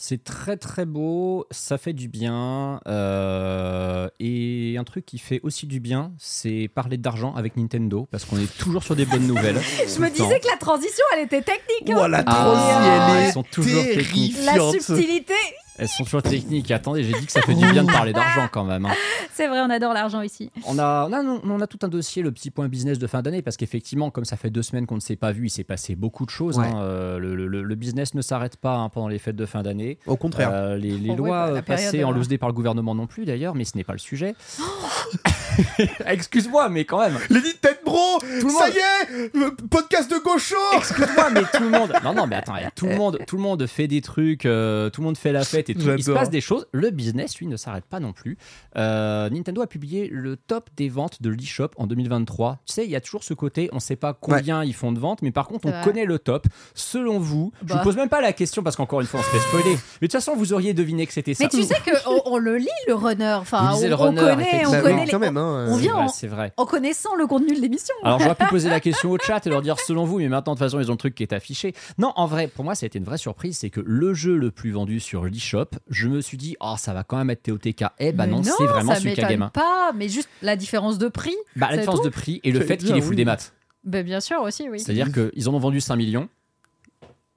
C'est 0.00 0.22
très 0.22 0.56
très 0.56 0.84
beau, 0.86 1.46
ça 1.50 1.76
fait 1.78 1.92
du 1.92 2.06
bien. 2.08 2.80
euh, 2.86 4.08
et 4.20 4.76
un 4.78 4.84
truc 4.84 5.04
qui 5.06 5.18
fait 5.18 5.40
aussi 5.42 5.66
du 5.66 5.80
bien, 5.80 6.12
c'est 6.18 6.68
parler 6.72 6.98
d'argent 6.98 7.34
avec 7.34 7.56
Nintendo, 7.56 8.06
parce 8.12 8.24
qu'on 8.24 8.38
est 8.38 8.58
toujours 8.58 8.82
sur 8.84 8.94
des 8.94 9.06
bonnes 9.06 9.26
nouvelles. 9.26 9.60
Je 9.88 10.00
me 10.00 10.08
disais 10.10 10.38
que 10.40 10.46
la 10.48 10.56
transition, 10.56 11.04
elle 11.16 11.24
était 11.24 11.42
technique. 11.42 11.90
hein. 11.90 11.96
Oh, 12.00 12.06
la 12.06 12.18
Ah, 12.18 12.22
transi, 12.24 13.16
elle 13.16 13.24
ils 13.24 13.28
est 13.28 13.32
sont 13.32 13.42
toujours 13.42 13.82
techniques. 13.84 14.36
La 14.44 14.52
terrifiante. 14.52 14.80
subtilité. 14.82 15.34
Elles 15.78 15.88
sont 15.88 16.04
toujours 16.04 16.22
techniques. 16.22 16.70
Attendez, 16.70 17.04
j'ai 17.04 17.12
dit 17.12 17.26
que 17.26 17.32
ça 17.32 17.40
fait 17.42 17.54
du 17.54 17.64
bien 17.70 17.84
de 17.84 17.90
parler 17.92 18.12
d'argent 18.12 18.48
quand 18.50 18.64
même. 18.64 18.84
hein. 18.86 18.92
C'est 19.32 19.46
vrai, 19.46 19.60
on 19.60 19.70
adore 19.70 19.92
l'argent 19.94 20.20
ici. 20.22 20.50
On 20.66 20.78
a, 20.78 21.06
on, 21.08 21.12
a, 21.12 21.22
on 21.22 21.60
a 21.60 21.66
tout 21.68 21.78
un 21.82 21.88
dossier, 21.88 22.22
le 22.22 22.32
petit 22.32 22.50
point 22.50 22.66
business 22.68 22.98
de 22.98 23.06
fin 23.06 23.22
d'année, 23.22 23.42
parce 23.42 23.56
qu'effectivement, 23.56 24.10
comme 24.10 24.24
ça 24.24 24.36
fait 24.36 24.50
deux 24.50 24.62
semaines 24.62 24.86
qu'on 24.86 24.96
ne 24.96 25.00
s'est 25.00 25.14
pas 25.16 25.30
vu, 25.30 25.46
il 25.46 25.50
s'est 25.50 25.62
passé 25.64 25.94
beaucoup 25.94 26.24
de 26.26 26.30
choses. 26.30 26.58
Ouais. 26.58 26.66
hein. 26.66 26.80
Euh, 26.82 27.18
le, 27.18 27.34
le- 27.46 27.62
le 27.62 27.74
business 27.76 28.14
ne 28.14 28.22
s'arrête 28.22 28.56
pas 28.56 28.74
hein, 28.76 28.88
pendant 28.88 29.06
les 29.08 29.18
fêtes 29.20 29.36
de 29.36 29.46
fin 29.46 29.62
d'année. 29.62 29.98
Au 30.06 30.16
contraire. 30.16 30.50
Euh, 30.52 30.76
les 30.76 30.90
les 30.98 31.10
Oh, 31.10 31.12
ouais, 31.12 31.16
lois 31.16 31.46
bah, 31.50 31.56
euh, 31.58 31.62
passées 31.62 32.02
en 32.04 32.10
loose 32.10 32.28
par 32.40 32.48
le 32.48 32.54
gouvernement 32.54 32.94
non 32.94 33.06
plus 33.06 33.24
d'ailleurs, 33.24 33.54
mais 33.54 33.64
ce 33.64 33.76
n'est 33.76 33.84
pas 33.84 33.92
le 33.92 33.98
sujet. 34.00 34.34
Excuse-moi, 36.06 36.68
mais 36.68 36.84
quand 36.84 37.00
même. 37.00 37.18
Les 37.30 37.36
Nintendo, 37.40 37.98
le 38.22 38.40
ça 38.40 38.46
monde- 38.46 38.74
y 38.74 39.38
est, 39.38 39.68
podcast 39.68 40.10
de 40.10 40.18
gaucho. 40.22 40.56
Excuse-moi, 40.76 41.30
mais 41.32 41.42
tout 41.52 41.62
le 41.62 41.70
monde. 41.70 41.92
Non, 42.04 42.14
non, 42.14 42.26
mais 42.26 42.36
attends, 42.36 42.54
tout 42.74 42.86
le 42.86 42.96
monde, 42.96 43.18
tout 43.26 43.36
le 43.36 43.42
monde 43.42 43.66
fait 43.66 43.86
des 43.88 44.00
trucs, 44.00 44.46
euh, 44.46 44.90
tout 44.90 45.00
le 45.00 45.06
monde 45.06 45.18
fait 45.18 45.32
la 45.32 45.44
fête 45.44 45.67
et 45.70 45.74
tout. 45.74 45.88
Il 45.96 46.02
se 46.04 46.10
passe 46.10 46.30
des 46.30 46.40
choses. 46.40 46.66
Le 46.72 46.90
business, 46.90 47.36
lui, 47.38 47.46
ne 47.46 47.56
s'arrête 47.56 47.84
pas 47.84 48.00
non 48.00 48.12
plus. 48.12 48.36
Euh, 48.76 49.28
Nintendo 49.30 49.62
a 49.62 49.66
publié 49.66 50.08
le 50.12 50.36
top 50.36 50.70
des 50.76 50.88
ventes 50.88 51.22
de 51.22 51.30
l'eShop 51.30 51.70
en 51.76 51.86
2023. 51.86 52.58
Tu 52.66 52.72
sais, 52.74 52.84
il 52.84 52.90
y 52.90 52.96
a 52.96 53.00
toujours 53.00 53.24
ce 53.24 53.34
côté, 53.34 53.68
on 53.72 53.76
ne 53.76 53.80
sait 53.80 53.96
pas 53.96 54.12
combien 54.14 54.64
ils 54.64 54.74
font 54.74 54.92
de 54.92 54.98
ventes, 54.98 55.22
mais 55.22 55.30
par 55.32 55.46
contre, 55.48 55.66
on 55.66 55.82
connaît 55.84 56.04
le 56.04 56.18
top. 56.18 56.46
Selon 56.74 57.18
vous, 57.18 57.52
je 57.62 57.66
Bah. 57.66 57.76
vous 57.78 57.82
pose 57.84 57.96
même 57.96 58.08
pas 58.08 58.20
la 58.20 58.32
question 58.32 58.62
parce 58.62 58.76
qu'encore 58.76 59.00
une 59.00 59.06
fois, 59.06 59.20
on 59.20 59.22
se 59.22 59.28
fait 59.28 59.38
spoiler. 59.48 59.76
Mais 60.00 60.06
de 60.06 60.12
toute 60.12 60.12
façon, 60.12 60.34
vous 60.36 60.52
auriez 60.52 60.74
deviné 60.74 61.06
que 61.06 61.12
c'était 61.12 61.34
ça. 61.34 61.44
Mais 61.44 61.50
tu 61.50 61.62
sais 61.62 61.74
qu'on 61.84 62.22
on 62.26 62.38
le 62.38 62.56
lit 62.56 62.68
le 62.86 62.94
runner. 62.94 63.36
Enfin, 63.40 63.72
on, 63.74 63.80
le 63.80 63.92
on 63.94 63.96
runner, 63.96 64.20
connaît, 64.20 64.66
on. 64.66 64.70
Bah 64.70 64.80
connaît 64.80 65.04
les- 65.04 65.10
quand 65.10 65.18
même, 65.18 65.36
hein, 65.36 65.66
on 65.68 65.74
euh, 65.76 65.78
vient 65.78 66.06
vrai. 66.24 66.52
en 66.56 66.66
connaissant 66.66 67.14
le 67.16 67.26
contenu 67.26 67.54
de 67.54 67.60
l'émission. 67.60 67.94
Alors 68.02 68.18
j'aurais 68.20 68.34
pu 68.34 68.46
poser 68.50 68.68
la 68.68 68.80
question 68.80 69.10
au 69.10 69.18
chat 69.18 69.46
et 69.46 69.50
leur 69.50 69.62
dire 69.62 69.78
selon 69.80 70.04
vous, 70.04 70.18
mais 70.18 70.28
maintenant 70.28 70.54
de 70.54 70.58
toute 70.58 70.66
façon 70.66 70.80
ils 70.80 70.88
ont 70.90 70.94
le 70.94 70.98
truc 70.98 71.14
qui 71.14 71.22
est 71.22 71.32
affiché. 71.32 71.74
Non, 71.98 72.12
en 72.16 72.26
vrai, 72.26 72.46
pour 72.48 72.64
moi 72.64 72.74
ça 72.74 72.84
a 72.84 72.88
été 72.88 72.98
une 72.98 73.04
vraie 73.04 73.18
surprise, 73.18 73.58
c'est 73.58 73.70
que 73.70 73.80
le 73.84 74.14
jeu 74.14 74.36
le 74.36 74.50
plus 74.50 74.70
vendu 74.72 75.00
sur 75.00 75.24
l'eShop, 75.24 75.57
je 75.88 76.08
me 76.08 76.20
suis 76.20 76.36
dit, 76.36 76.56
oh 76.60 76.74
ça 76.78 76.92
va 76.92 77.04
quand 77.04 77.16
même 77.16 77.30
être 77.30 77.42
TOTK. 77.42 77.84
Eh 77.98 78.12
bah 78.12 78.26
Mais 78.26 78.32
non, 78.32 78.42
c'est 78.42 78.64
vraiment 78.64 78.94
ça 78.94 79.00
m'étonne 79.00 79.28
Game. 79.28 79.50
pas, 79.52 79.92
mais 79.94 80.08
juste 80.08 80.28
la 80.42 80.56
différence 80.56 80.98
de 80.98 81.08
prix. 81.08 81.34
Bah 81.56 81.68
la 81.70 81.78
différence 81.78 82.00
tout 82.00 82.04
de 82.06 82.10
prix 82.10 82.40
et 82.44 82.52
le 82.52 82.60
fait 82.60 82.76
qu'il 82.78 82.96
est 82.96 83.00
full 83.00 83.10
oui. 83.10 83.16
des 83.16 83.24
maths. 83.24 83.52
Ben, 83.84 84.04
bien 84.04 84.20
sûr 84.20 84.40
aussi, 84.42 84.68
oui. 84.68 84.80
C'est-à-dire 84.80 85.08
qu'ils 85.12 85.48
en 85.48 85.54
ont 85.54 85.58
vendu 85.58 85.80
5 85.80 85.96
millions. 85.96 86.28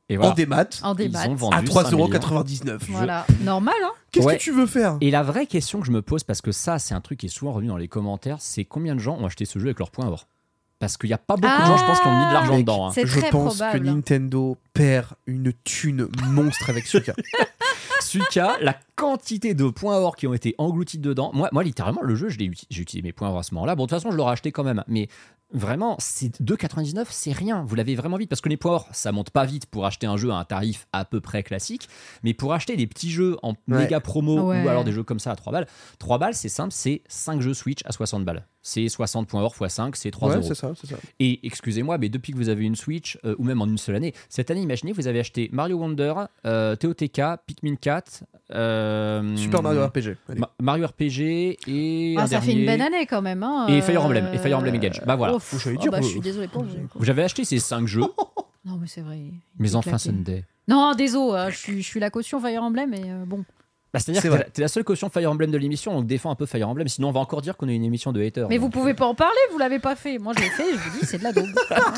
Et 0.10 0.18
En 0.18 0.22
voilà. 0.22 0.36
démat 0.36 0.66
En 0.84 0.94
Ils 0.96 0.98
débat. 0.98 1.30
ont 1.30 1.36
vendu 1.36 1.56
à 1.56 1.60
5 1.84 1.92
millions. 1.94 2.08
3,99€. 2.10 2.80
Voilà, 2.90 3.26
normal, 3.44 3.76
hein 3.84 3.92
Qu'est-ce 4.12 4.26
Ouais. 4.26 4.38
que 4.38 4.42
tu 4.44 4.52
veux 4.52 4.66
faire? 4.66 4.98
Et 5.00 5.10
la 5.12 5.24
vraie 5.24 5.46
question 5.46 5.80
que 5.80 5.86
je 5.86 5.92
me 5.92 6.02
pose, 6.02 6.24
parce 6.26 6.42
que 6.42 6.52
ça 6.52 6.80
c'est 6.80 6.94
un 6.94 7.00
truc 7.00 7.20
qui 7.20 7.28
est 7.28 7.30
souvent 7.30 7.54
revenu 7.54 7.70
dans 7.70 7.78
les 7.78 7.88
commentaires, 7.88 8.38
c'est 8.42 8.66
combien 8.66 8.94
de 8.96 9.00
gens 9.00 9.18
ont 9.18 9.26
acheté 9.26 9.46
ce 9.46 9.58
jeu 9.60 9.68
avec 9.68 9.80
leur 9.80 9.90
point 9.92 10.08
or? 10.08 10.28
Parce 10.80 10.98
qu'il 10.98 11.10
n'y 11.10 11.14
a 11.14 11.20
pas 11.20 11.38
beaucoup 11.38 11.62
de 11.62 11.66
gens, 11.68 11.78
je 11.78 11.86
pense, 11.86 12.00
qui 12.02 12.08
ont 12.08 12.20
mis 12.20 12.26
de 12.28 12.34
l'argent 12.34 12.54
Ah, 12.56 12.58
dedans. 12.58 12.88
hein. 12.88 12.92
Je 12.98 13.20
très 13.20 13.30
pense 13.30 13.58
probable. 13.58 13.80
que 13.80 13.86
Nintendo 13.86 14.58
perd 14.74 15.10
une 15.28 15.54
thune 15.64 16.08
monstre 16.26 16.70
avec 16.72 16.88
Suika. 16.88 17.14
Suika, 18.02 18.58
la 18.62 18.76
quantité 18.96 19.54
de 19.54 19.70
points 19.70 19.98
or 19.98 20.16
qui 20.16 20.28
ont 20.28 20.34
été 20.34 20.56
engloutis 20.58 21.00
dedans. 21.00 21.32
Moi, 21.34 21.50
moi 21.52 21.64
littéralement, 21.64 22.02
le 22.02 22.16
jeu, 22.16 22.30
je 22.30 22.38
j'ai 22.38 22.82
utilisé 22.82 23.02
mes 23.02 23.14
points 23.14 23.30
or 23.30 23.40
à 23.40 23.44
ce 23.44 23.54
moment-là. 23.54 23.76
Bon, 23.76 23.84
de 23.86 23.90
toute 23.90 23.98
façon, 23.98 24.12
je 24.12 24.18
l'aurais 24.18 24.34
acheté 24.34 24.52
quand 24.52 24.64
même. 24.64 24.84
Mais 24.88 25.08
vraiment, 25.54 25.96
c'est 26.00 26.40
2,99, 26.42 27.06
c'est 27.10 27.32
rien. 27.32 27.64
Vous 27.68 27.76
l'avez 27.76 27.96
vraiment 27.96 28.18
vite. 28.18 28.30
Parce 28.30 28.42
que 28.42 28.50
les 28.50 28.58
points 28.58 28.74
or, 28.74 28.88
ça 28.92 29.12
monte 29.12 29.32
pas 29.32 29.46
vite 29.46 29.66
pour 29.66 29.86
acheter 29.86 30.08
un 30.08 30.18
jeu 30.18 30.32
à 30.32 30.36
un 30.36 30.46
tarif 30.46 30.88
à 30.94 31.06
peu 31.06 31.22
près 31.22 31.44
classique. 31.44 31.90
Mais 32.24 32.34
pour 32.34 32.54
acheter 32.54 32.76
des 32.78 32.88
petits 32.88 33.12
jeux 33.12 33.38
en 33.44 33.54
méga 33.68 34.00
promo 34.00 34.50
Ouais. 34.50 34.64
ou 34.64 34.70
alors 34.70 34.84
des 34.84 34.92
jeux 34.92 35.04
comme 35.04 35.20
ça 35.20 35.32
à 35.32 35.36
3 35.36 35.52
balles, 35.54 35.68
3 36.00 36.18
balles, 36.18 36.34
c'est 36.34 36.50
simple, 36.50 36.72
c'est 36.72 37.02
5 37.08 37.42
jeux 37.42 37.54
Switch 37.54 37.82
à 37.86 37.92
60 37.92 38.26
balles. 38.26 38.46
C'est 38.64 38.88
60 38.90 39.28
points 39.28 39.42
or 39.42 39.56
x 39.60 39.74
5, 39.74 39.96
c'est 39.96 40.12
3 40.12 40.30
ouais, 40.30 40.36
euros. 40.36 40.46
c'est 40.48 40.54
ça, 40.56 40.72
c'est 40.80 40.88
ça. 40.88 40.96
Et 41.20 41.40
excusez-moi, 41.46 41.98
mais 41.98 42.10
depuis 42.10 42.32
que 42.32 42.38
vous 42.38 42.50
avez 42.50 42.64
une 42.64 42.76
Switch, 42.76 43.18
euh, 43.26 43.36
ou 43.40 43.44
même 43.44 43.62
en 43.62 43.66
une 43.66 43.78
seule 43.80 43.96
année, 43.96 44.14
cette 44.30 44.52
année, 44.52 44.62
imaginez, 44.62 44.92
vous 44.92 45.08
avez 45.08 45.20
acheté 45.20 45.50
Mario 45.52 45.78
Wonder, 45.78 46.14
euh, 46.46 46.76
TOTK, 46.76 47.22
Pikmin 47.48 47.76
4, 47.76 48.24
euh, 48.54 49.36
Super 49.36 49.64
Mario 49.64 49.86
RPG. 49.86 50.16
Ma- 50.38 50.52
Mario 50.62 50.86
RPG 50.88 51.58
et. 51.68 52.16
Ah, 52.18 52.22
un 52.24 52.28
ça 52.28 52.42
fait 52.42 52.54
une 52.54 52.66
belle 52.66 52.82
année 52.82 53.06
quand 53.08 53.22
même. 53.22 53.42
Hein, 53.44 53.68
Et 53.68 53.82
Fire 53.82 54.04
Emblem, 54.06 54.26
euh, 54.26 54.34
et 54.34 54.38
Fire 54.38 54.58
Emblem 54.60 54.76
Engage. 54.76 55.02
Bah 55.06 55.16
voilà. 55.16 55.36
ouf. 55.36 55.54
Oh, 55.68 55.78
dire, 55.78 55.92
bah, 55.92 56.00
je 56.02 56.06
euh, 56.08 56.10
suis 56.10 56.20
désolée 56.20 56.48
pour 56.48 56.64
vous. 56.64 56.78
J'avais 57.04 57.24
acheté 57.24 57.44
ces 57.46 57.60
5 57.60 57.88
jeux, 57.88 58.02
Non, 58.66 58.78
mais 58.80 58.88
c'est 58.88 59.02
vrai. 59.02 59.20
mais 59.58 59.76
enfin. 59.76 59.98
Sunday. 59.98 60.46
Non, 60.68 60.94
désolé, 60.96 61.34
euh, 61.40 61.50
je 61.50 61.58
suis, 61.58 61.82
je 61.82 61.88
suis 61.88 62.00
la 62.00 62.10
caution 62.12 62.40
Fire 62.40 62.62
Emblem, 62.62 62.92
mais 62.92 63.02
euh, 63.06 63.24
bon. 63.26 63.44
Bah, 63.94 64.00
C'est-à-dire 64.00 64.22
C'est 64.22 64.30
que 64.30 64.50
t'es 64.52 64.62
la- 64.62 64.68
seule 64.70 64.86
caution 64.86 65.10
Fire 65.10 65.30
Emblem 65.30 65.52
de 65.52 65.58
l'émission, 65.58 65.94
donc 65.94 66.06
défends 66.06 66.32
un 66.32 66.36
peu 66.36 66.46
Fire 66.46 66.70
Emblem, 66.70 66.88
sinon 66.88 67.10
on 67.10 67.12
va 67.12 67.20
encore 67.20 67.42
dire 67.42 67.58
qu'on 67.58 67.68
est 67.68 67.76
une 67.76 67.84
émission 67.84 68.14
de 68.14 68.22
haters. 68.24 68.48
Mais 68.48 68.58
vous 68.58 68.68
donc. 68.68 68.74
pouvez 68.74 68.94
pas 68.94 69.06
en 69.06 69.16
parler, 69.16 69.36
vous 69.52 69.58
l'avez 69.58 69.80
pas 69.80 69.98
fait. 69.98 70.18
Moi, 70.18 70.32
je 70.38 70.42
l'ai 70.44 70.50
fait, 70.50 70.72
je 70.72 70.78
vous 70.78 71.00
dis, 71.00 71.06
c'est 71.06 71.18
de 71.18 71.24
la 71.24 71.34
daube. 71.34 71.50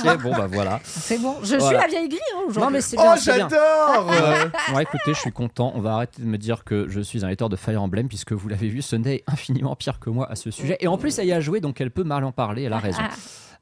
Ok, 0.05 0.21
bon 0.23 0.31
bah 0.31 0.47
voilà. 0.51 0.79
C'est 0.83 1.19
bon, 1.19 1.35
je 1.43 1.57
suis 1.59 1.73
la 1.75 1.87
vieille 1.87 2.09
grille 2.09 2.19
hein, 2.35 2.39
Non 2.41 2.47
aujourd'hui. 2.47 2.73
mais 2.73 2.81
c'est 2.81 2.97
bien, 2.97 3.13
Oh, 3.15 3.19
j'adore 3.23 4.07
Ouais. 4.07 4.49
Bon, 4.71 4.79
écoutez, 4.79 5.13
je 5.13 5.19
suis 5.19 5.31
content. 5.31 5.71
On 5.75 5.81
va 5.81 5.93
arrêter 5.95 6.21
de 6.21 6.27
me 6.27 6.37
dire 6.37 6.63
que 6.63 6.87
je 6.89 6.99
suis 6.99 7.23
un 7.23 7.27
hater 7.29 7.47
de 7.49 7.55
Fire 7.55 7.81
Emblem, 7.81 8.07
puisque 8.07 8.33
vous 8.33 8.47
l'avez 8.49 8.69
vu, 8.69 8.81
Sunday 8.81 9.15
est 9.17 9.23
infiniment 9.31 9.75
pire 9.75 9.99
que 9.99 10.09
moi 10.09 10.29
à 10.31 10.35
ce 10.35 10.49
sujet. 10.51 10.77
Et 10.79 10.87
en 10.87 10.97
plus, 10.97 11.19
elle 11.19 11.27
y 11.27 11.31
a 11.33 11.39
joué, 11.41 11.59
donc 11.61 11.79
elle 11.79 11.91
peut 11.91 12.03
mal 12.03 12.23
en 12.23 12.31
parler, 12.31 12.63
elle 12.63 12.73
a 12.73 12.79
raison. 12.79 13.01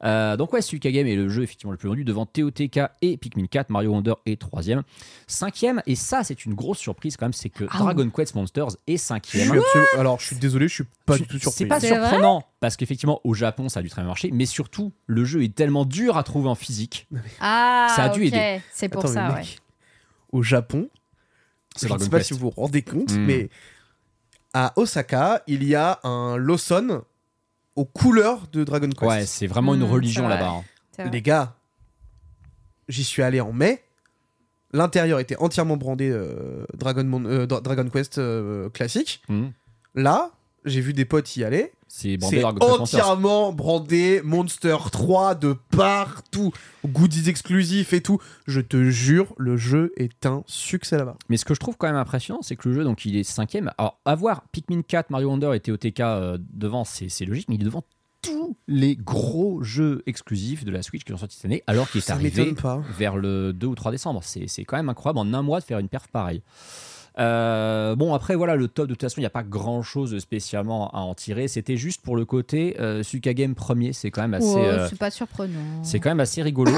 Euh, 0.04 0.36
donc 0.36 0.52
ouais, 0.54 0.62
Suika 0.62 0.92
Game 0.92 1.06
est 1.06 1.16
le 1.16 1.30
jeu 1.30 1.44
effectivement 1.44 1.72
le 1.72 1.78
plus 1.78 1.88
vendu 1.90 2.04
devant 2.04 2.26
TOTK 2.26 2.80
et 3.04 3.18
Pikmin 3.18 3.46
4. 3.46 3.70
Mario 3.70 3.92
Wonder 3.92 4.14
est 4.26 4.40
troisième. 4.42 4.82
Cinquième, 5.28 5.82
et 5.86 5.96
ça 5.96 6.24
c'est 6.24 6.46
une 6.46 6.54
grosse 6.56 6.80
surprise 6.80 7.18
quand 7.18 7.26
même, 7.26 7.34
c'est 7.34 7.50
que 7.50 7.66
Ah 7.70 7.78
Dragon 7.80 8.10
Quest 8.10 8.34
Monsters 8.36 8.70
est 8.88 8.98
cinquième. 8.98 9.52
Alors, 9.98 10.20
je 10.20 10.26
suis 10.28 10.36
désolé, 10.38 10.68
je 10.68 10.74
suis 10.74 10.84
pas 11.06 11.18
du 11.18 11.28
tout 11.28 11.38
surpris. 11.38 11.58
C'est 11.58 11.66
pas 11.68 11.80
C'est 11.80 11.88
surprenant 11.90 12.44
parce 12.60 12.78
qu'effectivement 12.78 13.22
au 13.24 13.34
Japon 13.34 13.70
ça 13.70 13.80
a 13.82 13.84
dû 13.84 13.90
très 13.90 14.02
bien 14.02 14.08
marcher, 14.08 14.32
mais 14.32 14.46
surtout 14.46 14.92
le 15.06 15.24
jeu 15.24 15.44
est 15.44 15.54
tellement 15.54 15.86
dur 15.86 16.18
à 16.18 16.24
trouver 16.24 16.50
en 16.50 16.56
physique. 16.56 17.08
Ah, 17.40 17.94
Ça 17.96 18.04
a 18.06 18.10
dû 18.10 18.22
ok, 18.22 18.28
aider. 18.28 18.62
C'est 18.74 18.90
pour 18.90 19.04
Attends, 19.06 19.14
ça, 19.14 19.28
mec, 19.30 19.36
ouais. 19.36 19.46
Au 20.32 20.42
Japon, 20.42 20.90
C'est 21.76 21.88
je 21.88 21.94
ne 21.94 22.00
sais 22.00 22.10
pas 22.10 22.18
Quest. 22.18 22.28
si 22.30 22.34
vous 22.34 22.40
vous 22.40 22.50
rendez 22.50 22.82
compte, 22.82 23.12
Hmm. 23.12 23.26
mais 23.26 23.50
à 24.54 24.74
Osaka, 24.78 25.44
il 25.48 25.64
y 25.64 25.76
a 25.76 26.00
un 26.04 26.38
Lawson 26.38 27.04
aux 27.76 27.86
couleurs 27.86 28.48
de 28.52 28.64
Dragon 28.64 28.90
Quest. 28.90 29.02
Ouais, 29.04 29.26
c'est 29.26 29.48
vraiment 29.48 29.74
une 29.74 29.82
Hmm, 29.82 29.92
religion 29.92 30.24
c'est 30.24 30.28
vrai. 30.28 30.36
là-bas. 30.40 30.52
hein. 30.58 30.64
C'est 30.92 31.02
vrai. 31.04 31.12
Les 31.12 31.22
gars, 31.22 31.56
j'y 32.88 33.04
suis 33.04 33.22
allé 33.24 33.40
en 33.42 33.54
mai. 33.54 33.84
L'intérieur 34.74 35.20
était 35.20 35.36
entièrement 35.38 35.78
brandé 35.78 36.10
euh, 36.10 36.66
Dragon, 36.74 37.04
Mon- 37.04 37.26
euh, 37.26 37.46
Dra- 37.46 37.62
Dragon 37.62 37.90
Quest 37.90 38.18
euh, 38.18 38.70
classique. 38.70 39.22
Hmm. 39.28 39.50
Là, 39.96 40.32
j'ai 40.66 40.80
vu 40.82 40.94
des 40.94 41.06
potes 41.06 41.36
y 41.36 41.44
aller. 41.44 41.72
C'est 41.94 42.18
entièrement 42.62 43.52
brandé 43.52 44.22
Monster 44.24 44.78
3 44.92 45.36
de 45.36 45.56
partout. 45.72 46.52
Goodies 46.86 47.30
exclusifs 47.30 47.92
et 47.92 48.02
tout. 48.02 48.18
Je 48.48 48.62
te 48.62 48.90
jure, 48.90 49.34
le 49.38 49.58
jeu 49.58 49.92
est 49.98 50.26
un 50.26 50.44
succès 50.48 50.98
là-bas. 50.98 51.18
Mais 51.30 51.36
ce 51.36 51.44
que 51.44 51.54
je 51.54 51.60
trouve 51.60 51.76
quand 51.78 51.88
même 51.88 51.98
impressionnant, 51.98 52.42
c'est 52.42 52.56
que 52.56 52.70
le 52.70 52.76
jeu, 52.76 52.84
donc 52.86 53.04
il 53.06 53.18
est 53.18 53.24
cinquième. 53.24 53.72
Alors, 53.78 54.00
avoir 54.06 54.44
Pikmin 54.54 54.84
4, 54.84 55.10
Mario 55.10 55.30
Wonder 55.30 55.52
et 55.54 55.60
TOTK 55.60 56.00
euh, 56.00 56.38
devant, 56.54 56.86
c'est 56.86 57.26
logique, 57.26 57.50
mais 57.50 57.56
il 57.56 57.62
est 57.62 57.66
devant 57.66 57.84
tous 58.22 58.56
les 58.68 58.96
gros 58.96 59.62
jeux 59.62 60.02
exclusifs 60.06 60.64
de 60.64 60.72
la 60.72 60.84
Switch 60.84 61.04
qui 61.04 61.12
sont 61.12 61.18
sortis 61.18 61.36
cette 61.36 61.46
année, 61.46 61.64
alors 61.68 61.90
qu'il 61.90 62.00
est 62.00 62.06
Ça 62.06 62.14
arrivé 62.14 62.54
pas. 62.54 62.82
vers 62.98 63.18
le 63.18 63.52
2 63.52 63.68
ou 63.68 63.76
3 63.76 63.92
décembre. 63.92 64.22
C'est 64.24 64.48
c'est 64.48 64.64
quand 64.64 64.78
même 64.78 64.90
incroyable 64.90 65.20
en 65.20 65.34
un 65.34 65.42
mois 65.42 65.60
de 65.60 65.66
faire 65.66 65.80
une 65.80 65.90
perf 65.90 66.08
pareille. 66.08 66.42
Euh, 67.20 67.94
bon 67.96 68.14
après 68.14 68.36
voilà 68.36 68.56
le 68.56 68.70
top 68.70 68.88
de 68.88 68.94
toute 68.94 69.02
façon 69.02 69.16
il 69.18 69.24
n'y 69.24 69.28
a 69.28 69.32
pas 69.32 69.44
grand 69.44 69.82
chose 69.84 70.18
spécialement 70.20 70.90
à 70.92 71.00
en 71.00 71.14
tirer 71.14 71.50
c'était 71.50 71.76
juste 71.76 72.02
pour 72.02 72.16
le 72.16 72.24
côté 72.24 72.78
euh, 72.80 73.04
Suka 73.04 73.34
Game 73.34 73.54
premier 73.54 73.92
c'est 73.92 74.12
quand 74.12 74.22
même 74.22 74.34
assez 74.34 74.56
euh, 74.56 74.88
c'est 74.88 74.98
pas 74.98 75.12
surprenant. 75.12 75.84
c'est 75.84 76.00
quand 76.00 76.10
même 76.10 76.22
assez 76.22 76.42
rigolo. 76.42 76.72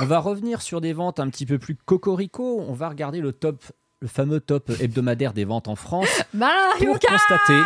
on 0.00 0.06
va 0.06 0.20
revenir 0.20 0.62
sur 0.62 0.80
des 0.80 0.92
ventes 0.92 1.18
un 1.18 1.28
petit 1.28 1.44
peu 1.44 1.58
plus 1.58 1.74
cocorico. 1.74 2.64
On 2.68 2.72
va 2.72 2.88
regarder 2.88 3.20
le 3.20 3.32
top, 3.32 3.64
le 4.00 4.06
fameux 4.06 4.38
top 4.38 4.70
hebdomadaire 4.80 5.32
des 5.32 5.44
ventes 5.44 5.66
en 5.66 5.74
France 5.74 6.06
Mario 6.34 6.86
pour 6.86 6.98
Kart 7.00 7.20
constater 7.28 7.60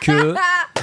que 0.00 0.34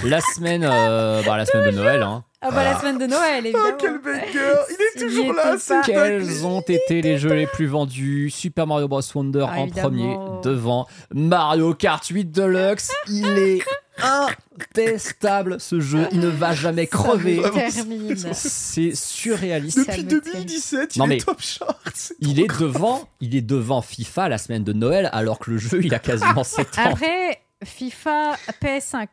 la 0.04 0.22
semaine, 0.22 0.64
euh, 0.70 1.22
bah, 1.26 1.38
la 1.38 1.46
semaine 1.46 1.72
de 1.72 1.76
Noël, 1.78 2.02
hein, 2.04 2.24
Ah 2.42 2.52
bah 2.52 2.64
la 2.64 2.80
semaine 2.80 2.98
de 2.98 3.08
Noël, 3.08 3.46
évidemment. 3.46 3.66
Oh, 3.72 3.76
quel 3.80 3.98
banger 4.00 4.54
Il 4.70 5.02
est 5.02 5.08
toujours 5.08 5.34
là, 5.34 5.56
c'est 5.58 5.82
quels 5.86 6.46
ont 6.46 6.62
été 6.62 7.02
les 7.02 7.18
jeux 7.18 7.34
les 7.34 7.48
plus 7.48 7.66
vendus 7.68 8.30
Super 8.30 8.68
Mario 8.68 8.88
Bros 8.88 9.02
Wonder 9.16 9.46
Ah, 9.50 9.60
en 9.60 9.64
évidemment. 9.66 9.88
premier 9.90 10.18
devant 10.44 10.88
Mario 11.14 11.74
Kart 11.74 12.06
8 12.06 12.26
Deluxe. 12.32 12.92
Il 13.10 13.26
est 13.28 13.60
intestable 14.00 15.60
ce 15.60 15.80
jeu. 15.80 16.08
Il 16.12 16.20
ne 16.20 16.28
va 16.28 16.54
jamais 16.54 16.86
crever. 16.88 17.42
C'est 18.34 18.96
surréaliste. 18.96 19.80
Depuis 19.80 20.04
me 20.04 20.22
2017, 20.22 20.96
il 20.96 21.00
Non, 21.00 21.06
est 21.06 21.08
mais- 21.10 21.18
top 21.18 21.42
chart. 21.42 22.14
Il 22.20 22.40
est 22.40 22.48
devant, 22.60 23.08
il 23.22 23.36
est 23.36 23.42
devant 23.42 23.82
FIFA 23.82 24.30
la 24.30 24.38
semaine 24.38 24.64
de 24.64 24.74
Noël 24.74 25.10
alors 25.14 25.40
que 25.40 25.52
le 25.52 25.58
jeu 25.58 25.82
il 25.84 25.94
a 25.96 26.00
quasiment 26.00 26.44
7 26.44 26.68
ans. 26.78 26.92
Après, 26.92 27.42
FIFA 27.64 28.36
PS5. 28.62 29.08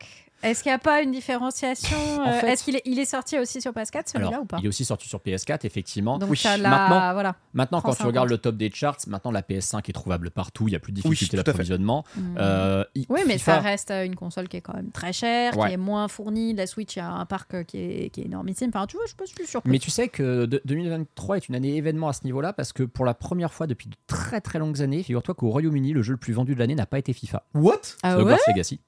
Est-ce 0.44 0.62
qu'il 0.62 0.70
n'y 0.70 0.74
a 0.76 0.78
pas 0.78 1.02
une 1.02 1.10
différenciation 1.12 1.96
En 2.20 2.28
euh, 2.28 2.32
fait- 2.40 2.52
Est-ce 2.52 2.64
qu'il 2.64 2.76
est, 2.76 2.82
il 2.84 2.98
est 2.98 3.04
sorti 3.04 3.38
aussi 3.38 3.60
sur 3.60 3.72
PS4 3.72 4.10
celui-là 4.12 4.40
ou 4.40 4.44
pas 4.44 4.58
il 4.60 4.64
est 4.66 4.68
aussi 4.68 4.84
sorti 4.84 5.08
sur 5.08 5.18
PS4 5.20 5.64
effectivement. 5.64 6.18
Donc 6.18 6.30
Oui. 6.30 6.36
ça 6.36 6.56
l'a- 6.56 6.68
Maintenant, 6.70 7.12
voilà. 7.14 7.36
maintenant 7.54 7.80
quand 7.80 7.94
tu 7.94 8.02
regardes 8.04 8.28
le 8.30 8.38
top 8.38 8.56
des 8.56 8.70
charts, 8.72 8.96
maintenant 9.06 9.30
la 9.30 9.42
PS5 9.42 9.88
est 9.88 9.92
trouvable 9.92 10.30
partout, 10.30 10.68
il 10.68 10.72
y 10.72 10.76
a 10.76 10.80
plus 10.80 10.92
de 10.92 11.00
difficulté 11.00 11.36
d'approvisionnement. 11.36 12.04
Mm. 12.16 12.36
Euh, 12.38 12.84
Oui, 13.08 13.20
mais 13.26 13.36
FIFA- 13.36 13.38
ça 13.44 13.58
reste 13.60 13.90
une 13.90 14.14
console 14.16 14.48
qui 14.48 14.56
est 14.58 14.60
quand 14.60 14.74
même 14.74 14.90
très 14.90 15.12
chère, 15.12 15.56
Ouais. 15.56 15.68
qui 15.68 15.74
est 15.74 15.78
moins 15.78 16.08
fournie. 16.08 16.54
La 16.54 16.66
Switch, 16.66 16.96
il 16.96 16.98
y 16.98 17.02
a 17.02 17.10
un 17.10 17.26
parc 17.26 17.64
qui 17.64 17.78
est, 17.78 18.10
qui 18.10 18.20
est 18.20 18.24
énormissime. 18.24 18.70
Enfin, 18.74 18.86
tu 18.86 18.96
vois, 18.96 19.04
je 19.06 19.08
suis 19.10 19.16
pas 19.16 19.26
suis 19.26 19.46
surpris. 19.46 19.70
Mais 19.70 19.78
tu 19.78 19.90
sais 19.90 20.08
que 20.08 20.44
de- 20.46 20.60
2023 20.64 21.36
est 21.38 21.48
une 21.48 21.54
année 21.54 21.76
événement 21.76 22.08
à 22.08 22.12
ce 22.12 22.24
niveau-là 22.24 22.52
parce 22.52 22.72
que 22.72 22.82
pour 22.82 23.04
la 23.04 23.14
première 23.14 23.52
fois 23.52 23.66
depuis 23.66 23.88
de 23.88 23.96
très 24.06 24.40
très 24.40 24.58
longues 24.58 24.82
années, 24.82 25.02
figure-toi 25.02 25.34
qu'au 25.34 25.48
Royaume-Uni, 25.50 25.92
le 25.92 26.02
jeu 26.02 26.12
le 26.12 26.18
plus 26.18 26.32
vendu 26.32 26.54
de 26.54 26.58
l'année 26.60 26.74
n'a 26.74 26.86
pas 26.86 26.98
été 26.98 27.12
FIFA. 27.12 27.42
What? 27.54 27.72
Ah 28.02 28.10
C'est 28.10 28.16
ouais? 28.16 28.22
Hogwarts 28.22 28.38
Legacy. 28.48 28.80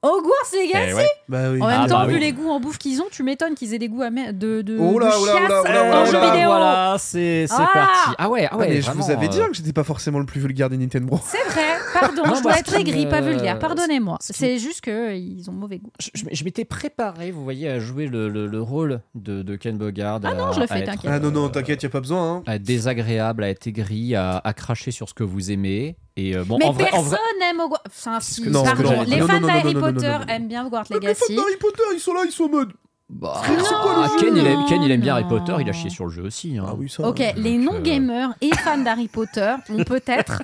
Hogwarts 0.00 0.52
Legacy 0.54 0.86
Eh 0.90 0.94
ouais. 0.94 1.08
Bah 1.28 1.50
oui. 1.50 1.60
En 1.60 1.66
même 1.66 1.80
Ah, 1.82 1.88
temps, 1.88 1.98
bah 1.98 2.06
vu 2.06 2.14
oui. 2.14 2.20
les 2.20 2.32
goûts 2.32 2.50
en 2.50 2.60
bouffe 2.60 2.78
qu'ils 2.78 3.00
ont, 3.02 3.06
tu 3.10 3.24
m'étonnes 3.24 3.56
qu'ils 3.56 3.74
aient 3.74 3.80
des 3.80 3.88
goûts 3.88 4.04
de, 4.04 4.62
de, 4.62 4.78
Oh 4.78 4.96
là, 4.98 5.10
de 5.10 5.14
oh 5.18 5.26
là, 5.26 5.32
chiasse 5.32 5.50
oh 5.50 5.50
là, 5.50 5.60
oh 5.60 5.64
là, 5.64 5.82
en 5.82 5.88
oh 5.88 5.92
là, 5.92 6.04
jeu 6.04 6.20
vidéo. 6.32 6.48
Voilà, 6.50 6.96
c'est 7.00 7.46
c'est 7.48 7.54
Ah 7.58 7.70
parti. 7.72 8.14
Ah 8.16 8.28
ouais, 8.30 8.44
ah 8.44 8.50
Ah, 8.52 8.56
ouais. 8.58 8.68
mais 8.68 8.80
je 8.82 8.90
vous 8.92 9.10
avais 9.10 9.26
dit 9.26 9.38
euh, 9.40 9.44
hein, 9.44 9.48
que 9.50 9.56
j'étais 9.56 9.72
pas 9.72 9.82
forcément 9.82 10.20
le 10.20 10.24
plus 10.26 10.40
vulgaire 10.40 10.70
des 10.70 10.76
Nintendo. 10.76 11.18
C'est 11.24 11.42
vrai, 11.52 11.66
pardon, 11.92 12.22
Non, 12.26 12.34
je 12.36 12.42
dois 12.42 12.58
être 12.58 12.72
aigri, 12.76 13.06
me- 13.06 13.10
pas 13.10 13.20
vulgaire, 13.20 13.58
pardonnez-moi. 13.58 14.18
C'est 14.20 14.58
juste 14.58 14.82
qu'ils 14.82 15.50
ont 15.50 15.54
mauvais 15.54 15.78
goût. 15.78 15.90
Je, 16.14 16.44
m'étais 16.44 16.64
préparé, 16.64 17.32
vous 17.32 17.42
voyez, 17.42 17.68
à 17.68 17.80
jouer 17.80 18.06
le, 18.06 18.28
le- 18.28 18.46
le 18.46 18.62
rôle 18.62 19.00
de, 19.16 19.42
de 19.42 19.56
Ken 19.56 19.76
Bogard. 19.76 20.20
Ah 20.22 20.32
non, 20.34 20.52
je 20.52 20.60
le 20.60 20.66
fais, 20.68 20.84
t'inquiète. 20.84 21.10
Ah 21.12 21.18
non, 21.18 21.32
non, 21.32 21.46
euh, 21.46 21.48
t'inquiète, 21.48 21.82
y 21.82 21.86
a 21.86 21.90
pas 21.90 22.00
besoin. 22.00 22.36
Hein. 22.36 22.42
à 22.46 22.54
être 22.54 22.62
désagréable, 22.62 23.42
à 23.42 23.48
être 23.48 23.66
aigri, 23.66 24.14
à, 24.14 24.40
à 24.44 24.52
cracher 24.52 24.92
sur 24.92 25.08
ce 25.08 25.14
que 25.14 25.24
vous 25.24 25.50
aimez. 25.50 25.96
Et 26.20 26.36
euh, 26.36 26.42
bon, 26.44 26.58
Mais 26.58 26.64
en 26.66 26.72
vrai, 26.72 26.84
personne 26.90 27.04
vrai, 27.04 27.18
n'aime 27.38 27.60
Hogwarts. 27.60 27.82
Que- 27.84 28.48
non, 28.50 28.64
pardon. 28.64 29.02
Les 29.06 29.20
fans 29.20 29.26
Non, 29.26 29.34
non, 29.34 29.40
non, 29.40 29.46
d'Harry 29.46 29.74
non, 29.74 29.80
non, 29.80 29.86
non, 29.86 29.92
Potter 29.94 30.08
non, 30.08 30.18
non. 30.18 30.26
aiment 30.26 30.48
bien 30.48 30.66
Hogwarts 30.66 30.84
Mais 30.90 30.96
les 30.98 31.06
Legacy. 31.06 31.22
fans 31.36 31.42
d'Harry 31.42 31.56
Potter, 31.60 31.82
ils 31.94 32.00
sont 32.00 32.12
là, 32.14 32.20
ils 32.26 32.32
sont 32.32 32.44
en 32.44 32.48
mode. 32.48 32.72
bah, 33.08 33.40
c'est 33.46 33.54
quoi 33.54 33.96
le 33.96 34.18
jeu 34.18 34.26
Ken, 34.26 34.36
il 34.36 34.46
aime, 34.46 34.64
Ken, 34.68 34.82
il 34.82 34.90
aime 34.90 35.00
bien 35.00 35.14
Non. 35.14 35.20
Harry 35.20 35.28
Potter, 35.28 35.54
il 35.60 35.68
a 35.68 35.72
chié 35.72 35.90
sur 35.90 36.06
le 36.06 36.10
jeu 36.10 36.22
aussi. 36.24 36.58
hein. 36.58 36.64
Ah 36.68 36.74
oui, 36.76 36.90
ça. 36.90 37.06
Ok, 37.06 37.18
ouais. 37.20 37.34
les 37.36 37.56
Donc, 37.56 37.72
non-gamers 37.74 38.30
et 38.40 38.50
fans 38.56 38.78
d'Harry 38.78 39.06
Potter 39.08 39.54
ont 39.70 39.84
peut-être 39.84 40.42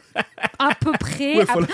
à 0.61 0.75
peu 0.79 0.93
près. 0.93 1.39
Ouais, 1.39 1.43
à- 1.49 1.53
voilà. 1.53 1.67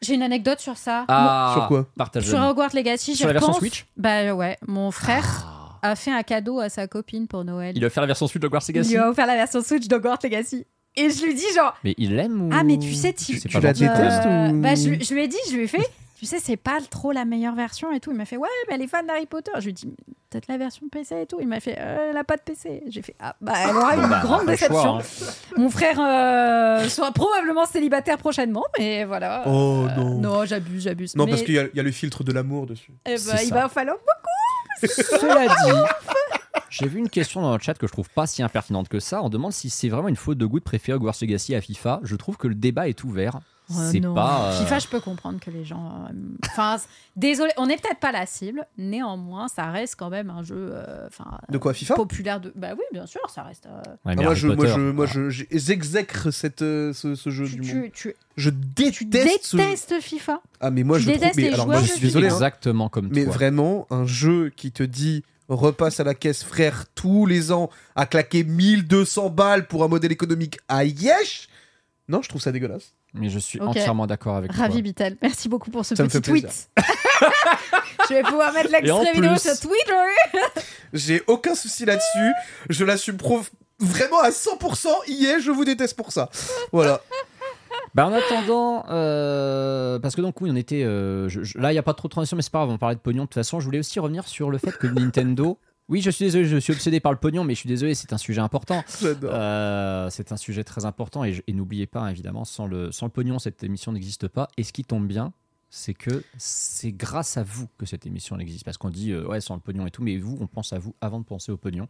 J'ai 0.00 0.14
une 0.14 0.22
anecdote 0.22 0.60
sur 0.60 0.76
ça. 0.78 1.04
Ah, 1.08 1.52
Sur 1.54 1.66
quoi 1.68 1.86
Partage. 1.98 2.24
Sur 2.26 2.40
Hogwarts 2.40 2.70
Legacy, 2.74 3.14
Sur 3.14 3.28
j'y 3.28 3.34
la 3.34 3.40
version. 3.40 3.52
Switch 3.52 3.84
Bah 3.96 4.32
ouais, 4.32 4.56
mon 4.66 4.90
frère 4.90 5.78
a 5.82 5.94
fait 5.96 6.12
un 6.12 6.22
cadeau 6.22 6.60
à 6.60 6.68
sa 6.68 6.86
copine 6.86 7.26
pour 7.28 7.44
Noël. 7.44 7.72
Il 7.76 7.82
va 7.82 7.90
faire 7.90 8.02
la 8.02 8.06
version 8.06 8.26
Switch 8.26 8.40
de 8.40 8.46
Hogwarts 8.46 8.62
Il 8.68 8.74
Legacy. 8.74 8.90
lui 8.92 8.98
a 8.98 9.10
offert 9.10 9.26
la 9.26 9.34
version 9.34 9.60
Switch 9.60 9.86
d'Hogwarts 9.86 10.18
Legacy. 10.22 10.66
Et 10.98 11.10
je 11.10 11.24
lui 11.24 11.34
dis 11.34 11.44
genre, 11.54 11.74
Mais 11.84 11.94
il 11.98 12.16
l'aime 12.16 12.42
ou 12.42 12.50
Ah, 12.52 12.64
mais 12.64 12.78
tu 12.78 12.92
sais, 12.94 13.12
tu- 13.12 13.40
tu 13.40 13.60
la 13.60 13.72
détestes 13.72 14.26
Euh, 14.26 14.50
ou- 14.50 14.60
bah, 14.60 14.74
je, 14.74 15.02
je 15.04 15.14
lui 15.14 15.24
ai 15.24 15.28
dit, 15.28 15.36
je 15.50 15.56
lui 15.56 15.64
ai 15.64 15.68
fait, 15.68 15.78
tu 16.18 16.26
sais, 16.26 16.38
c'est 16.40 16.56
pas 16.56 16.78
trop 16.90 17.12
la 17.12 17.24
meilleure 17.24 17.54
version 17.54 17.92
et 17.92 18.00
tout. 18.00 18.10
Il 18.10 18.16
m'a 18.16 18.24
fait, 18.24 18.36
ouais, 18.36 18.48
mais 18.68 18.76
les 18.78 18.86
fans 18.88 19.02
d'Harry 19.04 19.26
Potter. 19.26 19.52
Je 19.56 19.62
lui 19.64 19.70
ai 19.70 19.72
dit, 19.72 19.86
peut-être 20.30 20.48
la 20.48 20.58
version 20.58 20.88
PC 20.90 21.22
et 21.22 21.26
tout. 21.26 21.38
Il 21.40 21.46
m'a 21.48 21.60
fait, 21.60 21.76
euh, 21.78 22.08
elle 22.10 22.16
a 22.16 22.24
pas 22.24 22.36
de 22.36 22.42
PC. 22.42 22.82
J'ai 22.88 23.02
fait, 23.02 23.14
ah, 23.20 23.36
bah, 23.40 23.52
elle 23.68 23.76
aura 23.76 23.94
Bon, 23.96 24.02
une 24.02 24.08
bah, 24.10 24.20
grande 24.22 24.40
choix, 24.40 24.50
déception. 24.50 24.98
hein. 24.98 25.02
Mon 25.56 25.70
frère 25.70 25.98
euh, 26.00 26.88
sera 26.88 27.12
probablement 27.12 27.64
célibataire 27.66 28.18
prochainement, 28.18 28.64
mais 28.78 29.04
voilà. 29.04 29.44
Oh 29.46 29.86
Euh, 29.88 29.94
non. 29.96 30.18
Non, 30.18 30.44
j'abuse, 30.44 30.82
j'abuse. 30.82 31.14
Non, 31.16 31.24
Mais, 31.24 31.30
parce 31.30 31.42
qu'il 31.42 31.54
y, 31.54 31.58
a- 31.60 31.68
il 31.72 31.76
y 31.76 31.80
a 31.80 31.84
le 31.84 31.92
filtre 31.92 32.24
de 32.24 32.32
l'amour 32.32 32.66
dessus. 32.66 32.90
eh 33.06 33.10
ben, 33.10 33.18
C'est 33.18 33.46
il 33.46 33.52
va 33.54 33.68
falloir. 33.68 33.96
Cela 34.82 35.46
dit, 35.48 35.72
j'ai 36.70 36.86
vu 36.88 36.98
une 36.98 37.08
question 37.08 37.40
dans 37.42 37.52
le 37.54 37.60
chat 37.60 37.74
que 37.74 37.86
je 37.86 37.92
trouve 37.92 38.08
pas 38.10 38.26
si 38.26 38.42
impertinente 38.42 38.88
que 38.88 39.00
ça. 39.00 39.22
On 39.22 39.28
demande 39.28 39.52
si 39.52 39.70
c'est 39.70 39.88
vraiment 39.88 40.08
une 40.08 40.16
faute 40.16 40.38
de 40.38 40.46
goût 40.46 40.58
de 40.58 40.64
préférer 40.64 40.96
Hogwarts 40.96 41.16
Legacy 41.20 41.54
à 41.54 41.60
FIFA. 41.60 42.00
Je 42.02 42.16
trouve 42.16 42.36
que 42.36 42.46
le 42.48 42.54
débat 42.54 42.88
est 42.88 43.02
ouvert. 43.04 43.40
Oh, 43.70 43.74
c'est 43.90 44.00
non. 44.00 44.14
pas. 44.14 44.44
euh, 44.52 44.58
FIFA, 44.60 44.78
je 44.78 44.88
peux 44.88 45.00
comprendre 45.00 45.38
que 45.40 45.50
les 45.50 45.62
gens. 45.62 46.06
euh, 46.08 46.12
Enfin, 46.46 46.76
désolé, 47.16 47.52
on 47.58 47.66
n'est 47.66 47.76
peut-être 47.76 48.00
pas 48.00 48.12
la 48.12 48.24
cible. 48.24 48.66
Néanmoins, 48.78 49.48
ça 49.48 49.70
reste 49.70 49.96
quand 49.98 50.08
même 50.08 50.30
un 50.30 50.42
jeu. 50.42 50.70
euh, 50.72 51.06
Enfin. 51.06 51.38
De 51.50 51.58
quoi, 51.58 51.74
FIFA? 51.74 51.94
populaire 51.96 52.40
de. 52.40 52.50
Bah 52.56 52.68
oui, 52.72 52.82
bien 52.92 53.04
sûr, 53.04 53.20
ça 53.28 53.42
reste. 53.42 53.66
euh, 53.66 53.82
ouais, 54.06 54.14
Ah, 54.16 54.22
moi, 54.22 54.34
je, 54.34 54.48
moi, 54.48 54.66
je, 54.66 54.80
moi, 54.90 55.04
je, 55.04 55.28
j'exècre 55.28 56.30
cette, 56.30 56.62
euh, 56.62 56.94
ce, 56.94 57.14
ce 57.14 57.28
jeu 57.28 57.46
tu, 57.46 57.56
du 57.56 57.74
monde. 57.74 57.84
tu, 57.84 57.90
tu, 57.92 58.14
Je 58.38 58.48
tu 58.48 59.04
déteste. 59.04 59.44
ce- 59.44 59.56
détestes 59.58 59.94
FIFA? 60.00 60.40
Ah, 60.60 60.70
mais 60.70 60.82
moi, 60.82 60.96
tu 60.98 61.04
je 61.04 61.10
trouve. 61.10 61.28
Mais 61.36 61.42
les 61.42 61.52
alors, 61.52 61.66
moi, 61.66 61.82
je 61.82 61.92
suis 61.92 62.00
désolé. 62.00 62.28
hein. 62.28 62.32
Exactement 62.32 62.88
comme 62.88 63.08
Mais 63.12 63.24
toi. 63.24 63.32
vraiment, 63.34 63.86
un 63.90 64.06
jeu 64.06 64.50
qui 64.56 64.72
te 64.72 64.82
dit 64.82 65.24
repasse 65.48 66.00
à 66.00 66.04
la 66.04 66.14
caisse, 66.14 66.44
frère, 66.44 66.84
tous 66.94 67.26
les 67.26 67.52
ans, 67.52 67.70
à 67.96 68.06
claquer 68.06 68.44
1200 68.44 69.30
balles 69.30 69.66
pour 69.66 69.82
un 69.84 69.88
modèle 69.88 70.12
économique 70.12 70.58
à 70.68 70.84
Yesh 70.84 71.48
Non, 72.08 72.20
je 72.22 72.28
trouve 72.28 72.40
ça 72.42 72.52
dégueulasse. 72.52 72.92
Mais 73.14 73.30
je 73.30 73.38
suis 73.38 73.58
entièrement 73.60 74.06
d'accord 74.06 74.36
avec 74.36 74.52
Ravi 74.52 74.74
toi. 74.74 74.82
Bitel. 74.82 75.16
Merci 75.22 75.48
beaucoup 75.48 75.70
pour 75.70 75.84
ce 75.86 75.94
Ça 75.96 76.04
petit 76.04 76.20
tweet. 76.20 76.68
je 78.08 78.14
vais 78.14 78.22
pouvoir 78.22 78.52
mettre 78.52 78.70
l'extrait 78.70 79.12
vidéo 79.14 79.36
sur 79.38 79.58
Twitter. 79.58 80.42
J'ai 80.92 81.22
aucun 81.26 81.54
souci 81.54 81.86
là-dessus. 81.86 82.32
Je 82.68 82.84
l'assume 82.84 83.16
pro- 83.16 83.40
vraiment 83.78 84.20
à 84.20 84.28
100%. 84.30 84.88
Y 85.08 85.24
est, 85.24 85.40
je 85.40 85.50
vous 85.50 85.64
déteste 85.64 85.96
pour 85.96 86.12
ça. 86.12 86.28
Voilà. 86.70 87.00
Bah, 87.98 88.06
en 88.06 88.12
attendant, 88.12 88.84
euh, 88.90 89.98
parce 89.98 90.14
que 90.14 90.20
donc 90.20 90.40
oui, 90.40 90.50
on 90.52 90.56
était. 90.56 90.84
euh, 90.84 91.28
je- 91.28 91.42
je- 91.42 91.58
là, 91.58 91.72
il 91.72 91.74
n'y 91.74 91.80
a 91.80 91.82
pas 91.82 91.94
trop 91.94 92.06
de 92.06 92.12
transition, 92.12 92.36
mais 92.36 92.42
c'est 92.42 92.52
pas 92.52 92.58
grave, 92.60 92.70
on 92.70 92.78
parlait 92.78 92.94
de 92.94 93.00
pognon. 93.00 93.22
De 93.24 93.26
toute 93.26 93.34
façon, 93.34 93.58
je 93.58 93.64
voulais 93.64 93.80
aussi 93.80 93.98
revenir 93.98 94.28
sur 94.28 94.50
le 94.50 94.58
fait 94.58 94.70
que 94.70 94.86
Nintendo. 94.86 95.58
Oui, 95.90 96.02
je 96.02 96.10
suis 96.10 96.26
désolé, 96.26 96.44
je 96.44 96.58
suis 96.58 96.74
obsédé 96.74 97.00
par 97.00 97.12
le 97.12 97.18
pognon, 97.18 97.44
mais 97.44 97.54
je 97.54 97.60
suis 97.60 97.68
désolé, 97.68 97.94
c'est 97.94 98.12
un 98.12 98.18
sujet 98.18 98.42
important. 98.42 98.84
Euh, 99.02 100.08
c'est 100.10 100.32
un 100.32 100.36
sujet 100.36 100.62
très 100.62 100.84
important 100.84 101.24
et, 101.24 101.42
et 101.46 101.52
n'oubliez 101.54 101.86
pas, 101.86 102.10
évidemment, 102.10 102.44
sans 102.44 102.66
le, 102.66 102.92
sans 102.92 103.06
le 103.06 103.10
pognon, 103.10 103.38
cette 103.38 103.64
émission 103.64 103.90
n'existe 103.92 104.28
pas. 104.28 104.48
Et 104.58 104.64
ce 104.64 104.74
qui 104.74 104.84
tombe 104.84 105.06
bien, 105.08 105.32
c'est 105.70 105.94
que 105.94 106.24
c'est 106.38 106.92
grâce 106.92 107.36
à 107.36 107.42
vous 107.42 107.68
que 107.78 107.84
cette 107.86 108.06
émission 108.06 108.38
existe. 108.38 108.64
Parce 108.64 108.78
qu'on 108.78 108.90
dit, 108.90 109.12
euh, 109.12 109.26
ouais, 109.26 109.40
sans 109.40 109.54
le 109.54 109.60
pognon 109.60 109.86
et 109.86 109.90
tout, 109.90 110.02
mais 110.02 110.16
vous, 110.16 110.38
on 110.40 110.46
pense 110.46 110.72
à 110.72 110.78
vous 110.78 110.94
avant 111.00 111.20
de 111.20 111.24
penser 111.24 111.52
au 111.52 111.56
pognon. 111.56 111.86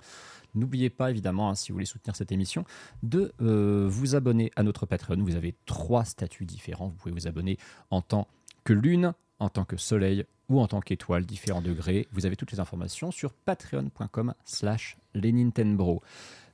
N'oubliez 0.55 0.91
pas, 0.91 1.11
évidemment, 1.11 1.51
hein, 1.51 1.55
si 1.55 1.71
vous 1.71 1.77
voulez 1.77 1.87
soutenir 1.87 2.17
cette 2.17 2.33
émission, 2.33 2.65
de 3.03 3.33
euh, 3.41 3.87
vous 3.89 4.15
abonner 4.17 4.51
à 4.57 4.63
notre 4.63 4.87
Patreon. 4.87 5.17
Vous 5.23 5.37
avez 5.37 5.55
trois 5.67 6.05
statuts 6.05 6.45
différents. 6.45 6.89
Vous 6.89 6.95
pouvez 6.97 7.15
vous 7.15 7.27
abonner 7.29 7.57
en 7.91 8.03
tant 8.03 8.27
que 8.65 8.73
lune, 8.73 9.13
en 9.39 9.49
tant 9.49 9.65
que 9.65 9.77
soleil 9.77 10.25
ou 10.49 10.61
en 10.61 10.67
tant 10.67 10.81
qu'étoile, 10.81 11.25
différents 11.27 11.63
degrés. 11.63 12.09
Vous 12.13 12.27
avez 12.27 12.35
toutes 12.35 12.51
les 12.53 12.59
informations 12.61 13.11
sur 13.11 13.33
patreon.com 13.35 14.35
slash 14.45 14.97
les 15.15 15.31
Nintendo. 15.33 16.01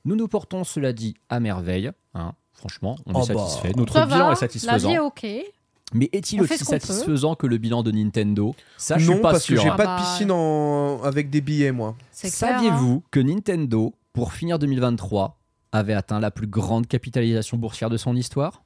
Nous 0.05 0.17
nous 0.17 0.29
portons, 0.29 0.65
cela 0.65 0.93
dit, 0.93 1.15
à 1.29 1.41
merveille. 1.41 1.91
hein. 2.15 2.35
Franchement, 2.53 2.97
on 3.07 3.15
Oh 3.15 3.25
est 3.25 3.35
bah. 3.35 3.47
satisfait. 3.47 3.73
Notre 3.77 3.93
Ça 3.95 4.05
bilan 4.07 4.19
va, 4.19 4.27
est 4.27 4.29
la 4.31 4.35
satisfaisant. 4.37 4.89
vie 4.89 4.95
est 4.95 4.99
ok. 5.01 5.27
Mais 5.93 6.09
est-il 6.13 6.41
aussi 6.41 6.59
peut. 6.59 6.65
satisfaisant 6.65 7.35
que 7.35 7.47
le 7.47 7.59
bilan 7.59 7.83
de 7.83 7.91
Nintendo? 7.93 8.55
Ça, 8.79 8.99
je 8.99 9.07
non, 9.07 9.13
suis 9.15 9.23
pas 9.23 9.33
parce 9.33 9.45
sûr. 9.45 9.57
que 9.57 9.63
j'ai 9.63 9.69
pas 9.69 9.75
Ah 9.77 9.83
de 9.83 9.85
bah. 9.85 9.97
piscine 10.01 10.31
en... 10.33 11.03
avec 11.03 11.31
des 11.31 11.41
billets, 11.41 11.73
moi. 11.73 11.95
Clair, 12.19 12.33
hein. 12.33 12.37
Saviez-vous 12.37 13.03
que 13.11 13.21
Nintendo, 13.21 13.95
pour 14.13 14.33
finir 14.33 14.59
2023, 14.59 15.39
avait 15.73 15.95
atteint 15.95 16.21
la 16.21 16.31
plus 16.31 16.47
grande 16.47 16.87
capitalisation 16.87 17.59
boursière 17.59 17.91
de 17.91 17.97
son 17.97 18.17
histoire? 18.17 18.64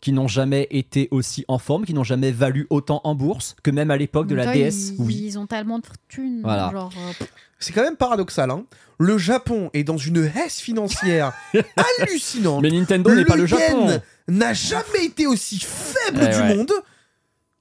Qui 0.00 0.12
n'ont 0.12 0.28
jamais 0.28 0.66
été 0.70 1.08
aussi 1.10 1.44
en 1.48 1.58
forme, 1.58 1.84
qui 1.84 1.92
n'ont 1.94 2.04
jamais 2.04 2.30
valu 2.30 2.66
autant 2.70 3.00
en 3.04 3.14
bourse 3.14 3.56
que 3.62 3.70
même 3.70 3.90
à 3.90 3.96
l'époque 3.96 4.26
de 4.28 4.34
la 4.34 4.44
Toi, 4.44 4.54
DS. 4.54 4.90
Ils, 4.90 4.94
Oui. 4.98 5.20
ils 5.24 5.38
ont 5.38 5.46
tellement 5.46 5.78
de 5.80 5.86
fortune. 5.86 6.40
Voilà. 6.42 6.70
Genre, 6.72 6.92
euh, 6.96 7.24
C'est 7.58 7.72
quand 7.72 7.82
même 7.82 7.96
paradoxal. 7.96 8.50
Hein. 8.50 8.64
Le 9.00 9.18
Japon 9.18 9.70
est 9.74 9.84
dans 9.84 9.96
une 9.96 10.30
hesse 10.36 10.60
financière 10.60 11.32
hallucinante. 11.98 12.62
Mais 12.62 12.70
Nintendo 12.70 13.14
n'est 13.14 13.24
pas 13.24 13.36
le 13.36 13.48
yen 13.48 13.58
Japon. 13.58 14.00
n'a 14.28 14.52
jamais 14.54 15.04
été 15.06 15.26
aussi 15.26 15.58
faible 15.60 16.20
Eh 16.22 16.28
du 16.28 16.36
ouais. 16.40 16.56
monde. 16.56 16.72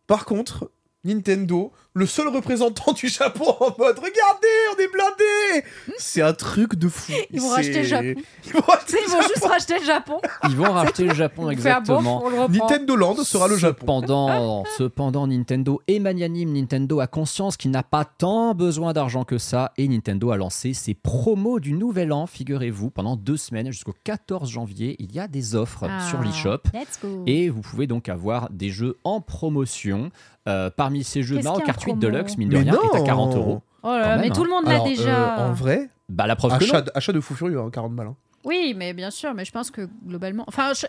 Par 0.06 0.26
contre, 0.26 0.70
Nintendo, 1.04 1.72
le 1.98 2.06
seul 2.06 2.28
représentant 2.28 2.94
du 2.94 3.08
Japon 3.08 3.56
en 3.60 3.74
mode 3.78 3.98
regardez, 3.98 4.48
on 4.76 4.80
est 4.80 4.92
blindé. 4.92 5.66
C'est 5.98 6.22
un 6.22 6.34
truc 6.34 6.76
de 6.76 6.88
fou. 6.88 7.12
Ils 7.32 7.42
vont 7.42 7.50
racheter 7.56 7.82
le 7.82 7.88
Japon. 7.88 8.22
Ils 8.46 8.54
vont 8.54 8.62
racheter 8.68 8.86
tu 8.88 8.94
sais, 8.94 9.00
ils 9.02 9.06
le 9.06 9.12
vont 9.12 9.22
Japon. 9.22 9.34
juste 9.36 9.46
racheter 9.46 9.80
le 9.80 9.86
Japon. 9.86 10.22
Ils 10.50 10.56
vont 10.56 10.72
racheter 10.72 11.04
le 11.04 11.14
Japon 11.14 11.50
exactement. 11.50 12.24
Nintendo 12.50 12.96
Land 12.96 13.16
sera 13.24 13.48
le 13.48 13.58
Japon. 13.58 13.78
Cependant, 13.82 14.64
cependant, 14.78 15.28
Nintendo 15.28 15.82
est 15.88 16.00
magnanime. 16.00 16.54
Nintendo 16.54 17.00
a 17.00 17.08
conscience 17.08 17.58
qu'il 17.58 17.72
n'a 17.72 17.84
pas 17.84 18.06
tant 18.06 18.54
besoin 18.54 18.94
d'argent 18.94 19.24
que 19.24 19.38
ça. 19.38 19.74
Et 19.78 19.88
Nintendo 19.88 20.32
a 20.32 20.38
lancé 20.38 20.74
ses 20.74 20.94
promos 20.94 21.60
du 21.60 21.74
nouvel 21.74 22.14
an, 22.14 22.28
figurez-vous, 22.28 22.92
pendant 22.92 23.16
deux 23.16 23.38
semaines 23.38 23.72
jusqu'au 23.72 23.96
14 24.04 24.50
janvier. 24.50 24.96
Il 25.00 25.14
y 25.14 25.20
a 25.20 25.28
des 25.28 25.56
offres 25.56 25.86
Ah, 25.90 26.08
sur 26.08 26.22
l'eShop. 26.22 26.60
Let's 26.74 27.00
go. 27.02 27.24
Et 27.26 27.50
vous 27.50 27.62
pouvez 27.62 27.88
donc 27.88 28.08
avoir 28.10 28.50
des 28.50 28.70
jeux 28.70 28.98
en 29.04 29.20
promotion. 29.22 30.12
Euh, 30.48 30.70
parmi 30.70 31.04
ces 31.04 31.24
jeux, 31.24 31.42
Mario 31.42 31.60
Kart 31.66 31.86
8 31.88 32.00
promo 32.00 32.02
Deluxe, 32.02 32.38
mine 32.38 32.50
de 32.50 32.58
Mais 32.58 32.64
rien, 32.64 32.74
est 32.74 32.96
à 32.96 33.00
non 33.00 33.06
40 33.06 33.36
euros. 33.36 33.62
Oh 33.84 33.88
là 33.90 34.00
là, 34.00 34.18
mais 34.18 34.30
tout 34.30 34.42
hein. 34.42 34.44
le 34.46 34.50
monde 34.50 34.66
l'a 34.66 34.72
Alors, 34.72 34.88
déjà. 34.88 35.38
euh, 35.40 35.50
en 35.50 35.54
vrai, 35.54 35.90
Bah, 36.10 36.28
la 36.28 36.36
preuve 36.36 36.58
que 36.58 36.64
achat, 36.64 36.82
non. 36.82 36.88
achat 36.96 37.14
de 37.14 37.20
fou 37.20 37.34
furieux, 37.36 37.60
hein, 37.60 37.70
40 37.72 37.94
balles. 37.96 38.08
hein. 38.08 38.16
Oui, 38.44 38.74
mais 38.78 38.94
bien 38.94 39.12
sûr, 39.12 39.34
mais 39.34 39.46
je 39.46 39.52
pense 39.52 39.72
que 39.72 39.88
globalement. 40.06 40.44
Enfin, 40.48 40.72
je, 40.74 40.86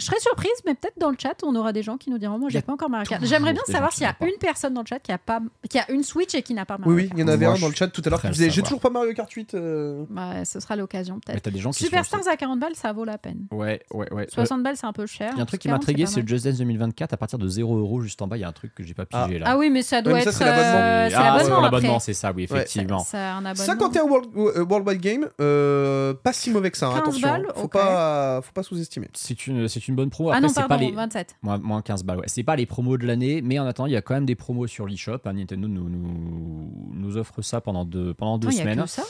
je 0.00 0.04
serais 0.06 0.18
surprise, 0.20 0.50
mais 0.66 0.74
peut-être 0.74 0.98
dans 0.98 1.10
le 1.10 1.16
chat, 1.20 1.34
on 1.44 1.54
aura 1.54 1.72
des 1.72 1.82
gens 1.82 1.96
qui 1.96 2.10
nous 2.10 2.18
diront 2.18 2.38
Moi, 2.38 2.48
j'ai 2.50 2.62
pas 2.62 2.72
encore 2.72 2.90
Mario 2.90 3.06
Kart. 3.08 3.24
J'aimerais 3.24 3.52
bien 3.52 3.62
savoir 3.66 3.92
s'il 3.92 4.02
y 4.02 4.06
a 4.06 4.16
une 4.22 4.38
personne 4.40 4.74
dans 4.74 4.80
le 4.80 4.86
chat 4.86 4.98
qui 4.98 5.12
a, 5.12 5.18
pas, 5.18 5.40
qui 5.68 5.78
a 5.78 5.90
une 5.90 6.02
Switch 6.02 6.34
et 6.34 6.42
qui 6.42 6.54
n'a 6.54 6.64
pas 6.64 6.78
Mario 6.78 6.92
Oui, 6.94 7.02
oui, 7.02 7.08
Kart. 7.08 7.18
il 7.18 7.20
y 7.20 7.24
en 7.24 7.28
avait 7.28 7.46
Moi, 7.46 7.54
un 7.54 7.58
dans 7.60 7.68
le 7.68 7.74
chat 7.74 7.88
tout 7.88 8.02
à 8.04 8.10
l'heure 8.10 8.20
qui 8.20 8.28
disait 8.30 8.50
J'ai 8.50 8.62
toujours 8.62 8.80
pas 8.80 8.90
Mario 8.90 9.12
Kart 9.14 9.30
8. 9.30 9.54
euh. 9.54 10.04
Bah, 10.10 10.44
ce 10.44 10.58
sera 10.60 10.76
l'occasion, 10.76 11.20
peut-être. 11.24 11.42
t'as 11.42 11.50
des 11.50 11.58
gens 11.58 11.70
qui 11.70 11.84
Superstars 11.84 12.26
à 12.28 12.36
40 12.36 12.58
balles, 12.58 12.74
ça 12.74 12.92
vaut 12.92 13.04
la 13.04 13.18
peine. 13.18 13.46
Ouais, 13.52 13.82
ouais, 13.92 14.12
ouais. 14.12 14.22
Euh, 14.24 14.26
60 14.32 14.62
balles, 14.62 14.76
c'est 14.76 14.86
un 14.86 14.92
peu 14.92 15.06
cher. 15.06 15.30
Il 15.34 15.36
y 15.36 15.40
a 15.40 15.42
un 15.42 15.46
truc 15.46 15.60
qui 15.60 15.68
m'a 15.68 15.72
40, 15.74 15.82
intrigué, 15.84 16.06
c'est. 16.06 16.26
Just 16.26 16.44
Dance 16.46 16.58
2024. 16.58 17.12
À 17.12 17.16
partir 17.16 17.38
de 17.38 17.48
0 17.48 17.76
euros, 17.78 18.00
juste 18.00 18.20
en 18.22 18.26
bas, 18.26 18.36
il 18.36 18.40
y 18.40 18.44
a 18.44 18.48
un 18.48 18.52
truc 18.52 18.74
que 18.74 18.82
j'ai 18.82 18.94
pas 18.94 19.06
pigé 19.06 19.38
là. 19.38 19.46
Ah 19.48 19.58
oui, 19.58 19.70
mais 19.70 19.82
ça 19.82 20.00
doit 20.02 20.18
être. 20.20 20.32
c'est 20.32 20.44
l'abonnement. 20.44 20.68
euh, 20.78 21.08
c'est 21.10 21.14
Ah, 21.16 21.60
l'abonnement. 21.62 21.98
c'est 21.98 22.14
ça, 22.14 22.32
oui, 22.34 22.44
effectivement. 22.44 23.00
C'est 23.00 23.16
un 23.18 23.44
abonnement. 23.44 23.54
51 23.64 24.02
World, 24.04 24.28
euh, 24.36 24.64
Worldwide 24.64 25.00
Game, 25.00 25.28
euh, 25.40 26.14
pas 26.14 26.32
si 26.32 26.50
mauvais 26.50 26.70
que 26.70 26.76
ça, 26.78 26.86
hein, 26.88 26.92
15 26.92 27.00
attention. 27.00 27.28
balles, 27.28 27.46
faut, 27.54 27.62
ok. 27.64 27.72
pas, 27.72 28.40
faut 28.42 28.52
pas 28.52 28.62
sous-estimer. 28.62 29.08
C'est 29.14 29.46
une, 29.46 29.68
c'est 29.68 29.88
une 29.90 29.96
bonne 29.96 30.08
promo. 30.10 30.30
Ah 30.30 30.36
Après, 30.36 30.40
non, 30.42 30.48
c'est 30.48 30.54
pardon, 30.60 30.76
pas 30.76 30.80
les. 30.80 30.90
27. 30.92 31.36
Moins, 31.42 31.58
moins 31.58 31.82
15 31.82 32.02
balles, 32.04 32.18
ouais. 32.20 32.24
C'est 32.28 32.42
pas 32.42 32.56
les 32.56 32.64
promos 32.66 32.96
de 32.96 33.06
l'année, 33.06 33.42
mais 33.42 33.58
en 33.58 33.66
attendant, 33.66 33.86
il 33.86 33.92
y 33.92 33.96
a 33.96 34.02
quand 34.02 34.14
même 34.14 34.26
des 34.26 34.34
promos 34.36 34.66
sur 34.66 34.86
l'eShop. 34.86 35.18
hein. 35.26 35.32
Nintendo 35.34 35.68
nous, 35.68 35.88
nous, 35.88 36.70
nous 36.94 37.16
offre 37.18 37.42
ça 37.42 37.60
pendant 37.60 37.84
deux, 37.84 38.14
pendant 38.14 38.38
deux 38.38 38.48
Non, 38.48 38.52
y 38.52 38.56
a 38.56 38.62
semaines. 38.62 38.80
que 38.82 38.86
ça. 38.88 39.02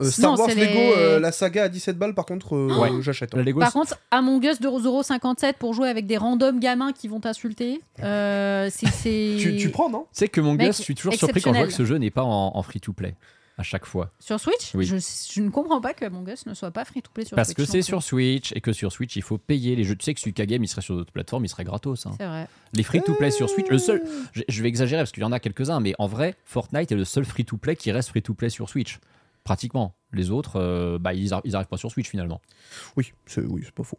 Euh, 0.00 0.10
Star 0.10 0.32
Non, 0.32 0.38
Wars 0.38 0.48
c'est 0.48 0.54
Lego, 0.56 0.72
les- 0.72 0.94
euh, 0.96 1.20
la 1.20 1.32
saga 1.32 1.64
à 1.64 1.68
17 1.68 1.98
balles, 1.98 2.14
par 2.14 2.24
contre, 2.24 2.56
euh, 2.56 2.74
Ouais. 2.80 2.90
j'achète. 3.02 3.34
La 3.34 3.42
Lego, 3.42 3.60
Par 3.60 3.70
c'est- 3.70 3.78
contre, 3.78 3.98
Among 4.10 4.42
Us 4.42 4.58
de 4.58 4.66
0,57 4.68 5.58
pour 5.58 5.74
jouer 5.74 5.88
avec 5.90 6.06
des 6.06 6.16
randoms 6.16 6.58
gamins 6.58 6.92
qui 6.92 7.08
vont 7.08 7.20
t'insulter, 7.20 7.80
euh, 8.02 8.68
c'est. 8.72 8.86
c'est- 8.88 9.36
Tu, 9.38 9.56
tu 9.58 9.68
prends, 9.68 9.90
non? 9.90 10.06
Tu 10.12 10.18
sais 10.20 10.28
que 10.28 10.40
mon 10.40 10.52
Mec, 10.52 10.60
gars, 10.68 10.72
je 10.72 10.82
suis 10.82 10.94
toujours 10.94 11.12
surpris 11.14 11.42
quand 11.42 11.52
je 11.52 11.58
vois 11.58 11.66
que 11.66 11.72
ce 11.74 11.84
jeu 11.84 11.96
n'est 11.98 12.10
pas 12.10 12.24
en, 12.24 12.52
en 12.56 12.62
free-to-play 12.62 13.14
à 13.58 13.62
chaque 13.62 13.84
fois. 13.86 14.10
Sur 14.18 14.40
Switch? 14.40 14.74
Oui. 14.74 14.84
je, 14.86 14.96
je 14.96 15.40
ne 15.42 15.50
comprends 15.50 15.80
pas 15.80 15.92
que 15.94 16.04
Among 16.04 16.28
Us 16.28 16.46
ne 16.46 16.54
soit 16.54 16.70
pas 16.70 16.84
free 16.84 17.02
to 17.02 17.10
play 17.12 17.24
sur 17.24 17.36
Parce 17.36 17.48
Switch. 17.48 17.56
que 17.56 17.62
non 17.62 17.68
c'est 17.70 17.82
sur 17.82 18.02
Switch 18.02 18.52
et 18.54 18.60
que 18.60 18.72
sur 18.72 18.90
Switch, 18.92 19.14
il 19.16 19.22
faut 19.22 19.38
payer 19.38 19.76
les 19.76 19.84
jeux. 19.84 19.94
Tu 19.96 20.04
sais 20.04 20.14
que 20.14 20.20
Suika 20.20 20.46
Game, 20.46 20.64
il 20.64 20.68
serait 20.68 20.80
sur 20.82 20.96
d'autres 20.96 21.12
plateformes, 21.12 21.44
il 21.44 21.48
serait 21.48 21.64
gratos. 21.64 22.06
hein. 22.06 22.12
C'est 22.16 22.26
vrai. 22.26 22.48
Les 22.72 22.82
free-to-play 22.82 23.30
sur 23.30 23.48
Switch, 23.50 23.68
le 23.68 23.78
seul. 23.78 24.02
Je, 24.32 24.42
je 24.48 24.62
vais 24.62 24.68
exagérer 24.68 25.02
parce 25.02 25.12
qu'il 25.12 25.22
y 25.22 25.26
en 25.26 25.32
a 25.32 25.40
quelques-uns, 25.40 25.80
mais 25.80 25.94
en 25.98 26.06
vrai, 26.06 26.34
Fortnite 26.44 26.90
est 26.92 26.96
le 26.96 27.04
seul 27.04 27.24
free-to-play 27.24 27.76
qui 27.76 27.92
reste 27.92 28.08
free-to-play 28.08 28.48
sur 28.50 28.68
Switch. 28.68 28.98
Pratiquement. 29.44 29.94
Les 30.12 30.30
autres, 30.30 30.56
euh, 30.60 30.98
bah, 30.98 31.14
ils, 31.14 31.32
ar- 31.34 31.40
ils 31.44 31.54
arrivent 31.56 31.68
pas 31.68 31.76
sur 31.76 31.90
Switch 31.90 32.08
finalement. 32.08 32.40
Oui, 32.96 33.12
c'est 33.26 33.40
oui, 33.42 33.62
c'est 33.64 33.74
pas 33.74 33.82
faux. 33.82 33.98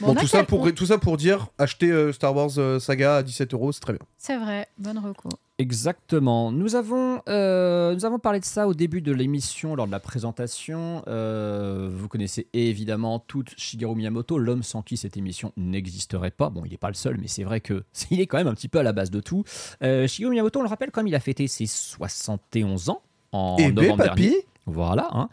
Bon, 0.00 0.14
tout, 0.14 0.26
ça 0.26 0.44
pour, 0.44 0.72
tout 0.72 0.86
ça 0.86 0.98
pour 0.98 1.16
dire, 1.16 1.48
acheter 1.58 1.90
euh, 1.90 2.12
Star 2.12 2.34
Wars 2.34 2.50
euh, 2.58 2.78
Saga 2.78 3.16
à 3.16 3.22
17 3.22 3.54
euros, 3.54 3.72
c'est 3.72 3.80
très 3.80 3.92
bien. 3.92 4.02
C'est 4.18 4.36
vrai, 4.36 4.68
bonne 4.78 4.98
reco. 4.98 5.28
Exactement. 5.58 6.50
Nous 6.50 6.74
avons, 6.74 7.22
euh, 7.28 7.94
nous 7.94 8.04
avons 8.04 8.18
parlé 8.18 8.40
de 8.40 8.44
ça 8.44 8.66
au 8.66 8.74
début 8.74 9.00
de 9.00 9.12
l'émission, 9.12 9.76
lors 9.76 9.86
de 9.86 9.92
la 9.92 10.00
présentation. 10.00 11.04
Euh, 11.06 11.88
vous 11.92 12.08
connaissez 12.08 12.48
évidemment 12.52 13.20
toute 13.20 13.54
Shigeru 13.56 13.94
Miyamoto, 13.94 14.36
l'homme 14.36 14.64
sans 14.64 14.82
qui 14.82 14.96
cette 14.96 15.16
émission 15.16 15.52
n'existerait 15.56 16.32
pas. 16.32 16.50
Bon, 16.50 16.62
il 16.64 16.72
n'est 16.72 16.76
pas 16.76 16.88
le 16.88 16.94
seul, 16.94 17.18
mais 17.20 17.28
c'est 17.28 17.44
vrai 17.44 17.60
que 17.60 17.84
il 18.10 18.20
est 18.20 18.26
quand 18.26 18.38
même 18.38 18.48
un 18.48 18.54
petit 18.54 18.68
peu 18.68 18.80
à 18.80 18.82
la 18.82 18.92
base 18.92 19.12
de 19.12 19.20
tout. 19.20 19.44
Euh, 19.82 20.08
Shigeru 20.08 20.32
Miyamoto, 20.32 20.58
on 20.58 20.64
le 20.64 20.68
rappelle, 20.68 20.90
comme 20.90 21.06
il 21.06 21.14
a 21.14 21.20
fêté 21.20 21.46
ses 21.46 21.66
71 21.66 22.88
ans 22.88 23.02
en 23.30 23.56
Eh 23.58 23.70
ben, 23.70 23.84
novembre 23.84 24.04
papy 24.06 24.22
dernier. 24.22 24.46
Voilà. 24.66 25.08
hein. 25.12 25.28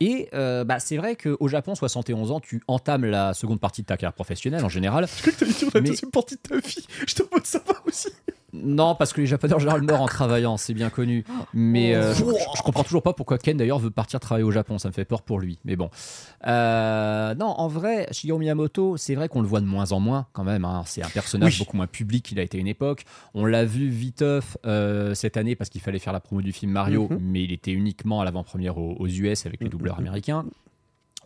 Et 0.00 0.28
euh, 0.34 0.64
bah, 0.64 0.78
c'est 0.78 0.96
vrai 0.96 1.16
qu'au 1.16 1.48
Japon, 1.48 1.74
71 1.74 2.30
ans, 2.30 2.40
tu 2.40 2.62
entames 2.68 3.04
la 3.04 3.34
seconde 3.34 3.60
partie 3.60 3.82
de 3.82 3.86
ta 3.86 3.96
carrière 3.96 4.12
professionnelle 4.14 4.64
en 4.64 4.68
général. 4.68 5.06
Je 5.08 5.20
crois 5.22 5.32
que 5.32 5.38
t'allais 5.40 5.52
dire 5.52 5.68
la 5.74 5.80
Mais- 5.80 5.88
deuxième 5.90 6.10
partie 6.10 6.36
de 6.36 6.40
ta 6.40 6.56
vie. 6.58 6.86
Je 7.06 7.14
te 7.14 7.22
mode 7.32 7.46
ça 7.46 7.60
va 7.66 7.74
aussi. 7.86 8.08
Non, 8.64 8.94
parce 8.94 9.12
que 9.12 9.20
les 9.20 9.26
Japonais 9.26 9.54
en 9.54 9.58
général 9.58 9.82
meurent 9.82 10.02
en 10.02 10.06
travaillant, 10.06 10.56
c'est 10.56 10.74
bien 10.74 10.90
connu. 10.90 11.24
Mais 11.54 11.94
euh, 11.94 12.12
je, 12.14 12.24
je- 12.24 12.56
je 12.56 12.62
comprends 12.62 12.82
toujours 12.84 13.02
pas 13.02 13.12
pourquoi 13.12 13.38
Ken 13.38 13.56
d'ailleurs 13.56 13.78
veut 13.78 13.90
partir 13.90 14.20
travailler 14.20 14.44
au 14.44 14.50
Japon, 14.50 14.78
ça 14.78 14.88
me 14.88 14.92
fait 14.92 15.04
peur 15.04 15.22
pour 15.22 15.38
lui. 15.38 15.58
Mais 15.64 15.76
bon. 15.76 15.90
Euh, 16.46 17.34
non, 17.34 17.46
en 17.46 17.68
vrai, 17.68 18.06
Shigeru 18.12 18.38
Miyamoto, 18.38 18.96
c'est 18.96 19.14
vrai 19.14 19.28
qu'on 19.28 19.40
le 19.42 19.48
voit 19.48 19.60
de 19.60 19.66
moins 19.66 19.92
en 19.92 20.00
moins 20.00 20.26
quand 20.32 20.44
même. 20.44 20.64
hein. 20.64 20.82
C'est 20.86 21.02
un 21.02 21.08
personnage 21.08 21.54
Oui. 21.54 21.58
beaucoup 21.64 21.76
moins 21.76 21.86
public 21.86 22.24
qu'il 22.24 22.38
a 22.38 22.42
été 22.42 22.58
à 22.58 22.60
une 22.60 22.68
époque. 22.68 23.04
On 23.34 23.44
l'a 23.44 23.64
vu 23.64 23.88
viteuf 23.88 24.56
euh, 24.66 25.14
cette 25.14 25.36
année 25.36 25.56
parce 25.56 25.70
qu'il 25.70 25.80
fallait 25.80 25.98
faire 25.98 26.12
la 26.12 26.20
promo 26.20 26.42
du 26.42 26.52
film 26.52 26.72
Mario, 26.72 27.08
Mhm. 27.10 27.18
mais 27.20 27.42
il 27.44 27.52
était 27.52 27.72
uniquement 27.72 28.20
à 28.20 28.24
l'avant-première 28.24 28.78
aux, 28.78 28.94
aux 28.98 29.06
US 29.08 29.46
avec 29.46 29.60
les 29.62 29.68
doubleurs 29.68 29.98
américains. 29.98 30.44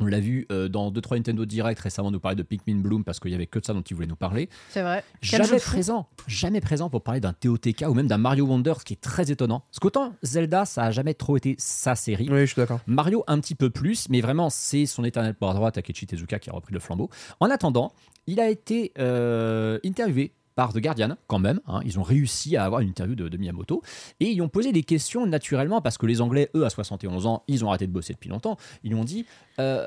On 0.01 0.07
l'a 0.07 0.21
vu 0.21 0.47
euh, 0.51 0.69
dans 0.69 0.91
2-3 0.91 1.17
Nintendo 1.17 1.45
Direct 1.45 1.79
récemment 1.79 2.11
nous 2.11 2.21
parler 2.21 2.37
de 2.37 2.43
Pikmin 2.43 2.81
Bloom 2.81 3.05
parce 3.05 3.21
qu'il 3.21 3.31
y 3.31 3.35
avait 3.35 3.47
que 3.47 3.59
de 3.59 3.65
ça 3.65 3.75
dont 3.75 3.83
il 3.83 3.95
voulait 3.95 4.07
nous 4.07 4.17
parler 4.17 4.49
C'est 4.71 4.81
vrai. 4.81 5.05
Jamais 5.21 5.59
présent, 5.59 6.09
jamais 6.27 6.61
présent 6.63 6.89
pour 6.89 7.03
parler 7.03 7.21
d'un 7.21 7.35
TOTK 7.35 7.85
ou 7.87 7.93
même 7.93 8.07
d'un 8.07 8.17
Mario 8.17 8.47
Wonder, 8.47 8.75
ce 8.79 8.85
qui 8.85 8.95
est 8.95 9.01
très 9.01 9.31
étonnant. 9.31 9.61
Parce 9.71 9.79
qu'autant 9.79 10.15
Zelda, 10.23 10.65
ça 10.65 10.85
a 10.85 10.91
jamais 10.91 11.13
trop 11.13 11.37
été 11.37 11.55
sa 11.59 11.95
série. 11.95 12.29
Oui, 12.31 12.41
je 12.41 12.47
suis 12.47 12.57
d'accord. 12.57 12.81
Mario 12.87 13.25
un 13.27 13.39
petit 13.41 13.55
peu 13.55 13.69
plus, 13.69 14.09
mais 14.09 14.23
vraiment 14.23 14.49
c'est 14.49 14.87
son 14.87 15.05
éternel 15.05 15.35
bras 15.39 15.53
droit 15.53 15.71
Takechi 15.71 16.07
Tezuka 16.07 16.39
qui 16.39 16.49
a 16.49 16.55
repris 16.55 16.73
le 16.73 16.81
flambeau. 16.81 17.11
En 17.41 17.51
attendant, 17.51 17.93
il 18.27 18.41
a 18.41 18.49
été 18.49 18.93
euh, 18.99 19.79
interviewé 19.85 20.33
par 20.55 20.73
The 20.73 20.79
Guardian 20.79 21.17
quand 21.27 21.39
même. 21.39 21.61
hein. 21.67 21.81
Ils 21.85 21.99
ont 21.99 22.03
réussi 22.03 22.57
à 22.57 22.65
avoir 22.65 22.81
une 22.81 22.89
interview 22.89 23.15
de, 23.15 23.29
de 23.29 23.37
Miyamoto 23.37 23.83
et 24.21 24.31
ils 24.31 24.43
ont 24.43 24.49
posé 24.49 24.73
des 24.73 24.83
questions 24.83 25.27
naturellement 25.27 25.81
parce 25.81 25.97
que 25.99 26.07
les 26.07 26.21
Anglais, 26.21 26.51
eux, 26.55 26.65
à 26.65 26.71
71 26.71 27.27
ans, 27.27 27.45
ils 27.49 27.65
ont 27.65 27.69
arrêté 27.69 27.87
de 27.87 27.93
bosser 27.93 28.13
depuis 28.13 28.29
longtemps. 28.31 28.57
Ils 28.85 28.95
ont 28.95 29.05
dit. 29.05 29.27
euh, 29.59 29.87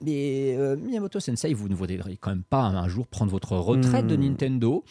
mais 0.00 0.54
euh, 0.56 0.76
Miyamoto 0.76 1.18
Sensei, 1.18 1.52
vous 1.54 1.68
ne 1.68 1.74
voudrez 1.74 1.98
quand 2.20 2.30
même 2.30 2.44
pas 2.44 2.62
un 2.62 2.86
jour 2.86 3.08
prendre 3.08 3.32
votre 3.32 3.56
retraite 3.56 4.06
de 4.06 4.16
Hmm. 4.16 4.20
Nintendo 4.20 4.84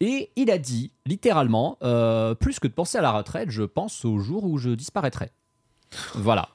Et 0.00 0.30
il 0.36 0.50
a 0.50 0.56
dit, 0.56 0.92
littéralement, 1.04 1.76
euh, 1.82 2.34
plus 2.34 2.58
que 2.58 2.66
de 2.66 2.72
penser 2.72 2.96
à 2.96 3.02
la 3.02 3.12
retraite, 3.12 3.50
je 3.50 3.64
pense 3.64 4.04
au 4.06 4.18
jour 4.18 4.44
où 4.44 4.56
je 4.56 4.70
disparaîtrai. 4.70 5.30
Voilà. 6.14 6.48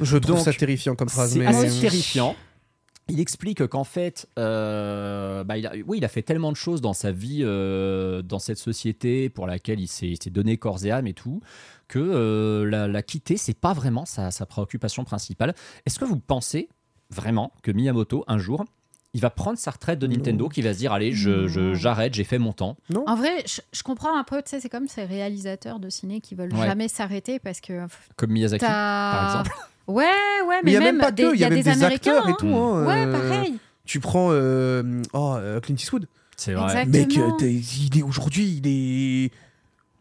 Je 0.00 0.16
trouve 0.18 0.36
Donc, 0.36 0.44
ça 0.44 0.52
terrifiant 0.52 0.94
comme 0.94 1.08
phrase. 1.08 1.32
C'est 1.32 1.40
mais... 1.40 1.46
assez 1.46 1.80
terrifiant. 1.80 2.36
Il 3.10 3.20
explique 3.20 3.66
qu'en 3.66 3.84
fait, 3.84 4.28
euh, 4.38 5.42
bah, 5.44 5.56
il 5.56 5.66
a, 5.66 5.72
oui, 5.86 5.98
il 5.98 6.04
a 6.04 6.08
fait 6.08 6.22
tellement 6.22 6.52
de 6.52 6.56
choses 6.56 6.80
dans 6.82 6.92
sa 6.92 7.10
vie, 7.10 7.40
euh, 7.42 8.20
dans 8.22 8.38
cette 8.38 8.58
société 8.58 9.30
pour 9.30 9.46
laquelle 9.46 9.80
il 9.80 9.88
s'est 9.88 10.14
donné 10.30 10.58
corps 10.58 10.84
et 10.84 10.90
âme 10.90 11.06
et 11.06 11.14
tout, 11.14 11.40
que 11.88 11.98
euh, 11.98 12.68
la, 12.68 12.86
la 12.86 13.02
quitter, 13.02 13.36
c'est 13.38 13.58
pas 13.58 13.72
vraiment 13.72 14.04
sa, 14.04 14.30
sa 14.30 14.44
préoccupation 14.44 15.04
principale. 15.04 15.54
Est-ce 15.86 15.98
que 15.98 16.04
vous 16.04 16.18
pensez 16.18 16.68
vraiment 17.10 17.52
que 17.62 17.70
Miyamoto, 17.70 18.24
un 18.28 18.36
jour, 18.36 18.64
il 19.14 19.22
va 19.22 19.30
prendre 19.30 19.56
sa 19.56 19.70
retraite 19.70 19.98
de 19.98 20.06
Nintendo, 20.06 20.50
qui 20.50 20.60
va 20.60 20.74
se 20.74 20.78
dire 20.80 20.92
allez, 20.92 21.12
je- 21.12 21.48
je- 21.48 21.72
j'arrête, 21.72 22.12
j'ai 22.12 22.24
fait 22.24 22.38
mon 22.38 22.52
temps? 22.52 22.76
En 23.06 23.14
vrai, 23.16 23.42
je, 23.46 23.62
je 23.72 23.82
comprends 23.82 24.14
un 24.18 24.22
peu, 24.22 24.42
tu 24.42 24.50
sais, 24.50 24.60
c'est 24.60 24.68
comme 24.68 24.86
ces 24.86 25.04
réalisateurs 25.06 25.80
de 25.80 25.88
ciné 25.88 26.20
qui 26.20 26.34
veulent 26.34 26.52
Ouais. 26.54 26.66
jamais 26.66 26.88
s'arrêter 26.88 27.38
parce 27.38 27.62
que. 27.62 27.86
Comme 28.16 28.32
Miyazaki, 28.32 28.66
par 28.66 29.28
exemple. 29.40 29.56
Ouais, 29.88 30.04
ouais, 30.46 30.60
mais, 30.62 30.62
Mais 30.64 30.70
il 30.70 30.74
y 30.74 30.76
a 30.76 30.80
même, 30.80 30.96
même 30.96 31.04
pas 31.04 31.10
des, 31.10 31.22
que, 31.24 31.34
il 31.34 31.40
y 31.40 31.44
a 31.44 31.48
même 31.50 31.58
des, 31.58 31.64
des 31.64 31.70
Américains. 31.70 32.16
acteurs 32.18 32.28
et 32.28 32.34
tout. 32.38 32.46
hein, 32.54 32.86
Ouais, 32.86 33.06
euh, 33.06 33.12
pareil. 33.12 33.58
Tu 33.86 34.00
prends 34.00 34.28
euh, 34.32 35.02
oh, 35.14 35.34
euh, 35.38 35.60
Clint 35.60 35.74
Eastwood. 35.76 36.06
C'est 36.36 36.52
vrai. 36.52 36.82
Exactement. 36.82 37.36
Mec, 37.40 37.40
il 37.42 37.98
est 37.98 38.02
aujourd'hui, 38.02 38.60
il 38.62 38.66
est. 38.66 39.30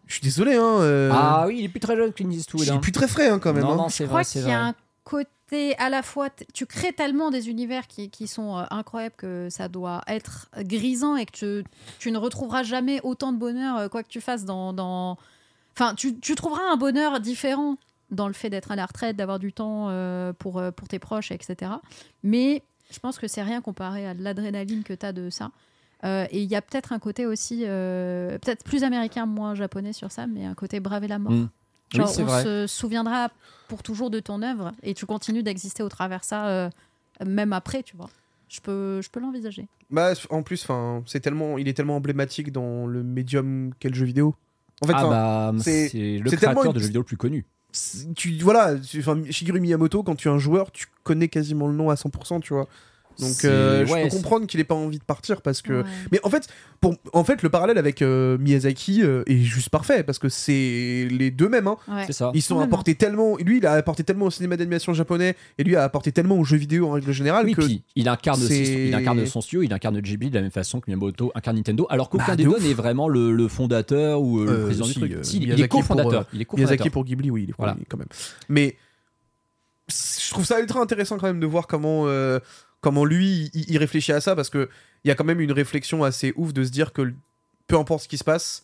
Je 0.08 0.14
suis 0.14 0.22
désolé, 0.22 0.56
hein. 0.56 0.62
euh, 0.82 1.10
Ah 1.14 1.46
oui, 1.48 1.56
il 1.60 1.66
est 1.66 1.70
plus 1.70 1.80
très 1.80 1.96
jeune, 1.96 2.12
Clint 2.14 2.30
Eastwood. 2.30 2.62
il 2.64 2.68
est 2.70 2.72
hein. 2.72 2.78
plus 2.78 2.92
très 2.92 3.08
frais, 3.08 3.30
hein, 3.30 3.40
quand 3.40 3.54
même. 3.54 3.64
Non, 3.64 3.72
hein. 3.72 3.76
non, 3.78 3.88
Je 3.90 3.96
c'est 3.96 4.06
crois 4.06 4.24
qu'il 4.24 4.42
y 4.48 4.52
a 4.52 4.62
un 4.62 4.76
côté 5.04 5.76
à 5.80 5.90
la 5.90 6.04
fois. 6.04 6.28
Tu 6.54 6.66
crées 6.66 6.92
tellement 6.94 7.32
des 7.32 7.50
univers 7.50 7.88
qui, 7.88 8.10
qui 8.10 8.28
sont 8.28 8.58
euh, 8.58 8.64
incroyables 8.72 9.16
que 9.18 9.48
ça 9.50 9.68
doit 9.70 10.02
être 10.08 10.50
grisant 10.60 11.16
et 11.16 11.26
que 11.26 11.32
tu, 11.32 11.64
tu 12.00 12.12
ne 12.12 12.18
retrouveras 12.18 12.64
jamais 12.64 13.00
autant 13.04 13.32
de 13.32 13.38
bonheur, 13.38 13.78
euh, 13.78 13.88
quoi 13.88 14.04
que 14.04 14.10
tu 14.10 14.20
fasses 14.22 14.44
dans. 14.46 14.74
dans... 14.74 15.18
Enfin, 15.74 15.94
tu, 15.96 16.18
tu 16.20 16.36
trouveras 16.36 16.64
un 16.72 16.76
bonheur 16.78 17.20
différent 17.22 17.78
dans 18.12 18.28
le 18.28 18.34
fait 18.34 18.50
d'être 18.50 18.72
à 18.72 18.76
la 18.76 18.86
retraite, 18.86 19.16
d'avoir 19.18 19.40
du 19.40 19.52
temps 19.54 19.88
euh, 19.90 20.34
pour, 20.34 20.60
euh, 20.60 20.72
pour 20.72 20.88
tes 20.88 21.00
proches, 21.00 21.32
etc. 21.32 21.72
Mais 22.24 22.64
je 22.92 23.00
pense 23.00 23.18
que 23.20 23.28
c'est 23.28 23.44
rien 23.44 23.62
comparé 23.62 24.08
à 24.08 24.14
l'adrénaline 24.14 24.84
que 24.84 24.94
tu 24.94 25.06
as 25.06 25.12
de 25.14 25.30
ça. 25.30 25.52
Euh, 26.04 26.26
et 26.32 26.42
il 26.44 26.50
y 26.50 26.56
a 26.56 26.62
peut-être 26.62 26.94
un 26.94 27.00
côté 27.00 27.26
aussi, 27.26 27.64
euh, 27.66 28.38
peut-être 28.40 28.64
plus 28.64 28.84
américain, 28.84 29.26
moins 29.26 29.56
japonais 29.56 29.94
sur 29.94 30.12
ça, 30.12 30.28
mais 30.28 30.46
un 30.46 30.54
côté 30.54 30.80
braver 30.80 31.08
la 31.08 31.20
mort. 31.20 31.34
Mm. 31.34 31.50
Oui, 31.94 32.00
Genre, 32.00 32.08
c'est 32.10 32.22
on 32.24 32.26
vrai. 32.26 32.44
se 32.44 32.68
souviendra 32.68 33.30
pour 33.68 33.82
toujours 33.82 34.10
de 34.10 34.20
ton 34.20 34.42
œuvre 34.42 34.74
et 34.84 34.94
tu 34.94 35.06
continues 35.06 35.42
d'exister 35.44 35.84
au 35.84 35.90
travers 35.90 36.24
ça, 36.24 36.48
euh, 36.48 36.70
même 37.26 37.52
après, 37.54 37.82
tu 37.84 37.96
vois. 37.98 38.10
Je 38.50 38.62
peux, 38.62 39.02
je 39.02 39.10
peux 39.10 39.20
l'envisager. 39.20 39.68
Bah, 39.90 40.14
en 40.30 40.44
plus, 40.44 40.64
enfin, 40.64 41.02
c'est 41.06 41.20
tellement, 41.20 41.58
il 41.58 41.68
est 41.68 41.74
tellement 41.74 41.96
emblématique 41.98 42.52
dans 42.52 42.86
le 42.86 43.04
médium 43.04 43.72
qu'est 43.80 43.90
le 43.90 43.96
jeu 43.96 44.06
vidéo. 44.06 44.36
En 44.82 44.88
fait, 44.88 44.94
ah 44.96 45.08
bah, 45.10 45.54
c'est- 45.60 45.90
le 46.20 46.30
créateur 46.30 46.66
une- 46.66 46.72
de 46.74 46.80
jeux 46.80 46.86
vidéo 46.88 47.02
le 47.02 47.06
plus 47.06 47.18
connu. 47.18 47.46
Tu 48.16 48.38
voilà, 48.40 48.76
Shigeru 48.82 49.60
Miyamoto, 49.60 50.04
quand 50.04 50.16
tu 50.16 50.28
es 50.28 50.32
un 50.32 50.40
joueur, 50.40 50.72
tu 50.72 50.88
connais 51.04 51.28
quasiment 51.28 51.68
le 51.68 51.74
nom 51.74 51.90
à 51.90 51.96
100%, 51.96 52.42
tu 52.42 52.54
vois. 52.54 52.68
Donc, 53.20 53.46
euh, 53.46 53.86
je 53.86 53.92
ouais, 53.94 54.04
peux 54.04 54.10
comprendre 54.10 54.46
qu'il 54.48 54.60
ait 54.60 54.64
pas 54.64 54.76
envie 54.76 55.00
de 55.00 55.04
partir 55.04 55.42
parce 55.42 55.62
que. 55.62 55.82
Ouais. 55.82 55.88
Mais 56.12 56.20
en 56.24 56.30
fait, 56.30 56.48
pour, 56.82 56.96
en 57.14 57.24
fait, 57.24 57.42
le 57.44 57.50
parallèle 57.50 57.78
avec 57.78 58.02
euh, 58.02 58.38
Miyazaki 58.38 59.02
euh, 59.04 59.24
est 59.26 59.38
juste 59.40 59.70
parfait 59.70 60.04
parce 60.04 60.20
que 60.20 60.30
c'est 60.30 61.08
les 61.10 61.32
deux 61.32 61.50
mêmes. 61.50 61.68
Hein. 61.68 61.78
Ouais. 61.88 62.04
C'est 62.08 62.14
ça. 62.14 62.32
Ils 62.34 62.42
sont 62.42 62.60
apportés 62.60 62.96
tellement. 62.96 63.38
Lui, 63.38 63.58
il 63.58 63.66
a 63.66 63.74
apporté 63.74 64.04
tellement 64.04 64.26
au 64.26 64.32
cinéma 64.32 64.58
d'animation 64.58 64.94
japonais 64.94 65.36
et 65.58 65.64
lui 65.64 65.76
a 65.76 65.84
apporté 65.84 66.12
tellement 66.12 66.38
aux 66.38 66.44
jeux 66.44 66.58
vidéo 66.58 66.88
en 66.88 66.92
règle 66.92 67.12
générale 67.12 67.46
Oui, 67.46 67.54
que. 67.56 67.62
puis 67.62 67.84
il 67.96 68.08
incarne, 68.08 68.40
c'est- 68.40 68.88
il 68.90 68.94
incarne 68.96 69.26
son 69.26 69.42
studio, 69.42 69.64
il 69.64 69.74
incarne 69.74 70.00
Ghibli 70.00 70.30
de 70.30 70.36
la 70.36 70.42
même 70.42 70.52
façon 70.52 70.80
que 70.80 70.86
Miyamoto 70.88 71.32
incarne 71.36 71.58
Nintendo, 71.58 71.88
alors 71.90 72.10
qu'aucun 72.10 72.26
Bah, 72.28 72.36
des 72.36 72.44
de 72.46 72.50
deux 72.50 72.60
n'est 72.60 72.74
vraiment 72.74 73.08
le, 73.10 73.32
le 73.32 73.48
fondateur 73.48 74.22
ou 74.22 74.40
euh, 74.40 74.46
le 74.46 74.52
Euh, 74.52 74.66
président 74.66 74.86
si, 74.86 74.94
du 74.94 75.00
truc. 75.00 75.12
euh, 75.14 75.24
Si, 75.24 75.38
il 75.38 75.62
est 75.62 75.68
cofondateur. 75.68 76.26
il 76.34 76.42
est 76.42 76.46
cofondateur. 76.46 76.70
Miyazaki 76.72 76.90
pour 76.90 77.04
Ghibli, 77.06 77.32
oui, 77.32 77.44
il 77.44 77.50
est 77.50 77.54
Voilà. 77.58 77.76
quand 77.90 77.98
même. 77.98 78.08
Mais 78.50 78.76
je 79.90 80.32
trouve 80.32 80.46
ça 80.46 80.60
ultra 80.60 80.82
intéressant 80.82 81.18
quand 81.18 81.28
même 81.28 81.40
de 81.40 81.46
voir 81.46 81.66
comment, 81.68 82.04
euh, 82.08 82.40
comment 82.82 83.06
lui, 83.06 83.50
il, 83.54 83.70
il 83.72 83.78
réfléchit 83.78 84.12
à 84.12 84.22
ça, 84.22 84.36
parce 84.36 84.50
qu'il 84.50 84.68
y 85.06 85.12
a 85.12 85.16
quand 85.16 85.24
même 85.26 85.42
une 85.42 85.52
réflexion 85.52 86.04
assez 86.04 86.34
ouf 86.36 86.54
de 86.54 86.64
se 86.64 86.70
dire 86.72 86.94
que 86.94 87.14
peu 87.68 87.78
importe 87.78 88.04
ce 88.04 88.08
qui 88.08 88.18
se 88.18 88.24
passe, 88.24 88.64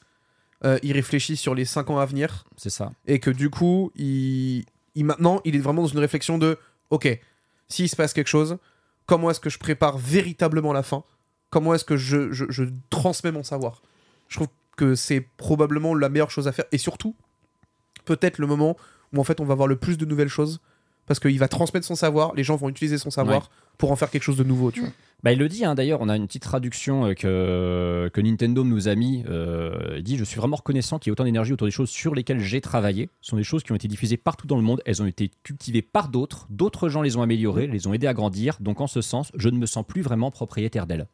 euh, 0.65 0.79
il 0.83 0.93
réfléchit 0.93 1.35
sur 1.35 1.55
les 1.55 1.65
5 1.65 1.89
ans 1.89 1.99
à 1.99 2.05
venir, 2.05 2.45
C'est 2.55 2.69
ça. 2.69 2.91
et 3.05 3.19
que 3.19 3.29
du 3.29 3.49
coup, 3.49 3.91
il, 3.95 4.63
il- 4.95 5.03
maintenant, 5.05 5.41
il 5.43 5.55
est 5.55 5.59
vraiment 5.59 5.81
dans 5.81 5.87
une 5.89 5.99
réflexion 5.99 6.37
de, 6.37 6.57
ok, 6.89 7.19
s'il 7.67 7.89
se 7.89 7.95
passe 7.95 8.13
quelque 8.13 8.27
chose, 8.29 8.57
comment 9.05 9.29
est-ce 9.29 9.39
que 9.41 9.49
je 9.49 9.57
prépare 9.59 9.97
véritablement 9.97 10.71
la 10.73 10.83
fin? 10.83 11.03
Comment 11.49 11.73
est-ce 11.73 11.83
que 11.85 11.97
je, 11.97 12.31
je- 12.31 12.45
je 12.49 12.63
transmets 12.89 13.31
mon 13.31 13.43
savoir? 13.43 13.81
Je 14.29 14.37
trouve 14.37 14.47
que 14.77 14.95
c'est 14.95 15.21
probablement 15.37 15.93
la 15.95 16.07
meilleure 16.09 16.31
chose 16.31 16.47
à 16.47 16.51
faire, 16.53 16.65
et 16.71 16.77
surtout, 16.77 17.15
peut-être 18.05 18.37
le 18.37 18.47
moment 18.47 18.77
où 19.13 19.19
en 19.19 19.23
fait 19.23 19.39
on 19.39 19.45
va 19.45 19.55
voir 19.55 19.67
le 19.67 19.75
plus 19.75 19.97
de 19.97 20.05
nouvelles 20.05 20.29
choses, 20.29 20.61
parce 21.05 21.19
qu'il 21.19 21.37
va 21.39 21.47
transmettre 21.47 21.85
son 21.85 21.95
savoir, 21.95 22.33
les 22.35 22.43
gens 22.43 22.55
vont 22.55 22.69
utiliser 22.69 22.97
son 22.97 23.09
savoir 23.11 23.41
Ouais. 23.41 23.47
Pour 23.77 23.91
en 23.91 23.95
faire 23.95 24.09
quelque 24.09 24.23
chose 24.23 24.37
de 24.37 24.43
nouveau, 24.43 24.71
tu 24.71 24.81
vois. 24.81 24.89
Bah, 25.23 25.31
il 25.31 25.39
le 25.39 25.47
dit 25.47 25.63
hein, 25.63 25.73
d'ailleurs, 25.73 26.01
on 26.01 26.09
a 26.09 26.17
une 26.17 26.27
petite 26.27 26.43
traduction 26.43 27.05
euh, 27.05 27.13
que, 27.13 28.09
que 28.13 28.19
Nintendo 28.19 28.65
nous 28.65 28.89
a 28.89 28.95
mis. 28.95 29.23
euh, 29.29 29.93
il 29.95 30.03
dit 30.03 30.17
Je 30.17 30.25
suis 30.25 30.37
vraiment 30.37 30.57
reconnaissant 30.57 30.99
qu'il 30.99 31.09
y 31.09 31.11
ait 31.11 31.13
autant 31.13 31.23
d'énergie 31.23 31.53
autour 31.53 31.65
des 31.67 31.71
choses 31.71 31.89
sur 31.89 32.13
lesquelles 32.13 32.41
j'ai 32.41 32.59
travaillé. 32.59 33.09
Ce 33.21 33.29
sont 33.29 33.37
des 33.37 33.43
choses 33.43 33.63
qui 33.63 33.71
ont 33.71 33.75
été 33.75 33.87
diffusées 33.87 34.17
partout 34.17 34.47
dans 34.47 34.57
le 34.57 34.63
monde. 34.63 34.81
Elles 34.85 35.01
ont 35.01 35.05
été 35.05 35.31
cultivées 35.43 35.81
par 35.81 36.09
d'autres. 36.09 36.45
D'autres 36.49 36.89
gens 36.89 37.01
les 37.01 37.15
ont 37.15 37.21
améliorées, 37.21 37.67
les 37.67 37.87
ont 37.87 37.93
aidées 37.93 38.07
à 38.07 38.13
grandir. 38.13 38.57
Donc, 38.59 38.81
en 38.81 38.87
ce 38.87 38.99
sens, 38.99 39.31
je 39.35 39.47
ne 39.47 39.57
me 39.57 39.65
sens 39.65 39.85
plus 39.87 40.01
vraiment 40.01 40.29
propriétaire 40.29 40.87
d'elles. 40.87 41.07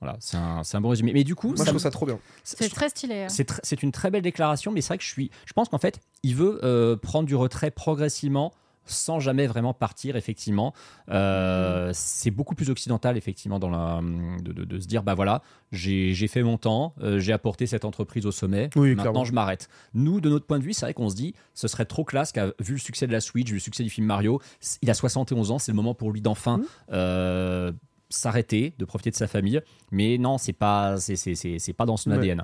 Voilà, 0.00 0.16
c'est 0.20 0.36
un, 0.36 0.62
c'est 0.62 0.76
un 0.76 0.80
bon 0.80 0.88
résumé. 0.90 1.12
Mais 1.12 1.24
du 1.24 1.34
coup, 1.34 1.48
Moi 1.48 1.56
je 1.56 1.62
ça- 1.64 1.66
trouve 1.70 1.80
ça 1.80 1.90
trop 1.90 2.06
bien. 2.06 2.18
C'est 2.44 2.68
très 2.70 2.88
stylé. 2.88 3.24
hein. 3.24 3.28
c'est 3.28 3.46
tr- 3.50 3.60
c'est 3.64 3.82
une 3.82 3.90
très 3.92 4.10
belle 4.12 4.22
déclaration, 4.22 4.70
mais 4.72 4.80
c'est 4.80 4.88
vrai 4.88 4.98
que 4.98 5.04
je 5.04 5.10
suis. 5.10 5.30
Je 5.44 5.52
pense 5.52 5.68
qu'en 5.68 5.76
fait, 5.78 5.98
il 6.22 6.36
veut 6.36 6.58
euh, 6.64 6.96
prendre 6.96 7.26
du 7.26 7.34
retrait 7.34 7.70
progressivement 7.70 8.52
sans 8.90 9.20
jamais 9.20 9.46
vraiment 9.46 9.72
partir, 9.74 10.16
effectivement. 10.16 10.72
Euh, 11.10 11.90
c'est 11.94 12.30
beaucoup 12.30 12.54
plus 12.54 12.70
occidental, 12.70 13.16
effectivement, 13.16 13.58
dans 13.58 13.70
la, 13.70 14.00
de, 14.42 14.52
de- 14.52 14.64
de 14.64 14.78
se 14.80 14.86
dire 14.86 15.02
bah 15.02 15.14
voilà, 15.14 15.42
j'ai 15.72 16.14
fait 16.28 16.42
mon 16.42 16.58
temps, 16.58 16.94
euh, 17.02 17.18
j'ai 17.18 17.32
apporté 17.32 17.66
cette 17.66 17.84
entreprise 17.84 18.26
au 18.26 18.32
sommet, 18.32 18.70
Oui, 18.76 18.90
maintenant 18.90 19.02
clairement. 19.12 19.24
je 19.24 19.32
m'arrête. 19.32 19.68
Nous, 19.94 20.20
de 20.20 20.28
notre 20.28 20.46
point 20.46 20.58
de 20.58 20.64
vue, 20.64 20.72
c'est 20.72 20.86
vrai 20.86 20.94
qu'on 20.94 21.08
se 21.08 21.16
dit 21.16 21.34
ce 21.54 21.68
serait 21.68 21.84
trop 21.84 22.04
classe 22.04 22.32
qu'à 22.32 22.46
vu 22.60 22.74
le 22.74 22.78
succès 22.78 23.06
de 23.06 23.12
la 23.12 23.20
Switch, 23.20 23.48
vu 23.48 23.54
le 23.54 23.60
succès 23.60 23.82
du 23.82 23.90
film 23.90 24.06
Mario, 24.06 24.40
il 24.82 24.90
a 24.90 24.94
71 24.94 25.50
ans, 25.50 25.58
c'est 25.58 25.72
le 25.72 25.76
moment 25.76 25.94
pour 25.94 26.10
lui 26.12 26.20
d'enfin. 26.20 26.58
Mhm. 26.58 26.64
euh, 26.92 27.72
s'arrêter, 28.12 28.74
de 28.76 28.84
profiter 28.84 29.10
de 29.12 29.14
sa 29.14 29.28
famille, 29.28 29.60
mais 29.92 30.18
non, 30.18 30.36
c'est 30.36 30.52
pas, 30.52 30.96
c'est- 30.98 31.72
pas 31.76 31.86
dans 31.86 31.96
son 31.96 32.10
Ouais. 32.10 32.16
ADN. 32.16 32.42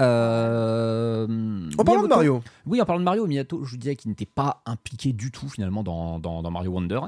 Euh, 0.00 1.26
En 1.78 1.84
parlant 1.84 2.02
de 2.02 2.06
Miyamoto- 2.06 2.08
Mario, 2.08 2.42
oui, 2.66 2.80
en 2.80 2.84
parlant 2.84 3.00
de 3.00 3.04
Mario, 3.04 3.26
Miyato, 3.26 3.64
je 3.64 3.70
vous 3.72 3.76
disais 3.76 3.96
qu'il 3.96 4.10
n'était 4.10 4.26
pas 4.26 4.62
impliqué 4.66 5.12
du 5.12 5.30
tout 5.30 5.48
finalement 5.48 5.82
dans, 5.82 6.18
dans- 6.18 6.42
dans 6.42 6.50
Mario 6.50 6.70
Wonder. 6.72 7.00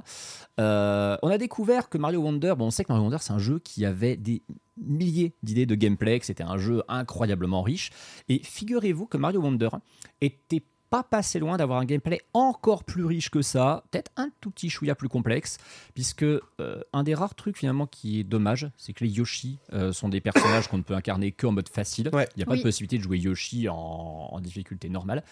Euh, 0.61 1.17
on 1.23 1.29
a 1.29 1.39
découvert 1.39 1.89
que 1.89 1.99
Mario 1.99 2.21
Wonder, 2.21 2.55
bon, 2.57 2.67
on 2.67 2.71
sait 2.71 2.85
que 2.85 2.93
Mario 2.93 3.05
Wonder 3.05 3.19
c'est 3.21 3.33
un 3.33 3.39
jeu 3.39 3.59
qui 3.59 3.85
avait 3.85 4.17
des 4.17 4.43
milliers 4.77 5.35
d'idées 5.43 5.67
de 5.67 5.75
gameplay, 5.75 6.19
que 6.21 6.27
c'était 6.27 6.45
un 6.45 6.59
jeu 6.59 6.83
incroyablement 6.89 7.63
riche. 7.63 7.91
Et 8.29 8.41
figurez-vous 8.43 9.07
que 9.07 9.17
Mario 9.17 9.41
Wonder 9.41 9.69
était 10.21 10.63
pas 10.90 11.02
passé 11.02 11.39
loin 11.39 11.56
d'avoir 11.56 11.81
un 11.81 11.85
gameplay 11.85 12.20
encore 12.32 12.85
plus 12.85 13.05
riche 13.05 13.31
que 13.31 13.43
ça, 13.43 13.85
peut-être 13.90 14.10
un 14.16 14.31
tout 14.40 14.51
petit 14.51 14.70
chouïa 14.70 14.94
plus 14.94 15.09
complexe, 15.09 15.59
puisque 15.94 16.23
euh, 16.23 16.40
un 16.93 17.02
des 17.02 17.15
rares 17.15 17.35
trucs 17.35 17.59
finalement 17.59 17.86
qui 17.86 18.20
est 18.20 18.24
dommage, 18.24 18.70
c'est 18.77 18.93
que 18.93 19.05
les 19.05 19.10
Yoshi 19.10 19.59
euh, 19.73 19.93
sont 19.93 20.09
des 20.09 20.20
personnages 20.20 20.69
qu'on 20.69 20.78
ne 20.78 20.82
peut 20.82 20.94
incarner 20.94 21.32
que 21.32 21.47
en 21.47 21.52
mode 21.52 21.69
facile. 21.69 22.09
Ouais. 22.12 22.28
Il 22.35 22.39
n'y 22.39 22.43
a 22.43 22.47
pas 22.47 22.52
Oui. 22.52 22.59
de 22.59 22.62
possibilité 22.62 22.98
de 22.98 23.02
jouer 23.02 23.19
Yoshi 23.19 23.69
en, 23.69 23.74
en 23.77 24.40
difficulté 24.40 24.89
normale. 24.89 25.23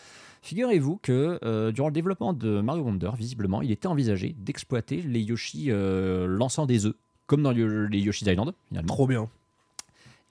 Figurez-vous 0.42 0.96
que 0.98 1.38
euh, 1.42 1.72
durant 1.72 1.88
le 1.88 1.94
développement 1.94 2.32
de 2.32 2.60
Mario 2.60 2.84
Wonder, 2.84 3.10
visiblement, 3.16 3.62
il 3.62 3.70
était 3.70 3.88
envisagé 3.88 4.34
d'exploiter 4.38 5.02
les 5.02 5.20
Yoshi 5.20 5.66
euh, 5.70 6.26
lançant 6.26 6.66
des 6.66 6.86
œufs, 6.86 6.94
comme 7.26 7.42
dans 7.42 7.52
le- 7.52 7.86
les 7.86 7.98
Yoshi's 8.00 8.28
Island, 8.28 8.52
finalement. 8.68 8.86
trop 8.94 9.06
bien. 9.06 9.28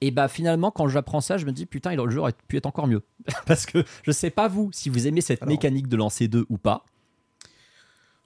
Et 0.02 0.12
bah 0.12 0.28
finalement, 0.28 0.72
quand 0.72 0.88
j'apprends 0.88 1.22
ça, 1.22 1.38
je 1.38 1.46
me 1.46 1.52
dis 1.52 1.66
putain, 1.66 1.96
le 1.96 2.10
jeu 2.10 2.20
aurait 2.20 2.34
pu 2.48 2.58
être 2.58 2.66
encore 2.66 2.88
mieux. 2.88 3.02
Parce 3.46 3.66
que 3.66 3.84
je 4.04 4.12
sais 4.12 4.30
pas 4.30 4.48
vous 4.48 4.70
si 4.74 4.90
vous 4.90 5.08
aimez 5.08 5.22
cette 5.22 5.42
Alors. 5.42 5.52
mécanique 5.52 5.88
de 5.88 5.96
lancer 5.96 6.28
d'œufs 6.28 6.46
ou 6.50 6.58
pas. 6.58 6.86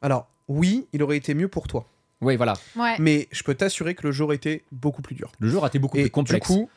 Alors, 0.01 0.27
oui, 0.47 0.87
il 0.93 1.03
aurait 1.03 1.17
été 1.17 1.33
mieux 1.33 1.47
pour 1.47 1.67
toi, 1.67 1.85
Oui, 2.21 2.35
voilà. 2.35 2.53
Ouais. 2.75 2.95
mais 2.99 3.27
je 3.31 3.43
peux 3.43 3.53
t'assurer 3.53 3.95
que 3.95 4.07
le 4.07 4.11
jeu 4.11 4.23
aurait 4.23 4.35
été 4.37 4.63
beaucoup 4.71 5.01
plus 5.01 5.15
dur. 5.15 5.31
Le 5.39 5.49
jeu 5.49 5.57
aurait 5.57 5.67
été 5.67 5.79
beaucoup 5.79 5.97
Et 5.97 6.03
plus 6.03 6.11
complexe. 6.11 6.47
du 6.49 6.57
coup, 6.57 6.69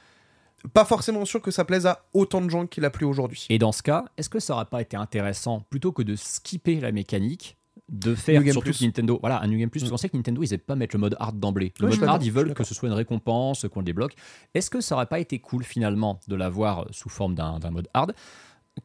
pas 0.75 0.85
forcément 0.85 1.25
sûr 1.25 1.41
que 1.41 1.51
ça 1.51 1.65
plaise 1.65 1.87
à 1.87 2.05
autant 2.13 2.41
de 2.41 2.51
gens 2.51 2.67
qu'il 2.67 2.85
a 2.85 2.91
plu 2.91 3.07
aujourd'hui. 3.07 3.47
Et 3.49 3.59
dans 3.59 3.73
ce 3.73 3.83
cas, 3.83 4.05
est-ce 4.17 4.29
que 4.29 4.41
ça 4.41 4.55
aurait 4.55 4.67
pas 4.67 4.83
été 4.83 4.97
intéressant, 4.97 5.61
plutôt 5.71 5.93
que 5.93 6.03
de 6.03 6.17
skipper 6.17 6.81
la 6.81 6.93
mécanique, 6.93 7.57
de 7.89 8.15
faire 8.15 8.39
New 8.41 8.45
Game 8.47 8.53
surtout 8.53 8.71
Plus. 8.71 8.79
que 8.81 8.85
Nintendo, 8.85 9.19
voilà, 9.21 9.41
un 9.43 9.47
New 9.47 9.59
Game 9.59 9.69
Plus, 9.71 9.81
parce 9.81 9.89
Mm. 9.91 9.93
qu'on 9.93 9.97
sait 9.99 10.09
que 10.09 10.17
Nintendo, 10.17 10.43
ils 10.43 10.51
n'aiment 10.51 10.61
pas 10.61 10.77
mettre 10.77 10.95
le 10.97 11.01
mode 11.01 11.17
hard 11.19 11.39
d'emblée. 11.39 11.73
Le 11.81 11.89
mode 11.89 12.03
hard, 12.05 12.23
ils 12.25 12.33
veulent 12.33 12.55
que 12.55 12.65
ce 12.65 12.75
soit 12.75 12.89
une 12.89 12.95
récompense, 12.95 13.67
qu'on 13.73 13.81
le 13.81 13.85
débloque. 13.87 14.15
Est-ce 14.55 14.71
que 14.71 14.81
ça 14.81 14.95
aurait 14.95 15.07
pas 15.07 15.19
été 15.21 15.39
cool 15.39 15.65
finalement 15.65 16.21
de 16.29 16.35
l'avoir 16.37 16.87
sous 16.91 17.09
forme 17.09 17.35
d'un 17.35 17.59
mode 17.71 17.89
hard? 17.95 18.15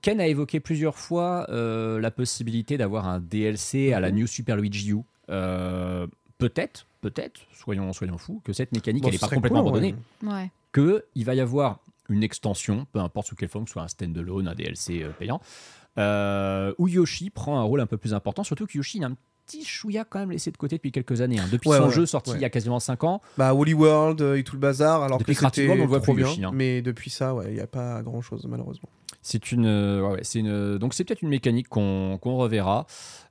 Ken 0.01 0.19
a 0.19 0.27
évoqué 0.27 0.59
plusieurs 0.59 0.97
fois 0.97 1.45
euh, 1.49 1.99
la 2.01 2.11
possibilité 2.11 2.77
d'avoir 2.77 3.07
un 3.07 3.19
DLC 3.21 3.93
à 3.93 3.99
la 4.01 4.11
New 4.11 4.27
Super 4.27 4.57
Luigi 4.57 4.91
U. 4.91 4.97
euh, 5.29 6.07
peut-être, 6.37 6.85
peut-être, 7.01 7.41
soyons, 7.53 7.91
soyons 7.93 8.17
fous, 8.17 8.41
que 8.43 8.53
cette 8.53 8.71
mécanique, 8.73 9.03
Bon, 9.03 9.09
elle 9.09 9.15
n'est 9.15 9.19
pas 9.19 9.27
complètement 9.29 9.61
cool, 9.63 9.69
abandonnée. 9.69 9.95
Ouais. 10.23 10.51
que 10.73 11.05
il 11.15 11.23
va 11.25 11.33
y 11.35 11.39
avoir 11.39 11.79
une 12.09 12.23
extension, 12.23 12.85
peu 12.91 12.99
importe 12.99 13.27
sous 13.27 13.35
quelle 13.35 13.49
forme, 13.49 13.63
que 13.65 13.69
ce 13.69 13.73
soit 13.73 13.81
un 13.83 13.87
standalone, 13.87 14.47
un 14.47 14.55
DLC 14.55 15.03
euh, 15.03 15.09
payant, 15.17 15.41
euh, 15.97 16.73
où 16.77 16.87
Yoshi 16.87 17.29
prend 17.29 17.59
un 17.59 17.63
rôle 17.63 17.81
un 17.81 17.85
peu 17.87 17.97
plus 17.97 18.13
important, 18.13 18.43
surtout 18.43 18.65
que 18.67 18.77
Yoshi 18.77 18.97
il 18.99 19.03
a 19.03 19.07
un 19.07 19.15
petit 19.45 19.63
chouïa 19.63 20.03
quand 20.03 20.19
même 20.19 20.31
laissé 20.31 20.51
de 20.51 20.57
côté 20.57 20.75
depuis 20.75 20.91
quelques 20.91 21.21
années. 21.21 21.39
hein. 21.39 21.47
Depuis 21.51 21.69
Ouais, 21.69 21.77
son 21.77 21.85
ouais, 21.87 21.93
jeu 21.93 22.05
sorti 22.05 22.31
ouais. 22.31 22.37
il 22.37 22.41
y 22.41 22.45
a 22.45 22.49
quasiment 22.49 22.79
5 22.81 23.03
ans, 23.05 23.21
Bah, 23.37 23.53
Woolly 23.53 23.73
World 23.73 24.21
euh, 24.21 24.35
et 24.35 24.43
tout 24.43 24.55
le 24.55 24.59
bazar, 24.59 25.03
alors 25.03 25.17
Depuis 25.19 25.35
que 25.35 25.45
c'était 25.45 25.69
on 25.69 25.75
le 25.75 25.85
voit 25.85 26.01
plus, 26.01 26.13
bien. 26.13 26.27
Yoshi, 26.27 26.43
hein. 26.43 26.51
Mais 26.53 26.81
depuis 26.81 27.09
ça, 27.09 27.33
ouais, 27.33 27.45
il 27.47 27.53
n'y 27.53 27.59
a 27.61 27.67
pas 27.67 28.01
grand 28.03 28.21
chose, 28.21 28.45
malheureusement. 28.49 28.89
C'est 29.21 29.51
une, 29.51 29.65
euh, 29.65 30.01
ouais, 30.11 30.19
c'est 30.23 30.39
une, 30.39 30.77
donc 30.77 30.93
c'est 30.93 31.03
peut-être 31.03 31.21
une 31.21 31.29
mécanique 31.29 31.67
qu'on 31.69 32.17
qu'on 32.21 32.37
reverra. 32.37 32.85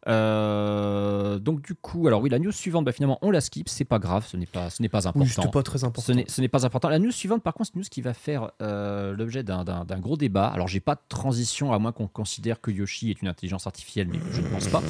Euh, 0.09 1.39
donc 1.39 1.63
du 1.63 1.75
coup, 1.75 2.07
alors 2.07 2.21
oui, 2.23 2.31
la 2.31 2.39
news 2.39 2.53
suivante, 2.53 2.85
bah, 2.85 2.93
finalement, 2.93 3.19
on 3.23 3.31
la 3.31 3.41
skip, 3.41 3.69
c'est 3.69 3.85
pas 3.85 3.99
grave, 3.99 4.27
ce 4.27 4.37
n'est 4.37 4.47
pas, 4.47 4.71
ce 4.71 4.83
n'est 4.83 4.89
pas 4.89 5.09
important. 5.09 5.43
Oui, 5.45 5.51
pas 5.51 5.63
très 5.63 5.85
important. 5.85 6.03
Ce 6.03 6.13
n'est- 6.13 6.29
ce 6.29 6.41
n'est 6.41 6.49
pas 6.49 6.65
important. 6.65 6.89
La 6.89 6.99
news 6.99 7.11
suivante, 7.11 7.43
par 7.43 7.55
contre, 7.55 7.69
c'est 7.71 7.75
une 7.75 7.81
news 7.83 7.89
qui 7.91 8.03
va 8.03 8.15
faire 8.15 8.51
euh, 8.63 9.15
l'objet 9.17 9.43
d'un- 9.43 9.65
d'un 9.65 9.85
d'un 9.85 9.99
gros 9.99 10.17
débat. 10.17 10.47
Alors, 10.47 10.69
j'ai 10.69 10.81
pas 10.81 10.95
de 10.95 11.01
transition, 11.09 11.73
à 11.73 11.79
moins 11.79 11.93
qu'on 11.93 12.09
considère 12.09 12.61
que 12.61 12.71
Yoshi 12.71 13.11
est 13.11 13.21
une 13.23 13.29
intelligence 13.29 13.67
artificielle, 13.67 14.09
mais 14.11 14.19
je 14.33 14.41
ne 14.41 14.49
pense 14.49 14.69
pas. 14.69 14.83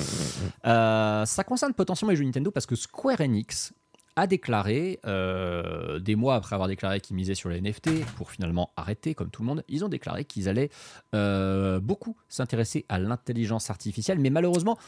Euh, 0.66 1.24
ça 1.24 1.44
concerne 1.44 1.73
potentiellement 1.74 2.10
les 2.10 2.16
jeux 2.16 2.24
Nintendo 2.24 2.51
parce 2.51 2.66
que 2.66 2.77
Square 2.77 3.20
Enix 3.20 3.73
a 4.16 4.26
déclaré, 4.26 4.98
euh, 5.06 5.98
des 5.98 6.16
mois 6.16 6.34
après 6.34 6.55
avoir 6.55 6.68
déclaré 6.68 7.01
qu'ils 7.01 7.16
misaient 7.16 7.34
sur 7.34 7.51
les 7.51 7.60
NFT, 7.60 8.05
pour 8.16 8.30
finalement 8.30 8.70
arrêter, 8.76 9.14
comme 9.14 9.30
tout 9.30 9.43
le 9.43 9.48
monde, 9.48 9.62
ils 9.68 9.84
ont 9.84 9.88
déclaré 9.88 10.24
qu'ils 10.24 10.48
allaient 10.48 10.70
euh, 11.14 11.80
beaucoup 11.80 12.16
s'intéresser 12.28 12.86
à 12.88 12.98
l'intelligence 12.98 13.68
artificielle, 13.70 14.18
mais 14.18 14.30
malheureusement, 14.30 14.78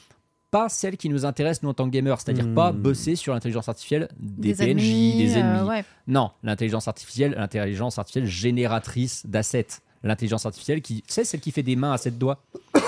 pas 0.50 0.70
celle 0.70 0.96
qui 0.96 1.10
nous 1.10 1.26
intéresse, 1.26 1.62
nous, 1.62 1.68
en 1.68 1.74
tant 1.74 1.84
que 1.84 1.90
gamers, 1.90 2.18
c'est-à-dire 2.20 2.46
Hmm. 2.46 2.54
pas 2.54 2.72
bosser 2.72 3.16
sur 3.16 3.34
l'intelligence 3.34 3.68
artificielle 3.68 4.08
des, 4.18 4.54
PNJ, 4.54 4.62
ennemis, 4.70 5.16
des 5.18 5.36
euh, 5.36 5.40
ennemis. 5.40 5.68
ouais. 5.68 5.84
Non, 6.06 6.30
l'intelligence 6.42 6.88
artificielle, 6.88 7.34
l'intelligence 7.36 7.98
artificielle 7.98 8.26
génératrice 8.26 9.26
d'assets. 9.26 9.82
L'intelligence 10.04 10.46
artificielle 10.46 10.80
qui, 10.80 11.02
c'est 11.08 11.24
celle 11.24 11.40
qui 11.40 11.50
fait 11.50 11.62
des 11.64 11.74
mains 11.76 11.92
à 11.92 11.98
sept 11.98 12.18
doigts. 12.18 12.40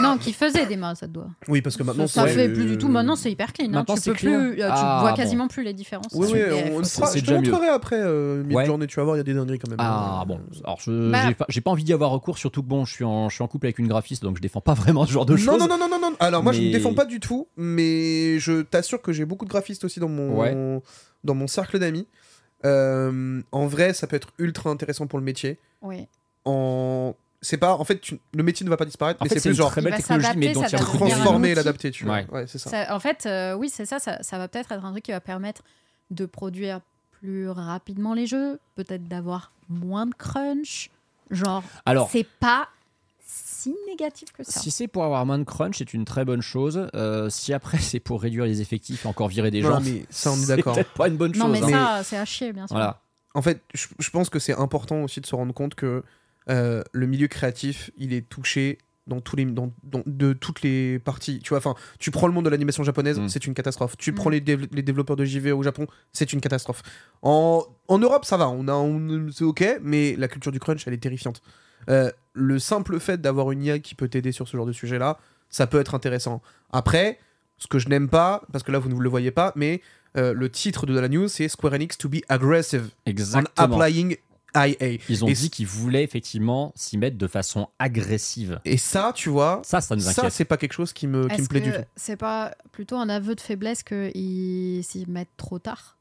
Non, 0.00 0.18
qui 0.18 0.32
faisait 0.32 0.66
des 0.66 0.76
mains, 0.76 0.96
ça 0.96 1.06
te 1.06 1.12
doit. 1.12 1.28
Oui, 1.46 1.62
parce 1.62 1.76
que 1.76 1.84
maintenant, 1.84 2.08
ça 2.08 2.26
c'est- 2.26 2.34
fait 2.34 2.48
plus 2.48 2.64
du 2.66 2.78
tout. 2.78 2.88
Maintenant, 2.88 3.14
c'est 3.14 3.30
hyper 3.30 3.52
clean. 3.52 3.72
hein. 3.74 3.84
Tu 3.84 4.00
peux 4.10 4.12
clean. 4.12 4.30
plus. 4.32 4.50
euh, 4.54 4.54
tu 4.56 4.62
Ah, 4.64 4.98
vois 5.02 5.10
bon. 5.10 5.16
quasiment 5.16 5.46
plus 5.46 5.62
les 5.62 5.72
différences. 5.72 6.12
Oui, 6.14 6.26
oui, 6.32 6.40
on, 6.74 6.82
Je 6.82 7.20
te 7.20 7.30
mieux. 7.30 7.36
montrerai 7.36 7.68
après 7.68 7.94
euh, 8.00 8.42
Ouais. 8.42 8.62
mid-journée, 8.62 8.88
tu 8.88 8.96
vas 8.96 9.04
voir, 9.04 9.14
il 9.14 9.18
y 9.18 9.20
a 9.20 9.24
des 9.24 9.34
dingueries 9.34 9.60
quand 9.60 9.68
même. 9.70 9.78
Ah 9.80 10.24
bon, 10.26 10.40
alors 10.64 10.80
je 10.80 11.12
Bah- 11.12 11.28
j'ai 11.28 11.34
pas, 11.34 11.44
j'ai 11.48 11.60
pas 11.60 11.70
envie 11.70 11.84
d'y 11.84 11.92
avoir 11.92 12.10
recours, 12.10 12.38
surtout 12.38 12.62
que 12.64 12.66
bon, 12.68 12.84
je 12.84 12.92
suis 12.92 13.04
en, 13.04 13.28
je 13.28 13.36
suis 13.36 13.44
en 13.44 13.46
couple 13.46 13.66
avec 13.66 13.78
une 13.78 13.86
graphiste, 13.86 14.24
donc 14.24 14.36
je 14.36 14.42
défends 14.42 14.60
pas 14.60 14.74
vraiment 14.74 15.06
ce 15.06 15.12
genre 15.12 15.26
de 15.26 15.36
choses. 15.36 15.60
non, 15.60 15.68
non, 15.68 15.78
non, 15.78 15.88
non, 15.88 16.00
non. 16.00 16.16
Alors 16.18 16.42
moi, 16.42 16.52
je 16.52 16.60
ne 16.60 16.72
défends 16.72 16.94
pas 16.94 17.04
du 17.04 17.20
tout, 17.20 17.46
mais 17.56 18.40
je 18.40 18.62
t'assure 18.62 19.00
que 19.00 19.12
j'ai 19.12 19.26
beaucoup 19.26 19.44
de 19.44 19.50
graphistes 19.50 19.84
aussi 19.84 20.00
dans 20.00 20.08
mon, 20.08 20.40
Ouais. 20.40 20.80
dans 21.22 21.34
mon 21.36 21.46
cercle 21.46 21.78
d'amis. 21.78 22.08
Euh, 22.64 23.40
en 23.52 23.66
vrai, 23.68 23.92
ça 23.94 24.08
peut 24.08 24.16
être 24.16 24.30
ultra 24.38 24.70
intéressant 24.70 25.06
pour 25.06 25.20
le 25.20 25.24
métier. 25.24 25.58
Oui. 25.82 26.08
En... 26.48 27.14
C'est 27.40 27.56
pas, 27.56 27.74
en 27.76 27.84
fait, 27.84 28.00
tu- 28.00 28.18
le 28.34 28.42
métier 28.42 28.64
ne 28.64 28.70
va 28.70 28.76
pas 28.76 28.84
disparaître, 28.84 29.22
En 29.22 29.24
mais 29.24 29.28
c'est 29.28 29.38
c'est 29.38 29.50
plus 29.50 29.56
genre 29.56 29.70
très 29.70 29.80
belle 29.80 29.94
technologie, 29.94 30.28
mais 30.36 30.52
dont 30.52 30.64
il 30.64 30.70
va 30.72 30.78
transformer 30.78 31.54
l'adapter, 31.54 31.92
tu 31.92 32.04
vois. 32.04 32.14
Ouais. 32.16 32.26
Ouais, 32.32 32.46
c'est 32.48 32.58
ça. 32.58 32.70
Ça- 32.70 32.94
en 32.94 32.98
fait, 32.98 33.26
euh, 33.26 33.54
oui, 33.54 33.70
c'est 33.72 33.86
ça, 33.86 34.00
ça. 34.00 34.20
ça 34.22 34.38
va 34.38 34.48
peut-être 34.48 34.72
être 34.72 34.84
un 34.84 34.90
truc 34.90 35.04
qui 35.04 35.12
va 35.12 35.20
permettre 35.20 35.62
de 36.10 36.26
produire 36.26 36.80
plus 37.20 37.48
rapidement 37.48 38.14
les 38.14 38.26
jeux, 38.26 38.58
peut-être 38.74 39.06
d'avoir 39.06 39.52
moins 39.68 40.06
de 40.06 40.14
crunch. 40.14 40.90
Genre, 41.30 41.62
Alors, 41.86 42.08
c'est 42.10 42.26
pas 42.40 42.68
si 43.24 43.74
négatif 43.86 44.32
que 44.32 44.42
ça. 44.42 44.58
si 44.60 44.70
c'est 44.70 44.88
pour 44.88 45.04
avoir 45.04 45.24
moins 45.26 45.38
de 45.38 45.44
crunch, 45.44 45.78
c'est 45.78 45.92
une 45.94 46.04
très 46.04 46.24
bonne 46.24 46.40
chose. 46.42 46.88
Euh, 46.94 47.28
si 47.30 47.52
après 47.52 47.78
c'est 47.78 48.00
pour 48.00 48.20
réduire 48.22 48.46
les 48.46 48.60
effectifs 48.62 49.04
et 49.04 49.08
encore 49.08 49.28
virer 49.28 49.50
des 49.52 49.60
Non, 49.60 49.74
gens, 49.74 49.80
mais 49.80 50.06
ça, 50.10 50.32
on 50.32 50.34
est 50.34 50.38
c'est 50.38 50.56
d'accord. 50.56 50.74
peut-être 50.74 50.92
pas 50.94 51.06
une 51.08 51.16
bonne 51.16 51.32
non, 51.36 51.46
chose. 51.54 51.60
mais 51.60 51.72
hein. 51.74 51.98
ça, 51.98 52.04
c'est 52.04 52.16
à 52.16 52.24
chier, 52.24 52.52
bien 52.52 52.66
sûr. 52.66 52.74
Voilà. 52.74 53.00
En 53.34 53.42
fait, 53.42 53.60
je, 53.74 53.86
je 53.98 54.10
pense 54.10 54.28
que 54.30 54.38
c'est 54.40 54.54
important 54.54 55.02
aussi 55.02 55.20
de 55.20 55.26
se 55.26 55.34
rendre 55.36 55.52
compte 55.54 55.74
que 55.76 56.02
euh, 56.50 56.82
le 56.92 57.06
milieu 57.06 57.28
créatif, 57.28 57.90
il 57.98 58.12
est 58.12 58.28
touché 58.28 58.78
dans 59.06 59.20
tous 59.22 59.36
les, 59.36 59.46
dans, 59.46 59.72
dans- 59.84 60.02
de 60.04 60.34
toutes 60.34 60.60
les 60.62 60.98
parties. 60.98 61.40
Tu 61.40 61.48
vois, 61.50 61.58
enfin, 61.58 61.74
tu 61.98 62.10
prends 62.10 62.26
le 62.26 62.32
monde 62.34 62.44
de 62.44 62.50
l'animation 62.50 62.84
japonaise, 62.84 63.18
Mm. 63.18 63.28
c'est 63.28 63.46
une 63.46 63.54
catastrophe. 63.54 63.96
Tu 63.96 64.12
Mm. 64.12 64.14
prends 64.14 64.28
les, 64.30 64.40
dév- 64.42 64.68
les 64.70 64.82
développeurs 64.82 65.16
de 65.16 65.24
JV 65.24 65.50
au 65.52 65.62
Japon, 65.62 65.86
c'est 66.12 66.32
une 66.34 66.40
catastrophe. 66.42 66.82
En, 67.22 67.64
en 67.88 67.98
Europe, 67.98 68.24
ça 68.26 68.36
va, 68.36 68.48
on 68.50 68.68
a, 68.68 68.74
on- 68.74 69.28
c'est 69.32 69.44
ok, 69.44 69.78
mais 69.82 70.14
la 70.16 70.28
culture 70.28 70.52
du 70.52 70.60
crunch, 70.60 70.86
elle 70.86 70.92
est 70.94 70.98
terrifiante. 71.02 71.40
Euh, 71.88 72.10
le 72.34 72.58
simple 72.58 73.00
fait 73.00 73.18
d'avoir 73.20 73.50
une 73.50 73.62
IA 73.62 73.78
qui 73.78 73.94
peut 73.94 74.08
t'aider 74.08 74.30
sur 74.32 74.46
ce 74.46 74.56
genre 74.56 74.66
de 74.66 74.72
sujet-là, 74.72 75.18
ça 75.48 75.66
peut 75.66 75.80
être 75.80 75.94
intéressant. 75.94 76.42
Après, 76.70 77.18
ce 77.56 77.66
que 77.66 77.78
je 77.78 77.88
n'aime 77.88 78.08
pas, 78.10 78.42
parce 78.52 78.62
que 78.62 78.70
là 78.72 78.78
vous 78.78 78.90
ne 78.90 79.00
le 79.00 79.08
voyez 79.08 79.30
pas, 79.30 79.52
mais 79.56 79.80
euh, 80.18 80.34
le 80.34 80.50
titre 80.50 80.84
de 80.86 80.98
la 80.98 81.08
news 81.08 81.28
c'est 81.28 81.48
Square 81.48 81.72
Enix 81.74 81.96
to 81.96 82.08
be 82.10 82.16
aggressive 82.28 82.90
on 83.06 83.10
Exactement. 83.10 83.48
applying 83.56 84.16
IA. 84.56 84.98
Ils 85.08 85.24
ont 85.24 85.28
Et 85.28 85.32
dit 85.34 85.50
qu'ils 85.50 85.66
voulaient 85.66 86.04
effectivement 86.04 86.72
s'y 86.74 86.96
mettre 86.98 87.18
de 87.18 87.26
façon 87.26 87.68
agressive. 87.78 88.60
Et 88.64 88.76
ça, 88.78 89.12
tu 89.14 89.28
vois, 89.28 89.60
Ça, 89.64 89.80
ça 89.80 89.94
nous 89.94 90.02
ça 90.02 90.30
c'est 90.30 90.44
pas 90.44 90.56
quelque 90.56 90.72
chose 90.72 90.92
qui 90.92 91.06
me, 91.06 91.28
qui 91.28 91.34
me 91.34 91.40
Est-ce 91.40 91.48
plaît 91.48 91.60
du 91.60 91.72
tout. 91.72 91.78
c'est 91.96 92.16
pas 92.16 92.54
plutôt 92.72 92.96
un 92.96 93.08
aveu 93.08 93.34
de 93.34 93.40
faiblesse 93.40 93.82
qu'ils 93.82 94.82
s'y 94.84 95.04
mettent 95.08 95.36
trop 95.36 95.58
tard? 95.58 95.96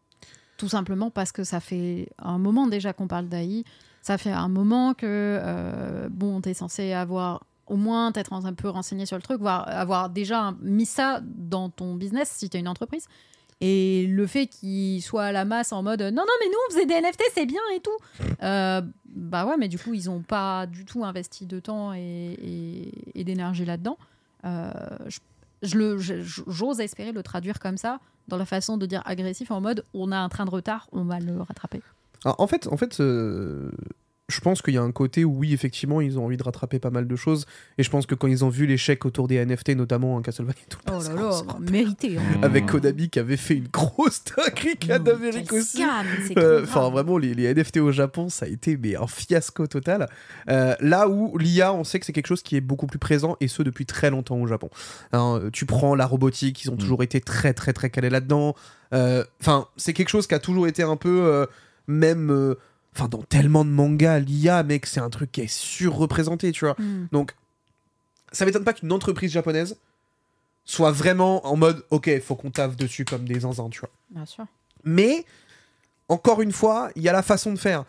Tout 0.57 0.69
simplement 0.69 1.11
parce 1.11 1.31
que 1.31 1.43
ça 1.43 1.59
fait 1.59 2.09
un 2.17 2.39
moment 2.39 2.67
déjà 2.67 2.93
qu'on 2.93 3.07
parle 3.07 3.27
d'AI. 3.29 3.63
Ça 4.01 4.17
fait 4.17 4.31
un 4.31 4.47
moment 4.47 4.93
que, 4.93 5.05
euh, 5.05 6.07
bon, 6.09 6.39
t'es 6.41 6.53
censé 6.53 6.93
avoir 6.93 7.43
au 7.67 7.75
moins 7.75 8.13
t'être 8.13 8.31
un 8.31 8.53
peu 8.53 8.69
renseigné 8.69 9.05
sur 9.05 9.17
le 9.17 9.21
truc, 9.21 9.41
voire 9.41 9.67
avoir 9.67 10.09
déjà 10.09 10.53
mis 10.61 10.85
ça 10.85 11.19
dans 11.23 11.69
ton 11.69 11.95
business 11.95 12.29
si 12.33 12.49
t'es 12.49 12.59
une 12.59 12.69
entreprise. 12.69 13.05
Et 13.59 14.05
le 14.07 14.27
fait 14.27 14.45
qu'il 14.45 15.01
soit 15.01 15.25
à 15.25 15.31
la 15.31 15.45
masse 15.45 15.71
en 15.71 15.81
mode 15.81 16.01
non, 16.01 16.11
non, 16.11 16.33
mais 16.39 16.45
nous 16.47 16.57
on 16.69 16.73
faisait 16.73 16.85
des 16.85 17.01
NFT, 17.01 17.23
c'est 17.33 17.45
bien 17.45 17.61
et 17.75 17.79
tout. 17.79 17.97
Euh, 18.43 18.81
bah 19.07 19.45
ouais, 19.45 19.57
mais 19.57 19.67
du 19.67 19.79
coup, 19.79 19.93
ils 19.93 20.09
ont 20.09 20.21
pas 20.21 20.67
du 20.67 20.85
tout 20.85 21.03
investi 21.03 21.45
de 21.47 21.59
temps 21.59 21.93
et, 21.93 22.91
d'énergie 23.15 23.65
là-dedans. 23.65 23.97
Euh, 24.45 24.71
j'ose 25.63 26.79
espérer 26.79 27.11
le 27.11 27.23
traduire 27.23 27.59
comme 27.59 27.77
ça, 27.77 27.99
dans 28.27 28.37
la 28.37 28.45
façon 28.45 28.77
de 28.77 28.85
dire 28.85 29.01
agressif, 29.05 29.49
en 29.49 29.59
mode 29.59 29.83
on 29.95 30.11
a 30.11 30.17
un 30.17 30.29
train 30.29 30.45
de 30.45 30.51
retard, 30.51 30.87
on 30.91 31.03
va 31.03 31.19
le 31.19 31.41
rattraper. 31.41 31.81
Alors, 32.25 32.39
en 32.39 32.45
fait, 32.45 32.67
en 32.67 32.77
fait 32.77 33.01
je 34.29 34.39
pense 34.41 34.61
qu'il 34.61 34.73
y 34.73 34.77
a 34.77 34.81
un 34.81 34.91
côté 34.91 35.23
où, 35.23 35.37
oui, 35.37 35.53
effectivement, 35.53 36.01
ils 36.01 36.19
ont 36.19 36.25
envie 36.25 36.35
de 36.35 36.43
rattraper 36.43 36.79
pas 36.79 36.89
mal 36.89 37.07
de 37.07 37.15
choses. 37.15 37.45
Et 37.77 37.83
je 37.83 37.89
pense 37.89 38.05
que 38.05 38.13
quand 38.13 38.27
ils 38.27 38.43
ont 38.43 38.49
vu 38.49 38.65
l'échec 38.65 39.05
autour 39.05 39.27
des 39.29 39.43
NFT, 39.45 39.69
notamment 39.69 40.17
un 40.17 40.21
Castlevania 40.21 40.59
et 40.61 40.69
tout, 40.69 40.79
Oh 40.91 40.99
ça, 41.01 41.13
là 41.13 41.21
là, 41.21 41.41
mérité. 41.59 42.17
hein. 42.17 42.21
avec 42.41 42.65
Konami 42.65 43.09
qui 43.09 43.19
avait 43.19 43.37
fait 43.37 43.55
une 43.55 43.69
grosse 43.69 44.23
dinguerie 44.25 44.75
d'Amérique 44.99 45.53
aussi. 45.53 45.81
Euh. 46.37 46.63
Enfin, 46.63 46.89
vraiment, 46.89 47.17
les, 47.17 47.33
les 47.33 47.53
NFT 47.53 47.77
au 47.77 47.91
Japon, 47.93 48.27
ça 48.27 48.45
a 48.45 48.49
été 48.49 48.75
mais 48.75 48.95
un 48.97 49.07
fiasco 49.07 49.65
total. 49.65 50.09
Euh, 50.49 50.75
là 50.81 51.07
où 51.07 51.37
l'IA, 51.37 51.73
on 51.73 51.85
sait 51.85 51.99
que 51.99 52.05
c'est 52.05 52.13
quelque 52.13 52.27
chose 52.27 52.41
qui 52.43 52.57
est 52.57 52.61
beaucoup 52.61 52.87
plus 52.87 52.99
présent 52.99 53.37
et 53.39 53.47
ce 53.47 53.63
depuis 53.63 53.85
très 53.85 54.09
longtemps 54.09 54.37
au 54.41 54.47
Japon. 54.47 54.69
Hein, 55.13 55.39
tu 55.53 55.65
prends 55.65 55.95
la 55.95 56.05
robotique, 56.05 56.63
ils 56.65 56.69
ont 56.69 56.75
toujours 56.77 57.01
été 57.01 57.21
très, 57.21 57.53
très, 57.53 57.71
très 57.71 57.89
calés 57.89 58.09
là-dedans. 58.09 58.55
Euh, 58.93 59.23
Enfin, 59.41 59.67
c'est 59.77 59.93
quelque 59.93 60.09
chose 60.09 60.27
qui 60.27 60.33
a 60.35 60.39
toujours 60.39 60.67
été 60.67 60.83
un 60.83 60.97
peu, 60.97 61.21
euh, 61.23 61.45
même. 61.87 62.55
Enfin, 62.97 63.09
dans 63.09 63.21
tellement 63.21 63.63
de 63.63 63.69
mangas, 63.69 64.19
l'IA, 64.19 64.63
mec, 64.63 64.87
c'est 64.87 64.99
un 64.99 65.11
truc 65.11 65.31
qui 65.31 65.41
est 65.41 65.47
surreprésenté, 65.47 66.51
tu 66.51 66.65
vois. 66.65 66.75
Hmm. 66.79 67.07
Donc, 67.11 67.35
ça 68.31 68.43
m'étonne 68.43 68.63
pas 68.63 68.73
qu'une 68.73 68.91
entreprise 68.91 69.31
japonaise 69.31 69.77
soit 70.65 70.91
vraiment 70.91 71.47
en 71.47 71.55
mode, 71.55 71.83
ok, 71.91 72.21
faut 72.21 72.35
qu'on 72.35 72.51
taffe 72.51 72.75
dessus 72.75 73.05
comme 73.05 73.25
des 73.25 73.41
zinzins, 73.41 73.69
tu 73.69 73.79
vois. 73.79 73.89
Bien 74.09 74.25
sûr. 74.25 74.45
Mais, 74.83 75.25
encore 76.09 76.41
une 76.41 76.51
fois, 76.51 76.89
il 76.95 77.03
y 77.03 77.09
a 77.09 77.13
la 77.13 77.23
façon 77.23 77.53
de 77.53 77.59
faire. 77.59 77.85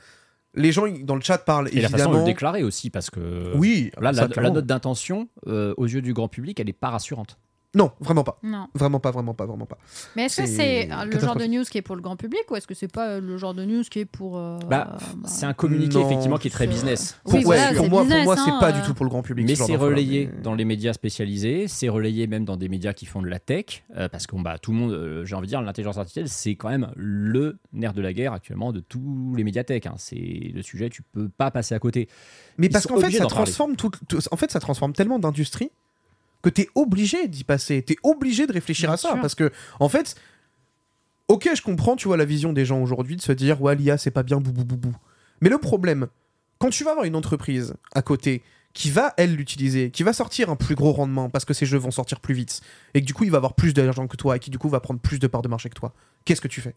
Les 0.54 0.72
gens 0.72 0.86
dans 1.02 1.14
le 1.14 1.20
chat 1.20 1.38
parlent 1.38 1.68
Et 1.72 1.80
la 1.80 1.88
façon 1.88 1.96
de 1.96 2.00
évidemment. 2.02 2.18
le 2.20 2.24
déclarer 2.24 2.62
aussi, 2.62 2.90
parce 2.90 3.10
que 3.10 3.52
Oui, 3.56 3.90
là, 4.00 4.12
la, 4.12 4.50
note 4.50 4.66
d'intention, 4.66 5.28
euh, 5.46 5.74
aux 5.76 5.86
yeux 5.86 6.02
du 6.02 6.14
grand 6.14 6.28
public, 6.28 6.60
elle 6.60 6.66
n'est 6.66 6.72
pas 6.72 6.90
rassurante. 6.90 7.38
Non, 7.78 7.92
vraiment 8.00 8.24
pas. 8.24 8.38
Non. 8.42 8.66
Vraiment 8.74 8.98
pas, 8.98 9.12
vraiment 9.12 9.34
pas, 9.34 9.46
vraiment 9.46 9.64
pas. 9.66 9.78
Mais 10.16 10.24
est-ce 10.24 10.42
que 10.42 10.46
C'est 10.46 10.88
le 11.06 11.18
genre 11.20 11.36
de 11.36 11.44
news 11.46 11.62
qui 11.62 11.78
est 11.78 11.82
pour 11.82 11.94
le 11.94 12.02
grand 12.02 12.16
public 12.16 12.40
ou 12.50 12.56
est-ce 12.56 12.66
que 12.66 12.74
c'est 12.74 12.90
pas 12.92 13.08
euh, 13.10 13.20
le 13.20 13.38
genre 13.38 13.54
de 13.54 13.64
news 13.64 13.84
qui 13.88 14.00
est 14.00 14.04
pour. 14.04 14.36
euh, 14.36 14.58
Bah, 14.68 14.96
bah, 14.98 15.28
C'est 15.28 15.46
un 15.46 15.54
communiqué 15.54 15.96
Non, 15.98 16.06
effectivement 16.06 16.38
qui 16.38 16.48
est 16.48 16.50
très 16.50 16.66
business. 16.66 17.20
Oui, 17.26 17.30
Pour, 17.32 17.40
voilà, 17.44 17.68
ouais, 17.70 17.74
pour 17.76 17.84
c'est 17.84 17.90
moi, 17.90 18.00
pour 18.00 18.06
business, 18.08 18.24
moi, 18.24 18.36
c'est 18.36 18.50
hein, 18.50 18.58
pas 18.60 18.70
euh. 18.70 18.80
du 18.80 18.82
tout 18.86 18.94
pour 18.94 19.04
le 19.04 19.10
grand 19.10 19.22
public. 19.22 19.46
Mais 19.46 19.54
c'est 19.54 19.76
relayé 19.76 20.28
mais- 20.34 20.42
dans 20.42 20.54
les 20.54 20.64
médias 20.64 20.92
spécialisés, 20.92 21.68
c'est 21.68 21.88
relayé 21.88 22.26
même 22.26 22.44
dans 22.44 22.56
des 22.56 22.68
médias 22.68 22.92
qui 22.92 23.06
font 23.06 23.22
de 23.22 23.28
la 23.28 23.38
tech, 23.38 23.84
euh, 23.96 24.08
parce 24.08 24.26
que 24.26 24.34
bah, 24.42 24.58
tout 24.58 24.72
le 24.72 24.78
monde, 24.78 24.92
euh, 24.92 25.24
j'ai 25.24 25.34
envie 25.36 25.46
de 25.46 25.50
dire, 25.50 25.62
l'intelligence 25.62 25.98
artificielle, 25.98 26.28
c'est 26.28 26.56
quand 26.56 26.68
même 26.70 26.90
le 26.96 27.58
nerf 27.72 27.94
de 27.94 28.02
la 28.02 28.12
guerre 28.12 28.32
actuellement 28.32 28.72
de 28.72 28.80
tous 28.80 29.34
les 29.36 29.44
médias 29.44 29.62
tech. 29.64 29.86
hein. 29.86 29.94
C'est 29.98 30.50
le 30.54 30.62
sujet, 30.62 30.90
tu 30.90 31.02
peux 31.02 31.28
pas 31.28 31.50
passer 31.50 31.74
à 31.74 31.78
côté. 31.78 32.08
Mais 32.56 32.66
Ils 32.66 32.72
parce 32.72 32.86
qu'en 32.86 32.98
fait, 32.98 33.10
ça 33.12 33.26
transforme 33.26 33.76
tout, 33.76 33.90
tout- 34.08 34.18
en 34.30 34.36
fait, 34.36 34.50
ça 34.50 34.58
transforme 34.60 34.92
tellement 34.92 35.18
d'industries 35.20 35.70
que 36.48 36.54
t'es 36.54 36.68
obligé 36.74 37.28
d'y 37.28 37.44
passer. 37.44 37.82
T'es 37.82 37.96
obligé 38.02 38.46
de 38.46 38.52
réfléchir 38.52 38.88
Bien 38.88 38.94
à 38.94 38.96
ça 38.96 39.16
parce 39.20 39.34
que, 39.34 39.52
en 39.80 39.88
fait, 39.88 40.16
ok, 41.28 41.50
je 41.54 41.60
comprends, 41.60 41.94
tu 41.94 42.08
vois, 42.08 42.16
la 42.16 42.24
vision 42.24 42.54
des 42.54 42.64
gens 42.64 42.80
aujourd'hui 42.80 43.16
de 43.16 43.20
se 43.20 43.32
dire, 43.32 43.60
ouais, 43.60 43.74
l'IA, 43.74 43.98
c'est 43.98 44.10
pas 44.10 44.22
bien, 44.22 44.40
bou 44.40 44.52
bou 44.52 44.64
bou 44.64 44.76
bou. 44.76 44.96
Mais 45.42 45.50
le 45.50 45.58
problème, 45.58 46.08
quand 46.58 46.70
tu 46.70 46.84
vas 46.84 46.92
avoir 46.92 47.04
une 47.04 47.16
entreprise 47.16 47.74
à 47.92 48.00
côté 48.00 48.42
qui 48.72 48.90
va, 48.90 49.12
elle, 49.16 49.34
l'utiliser, 49.34 49.90
qui 49.90 50.02
va 50.02 50.12
sortir 50.12 50.50
un 50.50 50.56
plus 50.56 50.74
gros 50.74 50.92
rendement 50.92 51.28
parce 51.28 51.44
que 51.44 51.52
ces 51.52 51.66
jeux 51.66 51.78
vont 51.78 51.90
sortir 51.90 52.20
plus 52.20 52.34
vite, 52.34 52.60
et 52.94 53.00
que 53.00 53.06
du 53.06 53.12
coup, 53.12 53.24
il 53.24 53.30
va 53.30 53.36
avoir 53.36 53.54
plus 53.54 53.74
d'argent 53.74 54.06
que 54.06 54.16
toi, 54.16 54.36
et 54.36 54.38
qui 54.38 54.50
du 54.50 54.58
coup 54.58 54.68
va 54.68 54.80
prendre 54.80 55.00
plus 55.00 55.18
de 55.18 55.26
parts 55.26 55.42
de 55.42 55.48
marché 55.48 55.68
que 55.68 55.74
toi, 55.74 55.92
qu'est-ce 56.24 56.40
que 56.40 56.48
tu 56.48 56.60
fais? 56.60 56.74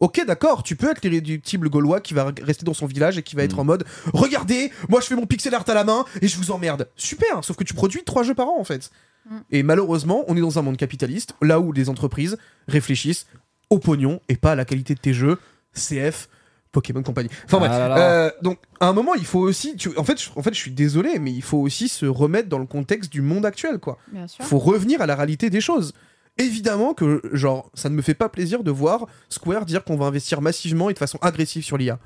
Ok, 0.00 0.24
d'accord, 0.26 0.62
tu 0.62 0.76
peux 0.76 0.90
être 0.90 1.02
l'irréductible 1.02 1.68
gaulois 1.68 2.00
qui 2.00 2.14
va 2.14 2.32
rester 2.42 2.64
dans 2.64 2.74
son 2.74 2.86
village 2.86 3.18
et 3.18 3.22
qui 3.22 3.36
va 3.36 3.42
être 3.44 3.56
Mm. 3.56 3.60
en 3.60 3.64
mode 3.64 3.84
Regardez, 4.14 4.72
moi 4.88 5.00
je 5.00 5.06
fais 5.06 5.14
mon 5.14 5.26
pixel 5.26 5.54
art 5.54 5.64
à 5.68 5.74
la 5.74 5.84
main 5.84 6.04
et 6.22 6.26
je 6.28 6.36
vous 6.38 6.50
emmerde. 6.50 6.88
Super, 6.96 7.44
sauf 7.44 7.56
que 7.56 7.64
tu 7.64 7.74
produis 7.74 8.02
trois 8.04 8.22
jeux 8.22 8.34
par 8.34 8.48
an 8.48 8.58
en 8.58 8.64
fait. 8.64 8.90
Mm. 9.30 9.36
Et 9.50 9.62
malheureusement, 9.62 10.24
on 10.28 10.36
est 10.36 10.40
dans 10.40 10.58
un 10.58 10.62
monde 10.62 10.78
capitaliste, 10.78 11.34
là 11.42 11.60
où 11.60 11.72
les 11.72 11.88
entreprises 11.90 12.38
réfléchissent 12.66 13.26
au 13.68 13.78
pognon 13.78 14.20
et 14.28 14.36
pas 14.36 14.52
à 14.52 14.54
la 14.54 14.64
qualité 14.64 14.94
de 14.94 15.00
tes 15.00 15.12
jeux, 15.12 15.38
CF, 15.74 16.28
Pokémon 16.72 17.02
Company. 17.02 17.28
Enfin 17.44 17.58
bref, 17.58 17.70
Ah 17.74 17.78
là 17.80 17.88
là. 17.88 17.98
euh, 17.98 18.30
donc 18.42 18.58
à 18.80 18.86
un 18.88 18.92
moment, 18.92 19.14
il 19.14 19.24
faut 19.26 19.40
aussi. 19.40 19.76
tu- 19.76 19.90
en, 19.98 20.04
fait, 20.04 20.20
je, 20.22 20.30
en 20.36 20.42
fait, 20.42 20.54
je 20.54 20.58
suis 20.60 20.70
désolé, 20.70 21.18
mais 21.18 21.32
il 21.32 21.42
faut 21.42 21.58
aussi 21.58 21.88
se 21.88 22.06
remettre 22.06 22.48
dans 22.48 22.58
le 22.58 22.66
contexte 22.66 23.10
du 23.12 23.22
monde 23.22 23.44
actuel, 23.44 23.78
quoi. 23.78 23.98
Bien 24.12 24.26
sûr. 24.28 24.44
faut 24.44 24.58
revenir 24.58 25.02
à 25.02 25.06
la 25.06 25.14
réalité 25.16 25.50
des 25.50 25.60
choses. 25.60 25.92
Évidemment 26.38 26.94
que, 26.94 27.20
genre, 27.32 27.70
ça 27.74 27.88
ne 27.88 27.94
me 27.94 28.02
fait 28.02 28.14
pas 28.14 28.28
plaisir 28.28 28.62
de 28.64 28.70
voir 28.70 29.06
Square 29.28 29.66
dire 29.66 29.84
qu'on 29.84 29.96
va 29.96 30.06
investir 30.06 30.40
massivement 30.40 30.90
et 30.90 30.94
de 30.94 30.98
façon 30.98 31.18
agressive 31.20 31.64
sur 31.64 31.76
l'IA. 31.76 31.98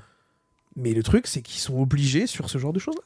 Mais 0.75 0.93
le 0.93 1.03
truc, 1.03 1.27
c'est 1.27 1.41
qu'ils 1.41 1.61
sont 1.61 1.79
obligés 1.79 2.27
sur 2.27 2.49
ce 2.49 2.57
genre 2.57 2.73
de 2.73 2.79
choses-là. 2.79 3.03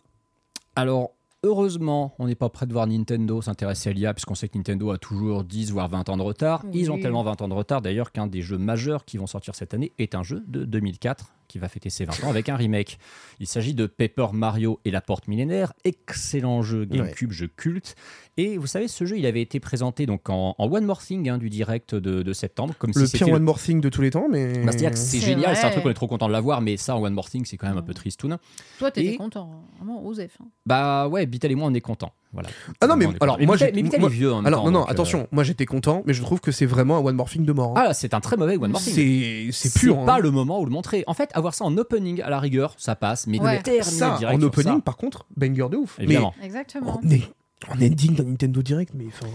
Alors, 0.75 1.11
heureusement, 1.43 2.15
on 2.17 2.27
n'est 2.27 2.35
pas 2.35 2.49
prêt 2.49 2.65
de 2.65 2.73
voir 2.73 2.87
Nintendo 2.87 3.41
s'intéresser 3.41 3.89
à 3.89 3.93
l'IA, 3.93 4.13
puisqu'on 4.13 4.35
sait 4.35 4.49
que 4.49 4.57
Nintendo 4.57 4.91
a 4.91 4.97
toujours 4.97 5.43
10 5.43 5.71
voire 5.71 5.87
20 5.87 6.09
ans 6.09 6.17
de 6.17 6.23
retard. 6.23 6.63
Ils 6.73 6.91
ont 6.91 6.99
tellement 6.99 7.23
20 7.23 7.43
ans 7.43 7.47
de 7.47 7.53
retard 7.53 7.81
d'ailleurs 7.81 8.11
qu'un 8.11 8.27
des 8.27 8.41
jeux 8.41 8.57
majeurs 8.57 9.05
qui 9.05 9.17
vont 9.17 9.27
sortir 9.27 9.55
cette 9.55 9.73
année 9.73 9.91
est 9.99 10.15
un 10.15 10.23
jeu 10.23 10.43
de 10.47 10.65
2004 10.65 11.35
qui 11.49 11.59
va 11.59 11.67
fêter 11.67 11.89
ses 11.89 12.05
20 12.05 12.23
ans 12.23 12.29
avec 12.29 12.47
un 12.47 12.55
remake. 12.55 12.97
Il 13.41 13.47
s'agit 13.47 13.73
de 13.73 13.85
Paper 13.87 14.27
Mario 14.31 14.79
et 14.85 14.91
la 14.91 15.01
porte 15.01 15.27
millénaire, 15.27 15.73
excellent 15.83 16.61
jeu 16.61 16.85
GameCube, 16.85 17.31
jeu 17.33 17.47
culte. 17.53 17.95
Et 18.37 18.57
vous 18.57 18.67
savez, 18.67 18.87
ce 18.87 19.03
jeu, 19.05 19.17
il 19.17 19.25
avait 19.25 19.41
été 19.41 19.59
présenté 19.59 20.05
donc 20.05 20.29
en, 20.29 20.55
en 20.57 20.71
One 20.71 20.85
More 20.85 21.01
Thing 21.01 21.27
hein, 21.27 21.37
du 21.37 21.49
direct 21.49 21.93
de, 21.95 22.23
de 22.23 22.33
septembre, 22.33 22.73
comme 22.79 22.91
Le 22.95 23.05
si 23.05 23.17
pire 23.17 23.27
One 23.29 23.43
More 23.43 23.59
Thing 23.59 23.81
de 23.81 23.89
tous 23.89 24.01
les 24.01 24.11
temps, 24.11 24.27
mais. 24.29 24.53
Bah, 24.63 24.71
C'est-à-dire 24.71 24.91
que 24.91 24.97
c'est 24.97 25.17
C'est 25.19 25.25
génial, 25.25 25.55
c'est 25.57 25.65
un 25.65 25.71
truc 25.71 25.83
qu'on 25.83 25.89
est 25.89 25.93
trop 25.93 26.07
content 26.07 26.27
de 26.27 26.31
l'avoir, 26.33 26.61
mais 26.61 26.77
ça 26.77 26.95
en 26.95 27.01
One 27.03 27.13
More 27.13 27.29
Thing, 27.29 27.43
c'est 27.45 27.57
quand 27.57 27.67
même 27.67 27.77
un 27.77 27.81
peu 27.81 27.93
tristoun. 27.93 28.37
Toi, 28.77 28.91
t'étais 28.91 29.13
Et- 29.13 29.17
content. 29.17 29.49
hein. 29.51 29.75
Vraiment, 29.77 30.05
Osef. 30.05 30.37
hein. 30.41 30.45
Bah 30.65 31.07
ouais, 31.09 31.25
Bitel 31.25 31.51
et 31.51 31.55
moi, 31.55 31.67
on 31.67 31.73
est 31.73 31.81
contents. 31.81 32.13
Voilà. 32.31 32.49
Ah 32.79 32.85
non, 32.85 32.95
mais 32.95 33.07
On 33.07 33.11
est 33.13 33.23
alors, 33.23 33.39
moi, 33.41 33.57
j'ai- 33.57 33.71
mais 33.73 33.79
est 33.81 34.07
vieux 34.09 34.31
en 34.31 34.37
même 34.37 34.45
Alors, 34.45 34.59
temps, 34.59 34.65
non, 34.65 34.71
non, 34.71 34.79
donc, 34.81 34.89
euh, 34.89 34.91
attention, 34.91 35.27
moi 35.31 35.43
j'étais 35.43 35.65
content, 35.65 36.03
mais 36.05 36.13
je 36.13 36.21
trouve 36.21 36.39
que 36.39 36.51
c'est 36.51 36.67
vraiment 36.67 36.97
un 36.97 36.99
One 36.99 37.15
More 37.15 37.27
Thing 37.27 37.43
de 37.43 37.51
mort. 37.53 37.75
hein. 37.75 37.85
Ah, 37.87 37.93
c'est 37.95 38.13
un 38.13 38.19
très 38.19 38.37
mauvais 38.37 38.55
One 38.57 38.69
More 38.71 38.79
Thing. 38.81 38.93
c'est 38.93 39.49
c'est 39.51 39.69
C'est 39.69 39.79
pur. 39.79 40.05
pas 40.05 40.15
hein. 40.15 40.19
le 40.19 40.29
moment 40.29 40.61
où 40.61 40.65
le 40.65 40.71
montrer. 40.71 41.03
En 41.07 41.15
fait, 41.15 41.31
avoir 41.33 41.55
ça 41.55 41.65
en 41.65 41.75
opening 41.77 42.21
à 42.21 42.29
la 42.29 42.39
rigueur, 42.39 42.75
ça 42.77 42.95
passe, 42.95 43.25
mais 43.25 43.39
Ouais. 43.41 43.57
de 43.57 43.63
terminer 43.63 43.83
Ça, 43.83 44.15
direct 44.19 44.39
en 44.39 44.45
opening, 44.45 44.75
ça, 44.75 44.81
par 44.81 44.97
contre, 44.97 45.25
banger 45.35 45.69
de 45.71 45.77
ouf. 45.77 45.99
évidemment. 45.99 46.35
Exactement. 46.43 46.99
Mais 47.03 47.21
en, 47.67 47.73
en 47.73 47.81
ending 47.81 48.13
d'un 48.15 48.23
Nintendo 48.25 48.61
Direct, 48.61 48.91
mais 48.95 49.05
enfin. 49.07 49.25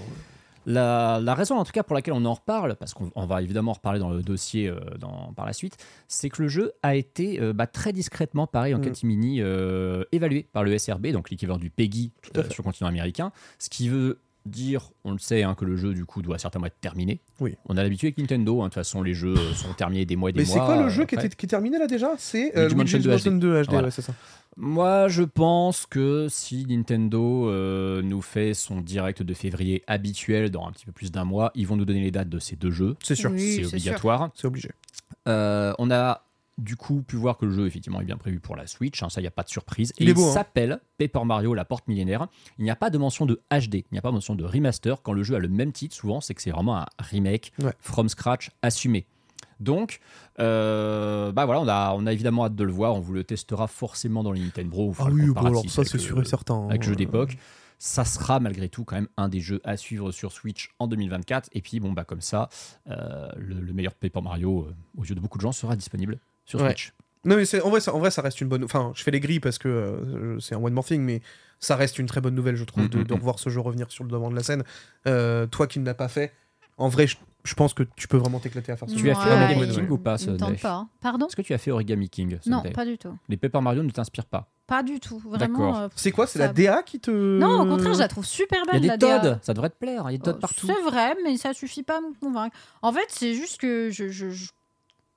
La, 0.66 1.20
la 1.22 1.34
raison, 1.34 1.56
en 1.56 1.64
tout 1.64 1.72
cas, 1.72 1.82
pour 1.82 1.94
laquelle 1.94 2.14
on 2.14 2.24
en 2.24 2.34
reparle, 2.34 2.76
parce 2.76 2.94
qu'on 2.94 3.10
on 3.14 3.26
va 3.26 3.42
évidemment 3.42 3.72
en 3.72 3.74
reparler 3.74 3.98
dans 3.98 4.10
le 4.10 4.22
dossier 4.22 4.68
euh, 4.68 4.78
dans, 4.98 5.32
par 5.34 5.46
la 5.46 5.52
suite, 5.52 5.76
c'est 6.08 6.30
que 6.30 6.42
le 6.42 6.48
jeu 6.48 6.72
a 6.82 6.94
été 6.94 7.40
euh, 7.40 7.52
bah, 7.52 7.66
très 7.66 7.92
discrètement, 7.92 8.46
pareil 8.46 8.74
en 8.74 8.78
Mm. 8.78 8.82
catimini, 8.82 9.40
euh, 9.40 10.04
évalué 10.12 10.46
par 10.52 10.64
le 10.64 10.76
SRB, 10.78 11.08
donc 11.08 11.30
l'équivalent 11.30 11.58
du 11.58 11.70
PEGI 11.70 12.12
euh, 12.36 12.42
sur 12.50 12.62
le 12.62 12.64
continent 12.64 12.88
américain, 12.88 13.32
ce 13.58 13.68
qui 13.68 13.88
veut 13.88 14.18
dire, 14.46 14.90
on 15.04 15.12
le 15.12 15.18
sait, 15.18 15.42
hein, 15.42 15.54
que 15.54 15.64
le 15.64 15.74
jeu 15.74 15.94
du 15.94 16.04
coup 16.04 16.20
doit 16.20 16.36
certainement 16.38 16.66
être 16.66 16.78
terminé. 16.78 17.18
Oui. 17.40 17.54
On 17.66 17.78
a 17.78 17.82
l'habitude 17.82 18.08
avec 18.08 18.18
Nintendo, 18.18 18.60
hein, 18.60 18.64
de 18.64 18.68
toute 18.68 18.74
façon 18.74 19.02
les 19.02 19.14
jeux 19.14 19.34
sont 19.54 19.72
terminés 19.72 20.04
des 20.04 20.16
mois 20.16 20.28
et 20.28 20.32
des 20.34 20.40
Mais 20.40 20.44
mois. 20.46 20.54
c'est 20.54 20.60
quoi 20.60 20.82
le 20.82 20.90
jeu 20.90 21.06
qui, 21.06 21.14
après. 21.14 21.28
était, 21.28 21.34
qui 21.36 21.46
est 21.46 21.48
terminé 21.48 21.78
là 21.78 21.86
déjà? 21.86 22.10
C'est 22.18 22.54
euh, 22.54 22.64
Luigi 22.68 22.74
Mansion 22.76 22.98
Luigi's 22.98 23.24
2 23.24 23.30
Mansion 23.30 23.32
2 23.38 23.62
HD, 23.62 23.66
Voilà. 23.70 23.84
ouais, 23.86 23.90
c'est 23.90 24.02
ça. 24.02 24.12
Moi, 24.56 25.08
je 25.08 25.22
pense 25.22 25.86
que 25.86 26.28
si 26.30 26.64
Nintendo 26.66 27.48
euh, 27.50 28.02
nous 28.02 28.22
fait 28.22 28.54
son 28.54 28.80
direct 28.80 29.22
de 29.22 29.34
février 29.34 29.82
habituel 29.86 30.50
dans 30.50 30.66
un 30.66 30.72
petit 30.72 30.86
peu 30.86 30.92
plus 30.92 31.10
d'un 31.10 31.24
mois, 31.24 31.50
ils 31.54 31.66
vont 31.66 31.76
nous 31.76 31.84
donner 31.84 32.00
les 32.02 32.10
dates 32.10 32.28
de 32.28 32.38
ces 32.38 32.56
deux 32.56 32.70
jeux. 32.70 32.96
C'est 33.02 33.14
sûr, 33.16 33.30
Oui, 33.32 33.56
c'est 33.60 33.66
obligatoire. 33.66 34.30
c'est 34.34 34.46
obligé. 34.46 34.70
Euh, 35.28 35.72
on 35.78 35.90
a 35.90 36.22
du 36.56 36.76
coup 36.76 37.02
pu 37.02 37.16
voir 37.16 37.36
que 37.36 37.46
le 37.46 37.52
jeu 37.52 37.66
effectivement 37.66 38.00
est 38.00 38.04
bien 38.04 38.16
prévu 38.16 38.38
pour 38.38 38.54
la 38.54 38.68
Switch, 38.68 39.02
hein, 39.02 39.08
ça 39.08 39.20
il 39.20 39.24
n'y 39.24 39.28
a 39.28 39.32
pas 39.32 39.42
de 39.42 39.48
surprise. 39.48 39.92
Il 39.98 40.08
hein. 40.10 40.14
s'appelle 40.32 40.78
Paper 40.98 41.24
Mario 41.24 41.52
La 41.52 41.64
Porte 41.64 41.88
Millénaire. 41.88 42.28
Il 42.58 42.64
n'y 42.64 42.70
a 42.70 42.76
pas 42.76 42.90
de 42.90 42.98
mention 42.98 43.26
de 43.26 43.40
HD, 43.50 43.74
il 43.74 43.84
n'y 43.90 43.98
a 43.98 44.02
pas 44.02 44.10
de 44.10 44.14
mention 44.14 44.36
de 44.36 44.44
remaster. 44.44 45.02
Quand 45.02 45.12
le 45.14 45.24
jeu 45.24 45.34
a 45.34 45.40
le 45.40 45.48
même 45.48 45.72
titre, 45.72 45.96
souvent 45.96 46.20
c'est 46.20 46.32
que 46.34 46.40
c'est 46.42 46.52
vraiment 46.52 46.76
un 46.78 46.86
remake 47.00 47.52
Ouais. 47.60 47.72
from 47.80 48.08
scratch 48.08 48.50
assumé. 48.62 49.04
Donc, 49.64 50.00
euh, 50.38 51.32
bah 51.32 51.44
voilà, 51.46 51.60
on 51.60 51.68
a, 51.68 51.94
on 51.96 52.06
a 52.06 52.12
évidemment 52.12 52.44
hâte 52.44 52.54
de 52.54 52.64
le 52.64 52.72
voir. 52.72 52.94
On 52.94 53.00
vous 53.00 53.12
le 53.12 53.24
testera 53.24 53.66
forcément 53.66 54.22
dans 54.22 54.32
les 54.32 54.40
Nintendo 54.40 54.68
Bro. 54.70 54.94
Ah 54.98 55.04
oui, 55.10 55.22
bon, 55.22 55.28
comparatif 55.28 55.60
alors 55.60 55.70
ça 55.70 55.80
avec 55.80 55.90
c'est 55.90 55.98
sûr 55.98 56.20
et 56.20 56.24
certain. 56.24 56.54
hein. 56.54 56.68
avec 56.68 56.82
jeu 56.82 56.94
d'époque. 56.94 57.36
Ça 57.78 58.04
sera 58.04 58.40
malgré 58.40 58.68
tout 58.68 58.84
quand 58.84 58.94
même 58.94 59.08
un 59.16 59.28
des 59.28 59.40
jeux 59.40 59.60
à 59.64 59.76
suivre 59.76 60.12
sur 60.12 60.32
Switch 60.32 60.70
en 60.78 60.86
2024. 60.86 61.50
Et 61.52 61.60
puis 61.60 61.80
bon 61.80 61.92
bah 61.92 62.04
comme 62.04 62.20
ça, 62.20 62.48
euh, 62.88 63.28
le, 63.36 63.60
le 63.60 63.72
meilleur 63.72 63.94
Paper 63.94 64.20
Mario 64.22 64.66
euh, 64.68 64.74
aux 64.96 65.04
yeux 65.04 65.14
de 65.14 65.20
beaucoup 65.20 65.38
de 65.38 65.42
gens 65.42 65.52
sera 65.52 65.74
disponible 65.76 66.18
sur 66.44 66.60
Ouais. 66.60 66.68
Switch. 66.68 66.92
Non 67.26 67.36
mais 67.36 67.44
c'est 67.46 67.60
en 67.62 67.70
vrai, 67.70 67.80
ça, 67.80 67.94
en 67.94 67.98
vrai 67.98 68.10
ça 68.10 68.22
reste 68.22 68.40
une 68.40 68.48
bonne. 68.48 68.64
Enfin, 68.64 68.92
je 68.94 69.02
fais 69.02 69.10
les 69.10 69.20
grilles 69.20 69.40
parce 69.40 69.58
que 69.58 69.68
euh, 69.68 70.38
c'est 70.40 70.54
un 70.54 70.58
one 70.62 70.72
more 70.72 70.84
thing, 70.84 71.02
mais 71.02 71.20
ça 71.58 71.74
reste 71.76 71.98
une 71.98 72.06
très 72.06 72.20
bonne 72.20 72.34
nouvelle, 72.34 72.56
je 72.56 72.64
trouve, 72.64 72.88
de, 72.88 72.98
Mhm, 72.98 73.04
de 73.04 73.12
mhm. 73.14 73.18
revoir 73.18 73.38
ce 73.38 73.50
jeu 73.50 73.60
revenir 73.60 73.90
sur 73.90 74.04
le 74.04 74.10
devant 74.10 74.30
de 74.30 74.36
la 74.36 74.42
scène. 74.42 74.62
Euh, 75.06 75.46
toi 75.46 75.66
qui 75.66 75.78
ne 75.78 75.84
l'as 75.84 75.94
pas 75.94 76.08
fait, 76.08 76.32
en 76.76 76.88
vrai, 76.88 77.06
je, 77.06 77.16
je 77.44 77.54
pense 77.54 77.74
que 77.74 77.82
tu 77.96 78.08
peux 78.08 78.16
vraiment 78.16 78.38
t'écler 78.40 78.60
à 78.60 78.62
faire 78.62 78.78
ça. 78.78 78.86
Tu 78.86 79.10
as 79.10 79.14
fait 79.14 79.28
Ouais, 79.30 79.42
Origami 79.44 79.68
King 79.74 79.88
ou 79.90 79.98
pas, 79.98 80.16
tente 80.18 80.60
pas. 80.60 80.72
hein. 80.72 80.88
Pardon 81.00 81.26
Est-ce 81.26 81.36
que 81.36 81.42
tu 81.42 81.52
as 81.54 81.58
fait 81.58 81.70
Origami 81.70 82.08
King 82.08 82.38
Non, 82.46 82.58
Sunday 82.58 82.70
pas 82.72 82.84
du 82.86 82.96
tout. 82.98 83.14
Les 83.28 83.36
Paper 83.36 83.60
Mario 83.60 83.82
ne 83.82 83.90
t'inspirent 83.90 84.24
pas. 84.26 84.48
Pas 84.66 84.82
du 84.82 84.98
tout. 84.98 85.18
Vraiment. 85.18 85.76
euh, 85.76 85.88
C'est 85.94 86.10
quoi 86.10 86.26
C'est 86.26 86.38
Ça- 86.38 86.46
la 86.46 86.52
DA 86.54 86.82
qui 86.82 86.98
te. 87.00 87.10
Non, 87.10 87.60
au 87.60 87.66
contraire, 87.66 87.92
je 87.94 87.98
la 87.98 88.08
trouve 88.08 88.24
super 88.24 88.60
Il 88.72 88.78
y 88.78 88.80
belle. 88.80 88.90
a 88.92 88.96
des 88.96 89.06
la 89.06 89.18
DA. 89.18 89.20
Toads, 89.34 89.38
ça 89.42 89.52
devrait 89.52 89.68
te 89.70 89.76
plaire. 89.78 90.04
Il 90.08 90.12
y 90.12 90.14
a 90.14 90.18
des 90.18 90.24
Toads 90.24 90.30
Euh, 90.36 90.40
partout. 90.40 90.66
C'est 90.66 90.82
vrai, 90.90 91.14
mais 91.22 91.36
ça 91.36 91.52
suffit 91.52 91.82
pas 91.82 91.98
à 91.98 92.00
me 92.00 92.18
convaincre. 92.18 92.56
En 92.80 92.92
fait, 92.92 93.04
c'est 93.08 93.34
juste 93.34 93.60
que 93.60 93.90
je, 93.90 94.08
je, 94.08 94.30
je, 94.30 94.46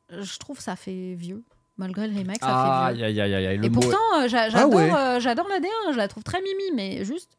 je 0.09 0.37
trouve 0.39 0.59
ça 0.59 0.75
fait 0.75 1.13
vieux. 1.15 1.43
Malgré 1.77 2.07
le 2.07 2.17
remake, 2.17 2.39
ça 2.41 2.47
fait 2.47 2.53
Aïe 2.89 2.95
vieux. 2.97 3.05
aïe 3.05 3.21
aïe 3.21 3.45
aïe. 3.45 3.57
Le 3.59 3.65
Et 3.65 3.69
mot- 3.69 3.79
pourtant, 3.79 3.97
euh, 4.15 4.23
ouais. 4.69 4.91
euh, 4.93 5.19
j'adore 5.19 5.47
la 5.47 5.59
D1, 5.59 5.91
je 5.93 5.97
la 5.97 6.07
trouve 6.07 6.23
très 6.23 6.41
mimi, 6.41 6.63
mais 6.75 7.05
juste. 7.05 7.36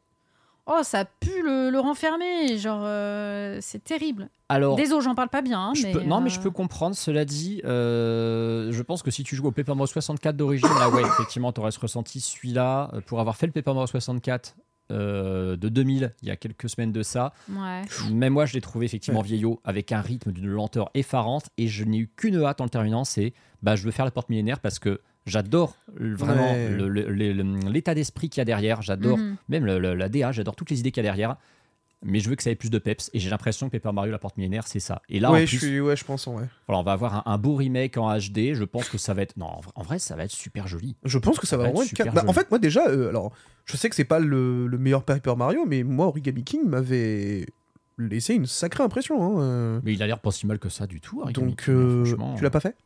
Oh, 0.71 0.81
ça 0.83 1.05
pue 1.07 1.43
le, 1.43 1.71
le 1.71 1.81
renfermer. 1.81 2.59
Genre, 2.59 2.83
euh, 2.85 3.59
c'est 3.63 3.83
terrible. 3.83 4.29
Alors, 4.51 4.77
Désolé, 4.77 5.03
j'en 5.03 5.15
parle 5.15 5.31
pas 5.31 5.41
bien. 5.43 5.59
hein, 5.61 5.73
je 5.75 5.85
mais, 5.85 5.93
peux- 5.93 6.03
non, 6.03 6.21
mais 6.21 6.31
euh, 6.31 6.35
je 6.35 6.41
peux 6.41 6.51
comprendre. 6.51 6.95
Cela 6.95 7.25
dit, 7.25 7.61
euh, 7.65 8.71
je 8.73 8.83
pense 8.83 9.03
que 9.03 9.11
si 9.11 9.25
tu 9.25 9.35
joues 9.37 9.47
au 9.47 9.51
Paper 9.53 9.73
Mario 9.73 9.87
64 9.87 10.37
d'origine, 10.37 10.69
là, 10.79 10.89
ouais, 10.91 11.03
effectivement, 11.03 11.53
tu 11.53 11.61
aurais 11.61 11.71
ressenti 11.81 12.21
celui-là. 12.21 12.91
euh, 12.95 13.01
Pour 13.01 13.21
avoir 13.21 13.37
fait 13.37 13.47
le 13.47 13.53
Paper 13.53 13.73
Mario 13.73 13.87
64 13.87 14.57
euh, 14.91 15.57
de 15.57 15.69
2000, 15.69 16.15
il 16.23 16.29
y 16.29 16.31
a 16.31 16.37
quelques 16.37 16.69
semaines 16.71 16.93
de 16.93 17.03
ça, 17.03 17.33
Ouais. 17.51 17.83
même 18.11 18.33
moi, 18.33 18.47
je 18.47 18.55
l'ai 18.55 18.61
trouvé 18.63 18.87
effectivement 18.87 19.21
vieillot, 19.21 19.61
avec 19.65 19.93
un 19.93 20.01
rythme 20.01 20.33
d'une 20.33 20.47
lenteur 20.49 20.91
effarante. 20.95 21.47
Et 21.59 21.69
je 21.69 21.85
n'ai 21.85 21.99
eu 21.99 22.09
qu'une 22.17 22.43
hâte 22.43 22.61
en 22.61 22.65
le 22.65 22.71
terminant 22.71 23.05
c'est 23.05 23.35
bah, 23.63 23.77
je 23.77 23.85
veux 23.85 23.91
faire 23.91 24.05
la 24.07 24.11
porte 24.11 24.29
millénaire 24.31 24.61
parce 24.61 24.79
que 24.79 25.01
j'adore 25.29 25.77
vraiment 25.97 26.53
Ouais. 26.53 26.71
le- 26.71 26.89
le- 26.89 27.09
le- 27.11 27.33
le- 27.33 27.71
l'état 27.71 27.95
d'esprit 27.95 28.29
qu'il 28.29 28.41
y 28.41 28.43
a 28.43 28.45
derrière. 28.45 28.83
J'adore 28.83 29.19
Mhm. 29.19 29.37
même 29.49 29.65
le- 29.67 29.79
le- 29.79 29.95
la 29.95 30.09
DA, 30.09 30.33
j'adore 30.33 30.57
toutes 30.57 30.71
les 30.71 30.81
idées 30.81 30.91
qu'il 30.93 31.03
y 31.05 31.07
a 31.07 31.11
derrière. 31.11 31.37
Mais 32.05 32.21
je 32.21 32.29
veux 32.31 32.37
que 32.37 32.45
ça 32.45 32.51
ait 32.53 32.55
plus 32.55 32.71
de 32.71 32.79
peps 32.79 33.11
et 33.13 33.19
j'ai 33.19 33.29
l'impression 33.29 33.69
que 33.69 33.77
Paper 33.77 33.93
Mario 33.93 34.13
la 34.13 34.21
porte 34.21 34.37
millénaire 34.37 34.69
c'est 34.69 34.79
ça. 34.79 35.03
Et 35.09 35.19
là 35.19 35.33
ouais, 35.33 35.43
en 35.43 35.47
je 35.47 35.57
plus, 35.57 35.67
suis, 35.67 35.81
ouais, 35.81 35.97
je 35.97 36.05
pense, 36.05 36.29
ouais. 36.29 36.45
voilà, 36.69 36.79
on 36.81 36.85
va 36.85 36.93
avoir 36.93 37.27
un, 37.27 37.33
un 37.33 37.39
beau 37.39 37.57
remake 37.57 37.97
en 37.97 38.17
HD. 38.17 38.55
Je 38.55 38.63
pense 38.63 38.89
que 38.89 38.99
ça 38.99 39.15
va 39.15 39.23
être 39.23 39.37
non, 39.37 39.51
en 39.75 39.83
vrai, 39.83 39.99
ça 39.99 40.15
va 40.15 40.23
être 40.23 40.31
super 40.31 40.69
joli. 40.69 40.95
Je 41.05 41.19
pense 41.19 41.41
que 41.41 41.47
ça, 41.49 41.57
va 41.57 41.65
va 41.65 41.69
vraiment 41.71 41.83
être 41.83 41.89
super 41.89 42.13
Bah, 42.13 42.23
en 42.29 42.33
fait, 42.33 42.49
moi 42.51 42.61
déjà, 42.61 42.87
euh, 42.87 43.09
alors, 43.09 43.33
je 43.65 43.77
sais 43.77 43.89
que 43.89 43.97
c'est 43.97 44.05
pas 44.05 44.21
le, 44.21 44.69
le 44.69 44.79
meilleur 44.79 45.03
Paper 45.03 45.35
Mario, 45.37 45.65
mais 45.67 45.83
moi, 45.83 46.07
Origami 46.07 46.45
King 46.45 46.61
m'avait 46.67 47.47
laissé 47.99 48.35
une 48.35 48.47
sacrée 48.47 48.85
impression. 48.85 49.21
hein, 49.21 49.43
euh. 49.43 49.81
Mais 49.83 49.93
il 49.93 50.01
a 50.01 50.07
l'air 50.07 50.21
pas 50.21 50.31
si 50.31 50.47
mal 50.47 50.61
que 50.61 50.69
ça 50.69 50.87
du 50.87 51.01
tout. 51.01 51.21
Origami 51.23 51.49
Donc, 51.49 51.65
King, 51.65 51.75
euh, 51.75 52.05
franchement. 52.05 52.35
tu 52.37 52.45
l'as 52.45 52.51
pas 52.51 52.61
fait? 52.61 52.77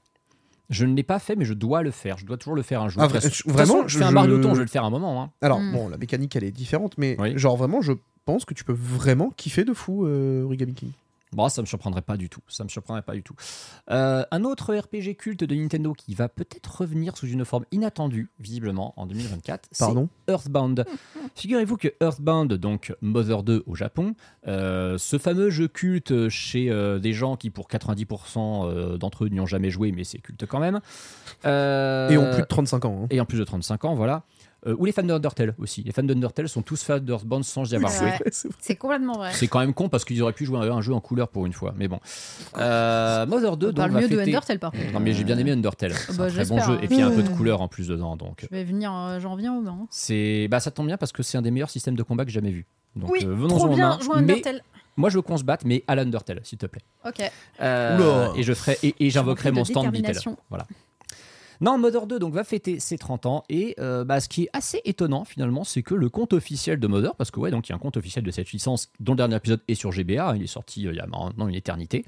Je 0.72 0.84
ne 0.86 0.94
l'ai 0.96 1.02
pas 1.04 1.18
fait, 1.20 1.36
mais 1.36 1.44
je 1.44 1.54
dois 1.54 1.82
le 1.82 1.90
faire. 1.92 2.18
Je 2.18 2.26
dois 2.26 2.36
toujours 2.36 2.56
le 2.56 2.62
faire 2.62 2.82
un 2.82 2.88
jour. 2.88 3.00
Ah, 3.02 3.08
façon- 3.08 3.28
je- 3.32 3.42
vraiment, 3.52 3.86
je 3.86 3.98
fais 3.98 4.04
un 4.04 4.08
je- 4.08 4.14
Mario 4.14 4.38
ton, 4.40 4.50
je 4.54 4.58
vais 4.58 4.64
le 4.64 4.68
faire 4.70 4.84
un 4.84 4.90
moment. 4.90 5.22
hein. 5.22 5.30
Alors, 5.40 5.60
Mm. 5.60 5.72
bon, 5.72 5.88
la 5.88 5.98
mécanique, 5.98 6.34
elle 6.34 6.44
est 6.44 6.50
différente, 6.50 6.94
mais 6.98 7.14
Oui. 7.20 7.38
genre 7.38 7.56
vraiment, 7.56 7.80
je 7.82 7.92
pense 8.24 8.44
que 8.44 8.54
tu 8.54 8.64
peux 8.64 8.72
vraiment 8.76 9.30
kiffer 9.36 9.64
de 9.64 9.72
fou 9.74 10.06
euh, 10.06 10.42
Origami 10.44 10.74
King. 10.74 10.90
Bon, 11.32 11.48
ça 11.48 11.62
me 11.62 11.66
surprendrait 11.66 12.02
pas 12.02 12.16
du 12.16 12.28
tout. 12.28 12.40
Ça 12.48 12.62
me 12.64 12.68
surprendrait 12.68 13.02
pas 13.02 13.14
du 13.14 13.22
tout. 13.22 13.34
Euh, 13.90 14.22
un 14.30 14.44
autre 14.44 14.74
RPG 14.74 15.16
culte 15.16 15.44
de 15.44 15.54
Nintendo 15.54 15.92
qui 15.94 16.14
va 16.14 16.28
peut-être 16.28 16.80
revenir 16.82 17.16
sous 17.16 17.26
une 17.26 17.44
forme 17.44 17.64
inattendue, 17.72 18.30
visiblement, 18.38 18.92
en 18.96 19.06
2024. 19.06 19.68
c'est 19.72 19.78
Pardon? 19.84 20.08
Earthbound. 20.28 20.84
Figurez-vous 21.34 21.76
que 21.78 21.88
Earthbound, 22.00 22.52
donc 22.54 22.94
Mother 23.00 23.42
2 23.42 23.62
au 23.66 23.74
Japon, 23.74 24.14
euh, 24.46 24.98
ce 24.98 25.18
fameux 25.18 25.48
jeu 25.50 25.68
culte 25.68 26.28
chez 26.28 26.70
euh, 26.70 26.98
des 26.98 27.12
gens 27.14 27.36
qui, 27.36 27.48
pour 27.50 27.68
90% 27.68 28.66
euh, 28.66 28.98
d'entre 28.98 29.24
eux, 29.24 29.28
n'y 29.28 29.40
ont 29.40 29.46
jamais 29.46 29.70
joué, 29.70 29.92
mais 29.92 30.04
c'est 30.04 30.18
culte 30.18 30.44
quand 30.46 30.60
même. 30.60 30.80
Euh, 31.44 32.10
Et 32.10 32.16
en 32.18 32.30
plus 32.30 32.42
de 32.42 32.46
35 32.46 32.84
ans. 32.84 33.00
hein. 33.04 33.06
et 33.10 33.20
en 33.20 33.24
plus 33.24 33.38
de 33.38 33.44
35 33.44 33.84
ans, 33.84 33.94
voilà. 33.94 34.24
Euh, 34.66 34.76
ou 34.78 34.84
les 34.84 34.92
fans 34.92 35.02
d'Undertale 35.02 35.54
aussi. 35.58 35.82
Les 35.82 35.90
fans 35.90 36.04
d'Undertale 36.04 36.48
sont 36.48 36.62
tous 36.62 36.82
fans 36.84 36.98
d'Earthbound 37.00 37.42
sans 37.44 37.70
y 37.72 37.74
avoir 37.74 37.90
C'est 37.90 38.16
joué. 38.16 38.50
C'est 38.60 38.76
complètement 38.76 39.14
vrai. 39.14 39.30
C'est 39.32 39.48
quand 39.48 39.58
même 39.58 39.74
con 39.74 39.88
parce 39.88 40.04
qu'ils 40.04 40.22
auraient 40.22 40.32
pu 40.32 40.44
jouer 40.44 40.58
un, 40.58 40.70
un 40.72 40.80
jeu 40.80 40.92
en 40.94 41.00
couleur 41.00 41.28
pour 41.28 41.46
une 41.46 41.52
fois. 41.52 41.74
Mais 41.76 41.88
bon. 41.88 41.98
Euh, 42.58 43.26
Mother 43.26 43.56
2, 43.56 43.66
On 43.66 43.70
donc, 43.70 43.76
parle 43.76 43.90
va 43.90 44.00
mieux 44.00 44.08
de 44.08 44.16
fêter- 44.16 44.30
Undertale 44.30 44.58
par 44.58 44.72
contre. 44.72 44.92
Non, 44.92 45.00
mais 45.00 45.12
j'ai 45.14 45.24
bien 45.24 45.38
aimé 45.38 45.50
Undertale. 45.52 45.94
C'est 45.94 46.16
bah, 46.16 46.24
un 46.24 46.28
très 46.28 46.44
bon 46.44 46.60
jeu. 46.60 46.72
hein. 46.74 46.78
Et 46.82 46.86
puis 46.86 46.96
il 46.96 47.00
y 47.00 47.02
a 47.02 47.06
un 47.06 47.10
peu 47.10 47.22
de 47.22 47.28
couleur 47.28 47.60
en 47.60 47.68
plus 47.68 47.88
dedans. 47.88 48.16
Donc, 48.16 48.42
Je 48.50 48.54
vais 48.56 48.64
venir, 48.64 48.92
euh, 48.94 49.20
j'en 49.20 49.34
viens 49.36 49.54
au 49.54 49.62
bain. 49.62 49.78
c'est 49.90 50.46
bah, 50.48 50.60
ça 50.60 50.70
tombe 50.70 50.86
bien 50.86 50.96
parce 50.96 51.12
que 51.12 51.22
c'est 51.22 51.38
un 51.38 51.42
des 51.42 51.50
meilleurs 51.50 51.70
systèmes 51.70 51.96
de 51.96 52.02
combat 52.02 52.24
que 52.24 52.30
j'ai 52.30 52.34
jamais 52.40 52.50
vu. 52.52 52.66
Donc, 52.96 53.10
Oui, 53.10 53.20
euh, 53.24 53.34
venons 53.34 53.56
trop 53.56 53.66
en 53.70 53.74
bien, 53.74 53.88
main. 53.90 53.98
jouer 54.00 54.16
à 54.16 54.20
Mais 54.20 54.32
Undertale. 54.34 54.62
moi, 54.96 55.08
je 55.10 55.16
veux 55.16 55.22
qu'on 55.22 55.38
se 55.38 55.44
batte, 55.44 55.64
mais 55.64 55.82
à 55.88 55.94
l'Undertale, 55.94 56.40
s'il 56.44 56.58
te 56.58 56.66
plaît. 56.66 56.82
Ok. 57.06 57.22
Euh, 57.60 58.32
et 58.36 58.42
je 58.42 58.52
ferai 58.52 58.78
et, 58.82 58.94
et 59.00 59.10
j'invoquerai 59.10 59.50
de 59.50 59.56
mon 59.56 59.64
stand 59.64 59.90
Beatle. 59.90 60.18
Voilà. 60.50 60.66
Non, 61.60 61.78
Mother 61.78 62.06
2 62.06 62.18
donc 62.18 62.34
va 62.34 62.44
fêter 62.44 62.80
ses 62.80 62.98
30 62.98 63.26
ans 63.26 63.44
et 63.48 63.74
euh, 63.78 64.04
bah, 64.04 64.20
ce 64.20 64.28
qui 64.28 64.44
est 64.44 64.50
assez 64.52 64.80
étonnant 64.84 65.24
finalement, 65.24 65.64
c'est 65.64 65.82
que 65.82 65.94
le 65.94 66.08
compte 66.08 66.32
officiel 66.32 66.80
de 66.80 66.86
Mother, 66.86 67.14
parce 67.16 67.30
que 67.30 67.40
ouais, 67.40 67.50
donc 67.50 67.68
il 67.68 67.72
y 67.72 67.74
a 67.74 67.76
un 67.76 67.80
compte 67.80 67.96
officiel 67.96 68.24
de 68.24 68.30
cette 68.30 68.50
licence 68.52 68.90
dont 69.00 69.12
le 69.12 69.18
dernier 69.18 69.36
épisode 69.36 69.60
est 69.68 69.74
sur 69.74 69.92
GBA, 69.92 70.36
il 70.36 70.42
est 70.42 70.46
sorti 70.46 70.86
euh, 70.86 70.92
il 70.92 70.96
y 70.96 71.00
a 71.00 71.06
maintenant 71.06 71.48
une 71.48 71.54
éternité, 71.54 72.04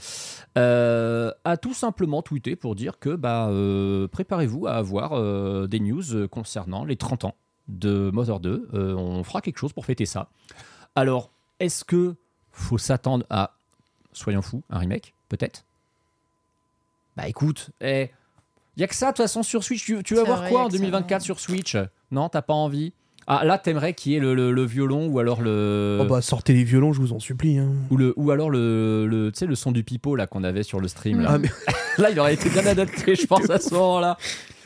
euh, 0.59 1.31
a 1.45 1.57
tout 1.57 1.75
simplement 1.75 2.23
tweeté 2.23 2.57
pour 2.57 2.75
dire 2.75 2.99
que 2.99 3.15
bah 3.15 3.51
préparez-vous 4.11 4.67
à 4.67 4.73
avoir 4.73 5.69
des 5.69 5.81
news 5.81 6.29
concernant 6.29 6.85
les 6.85 6.97
30 6.97 7.25
ans 7.25 7.35
de 7.69 8.11
Mother 8.13 8.41
2. 8.41 8.69
Euh, 8.75 8.95
on 8.95 9.23
fera 9.25 9.41
quelque 9.41 9.59
chose 9.59 9.73
pour 9.73 9.85
fêter 9.85 10.07
ça. 10.07 10.29
Alors, 10.95 11.31
est-ce 11.61 11.85
que 11.85 12.17
faut 12.51 12.79
s'attendre 12.79 13.27
à, 13.31 13.57
soyons 14.13 14.43
fous, 14.43 14.63
un 14.71 14.79
remake 14.79 15.15
Peut-être? 15.29 15.65
Bah 17.17 17.29
écoute, 17.29 17.71
eh, 17.81 18.11
y 18.81 18.85
a 18.85 18.87
que 18.89 18.95
ça 18.95 19.07
de 19.07 19.11
toute 19.13 19.19
façon 19.25 19.43
sur 19.43 19.63
Switch. 19.65 19.85
Tu, 19.85 20.03
tu 20.03 20.15
vas 20.15 20.25
voir 20.25 20.39
vrai, 20.41 20.51
quoi 20.51 20.63
en 20.63 20.67
que 20.67 20.73
ça, 20.73 20.79
2024 20.79 21.23
sur 21.23 21.41
Switch? 21.41 21.77
Non, 22.11 22.29
t'as 22.29 22.43
pas 22.43 22.55
envie? 22.55 22.93
Ah 23.27 23.43
là, 23.45 23.57
t'aimerais 23.57 23.95
qu'il 23.95 24.13
y 24.13 24.17
ait 24.17 24.21
le, 24.21 24.35
le- 24.35 24.53
le 24.53 24.65
violon 24.65 25.07
ou 25.09 25.19
alors 25.19 25.41
le. 25.41 25.99
Oh 26.03 26.05
bah 26.05 26.21
sortez 26.21 26.53
les 26.53 26.63
violons, 26.65 26.93
je 26.93 27.01
vous 27.01 27.13
en 27.15 27.21
supplie. 27.21 27.57
hein. 27.59 27.73
Ou, 27.91 27.97
le, 27.97 28.13
ou 28.17 28.31
alors 28.31 28.51
le, 28.51 29.07
le, 29.07 29.33
tu 29.33 29.39
sais, 29.39 29.47
le 29.47 29.55
son 29.55 29.73
du 29.73 29.83
pipeau 29.83 30.15
là 30.15 30.27
qu'on 30.27 30.45
avait 30.45 30.63
sur 30.63 30.79
le 30.79 30.89
stream. 30.89 31.21
Là. 31.23 31.31
Ah, 31.33 31.39
mais- 31.39 31.49
là, 31.99 32.11
il 32.11 32.21
aurait 32.21 32.35
été 32.35 32.51
bien 32.51 32.67
adapté, 32.67 33.15
je 33.15 33.27
pense, 33.27 33.49
à 33.49 33.59
ce 33.59 33.73
moment-là. 33.75 34.19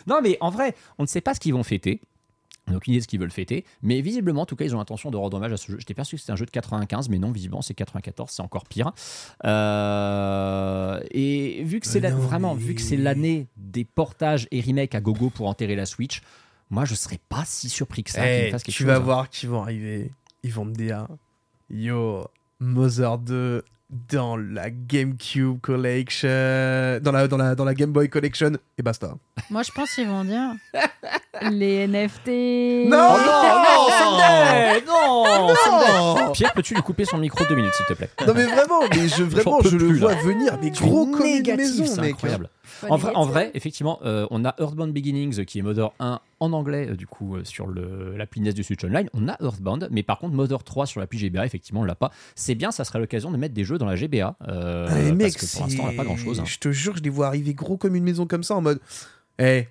Non, 0.09 0.20
mais 0.22 0.39
en 0.40 0.51
vrai, 0.51 0.74
on 0.98 1.02
ne 1.05 1.09
sait 1.09 1.20
pas 1.20 1.35
ce 1.35 1.40
qu'ils 1.40 1.52
vont 1.55 1.62
fêter. 1.62 2.01
On 2.69 2.70
n'a 2.73 2.77
aucune 2.77 2.93
idée 2.93 3.01
de 3.01 3.03
ce 3.05 3.09
qu'ils 3.09 3.19
veulent 3.20 3.31
fêter. 3.31 3.65
Mais 3.82 4.01
visiblement, 4.01 4.43
en 4.43 4.47
tout 4.47 4.55
cas, 4.57 4.65
ils 4.65 4.74
ont 4.74 4.78
l'intention 4.78 5.11
de 5.11 5.16
rendre 5.16 5.36
hommage 5.36 5.53
à 5.53 5.57
ce 5.57 5.73
jeu. 5.73 5.78
J'étais 5.78 5.95
perçu 5.95 6.16
que 6.16 6.20
c'était 6.20 6.32
un 6.32 6.36
jeu 6.36 6.47
de 6.47 6.51
95, 6.51 7.09
mais 7.09 7.19
non, 7.19 7.31
visiblement, 7.32 7.62
c'est 7.62 7.74
94, 7.74 8.31
c'est 8.31 8.43
encore 8.43 8.65
pire. 8.66 8.93
Euh, 9.45 11.01
et 11.11 11.62
vu 11.65 11.81
que 11.81 11.86
c'est 11.86 12.01
la- 12.01 12.11
non, 12.11 12.19
vraiment, 12.19 12.55
mais- 12.55 12.62
vu 12.62 12.74
que 12.74 12.81
c'est 12.81 12.97
l'année 12.97 13.47
des 13.57 13.85
portages 13.85 14.47
et 14.51 14.61
remakes 14.61 14.95
à 14.95 15.01
gogo 15.01 15.31
pour 15.31 15.49
enterrer 15.49 15.77
la 15.77 15.86
Switch, 15.86 16.20
moi, 16.70 16.85
je 16.85 16.95
serais 16.95 17.20
pas 17.28 17.45
si 17.47 17.69
surpris 17.69 18.05
que 18.05 18.11
ça 18.11 18.23
qu'ils 18.23 18.47
Eh, 18.49 18.51
quelque 18.51 18.62
tu 18.65 18.73
chose. 18.73 18.89
hein. 18.90 18.93
vas 18.95 18.99
voir 18.99 19.31
qu'ils 19.31 19.49
vont 19.49 19.62
arriver. 19.62 20.12
Ils 20.43 20.53
vont 20.53 20.66
te 20.66 20.77
dire 20.77 21.07
Yo, 21.70 22.27
Mother 22.61 23.19
2 23.19 23.65
dans 23.90 24.36
la 24.36 24.69
GameCube 24.70 25.60
Collection, 25.62 26.28
dans 27.01 27.12
la, 27.12 27.27
dans 27.27 27.36
la, 27.39 27.55
dans 27.55 27.65
la 27.65 27.74
Game 27.74 27.90
Boy 27.90 28.09
Collection, 28.10 28.52
et 28.77 28.82
basta. 28.82 29.15
Moi, 29.51 29.62
je 29.62 29.73
pense 29.73 29.93
qu'ils 29.94 30.06
vont 30.09 30.24
dire 30.24 30.52
les 31.51 31.86
NFT. 31.86 32.28
Non, 32.90 33.09
Oh 33.10 33.19
non, 33.19 34.85
non, 34.86 35.24
Non, 35.48 35.55
Sunday 35.55 35.93
Non 36.27 36.32
Pierre, 36.32 36.52
peux-tu 36.52 36.74
lui 36.74 36.82
couper 36.82 37.05
son 37.06 37.19
micro 37.19 37.44
deux 37.48 37.55
minutes, 37.56 37.73
s'il 37.74 37.86
te 37.86 37.94
plaît? 37.94 38.10
Non 38.27 38.35
mais 38.35 38.44
vraiment, 38.44 38.81
mais 38.94 39.09
je, 39.09 39.23
vraiment, 39.23 39.60
je 39.62 39.77
le 39.77 39.89
plus, 39.89 39.98
vois 40.01 40.12
là. 40.15 40.20
venir, 40.23 40.59
mais 40.62 40.70
gros 40.70 41.06
comme 41.06 41.24
une 41.27 41.35
négatif, 41.36 41.78
maison, 41.81 42.02
mec. 42.02 42.12
incroyable. 42.12 42.51
En 42.88 42.96
vrai, 42.96 43.12
en 43.14 43.26
négatif. 43.26 43.32
vrai, 43.32 43.50
effectivement, 43.55 43.98
euh, 44.05 44.26
on 44.30 44.44
a 44.44 44.55
Earthbound 44.59 44.92
Beginnings 44.92 45.44
qui 45.44 45.59
est 45.59 45.62
Mother 45.62 45.90
1 45.98 46.20
en 46.40 46.52
anglais, 46.52 46.88
euh, 46.90 46.96
du 46.96 47.06
coup, 47.06 47.36
euh, 47.36 47.44
sur 47.44 47.66
le, 47.66 48.16
l'appli 48.16 48.40
NES 48.40 48.52
du 48.52 48.62
Switch 48.62 48.84
Online. 48.84 49.09
On 49.14 49.28
a 49.28 49.36
Earthbound, 49.42 49.88
mais 49.90 50.02
par 50.02 50.18
contre, 50.18 50.34
Mother 50.34 50.62
3 50.62 50.86
sur 50.86 51.00
l'appli 51.00 51.18
GBA, 51.18 51.44
effectivement, 51.44 51.80
on 51.80 51.84
l'a 51.84 51.94
pas. 51.94 52.10
C'est 52.34 52.55
bien, 52.55 52.70
ça 52.70 52.84
serait 52.84 52.98
l'occasion 52.98 53.30
de 53.30 53.36
mettre 53.36 53.55
des 53.55 53.64
jeux 53.64 53.78
dans 53.78 53.86
la 53.86 53.96
GBA. 53.96 54.36
mais 54.40 55.12
mec, 55.12 55.32
parce 55.32 55.36
que 55.36 55.56
pour 55.56 55.66
l'instant, 55.66 55.84
on 55.84 55.90
n'a 55.90 55.96
pas 55.96 56.05
grand 56.05 56.16
chose. 56.16 56.42
Je 56.44 56.59
te 56.59 56.70
jure, 56.70 56.96
je 56.96 57.02
les 57.02 57.10
vois 57.10 57.26
arriver 57.26 57.55
gros 57.55 57.76
comme 57.76 57.94
une 57.94 58.05
maison 58.05 58.26
comme 58.26 58.42
ça 58.42 58.55
en 58.55 58.60
mode. 58.60 58.80
Eh, 59.40 59.68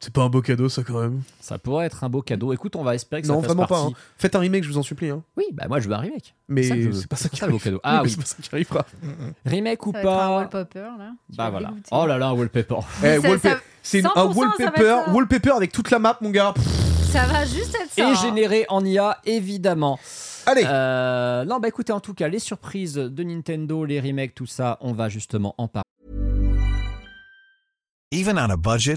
c'est 0.00 0.12
pas 0.12 0.22
un 0.22 0.28
beau 0.28 0.40
cadeau 0.42 0.68
ça 0.68 0.82
quand 0.84 1.00
même. 1.00 1.22
Ça 1.40 1.58
pourrait 1.58 1.86
être 1.86 2.04
un 2.04 2.08
beau 2.08 2.22
cadeau. 2.22 2.52
Écoute, 2.52 2.76
on 2.76 2.84
va 2.84 2.94
espérer 2.94 3.22
que 3.22 3.26
Non, 3.26 3.34
ça 3.34 3.40
fasse 3.40 3.46
vraiment 3.48 3.66
partie. 3.66 3.92
pas. 3.94 3.98
hein. 3.98 4.02
Faites 4.16 4.36
un 4.36 4.38
remake, 4.38 4.62
je 4.64 4.68
vous 4.68 4.78
en 4.78 4.82
supplie. 4.82 5.10
Hein. 5.10 5.22
Oui, 5.36 5.44
bah 5.52 5.64
moi 5.68 5.80
je 5.80 5.88
veux 5.88 5.94
un 5.94 5.98
remake. 5.98 6.34
Mais 6.48 6.62
ça 6.62 6.74
que 6.76 6.82
je 6.82 6.86
veux. 6.88 6.92
c'est 6.94 7.06
pas 7.08 7.16
ça 7.16 7.28
qui 7.28 7.40
le 7.40 7.46
beau 7.48 7.54
arrive. 7.54 7.62
cadeau. 7.64 7.80
Ah 7.84 7.96
mais 7.96 8.02
oui, 8.04 8.10
c'est 8.10 8.18
pas 8.20 8.26
ça 8.26 8.36
qui 8.40 8.48
arrivera. 8.54 8.86
remake 9.46 9.86
ou 9.86 9.92
Ça 9.92 9.98
va 9.98 10.00
être 10.02 10.08
un 10.08 10.16
pas 10.18 10.36
wallpaper 10.36 10.80
là. 10.98 11.10
Tu 11.30 11.36
Bah 11.36 11.44
vas 11.44 11.50
voilà. 11.50 11.68
dégoûter. 11.68 11.88
Oh 11.92 12.06
là 12.06 12.18
là, 12.18 12.28
un 12.28 12.32
wallpaper. 12.32 12.74
Eh, 13.04 13.20
Ça- 13.20 13.28
wallpa- 13.28 13.40
ça- 13.50 13.60
C'est 13.82 14.00
100% 14.02 14.06
un 14.06 14.12
ça 14.12 14.24
va 14.24 14.30
être 14.30 14.36
wallpaper, 14.36 14.84
ça. 15.06 15.12
wallpaper 15.12 15.50
avec 15.50 15.72
toute 15.72 15.90
la 15.90 15.98
map, 15.98 16.18
mon 16.20 16.30
gars. 16.30 16.52
Pff, 16.54 16.64
Ça 17.10 17.26
va 17.26 17.44
juste 17.44 17.74
être 17.74 17.90
ça. 17.90 18.02
Et 18.02 18.04
hein. 18.04 18.14
généré 18.14 18.66
en 18.68 18.84
IA, 18.84 19.18
évidemment. 19.24 19.98
Allez, 20.46 20.62
Euh, 20.66 21.44
non, 21.44 21.58
bah 21.58 21.68
écoutez, 21.68 21.92
en 21.92 22.00
tout 22.00 22.14
cas, 22.14 22.28
les 22.28 22.38
surprises 22.38 22.94
de 22.94 23.22
Nintendo, 23.22 23.84
les 23.84 24.00
remakes, 24.00 24.34
tout 24.34 24.46
ça, 24.46 24.78
on 24.80 24.92
va 24.92 25.08
justement 25.10 25.54
en 25.58 25.68
parler. 25.68 25.82
Even 28.10 28.38
on 28.38 28.48
a 28.50 28.56
budget, 28.56 28.96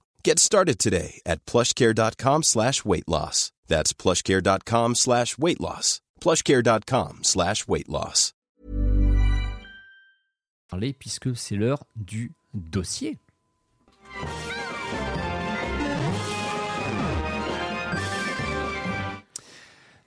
Get 0.23 0.39
started 0.39 0.77
today 0.79 1.21
at 1.25 1.45
plushcare.com 1.45 2.43
slash 2.43 2.85
weight 2.85 3.07
loss. 3.07 3.51
That's 3.67 3.93
plushcare.com 3.93 4.95
slash 4.95 5.37
weight 5.37 5.59
loss. 5.59 6.01
plushcare.com 6.19 7.19
slash 7.23 7.67
weight 7.67 7.89
loss. 7.89 8.33
puisque 10.99 11.35
c'est 11.35 11.55
l'heure 11.55 11.83
du 11.95 12.33
dossier. 12.53 13.19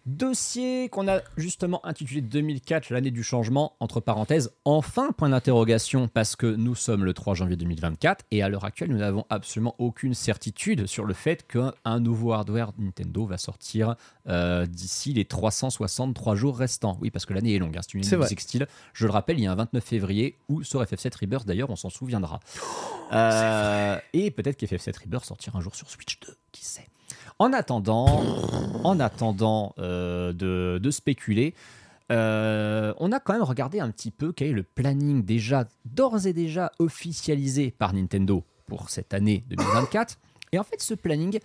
Dossier 0.06 0.90
qu'on 0.90 1.08
a 1.08 1.20
justement 1.38 1.84
intitulé 1.86 2.20
2004, 2.20 2.90
l'année 2.90 3.10
du 3.10 3.22
changement, 3.22 3.74
entre 3.80 4.00
parenthèses, 4.00 4.50
enfin, 4.66 5.12
point 5.12 5.30
d'interrogation, 5.30 6.08
parce 6.08 6.36
que 6.36 6.46
nous 6.46 6.74
sommes 6.74 7.04
le 7.06 7.14
3 7.14 7.34
janvier 7.34 7.56
2024 7.56 8.26
et 8.30 8.42
à 8.42 8.50
l'heure 8.50 8.66
actuelle, 8.66 8.90
nous 8.90 8.98
n'avons 8.98 9.24
absolument 9.30 9.74
aucune 9.78 10.12
certitude 10.12 10.86
sur 10.86 11.06
le 11.06 11.14
fait 11.14 11.46
qu'un 11.46 12.00
nouveau 12.00 12.32
hardware 12.32 12.72
Nintendo 12.76 13.24
va 13.24 13.38
sortir 13.38 13.96
euh, 14.28 14.66
d'ici 14.66 15.14
les 15.14 15.24
363 15.24 16.34
jours 16.34 16.58
restants. 16.58 16.98
Oui, 17.00 17.10
parce 17.10 17.24
que 17.24 17.32
l'année 17.32 17.54
est 17.54 17.58
longue, 17.58 17.74
hein, 17.78 17.80
c'est 17.82 17.94
une 17.94 18.04
année 18.04 18.26
sextile. 18.26 18.66
Je 18.92 19.06
le 19.06 19.12
rappelle, 19.12 19.38
il 19.38 19.44
y 19.44 19.46
a 19.46 19.52
un 19.52 19.56
29 19.56 19.82
février 19.82 20.36
où 20.50 20.62
sort 20.62 20.82
FF7 20.84 21.18
Rebirth, 21.18 21.46
d'ailleurs, 21.46 21.70
on 21.70 21.76
s'en 21.76 21.88
souviendra. 21.88 22.40
Euh, 23.12 23.98
et 24.12 24.30
peut-être 24.30 24.60
qu'FF7 24.60 25.04
Rebirth 25.04 25.24
sortira 25.24 25.58
un 25.58 25.62
jour 25.62 25.74
sur 25.74 25.88
Switch 25.88 26.20
2, 26.20 26.36
qui 26.52 26.64
sait? 26.64 26.88
En 27.44 27.52
attendant, 27.52 28.06
en 28.84 28.98
attendant 29.00 29.74
euh, 29.78 30.32
de, 30.32 30.80
de 30.82 30.90
spéculer, 30.90 31.54
euh, 32.10 32.94
on 32.96 33.12
a 33.12 33.20
quand 33.20 33.34
même 33.34 33.42
regardé 33.42 33.80
un 33.80 33.90
petit 33.90 34.10
peu 34.10 34.32
quel 34.32 34.48
est 34.48 34.52
le 34.52 34.62
planning 34.62 35.22
déjà, 35.22 35.66
d'ores 35.84 36.26
et 36.26 36.32
déjà 36.32 36.72
officialisé 36.78 37.70
par 37.70 37.92
Nintendo 37.92 38.44
pour 38.66 38.88
cette 38.88 39.12
année 39.12 39.44
2024. 39.50 40.18
Et 40.52 40.58
en 40.58 40.64
fait, 40.64 40.80
ce 40.80 40.94
planning, 40.94 41.38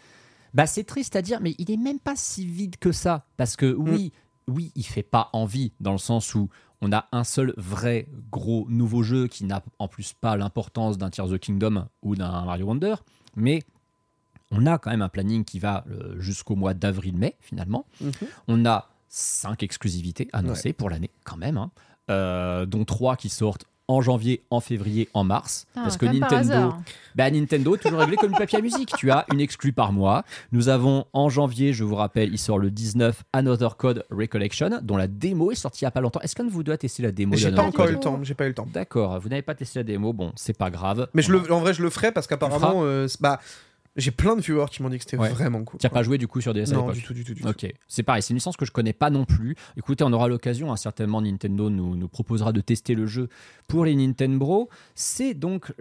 bah, 0.54 0.68
c'est 0.68 0.86
triste 0.86 1.18
à 1.18 1.22
dire, 1.22 1.42
mais 1.42 1.54
il 1.58 1.70
est 1.70 1.76
même 1.76 2.00
pas 2.00 2.16
si 2.16 2.46
vide 2.46 2.78
que 2.78 2.94
ça. 2.94 3.26
Parce 3.36 3.58
que 3.58 3.70
oui, 3.70 4.14
oui, 4.48 4.72
il 4.76 4.86
fait 4.86 5.04
pas 5.04 5.30
envie 5.34 5.74
dans 5.82 5.92
le 5.92 5.98
sens 5.98 6.34
où 6.34 6.48
on 6.80 6.94
a 6.94 7.10
un 7.12 7.26
seul 7.26 7.54
vrai 7.58 8.08
gros 8.32 8.66
nouveau 8.70 9.04
jeu 9.04 9.28
qui 9.28 9.44
n'a 9.44 9.62
en 9.80 9.90
plus 9.90 10.14
pas 10.14 10.38
l'importance 10.38 10.98
d'un 10.98 11.10
Tears 11.10 11.26
of 11.26 11.34
the 11.34 11.40
Kingdom 11.40 11.90
ou 12.04 12.16
d'un 12.16 12.46
Mario 12.46 12.68
Wonder, 12.68 12.96
mais 13.36 13.64
on 14.52 14.66
a 14.66 14.78
quand 14.78 14.90
même 14.90 15.02
un 15.02 15.10
planning 15.10 15.44
qui 15.44 15.60
va 15.60 15.86
euh, 15.90 16.20
jusqu'au 16.20 16.56
mois 16.56 16.74
d'avril-mai 16.74 17.36
finalement. 17.40 17.86
Mhm. 18.02 18.12
On 18.48 18.66
a 18.66 18.90
cinq 19.08 19.64
exclusivités 19.64 20.28
annoncées 20.34 20.74
pour 20.74 20.90
l'année 20.90 21.12
quand 21.24 21.38
même, 21.38 21.58
hein. 21.58 21.72
Euh, 22.10 22.66
dont 22.66 22.86
trois 22.86 23.16
qui 23.16 23.30
sortent 23.30 23.66
en 23.90 24.02
janvier, 24.02 24.44
en 24.52 24.60
février, 24.62 25.10
en 25.16 25.24
mars. 25.24 25.66
Ah, 25.76 25.82
parce 25.82 25.98
que 25.98 26.06
Nintendo, 26.06 26.76
bah, 27.16 27.30
Nintendo 27.32 27.76
est 27.76 27.80
toujours 27.80 28.00
réglé 28.00 28.18
comme 28.18 28.32
du 28.32 28.38
papier 28.38 28.60
à 28.60 28.62
musique. 28.62 28.94
Tu 28.98 29.10
as 29.10 29.26
une 29.34 29.40
exclue 29.40 29.74
par 29.74 29.92
mois. 29.92 30.24
Nous 30.52 30.70
avons 30.70 31.06
en 31.12 31.28
janvier, 31.30 31.74
je 31.74 31.84
vous 31.84 31.96
rappelle, 31.96 32.32
il 32.32 32.38
sort 32.38 32.60
le 32.60 32.70
19 32.70 33.24
Another 33.34 33.78
Code 33.78 34.06
Recollection, 34.12 34.80
dont 34.84 34.96
la 34.96 35.08
démo 35.08 35.52
est 35.52 35.56
sortie 35.56 35.84
il 35.84 35.86
n'y 35.86 35.88
a 35.88 35.92
pas 35.92 36.02
longtemps. 36.02 36.22
Est-ce 36.22 36.36
qu'un 36.36 36.44
de 36.44 36.52
vous 36.52 36.62
deux 36.62 36.72
a 36.72 36.78
testé 36.78 37.02
la 37.02 37.12
démo 37.12 37.36
J'ai 37.36 37.52
pas 37.52 37.64
encore 37.64 37.88
eu 37.88 37.94
le 37.94 38.00
temps. 38.00 38.20
J'ai 38.22 38.36
pas 38.36 38.46
eu 38.46 38.50
le 38.50 38.54
temps. 38.54 38.68
D'accord, 38.72 39.20
vous 39.20 39.30
n'avez 39.30 39.42
pas 39.42 39.56
testé 39.56 39.80
la 39.80 39.84
démo, 39.84 40.14
bon, 40.14 40.34
c'est 40.36 40.56
pas 40.56 40.70
grave. 40.70 41.08
Mais 41.16 41.24
je 41.24 41.32
le, 41.32 41.52
en 41.52 41.60
vrai, 41.60 41.74
je 41.74 41.82
le 41.82 41.90
ferai 41.90 42.12
parce 42.12 42.28
qu'apparemment, 42.28 42.82
euh, 42.84 43.08
bah, 43.20 43.40
j'ai 44.00 44.12
plein 44.12 44.36
de 44.36 44.42
viewers 44.42 44.66
qui 44.72 44.82
m'ont 44.84 44.90
dit 44.90 44.98
que 44.98 45.04
c'était 45.04 45.18
Ouais. 45.18 45.30
vraiment 45.30 45.64
cool. 45.64 45.80
Tu 45.80 45.86
n'as 45.86 45.90
pas 45.92 46.04
joué 46.04 46.18
du 46.18 46.28
coup 46.28 46.42
sur 46.42 46.54
DS 46.54 46.72
à 46.72 46.76
Non, 46.76 46.92
du 46.92 47.02
tout, 47.04 47.14
du 47.14 47.24
tout, 47.24 47.34
du 47.34 47.42
tout. 47.42 47.48
Ok, 47.48 47.72
c'est 47.88 48.04
pareil, 48.04 48.22
c'est 48.22 48.30
une 48.32 48.38
licence 48.38 48.58
que 48.58 48.66
je 48.66 48.72
connais 48.72 48.94
pas 48.94 49.10
non 49.10 49.26
plus. 49.26 49.56
Écoutez, 49.78 50.04
on 50.04 50.14
aura 50.14 50.28
l'occasion, 50.28 50.72
hein, 50.72 50.78
certainement 50.78 51.22
Nintendo 51.22 51.70
nous, 51.70 51.96
nous 51.96 52.08
proposera 52.08 52.52
de 52.52 52.62
tester 52.62 52.96
le 52.96 53.06
jeu 53.06 53.30
pour 53.68 53.86
les 53.86 53.96
Nintendo 53.96 54.38
Bro. 54.40 54.70
C'est 54.96 55.34
donc 55.34 55.74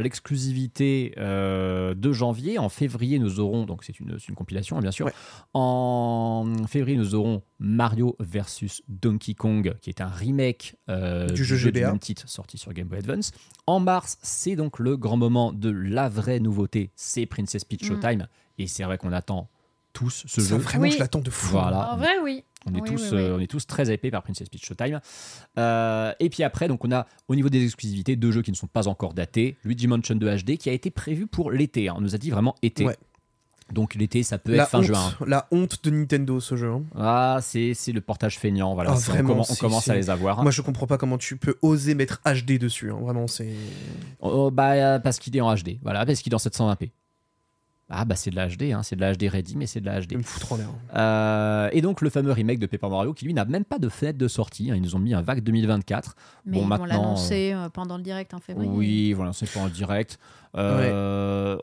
l'exclusivité 0.00 1.12
euh, 1.18 1.94
de 1.94 2.12
janvier. 2.12 2.58
En 2.58 2.68
février, 2.68 3.18
nous 3.18 3.40
aurons, 3.40 3.64
donc 3.66 3.84
c'est 3.84 3.98
une, 4.00 4.16
compilation 4.34 4.76
hein, 4.78 4.80
bien 4.80 4.90
sûr, 4.90 5.06
Ouais. 5.06 5.12
en 5.54 6.44
février, 6.68 6.96
nous 6.96 7.14
aurons 7.14 7.42
Mario 7.58 8.16
versus 8.20 8.82
Donkey 8.88 9.34
Kong, 9.34 9.74
qui 9.80 9.90
est 9.90 10.00
un 10.00 10.08
remake 10.08 10.76
euh, 10.88 11.26
Du 11.28 11.44
jeu 11.44 11.56
du 11.56 11.62
GBA. 11.78 11.88
même 11.90 11.98
titre 11.98 12.28
sorti 12.28 12.58
sur 12.58 12.72
Game 12.72 12.88
Boy 12.88 12.98
Advance. 12.98 13.32
En 13.66 13.80
mars, 13.80 14.18
c'est 14.22 14.56
donc 14.56 14.78
le 14.78 14.96
grand 14.96 15.16
moment 15.16 15.52
de 15.52 15.70
la 15.70 16.08
vraie 16.08 16.38
nouveauté, 16.40 16.90
c'est 17.16 17.26
Princess 17.26 17.64
Peach 17.64 17.82
Mm. 17.82 17.86
Showtime. 17.86 18.26
Et 18.58 18.66
c'est 18.66 18.84
vrai 18.84 18.98
qu'on 18.98 19.12
attend 19.12 19.48
tous 19.92 20.24
ce 20.26 20.40
Ça, 20.40 20.48
jeu. 20.50 20.56
vraiment, 20.56 20.82
Oui. 20.82 20.90
je 20.92 20.98
l'attends 20.98 21.20
de 21.20 21.30
fou. 21.30 21.52
Voilà. 21.52 21.92
En 21.92 21.96
vrai, 21.96 22.18
oui. 22.22 22.44
On 22.68 22.74
est, 22.74 22.80
Oui, 22.80 22.88
tous, 22.90 23.00
oui, 23.02 23.08
oui. 23.12 23.18
euh, 23.18 23.36
on 23.36 23.40
est 23.40 23.46
tous 23.46 23.66
très 23.66 23.90
épais 23.92 24.10
par 24.10 24.22
Princess 24.22 24.48
Peach 24.48 24.64
Showtime. 24.66 25.00
Euh, 25.58 26.12
et 26.20 26.28
puis 26.30 26.42
après, 26.42 26.68
donc 26.68 26.84
on 26.84 26.90
a 26.92 27.06
au 27.28 27.34
niveau 27.36 27.48
des 27.48 27.64
exclusivités 27.64 28.16
deux 28.16 28.32
jeux 28.32 28.42
qui 28.42 28.50
ne 28.50 28.56
sont 28.56 28.66
pas 28.66 28.88
encore 28.88 29.14
datés. 29.14 29.56
Luigi 29.64 29.86
Mansion 29.86 30.16
2 30.16 30.36
HD 30.38 30.56
qui 30.58 30.68
a 30.68 30.72
été 30.72 30.90
prévu 30.90 31.26
pour 31.26 31.50
l'été. 31.50 31.88
hein. 31.88 31.94
On 31.96 32.00
nous 32.00 32.14
a 32.14 32.18
dit 32.18 32.30
vraiment 32.30 32.54
été. 32.62 32.84
Ouais. 32.84 32.96
Donc 33.72 33.94
l'été, 33.96 34.22
ça 34.22 34.38
peut 34.38 34.54
La 34.54 34.62
être 34.64 34.70
fin 34.70 34.78
honte, 34.78 34.84
juin. 34.84 35.12
la 35.26 35.48
honte 35.50 35.82
de 35.82 35.90
Nintendo, 35.90 36.38
ce 36.40 36.56
jeu. 36.56 36.70
hein. 36.70 36.82
Ah, 36.96 37.38
c'est 37.42 37.74
c'est 37.74 37.90
le 37.92 38.00
portage 38.00 38.38
feignant. 38.38 38.74
Voilà, 38.74 38.90
Ah, 38.90 38.94
on, 38.94 38.98
vraiment, 38.98 39.44
on 39.48 39.54
commence 39.56 39.88
à 39.88 39.94
les 39.96 40.08
avoir. 40.10 40.42
Moi, 40.42 40.52
je 40.52 40.62
comprends 40.62 40.86
pas 40.86 40.98
comment 40.98 41.18
tu 41.18 41.36
peux 41.36 41.56
oser 41.62 41.94
mettre 41.96 42.20
HD 42.24 42.58
dessus. 42.58 42.92
hein. 42.92 42.98
Vraiment, 43.00 43.26
c'est. 43.26 43.54
Oh, 44.20 44.50
bah, 44.52 44.72
euh, 44.72 44.98
parce 45.00 45.18
qu'il 45.18 45.36
est 45.36 45.40
en 45.40 45.52
HD. 45.54 45.78
Voilà, 45.82 46.04
parce 46.06 46.20
qu'il 46.20 46.32
est 46.32 46.36
en 46.36 46.38
720p. 46.38 46.90
Ah, 47.88 48.04
bah 48.04 48.16
c'est 48.16 48.30
de 48.30 48.36
la 48.36 48.48
HD, 48.48 48.72
hein. 48.72 48.82
c'est 48.82 48.96
de 48.96 49.00
la 49.00 49.14
HD 49.14 49.28
ready, 49.30 49.56
mais 49.56 49.66
c'est 49.66 49.80
de 49.80 49.86
la 49.86 50.00
HD. 50.00 50.12
l'air. 50.14 50.68
Euh, 50.96 51.68
et 51.72 51.80
donc 51.82 52.00
le 52.00 52.10
fameux 52.10 52.32
remake 52.32 52.58
de 52.58 52.66
Paper 52.66 52.88
Mario 52.88 53.14
qui 53.14 53.24
lui 53.26 53.32
n'a 53.34 53.44
même 53.44 53.64
pas 53.64 53.78
de 53.78 53.88
fenêtre 53.88 54.18
de 54.18 54.26
sortie. 54.28 54.70
hein. 54.70 54.74
Ils 54.74 54.82
nous 54.82 54.96
ont 54.96 54.98
mis 54.98 55.14
un 55.14 55.22
vague 55.22 55.40
2024. 55.42 56.16
Mais 56.46 56.52
bon, 56.52 56.58
ils 56.58 56.60
vont 56.62 56.66
maintenant. 56.66 56.86
l'annoncer 56.86 57.52
euh, 57.54 57.68
pendant 57.68 57.96
le 57.96 58.02
direct 58.02 58.34
en 58.34 58.40
février. 58.40 58.68
Oui, 58.68 59.12
voilà, 59.12 59.32
c'est 59.32 59.48
pas 59.48 59.60
en 59.60 59.68
direct. 59.68 60.18
Euh, 60.56 61.58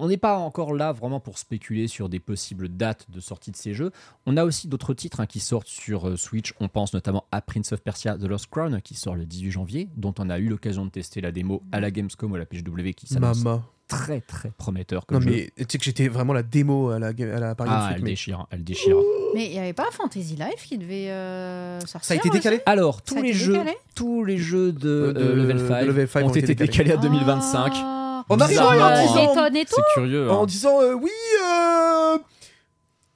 On 0.00 0.08
n'est 0.08 0.16
pas 0.16 0.38
encore 0.38 0.74
là 0.74 0.92
vraiment 0.92 1.20
pour 1.20 1.38
spéculer 1.38 1.86
sur 1.88 2.08
des 2.08 2.20
possibles 2.20 2.68
dates 2.68 3.10
de 3.10 3.20
sortie 3.20 3.50
de 3.50 3.56
ces 3.56 3.74
jeux. 3.74 3.90
On 4.26 4.36
a 4.36 4.44
aussi 4.44 4.66
d'autres 4.68 4.94
titres 4.94 5.20
hein, 5.20 5.26
qui 5.26 5.40
sortent 5.40 5.66
sur 5.68 6.08
euh, 6.08 6.16
Switch. 6.16 6.54
On 6.60 6.68
pense 6.68 6.92
notamment 6.92 7.24
à 7.32 7.40
Prince 7.40 7.72
of 7.72 7.82
Persia 7.82 8.16
The 8.16 8.22
Lost 8.24 8.48
Crown 8.50 8.80
qui 8.82 8.94
sort 8.94 9.14
le 9.16 9.26
18 9.26 9.50
janvier, 9.52 9.88
dont 9.96 10.14
on 10.18 10.28
a 10.30 10.38
eu 10.38 10.48
l'occasion 10.48 10.84
de 10.86 10.90
tester 10.90 11.20
la 11.20 11.30
démo 11.32 11.62
à 11.72 11.80
la 11.80 11.90
Gamescom 11.90 12.30
ou 12.32 12.34
à 12.36 12.38
la 12.38 12.46
PGW 12.46 12.90
qui 12.96 13.06
s'annonce 13.06 13.44
Mama. 13.44 13.62
Très 13.88 14.20
très 14.20 14.50
prometteur 14.50 15.04
Non, 15.10 15.20
jeu. 15.20 15.30
mais 15.30 15.50
tu 15.56 15.64
sais 15.70 15.78
que 15.78 15.84
j'étais 15.84 16.08
vraiment 16.08 16.32
la 16.34 16.42
démo 16.42 16.90
à 16.90 16.98
la, 16.98 17.08
à 17.08 17.40
la 17.40 17.54
Paris 17.54 17.70
Ah, 17.72 17.90
elle 17.94 18.02
mais- 18.02 18.10
déchire, 18.10 18.46
elle 18.50 18.62
déchire. 18.62 18.96
Mais 19.34 19.46
il 19.46 19.50
n'y 19.52 19.58
avait 19.58 19.72
pas 19.72 19.86
Fantasy 19.90 20.36
Life 20.36 20.64
qui 20.66 20.78
devait 20.78 21.10
euh, 21.10 21.80
sortir 21.80 22.04
Ça 22.04 22.14
a 22.14 22.16
été 22.18 22.28
aussi 22.28 22.38
décalé 22.38 22.60
Alors, 22.66 23.02
tous 23.02 23.20
les 23.22 23.32
jeux, 23.32 23.52
décalé 23.54 23.76
tous 23.94 24.24
les 24.24 24.38
jeux 24.38 24.72
de, 24.72 24.88
Euh, 24.88 25.12
de- 25.12 25.20
euh, 25.20 25.34
Level 25.34 25.56
de 25.58 25.68
5, 25.68 25.82
Level 25.86 26.08
5 26.08 26.24
ont 26.26 26.28
été 26.34 26.54
décalés 26.54 26.92
à 26.92 26.96
2025. 26.98 27.72
Ah. 27.76 28.24
En 28.28 28.38
arrivant, 28.40 28.66
en 28.66 28.72
disant- 28.72 29.14
Letton 29.44 29.54
et 29.54 29.64
tout 29.64 29.74
C'est 29.76 29.92
curieux. 29.94 30.30
hein. 30.30 30.34
en 30.34 30.44
disant 30.46 30.80
euh, 30.82 30.92
oui, 30.92 31.10
euh, 31.46 32.18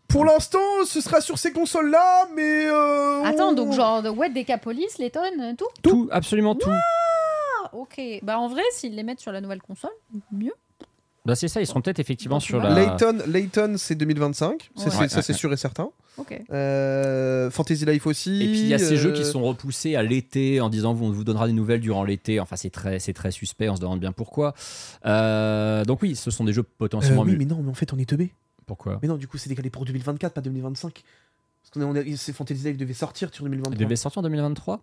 pour 0.09 0.24
l'instant, 0.24 0.59
ce 0.86 1.01
sera 1.01 1.20
sur 1.20 1.39
ces 1.39 1.53
consoles-là, 1.53 2.28
mais. 2.35 2.66
euh, 2.66 3.23
Attends, 3.24 3.51
on- 3.51 3.53
donc 3.53 3.73
genre 3.73 4.03
de 4.03 4.09
ouais, 4.09 4.31
Decapolis, 4.31 4.99
Letton, 4.99 5.20
euh, 5.40 5.53
tout 5.57 5.66
Tout, 5.82 6.09
absolument 6.12 6.55
tout. 6.55 6.70
Ok. 7.73 8.01
Bah 8.23 8.39
en 8.39 8.49
vrai, 8.49 8.62
s'ils 8.73 8.94
les 8.94 9.03
mettent 9.03 9.20
sur 9.20 9.32
la 9.32 9.40
nouvelle 9.40 9.62
console, 9.62 9.90
mieux. 10.31 10.53
Bah, 11.24 11.36
c'est 11.36 11.47
ça, 11.47 11.61
ils 11.61 11.66
seront 11.69 11.81
peut-être 11.81 12.01
effectivement 12.01 12.40
sur 12.40 12.59
tu 12.61 12.66
la. 12.66 12.74
Layton, 12.74 13.19
Layton, 13.28 13.74
c'est 13.78 13.94
2025, 13.94 14.70
ça, 14.74 14.85
Ouais. 14.85 14.90
c'est- 14.90 14.99
Ouais, 15.03 15.09
ça 15.09 15.23
c'est 15.23 15.32
sûr 15.35 15.53
et 15.53 15.57
certain. 15.57 15.89
Ok. 16.19 16.36
Euh, 16.51 17.49
Fantasy 17.51 17.85
Life 17.85 18.07
aussi. 18.09 18.43
Et 18.43 18.49
puis 18.49 18.59
il 18.61 18.66
y 18.66 18.74
a 18.74 18.78
ces 18.78 18.94
euh, 18.94 18.97
jeux 18.97 19.12
qui 19.12 19.24
sont 19.24 19.40
repoussés 19.43 19.94
à 19.94 20.03
l'été 20.03 20.61
en 20.61 20.69
disant 20.69 20.90
on 20.90 21.12
vous 21.12 21.23
donnera 21.24 21.47
des 21.47 21.53
nouvelles 21.53 21.81
durant 21.81 22.03
l'été. 22.03 22.40
Enfin 22.40 22.57
c'est 22.57 22.70
très 22.70 22.99
c'est 22.99 23.12
très 23.12 23.31
suspect, 23.31 23.69
on 23.69 23.77
se 23.77 23.81
demande 23.81 24.01
bien 24.01 24.11
pourquoi. 24.12 24.53
Euh, 25.07 25.85
donc 25.85 26.03
oui, 26.03 26.16
ce 26.16 26.31
sont 26.32 26.44
des 26.44 26.53
jeux 26.53 26.62
euh, 26.62 26.74
potentiellement 26.78 27.23
oui, 27.23 27.32
mieux. 27.32 27.39
mais 27.39 27.44
non, 27.44 27.61
mais 27.62 27.70
en 27.70 27.74
fait, 27.74 27.93
on 27.93 27.99
est 27.99 28.05
teubé. 28.09 28.32
Pourquoi 28.66 28.99
Mais 29.03 29.09
non, 29.09 29.16
du 29.16 29.28
coup, 29.28 29.39
c'est 29.39 29.49
décalé 29.49 29.70
pour 29.70 29.85
2024, 29.85 30.32
pas 30.35 30.40
2025. 30.40 31.03
Parce 31.62 31.70
qu'on 31.73 31.81
est, 31.81 31.85
on 31.85 31.94
est- 31.94 32.16
c'est 32.16 32.32
Fantasy 32.32 32.65
Life 32.65 32.77
devait 32.77 32.94
sortir 32.94 33.32
sur 33.32 33.44
2023. 33.44 33.74
Il 33.74 33.78
devait 33.78 33.97
sortir 33.97 34.19
en 34.19 34.23
2023 34.23 34.81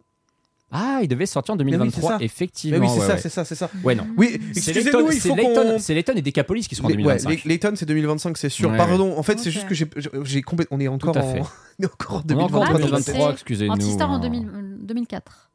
Ah, 0.72 1.00
il 1.02 1.08
devait 1.08 1.26
sortir 1.26 1.56
en 1.56 1.58
oui, 1.58 1.66
c'est 1.66 1.72
2023, 1.78 2.10
ça. 2.12 2.18
effectivement. 2.24 2.80
Mais 2.80 2.86
oui, 2.86 2.92
c'est 2.94 3.00
ouais, 3.02 3.08
ça, 3.08 3.14
ouais. 3.16 3.20
c'est 3.22 3.30
ça, 3.30 3.44
c'est 3.46 3.56
ça. 3.56 3.70
Ouais, 3.84 3.96
non. 3.96 4.06
Oui, 4.18 4.40
C'est 4.54 4.70
excusez-nous, 4.72 4.86
Layton- 5.00 5.12
il 5.12 5.20
c'est 5.22 5.30
faut 5.30 5.36
Layton- 5.36 5.54
qu'on. 5.74 5.80
c'est 5.80 5.94
Layton 5.96 6.14
et 6.16 6.22
Decapolis 6.22 6.68
qui 6.68 6.76
seront 6.76 6.88
en 6.88 6.90
Les- 6.90 6.96
ouais, 6.98 7.02
2025. 7.18 7.44
les- 7.44 7.50
Layton, 7.50 7.74
c'est 7.76 7.86
2025, 7.88 8.38
c'est 8.38 8.50
sûr. 8.50 8.70
Ouais, 8.70 8.78
Pardon, 8.78 9.18
en 9.18 9.24
fait, 9.24 9.40
c'est 9.40 9.50
juste 9.52 9.68
que 9.68 9.74
j'ai, 9.74 9.88
j'ai 10.24 10.42
complètement. 10.44 10.78
On 10.78 10.80
est 10.80 10.88
encore 10.88 11.18
en. 11.18 11.22
fait. 11.34 11.40
on 11.80 11.84
est 11.84 11.86
encore 11.88 12.18
en 12.18 12.24
On 12.24 12.30
est 12.30 12.34
encore 12.34 12.62
en 12.62 12.66
2023. 12.66 12.66
Ah, 12.68 12.74
2023, 12.78 13.28
c'est- 13.28 13.34
excusez-nous. 13.34 13.74
Antistar 13.74 14.10
en 14.12 14.16
hein. 14.16 14.20
2000 14.20 14.48
euh, 14.48 14.76
2004. 14.82 15.50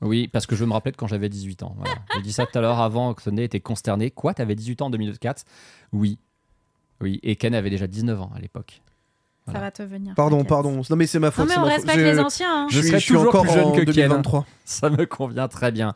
Oui, 0.00 0.28
parce 0.28 0.46
que 0.46 0.54
je 0.56 0.60
veux 0.60 0.66
me 0.66 0.72
rappeler 0.72 0.92
de 0.92 0.96
quand 0.96 1.06
j'avais 1.08 1.28
18 1.28 1.62
ans. 1.64 1.74
Voilà. 1.78 1.94
J'ai 2.14 2.22
dit 2.22 2.32
ça 2.32 2.46
tout 2.46 2.56
à 2.56 2.60
l'heure 2.60 2.80
avant 2.80 3.14
que 3.14 3.22
Sonnet 3.22 3.44
était 3.44 3.60
consterné. 3.60 4.10
Quoi, 4.10 4.32
t'avais 4.34 4.54
18 4.54 4.80
ans 4.82 4.86
en 4.86 4.90
2004 4.90 5.44
Oui. 5.92 6.18
Oui, 7.00 7.20
et 7.22 7.36
Ken 7.36 7.54
avait 7.54 7.70
déjà 7.70 7.86
19 7.86 8.20
ans 8.20 8.30
à 8.34 8.40
l'époque. 8.40 8.80
Ça 9.52 9.58
va 9.60 9.70
te 9.70 9.82
venir. 9.82 10.14
Pardon, 10.14 10.44
pardon. 10.44 10.82
Non, 10.90 10.96
mais 10.96 11.06
c'est 11.06 11.18
ma 11.18 11.30
faute. 11.30 11.48
Non 11.48 11.54
mais 11.56 11.60
on 11.62 11.64
respecte 11.66 11.98
Je- 11.98 12.04
les 12.04 12.18
anciens. 12.18 12.64
hein. 12.64 12.66
Je 12.70 12.74
Je, 12.76 12.80
suis- 12.80 12.88
serai 12.88 12.98
je 13.00 13.04
suis 13.04 13.14
toujours 13.14 13.28
encore 13.28 13.42
plus 13.44 13.52
jeune 13.52 13.64
en 13.64 13.72
que 13.72 13.76
Ken. 13.82 13.86
2023. 13.86 14.46
Ça 14.64 14.90
me 14.90 15.06
convient 15.06 15.48
très 15.48 15.72
bien. 15.72 15.94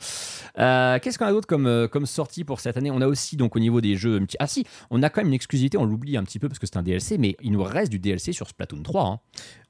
Euh, 0.59 0.99
Qu'est-ce 1.01 1.19
qu'on 1.19 1.27
a 1.27 1.31
d'autre 1.33 1.47
comme, 1.47 1.67
euh, 1.67 1.89
comme 1.89 2.07
sortie 2.07 2.45
pour 2.45 2.61
cette 2.61 2.77
année? 2.77 2.91
On 2.91 3.01
a 3.01 3.07
aussi, 3.07 3.37
donc, 3.37 3.55
au 3.57 3.59
niveau 3.59 3.81
des 3.81 3.97
jeux. 3.97 4.17
un 4.17 4.25
petit- 4.25 4.37
Ah 4.41 4.47
si, 4.47 4.65
on 4.91 5.03
a 5.03 5.11
quand 5.11 5.21
même 5.21 5.29
une 5.29 5.35
exclusivité, 5.35 5.77
on 5.79 5.85
l'oublie 5.85 6.17
un 6.17 6.25
petit 6.25 6.39
peu 6.39 6.49
parce 6.49 6.59
que 6.59 6.67
c'est 6.67 6.77
un 6.79 6.83
DLC, 6.83 7.19
mais 7.19 7.37
il 7.43 7.53
nous 7.53 7.63
reste 7.63 7.91
du 7.91 7.99
DLC 7.99 8.33
sur 8.33 8.49
Splatoon 8.49 8.83
3. 8.83 9.07
hein. 9.07 9.21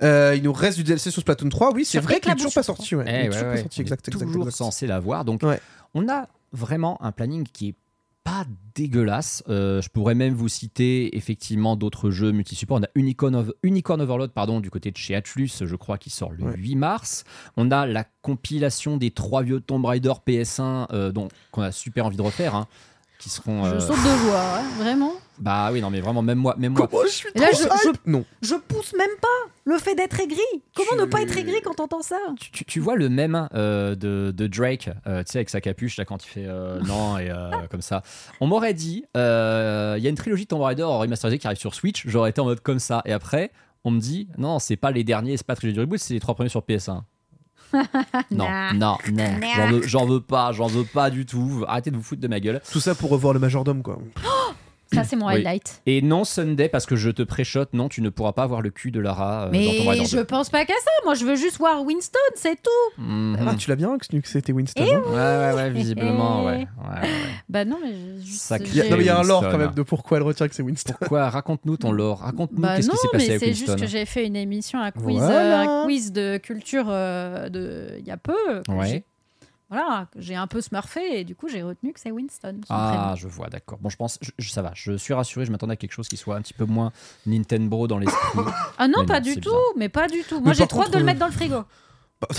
Euh, 0.03 0.35
il 0.37 0.43
nous 0.43 0.53
reste 0.53 0.77
du 0.79 0.85
DLC 0.85 1.11
sur 1.11 1.23
Splatoon 1.23 1.49
3. 1.49 1.73
Oui, 1.73 1.85
c'est 1.85 1.99
vrai 2.01 2.21
qu'il 2.21 2.31
est 2.33 2.37
toujours 2.37 2.55
pas 2.55 2.63
sorti. 2.63 2.95
Ouais. 2.95 3.05
Eh 3.07 3.11
Il 3.11 3.15
est 3.15 3.19
ouais, 3.23 3.27
toujours 3.29 3.43
ouais, 3.49 3.55
pas 3.55 3.61
sorti. 3.63 3.81
on 3.81 3.81
est 3.81 3.83
Exact, 3.83 4.09
exact, 4.09 4.23
toujours 4.23 4.43
exact. 4.47 4.57
censé 4.57 4.87
l'avoir. 4.87 5.25
Donc, 5.25 5.43
Ouais. 5.43 5.61
on 5.95 6.09
a 6.09 6.27
vraiment 6.53 7.03
un 7.03 7.13
planning 7.13 7.45
qui 7.53 7.69
est 7.71 7.75
pas 8.25 8.45
dégueulasse. 8.75 9.43
Euh, 9.49 9.83
je 9.83 9.89
pourrais 9.89 10.15
même 10.15 10.35
vous 10.35 10.49
citer 10.49 11.17
effectivement 11.17 11.77
d'autres 11.77 12.11
jeux 12.11 12.33
multi-supports. 12.33 12.79
On 12.81 12.85
a 12.85 12.89
Unicorn, 12.95 13.35
of- 13.35 13.53
Unicorn 13.63 14.01
Overload 14.01 14.31
pardon, 14.33 14.61
du 14.61 14.71
côté 14.71 14.91
de 14.91 14.97
chez 14.97 15.15
Atlus, 15.15 15.51
je 15.61 15.77
crois, 15.77 15.99
qui 15.99 16.11
sort 16.11 16.33
le 16.33 16.45
Ouais. 16.45 16.55
8 16.57 16.77
mars. 16.77 17.25
On 17.57 17.71
a 17.71 17.87
la 17.87 18.05
compilation 18.23 18.97
des 18.97 19.11
trois 19.11 19.43
vieux 19.43 19.61
Tomb 19.61 19.85
Raider 19.85 20.13
PS1 20.27 20.87
euh, 20.93 21.13
dont 21.13 21.29
qu'on 21.51 21.63
a 21.63 21.73
super 21.73 22.07
envie 22.07 22.17
de 22.17 22.23
refaire. 22.23 22.55
hein, 22.55 22.67
qui 23.19 23.29
seront. 23.31 23.65
Je 23.65 23.75
euh, 23.75 23.81
saute 23.81 23.97
de 23.99 24.19
joie, 24.27 24.59
hein, 24.59 24.65
vraiment. 24.79 25.13
Bah 25.43 25.71
oui, 25.73 25.81
non, 25.81 25.91
mais 25.91 26.01
vraiment, 26.01 26.23
même 26.23 26.39
moi. 26.39 26.55
Même 26.57 26.73
moi. 26.73 26.87
Comment 26.87 27.03
je 27.05 27.09
suis 27.11 27.29
Et 27.35 27.39
là, 27.41 27.49
trop 27.51 27.63
je- 27.83 27.89
hype 27.89 27.97
Non. 28.07 28.25
Je 28.43 28.55
pousse 28.55 28.95
même 28.97 29.11
pas 29.21 29.51
le 29.65 29.77
fait 29.79 29.97
d'être 29.97 30.21
aigri. 30.21 30.39
Comment 30.77 30.91
Tu- 30.93 30.99
ne 31.01 31.05
pas 31.05 31.21
être 31.23 31.37
aigri 31.37 31.57
quand 31.65 31.75
t'entends 31.75 32.03
ça 32.03 32.17
Tu, 32.39 32.53
tu- 32.53 32.65
tu 32.65 32.79
vois 32.79 32.95
le 32.95 33.09
même 33.09 33.49
euh, 33.55 33.97
de, 33.97 34.33
de 34.37 34.47
Drake, 34.47 34.89
euh, 35.09 35.25
tu 35.25 35.33
sais, 35.33 35.39
avec 35.39 35.51
sa 35.51 35.61
capuche, 35.61 35.97
là, 35.97 36.05
quand 36.05 36.25
il 36.25 36.29
fait 36.29 36.47
euh, 36.47 36.79
non, 36.83 37.19
et 37.19 37.29
euh, 37.31 37.51
comme 37.71 37.83
ça. 37.83 38.03
On 38.41 38.47
m'aurait 38.47 38.73
dit, 38.75 39.05
euh, 39.17 39.97
il 39.99 40.05
y 40.05 40.07
a 40.07 40.11
une 40.11 40.17
trilogie 40.17 40.45
de 40.45 40.49
Tomb 40.49 40.63
Raider 40.63 40.85
en 40.85 40.99
remasterisé 41.01 41.39
qui 41.39 41.47
arrive 41.49 41.59
sur 41.59 41.75
Switch, 41.75 42.05
j'aurais 42.07 42.31
été 42.31 42.41
en 42.41 42.45
mode 42.45 42.61
comme 42.61 42.79
ça. 42.79 43.03
Et 43.05 43.13
après, 43.13 43.51
on 43.85 43.91
me 43.91 43.99
dit, 43.99 44.29
non, 44.39 44.61
c'est 44.61 44.77
pas 44.77 44.93
les 44.93 45.03
derniers, 45.03 45.37
c'est 45.37 45.45
pas 45.47 45.55
la 45.55 45.57
trilogie 45.57 45.75
du 45.75 45.81
reboot, 45.81 45.99
c'est 45.99 46.15
les 46.15 46.21
trois 46.21 46.35
premiers 46.37 46.51
sur 46.51 46.61
PS1. 46.63 47.03
Non, 48.31 48.45
Nah. 48.49 48.73
non, 48.75 48.97
non, 49.13 49.25
j'en 49.57 49.71
veux, 49.71 49.83
j'en 49.83 50.05
veux 50.07 50.21
pas, 50.21 50.53
j'en 50.53 50.67
veux 50.67 50.85
pas 50.85 51.09
du 51.11 51.25
tout. 51.27 51.65
Arrêtez 51.67 51.91
de 51.91 51.97
vous 51.97 52.03
foutre 52.03 52.21
de 52.21 52.29
ma 52.29 52.39
gueule. 52.39 52.61
Tout 52.71 52.81
ça 52.81 52.95
pour 52.95 53.09
revoir 53.11 53.33
le 53.33 53.41
majordome, 53.41 53.83
quoi. 53.83 53.99
Ça, 54.95 55.05
c'est 55.05 55.17
mon 55.17 55.27
Oui. 55.27 55.35
highlight. 55.35 55.83
Et 55.87 56.03
non, 56.03 56.25
Sunday, 56.25 56.69
parce 56.69 56.87
que 56.87 56.97
je 56.97 57.11
te 57.11 57.23
préchote, 57.23 57.73
non, 57.73 57.89
tu 57.89 58.03
ne 58.03 58.09
pourras 58.11 58.33
pas 58.33 58.47
voir 58.47 58.61
le 58.63 58.71
cul 58.71 58.91
de 58.91 59.01
Lara 59.01 59.45
euh, 59.45 59.51
dans 59.53 59.59
Raider 59.59 60.01
Mais 60.01 60.05
je 60.07 60.17
2. 60.19 60.25
pense 60.25 60.51
pas 60.51 60.65
qu'à 60.65 60.75
ça. 60.75 60.91
Moi, 61.05 61.15
je 61.15 61.25
veux 61.25 61.37
juste 61.37 61.59
voir 61.59 61.83
Winston, 61.85 62.19
c'est 62.35 62.57
tout. 62.63 63.03
Mhm. 63.03 63.37
Ah, 63.49 63.55
tu 63.57 63.69
l'as 63.71 63.77
bien, 63.77 63.97
que 63.99 64.07
c'était 64.25 64.53
Winston. 64.53 64.85
Et 64.85 64.95
hein 64.95 65.03
Ouais, 65.09 65.15
ouais, 65.15 65.53
ouais, 65.55 65.71
visiblement, 65.71 66.45
ouais. 66.45 66.59
ouais, 66.59 66.67
ouais. 67.03 67.09
Bah 67.49 67.65
non, 67.65 67.79
mais 67.83 67.93
je- 68.21 68.27
juste. 68.27 68.53
Il 68.61 68.75
y 68.77 68.81
a- 68.81 68.85
j'ai- 68.85 68.91
non, 68.91 68.97
mais 68.97 69.03
il 69.03 69.07
y 69.07 69.09
a 69.11 69.19
un 69.19 69.23
lore 69.23 69.41
Winston. 69.43 69.53
quand 69.59 69.65
même 69.65 69.75
de 69.75 69.83
pourquoi 69.83 70.19
elle 70.19 70.23
retient 70.25 70.49
que 70.49 70.55
c'est 70.55 70.63
Winston. 70.63 70.95
Pourquoi? 70.99 71.29
Raconte-nous 71.31 71.77
ton 71.77 71.93
lore. 71.93 72.21
Raconte-nous 72.21 72.61
Bah 72.61 72.77
qu'est-ce 72.77 72.89
non, 72.89 72.95
qui 72.95 72.99
s'est 73.01 73.09
passé 73.13 73.25
mais 73.25 73.31
avec 73.35 73.41
c'est 73.41 73.47
Winston. 73.47 73.67
juste 73.73 73.81
que 73.81 73.87
j'ai 73.87 74.05
fait 74.05 74.27
une 74.27 74.37
émission, 74.37 74.81
un 74.81 74.91
quiz, 74.91 75.17
Voilà. 75.19 75.63
euh, 75.63 75.83
un 75.83 75.85
quiz 75.85 76.13
de 76.13 76.37
culture 76.39 76.87
euh, 76.89 77.49
de 77.49 77.97
il 77.99 78.07
y 78.07 78.11
a 78.11 78.17
peu. 78.17 78.35
Ouais. 78.69 79.05
J'ai- 79.73 79.79
Voilà, 79.79 80.07
j'ai 80.17 80.35
un 80.37 80.47
peu 80.47 80.61
smurfé 80.61 81.21
et 81.21 81.25
du 81.25 81.35
coup 81.35 81.49
j'ai 81.49 81.63
retenu 81.63 81.93
que 81.93 82.01
c'est 82.01 82.11
Winston. 82.11 82.61
son 82.67 82.75
Ah, 82.75 82.93
prénom. 82.95 83.17
je 83.17 83.29
vois, 83.29 83.49
d'accord. 83.49 83.79
Bon, 83.81 83.89
je 83.89 83.97
pense, 83.97 84.19
je- 84.21 84.31
je- 84.39 84.51
ça 84.51 84.63
va. 84.63 84.73
Je 84.75 84.93
suis 84.97 85.15
rassuré. 85.15 85.45
Je 85.47 85.51
m'attendais 85.51 85.73
à 85.73 85.77
quelque 85.77 85.93
chose 85.93 86.09
qui 86.09 86.17
soit 86.17 86.37
un 86.37 86.43
petit 86.43 86.55
peu 86.55 86.65
moins 86.67 86.93
Nintendo 87.27 87.87
dans 87.87 87.99
l'esprit. 87.99 88.19
Ah 88.79 88.89
non, 88.89 89.01
Mais 89.01 89.07
pas 89.07 89.21
non, 89.21 89.25
du 89.25 89.35
tout, 89.35 89.41
bizarre. 89.51 89.61
mais 89.77 89.89
pas 89.89 90.09
du 90.09 90.23
tout. 90.25 90.41
Moi 90.41 90.53
j'ai 90.53 90.67
trop 90.67 90.83
hâte 90.83 90.93
de 90.93 90.99
le 90.99 91.05
mettre 91.05 91.21
dans 91.21 91.27
le 91.27 91.33
frigo. 91.33 91.65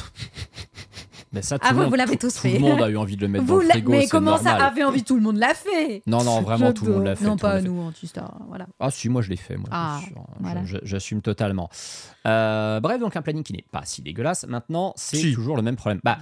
Mais 1.32 1.42
ça, 1.42 1.58
tout 1.58 1.66
Ah, 1.66 1.72
le 1.72 1.76
vous- 1.78 1.82
monde, 1.82 1.90
vous 1.90 1.96
l'avez 1.96 2.16
tout- 2.16 2.28
tous 2.28 2.36
tout 2.36 2.42
fait. 2.42 2.54
le 2.54 2.60
monde 2.60 2.80
a 2.80 2.90
eu 2.92 2.96
envie 2.98 3.16
de 3.18 3.22
le 3.22 3.28
mettre 3.28 3.46
Vous 3.46 3.56
dans 3.56 3.64
le 3.64 3.70
frigo. 3.70 3.92
mais 3.92 4.08
comment 4.08 4.38
ça 4.38 4.54
avait 4.54 4.84
envie 4.84 5.04
Tout 5.04 5.16
le 5.16 5.22
monde 5.22 5.38
l'a 5.38 5.56
fait. 5.56 6.04
Non, 6.06 6.24
non, 6.24 6.42
vraiment, 6.44 6.72
tout 6.74 6.86
le 6.86 6.94
monde 6.94 7.06
l'a 7.06 7.16
fait. 7.16 7.26
Non, 7.26 7.38
pas 7.38 7.60
nous, 7.60 7.82
Antistar. 7.82 8.38
Voilà. 8.48 8.68
Ah 8.80 8.92
si, 8.92 9.10
moi 9.10 9.24
je 9.24 9.32
l'ai 9.32 9.36
fait, 9.36 9.58
moi. 9.58 9.68
Ah, 9.72 10.00
voilà. 10.40 10.64
Je- 10.64 10.78
J'assume 10.84 11.24
totalement. 11.24 11.72
Euh, 12.28 12.80
bref, 12.82 13.00
donc 13.00 13.16
un 13.16 13.24
planning 13.24 13.42
qui 13.42 13.54
n'est 13.54 13.66
pas 13.72 13.82
si 13.84 14.04
dégueulasse. 14.04 14.46
Maintenant, 14.48 14.94
c'est 14.96 15.18
Si. 15.18 15.34
toujours 15.34 15.56
le 15.58 15.64
même 15.64 15.76
problème. 15.76 16.02
Bah, 16.04 16.20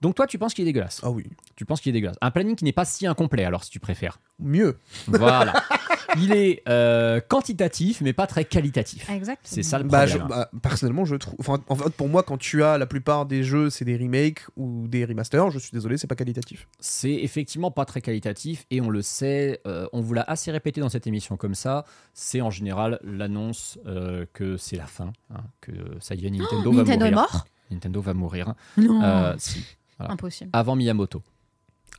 donc 0.00 0.14
toi, 0.14 0.26
tu 0.26 0.38
penses 0.38 0.54
qu'il 0.54 0.62
est 0.62 0.66
dégueulasse 0.66 1.00
Ah 1.02 1.10
oui. 1.10 1.26
Tu 1.56 1.64
penses 1.64 1.80
qu'il 1.80 1.90
est 1.90 1.92
dégueulasse. 1.92 2.16
Un 2.20 2.30
planning 2.30 2.56
qui 2.56 2.64
n'est 2.64 2.72
pas 2.72 2.84
si 2.84 3.06
incomplet, 3.06 3.44
alors 3.44 3.64
si 3.64 3.70
tu 3.70 3.80
préfères. 3.80 4.18
Mieux. 4.38 4.78
Voilà. 5.06 5.52
Il 6.18 6.32
est 6.32 6.62
euh, 6.68 7.20
quantitatif, 7.20 8.00
mais 8.00 8.12
pas 8.12 8.26
très 8.26 8.44
qualitatif. 8.44 9.08
Exactement. 9.08 9.38
C'est 9.44 9.62
ça 9.62 9.78
le 9.78 9.84
Bah, 9.84 10.06
problème. 10.06 10.26
je- 10.26 10.28
bah, 10.28 10.50
personnellement, 10.60 11.04
je 11.04 11.14
trouve. 11.14 11.36
Enfin, 11.38 11.62
en 11.68 11.76
fait, 11.76 11.90
pour 11.90 12.08
moi, 12.08 12.24
quand 12.24 12.36
tu 12.36 12.64
as 12.64 12.78
la 12.78 12.86
plupart 12.86 13.26
des 13.26 13.44
jeux, 13.44 13.70
c'est 13.70 13.84
des 13.84 13.96
remakes 13.96 14.42
ou 14.56 14.88
des 14.88 15.04
remasters, 15.04 15.50
je 15.52 15.60
suis 15.60 15.70
désolé, 15.72 15.98
c'est 15.98 16.08
pas 16.08 16.16
qualitatif. 16.16 16.66
C'est 16.80 17.12
effectivement 17.12 17.70
pas 17.70 17.84
très 17.84 18.00
qualitatif 18.00 18.66
et 18.72 18.80
on 18.80 18.90
le 18.90 19.02
sait, 19.02 19.60
euh, 19.68 19.86
on 19.92 20.00
vous 20.00 20.14
l'a 20.14 20.22
assez 20.26 20.50
répété 20.50 20.80
dans 20.80 20.88
cette 20.88 21.06
émission 21.06 21.36
comme 21.36 21.54
ça. 21.54 21.84
C'est 22.12 22.40
en 22.40 22.50
général 22.50 22.98
l'annonce 23.04 23.78
euh, 23.86 24.26
que 24.32 24.56
c'est 24.56 24.76
la 24.76 24.86
fin, 24.86 25.12
hein, 25.32 25.42
que 25.60 25.70
ça 26.00 26.16
y 26.16 26.26
est, 26.26 26.30
Nintendo 26.30 26.72
va 26.72 26.82
Oh, 26.82 26.84
Nintendo 26.84 27.04
est 27.06 27.10
mourir. 27.12 27.28
mort 27.32 27.46
Nintendo 27.70 28.00
va 28.00 28.14
mourir. 28.14 28.54
Non. 28.76 29.00
Euh, 29.00 29.34
si. 29.38 29.64
Voilà. 30.00 30.14
Impossible. 30.14 30.50
Avant 30.52 30.76
Miyamoto. 30.76 31.22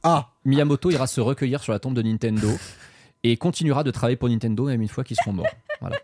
Ah 0.03 0.29
Miyamoto 0.45 0.89
ira 0.89 1.05
se 1.05 1.21
recueillir 1.21 1.61
sur 1.61 1.71
la 1.71 1.79
tombe 1.79 1.93
de 1.93 2.01
Nintendo 2.01 2.49
et 3.23 3.37
continuera 3.37 3.83
de 3.83 3.91
travailler 3.91 4.15
pour 4.17 4.27
Nintendo 4.29 4.65
même 4.65 4.81
une 4.81 4.87
fois 4.87 5.03
qu'ils 5.03 5.17
seront 5.17 5.33
morts. 5.33 5.45
Voilà. 5.81 5.97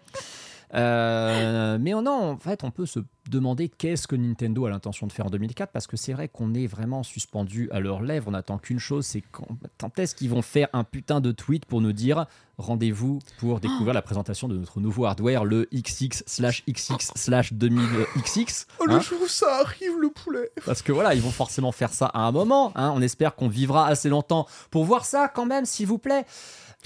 Euh, 0.74 1.78
mais 1.80 1.92
non, 1.92 2.32
en 2.32 2.38
fait, 2.38 2.64
on 2.64 2.72
peut 2.72 2.86
se 2.86 3.00
demander 3.30 3.70
qu'est-ce 3.70 4.08
que 4.08 4.16
Nintendo 4.16 4.66
a 4.66 4.70
l'intention 4.70 5.08
de 5.08 5.12
faire 5.12 5.26
en 5.26 5.30
2004 5.30 5.72
parce 5.72 5.88
que 5.88 5.98
c'est 5.98 6.14
vrai 6.14 6.28
qu'on 6.30 6.54
est 6.54 6.68
vraiment 6.68 7.04
suspendu 7.04 7.70
à 7.72 7.80
leurs 7.80 8.02
lèvres. 8.02 8.28
On 8.30 8.34
attend 8.34 8.58
qu'une 8.58 8.80
chose, 8.80 9.06
c'est 9.06 9.22
quand, 9.32 9.48
quand 9.80 9.98
est-ce 10.00 10.16
qu'ils 10.16 10.30
vont 10.30 10.42
faire 10.42 10.68
un 10.74 10.84
putain 10.84 11.20
de 11.22 11.32
tweet 11.32 11.66
pour 11.66 11.82
nous 11.82 11.94
dire 11.94 12.26
rendez-vous 12.58 13.20
pour 13.38 13.60
découvrir 13.60 13.94
la 13.94 14.02
présentation 14.02 14.48
de 14.48 14.58
notre 14.58 14.80
nouveau 14.80 15.06
hardware, 15.06 15.46
le 15.46 15.68
XX 15.74 16.24
slash 16.26 16.64
XX 16.68 17.12
slash 17.16 17.54
2000XX. 17.54 18.66
Oh, 18.80 18.86
le 18.86 19.00
jour 19.00 19.20
où 19.24 19.28
ça 19.28 19.60
arrive, 19.62 19.98
le 20.00 20.10
poulet 20.10 20.50
Parce 20.66 20.82
que 20.82 20.92
voilà, 20.92 21.14
ils 21.16 21.22
vont 21.22 21.32
forcément 21.32 21.72
faire 21.72 21.94
ça 21.94 22.08
à 22.08 22.22
un 22.22 22.32
moment. 22.32 22.72
hein. 22.76 22.92
On 22.96 23.02
espère 23.02 23.36
qu'on 23.36 23.48
vivra 23.50 23.88
assez 23.88 24.10
longtemps 24.10 24.48
pour 24.72 24.86
voir 24.86 25.06
ça 25.06 25.28
quand 25.28 25.46
même, 25.46 25.66
s'il 25.66 25.88
vous 25.88 25.98
plaît. 25.98 26.26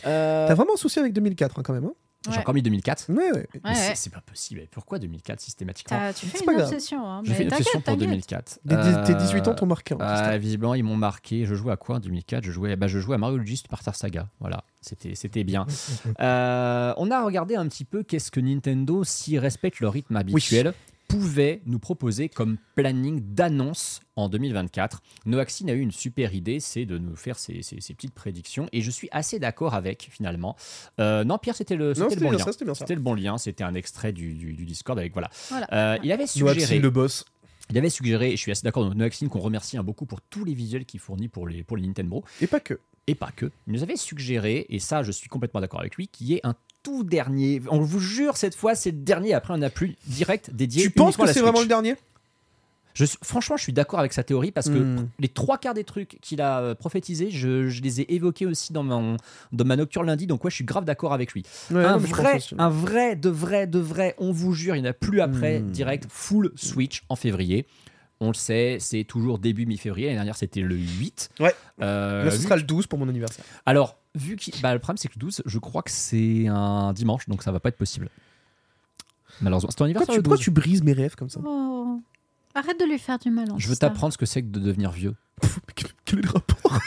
Euh, 0.05 0.47
T'as 0.47 0.55
vraiment 0.55 0.73
un 0.73 0.77
souci 0.77 0.99
avec 0.99 1.13
2004 1.13 1.59
hein, 1.59 1.61
quand 1.63 1.73
même. 1.73 1.85
Hein 1.85 1.93
J'ai 2.29 2.37
encore 2.37 2.53
mis 2.53 2.61
2004. 2.61 3.05
ouais, 3.09 3.31
ouais. 3.31 3.47
Mais 3.63 3.69
Ouais, 3.71 3.75
c'est- 3.95 4.09
pas 4.11 4.21
possible. 4.21 4.61
Pourquoi 4.69 4.99
2004 4.99 5.39
systématiquement 5.39 5.97
T'as- 5.97 6.13
Tu 6.13 6.25
fais 6.27 6.37
C'est 6.37 6.43
une 6.45 6.61
obsession. 6.61 7.09
Hein, 7.09 7.21
J'ai 7.25 7.33
fait 7.33 7.43
une 7.43 7.49
obsession 7.51 7.79
pour 7.79 7.83
t'inquiète. 7.83 7.99
2004. 8.07 8.59
Des- 8.63 8.75
des- 8.75 8.81
Tes 9.05 9.13
Euh, 9.13 9.17
18 9.17 9.47
ans 9.47 9.55
t'ont 9.55 9.65
marqué. 9.65 9.95
hein, 9.99 10.31
euh, 10.33 10.37
visiblement, 10.37 10.75
ils 10.75 10.83
m'ont 10.83 10.97
marqué. 10.97 11.45
Je 11.45 11.55
jouais 11.55 11.71
à 11.71 11.77
quoi 11.77 11.95
en 11.95 11.99
2004 11.99 12.43
je 12.43 12.51
jouais, 12.51 12.75
bah, 12.75 12.87
je 12.87 12.99
jouais 12.99 13.15
à 13.15 13.17
Mario 13.17 13.37
Luigi 13.37 13.57
Super 13.57 13.81
Star 13.81 13.95
Saga. 13.95 14.27
Voilà, 14.39 14.63
c'était, 14.81 15.15
c'était 15.15 15.43
bien. 15.43 15.65
Euh, 16.19 16.93
on 16.97 17.09
a 17.11 17.23
regardé 17.23 17.55
un 17.55 17.67
petit 17.67 17.85
peu 17.85 18.03
qu'est-ce 18.03 18.29
que 18.31 18.39
Nintendo, 18.39 19.03
s'ils 19.03 19.39
respectent 19.39 19.79
leur 19.79 19.93
rythme 19.93 20.15
habituel, 20.15 20.73
pouvait 21.11 21.61
nous 21.65 21.79
proposer 21.79 22.29
comme 22.29 22.57
planning 22.75 23.19
d'annonce 23.33 23.99
en 24.15 24.29
2024. 24.29 25.01
Noaxine 25.25 25.69
a 25.69 25.73
eu 25.73 25.79
une 25.81 25.91
super 25.91 26.33
idée, 26.33 26.59
c'est 26.59 26.85
de 26.85 26.97
nous 26.97 27.15
faire 27.15 27.37
ces, 27.37 27.61
ces- 27.63 27.81
ces 27.81 27.93
petites 27.93 28.13
prédictions. 28.13 28.67
Et 28.71 28.81
je 28.81 28.89
suis 28.91 29.09
assez 29.11 29.39
d'accord 29.39 29.73
avec, 29.73 30.07
finalement. 30.11 30.55
Euh, 30.99 31.23
non, 31.23 31.37
Pierre, 31.37 31.55
c'était 31.55 31.75
le, 31.75 31.93
c'était 31.93 32.15
bon 32.15 32.29
bien 32.29 32.37
lien. 32.39 32.45
c'était 32.75 32.95
le 32.95 33.01
bon 33.01 33.13
lien. 33.13 33.37
C'était 33.37 33.63
un 33.63 33.73
extrait 33.73 34.13
du, 34.13 34.33
du- 34.33 34.53
du 34.53 34.65
Discord 34.65 34.97
avec 34.97 35.11
voilà. 35.13 35.29
Voilà. 35.49 35.67
Euh, 35.73 35.97
il 36.03 36.11
avait 36.11 36.23
Noaxine, 36.23 36.47
suggéré. 36.61 36.79
le 36.79 36.89
boss. 36.89 37.25
Il 37.69 37.77
avait 37.77 37.89
suggéré, 37.89 38.29
et 38.29 38.31
je 38.31 38.41
suis 38.41 38.51
assez 38.51 38.63
d'accord 38.63 38.85
avec 38.85 38.97
Noaxine, 38.97 39.29
qu'on 39.29 39.39
remercie 39.39 39.77
hein, 39.77 39.83
beaucoup 39.83 40.05
pour 40.05 40.21
tous 40.21 40.43
les 40.45 40.53
visuels 40.53 40.85
qu'il 40.85 40.99
fournit 40.99 41.27
pour 41.29 41.47
les, 41.47 41.63
pour 41.63 41.77
les 41.77 41.87
Nintendo, 41.87 42.23
Et 42.41 42.47
pas 42.47 42.59
que. 42.59 42.79
et 43.07 43.15
pas 43.15 43.31
que. 43.31 43.49
Il 43.67 43.73
nous 43.73 43.83
avait 43.83 43.95
suggéré, 43.95 44.65
et 44.69 44.79
ça 44.79 45.03
je 45.03 45.11
suis 45.11 45.29
complètement 45.29 45.61
d'accord 45.61 45.79
avec 45.79 45.95
lui, 45.95 46.07
qu'il 46.09 46.27
y 46.27 46.33
ait 46.33 46.41
un 46.43 46.53
tout 46.83 47.03
dernier, 47.03 47.61
on 47.69 47.79
vous 47.79 47.99
jure 47.99 48.37
cette 48.37 48.55
fois 48.55 48.75
c'est 48.75 48.91
le 48.91 48.97
dernier, 48.97 49.33
après 49.33 49.53
on 49.53 49.57
n'a 49.57 49.69
plus 49.69 49.95
direct 50.07 50.51
dédié 50.53 50.81
Tu 50.83 50.89
penses 50.89 51.17
que 51.17 51.27
c'est 51.27 51.41
vraiment 51.41 51.61
le 51.61 51.67
dernier? 51.67 51.95
Je 52.93 53.05
Franchement 53.23 53.55
je 53.55 53.63
suis 53.63 53.71
d'accord 53.71 53.99
avec 53.99 54.11
sa 54.11 54.21
théorie, 54.23 54.51
parce 54.51 54.67
que 54.67 54.77
Hmm. 54.77 55.07
les 55.19 55.29
trois 55.29 55.57
quarts 55.57 55.73
des 55.73 55.85
trucs 55.85 56.17
qu'il 56.21 56.41
a 56.41 56.59
euh, 56.59 56.75
prophétisés, 56.75 57.29
je, 57.31 57.69
je 57.69 57.81
les 57.81 58.01
ai 58.01 58.13
évoqués 58.15 58.45
aussi 58.45 58.73
dans, 58.73 58.83
mon, 58.83 59.15
dans 59.53 59.63
ma 59.63 59.77
nocturne 59.77 60.07
lundi, 60.07 60.27
donc 60.27 60.43
ouais 60.43 60.51
je 60.51 60.55
suis 60.55 60.65
grave 60.65 60.83
d'accord 60.83 61.13
avec 61.13 61.31
lui. 61.31 61.43
Ouais, 61.71 61.85
un, 61.85 61.95
vrai, 61.97 62.39
un 62.57 62.69
vrai, 62.69 63.15
de 63.15 63.29
vrai, 63.29 63.65
de 63.65 63.79
vrai, 63.79 64.13
on 64.17 64.33
vous 64.33 64.53
jure, 64.53 64.75
il 64.75 64.81
n'y 64.81 64.87
en 64.87 64.91
a 64.91 64.93
plus 64.93 65.21
après, 65.21 65.59
Hmm. 65.61 65.71
direct, 65.71 66.05
full 66.09 66.51
Switch 66.55 67.03
en 67.07 67.15
février. 67.15 67.65
On 68.23 68.27
le 68.27 68.33
sait, 68.35 68.77
c'est 68.79 69.03
toujours 69.05 69.39
début 69.39 69.65
mi-février. 69.65 70.05
L'année 70.07 70.17
dernière, 70.17 70.35
c'était 70.35 70.61
le 70.61 70.75
8. 70.75 71.29
Ouais. 71.39 71.55
Euh, 71.81 72.25
Là, 72.25 72.29
ce 72.31 72.37
sera 72.37 72.55
le 72.55 72.61
12 72.61 72.85
pour 72.85 72.99
mon 72.99 73.09
anniversaire. 73.09 73.43
Alors, 73.65 73.97
vu 74.15 74.35
qu'il. 74.35 74.59
Bah, 74.61 74.73
le 74.73 74.79
problème, 74.79 74.97
c'est 74.97 75.07
que 75.07 75.13
le 75.15 75.19
12, 75.21 75.43
je 75.45 75.59
crois 75.59 75.81
que 75.83 75.91
c'est 75.91 76.47
un 76.47 76.93
dimanche, 76.93 77.27
donc 77.27 77.43
ça 77.43 77.51
va 77.51 77.59
pas 77.59 77.69
être 77.69 77.77
possible. 77.77 78.09
Malheureusement. 79.41 79.69
C'est 79.71 79.77
ton 79.77 79.85
Pourquoi 79.85 79.85
anniversaire 79.85 80.13
tu, 80.13 80.17
le 80.19 80.23
pourquoi 80.23 80.37
12 80.37 80.43
tu 80.43 80.51
brises 80.51 80.83
mes 80.83 80.93
rêves 80.93 81.15
comme 81.15 81.29
ça 81.29 81.39
Oh. 81.45 81.99
Arrête 82.53 82.77
de 82.79 82.85
lui 82.85 82.99
faire 82.99 83.17
du 83.17 83.29
mal. 83.29 83.47
Je 83.57 83.67
veux 83.69 83.75
t'apprendre 83.77 84.11
ce 84.11 84.17
que 84.17 84.25
c'est 84.25 84.41
que 84.41 84.47
de 84.47 84.59
devenir 84.59 84.91
vieux. 84.91 85.15
Quel 86.05 86.19
est 86.19 86.23
le 86.23 86.29
rapport 86.29 86.79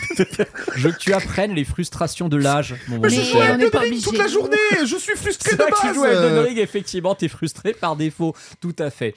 Je 0.77 0.87
veux 0.89 0.93
que 0.93 0.99
tu 0.99 1.15
apprennes 1.15 1.55
les 1.55 1.65
frustrations 1.65 2.29
de 2.29 2.37
l'âge. 2.37 2.75
mon 2.89 2.97
bon 2.97 3.03
Mais 3.03 3.09
je 3.11 3.23
joue 3.23 3.39
à 3.39 3.45
on 3.45 3.47
n'est 3.47 3.53
Elden 3.55 3.71
pas 3.71 3.79
Ring 3.81 3.93
obligé. 3.93 4.11
toute 4.11 4.19
la 4.19 4.29
journée 4.29 4.57
Je 4.87 4.97
suis 4.97 5.17
frustré 5.17 5.51
C'est 5.53 5.57
de 5.57 5.63
vrai 5.63 5.71
que 5.73 5.81
tu 5.89 5.95
joues 5.95 6.05
à 6.05 6.09
Elden 6.11 6.39
Ring, 6.41 6.59
effectivement, 6.59 7.15
t'es 7.15 7.29
frustré 7.29 7.73
par 7.73 7.97
défaut. 7.97 8.35
Tout 8.61 8.77
à 8.79 8.91
fait. 8.91 9.15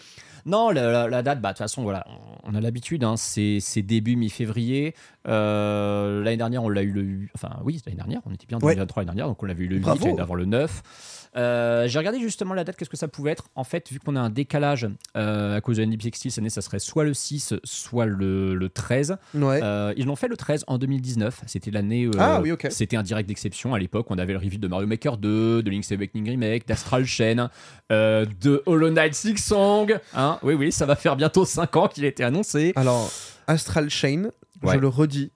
Non, 0.47 0.69
la, 0.71 0.91
la- 0.91 1.07
la 1.09 1.21
date, 1.23 1.41
bah, 1.41 1.49
de 1.49 1.53
toute 1.53 1.59
façon, 1.59 1.83
voilà, 1.83 2.05
on 2.43 2.55
a 2.55 2.61
l'habitude, 2.61 3.03
hein, 3.03 3.15
c'est 3.17 3.59
début 3.83 4.15
mi-février. 4.15 4.95
Euh, 5.27 6.23
l'année 6.23 6.37
dernière, 6.37 6.63
on 6.63 6.69
l'a 6.69 6.81
eu 6.83 6.91
le 6.91 7.01
8. 7.01 7.29
Enfin, 7.35 7.49
oui, 7.63 7.81
l'année 7.85 7.97
dernière, 7.97 8.21
on 8.25 8.33
était 8.33 8.45
bien 8.47 8.57
en 8.57 8.61
Ouais. 8.61 8.73
2023 8.73 9.01
l'année 9.03 9.07
dernière, 9.15 9.27
donc 9.27 9.43
on 9.43 9.45
l'avait 9.45 9.65
eu 9.65 9.67
le 9.67 9.75
8, 9.75 9.81
Bravo. 9.81 10.05
l'année 10.05 10.17
d'avant 10.17 10.35
le 10.35 10.45
9. 10.45 11.16
Euh, 11.37 11.87
J'ai 11.87 11.99
regardé 11.99 12.19
justement 12.19 12.53
la 12.53 12.63
date, 12.63 12.75
qu'est-ce 12.77 12.89
que 12.89 12.97
ça 12.97 13.07
pouvait 13.07 13.31
être. 13.31 13.45
En 13.55 13.63
fait, 13.63 13.91
vu 13.91 13.99
qu'on 13.99 14.15
a 14.15 14.19
un 14.19 14.29
décalage 14.29 14.87
euh, 15.15 15.55
à 15.57 15.61
cause 15.61 15.77
de 15.77 15.85
NDP60, 15.85 16.29
cette 16.29 16.39
année, 16.39 16.49
ça 16.49 16.61
serait 16.61 16.79
soit 16.79 17.03
le 17.03 17.13
6, 17.13 17.53
soit 17.63 18.05
le, 18.05 18.55
le 18.55 18.69
13. 18.69 19.17
Ouais. 19.35 19.59
Euh, 19.61 19.93
ils 19.97 20.05
l'ont 20.05 20.15
fait 20.15 20.27
le 20.27 20.35
13 20.37 20.63
en 20.67 20.77
2019. 20.77 21.41
C'était 21.45 21.71
l'année. 21.71 22.09
Ah 22.17 22.41
oui, 22.41 22.51
ok. 22.51 22.67
C'était 22.71 22.97
un 22.97 23.03
direct 23.03 23.27
d'exception. 23.29 23.73
À 23.73 23.79
l'époque, 23.79 24.07
on 24.09 24.17
avait 24.17 24.33
le 24.33 24.39
review 24.39 24.57
de 24.59 24.67
Mario 24.67 24.87
Maker 24.87 25.17
2, 25.17 25.61
de 25.63 25.69
Link's 25.69 25.91
Awakening 25.91 26.27
Remake, 26.29 26.67
d'Astral 26.67 27.05
Chain, 27.05 27.49
de 27.89 28.63
Hollow 28.65 28.89
Knight 28.89 29.13
Six 29.13 29.37
Song. 29.37 29.97
Hein 30.15 30.39
oui, 30.43 30.53
oui, 30.55 30.71
ça 30.71 30.85
va 30.85 30.95
faire 30.95 31.15
bientôt 31.15 31.45
5 31.45 31.75
ans 31.75 31.87
qu'il 31.87 32.03
a 32.05 32.07
été 32.07 32.23
annoncé. 32.23 32.73
Alors, 32.75 33.11
Astral 33.47 33.89
Chain, 33.89 34.29
Ouais. 34.63 34.73
je 34.73 34.79
le 34.79 34.87
redis, 34.87 35.31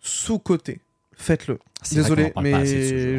sous-côté. 0.00 0.80
Faites-le. 1.14 1.58
Désolé, 1.92 2.32
ce 2.36 2.40
mais 2.42 2.66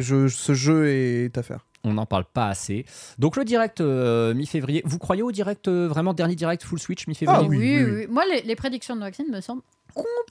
je- 0.00 0.28
ce 0.28 0.54
jeu 0.54 0.88
est 0.88 1.36
à 1.36 1.42
faire. 1.42 1.66
On 1.88 1.94
n'en 1.94 2.06
parle 2.06 2.24
pas 2.24 2.46
assez. 2.48 2.84
Donc 3.18 3.36
le 3.36 3.44
direct 3.44 3.80
euh, 3.80 4.34
mi-février. 4.34 4.82
Vous 4.84 4.98
croyez 4.98 5.22
au 5.22 5.32
direct, 5.32 5.68
euh, 5.68 5.88
vraiment 5.88 6.12
dernier 6.14 6.34
direct 6.36 6.62
full 6.62 6.78
Switch 6.78 7.06
mi-février? 7.06 7.40
Ah 7.42 7.48
oui, 7.48 7.56
oui, 7.58 7.74
oui, 7.76 7.82
oui, 7.84 7.92
oui. 8.00 8.06
Moi, 8.10 8.24
les, 8.30 8.42
les 8.42 8.56
prédictions 8.56 8.94
de 8.94 9.00
Noxine 9.00 9.26
me 9.30 9.40
semblent 9.40 9.62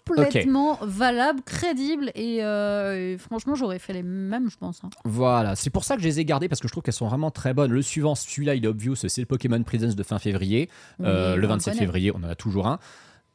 complètement 0.06 0.78
valables, 0.82 1.42
crédibles 1.42 2.12
et, 2.16 2.44
euh, 2.44 3.14
et 3.14 3.18
franchement, 3.18 3.56
j'aurais 3.56 3.80
fait 3.80 3.94
les 3.94 4.04
mêmes, 4.04 4.50
je 4.50 4.58
pense. 4.58 4.82
hein. 4.84 4.90
Voilà, 5.04 5.56
c'est 5.56 5.70
pour 5.70 5.84
ça 5.84 5.96
que 5.96 6.02
je 6.02 6.08
les 6.08 6.20
ai 6.20 6.26
gardées 6.26 6.48
parce 6.48 6.62
que 6.62 6.68
je 6.68 6.74
trouve 6.74 6.84
qu'elles 6.84 6.94
sont 6.94 7.08
vraiment 7.08 7.32
très 7.32 7.54
bonnes. 7.54 7.72
Le 7.72 7.82
suivant, 7.82 8.16
celui-là, 8.16 8.56
il 8.56 8.64
est 8.64 8.68
obvious, 8.68 8.96
c'est 8.96 9.18
le 9.18 9.26
Pokémon 9.26 9.62
Presence 9.64 9.96
de 9.96 10.04
fin 10.04 10.20
février. 10.20 10.70
Euh, 11.02 11.36
le 11.36 11.46
on 11.48 11.50
27 11.50 11.74
connaît. 11.74 11.86
février, 11.86 12.12
on 12.16 12.20
en 12.20 12.30
a 12.30 12.36
toujours 12.36 12.68
un. 12.68 12.80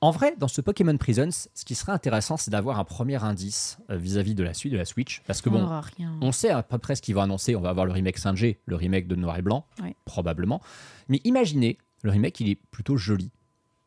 En 0.02 0.10
vrai, 0.10 0.34
dans 0.36 0.48
ce 0.48 0.60
Pokémon 0.60 0.96
Presence, 0.98 1.48
ce 1.54 1.64
qui 1.64 1.74
serait 1.76 1.92
intéressant, 1.92 2.36
c'est 2.36 2.50
d'avoir 2.50 2.78
un 2.80 2.84
premier 2.84 3.22
indice 3.22 3.78
euh, 3.88 3.96
vis-à-vis 3.96 4.34
de 4.34 4.42
la 4.42 4.52
suite 4.52 4.72
de 4.72 4.76
la 4.76 4.84
Switch. 4.84 5.22
Parce 5.28 5.40
que 5.40 5.48
On 5.48 5.52
bon, 5.52 5.80
on 6.20 6.32
sait 6.32 6.50
à 6.50 6.62
peu 6.64 6.76
près 6.78 6.96
ce 6.96 7.02
qu'ils 7.02 7.14
vont 7.14 7.22
annoncer. 7.22 7.54
On 7.56 7.60
va 7.60 7.70
avoir 7.70 7.86
le 7.86 7.92
remake 7.92 8.18
5G, 8.18 8.58
le 8.66 8.76
remake 8.76 9.06
de 9.06 9.14
Noir 9.14 9.38
et 9.38 9.42
Blanc, 9.42 9.64
Oui. 9.82 9.94
probablement. 10.04 10.60
Mais 11.08 11.20
imaginez, 11.24 11.78
le 12.02 12.10
remake, 12.10 12.40
il 12.40 12.48
est 12.50 12.58
plutôt 12.72 12.96
joli 12.96 13.30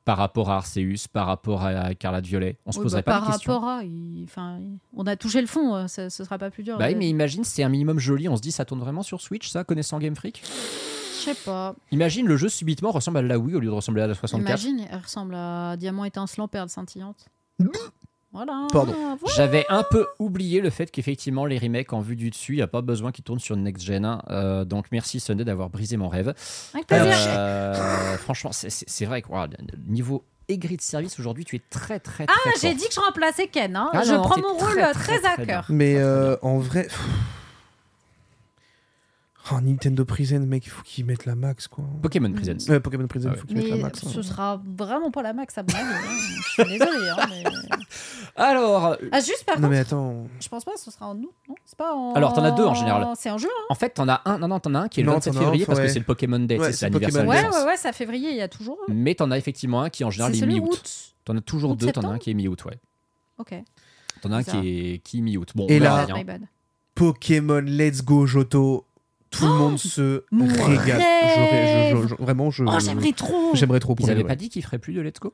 par 0.05 0.17
rapport 0.17 0.51
à 0.51 0.57
Arceus, 0.57 1.07
par 1.11 1.25
rapport 1.27 1.65
à 1.65 1.93
Carlotte 1.95 2.25
Violet. 2.25 2.57
On 2.65 2.71
se 2.71 2.77
Oui, 2.77 2.83
poserait 2.83 3.01
bah, 3.01 3.11
pas 3.11 3.19
par 3.19 3.25
des 3.27 3.31
questions. 3.33 3.53
rapport 3.53 3.67
à, 3.69 3.83
il- 3.83 4.23
enfin, 4.23 4.59
on 4.93 5.05
a 5.07 5.15
touché 5.17 5.41
le 5.41 5.47
fond, 5.47 5.75
euh, 5.75 5.87
ce, 5.87 6.07
ce 6.09 6.23
sera 6.23 6.37
pas 6.37 6.49
plus 6.49 6.63
dur. 6.63 6.77
Bah 6.77 6.85
oui, 6.89 6.95
mais 6.95 7.09
imagine, 7.09 7.43
c'est 7.43 7.63
un 7.63 7.69
minimum 7.69 7.99
joli. 7.99 8.29
On 8.29 8.37
se 8.37 8.41
dit, 8.41 8.51
ça 8.53 8.63
tourne 8.63 8.79
vraiment 8.79 9.03
sur 9.03 9.19
Switch, 9.19 9.49
ça, 9.49 9.63
connaissant 9.65 9.99
Game 9.99 10.15
Freak? 10.15 10.43
Sais 11.33 11.43
pas. 11.45 11.75
Imagine 11.91 12.25
le 12.27 12.37
jeu 12.37 12.49
subitement 12.49 12.91
ressemble 12.91 13.17
à 13.17 13.21
la 13.21 13.37
Wii 13.37 13.55
au 13.55 13.59
lieu 13.59 13.67
de 13.67 13.71
ressembler 13.73 14.01
à 14.03 14.07
la 14.07 14.13
64. 14.15 14.47
Imagine, 14.47 14.87
elle 14.91 14.99
ressemble 15.01 15.35
à 15.35 15.75
Diamant 15.77 16.05
étincelant, 16.05 16.47
perle 16.47 16.69
scintillante. 16.69 17.25
voilà. 18.31 18.67
Pardon. 18.73 18.93
voilà. 18.93 19.35
J'avais 19.35 19.65
un 19.69 19.83
peu 19.83 20.07
oublié 20.19 20.59
le 20.61 20.69
fait 20.69 20.91
qu'effectivement 20.91 21.45
les 21.45 21.57
remakes 21.57 21.93
en 21.93 22.01
vue 22.01 22.15
du 22.17 22.29
dessus, 22.29 22.53
il 22.53 22.57
n'y 22.57 22.61
a 22.61 22.67
pas 22.67 22.81
besoin 22.81 23.11
qu'ils 23.11 23.23
tournent 23.23 23.39
sur 23.39 23.55
Next 23.55 23.83
Gen. 23.85 24.03
hein. 24.05 24.21
Euh, 24.29 24.65
donc 24.65 24.87
merci 24.91 25.19
Sunday 25.19 25.45
d'avoir 25.45 25.69
brisé 25.69 25.95
mon 25.97 26.09
rêve. 26.09 26.33
Avec 26.73 26.87
plaisir. 26.87 27.13
Euh, 27.29 28.17
franchement, 28.17 28.51
c'est- 28.51 29.05
vrai 29.05 29.21
que 29.21 29.29
wow, 29.29 29.45
niveau 29.87 30.25
aigri 30.47 30.77
de 30.77 30.81
service 30.81 31.17
aujourd'hui, 31.19 31.43
tu 31.45 31.55
es 31.55 31.61
très 31.71 31.99
très 31.99 32.25
très 32.27 32.35
Ah, 32.45 32.49
j'ai 32.61 32.73
dit 32.75 32.87
que 32.87 32.93
je 32.93 32.99
remplaçais 32.99 33.47
Ken. 33.47 33.75
Hein. 33.75 33.89
Ah 33.93 34.03
je 34.03 34.11
non, 34.13 34.21
prends 34.23 34.39
mon 34.41 34.53
rôle 34.53 34.73
très, 34.75 34.93
très, 34.93 35.19
très 35.19 35.25
à 35.41 35.45
cœur. 35.45 35.65
Mais 35.69 35.95
euh, 35.97 36.35
en 36.41 36.59
vrai. 36.59 36.87
Oh, 39.51 39.61
Nintendo 39.61 40.03
Prison, 40.05 40.39
mec, 40.39 40.65
il 40.65 40.69
faut 40.69 40.81
qu'ils 40.83 41.05
mettent 41.05 41.25
la 41.27 41.35
max, 41.35 41.67
quoi. 41.67 41.83
Pokémon 42.01 42.31
Presents. 42.33 42.67
Ouais, 42.67 42.79
Pokémon 42.79 43.05
Prison, 43.05 43.29
il 43.31 43.37
faut 43.39 43.45
qu'ils 43.45 43.57
mettent 43.57 43.69
la 43.69 43.75
Mais 43.75 43.81
max. 43.83 44.03
hein. 44.03 44.09
ce 44.11 44.21
sera 44.23 44.59
vraiment 44.75 45.11
pas 45.11 45.21
la 45.21 45.33
max 45.33 45.55
à 45.57 45.61
avis. 45.61 45.75
hein. 45.75 45.83
Je 46.57 46.63
suis 46.63 46.63
désolée. 46.79 47.09
hein, 47.09 47.25
mais- 47.29 47.43
Alors, 48.37 48.97
Ah, 49.11 49.19
juste 49.19 49.43
par 49.45 49.55
Non, 49.57 49.61
contre, 49.61 49.69
mais 49.71 49.77
attends. 49.79 50.27
je 50.41 50.47
pense 50.49 50.65
pas 50.65 50.73
que 50.73 50.79
ce 50.79 50.89
sera 50.91 51.07
en 51.09 51.15
août, 51.17 51.31
non? 51.47 51.55
C'est 51.63 51.77
pas 51.77 51.93
en. 51.93 52.13
Alors, 52.13 52.33
t'en 52.33 52.43
as 52.43 52.51
deux 52.51 52.63
en 52.65 52.73
général. 52.73 53.07
C'est 53.15 53.29
en 53.29 53.37
juin. 53.37 53.49
hein 53.61 53.65
en 53.69 53.75
fait, 53.75 53.91
t'en 53.91 54.09
as 54.09 54.21
un. 54.25 54.39
Non, 54.39 54.47
non, 54.47 54.59
t'en 54.59 54.73
as 54.73 54.79
un 54.79 54.87
qui 54.87 55.01
est 55.01 55.03
le 55.03 55.07
Non, 55.09 55.13
27 55.15 55.33
t'en 55.33 55.39
as 55.39 55.41
un, 55.41 55.45
février 55.45 55.65
parce 55.67 55.79
que 55.79 55.83
ouais. 55.85 55.89
c'est 55.89 55.99
le 55.99 56.05
Pokémon 56.05 56.39
Day, 56.39 56.57
Ouais, 56.59 56.71
c'est 56.71 56.77
c'est 56.79 56.89
l'anniversaire 56.89 57.27
Ouais, 57.27 57.43
ouais, 57.47 57.65
ouais, 57.65 57.77
ça 57.77 57.93
février, 57.93 58.31
il 58.31 58.35
y 58.37 58.41
a 58.41 58.47
toujours. 58.47 58.77
un. 58.89 58.93
Mais 58.93 59.13
t'en 59.15 59.29
as 59.31 59.37
effectivement 59.37 59.83
un 59.83 59.89
qui 59.89 60.03
en 60.03 60.09
général 60.09 60.33
C'est 60.35 60.43
est 60.43 60.47
mi-août. 60.47 60.69
août. 60.73 61.15
T'en 61.23 61.37
as 61.37 61.41
toujours 61.41 61.75
deux, 61.75 61.91
t'en 61.91 62.01
as 62.01 62.07
un 62.13 62.17
qui 62.17 62.31
est 62.31 62.33
mi-août, 62.33 62.65
ouais. 62.65 62.79
Ok. 63.37 63.53
T'en 64.21 64.31
as 64.31 64.37
un 64.37 64.43
qui 64.43 64.57
est, 64.57 64.97
qui 65.03 65.19
est 65.19 65.21
mi-août. 65.21 65.51
Bon, 65.55 65.67
Et 65.67 65.79
là- 65.79 66.05
bien. 66.05 66.15
My 66.15 66.23
bad. 66.23 66.41
Pokémon 66.95 67.61
Let's 67.65 68.01
Go 68.03 68.25
Johto. 68.25 68.85
Tout 69.31 69.45
le 69.45 69.53
monde 69.53 69.77
se 69.77 70.23
Oh, 70.31 70.35
régale. 70.65 71.01
je- 71.01 72.01
je- 72.03 72.07
je- 72.07 72.15
vraiment, 72.15 72.51
je. 72.51 72.63
Oh, 72.65 72.71
j'aimerais 72.79 73.11
trop. 73.11 73.51
J'aimerais 73.53 73.79
trop 73.79 73.95
Ils 73.99 74.05
les 74.05 74.11
avaient 74.11 74.21
ouais. 74.21 74.27
pas 74.27 74.35
dit 74.35 74.49
qu'ils 74.49 74.63
feraient 74.63 74.79
plus 74.79 74.93
de 74.93 75.01
Let's 75.01 75.19
Go? 75.19 75.33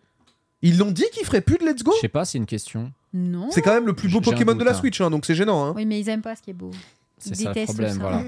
Ils 0.63 0.77
l'ont 0.77 0.91
dit 0.91 1.05
qu'ils 1.13 1.25
feraient 1.25 1.41
plus 1.41 1.57
de 1.57 1.65
Let's 1.65 1.83
Go? 1.83 1.91
Je 1.95 2.01
sais 2.01 2.07
pas, 2.07 2.25
c'est 2.25 2.37
une 2.37 2.45
question. 2.45 2.91
Non. 3.13 3.49
C'est 3.51 3.61
quand 3.61 3.73
même 3.73 3.85
le 3.85 3.93
plus 3.93 4.09
beau 4.09 4.21
Pokémon 4.21 4.55
de 4.55 4.63
la 4.63 4.71
hein. 4.71 4.73
Switch, 4.75 5.01
hein, 5.01 5.09
donc 5.09 5.25
c'est 5.25 5.35
gênant. 5.35 5.65
Hein. 5.65 5.73
Oui, 5.75 5.85
mais 5.85 5.99
ils 5.99 6.09
aiment 6.09 6.21
pas 6.21 6.35
ce 6.35 6.41
qui 6.41 6.49
est 6.51 6.53
beau. 6.53 6.71
C'est 7.17 7.31
Ils 7.31 7.43
ça 7.43 7.53
le 7.53 7.65
problème, 7.65 7.93
ça. 7.93 7.99
voilà. 7.99 8.23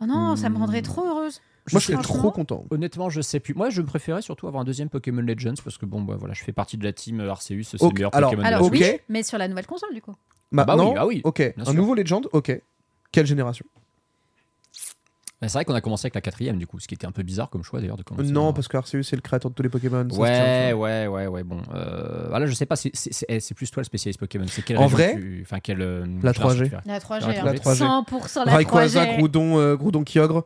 Oh 0.00 0.06
non, 0.06 0.36
ça 0.36 0.48
me 0.48 0.56
rendrait 0.58 0.82
trop 0.82 1.04
heureuse. 1.06 1.40
Moi, 1.72 1.80
je 1.80 1.86
serais 1.86 2.02
trop 2.02 2.30
content. 2.30 2.64
Honnêtement, 2.70 3.08
je 3.08 3.22
sais 3.22 3.40
plus. 3.40 3.54
Moi, 3.54 3.70
je 3.70 3.80
préférais 3.80 4.20
surtout 4.22 4.46
avoir 4.46 4.60
un 4.60 4.64
deuxième 4.64 4.90
Pokémon 4.90 5.22
Legends 5.22 5.54
parce 5.64 5.78
que 5.78 5.86
bon, 5.86 6.02
bah, 6.02 6.16
voilà, 6.18 6.34
je 6.34 6.44
fais 6.44 6.52
partie 6.52 6.76
de 6.76 6.84
la 6.84 6.92
team 6.92 7.20
Arceus, 7.20 7.62
c'est 7.62 7.82
Ok, 7.82 7.92
le 7.92 7.94
meilleur 7.94 8.14
alors- 8.14 8.30
Pokémon 8.30 8.46
Alors, 8.46 8.60
de 8.60 8.64
la 8.64 8.66
Ok. 8.68 8.72
oui, 8.72 8.84
Switch. 8.86 9.00
mais 9.08 9.22
sur 9.22 9.38
la 9.38 9.48
nouvelle 9.48 9.66
console, 9.66 9.94
du 9.94 10.02
coup. 10.02 10.14
Maintenant, 10.50 10.92
bah 10.92 11.06
oui. 11.06 11.20
ok. 11.24 11.54
bien 11.56 11.64
Un 11.66 11.72
nouveau 11.72 11.94
Legend, 11.94 12.28
ok. 12.32 12.60
Quelle 13.12 13.26
génération? 13.26 13.64
Bah, 13.74 13.80
C'est 15.48 15.58
vrai 15.58 15.64
qu'on 15.64 15.74
a 15.74 15.80
commencé 15.80 16.06
avec 16.06 16.14
la 16.14 16.20
quatrième, 16.20 16.58
du 16.58 16.66
coup, 16.66 16.78
ce 16.80 16.86
qui 16.88 16.94
était 16.94 17.06
un 17.06 17.12
peu 17.12 17.22
bizarre 17.22 17.50
comme 17.50 17.62
choix 17.62 17.80
d'ailleurs 17.80 17.96
de 17.96 18.02
commencer. 18.02 18.30
Non, 18.32 18.50
à- 18.50 18.52
parce 18.52 18.68
que 18.68 18.76
Arceus 18.76 19.02
c'est 19.02 19.16
le 19.16 19.22
créateur 19.22 19.50
de 19.50 19.54
tous 19.54 19.62
les 19.62 19.68
Pokémon. 19.68 20.06
Ouais, 20.12 20.70
ça. 20.70 20.76
ouais, 20.76 21.06
ouais, 21.06 21.26
ouais, 21.26 21.42
bon. 21.42 21.58
Euh, 21.74 22.26
voilà, 22.28 22.46
je 22.46 22.52
sais 22.54 22.66
pas, 22.66 22.76
c'est- 22.76 22.90
c'est 22.94 23.12
c'est- 23.12 23.40
c'est 23.40 23.54
plus 23.54 23.70
toi 23.70 23.80
le 23.80 23.84
spécialiste 23.84 24.20
Pokémon. 24.20 24.46
C'est 24.48 24.62
quelle 24.62 24.78
En 24.78 24.86
vrai, 24.86 25.18
Enfin, 25.42 25.60
quelle. 25.60 25.80
euh, 25.82 26.00
la 26.22 26.32
génération 26.32 26.42
3G. 26.42 26.64
tu 26.64 26.70
fais 26.70 26.76
La 26.86 27.00
3G, 27.00 27.26
La 27.26 27.50
hein. 27.50 27.54
3G. 27.54 27.78
100% 27.84 28.44
la 28.44 28.56
Rayquaza, 28.56 29.04
3G. 29.06 29.16
Groudon, 29.18 29.58
euh, 29.58 29.76
Groudon 29.76 30.04
Kyogre. 30.04 30.44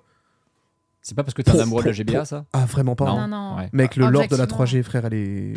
C'est 1.01 1.15
pas 1.15 1.23
parce 1.25 1.33
que 1.35 1.43
t'es 1.43 1.51
un 1.51 1.55
Pour- 1.55 1.63
amoureux 1.63 1.83
de 1.85 1.89
la 1.89 1.93
GBA, 1.95 2.25
ça 2.25 2.45
Ah, 2.53 2.67
vraiment 2.67 2.95
pas. 2.97 3.07
Non. 3.07 3.19
hein. 3.19 3.29
Non, 3.29 3.51
non. 3.53 3.57
Ouais. 3.57 3.69
Mec, 3.73 3.97
le 3.97 4.03
lore 4.09 4.11
de 4.29 4.37
la 4.37 4.43
Objectivement. 4.45 4.65
3G, 4.65 4.83
frère, 4.83 5.05
elle 5.07 5.15
est 5.15 5.55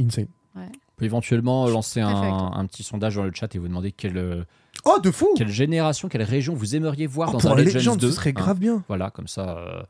insane. 0.00 0.26
On 0.56 0.60
peut 0.96 1.04
éventuellement 1.04 1.68
lancer 1.68 2.00
un, 2.00 2.10
un 2.54 2.66
petit 2.66 2.82
sondage 2.82 3.14
dans 3.14 3.22
le 3.22 3.30
chat 3.32 3.54
et 3.54 3.58
vous 3.58 3.68
demander 3.68 3.92
quelle, 3.92 4.44
Oh, 4.84 4.98
de 5.02 5.10
fou 5.10 5.28
quelle 5.36 5.48
génération, 5.50 6.08
quelle 6.08 6.22
région 6.22 6.54
vous 6.54 6.74
aimeriez 6.76 7.06
voir 7.06 7.28
Oh, 7.30 7.32
dans 7.32 7.38
Pour 7.40 7.52
un 7.52 7.56
Legends 7.56 7.74
Legend, 7.78 7.98
2. 7.98 8.08
ce 8.10 8.16
serait 8.16 8.30
hein. 8.30 8.32
grave 8.34 8.58
bien. 8.58 8.82
Voilà, 8.88 9.10
comme 9.10 9.28
ça. 9.28 9.58
euh, 9.58 9.82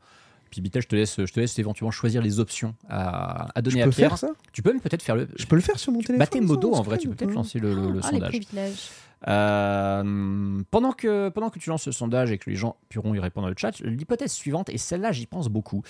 Puis 0.51 0.61
Bitel, 0.61 0.81
je 0.81 0.87
te 0.87 0.95
laisse, 0.95 1.15
je 1.25 1.31
te 1.31 1.39
laisse 1.39 1.57
éventuellement 1.59 1.91
choisir 1.91 2.21
les 2.21 2.39
options 2.39 2.73
à, 2.89 3.45
à 3.45 3.51
Je 3.57 3.61
donner 3.61 3.81
à 3.83 3.85
peux 3.85 3.91
Pierre. 3.91 4.09
faire 4.09 4.17
ça 4.17 4.29
Tu 4.51 4.61
peux 4.61 4.71
même 4.71 4.81
peut-être 4.81 5.03
faire 5.03 5.15
le. 5.15 5.27
Je 5.37 5.45
peux 5.45 5.55
le 5.55 5.61
faire 5.61 5.77
sur 5.79 5.91
mon 5.91 5.99
téléphone. 5.99 6.17
Bah 6.19 6.27
tes 6.27 6.39
ça, 6.39 6.45
modos 6.45 6.71
on 6.73 6.77
en 6.77 6.81
vrai, 6.81 6.97
tu 6.97 7.07
peux 7.07 7.15
peut-être 7.15 7.33
lancer 7.33 7.59
le, 7.59 7.73
le- 7.73 7.91
le 7.91 7.99
Ah, 8.03 8.07
les 8.07 8.17
sondage. 8.17 8.29
privilèges. 8.29 8.89
Euh, 9.27 10.61
pendant, 10.71 10.93
que, 10.93 11.29
pendant 11.29 11.49
que 11.49 11.59
tu 11.59 11.69
lances 11.69 11.83
ce 11.83 11.91
sondage 11.91 12.31
et 12.31 12.37
que 12.37 12.49
les 12.49 12.55
gens 12.55 12.77
pourront 12.89 13.13
y 13.13 13.19
répondre 13.19 13.47
dans 13.47 13.49
le 13.49 13.55
chat, 13.57 13.77
l'hypothèse 13.81 14.31
suivante, 14.31 14.69
et 14.69 14.77
celle-là 14.77 15.11
j'y 15.11 15.25
pense 15.25 15.49
beaucoup, 15.49 15.83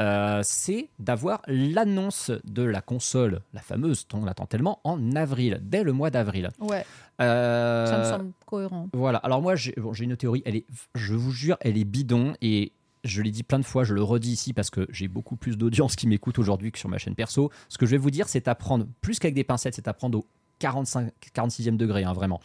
euh, 0.00 0.40
c'est 0.44 0.88
d'avoir 0.98 1.42
l'annonce 1.48 2.30
de 2.44 2.62
la 2.62 2.80
console, 2.80 3.40
la 3.54 3.60
fameuse 3.60 4.06
on 4.14 4.26
attend 4.26 4.46
tellement, 4.46 4.80
en 4.84 5.14
avril, 5.16 5.60
dès 5.62 5.82
le 5.82 5.92
mois 5.92 6.10
d'avril. 6.10 6.50
Ouais, 6.60 6.84
Euh, 7.20 7.86
ça 7.86 7.98
me 7.98 8.04
semble 8.04 8.32
cohérent. 8.44 8.88
Voilà, 8.92 9.18
alors 9.18 9.42
moi 9.42 9.56
j'ai 9.56 9.72
bon, 9.76 9.92
j'ai 9.92 10.04
une 10.04 10.16
théorie, 10.16 10.42
elle 10.44 10.56
est, 10.56 10.66
je 10.94 11.14
vous 11.14 11.32
jure, 11.32 11.56
elle 11.60 11.78
est 11.78 11.84
bidon 11.84 12.34
et 12.42 12.72
je 13.04 13.22
l'ai 13.22 13.30
dit 13.30 13.42
plein 13.42 13.58
de 13.58 13.64
fois, 13.64 13.84
je 13.84 13.94
le 13.94 14.02
redis 14.02 14.32
ici 14.32 14.52
parce 14.52 14.68
que 14.70 14.86
j'ai 14.90 15.08
beaucoup 15.08 15.36
plus 15.36 15.56
d'audience 15.56 15.96
qui 15.96 16.06
m'écoute 16.08 16.38
aujourd'hui 16.38 16.72
que 16.72 16.78
sur 16.78 16.88
ma 16.88 16.98
chaîne 16.98 17.14
perso. 17.14 17.50
Ce 17.68 17.78
que 17.78 17.86
je 17.86 17.92
vais 17.92 17.96
vous 17.98 18.10
dire, 18.10 18.28
c'est 18.28 18.48
à 18.48 18.54
prendre, 18.54 18.86
plus 19.00 19.18
qu'avec 19.18 19.34
des 19.34 19.44
pincettes, 19.44 19.74
c'est 19.74 19.88
à 19.88 19.92
prendre 19.94 20.18
au 20.18 20.26
45, 20.58 21.12
46e 21.34 21.76
degré, 21.76 22.04
hein, 22.04 22.12
vraiment. 22.12 22.40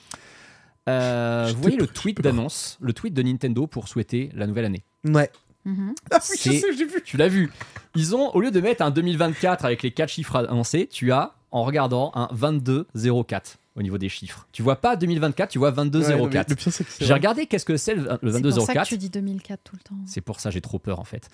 Euh, 0.90 1.52
vous 1.56 1.62
voyez 1.62 1.78
le 1.78 1.88
tweet 1.88 2.22
d'annonce, 2.22 2.78
le 2.82 2.94
tweet 2.94 3.14
de 3.14 3.22
Nintendo 3.22 3.68
pour 3.68 3.88
souhaiter 3.88 4.30
la 4.34 4.48
nouvelle 4.48 4.66
année. 4.66 4.84
Ouais. 5.06 5.30
Mhm. 5.64 5.94
Ah 6.10 6.18
oui, 6.30 6.38
je 6.40 6.52
sais, 6.54 6.74
j'ai 6.76 6.86
vu. 6.86 7.02
Tu 7.04 7.18
l'as 7.18 7.28
vu 7.28 7.52
Ils 7.96 8.16
ont, 8.16 8.34
au 8.34 8.42
lieu 8.42 8.50
de 8.50 8.60
mettre 8.60 8.82
un 8.82 8.90
2024 8.90 9.64
avec 9.64 9.84
les 9.84 9.92
4 9.92 10.10
chiffres 10.10 10.38
annoncés, 10.38 10.88
tu 10.92 11.12
as, 11.12 11.36
en 11.52 11.64
regardant, 11.64 12.12
un 12.16 12.30
2204 12.34 13.58
au 13.76 13.82
niveau 13.84 13.98
des 13.98 14.10
chiffres. 14.10 14.48
Tu 14.52 14.64
vois 14.64 14.78
pas 14.78 14.96
2024, 14.96 15.50
tu 15.50 15.60
vois 15.60 15.70
Ouais, 15.70 15.76
non, 15.76 15.84
mais 15.86 15.90
2204. 15.92 16.50
Le 16.50 16.56
pire, 16.56 16.74
c'est 16.74 16.84
que 16.84 16.92
c'est 16.92 17.06
J'ai 17.06 17.14
regardé 17.14 17.46
qu'est-ce 17.46 17.66
que 17.66 17.78
c'est 17.78 17.96
le, 17.96 18.04
le 18.22 18.32
C'est 18.32 18.42
pour 18.42 18.66
ça 18.66 18.74
2204. 18.74 18.84
que 18.84 18.90
tu 18.90 18.98
dis 18.98 19.10
2004 19.10 19.60
tout 19.64 19.76
le 19.76 19.82
temps. 19.82 19.96
C'est 20.08 20.22
pour 20.22 20.40
ça 20.40 20.50
j'ai 20.50 20.62
trop 20.62 20.80
peur 20.80 21.00
en 21.00 21.04
fait. 21.06 21.30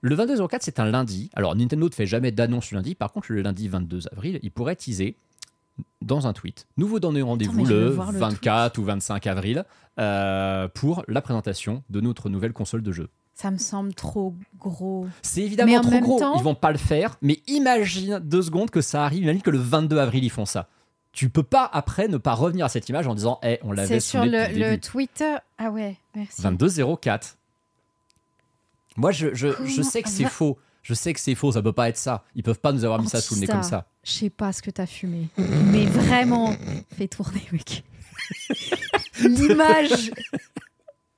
Le 0.00 0.16
22-04, 0.16 0.58
c'est 0.62 0.80
un 0.80 0.86
lundi. 0.86 1.30
Alors 1.34 1.54
Nintendo 1.54 1.88
ne 1.88 1.92
fait 1.94 2.06
jamais 2.06 2.32
d'annonce 2.32 2.70
le 2.70 2.76
lundi. 2.76 2.94
Par 2.94 3.12
contre, 3.12 3.30
le 3.32 3.42
lundi 3.42 3.68
22 3.68 4.08
avril, 4.12 4.38
il 4.42 4.50
pourrait 4.50 4.74
teaser 4.76 5.16
dans 6.00 6.26
un 6.26 6.32
tweet. 6.32 6.66
Nous 6.76 6.86
vous 6.86 7.00
donnons 7.00 7.26
rendez-vous 7.26 7.64
le 7.64 7.90
voir 7.90 8.12
le 8.12 8.18
24 8.18 8.78
ou 8.78 8.84
25 8.84 9.26
avril 9.26 9.64
euh, 9.98 10.68
pour 10.68 11.04
la 11.08 11.20
présentation 11.22 11.82
de 11.90 12.00
notre 12.00 12.28
nouvelle 12.28 12.52
console 12.52 12.82
de 12.82 12.92
jeu. 12.92 13.08
Ça 13.34 13.50
me 13.50 13.58
semble 13.58 13.94
trop 13.94 14.34
gros. 14.58 15.06
C'est 15.22 15.40
évidemment 15.42 15.76
en 15.76 15.80
trop 15.80 15.98
gros. 16.00 16.18
temps- 16.18 16.36
Ils 16.36 16.42
vont 16.42 16.54
pas 16.54 16.70
le 16.72 16.78
faire. 16.78 17.16
Mais 17.22 17.40
imagine 17.46 18.18
deux 18.22 18.42
secondes 18.42 18.70
que 18.70 18.80
ça 18.82 19.04
arrive. 19.04 19.22
Imagine 19.22 19.42
que 19.42 19.50
le 19.50 19.58
22 19.58 19.98
avril, 19.98 20.22
ils 20.24 20.30
font 20.30 20.44
ça. 20.44 20.68
Tu 21.12 21.28
peux 21.28 21.42
pas 21.42 21.68
après 21.72 22.08
ne 22.08 22.16
pas 22.18 22.34
revenir 22.34 22.64
à 22.66 22.68
cette 22.68 22.88
image 22.88 23.06
en 23.06 23.14
disant 23.14 23.38
Eh, 23.42 23.58
on 23.62 23.72
l'avait 23.72 24.00
C'est 24.00 24.00
sur 24.00 24.24
le, 24.24 24.46
le. 24.72 24.78
Twitter. 24.78 25.36
Ah 25.58 25.70
ouais, 25.70 25.96
merci. 26.14 26.40
22-04. 26.42 27.34
Moi, 28.96 29.10
je, 29.12 29.28
je, 29.34 29.48
je 29.48 29.52
Comment- 29.76 29.82
sais 29.90 30.02
que 30.02 30.08
c'est 30.10 30.24
faux. 30.24 30.58
Je 30.82 30.94
sais 30.94 31.12
que 31.12 31.20
c'est 31.20 31.34
faux, 31.34 31.52
ça 31.52 31.62
peut 31.62 31.72
pas 31.72 31.88
être 31.88 31.96
ça. 31.96 32.24
Ils 32.34 32.42
peuvent 32.42 32.58
pas 32.58 32.72
nous 32.72 32.84
avoir 32.84 33.00
mis 33.00 33.08
ça 33.08 33.20
sous 33.20 33.34
le 33.34 33.40
nez 33.40 33.46
comme 33.46 33.62
ça. 33.62 33.86
Je 34.04 34.10
sais 34.10 34.30
pas 34.30 34.52
ce 34.52 34.62
que 34.62 34.70
t'as 34.70 34.86
fumé. 34.86 35.28
Mais 35.36 35.84
vraiment, 35.86 36.54
fais 36.96 37.08
tourner, 37.08 37.46
mec. 37.52 37.84
L'image. 39.20 40.10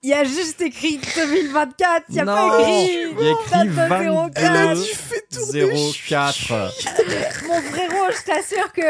Il 0.03 0.11
y 0.11 0.13
a 0.13 0.25
juste 0.25 0.61
écrit 0.61 0.99
2024. 1.17 2.05
Il 2.11 2.15
y 2.17 2.21
a 2.21 2.25
Non, 2.27 2.35
pas 2.35 2.61
écrit. 2.61 2.73
il 2.73 3.25
y 3.25 3.27
a 3.27 3.31
écrit 3.31 3.51
date 3.51 3.69
de 3.69 3.75
04. 3.75 4.33
Elle 4.37 4.57
a 4.57 4.75
dit 4.75 4.87
fait 4.89 5.27
tourner. 5.33 5.93
04. 6.09 7.47
Mon 7.49 7.61
frérot, 7.63 8.11
je 8.11 8.25
t'assure 8.27 8.73
que. 8.73 8.83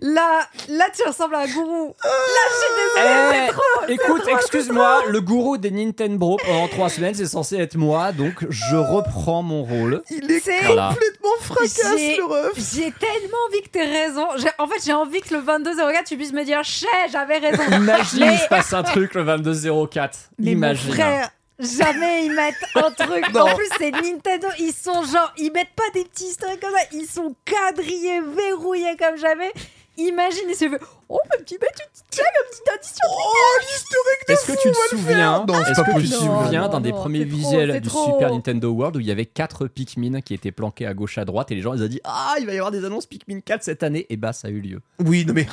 Là, 0.00 0.40
là, 0.68 0.84
tu 0.94 1.02
ressembles 1.06 1.34
à 1.34 1.40
un 1.40 1.46
gourou. 1.46 1.94
Là, 2.04 2.10
je 2.48 2.56
suis 2.56 2.74
désolée, 2.76 3.46
c'est 3.46 3.52
trop. 3.52 3.62
Eh, 3.88 3.92
écoute, 3.94 4.22
excuse-moi, 4.28 5.02
le 5.08 5.20
gourou 5.20 5.56
des 5.58 5.70
Nintendo 5.70 6.36
pendant 6.46 6.68
trois 6.68 6.88
semaines, 6.88 7.14
c'est 7.14 7.26
censé 7.26 7.56
être 7.58 7.76
moi, 7.76 8.12
donc 8.12 8.46
je 8.48 8.76
reprends 8.76 9.42
mon 9.42 9.62
rôle. 9.62 10.02
Il 10.10 10.30
est 10.30 10.40
C'est- 10.40 10.58
complètement 10.66 11.36
fracasse, 11.40 11.94
J'ai- 11.98 12.16
le 12.16 12.24
ref. 12.24 12.52
J'ai 12.56 12.92
tellement 12.92 13.38
envie 13.48 13.62
que 13.62 13.68
t'aies 13.70 13.84
raison. 14.06 14.26
En 14.58 14.66
fait, 14.66 14.80
j'ai 14.84 14.92
envie 14.92 15.20
que 15.20 15.34
le 15.34 15.42
2204, 15.42 16.04
tu 16.06 16.16
puisses 16.16 16.32
me 16.32 16.44
dire, 16.44 16.62
chais, 16.64 16.86
j'avais 17.10 17.38
raison. 17.38 17.62
Imagine, 17.72 18.20
Mais- 18.20 18.34
il 18.34 18.38
se 18.38 18.48
passe 18.48 18.72
un 18.72 18.82
truc 18.82 19.14
le 19.14 19.22
22-04. 19.22 20.30
Mais 20.38 20.52
Imagine. 20.52 20.88
mon 20.88 20.94
frère, 20.94 21.30
jamais 21.60 22.26
ils 22.26 22.32
mettent 22.32 22.54
un 22.74 22.90
truc. 23.06 23.32
Non. 23.32 23.42
En 23.42 23.54
plus, 23.54 23.68
c'est 23.78 23.90
Nintendo. 23.90 24.48
Ils 24.58 24.72
sont 24.72 25.02
genre, 25.04 25.32
ils 25.38 25.52
mettent 25.52 25.74
pas 25.76 25.90
des 25.94 26.04
petits 26.04 26.36
trucs 26.36 26.60
comme 26.60 26.72
ça. 26.72 26.84
Ils 26.92 27.06
sont 27.06 27.34
quadrillés, 27.44 28.20
verrouillés 28.20 28.96
comme 28.98 29.16
jamais. 29.16 29.52
Imagine, 29.96 30.44
ils 30.48 30.54
se 30.54 30.68
fait 30.68 30.80
Oh, 31.08 31.18
ma 31.30 31.38
petite 31.38 31.60
bête, 31.60 31.74
tu 31.76 32.02
tiens 32.10 32.24
un 32.24 32.50
petit 32.50 32.70
addition. 32.72 33.06
Oh, 33.10 33.58
l'historique 33.60 34.28
de 34.28 34.32
Est-ce 34.32 34.46
que 34.46 34.62
tu 34.62 34.70
te 34.70 34.96
souviens. 34.96 35.44
Non, 35.46 35.54
c'est 35.66 35.74
pas 35.74 35.92
tu 35.92 36.08
te 36.08 36.14
souviens 36.14 36.68
d'un 36.68 36.80
des 36.80 36.92
non, 36.92 36.98
premiers 36.98 37.24
visuels 37.24 37.80
du 37.80 37.88
trop. 37.88 38.14
Super 38.14 38.30
Nintendo 38.30 38.70
World 38.70 38.96
où 38.96 39.00
il 39.00 39.06
y 39.06 39.10
avait 39.10 39.26
quatre 39.26 39.66
Pikmin 39.66 40.20
qui 40.20 40.32
étaient 40.32 40.52
planqués 40.52 40.86
à 40.86 40.94
gauche 40.94 41.18
à 41.18 41.24
droite 41.24 41.50
et 41.50 41.56
les 41.56 41.60
gens 41.62 41.74
ils 41.74 41.82
ont 41.82 41.88
dit 41.88 42.00
ah 42.04 42.36
il 42.38 42.46
va 42.46 42.52
y 42.54 42.56
avoir 42.56 42.70
des 42.70 42.84
annonces 42.84 43.06
Pikmin 43.06 43.40
4 43.40 43.62
cette 43.64 43.82
année 43.82 44.06
et 44.08 44.16
bah 44.16 44.32
ça 44.32 44.48
a 44.48 44.50
eu 44.52 44.60
lieu. 44.60 44.80
Oui, 45.00 45.24
non 45.26 45.34
mais. 45.34 45.46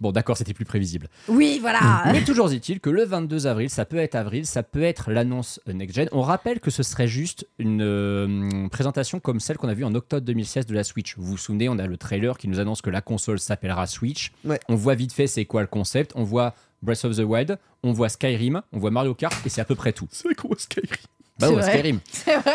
Bon 0.00 0.12
d'accord 0.12 0.36
c'était 0.36 0.54
plus 0.54 0.64
prévisible. 0.64 1.08
Oui, 1.28 1.58
voilà. 1.60 2.04
Mais 2.12 2.24
toujours 2.24 2.52
est-il 2.52 2.80
que 2.80 2.90
le 2.90 3.04
22 3.04 3.46
avril, 3.46 3.70
ça 3.70 3.84
peut 3.84 3.96
être 3.96 4.14
avril, 4.14 4.46
ça 4.46 4.62
peut 4.62 4.82
être 4.82 5.10
l'annonce 5.10 5.60
Next 5.66 5.94
Gen. 5.94 6.08
On 6.12 6.22
rappelle 6.22 6.60
que 6.60 6.70
ce 6.70 6.82
serait 6.82 7.08
juste 7.08 7.46
une 7.58 7.82
euh, 7.82 8.68
présentation 8.68 9.20
comme 9.20 9.40
celle 9.40 9.56
qu'on 9.56 9.68
a 9.68 9.74
vue 9.74 9.84
en 9.84 9.94
octobre 9.94 10.24
2016 10.24 10.66
de 10.66 10.74
la 10.74 10.84
Switch. 10.84 11.16
Vous 11.16 11.24
vous 11.24 11.36
souvenez, 11.38 11.68
on 11.68 11.78
a 11.78 11.86
le 11.86 11.96
trailer 11.96 12.36
qui 12.38 12.48
nous 12.48 12.60
annonce 12.60 12.82
que 12.82 12.90
la 12.90 13.00
console 13.00 13.38
s'appellera 13.38 13.86
Switch. 13.86 14.32
Ouais. 14.44 14.60
On 14.68 14.74
voit 14.74 14.94
vite 14.94 15.12
fait 15.12 15.26
c'est 15.26 15.44
quoi 15.44 15.62
le 15.62 15.66
concept. 15.66 16.12
On 16.14 16.24
voit 16.24 16.54
Breath 16.82 17.04
of 17.04 17.16
the 17.16 17.20
Wild, 17.20 17.58
on 17.82 17.92
voit 17.92 18.08
Skyrim, 18.08 18.62
on 18.72 18.78
voit 18.78 18.90
Mario 18.90 19.14
Kart 19.14 19.34
et 19.44 19.48
c'est 19.48 19.60
à 19.60 19.64
peu 19.64 19.74
près 19.74 19.92
tout. 19.92 20.08
C'est 20.10 20.24
vrai 20.24 20.34
qu'on 20.34 20.48
voit 20.48 20.58
Skyrim? 20.58 20.88
Bah 21.38 21.48
C'est 21.48 21.54
ouais, 21.54 21.60
vrai. 21.60 21.72
Skyrim. 21.72 22.00
C'est 22.12 22.36
vrai. 22.36 22.52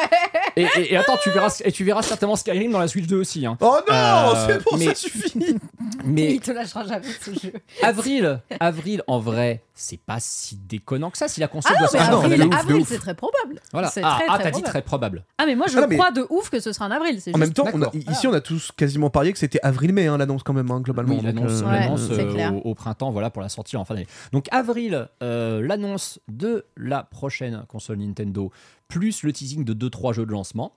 Et, 0.56 0.64
et- 0.78 0.94
et 0.94 0.98
attends, 0.98 1.18
tu 1.22 1.30
verras, 1.30 1.62
et 1.64 1.72
tu 1.72 1.84
verras 1.84 2.02
certainement 2.02 2.36
Skyrim 2.36 2.72
dans 2.72 2.80
la 2.80 2.88
Switch 2.88 3.06
2 3.08 3.18
aussi. 3.20 3.46
hein. 3.46 3.58
Oh 3.62 3.78
non, 3.88 3.94
Euh, 3.96 4.48
c'est 4.48 4.64
bon, 4.64 4.78
mais- 4.78 4.86
ça 4.88 4.96
suffit. 4.96 5.56
Mais 6.04 6.34
Il 6.36 6.40
te 6.40 6.52
lâchera 6.52 6.84
jamais 6.86 7.06
ce 7.22 7.32
jeu. 7.32 7.54
avril, 7.84 8.42
avril 8.60 9.04
en 9.08 9.20
vrai, 9.20 9.64
c'est 9.76 10.00
pas 10.00 10.18
si 10.20 10.56
déconnant 10.56 11.12
que 11.12 11.18
ça 11.18 11.28
si 11.28 11.40
la 11.40 11.48
console 11.48 11.74
Ah 11.78 11.82
non, 11.82 11.88
doit 11.88 12.00
sortir 12.00 12.16
en 12.18 12.24
avril, 12.24 12.50
avril, 12.54 12.86
c'est 12.88 12.98
très 12.98 13.14
probable. 13.14 13.62
Voilà. 13.72 13.92
Ah, 14.02 14.20
ah, 14.28 14.38
t'as 14.38 14.46
dit 14.46 14.50
probable. 14.52 14.64
très 14.68 14.82
probable. 14.82 15.24
Ah 15.38 15.44
mais 15.46 15.56
moi 15.56 15.68
je 15.70 15.78
Ah 15.78 15.86
mais- 15.88 15.98
crois 15.98 16.10
de 16.12 16.26
ouf 16.32 16.50
que 16.50 16.60
ce 16.60 16.74
sera 16.74 16.86
en 16.88 16.92
avril. 16.92 17.20
En 17.34 17.38
même 17.38 17.54
temps, 17.54 17.66
on 17.72 17.82
a- 17.84 17.86
D'accord. 17.86 17.94
ici, 18.12 18.26
on 18.28 18.34
a 18.34 18.42
tous 18.42 18.72
quasiment 18.76 19.10
parié 19.12 19.32
que 19.32 19.40
c'était 19.40 19.60
avril-mai, 19.62 20.08
hein, 20.08 20.18
l'annonce 20.18 20.42
quand 20.44 20.54
même, 20.54 20.72
hein, 20.72 20.82
globalement. 20.82 21.16
Oui, 21.16 21.22
l'annonce 21.24 21.62
euh, 21.62 21.66
Ouais, 21.66 22.44
euh, 22.44 22.52
au, 22.52 22.72
au 22.72 22.76
printemps, 22.76 23.12
voilà, 23.12 23.30
pour 23.30 23.42
la 23.44 23.50
sortie 23.50 23.78
en 23.78 23.86
fin 23.86 23.94
d'année. 23.94 24.08
Donc 24.32 24.48
avril, 24.52 25.08
euh, 25.22 25.62
l'annonce 25.66 26.20
de 26.30 26.66
la 26.78 27.04
prochaine 27.04 27.64
console 27.68 27.98
Nintendo, 27.98 28.52
plus 28.92 29.24
le 29.24 29.32
teasing 29.34 29.64
de 29.64 29.74
2-3 29.90 30.14
jeux 30.14 30.26
de 30.26 30.32
lancement. 30.32 30.74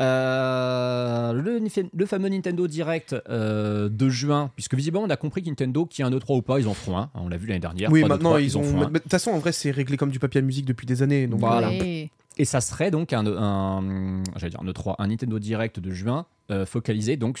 Euh, 0.00 1.32
le, 1.32 1.60
le 1.94 2.06
fameux 2.06 2.28
Nintendo 2.28 2.66
Direct 2.66 3.14
euh, 3.28 3.88
de 3.88 4.08
juin, 4.08 4.50
puisque 4.56 4.74
visiblement 4.74 5.04
on 5.04 5.10
a 5.10 5.16
compris 5.16 5.42
que 5.42 5.48
Nintendo, 5.48 5.86
qui 5.86 6.02
a 6.02 6.06
un 6.06 6.10
E3 6.10 6.36
ou 6.38 6.42
pas, 6.42 6.58
ils 6.58 6.66
en 6.68 6.74
feront 6.74 6.98
un. 6.98 7.10
On 7.14 7.28
l'a 7.28 7.36
vu 7.36 7.46
l'année 7.46 7.60
dernière. 7.60 7.90
Oui, 7.90 8.02
maintenant, 8.04 8.34
d'E3, 8.36 8.42
ils 8.44 8.56
en 8.56 8.60
ont. 8.60 8.64
font 8.64 8.78
mais 8.78 8.84
un. 8.86 8.90
De 8.90 8.98
toute 8.98 9.10
façon, 9.10 9.30
en 9.30 9.38
vrai, 9.38 9.52
c'est 9.52 9.70
réglé 9.70 9.96
comme 9.96 10.10
du 10.10 10.18
papier 10.18 10.40
à 10.40 10.42
musique 10.42 10.64
depuis 10.64 10.86
des 10.86 11.02
années. 11.02 11.26
Donc, 11.26 11.40
Voilà. 11.40 11.68
euh, 11.68 11.78
Oui. 11.80 12.10
Et 12.38 12.44
ça 12.46 12.60
serait 12.62 12.90
donc 12.90 13.12
un, 13.12 13.26
un, 13.26 14.22
j'allais 14.36 14.50
dire 14.50 14.60
un 14.60 14.66
E3, 14.66 14.94
un 14.98 15.06
Nintendo 15.08 15.38
Direct 15.38 15.78
de 15.80 15.90
juin 15.90 16.24
euh, 16.50 16.64
focalisé 16.64 17.16
donc 17.18 17.38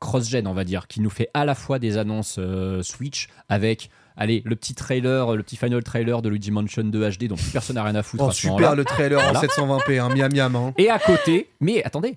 cross-gen, 0.00 0.46
on 0.46 0.52
va 0.52 0.64
dire, 0.64 0.86
qui 0.86 1.00
nous 1.00 1.08
fait 1.08 1.30
à 1.32 1.46
la 1.46 1.54
fois 1.54 1.78
des 1.78 1.96
annonces 1.96 2.36
euh, 2.38 2.82
Switch 2.82 3.28
avec, 3.48 3.88
allez, 4.16 4.42
le 4.44 4.56
petit 4.56 4.74
trailer, 4.74 5.34
le 5.36 5.42
petit 5.42 5.56
final 5.56 5.82
trailer 5.82 6.22
de 6.22 6.28
Luigi 6.28 6.50
Mansion 6.50 6.84
2 6.84 7.10
HD 7.10 7.24
dont 7.28 7.36
plus 7.36 7.50
personne 7.50 7.76
n'a 7.76 7.82
rien 7.84 7.94
à 7.94 8.02
foutre 8.02 8.24
Oh, 8.24 8.28
à 8.28 8.32
super 8.32 8.74
le 8.74 8.84
trailer 8.84 9.20
en 9.20 9.32
Voilà. 9.32 9.40
720p, 9.40 10.00
hein, 10.00 10.08
miam 10.14 10.32
miam. 10.32 10.56
Hein. 10.56 10.72
Et 10.78 10.90
à 10.90 10.98
côté, 10.98 11.50
mais 11.60 11.82
attendez, 11.84 12.16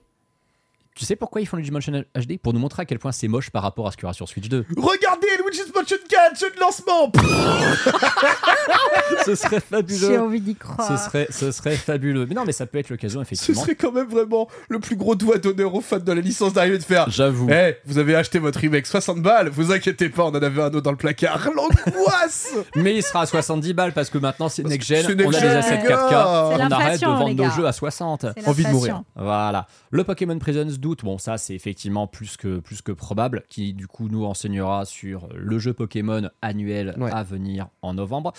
tu 0.97 1.05
sais 1.05 1.15
pourquoi 1.15 1.41
ils 1.41 1.45
font 1.45 1.57
Luigi 1.57 1.71
Mansion 1.71 2.03
HD 2.15 2.37
Pour 2.41 2.53
nous 2.53 2.59
montrer 2.59 2.81
à 2.81 2.85
quel 2.85 2.99
point 2.99 3.11
c'est 3.11 3.27
moche 3.27 3.49
par 3.49 3.63
rapport 3.63 3.87
à 3.87 3.91
ce 3.91 3.97
qu'il 3.97 4.03
y 4.03 4.05
aura 4.05 4.13
sur 4.13 4.27
Switch 4.27 4.49
2. 4.49 4.65
Regardez 4.77 5.27
Luigi's 5.45 5.71
Mansion 5.73 5.97
4, 6.09 6.39
jeu 6.39 6.51
de 6.55 6.59
lancement 6.59 7.11
ce 9.25 9.35
serait 9.35 9.57
J'ai 9.57 9.61
fabuleux. 9.61 10.21
envie 10.21 10.41
d'y 10.41 10.53
Ce 10.53 10.57
croire. 10.57 10.99
serait, 11.05 11.27
ce 11.29 11.51
serait 11.51 11.75
fabuleux. 11.75 12.25
Mais 12.27 12.35
non, 12.35 12.43
mais 12.45 12.51
ça 12.51 12.65
peut 12.65 12.77
être 12.77 12.89
l'occasion, 12.89 13.19
Ce 13.21 13.23
effectivement. 13.23 13.61
serait 13.61 13.75
quand 13.75 13.91
même 13.91 14.07
vraiment 14.07 14.47
le 14.69 14.79
plus 14.79 14.95
gros 14.95 15.15
doigt 15.15 15.37
d'honneur 15.37 15.73
aux 15.75 15.81
fans 15.81 15.99
de 15.99 16.11
la 16.11 16.21
licence 16.21 16.53
d'arriver 16.53 16.77
de 16.77 16.83
faire. 16.83 17.09
J'avoue. 17.09 17.47
Eh, 17.49 17.75
vous 17.85 17.97
avez 17.97 18.15
acheté 18.15 18.39
votre 18.39 18.59
remake 18.59 18.85
60 18.87 19.21
balles, 19.21 19.49
vous 19.49 19.71
inquiétez 19.71 20.09
pas, 20.09 20.23
on 20.23 20.27
en 20.29 20.35
avait 20.35 20.61
un 20.61 20.67
autre 20.67 20.81
dans 20.81 20.91
le 20.91 20.97
placard. 20.97 21.49
L'angoisse 21.55 22.49
Mais 22.75 22.95
il 22.95 23.03
sera 23.03 23.21
à 23.21 23.25
70 23.25 23.73
balles 23.73 23.93
parce 23.93 24.09
que 24.09 24.17
maintenant 24.17 24.49
c'est 24.49 24.63
Parce 24.63 24.73
next 24.73 24.91
on 24.91 25.11
a 25.11 25.15
des 25.15 25.37
assets 25.37 25.81
les 25.83 25.87
gars. 25.89 26.07
4K, 26.09 26.57
C'est 26.57 26.63
on 26.63 26.71
arrête 26.71 27.01
de 27.01 27.05
vendre 27.05 27.33
nos 27.33 27.49
jeux 27.51 27.65
à 27.65 27.73
60. 27.73 28.25
C'est 28.37 28.47
envie 28.47 28.63
de 28.63 28.69
mourir. 28.69 29.03
Voilà. 29.15 29.67
Le 29.91 30.03
Pokémon 30.03 30.37
Prisons 30.39 30.67
Doute, 30.87 31.03
bon 31.03 31.17
ça 31.17 31.37
c'est 31.37 31.53
effectivement 31.53 32.07
plus 32.07 32.37
que, 32.37 32.59
plus 32.59 32.81
que 32.81 32.93
probable, 32.93 33.43
qui 33.49 33.73
du 33.73 33.87
coup 33.87 34.07
nous 34.07 34.23
enseignera 34.23 34.85
sur 34.85 35.27
le 35.35 35.59
jeu 35.59 35.73
Pokémon 35.73 36.29
annuel 36.41 36.95
Ouais. 36.97 37.11
à 37.11 37.23
venir 37.23 37.67
en 37.81 37.93
novembre. 37.93 38.31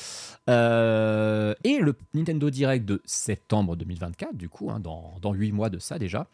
Euh, 0.49 1.55
et 1.63 1.79
le 1.79 1.95
Nintendo 2.15 2.49
Direct 2.49 2.87
de 2.87 3.03
septembre 3.05 3.77
2024, 3.77 4.35
du 4.35 4.49
coup, 4.49 4.71
hein, 4.71 4.81
dans, 4.81 5.13
dans 5.21 5.35
8 5.35 5.53
mois 5.53 5.69
de 5.69 5.79
ça 5.79 5.99
déjà, 5.99 6.27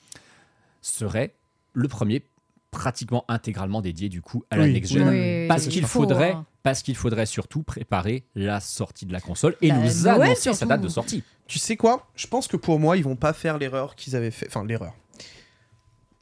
serait 0.82 1.32
le 1.73 1.89
premier 1.89 2.23
pratiquement 2.70 3.24
intégralement 3.27 3.81
dédié 3.81 4.09
du 4.09 4.23
coup 4.23 4.45
à 4.51 4.57
la 4.57 4.69
next 4.69 4.93
gen. 4.93 5.09
Oui, 5.09 5.49
parce 5.49 5.66
il 5.66 5.70
qu'il 5.73 5.85
faudrait, 5.86 6.32
hein. 6.32 6.47
parce 6.62 6.82
qu'il 6.82 6.95
faudrait 6.97 7.27
surtout 7.27 7.62
préparer 7.65 8.23
la 8.36 8.61
sortie 8.61 9.07
de 9.07 9.12
la 9.12 9.20
console 9.20 9.57
et 9.62 9.70
Bah, 9.70 9.78
nous 9.78 10.07
annoncer 10.09 10.55
sa 10.55 10.66
date 10.66 10.81
de 10.81 10.89
sortie. 10.89 11.24
Tu 11.49 11.59
sais 11.59 11.77
quoi? 11.77 12.07
Je 12.15 12.27
pense 12.28 12.47
que 12.49 12.57
pour 12.57 12.78
moi, 12.78 12.97
ils 12.97 13.05
vont 13.05 13.16
pas 13.16 13.32
faire 13.32 13.59
l'erreur 13.59 13.97
qu'ils 13.97 14.15
avaient 14.16 14.31
fait. 14.31 14.47
Enfin, 14.49 14.65
l'erreur. 14.65 14.95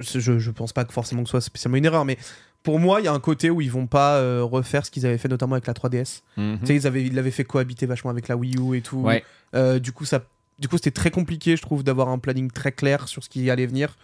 Je, 0.02 0.50
pense 0.50 0.72
pas 0.72 0.84
que 0.84 0.92
forcément 0.92 1.22
que 1.22 1.28
ce 1.28 1.32
soit 1.32 1.40
spécialement 1.40 1.76
une 1.78 1.84
erreur, 1.84 2.04
mais 2.04 2.18
pour 2.62 2.78
moi, 2.78 3.00
il 3.00 3.04
y 3.04 3.08
a 3.08 3.12
un 3.12 3.20
côté 3.20 3.50
où 3.50 3.60
ils 3.60 3.70
vont 3.70 3.86
pas 3.86 4.16
euh, 4.18 4.42
refaire 4.44 4.86
ce 4.86 4.90
qu'ils 4.90 5.04
avaient 5.06 5.18
fait 5.18 5.28
notamment 5.28 5.54
avec 5.54 5.66
la 5.66 5.72
3DS. 5.74 6.22
Mhm. 6.36 6.58
Tu 6.60 6.66
sais, 6.66 6.74
ils 6.76 6.86
avaient, 6.86 7.04
ils 7.04 7.14
l'avaient 7.14 7.30
fait 7.30 7.44
cohabiter 7.44 7.86
vachement 7.86 8.10
avec 8.10 8.28
la 8.28 8.36
Wii 8.36 8.56
U 8.58 8.76
et 8.76 8.82
tout. 8.82 8.98
Ouais. 9.00 9.24
Euh, 9.54 9.78
du 9.78 9.92
coup, 9.92 10.04
ça, 10.04 10.22
du 10.58 10.68
coup, 10.68 10.76
c'était 10.76 10.90
très 10.92 11.10
compliqué, 11.10 11.56
je 11.56 11.62
trouve, 11.62 11.82
d'avoir 11.82 12.08
un 12.08 12.18
planning 12.18 12.50
très 12.50 12.70
clair 12.72 13.08
sur 13.08 13.24
ce 13.24 13.28
qui 13.28 13.50
allait 13.50 13.66
venir. 13.66 13.96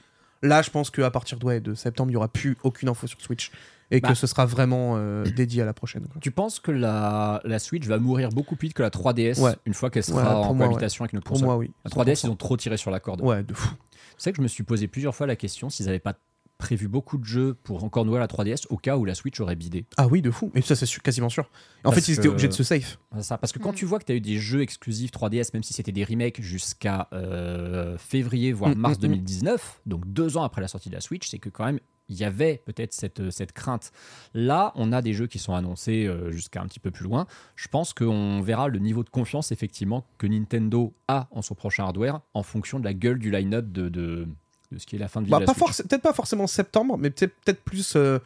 Là, 0.42 0.62
je 0.62 0.70
pense 0.70 0.90
qu'à 0.90 1.10
partir 1.10 1.38
de, 1.38 1.44
ouais, 1.44 1.60
de 1.60 1.74
septembre, 1.74 2.10
il 2.10 2.14
y 2.14 2.16
aura 2.16 2.28
plus 2.28 2.56
aucune 2.62 2.88
info 2.88 3.06
sur 3.06 3.20
Switch 3.20 3.50
et 3.90 4.00
Bah. 4.00 4.08
que 4.10 4.14
ce 4.14 4.26
sera 4.26 4.44
vraiment 4.44 4.94
euh, 4.96 5.24
dédié 5.24 5.62
à 5.62 5.64
la 5.64 5.72
prochaine. 5.72 6.02
quoi. 6.06 6.20
Tu 6.20 6.30
penses 6.30 6.60
que 6.60 6.70
la, 6.70 7.40
la 7.44 7.58
Switch 7.58 7.86
va 7.86 7.98
mourir 7.98 8.28
beaucoup 8.28 8.54
plus 8.54 8.68
vite 8.68 8.76
que 8.76 8.82
la 8.82 8.90
3DS 8.90 9.40
Ouais. 9.40 9.54
une 9.66 9.74
fois 9.74 9.88
qu'elle 9.90 10.02
Ouais, 10.04 10.10
sera 10.12 10.34
pour 10.34 10.46
en 10.50 10.54
moi, 10.54 10.66
cohabitation 10.66 11.04
avec 11.04 11.14
moi, 11.40 11.56
oui. 11.56 11.70
La 11.84 11.90
3DS, 11.90 12.20
100%. 12.20 12.26
ils 12.26 12.30
ont 12.30 12.36
trop 12.36 12.56
tiré 12.56 12.76
sur 12.76 12.90
la 12.90 13.00
corde. 13.00 13.22
Ouais, 13.22 13.42
de 13.42 13.54
fou. 13.54 13.70
Tu 14.18 14.24
sais 14.24 14.32
que 14.32 14.36
je 14.38 14.42
me 14.42 14.48
suis 14.48 14.64
posé 14.64 14.88
plusieurs 14.88 15.14
fois 15.14 15.26
la 15.26 15.36
question 15.36 15.70
s'ils 15.70 15.86
n'avaient 15.86 15.98
pas 16.00 16.14
prévu 16.58 16.88
beaucoup 16.88 17.18
de 17.18 17.24
jeux 17.24 17.54
pour 17.54 17.84
encore 17.84 18.04
nouer 18.04 18.18
la 18.18 18.26
3DS 18.26 18.66
au 18.68 18.76
cas 18.76 18.96
où 18.96 19.04
la 19.04 19.14
Switch 19.14 19.38
aurait 19.38 19.54
bidé. 19.54 19.86
Ah 19.96 20.08
oui, 20.08 20.20
de 20.22 20.30
fou. 20.32 20.50
Mais 20.54 20.60
ça, 20.60 20.74
c'est 20.74 20.92
quasiment 21.00 21.28
sûr. 21.28 21.44
En 21.84 21.90
Parce 21.90 21.94
fait, 22.04 22.08
ils 22.10 22.14
étaient 22.14 22.22
que- 22.24 22.28
obligés 22.30 22.48
de 22.48 22.52
se 22.52 22.64
safe. 22.64 22.98
C'est 23.14 23.22
Ça, 23.22 23.38
parce 23.38 23.52
que 23.52 23.60
quand 23.60 23.70
Mm. 23.70 23.76
tu 23.76 23.84
vois 23.84 24.00
que 24.00 24.04
tu 24.06 24.10
as 24.12 24.16
eu 24.16 24.20
des 24.20 24.38
jeux 24.38 24.60
exclusifs 24.60 25.12
3DS, 25.12 25.52
même 25.54 25.62
si 25.62 25.72
c'était 25.72 25.92
des 25.92 26.02
remakes 26.02 26.40
jusqu'à 26.42 27.06
euh, 27.12 27.96
février, 27.96 28.52
voire 28.52 28.72
Mm, 28.74 28.80
mars 28.80 28.94
mm, 28.96 28.98
mm. 28.98 29.02
2019, 29.02 29.80
donc 29.86 30.04
deux 30.12 30.36
ans 30.36 30.42
après 30.42 30.60
la 30.60 30.66
sortie 30.68 30.88
de 30.88 30.94
la 30.96 31.00
Switch, 31.00 31.28
c'est 31.28 31.38
que 31.38 31.48
quand 31.48 31.64
même, 31.64 31.78
il 32.08 32.16
y 32.16 32.24
avait 32.24 32.62
peut-être 32.64 32.92
cette, 32.92 33.30
cette 33.30 33.52
crainte. 33.52 33.92
Là, 34.34 34.72
on 34.76 34.92
a 34.92 35.02
des 35.02 35.12
jeux 35.12 35.26
qui 35.26 35.38
sont 35.38 35.54
annoncés 35.54 36.06
euh, 36.06 36.30
jusqu'à 36.30 36.60
un 36.62 36.66
petit 36.66 36.80
peu 36.80 36.90
plus 36.90 37.04
loin. 37.04 37.26
Je 37.54 37.68
pense 37.68 37.92
qu'on 37.92 38.40
verra 38.40 38.68
le 38.68 38.78
niveau 38.78 39.04
de 39.04 39.10
confiance, 39.10 39.52
effectivement, 39.52 40.04
que 40.16 40.26
Nintendo 40.26 40.94
a 41.06 41.28
en 41.30 41.42
son 41.42 41.54
prochain 41.54 41.84
hardware 41.84 42.20
en 42.34 42.42
fonction 42.42 42.78
de 42.80 42.84
la 42.84 42.94
gueule 42.94 43.18
du 43.18 43.30
line-up 43.30 43.70
de, 43.70 43.88
de, 43.88 44.26
de 44.72 44.78
ce 44.78 44.86
qui 44.86 44.96
est 44.96 44.98
la 44.98 45.08
fin 45.08 45.20
de 45.22 45.28
Bah, 45.28 45.38
pas 45.40 45.54
peut-être 45.54 46.02
pas 46.02 46.12
forcément 46.14 46.46
septembre, 46.46 46.96
mais 46.98 47.10
peut-être 47.10 47.62
plus. 47.62 47.94
euh, 47.96 48.18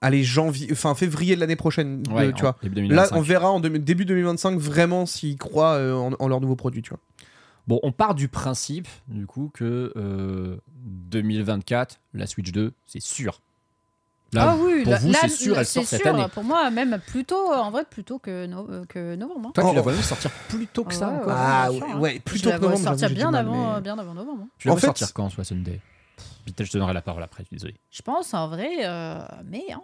allez, 0.00 0.22
janvier, 0.22 0.68
enfin 0.70 0.94
février 0.94 1.34
de 1.34 1.40
l'année 1.40 1.56
prochaine. 1.56 2.02
tu 2.04 2.10
en 2.10 2.40
vois. 2.42 2.56
Là, 2.62 2.68
2025. 2.70 3.16
on 3.16 3.20
verra 3.22 3.50
en 3.50 3.60
début 3.60 4.04
2025 4.04 4.58
vraiment 4.58 5.06
s'ils 5.06 5.36
croient 5.38 5.74
euh, 5.74 5.94
en, 5.94 6.12
en 6.18 6.28
leurs 6.28 6.40
nouveaux 6.40 6.56
produits. 6.56 6.82
Tu 6.82 6.90
vois. 6.90 7.00
Bon, 7.66 7.80
on 7.82 7.92
part 7.92 8.14
du 8.14 8.28
principe, 8.28 8.88
du 9.08 9.26
coup, 9.26 9.50
que 9.54 9.92
euh, 9.96 10.56
2024, 11.10 11.98
la 12.12 12.26
Switch 12.26 12.52
2, 12.52 12.72
c'est 12.86 13.00
sûr. 13.02 13.40
Là, 14.32 14.50
ah 14.50 14.56
oui, 14.60 14.82
pour 14.82 14.92
là- 14.92 14.98
vous, 14.98 15.12
c'est 15.12 15.28
sûr, 15.28 15.56
elle 15.58 15.64
sort 15.64 15.84
cette 15.84 16.02
sûr, 16.02 16.10
année. 16.14 16.26
Pour 16.34 16.42
moi, 16.42 16.68
même 16.70 16.98
plutôt, 17.06 17.52
en 17.52 17.70
vrai, 17.70 17.84
plutôt 17.88 18.18
que, 18.18 18.46
no- 18.46 18.68
euh, 18.68 18.84
que 18.86 19.14
novembre. 19.14 19.48
hein. 19.48 19.52
Toi, 19.54 19.64
tu 19.64 19.70
Oh, 19.70 19.74
la 19.74 19.80
vois 19.80 19.92
même 19.92 20.02
sortir 20.02 20.30
plus 20.48 20.66
tôt 20.66 20.82
que 20.84 20.92
ça 20.92 21.08
Ouais, 21.08 21.14
encore. 21.18 21.28
ouais, 21.28 21.34
Ah, 21.36 21.70
ouais, 21.70 21.80
hein. 21.92 21.98
ouais, 22.00 22.18
la 22.50 22.54
que 22.56 22.58
vois 22.58 22.70
novembre, 22.70 22.84
sortir 22.98 23.10
bien 23.10 23.30
mal, 23.30 23.46
avant, 23.46 23.74
mais- 23.76 23.80
bien 23.80 23.96
avant 23.98 24.14
novembre. 24.14 24.42
hein. 24.44 24.48
Tu 24.58 24.66
la 24.68 24.74
vois 24.74 24.80
sortir 24.80 25.12
quand, 25.14 25.30
soit 25.30 25.44
Sunday 25.44 25.80
Vite, 26.46 26.62
je 26.64 26.70
te 26.70 26.76
donnerai 26.76 26.92
la 26.92 27.00
parole 27.02 27.22
après, 27.22 27.44
je 27.44 27.46
suis 27.48 27.56
désolé. 27.56 27.74
Je 27.90 28.02
pense 28.02 28.34
en 28.34 28.48
vrai, 28.48 28.70
euh, 28.84 29.20
mais 29.46 29.62
hein, 29.72 29.80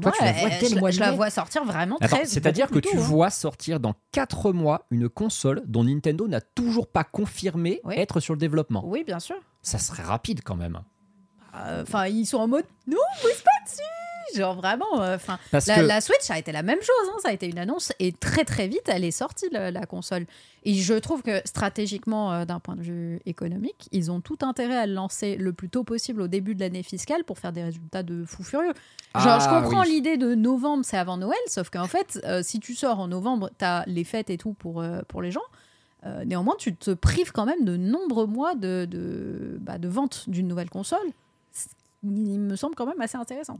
pour 0.00 0.12
Toi, 0.12 0.12
moi, 0.12 0.18
tu 0.20 0.24
la 0.24 0.80
vois 0.80 0.88
euh, 0.88 0.92
je, 0.92 1.00
la 1.00 1.12
vois 1.12 1.30
sortir 1.30 1.64
vraiment 1.64 1.96
Attends, 2.00 2.16
très. 2.16 2.26
c'est-à-dire 2.26 2.68
que 2.68 2.78
tu 2.78 2.96
hein. 2.96 3.00
vois 3.00 3.30
sortir 3.30 3.80
dans 3.80 3.94
4 4.12 4.52
mois 4.52 4.86
une 4.90 5.08
console 5.08 5.62
dont 5.66 5.84
Nintendo 5.84 6.26
n'a 6.28 6.40
toujours 6.40 6.88
pas 6.88 7.04
confirmé 7.04 7.80
Oui. 7.84 7.94
être 7.96 8.20
sur 8.20 8.34
le 8.34 8.38
développement. 8.38 8.82
Oui, 8.84 9.04
bien 9.04 9.20
sûr. 9.20 9.36
Ça 9.62 9.78
serait 9.78 10.02
rapide 10.02 10.40
quand 10.44 10.56
même. 10.56 10.80
Euh, 11.54 11.82
Enfin, 11.82 12.06
ils 12.06 12.26
sont 12.26 12.38
en 12.38 12.48
mode 12.48 12.64
non, 12.86 12.96
pousse 13.22 13.42
pas 13.42 13.64
dessus. 13.64 13.80
Genre 14.36 14.54
vraiment. 14.54 15.00
euh, 15.02 15.16
Enfin, 15.16 15.38
la, 15.52 15.60
que 15.60 15.80
la 15.80 16.00
Switch, 16.00 16.20
ça 16.22 16.34
a 16.34 16.38
été 16.38 16.52
la 16.52 16.62
même 16.62 16.80
chose. 16.80 17.08
hein, 17.10 17.16
ça 17.22 17.28
a 17.28 17.32
été 17.32 17.46
une 17.48 17.58
annonce 17.58 17.92
et 17.98 18.12
très 18.12 18.44
très 18.44 18.68
vite, 18.68 18.82
elle 18.86 19.04
est 19.04 19.10
sortie 19.10 19.46
la, 19.52 19.70
la 19.70 19.86
console. 19.86 20.26
Et 20.64 20.74
je 20.74 20.94
trouve 20.94 21.22
que 21.22 21.40
stratégiquement, 21.44 22.32
euh, 22.32 22.44
d'un 22.44 22.58
point 22.60 22.74
de 22.76 22.82
vue 22.82 23.20
économique, 23.26 23.88
ils 23.92 24.10
ont 24.10 24.20
tout 24.20 24.38
intérêt 24.42 24.76
à 24.76 24.86
le 24.86 24.94
lancer 24.94 25.36
le 25.36 25.52
plus 25.52 25.68
tôt 25.68 25.84
possible 25.84 26.22
au 26.22 26.28
début 26.28 26.54
de 26.54 26.60
l'année 26.60 26.82
fiscale 26.82 27.24
pour 27.24 27.38
faire 27.38 27.52
des 27.52 27.62
résultats 27.62 28.02
de 28.02 28.24
fou 28.24 28.42
furieux. 28.42 28.72
Genre, 29.14 29.40
je 29.40 29.46
Ah, 29.48 29.60
comprends 29.62 29.82
oui. 29.82 29.90
l'idée 29.90 30.16
de 30.16 30.34
novembre, 30.34 30.84
c'est 30.84 30.96
avant 30.98 31.16
Noël, 31.18 31.38
sauf 31.48 31.70
qu'en 31.70 31.86
fait, 31.86 32.18
euh, 32.24 32.42
si 32.42 32.60
tu 32.60 32.74
sors 32.74 32.98
en 32.98 33.08
novembre, 33.08 33.50
t'as 33.58 33.84
les 33.86 34.04
fêtes 34.04 34.30
et 34.30 34.38
tout 34.38 34.54
pour, 34.54 34.82
pour 35.08 35.22
les 35.22 35.30
gens. 35.30 35.40
Néanmoins, 36.26 36.54
tu 36.58 36.76
te 36.76 36.90
prives 36.90 37.32
quand 37.32 37.46
même 37.46 37.64
de 37.64 37.78
nombreux 37.78 38.26
mois 38.26 38.54
de, 38.54 38.86
de, 38.90 39.56
bah, 39.62 39.78
de 39.78 39.88
vente 39.88 40.24
d'une 40.28 40.46
nouvelle 40.46 40.68
console. 40.68 40.98
Qui 42.04 42.38
me 42.38 42.54
semble 42.56 42.74
quand 42.74 42.86
même 42.86 43.00
assez 43.00 43.16
intéressant. 43.16 43.58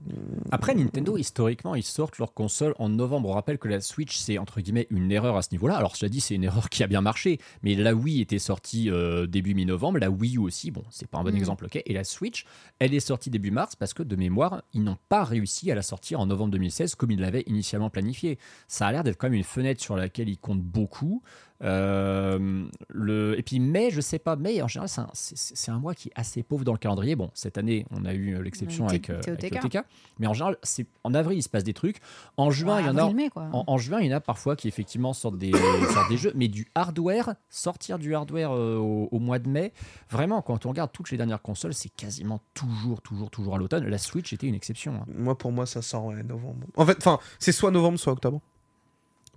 Après, 0.51 0.75
Nintendo, 0.75 1.17
historiquement, 1.17 1.75
ils 1.75 1.83
sortent 1.83 2.19
leur 2.19 2.35
console 2.35 2.75
en 2.79 2.89
novembre. 2.91 3.31
On 3.31 3.33
rappelle 3.33 3.59
que 3.59 3.69
la 3.69 3.81
Switch, 3.81 4.17
c'est 4.19 4.37
entre 4.39 4.61
guillemets 4.61 4.87
une 4.91 5.11
erreur 5.11 5.37
à 5.37 5.43
ce 5.43 5.49
niveau-là. 5.53 5.77
Alors, 5.77 5.97
cela 5.97 6.09
dit, 6.09 6.21
c'est 6.21 6.35
une 6.35 6.45
erreur 6.45 6.69
qui 6.69 6.83
a 6.83 6.87
bien 6.87 7.01
marché. 7.01 7.39
Mais 7.63 7.75
la 7.75 7.95
Wii 7.95 8.21
était 8.21 8.39
sortie 8.39 8.91
euh, 8.91 9.27
début 9.27 9.55
mi-novembre. 9.55 9.99
La 9.99 10.11
Wii 10.11 10.37
U 10.37 10.41
aussi, 10.41 10.71
bon, 10.71 10.85
c'est 10.91 11.09
pas 11.09 11.19
un 11.19 11.25
bon 11.25 11.33
Mm. 11.33 11.37
exemple, 11.37 11.65
ok. 11.67 11.83
Et 11.87 11.93
la 11.95 12.05
Switch, 12.05 12.45
elle 12.79 12.95
est 12.95 13.01
sortie 13.01 13.31
début 13.31 13.51
mars 13.51 13.77
parce 13.77 13.95
que, 13.95 14.03
de 14.03 14.15
mémoire, 14.17 14.63
ils 14.75 14.83
n'ont 14.85 14.99
pas 15.09 15.25
réussi 15.25 15.71
à 15.71 15.75
la 15.75 15.83
sortir 15.83 16.21
en 16.21 16.27
novembre 16.27 16.53
2016 16.53 16.95
comme 16.95 17.11
ils 17.11 17.21
l'avaient 17.21 17.45
initialement 17.47 17.91
planifié. 17.91 18.39
Ça 18.69 18.87
a 18.87 18.93
l'air 18.93 19.05
d'être 19.05 19.17
quand 19.17 19.27
même 19.27 19.35
une 19.35 19.43
fenêtre 19.45 19.83
sur 19.83 19.97
laquelle 19.97 20.29
ils 20.29 20.39
comptent 20.39 20.63
beaucoup. 20.63 21.23
Euh, 21.63 22.67
le... 22.89 23.39
Et 23.39 23.43
puis 23.43 23.61
mai, 23.61 23.91
je 23.91 24.01
sais 24.01 24.19
pas, 24.19 24.37
mai 24.37 24.61
en 24.63 24.69
général, 24.69 24.89
c'est 25.15 25.71
un, 25.71 25.79
mois 25.79 25.95
qui 25.95 26.09
est 26.09 26.13
assez 26.15 26.43
pauvre 26.43 26.65
dans 26.65 26.73
le 26.73 26.79
calendrier. 26.79 27.17
Bon, 27.17 27.31
cette 27.35 27.59
année, 27.59 27.87
on 27.91 28.05
a 28.05 28.13
eu 28.13 28.35
euh, 28.35 28.43
l'exception 28.43 28.87
avec, 28.89 29.11
euh, 29.11 29.21
avec 29.27 29.61
TK. 29.61 29.79
Mais 30.19 30.27
en 30.27 30.35
général, 30.35 30.57
c'est 30.63 30.87
en 31.05 31.15
avril, 31.15 31.39
il 31.39 31.43
se 31.43 31.49
passe 31.49 31.65
des 31.65 31.75
trucs. 31.75 31.99
En 32.37 32.51
juin, 32.51 32.77
Ouais, 32.77 32.83
il 32.83 32.87
y 32.87 32.91
en 32.91 32.97
a. 32.99 33.05
En, 33.53 33.65
en 33.67 33.79
juin, 33.79 34.01
il 34.01 34.11
y 34.11 34.13
en 34.13 34.17
a 34.17 34.21
parfois 34.21 34.57
qui 34.57 34.69
effectivement 34.69 35.13
sortent 35.13 35.39
des, 35.39 35.53
sortent 35.93 36.09
des 36.09 36.17
jeux, 36.17 36.33
mais 36.35 36.49
du 36.49 36.67
hardware, 36.75 37.35
sortir 37.49 37.99
du 37.99 38.15
hardware 38.15 38.53
euh, 38.53 38.77
au, 38.77 39.09
au 39.11 39.19
mois 39.19 39.39
de 39.39 39.49
mai, 39.49 39.73
vraiment, 40.11 40.43
quand 40.43 40.67
on 40.67 40.71
regarde 40.71 40.91
toutes 40.93 41.11
les 41.11 41.17
dernières 41.17 41.43
consoles, 41.43 41.75
c'est 41.75 41.89
quasiment 41.95 42.41
toujours, 42.55 43.01
toujours, 43.01 43.31
toujours 43.31 43.55
à 43.55 43.59
l'automne. 43.59 43.87
La 43.87 43.99
Switch 43.99 44.33
était 44.33 44.47
une 44.47 44.55
exception. 44.55 44.95
hein. 44.95 45.05
Moi, 45.17 45.37
pour 45.39 45.53
moi, 45.53 45.67
ça 45.67 45.83
sort 45.83 46.07
ouais, 46.07 46.23
novembre. 46.23 46.67
En 46.77 46.85
fait, 46.85 46.97
enfin, 46.99 47.19
c'est 47.39 47.53
soit 47.53 47.71
novembre, 47.71 47.99
soit 47.99 48.13
octobre. 48.13 48.41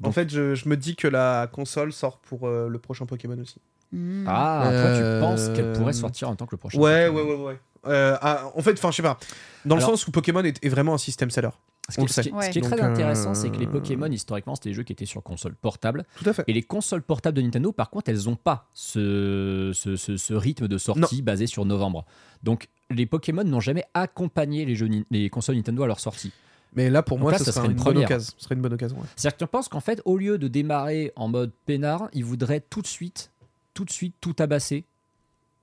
En 0.04 0.12
fait, 0.12 0.30
je, 0.30 0.56
je 0.56 0.70
me 0.70 0.78
dis 0.78 0.96
que 0.96 1.08
la 1.08 1.48
console 1.52 1.92
sort 1.94 2.18
pour 2.20 2.48
euh, 2.48 2.68
le 2.70 2.78
prochain 2.80 3.06
Pokémon 3.06 3.38
aussi. 3.40 3.58
Hmm. 3.92 4.26
Ah, 4.28 4.62
toi, 4.64 4.72
Euh, 4.74 5.20
tu 5.20 5.22
penses 5.26 5.50
qu'elle 5.56 5.74
pourrait 5.74 5.94
sortir 5.94 6.30
en 6.30 6.36
tant 6.36 6.46
que 6.46 6.52
le 6.56 6.58
prochain 6.58 6.78
Ouais, 6.80 7.08
Pokémon 7.08 7.30
ouais, 7.30 7.36
ouais, 7.36 7.44
ouais. 7.46 7.60
Euh, 7.88 8.18
ah, 8.22 8.52
en 8.56 8.62
fait, 8.62 8.74
enfin, 8.74 8.92
je 8.92 8.98
sais 8.98 9.02
pas. 9.04 9.18
Dans 9.66 9.76
le 9.76 9.82
sens 9.82 10.06
où 10.08 10.12
Pokémon 10.12 10.44
est, 10.44 10.64
est 10.64 10.70
vraiment 10.70 10.94
un 10.94 10.98
système 10.98 11.30
seller. 11.32 11.50
Ce 11.90 11.96
qui, 11.96 12.02
est- 12.02 12.04
le 12.04 12.08
ce 12.10 12.14
sait. 12.16 12.30
qui 12.30 12.36
est- 12.36 12.42
ce 12.42 12.50
qui 12.50 12.60
est 12.60 12.62
Ouais. 12.64 12.68
très 12.70 12.82
Donc, 12.82 12.86
intéressant, 12.92 13.30
euh, 13.30 13.34
c'est 13.34 13.50
que 13.50 13.56
les 13.56 13.66
Pokémon, 13.68 14.08
historiquement, 14.12 14.56
c'était 14.56 14.70
des 14.70 14.76
jeux 14.76 14.84
qui 14.84 14.92
étaient 14.92 15.06
sur 15.06 15.24
console 15.24 15.56
portable. 15.56 16.04
Tout 16.18 16.30
à 16.30 16.34
fait. 16.34 16.44
Et 16.48 16.54
les 16.54 16.64
consoles 16.64 17.02
portables 17.02 17.38
de 17.38 17.42
Nintendo, 17.42 17.72
par 17.72 17.90
contre, 17.90 18.10
elles 18.10 18.26
n'ont 18.26 18.36
pas 18.36 18.68
ce, 18.74 19.72
ce, 19.74 19.96
ce- 19.96 20.18
ce 20.18 20.34
rythme 20.34 20.68
de 20.68 20.78
sortie 20.78 21.22
basé 21.22 21.48
sur 21.48 21.64
novembre. 21.64 22.06
Donc, 22.44 22.68
les 22.90 23.06
Pokémon 23.06 23.44
n'ont 23.46 23.62
jamais 23.62 23.86
accompagné 23.94 24.66
les, 24.66 24.76
jeux, 24.76 24.90
les 25.12 25.30
consoles 25.30 25.56
Nintendo 25.56 25.84
à 25.84 25.88
leur 25.88 26.02
sortie. 26.02 26.34
Mais 26.76 26.90
là, 26.90 27.02
pour 27.02 27.18
Donc 27.18 27.24
moi, 27.24 27.32
là, 27.32 27.38
ce 27.40 27.46
ça 27.46 27.52
serait 27.52 27.62
serait 27.64 27.74
une 27.74 27.78
une 27.80 27.84
bonne 27.84 27.98
occasion. 27.98 28.34
Ce 28.38 28.44
serait 28.44 28.56
une 28.56 28.62
bonne 28.62 28.74
occasion. 28.74 28.98
ouais. 28.98 29.06
C'est-à-dire 29.16 29.38
que 29.38 29.44
tu 29.46 29.50
penses 29.50 29.68
qu'en 29.68 29.80
fait, 29.80 30.02
au 30.06 30.18
lieu 30.18 30.38
de 30.38 30.48
démarrer 30.48 31.12
en 31.16 31.28
mode 31.28 31.52
peinard, 31.66 32.10
ils 32.14 32.24
voudraient 32.26 32.62
tout 32.62 32.82
de 32.82 32.88
suite, 32.88 33.32
tout 33.74 33.86
de 33.86 33.92
suite, 33.92 34.16
tout 34.22 34.34
tabasser. 34.34 34.84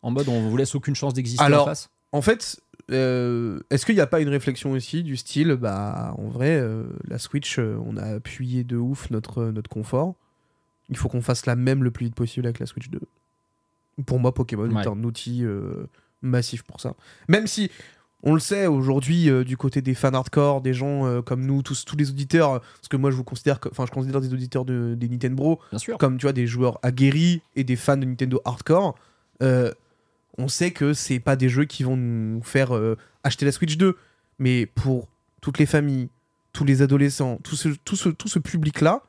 En 0.03 0.11
mode, 0.11 0.29
on 0.29 0.49
vous 0.49 0.57
laisse 0.57 0.75
aucune 0.75 0.95
chance 0.95 1.15
d'exister 1.15 1.43
en 1.43 1.47
Alors, 1.47 1.67
face? 1.67 1.89
en 2.13 2.21
fait, 2.21 2.61
euh, 2.91 3.61
est-ce 3.71 3.87
qu'il 3.87 3.95
n'y 3.95 4.01
a 4.01 4.07
pas 4.07 4.21
une 4.21 4.29
réflexion 4.29 4.73
aussi 4.73 5.03
du 5.03 5.17
style, 5.17 5.53
bah, 5.55 6.15
en 6.19 6.29
vrai, 6.29 6.57
euh, 6.59 6.85
la 7.09 7.19
Switch, 7.19 7.59
euh, 7.59 7.79
on 7.87 7.97
a 7.97 8.05
appuyé 8.17 8.65
de 8.65 8.77
ouf 8.77 9.11
notre, 9.11 9.45
notre 9.47 9.71
confort. 9.71 10.15
Il 10.91 10.97
faut 10.99 11.09
qu'on 11.09 11.23
fasse 11.23 11.47
la 11.47 11.57
même 11.57 11.83
le 11.85 11.91
plus 11.91 12.07
vite 12.07 12.15
possible 12.15 12.45
avec 12.47 12.59
la 12.59 12.67
Switch 12.67 12.91
2. 12.91 13.01
Pour 14.05 14.19
moi, 14.19 14.35
Pokémon 14.35 14.69
Ouais. 14.71 14.83
est 14.83 14.89
un 14.89 15.03
outil 15.05 15.45
euh, 15.45 15.87
massif 16.21 16.63
pour 16.65 16.81
ça. 16.81 16.95
Même 17.29 17.47
si, 17.47 17.71
on 18.25 18.33
le 18.33 18.41
sait 18.41 18.67
aujourd'hui, 18.67 19.29
euh, 19.29 19.45
du 19.45 19.57
côté 19.59 19.83
des 19.83 19.95
fans 19.95 20.15
hardcore, 20.15 20.63
des 20.63 20.73
gens 20.73 21.07
euh, 21.07 21.21
comme 21.21 21.45
nous, 21.45 21.63
tous, 21.63 21.85
tous 21.85 21.97
les 21.97 22.09
auditeurs, 22.09 22.61
parce 22.61 22.89
que 22.89 22.97
moi 22.97 23.11
je 23.11 23.17
vous 23.17 23.23
considère, 23.23 23.61
enfin 23.71 23.85
je 23.87 23.93
considère 23.93 24.21
des 24.23 24.33
auditeurs 24.33 24.65
de, 24.65 24.95
des 24.99 25.09
Nintendo 25.09 25.61
Bien 25.71 25.79
sûr. 25.79 25.99
comme 25.99 26.17
tu 26.17 26.23
vois 26.25 26.33
des 26.33 26.47
joueurs 26.47 26.79
aguerris 26.83 27.43
et 27.55 27.65
des 27.65 27.77
fans 27.77 27.99
de 27.99 28.07
Nintendo 28.07 28.41
hardcore, 28.47 28.97
euh, 29.43 29.71
on 30.39 30.49
sait 30.49 30.71
que 30.71 30.95
c'est 30.95 31.21
pas 31.21 31.37
des 31.37 31.51
jeux 31.51 31.67
qui 31.67 31.83
vont 31.83 31.97
nous 31.97 32.43
faire 32.43 32.75
euh, 32.75 32.97
acheter 33.23 33.45
la 33.45 33.53
Switch 33.53 33.77
2, 33.77 33.97
mais 34.39 34.65
pour 34.67 35.07
toutes 35.43 35.59
les 35.59 35.67
familles, 35.67 36.09
tous 36.55 36.65
les 36.65 36.81
adolescents, 36.81 37.39
tout 37.45 37.57
ce, 37.57 37.69
tout 37.69 37.97
ce, 37.97 38.09
tout 38.09 38.29
ce 38.29 38.39
public-là, 38.39 39.03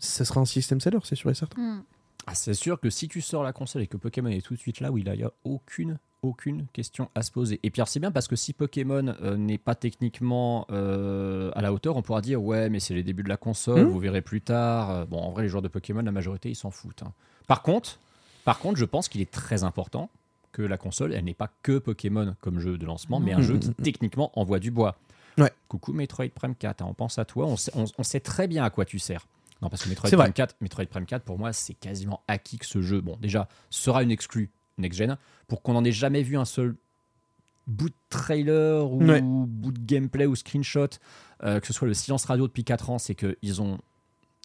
ça 0.00 0.24
sera 0.24 0.40
un 0.40 0.44
système 0.44 0.80
seller, 0.80 0.98
c'est 1.04 1.14
sûr 1.16 1.30
et 1.30 1.34
certain. 1.34 1.60
Hmm. 1.60 1.82
Ah, 2.30 2.34
c'est 2.34 2.54
sûr 2.54 2.78
que 2.80 2.90
si 2.90 3.08
tu 3.08 3.20
sors 3.20 3.42
la 3.42 3.52
console 3.52 3.82
et 3.82 3.86
que 3.86 3.96
Pokémon 3.96 4.28
est 4.28 4.42
tout 4.44 4.54
de 4.54 4.58
suite 4.60 4.80
là 4.80 4.90
où 4.92 4.98
il 4.98 5.10
n'y 5.10 5.22
a 5.22 5.30
aucune, 5.44 5.98
aucune 6.22 6.66
question 6.72 7.08
à 7.14 7.22
se 7.22 7.30
poser. 7.30 7.58
Et 7.62 7.70
puis 7.70 7.80
alors, 7.80 7.88
c'est 7.88 8.00
bien 8.00 8.10
parce 8.10 8.28
que 8.28 8.36
si 8.36 8.52
Pokémon 8.52 9.14
euh, 9.22 9.36
n'est 9.36 9.56
pas 9.58 9.74
techniquement 9.74 10.66
euh, 10.70 11.50
à 11.54 11.62
la 11.62 11.72
hauteur, 11.72 11.96
on 11.96 12.02
pourra 12.02 12.20
dire 12.20 12.42
ouais, 12.42 12.68
mais 12.68 12.80
c'est 12.80 12.94
les 12.94 13.02
débuts 13.02 13.22
de 13.22 13.28
la 13.28 13.36
console, 13.36 13.86
Hmm. 13.86 13.88
vous 13.88 13.98
verrez 13.98 14.20
plus 14.22 14.40
tard. 14.40 14.90
Euh, 14.90 15.04
Bon, 15.06 15.18
en 15.20 15.30
vrai, 15.30 15.44
les 15.44 15.48
joueurs 15.48 15.62
de 15.62 15.68
Pokémon, 15.68 16.02
la 16.02 16.12
majorité, 16.12 16.50
ils 16.50 16.54
s'en 16.56 16.70
foutent. 16.70 17.02
hein. 17.02 17.12
Par 17.46 17.62
contre, 17.62 17.98
par 18.44 18.58
contre, 18.58 18.78
je 18.78 18.84
pense 18.84 19.08
qu'il 19.08 19.20
est 19.20 19.30
très 19.30 19.64
important 19.64 20.10
que 20.52 20.62
la 20.62 20.76
console, 20.76 21.12
elle 21.14 21.24
n'est 21.24 21.34
pas 21.34 21.50
que 21.62 21.78
Pokémon 21.78 22.34
comme 22.40 22.58
jeu 22.58 22.76
de 22.78 22.84
lancement, 22.86 23.20
mais 23.20 23.32
un 23.32 23.42
jeu 23.42 23.58
qui 23.58 23.72
techniquement 23.74 24.32
envoie 24.38 24.58
du 24.58 24.70
bois. 24.70 24.96
Ouais. 25.38 25.52
Coucou 25.68 25.92
Metroid 25.92 26.28
Prime 26.34 26.54
4, 26.56 26.82
hein, 26.82 26.86
on 26.88 26.94
pense 26.94 27.18
à 27.18 27.24
toi, 27.24 27.46
on 27.46 27.56
sait, 27.56 27.70
on- 27.74 27.84
on 27.96 28.02
sait 28.02 28.20
très 28.20 28.48
bien 28.48 28.64
à 28.64 28.70
quoi 28.70 28.84
tu 28.84 28.98
sers. 28.98 29.26
Non, 29.62 29.68
parce 29.68 29.82
que 29.84 29.88
Metroid. 29.88 30.10
Prime 30.10 30.32
4, 30.32 30.56
Metroid 30.60 30.86
Prime 30.86 31.06
4, 31.06 31.24
pour 31.24 31.38
moi, 31.38 31.52
c'est 31.52 31.74
quasiment 31.74 32.22
acquis 32.28 32.58
que 32.58 32.66
ce 32.66 32.80
jeu, 32.80 33.00
bon, 33.00 33.16
déjà, 33.20 33.48
sera 33.70 34.02
une 34.02 34.10
exclue 34.10 34.50
next-gen, 34.78 35.16
pour 35.48 35.62
qu'on 35.62 35.72
n'en 35.72 35.84
ait 35.84 35.90
jamais 35.92 36.22
vu 36.22 36.36
un 36.36 36.44
seul 36.44 36.76
bout 37.66 37.88
de 37.90 37.94
trailer 38.08 38.90
ou 38.90 39.02
Ouais. 39.04 39.20
bout 39.20 39.72
de 39.72 39.80
gameplay 39.80 40.26
ou 40.26 40.36
screenshot, 40.36 40.86
euh, 41.42 41.58
que 41.60 41.66
ce 41.66 41.72
soit 41.72 41.88
le 41.88 41.94
silence 41.94 42.24
radio 42.24 42.46
depuis 42.46 42.64
4 42.64 42.88
ans, 42.90 42.98
c'est 42.98 43.14
qu'ils 43.14 43.60
ont 43.60 43.78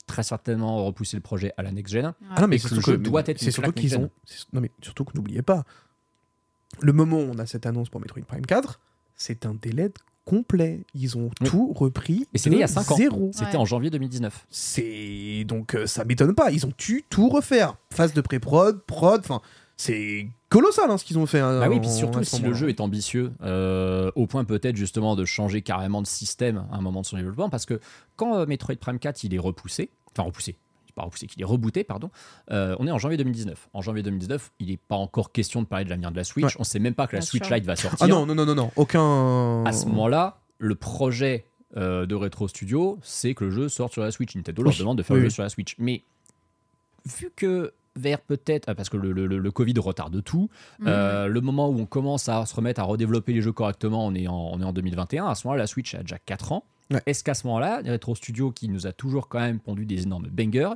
très 0.07 0.23
certainement 0.23 0.83
repoussé 0.85 1.15
le 1.15 1.21
projet 1.21 1.53
à 1.57 1.61
la 1.63 1.71
next-gen. 1.71 2.13
Ah 2.31 2.41
non, 2.41 2.47
mais 2.47 2.57
surtout 2.57 2.81
jeu 2.81 2.97
que- 2.97 3.01
doit 3.03 3.21
être 3.27 3.39
c'est 3.39 3.45
une 3.45 3.51
surtout 3.51 3.71
qu'ils 3.71 3.97
ont. 3.97 4.09
c'est- 4.25 4.51
Non, 4.51 4.59
mais 4.61 4.71
surtout 4.81 5.05
que 5.05 5.15
n'oubliez 5.15 5.41
pas, 5.43 5.63
le 6.81 6.91
moment 6.91 7.17
où 7.19 7.29
on 7.33 7.37
a 7.39 7.45
cette 7.45 7.65
annonce 7.65 7.89
pour 7.89 8.01
Metroid 8.01 8.23
Prime 8.23 8.45
4, 8.45 8.79
c'est 9.15 9.45
un 9.45 9.53
délai 9.53 9.89
de 9.89 9.93
complet. 10.25 10.85
Ils 10.93 11.17
ont 11.17 11.29
Oui. 11.41 11.47
tout 11.49 11.73
repris. 11.73 12.25
Et 12.33 12.37
c'était 12.37 12.55
il 12.55 12.59
y 12.59 12.63
a 12.63 12.67
5 12.67 12.91
ans. 12.91 12.95
Zéro. 12.95 13.29
C'était 13.33 13.51
Ouais. 13.51 13.55
en 13.57 13.65
janvier 13.65 13.89
2019. 13.89 14.45
C'est 14.49 15.43
donc 15.47 15.75
euh, 15.75 15.85
ça 15.87 16.05
m'étonne 16.05 16.35
pas. 16.35 16.51
Ils 16.51 16.65
ont 16.65 16.71
dû 16.77 17.03
tout 17.09 17.29
refaire. 17.29 17.75
Phase 17.91 18.13
de 18.13 18.21
pré-prod, 18.21 18.81
prod. 18.85 19.19
Enfin, 19.19 19.41
c'est 19.77 20.27
colossal 20.49 20.89
hein, 20.91 20.97
ce 20.97 21.03
qu'ils 21.05 21.17
ont 21.17 21.25
fait. 21.25 21.39
hein, 21.39 21.59
Bah 21.59 21.67
oui, 21.69 21.77
en- 21.77 21.81
puis 21.81 21.89
surtout 21.89 22.23
si 22.23 22.41
le 22.41 22.53
jeu 22.53 22.69
est 22.69 22.79
ambitieux, 22.79 23.31
euh, 23.41 24.11
au 24.15 24.27
point 24.27 24.43
peut-être 24.45 24.75
justement 24.75 25.15
de 25.15 25.25
changer 25.25 25.61
carrément 25.61 26.01
de 26.01 26.07
système 26.07 26.65
à 26.71 26.77
un 26.77 26.81
moment 26.81 27.01
de 27.01 27.05
son 27.05 27.17
développement, 27.17 27.49
parce 27.49 27.65
que 27.65 27.79
quand 28.15 28.35
euh, 28.37 28.45
Metroid 28.45 28.75
Prime 28.75 28.99
4 28.99 29.23
il 29.23 29.33
est 29.33 29.39
repoussé, 29.39 29.89
enfin 30.11 30.23
repoussé, 30.27 30.55
pas 30.93 31.03
repoussé, 31.03 31.27
qu'il 31.27 31.41
est 31.41 31.45
rebooté, 31.45 31.83
pardon, 31.83 32.09
euh, 32.51 32.75
on 32.79 32.87
est 32.87 32.91
en 32.91 32.97
janvier 32.99 33.17
2019. 33.17 33.69
En 33.73 33.81
janvier 33.81 34.03
2019, 34.03 34.51
il 34.59 34.67
n'est 34.69 34.77
pas 34.77 34.95
encore 34.95 35.31
question 35.31 35.61
de 35.61 35.67
parler 35.67 35.85
de 35.85 35.89
l'avenir 35.89 36.11
de 36.11 36.15
la 36.17 36.23
Switch, 36.23 36.45
Ouais. 36.45 36.51
on 36.59 36.63
sait 36.63 36.79
même 36.79 36.93
pas 36.95 37.07
que 37.07 37.13
la 37.15 37.19
Bien 37.19 37.25
Switch 37.27 37.45
sûr. 37.45 37.55
Lite 37.55 37.65
va 37.65 37.75
sortir. 37.75 37.99
Ah 38.01 38.07
non 38.07 38.25
non 38.25 38.35
non 38.35 38.45
non 38.45 38.55
non 38.55 38.71
aucun. 38.75 39.63
À 39.65 39.71
ce 39.71 39.85
moment-là, 39.87 40.39
le 40.59 40.75
projet 40.75 41.45
euh, 41.75 42.05
de 42.05 42.13
Retro 42.15 42.47
Studio, 42.47 42.99
c'est 43.01 43.33
que 43.33 43.45
le 43.45 43.51
jeu 43.51 43.69
sorte 43.69 43.93
sur 43.93 44.03
la 44.03 44.11
Switch. 44.11 44.35
Nintendo 44.35 44.61
leur 44.63 44.75
demande 44.77 44.97
de 44.97 45.03
faire 45.03 45.15
Oui, 45.15 45.21
le 45.23 45.29
jeu 45.29 45.33
sur 45.33 45.43
la 45.43 45.49
Switch. 45.49 45.75
Mais 45.79 46.03
vu 47.05 47.31
que 47.35 47.73
vers 47.95 48.19
peut-être, 48.21 48.65
ah, 48.69 48.75
parce 48.75 48.89
que 48.89 48.97
le, 48.97 49.11
le- 49.11 49.51
Covid 49.51 49.73
retarde 49.77 50.23
tout, 50.23 50.49
Hmm. 50.79 50.85
euh, 50.87 51.27
le 51.27 51.41
moment 51.41 51.69
où 51.69 51.79
on 51.79 51.85
commence 51.85 52.27
à 52.29 52.45
se 52.45 52.55
remettre 52.55 52.79
à 52.81 52.83
redévelopper 52.85 53.33
les 53.33 53.41
jeux 53.41 53.51
correctement, 53.51 54.05
on 54.05 54.15
est 54.15 54.27
en, 54.27 54.35
on 54.53 54.59
est 54.61 54.63
en 54.63 54.73
2021. 54.73 55.27
À 55.27 55.35
ce 55.35 55.45
moment-là, 55.47 55.63
la 55.63 55.67
Switch 55.67 55.93
a 55.95 55.99
déjà 56.01 56.17
4 56.17 56.51
ans. 56.53 56.63
Ouais. 56.93 57.01
Est-ce 57.05 57.23
qu'à 57.23 57.33
ce 57.33 57.45
moment-là, 57.47 57.81
Retro 57.85 58.15
Studio, 58.15 58.51
qui 58.51 58.69
nous 58.69 58.87
a 58.87 58.91
toujours 58.93 59.27
quand 59.27 59.39
même 59.39 59.59
pondu 59.59 59.85
des 59.85 60.03
énormes 60.03 60.27
bangers, 60.27 60.71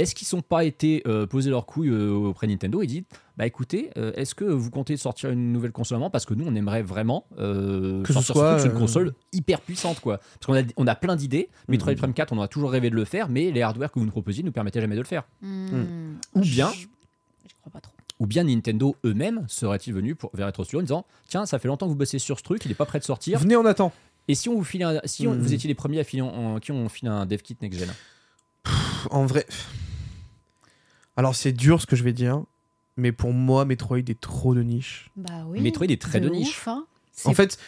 est-ce 0.00 0.14
qu'ils 0.16 0.26
n'ont 0.36 0.42
pas 0.42 0.64
été 0.64 1.02
euh, 1.06 1.24
poser 1.24 1.50
leurs 1.50 1.66
couilles 1.66 1.88
euh, 1.90 2.10
auprès 2.10 2.48
de 2.48 2.52
Nintendo 2.52 2.82
et 2.82 2.86
dit 2.88 3.04
bah 3.36 3.46
écoutez, 3.46 3.90
euh, 3.96 4.12
est-ce 4.16 4.34
que 4.34 4.44
vous 4.44 4.70
comptez 4.70 4.96
sortir 4.96 5.30
une 5.30 5.52
nouvelle 5.52 5.70
console 5.72 5.96
avant 5.96 6.10
Parce 6.10 6.24
que 6.26 6.34
nous, 6.34 6.44
on 6.46 6.54
aimerait 6.56 6.82
vraiment 6.82 7.26
euh, 7.38 8.02
Que 8.02 8.08
ce 8.08 8.14
sortir 8.14 8.34
soit, 8.34 8.44
ce 8.46 8.50
truc 8.54 8.60
sur 8.62 8.72
une 8.72 8.78
console 8.78 9.14
hyper 9.32 9.60
puissante, 9.60 10.00
quoi. 10.00 10.18
Parce 10.18 10.46
qu'on 10.46 10.54
a, 10.56 10.62
on 10.76 10.86
a 10.88 10.94
plein 10.96 11.14
d'idées. 11.16 11.48
Metroid 11.68 11.92
Mhm. 11.92 11.98
Prime 11.98 12.12
4, 12.14 12.32
on 12.32 12.40
a 12.42 12.48
toujours 12.48 12.70
rêvé 12.72 12.90
de 12.90 12.96
le 12.96 13.04
faire, 13.04 13.28
mais 13.28 13.50
les 13.52 13.62
hardware 13.62 13.92
que 13.92 13.98
vous 14.00 14.04
nous 14.04 14.10
proposiez 14.10 14.42
ne 14.42 14.48
nous 14.48 14.52
permettaient 14.52 14.80
jamais 14.80 14.96
de 14.96 15.00
le 15.00 15.06
faire. 15.06 15.24
Hmm. 15.42 16.14
Ou 16.34 16.40
bien, 16.40 16.70
Je 16.72 16.80
je 16.80 17.54
crois 17.60 17.72
pas 17.72 17.80
trop. 17.80 17.92
ou 18.20 18.26
bien 18.26 18.42
Nintendo 18.44 18.96
eux-mêmes 19.04 19.44
seraient-ils 19.48 19.92
venus 19.94 20.16
pour, 20.16 20.30
vers 20.34 20.46
Retro 20.48 20.64
Studio 20.64 20.80
en 20.80 20.82
disant 20.82 21.06
tiens, 21.28 21.46
ça 21.46 21.58
fait 21.60 21.68
longtemps 21.68 21.86
que 21.86 21.90
vous 21.90 21.96
bossez 21.96 22.18
sur 22.18 22.38
ce 22.38 22.44
truc, 22.44 22.64
il 22.64 22.68
n'est 22.68 22.74
pas 22.74 22.86
prêt 22.86 22.98
de 23.00 23.04
sortir. 23.04 23.38
Venez 23.38 23.56
en 23.56 23.64
attend. 23.64 23.92
Et 24.28 24.34
si 24.34 24.48
on 24.48 24.54
vous 24.56 24.64
file 24.64 24.82
un- 24.84 25.00
si 25.04 25.26
on- 25.26 25.34
vous 25.34 25.52
étiez 25.52 25.68
les 25.68 25.74
premiers 25.74 26.00
à 26.00 26.04
filer 26.04 26.22
en- 26.22 26.28
en- 26.56 26.60
qui 26.60 26.72
ont 26.72 26.88
filé 26.88 27.10
un 27.10 27.26
dev 27.26 27.38
kit 27.42 27.56
next 27.60 27.78
gen 27.78 27.90
En 29.10 29.26
vrai. 29.26 29.46
Alors 31.16 31.34
c'est 31.34 31.52
dur 31.52 31.80
ce 31.80 31.86
que 31.86 31.96
je 31.96 32.02
vais 32.04 32.12
dire, 32.12 32.42
mais 32.96 33.12
pour 33.12 33.32
moi 33.32 33.64
Metroid 33.64 33.98
est 33.98 34.20
trop 34.20 34.54
de 34.54 34.62
niche. 34.62 35.10
Bah 35.16 35.44
oui. 35.46 35.60
Metroid 35.60 35.86
est 35.90 36.00
très 36.00 36.20
de, 36.20 36.28
de 36.28 36.34
niche. 36.34 36.48
ouf, 36.58 36.68
hein. 36.68 36.86
En 37.24 37.34
fait, 37.34 37.58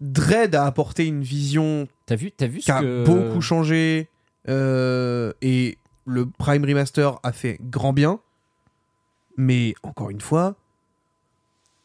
Dread 0.00 0.54
a 0.54 0.66
apporté 0.66 1.06
une 1.06 1.22
vision 1.22 1.88
T'as 2.04 2.14
vu, 2.16 2.30
t'as 2.30 2.46
vu 2.46 2.60
ce 2.60 2.66
qui 2.66 2.70
a 2.70 2.80
que 2.80 3.04
beaucoup 3.04 3.40
changé 3.40 4.08
euh, 4.48 5.32
et 5.42 5.78
le 6.04 6.26
Prime 6.26 6.64
Remaster 6.64 7.18
a 7.22 7.32
fait 7.32 7.58
grand 7.62 7.92
bien. 7.92 8.20
Mais 9.38 9.74
encore 9.82 10.10
une 10.10 10.20
fois, 10.20 10.54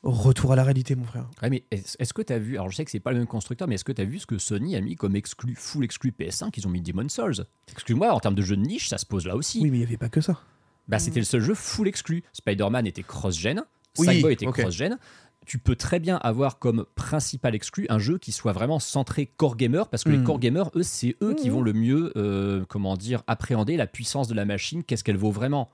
retour 0.04 0.52
à 0.54 0.56
la 0.56 0.64
réalité, 0.64 0.96
mon 0.96 1.04
frère. 1.06 1.30
Ouais, 1.44 1.50
mais 1.50 1.64
est-ce 1.72 2.14
que 2.14 2.22
tu 2.22 2.34
as 2.34 2.40
vu, 2.40 2.56
alors 2.56 2.70
je 2.70 2.76
sais 2.76 2.86
que 2.86 2.92
c'est 2.92 3.00
pas 3.00 3.12
le 3.12 3.20
même 3.20 3.28
constructeur, 3.28 3.68
mais 3.68 3.76
est-ce 3.76 3.84
que 3.86 3.92
tu 3.92 4.02
as 4.02 4.06
vu 4.06 4.18
ce 4.20 4.26
que 4.26 4.38
Sony 4.38 4.76
a 4.76 4.82
mis 4.82 4.96
comme 4.96 5.16
exclu, 5.16 5.56
full 5.56 5.84
exclu 5.84 6.12
PS5 6.18 6.50
Ils 6.58 6.68
ont 6.68 6.72
mis 6.72 6.82
Demon 6.82 7.08
Souls. 7.10 7.46
Excuse-moi, 7.72 8.12
en 8.12 8.20
termes 8.20 8.36
de 8.36 8.42
jeu 8.42 8.56
de 8.58 8.62
niche, 8.62 8.90
ça 8.90 8.98
se 8.98 9.06
pose 9.06 9.26
là 9.28 9.36
aussi. 9.36 9.60
Oui, 9.62 9.70
mais 9.70 9.78
il 9.78 9.82
n'y 9.82 9.86
avait 9.86 9.98
pas 9.98 10.10
que 10.10 10.22
ça. 10.22 10.40
Bah, 10.88 10.98
c'était 11.00 11.20
le 11.20 11.26
seul 11.26 11.42
jeu 11.42 11.54
full 11.54 11.88
exclu. 11.88 12.24
Spider-Man 12.34 12.88
était 12.88 13.04
cross-gen, 13.04 13.64
Oui, 14.00 14.06
Sackboy 14.08 14.34
était 14.34 14.46
cross-gen. 14.48 14.98
Tu 15.46 15.58
peux 15.58 15.76
très 15.76 16.00
bien 16.00 16.18
avoir 16.18 16.60
comme 16.60 16.86
principal 16.96 17.56
exclu 17.56 17.86
un 17.90 17.98
jeu 17.98 18.18
qui 18.20 18.32
soit 18.32 18.52
vraiment 18.54 18.80
centré 18.80 19.26
core 19.38 19.56
gamer, 19.56 19.90
parce 19.90 20.04
que 20.04 20.10
les 20.10 20.20
Mm. 20.20 20.24
core 20.24 20.40
gamers, 20.40 20.70
eux, 20.76 20.84
c'est 20.84 21.16
eux 21.24 21.34
qui 21.34 21.50
Mm. 21.50 21.54
vont 21.54 21.62
le 21.62 21.74
mieux, 21.74 22.12
euh, 22.16 22.64
comment 22.70 22.96
dire, 22.96 23.24
appréhender 23.28 23.76
la 23.78 23.88
puissance 23.88 24.28
de 24.28 24.34
la 24.36 24.46
machine, 24.46 24.84
qu'est-ce 24.84 25.04
qu'elle 25.04 25.18
vaut 25.18 25.32
vraiment. 25.32 25.70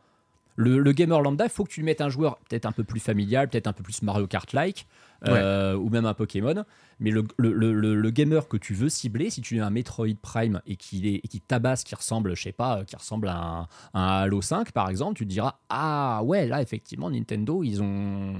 Le, 0.59 0.79
le 0.79 0.91
gamer 0.91 1.21
lambda, 1.21 1.45
il 1.45 1.49
faut 1.51 1.63
que 1.63 1.69
tu 1.69 1.79
lui 1.81 1.85
mettes 1.85 2.01
un 2.01 2.09
joueur 2.09 2.37
peut-être 2.49 2.65
un 2.65 2.71
peu 2.71 2.83
plus 2.83 2.99
familial, 2.99 3.47
peut-être 3.47 3.67
un 3.67 3.73
peu 3.73 3.83
plus 3.83 4.01
Mario 4.01 4.25
Kart-like, 4.27 4.87
euh, 5.27 5.75
ou 5.75 5.89
même 5.89 6.05
un 6.07 6.13
Pokémon. 6.15 6.63
Mais 6.99 7.11
le, 7.11 7.23
le, 7.37 7.53
le- 7.53 7.73
le- 7.73 7.93
le 7.95 8.09
gamer 8.09 8.47
que 8.47 8.57
tu 8.57 8.73
veux 8.73 8.89
cibler, 8.89 9.29
si 9.29 9.41
tu 9.41 9.59
as 9.61 9.65
un 9.67 9.69
Metroid 9.69 10.15
Prime 10.19 10.59
et 10.65 10.75
qu'il 10.75 11.05
est 11.05 11.21
et 11.23 11.27
qui 11.27 11.41
tabasse, 11.41 11.83
qui 11.83 11.93
ressemble, 11.93 12.35
je 12.35 12.41
sais 12.41 12.51
pas, 12.51 12.83
qui 12.85 12.95
ressemble 12.95 13.27
à 13.27 13.37
un, 13.37 13.61
à 13.93 13.99
un 13.99 14.21
Halo 14.23 14.41
5 14.41 14.71
par 14.71 14.89
exemple, 14.89 15.15
tu 15.15 15.25
te 15.25 15.29
diras 15.29 15.59
ah 15.69 16.21
ouais 16.23 16.47
là 16.47 16.59
effectivement 16.63 17.11
Nintendo 17.11 17.63
ils 17.63 17.81
ont 17.83 18.33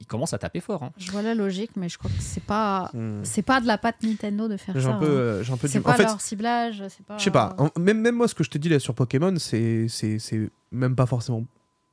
ils 0.00 0.06
commencent 0.06 0.32
à 0.32 0.38
taper 0.38 0.60
fort. 0.60 0.84
hein. 0.84 0.92
Je 0.96 1.10
vois 1.10 1.22
la 1.22 1.34
logique, 1.34 1.72
mais 1.76 1.88
je 1.88 1.98
crois 1.98 2.10
que 2.10 2.20
c'est 2.20 2.44
pas, 2.44 2.88
Hmm. 2.94 3.24
c'est 3.24 3.42
pas 3.42 3.60
de 3.60 3.66
la 3.66 3.78
patte 3.78 4.00
Nintendo 4.04 4.46
de 4.46 4.56
faire 4.56 4.76
J'ai 4.76 4.82
ça. 4.82 4.94
un 4.94 4.98
peu, 5.00 5.06
hein. 5.06 5.08
euh, 5.10 5.42
j'ai 5.42 5.52
un 5.52 5.56
peu 5.56 5.66
C'est 5.66 5.78
du. 5.78 5.84
pas 5.84 5.94
En 5.94 5.96
fait, 5.96 6.04
leur 6.04 6.20
ciblage, 6.20 6.84
c'est 6.88 7.04
pas. 7.04 7.18
Je 7.18 7.24
sais 7.24 7.30
pas. 7.32 7.56
Même, 7.76 8.00
même 8.00 8.14
moi, 8.14 8.28
ce 8.28 8.34
que 8.36 8.44
je 8.44 8.50
te 8.50 8.58
dis 8.58 8.68
là 8.68 8.78
sur 8.78 8.94
Pokémon, 8.94 9.34
c'est 9.38 9.88
c'est 9.88 10.20
c'est 10.20 10.48
même 10.70 10.94
pas 10.94 11.06
forcément 11.06 11.44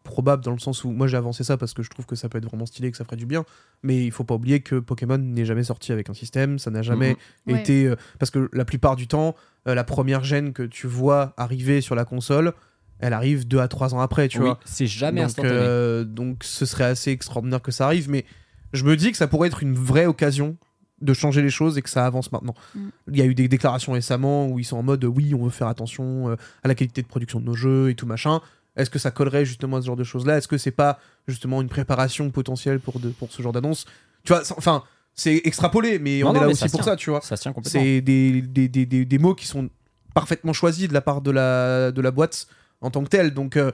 probable 0.03 0.43
dans 0.43 0.51
le 0.51 0.59
sens 0.59 0.83
où 0.83 0.91
moi 0.91 1.07
j'ai 1.07 1.17
avancé 1.17 1.43
ça 1.43 1.57
parce 1.57 1.73
que 1.73 1.83
je 1.83 1.89
trouve 1.89 2.05
que 2.05 2.15
ça 2.15 2.27
peut 2.29 2.37
être 2.39 2.45
vraiment 2.45 2.65
stylé, 2.65 2.89
que 2.91 2.97
ça 2.97 3.03
ferait 3.03 3.17
du 3.17 3.25
bien. 3.25 3.45
Mais 3.83 4.03
il 4.03 4.11
faut 4.11 4.23
pas 4.23 4.35
oublier 4.35 4.59
que 4.61 4.79
Pokémon 4.79 5.17
n'est 5.17 5.45
jamais 5.45 5.63
sorti 5.63 5.91
avec 5.91 6.09
un 6.09 6.13
système, 6.13 6.57
ça 6.59 6.71
n'a 6.71 6.81
jamais 6.81 7.17
Mhm. 7.47 7.55
été 7.55 7.85
euh, 7.87 7.95
parce 8.19 8.31
que 8.31 8.49
la 8.53 8.65
plupart 8.65 8.95
du 8.95 9.07
temps, 9.07 9.35
euh, 9.67 9.75
la 9.75 9.83
première 9.83 10.23
gêne 10.23 10.53
que 10.53 10.63
tu 10.63 10.87
vois 10.87 11.33
arriver 11.37 11.81
sur 11.81 11.93
la 11.95 12.05
console, 12.05 12.53
elle 12.99 13.13
arrive 13.13 13.47
deux 13.47 13.59
à 13.59 13.67
trois 13.67 13.93
ans 13.95 13.99
après, 13.99 14.27
tu 14.27 14.39
Oui, 14.39 14.45
vois. 14.45 14.59
c'est 14.65 14.87
jamais 14.87 15.21
donc, 15.21 15.25
instantané. 15.29 15.55
euh, 15.55 16.03
donc 16.03 16.43
ce 16.43 16.65
serait 16.65 16.83
assez 16.85 17.11
extraordinaire 17.11 17.61
que 17.61 17.71
ça 17.71 17.85
arrive, 17.85 18.09
mais 18.09 18.25
je 18.73 18.83
me 18.85 18.95
dis 18.95 19.11
que 19.11 19.17
ça 19.17 19.27
pourrait 19.27 19.47
être 19.49 19.61
une 19.63 19.73
vraie 19.75 20.05
occasion 20.05 20.57
de 21.01 21.13
changer 21.13 21.41
les 21.41 21.49
choses 21.49 21.79
et 21.79 21.81
que 21.81 21.89
ça 21.89 22.05
avance 22.05 22.31
maintenant. 22.31 22.53
Mm. 22.75 22.79
Il 23.11 23.17
y 23.17 23.21
a 23.23 23.25
eu 23.25 23.33
des 23.33 23.47
déclarations 23.47 23.93
récemment 23.93 24.47
où 24.47 24.59
ils 24.59 24.63
sont 24.65 24.77
en 24.77 24.83
mode 24.83 25.03
oui, 25.03 25.33
on 25.33 25.43
veut 25.45 25.49
faire 25.49 25.67
attention 25.67 26.29
euh, 26.29 26.35
à 26.63 26.67
la 26.67 26.75
qualité 26.75 27.01
de 27.01 27.07
production 27.07 27.39
de 27.39 27.45
nos 27.45 27.55
jeux 27.55 27.89
et 27.89 27.95
tout 27.95 28.05
machin. 28.05 28.39
Est-ce 28.75 28.89
que 28.89 28.99
ça 28.99 29.11
collerait 29.11 29.45
justement 29.45 29.77
à 29.77 29.81
ce 29.81 29.87
genre 29.87 29.95
de 29.97 30.03
choses-là? 30.03 30.37
Est-ce 30.37 30.47
que 30.47 30.57
c'est 30.57 30.71
pas 30.71 30.99
justement 31.27 31.61
une 31.61 31.67
préparation 31.69 32.29
potentielle 32.31 32.79
pour, 32.79 32.99
de, 32.99 33.09
pour 33.09 33.31
ce 33.31 33.41
genre 33.41 33.51
d'annonce? 33.51 33.85
Tu 34.23 34.33
vois, 34.33 34.41
enfin, 34.57 34.83
c'est 35.13 35.41
extrapolé, 35.43 35.99
mais 35.99 36.21
Non, 36.21 36.29
on 36.29 36.33
non, 36.33 36.39
est 36.39 36.43
là 36.43 36.49
aussi 36.49 36.69
pour 36.69 36.79
tient. 36.79 36.83
ça, 36.83 36.95
tu 36.95 37.09
vois. 37.09 37.21
Ça 37.21 37.35
tient 37.37 37.51
complètement. 37.53 37.81
C'est 37.81 38.01
des, 38.01 38.41
des, 38.41 38.67
des, 38.69 38.85
des, 38.85 39.05
des 39.05 39.17
mots 39.19 39.35
qui 39.35 39.45
sont 39.47 39.69
parfaitement 40.13 40.53
choisis 40.53 40.87
de 40.87 40.93
la 40.93 41.01
part 41.01 41.21
de 41.21 41.31
la, 41.31 41.91
de 41.91 42.01
la 42.01 42.11
boîte 42.11 42.47
en 42.81 42.89
tant 42.91 43.03
que 43.03 43.09
telle. 43.09 43.33
Donc, 43.33 43.57
euh, 43.57 43.71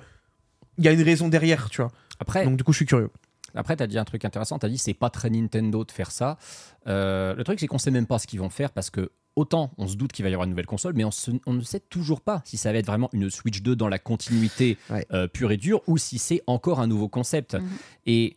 il 0.80 0.86
y 0.86 0.88
a 0.88 0.92
une 0.92 1.02
raison 1.04 1.28
derrière, 1.28 1.70
tu 1.70 1.82
vois. 1.82 1.92
Après, 2.20 2.44
Donc, 2.46 2.58
du 2.58 2.64
coup, 2.64 2.72
je 2.72 2.78
suis 2.78 2.86
curieux. 2.86 3.10
Après, 3.56 3.76
tu 3.76 3.84
as 3.84 3.88
dit 3.88 3.98
un 4.00 4.06
truc 4.06 4.26
intéressant. 4.26 4.58
Tu 4.60 4.66
as 4.66 4.70
dit 4.70 4.78
c'est 4.78 4.94
pas 4.94 5.10
très 5.10 5.30
Nintendo 5.30 5.84
de 5.84 5.92
faire 5.92 6.12
ça. 6.12 6.38
Euh, 6.88 7.34
le 7.36 7.44
truc, 7.44 7.60
c'est 7.60 7.68
qu'on 7.68 7.78
sait 7.78 7.92
même 7.92 8.06
pas 8.08 8.18
ce 8.20 8.28
qu'ils 8.28 8.40
vont 8.40 8.50
faire 8.50 8.72
parce 8.72 8.90
que 8.90 9.12
autant 9.38 9.72
on 9.78 9.88
se 9.88 9.96
doute 9.96 10.12
qu'il 10.12 10.24
va 10.24 10.30
y 10.30 10.34
avoir 10.34 10.46
une 10.46 10.50
nouvelle 10.52 10.66
console, 10.66 10.94
mais 10.96 11.06
on, 11.06 11.12
se- 11.12 11.32
on 11.46 11.54
ne 11.54 11.62
sait 11.62 11.80
toujours 11.80 12.20
pas 12.22 12.42
si 12.44 12.58
ça 12.58 12.72
va 12.74 12.78
être 12.80 12.88
vraiment 12.88 13.10
une 13.14 13.30
Switch 13.30 13.62
2 13.62 13.76
dans 13.76 13.88
la 13.88 14.00
continuité 14.00 14.78
Ouais. 14.90 15.06
euh, 15.14 15.28
pure 15.28 15.52
et 15.52 15.58
dure 15.58 15.82
ou 15.88 15.98
si 15.98 16.18
c'est 16.20 16.42
encore 16.48 16.80
un 16.82 16.88
nouveau 16.88 17.08
concept. 17.08 17.54
Mhm. 17.56 17.68
Et 18.08 18.36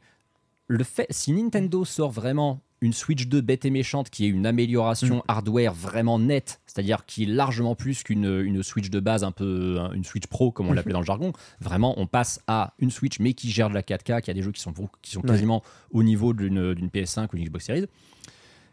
le 0.69 0.85
fait, 0.85 1.07
si 1.11 1.33
Nintendo 1.33 1.85
sort 1.85 2.11
vraiment 2.13 2.61
une 2.83 2.93
Switch 2.95 3.27
2 3.27 3.43
bête 3.43 3.67
et 3.67 3.71
méchante 3.71 4.09
qui 4.09 4.25
est 4.25 4.29
une 4.29 4.47
amélioration 4.47 5.17
Mm. 5.17 5.23
hardware 5.29 5.75
vraiment 5.75 6.19
nette, 6.19 6.61
c'est-à-dire 6.67 7.05
qui 7.05 7.25
est 7.25 7.27
largement 7.27 7.75
plus 7.75 8.03
qu'une 8.03 8.25
une 8.43 8.63
Switch 8.63 8.89
de 8.89 9.01
base, 9.01 9.23
un 9.23 9.33
peu 9.33 9.79
une 9.95 10.05
Switch 10.05 10.27
Pro 10.29 10.51
comme 10.51 10.67
on 10.67 10.71
Mhm. 10.71 10.77
l'appelait 10.77 10.93
dans 10.95 11.01
le 11.01 11.05
jargon, 11.07 11.33
vraiment 11.61 11.93
on 12.01 12.07
passe 12.07 12.41
à 12.47 12.73
une 12.79 12.91
Switch 12.91 13.19
mais 13.21 13.35
qui 13.35 13.51
gère 13.51 13.69
de 13.69 13.75
la 13.75 13.83
4K, 13.83 14.23
qui 14.23 14.31
a 14.31 14.35
des 14.35 14.43
jeux 14.43 14.53
qui 14.53 14.63
sont, 14.63 14.71
beaucoup- 14.71 14.97
qui 15.03 15.11
sont 15.11 15.21
Ouais. 15.21 15.27
quasiment 15.29 15.63
au 15.93 16.03
niveau 16.03 16.33
d'une 16.33 16.73
d'une 16.75 16.89
PS5 16.89 17.29
ou 17.33 17.37
d'une 17.37 17.45
Xbox 17.47 17.67
Series. 17.67 17.87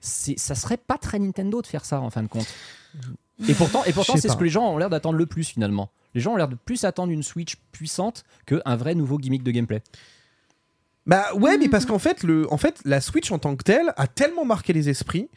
Ça 0.01 0.55
serait 0.55 0.77
pas 0.77 0.97
très 0.97 1.19
Nintendo 1.19 1.61
de 1.61 1.67
faire 1.67 1.85
ça 1.85 1.99
en 2.01 2.09
fin 2.09 2.23
de 2.23 2.27
compte. 2.27 2.47
Et 3.47 3.53
pourtant, 3.53 3.83
et 3.85 3.93
pourtant 3.93 4.15
c'est 4.17 4.29
ce 4.29 4.35
que 4.37 4.43
les 4.43 4.49
gens 4.49 4.65
ont 4.73 4.77
l'air 4.77 4.89
d'attendre 4.89 5.17
le 5.17 5.25
plus 5.25 5.43
finalement. 5.43 5.91
Les 6.15 6.21
gens 6.21 6.33
ont 6.33 6.37
l'air 6.37 6.47
de 6.47 6.55
plus 6.55 6.83
attendre 6.85 7.11
une 7.11 7.23
Switch 7.23 7.55
puissante 7.71 8.23
qu'un 8.45 8.75
vrai 8.75 8.95
nouveau 8.95 9.17
gimmick 9.19 9.43
de 9.43 9.51
gameplay. 9.51 9.81
Bah 11.05 11.25
ouais, 11.35 11.57
mais 11.57 11.69
parce 11.69 11.85
qu'en 11.85 11.99
fait, 11.99 12.23
le, 12.23 12.51
en 12.51 12.57
fait, 12.57 12.81
la 12.83 12.99
Switch 12.99 13.31
en 13.31 13.39
tant 13.39 13.55
que 13.55 13.63
telle 13.63 13.93
a 13.95 14.07
tellement 14.07 14.43
marqué 14.45 14.73
les 14.73 14.89
esprits 14.89 15.29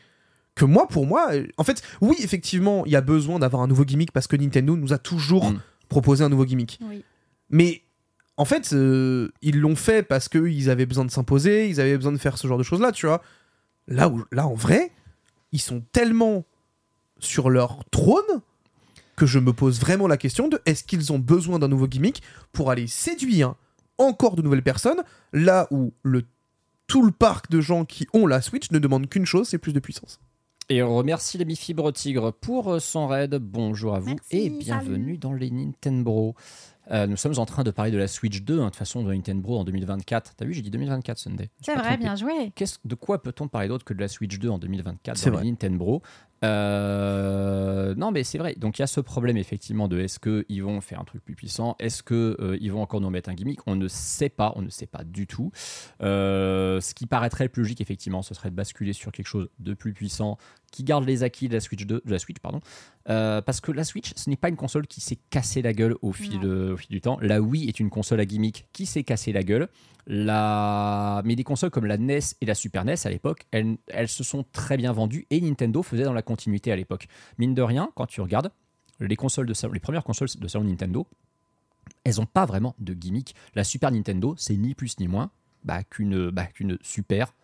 que 0.57 0.65
moi, 0.65 0.89
pour 0.89 1.07
moi, 1.07 1.29
euh, 1.33 1.47
en 1.59 1.65
fait, 1.65 1.83
oui, 2.01 2.17
effectivement, 2.21 2.85
il 2.87 2.93
y 2.93 2.97
a 2.97 3.01
besoin 3.01 3.39
d'avoir 3.39 3.63
un 3.63 3.69
nouveau 3.69 3.85
gimmick 3.85 4.11
parce 4.11 4.27
que 4.27 4.37
Nintendo 4.37 4.77
nous 4.77 4.93
a 4.93 4.99
toujours 4.99 5.51
Mm. 5.53 5.61
proposé 5.89 6.25
un 6.25 6.29
nouveau 6.29 6.45
gimmick. 6.45 6.79
Oui. 6.83 7.05
Mais 7.51 7.83
en 8.37 8.45
fait, 8.45 8.73
euh, 8.73 9.31
ils 9.43 9.61
l'ont 9.61 9.77
fait 9.77 10.03
parce 10.03 10.29
qu'ils 10.29 10.71
avaient 10.71 10.87
besoin 10.87 11.05
de 11.05 11.11
s'imposer, 11.11 11.69
ils 11.69 11.81
avaient 11.81 11.97
besoin 11.97 12.13
de 12.13 12.19
faire 12.19 12.37
ce 12.37 12.49
genre 12.49 12.59
de 12.59 12.63
choses-là, 12.65 12.91
tu 12.91 13.07
vois. 13.07 13.23
Là, 13.91 14.09
où, 14.09 14.25
là, 14.33 14.47
en 14.47 14.55
vrai, 14.55 14.93
ils 15.53 15.61
sont 15.61 15.83
tellement 15.93 16.45
sur 17.19 17.51
leur 17.51 17.85
trône 17.91 18.41
que 19.17 19.27
je 19.27 19.39
me 19.39 19.53
pose 19.53 19.79
vraiment 19.81 20.07
la 20.07 20.17
question 20.17 20.49
de 20.49 20.59
est-ce 20.65 20.85
qu'ils 20.85 21.13
ont 21.13 21.19
besoin 21.19 21.59
d'un 21.59 21.69
nouveau 21.69 21.87
gimmick 21.87 22.23
pour 22.53 22.71
aller 22.71 22.87
séduire 22.87 23.55
encore 23.99 24.35
de 24.37 24.43
nouvelles 24.43 24.63
personnes, 24.63 25.03
là 25.35 25.67
où 25.71 25.93
le, 26.03 26.23
tout 26.87 27.05
le 27.05 27.13
parc 27.13 27.51
de 27.51 27.61
gens 27.61 27.85
qui 27.85 28.07
ont 28.15 28.27
la 28.27 28.41
Switch 28.41 28.71
ne 28.71 28.79
demande 28.79 29.09
qu'une 29.09 29.27
chose, 29.27 29.49
c'est 29.49 29.59
plus 29.59 29.75
de 29.75 29.81
puissance. 29.81 30.21
Et 30.71 30.83
on 30.83 30.97
remercie 30.97 31.37
l'ami 31.37 31.57
Fibre 31.57 31.93
Tigre 31.93 32.33
pour 32.33 32.73
euh, 32.73 32.79
son 32.79 33.09
raid. 33.09 33.35
Bonjour 33.35 33.95
à 33.97 33.99
vous 33.99 34.15
Merci, 34.15 34.37
et 34.37 34.51
bienvenue 34.51 35.19
dans 35.19 35.33
les 35.33 35.51
Nintendo. 35.51 36.35
Euh, 36.91 37.07
nous 37.07 37.17
sommes 37.17 37.39
en 37.39 37.47
train 37.47 37.63
de 37.63 37.71
parler 37.71 37.91
de 37.93 37.99
la 37.99 38.09
Switch 38.09 38.43
2, 38.43 38.55
hein, 38.59 38.65
de 38.65 38.65
toute 38.71 38.77
façon 38.77 39.03
de 39.05 39.13
Nintendo 39.13 39.51
en 39.57 39.65
2024. 39.65 40.35
T'as 40.37 40.45
vu, 40.45 40.53
j'ai 40.55 40.63
dit 40.63 40.71
2024 40.71 41.19
Sunday. 41.19 41.51
C'est 41.61 41.75
vrai, 41.75 41.83
trompé. 41.85 41.97
bien 41.99 42.17
joué. 42.17 42.53
De 42.85 42.95
quoi 42.95 43.23
peut-on 43.23 43.49
parler 43.49 43.69
d'autre 43.69 43.85
que 43.85 43.95
de 43.95 44.01
la 44.01 44.09
Switch 44.09 44.39
2 44.39 44.49
en 44.49 44.59
2024 44.59 45.17
C'est 45.17 45.31
dans 45.31 45.37
vrai. 45.37 45.45
Nintendo? 45.47 46.03
Euh, 46.43 47.95
Non, 47.97 48.11
mais 48.11 48.25
c'est 48.25 48.39
vrai. 48.39 48.55
Donc 48.57 48.79
il 48.79 48.83
y 48.83 48.85
a 48.85 48.87
ce 48.87 49.01
problème 49.01 49.37
effectivement 49.37 49.89
de 49.89 49.99
est-ce 50.01 50.19
qu'ils 50.19 50.63
vont 50.63 50.81
faire 50.81 51.01
un 51.01 51.05
truc 51.05 51.25
plus 51.25 51.35
puissant? 51.35 51.77
Est-ce 51.79 52.03
qu'ils 52.03 52.73
vont 52.73 52.83
encore 52.83 53.01
nous 53.01 53.11
mettre 53.11 53.29
un 53.31 53.35
gimmick? 53.35 53.61
On 53.67 53.77
ne 53.77 53.89
sait 53.89 54.29
pas, 54.29 54.53
on 54.57 54.63
ne 54.63 54.71
sait 54.71 54.87
pas 54.87 55.05
du 55.05 55.27
tout. 55.27 55.53
Euh, 56.03 56.81
ce 56.81 56.95
qui 56.95 57.07
paraîtrait 57.07 57.45
le 57.45 57.51
plus 57.51 57.63
logique 57.63 57.81
effectivement, 57.81 58.23
ce 58.23 58.35
serait 58.35 58.51
de 58.51 58.57
basculer 58.57 58.93
sur 58.93 59.13
quelque 59.13 59.27
chose 59.27 59.49
de 59.59 59.75
plus 59.75 59.93
puissant 59.93 60.39
qui 60.71 60.85
garde 60.85 61.05
les 61.05 61.23
acquis 61.23 61.49
de 61.49 61.55
la 61.55 61.61
Switch 61.61 61.85
2, 61.87 62.03
de 62.05 62.11
la 62.11 62.19
Switch 62.19 62.39
pardon. 62.39 62.61
Euh, 63.09 63.41
parce 63.43 63.61
que 63.61 63.73
la 63.73 63.85
Switch, 63.85 64.13
ce 64.17 64.31
n'est 64.31 64.37
pas 64.37 64.49
une 64.49 64.57
console 64.57 64.87
qui 64.87 65.01
s'est 65.01 65.19
cassée 65.31 65.63
la 65.63 65.73
gueule 65.73 65.97
au 66.03 66.13
fil, 66.13 66.35
Non. 66.35 66.41
de- 66.43 66.71
au 66.73 66.77
fil 66.77 66.89
du 66.91 67.01
temps. 67.01 67.19
La 67.21 67.41
Wii 67.41 67.69
est 67.69 67.81
une 67.81 67.91
console 67.91 68.21
à 68.21 68.25
gimmick 68.25 68.67
qui 68.73 68.87
s'est 68.87 69.03
cassée 69.05 69.33
la 69.33 69.43
gueule. 69.43 69.69
La... 70.07 71.23
Mais 71.25 71.37
des 71.37 71.45
consoles 71.45 71.71
comme 71.71 71.87
la 71.87 71.97
NES 71.99 72.19
et 72.41 72.47
la 72.47 72.55
Super 72.55 72.85
NES 72.85 72.95
à 73.05 73.11
l'époque, 73.11 73.47
elles, 73.51 73.77
elles 73.89 74.09
se 74.09 74.25
sont 74.25 74.45
très 74.53 74.77
bien 74.77 74.93
vendues 74.93 75.27
et 75.31 75.41
Nintendo 75.41 75.83
faisait 75.83 76.05
dans 76.05 76.13
la 76.13 76.23
continuité 76.23 76.73
à 76.73 76.77
l'époque. 76.77 77.07
Mine 77.39 77.55
de 77.55 77.63
rien, 77.63 77.91
quand 77.95 78.07
tu 78.07 78.21
regardes 78.21 78.51
les 79.01 79.17
consoles 79.17 79.47
de 79.47 79.55
salon, 79.55 79.73
les 79.73 79.81
premières 79.81 80.05
consoles 80.05 80.29
de 80.39 80.49
salon 80.49 80.65
Nintendo, 80.65 81.07
elles 82.05 82.17
n'ont 82.17 82.27
pas 82.27 82.45
vraiment 82.47 82.75
de 82.79 82.93
gimmick. 82.95 83.35
La 83.55 83.65
Super 83.65 83.91
Nintendo, 83.91 84.35
c'est 84.37 84.57
ni 84.57 84.75
plus 84.75 84.99
ni 84.99 85.09
moins 85.09 85.31
bah, 85.65 85.83
qu'une 85.85 86.31
bah, 86.31 86.47
qu'une 86.47 86.79
Super 86.83 87.35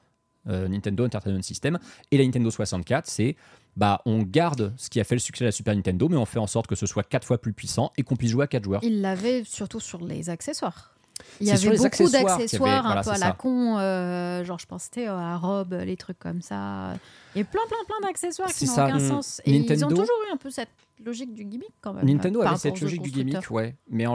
euh, 0.48 0.68
Nintendo 0.68 1.04
Entertainment 1.04 1.42
System. 1.42 1.78
Et 2.10 2.18
la 2.18 2.24
Nintendo 2.24 2.50
64, 2.50 3.06
c'est 3.06 3.36
bah, 3.76 4.00
on 4.06 4.22
garde 4.22 4.72
ce 4.76 4.88
qui 4.88 5.00
a 5.00 5.04
fait 5.04 5.14
le 5.14 5.20
succès 5.20 5.44
de 5.44 5.48
la 5.48 5.52
Super 5.52 5.74
Nintendo, 5.74 6.08
mais 6.08 6.16
on 6.16 6.24
fait 6.24 6.38
en 6.38 6.46
sorte 6.46 6.66
que 6.66 6.74
ce 6.74 6.86
soit 6.86 7.02
quatre 7.02 7.26
fois 7.26 7.38
plus 7.38 7.52
puissant 7.52 7.92
et 7.96 8.02
qu'on 8.02 8.16
puisse 8.16 8.30
jouer 8.30 8.44
à 8.44 8.46
quatre 8.46 8.64
joueurs. 8.64 8.82
Il 8.82 9.02
l'avait 9.02 9.44
surtout 9.44 9.80
sur 9.80 10.02
les 10.02 10.30
accessoires. 10.30 10.95
Il 11.40 11.46
y 11.46 11.50
avait 11.50 11.76
beaucoup 11.76 12.08
d'accessoires 12.10 12.78
un 12.86 12.88
voilà, 12.88 13.02
peu 13.02 13.10
à 13.10 13.18
la 13.18 13.26
ça. 13.26 13.32
con, 13.32 13.76
euh, 13.78 14.44
genre 14.44 14.58
je 14.58 14.66
pense 14.66 14.84
c'était 14.84 15.08
euh, 15.08 15.16
à 15.16 15.36
robe, 15.36 15.72
les 15.84 15.96
trucs 15.96 16.18
comme 16.18 16.40
ça. 16.40 16.94
Il 17.34 17.38
y 17.38 17.42
a 17.42 17.44
plein 17.44 17.60
plein 17.68 17.76
plein 17.86 18.06
d'accessoires 18.08 18.48
qui 18.52 18.64
n'ont 18.66 18.72
aucun 18.72 18.96
Mm. 18.98 19.08
sens. 19.08 19.42
Et 19.44 19.50
ils 19.52 19.56
ont 19.56 19.60
Nintendo- 19.60 19.88
toujours 19.96 20.16
eu 20.28 20.32
un 20.32 20.36
peu 20.38 20.50
cette 20.50 20.70
logique 21.04 21.34
du 21.34 21.44
gimmick 21.44 21.68
quand 21.82 21.92
même. 21.92 22.06
Nintendo 22.06 22.40
avait 22.40 22.56
cette 22.56 22.80
logique 22.80 23.02
du 23.02 23.10
gimmick, 23.10 23.50
ouais. 23.50 23.76
Mais 23.90 24.06
en, 24.06 24.14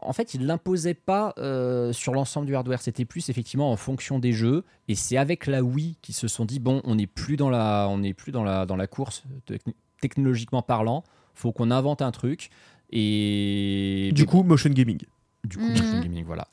en 0.00 0.12
fait, 0.14 0.32
il 0.32 0.46
l'imposait 0.46 0.94
pas 0.94 1.34
euh, 1.38 1.92
sur 1.92 2.14
l'ensemble 2.14 2.46
du 2.46 2.56
hardware. 2.56 2.80
C'était 2.80 3.04
plus 3.04 3.28
effectivement 3.28 3.70
en 3.70 3.76
fonction 3.76 4.18
des 4.18 4.32
jeux. 4.32 4.64
Et 4.88 4.94
c'est 4.94 5.18
avec 5.18 5.46
la 5.46 5.62
Wii 5.62 5.96
qu'ils 6.00 6.14
se 6.14 6.28
sont 6.28 6.46
dit 6.46 6.60
bon, 6.60 6.80
on 6.84 6.94
n'est 6.94 7.06
plus 7.06 7.36
dans 7.36 7.50
la, 7.50 7.88
on 7.90 7.98
n'est 7.98 8.14
plus 8.14 8.32
dans 8.32 8.42
la, 8.44 8.64
dans 8.64 8.76
la 8.76 8.86
course 8.86 9.22
techn- 9.46 9.74
technologiquement 10.00 10.62
parlant. 10.62 11.04
Faut 11.34 11.52
qu'on 11.52 11.70
invente 11.70 12.00
un 12.00 12.10
truc. 12.10 12.50
Et 12.90 14.10
Du 14.14 14.26
coup, 14.26 14.42
motion 14.42 14.70
gaming. 14.70 15.00
Du 15.44 15.58
coup, 15.58 15.68
gaming, 16.02 16.24
voilà. 16.24 16.46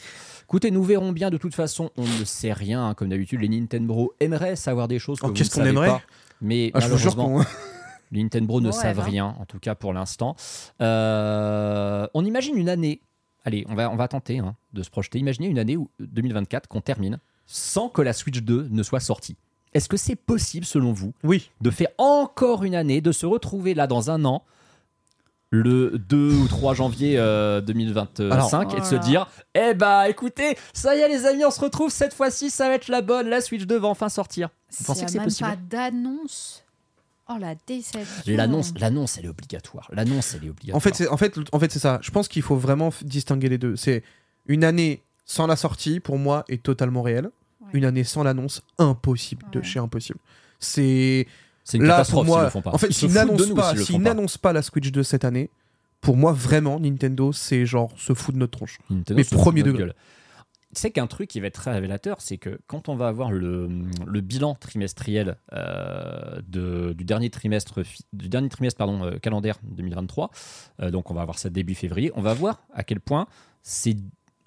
Écoutez, 0.43 0.71
nous 0.71 0.83
verrons 0.83 1.11
bien. 1.11 1.29
De 1.29 1.37
toute 1.37 1.53
façon, 1.55 1.91
on 1.97 2.03
ne 2.03 2.23
sait 2.25 2.53
rien. 2.53 2.87
hein, 2.87 2.93
comme 2.95 3.09
d'habitude, 3.09 3.39
les 3.41 3.49
Nintendo 3.49 4.13
aimeraient 4.19 4.55
savoir 4.55 4.87
des 4.87 4.97
choses 4.99 5.19
que 5.19 5.25
Oh, 5.25 5.29
vous 5.29 5.33
qu'est-ce 5.35 5.49
ne 5.49 5.53
qu'on 5.53 5.59
savez 5.59 5.69
aimerait 5.69 5.87
pas. 5.89 6.01
Mais 6.41 6.71
Ah, 6.73 6.79
je 6.79 6.87
vous 6.87 6.97
jure 6.97 7.15
malheureusement, 7.15 7.43
qu'on. 7.43 7.49
les 8.11 8.23
Nintendo 8.23 8.59
ne 8.61 8.67
Ouais, 8.67 8.71
savent 8.73 8.97
bah. 8.97 9.03
rien, 9.03 9.35
en 9.39 9.45
tout 9.45 9.59
cas 9.59 9.75
pour 9.75 9.93
l'instant. 9.93 10.35
Euh, 10.81 12.07
on 12.13 12.25
imagine 12.25 12.57
une 12.57 12.69
année. 12.69 13.01
Allez, 13.45 13.65
on 13.69 13.75
va, 13.75 13.89
on 13.91 13.95
va 13.95 14.07
tenter 14.07 14.39
hein, 14.39 14.55
de 14.73 14.83
se 14.83 14.89
projeter. 14.89 15.19
Imaginez 15.19 15.47
une 15.47 15.59
année 15.59 15.77
où 15.77 15.89
2024 15.99 16.67
qu'on 16.67 16.81
termine 16.81 17.19
sans 17.45 17.89
que 17.89 18.01
la 18.01 18.13
Switch 18.13 18.39
2 18.41 18.67
ne 18.69 18.83
soit 18.83 18.99
sortie. 18.99 19.35
Est-ce 19.73 19.87
que 19.87 19.97
c'est 19.97 20.15
possible, 20.15 20.65
selon 20.65 20.93
vous, 20.93 21.13
Oui. 21.23 21.51
de 21.61 21.69
faire 21.69 21.89
encore 21.99 22.63
une 22.63 22.75
année, 22.75 23.01
de 23.01 23.11
se 23.11 23.25
retrouver 23.25 23.73
là 23.75 23.85
dans 23.87 24.09
un 24.11 24.25
an, 24.25 24.43
le 25.51 25.97
2 25.97 26.33
ou 26.33 26.47
3 26.47 26.73
janvier 26.75 27.15
euh, 27.17 27.61
2025, 27.61 28.31
Alors- 28.31 28.77
et 28.77 28.79
de 28.79 28.85
se 28.85 28.95
dire 28.95 29.27
Eh 29.55 29.73
bah 29.73 30.09
écoutez, 30.09 30.57
ça 30.73 30.95
y 30.95 30.99
est 30.99 31.07
les 31.07 31.25
amis, 31.25 31.43
on 31.45 31.51
se 31.51 31.59
retrouve 31.61 31.89
cette 31.91 32.13
fois-ci, 32.13 32.49
ça 32.49 32.67
va 32.67 32.75
être 32.75 32.87
la 32.87 33.01
bonne, 33.01 33.27
la 33.29 33.41
Switch 33.41 33.63
2 33.63 33.77
va 33.79 33.87
enfin 33.87 34.09
sortir. 34.09 34.49
Vous 34.77 34.85
pensez 34.85 35.01
que 35.01 35.05
a 35.05 35.11
c'est 35.13 35.19
possible 35.23 35.49
pas 35.49 35.55
d'annonce. 35.69 36.63
Oh 37.31 37.37
la 37.39 37.53
déception. 37.67 38.35
L'annonce, 38.35 38.73
l'annonce, 38.79 39.17
elle 39.19 39.25
est 39.25 39.29
obligatoire. 39.29 39.87
L'annonce, 39.93 40.33
elle 40.33 40.45
est 40.45 40.49
obligatoire. 40.49 40.77
En 40.77 40.79
fait, 40.79 40.95
c'est 40.95 41.07
en 41.07 41.17
fait, 41.17 41.35
en 41.51 41.59
fait, 41.59 41.71
c'est 41.71 41.79
ça. 41.79 41.99
Je 42.01 42.09
pense 42.09 42.27
qu'il 42.27 42.41
faut 42.41 42.55
vraiment 42.55 42.89
distinguer 43.03 43.49
les 43.49 43.59
deux. 43.59 43.75
C'est 43.75 44.03
Une 44.47 44.63
année 44.63 45.03
sans 45.25 45.45
la 45.45 45.55
sortie, 45.55 45.99
pour 45.99 46.17
moi, 46.17 46.43
est 46.49 46.63
totalement 46.63 47.03
réelle. 47.03 47.29
Une 47.73 47.85
année 47.85 48.03
sans 48.03 48.23
l'annonce, 48.23 48.63
impossible 48.79 49.45
de 49.51 49.61
chez 49.61 49.77
impossible. 49.77 50.17
C'est 50.59 51.27
C'est 51.69 51.77
une 51.77 51.83
là 51.83 51.89
catastrophe 51.97 52.25
pour 52.25 52.35
moi. 52.35 52.37
s'ils 52.39 52.45
le 52.45 52.49
font 52.51 52.61
pas. 52.61 52.71
En 52.73 52.77
fait, 52.77 52.87
Ils 52.87 52.93
se 52.93 52.99
s'ils 53.01 53.09
foutent 53.09 53.17
de 53.19 53.25
n'annoncent 53.25 53.47
nous 53.49 53.55
pas, 53.55 53.69
s'ils 53.69 53.77
le 53.79 53.83
s'ils 53.85 53.95
font 53.95 54.01
pas. 54.03 54.09
n'annoncent 54.09 54.37
pas 54.41 54.53
la 54.53 54.61
Switch 54.61 54.91
2 54.91 55.03
cette 55.03 55.23
année, 55.25 55.49
pour 56.01 56.15
moi, 56.17 56.31
vraiment, 56.33 56.79
Nintendo, 56.79 57.31
c'est 57.33 57.65
genre 57.65 57.91
se 57.97 58.13
fout 58.13 58.33
de 58.33 58.39
notre 58.39 58.57
tronche. 58.57 58.77
Nintendo 58.89 59.15
Mais 59.17 59.23
se 59.23 59.29
fout 59.35 59.39
premier 59.39 59.61
de 59.63 59.67
notre 59.67 59.77
degré. 59.79 59.87
gueule. 59.93 59.95
Tu 60.75 60.81
sais 60.81 60.91
qu'un 60.91 61.07
truc 61.07 61.27
qui 61.29 61.39
va 61.39 61.47
être 61.47 61.55
très 61.55 61.71
révélateur, 61.71 62.17
c'est 62.21 62.37
que 62.37 62.59
quand 62.67 62.89
on 62.89 62.95
va 62.95 63.07
avoir 63.07 63.31
le, 63.31 63.67
le 64.05 64.21
bilan 64.21 64.53
trimestriel 64.53 65.35
euh, 65.53 66.39
de- 66.47 66.93
du 66.93 67.05
dernier 67.05 67.29
trimestre, 67.31 67.81
fi- 67.83 68.05
du 68.13 68.29
dernier 68.29 68.49
trimestre 68.49 68.77
pardon, 68.77 69.03
euh, 69.03 69.17
calendaire 69.17 69.57
2023, 69.63 70.29
euh, 70.81 70.91
donc 70.91 71.09
on 71.09 71.15
va 71.15 71.21
avoir 71.21 71.39
ça 71.39 71.49
début 71.49 71.73
février, 71.73 72.11
on 72.15 72.21
va 72.21 72.35
voir 72.35 72.61
à 72.73 72.83
quel 72.83 72.99
point 72.99 73.25
c'est 73.63 73.97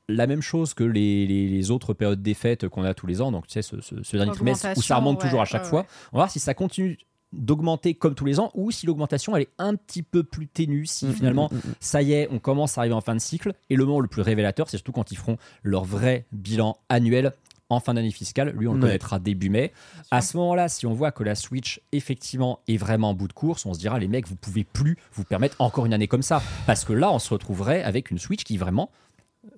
la 0.08 0.28
même 0.28 0.42
chose 0.42 0.74
que 0.74 0.84
les, 0.84 1.26
les- 1.26 1.48
les 1.48 1.70
autres 1.72 1.92
périodes 1.92 2.22
des 2.22 2.34
fêtes 2.34 2.68
qu'on 2.68 2.84
a 2.84 2.94
tous 2.94 3.06
les 3.08 3.20
ans, 3.20 3.32
donc 3.32 3.48
tu 3.48 3.54
sais, 3.54 3.62
ce, 3.62 3.80
ce- 3.80 4.02
ce 4.04 4.16
dernier 4.16 4.30
trimestre 4.32 4.68
où 4.76 4.82
ça 4.82 4.96
remonte 4.96 5.20
toujours 5.20 5.40
à 5.40 5.42
ouais, 5.42 5.48
chaque 5.48 5.64
ouais, 5.64 5.68
fois. 5.70 5.86
On 6.12 6.18
va 6.18 6.22
voir 6.24 6.30
si 6.30 6.38
ça 6.38 6.54
continue 6.54 6.98
d'augmenter 7.32 7.94
comme 7.94 8.14
tous 8.14 8.24
les 8.24 8.40
ans 8.40 8.50
ou 8.54 8.70
si 8.70 8.86
l'augmentation 8.86 9.36
elle 9.36 9.42
est 9.42 9.52
un 9.58 9.74
petit 9.74 10.02
peu 10.02 10.22
plus 10.22 10.46
ténue 10.46 10.86
si 10.86 11.12
Mm, 11.12 11.14
finalement 11.14 11.48
mm, 11.50 11.56
mm, 11.56 11.58
mm. 11.58 11.74
ça 11.80 12.02
y 12.02 12.12
est 12.12 12.28
on 12.30 12.38
commence 12.38 12.78
à 12.78 12.82
arriver 12.82 12.94
en 12.94 13.00
fin 13.00 13.14
de 13.14 13.20
cycle. 13.20 13.52
Et 13.70 13.76
le 13.76 13.84
moment 13.84 14.00
le 14.00 14.08
plus 14.08 14.22
révélateur 14.22 14.68
c'est 14.68 14.76
surtout 14.76 14.92
quand 14.92 15.12
ils 15.12 15.18
feront 15.18 15.36
leur 15.62 15.84
vrai 15.84 16.26
bilan 16.32 16.76
annuel 16.88 17.32
en 17.68 17.80
fin 17.80 17.94
d'année 17.94 18.10
fiscale. 18.10 18.54
Lui 18.56 18.68
on 18.68 18.74
le 18.74 18.80
connaîtra 18.80 19.18
début 19.18 19.48
mai. 19.48 19.72
À 20.10 20.20
ce 20.20 20.36
moment 20.36 20.54
là 20.54 20.68
si 20.68 20.86
on 20.86 20.92
voit 20.92 21.12
que 21.12 21.22
la 21.22 21.34
Switch 21.34 21.80
effectivement 21.92 22.60
est 22.68 22.76
vraiment 22.76 23.10
en 23.10 23.14
bout 23.14 23.28
de 23.28 23.32
course 23.32 23.66
on 23.66 23.74
se 23.74 23.78
dira 23.78 23.98
les 23.98 24.08
mecs 24.08 24.28
vous 24.28 24.36
pouvez 24.36 24.64
plus 24.64 24.98
vous 25.14 25.24
permettre 25.24 25.56
encore 25.60 25.86
une 25.86 25.94
année 25.94 26.08
comme 26.08 26.22
ça. 26.22 26.42
Parce 26.66 26.84
que 26.84 26.92
là 26.92 27.10
on 27.12 27.18
se 27.18 27.32
retrouverait 27.32 27.82
avec 27.82 28.10
une 28.10 28.18
Switch 28.18 28.44
qui 28.44 28.56
vraiment 28.56 28.90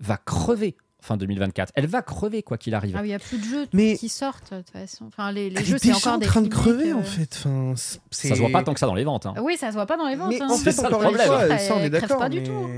va 0.01 0.17
crever 0.17 0.77
fin 1.05 1.17
2024 1.17 1.73
elle 1.75 1.87
va 1.87 2.03
crever 2.03 2.43
quoi 2.43 2.59
qu'il 2.59 2.75
arrive 2.75 2.97
Ah 2.97 3.01
oui, 3.03 3.07
il 3.09 3.11
n'y 3.11 3.15
a 3.15 3.19
plus 3.19 3.39
de 3.39 3.45
jeux 3.45 3.67
Mais- 3.73 3.97
qui 3.97 4.09
sortent 4.09 4.53
de 4.53 4.59
toute 4.59 4.71
façon. 4.71 5.05
Enfin, 5.07 5.31
les, 5.33 5.51
les 5.51 5.57
Elle 5.61 5.65
jeux, 5.65 5.77
est 5.77 5.79
c'est 5.79 5.87
déjà 5.89 5.99
encore 5.99 6.15
en 6.15 6.19
des 6.19 6.27
train 6.27 6.43
de 6.43 6.49
crever 6.49 6.91
euh. 6.93 6.97
en 6.97 7.03
fait. 7.03 7.43
Enfin, 7.45 7.75
ça 8.11 8.35
se 8.35 8.41
voit 8.41 8.51
pas 8.51 8.63
tant 8.63 8.75
que 8.75 8.81
ça 8.81 8.87
dans 8.87 8.95
les 8.95 9.05
ventes 9.05 9.27
hein. 9.27 9.35
Oui, 9.43 9.57
ça 9.57 9.69
se 9.69 9.75
voit 9.75 9.87
pas 9.87 9.97
dans 9.97 10.09
les 10.09 10.17
ventes. 10.17 10.31
Mais 10.31 10.41
hein. 10.43 10.49
en 10.51 10.57
fait, 10.57 10.73
C'est 10.73 10.81
ça 10.81 10.87
encore 10.89 11.01
le 11.03 11.09
une 11.11 11.15
problème. 11.17 11.27
fois, 11.27 11.43
Elle 11.55 11.61
ça 11.61 11.75
on 11.75 11.79
est 11.81 11.89
crève 11.91 12.01
d'accord. 12.03 12.19
pas 12.19 12.29
du 12.29 12.41
mais- 12.41 12.47
tout. 12.47 12.69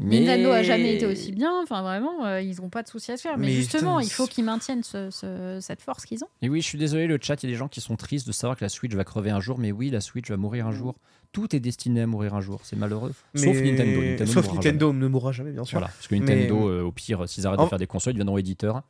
Mais- 0.00 0.20
Nintendo 0.20 0.50
a 0.52 0.62
jamais 0.62 0.94
été 0.94 1.06
aussi 1.06 1.32
bien. 1.32 1.50
Enfin, 1.62 1.82
vraiment, 1.82 2.24
euh, 2.24 2.40
ils 2.40 2.56
n'ont 2.60 2.68
pas 2.68 2.82
de 2.82 2.88
souci 2.88 3.10
à 3.12 3.16
se 3.16 3.22
faire. 3.22 3.36
Mais, 3.36 3.46
Mais 3.46 3.52
justement, 3.52 3.98
il 4.00 4.10
faut 4.10 4.26
qu'ils 4.26 4.44
maintiennent 4.44 4.82
ce- 4.84 5.10
ce- 5.10 5.58
cette 5.60 5.80
force 5.82 6.04
qu'ils 6.04 6.22
ont. 6.22 6.28
Et 6.40 6.48
oui, 6.48 6.60
je 6.60 6.66
suis 6.66 6.78
désolé, 6.78 7.06
le 7.06 7.18
chat, 7.20 7.42
il 7.42 7.46
y 7.46 7.52
a 7.52 7.52
des 7.52 7.58
gens 7.58 7.68
qui 7.68 7.80
sont 7.80 7.96
tristes 7.96 8.26
de 8.26 8.32
savoir 8.32 8.56
que 8.56 8.64
la 8.64 8.68
Switch 8.68 8.92
va 8.94 9.02
crever 9.04 9.30
un 9.30 9.40
jour, 9.40 9.58
mais 9.58 9.72
oui, 9.72 9.90
la 9.90 10.00
Switch 10.00 10.28
va 10.30 10.36
mourir 10.36 10.66
un 10.66 10.72
jour. 10.72 10.94
Tout 11.32 11.54
est 11.54 11.60
destiné 11.60 12.02
à 12.02 12.06
mourir 12.06 12.34
un 12.34 12.40
jour, 12.40 12.60
c'est 12.64 12.74
malheureux. 12.76 13.12
Sauf 13.34 13.44
Nintendo. 13.56 14.00
Nintendo 14.00 14.26
Sauf 14.32 14.44
mourra 14.46 14.54
Nintendo 14.56 14.92
ne 14.92 15.06
mourra 15.08 15.32
jamais, 15.32 15.50
bien 15.52 15.64
sûr. 15.64 15.78
Voilà, 15.78 15.92
parce 15.92 16.08
que 16.08 16.14
Nintendo, 16.14 16.56
Mais- 16.58 16.66
euh, 16.66 16.82
au 16.84 16.90
pire, 16.92 17.28
s'ils 17.28 17.46
arrêtent 17.46 17.60
En- 17.60 17.64
de 17.64 17.68
faire 17.68 17.78
des 17.78 17.86
consoles, 17.86 18.12
ils 18.12 18.16
deviendront 18.16 18.38
éditeurs. 18.38 18.82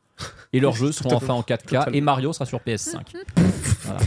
Et 0.53 0.59
leurs 0.59 0.73
jeux 0.75 0.91
seront 0.91 1.13
enfin 1.15 1.33
en 1.33 1.41
4K, 1.43 1.67
Totalement. 1.79 1.97
et 1.97 2.01
Mario 2.01 2.33
sera 2.33 2.45
sur 2.45 2.59
PS5. 2.59 3.13
Voilà. 3.83 3.99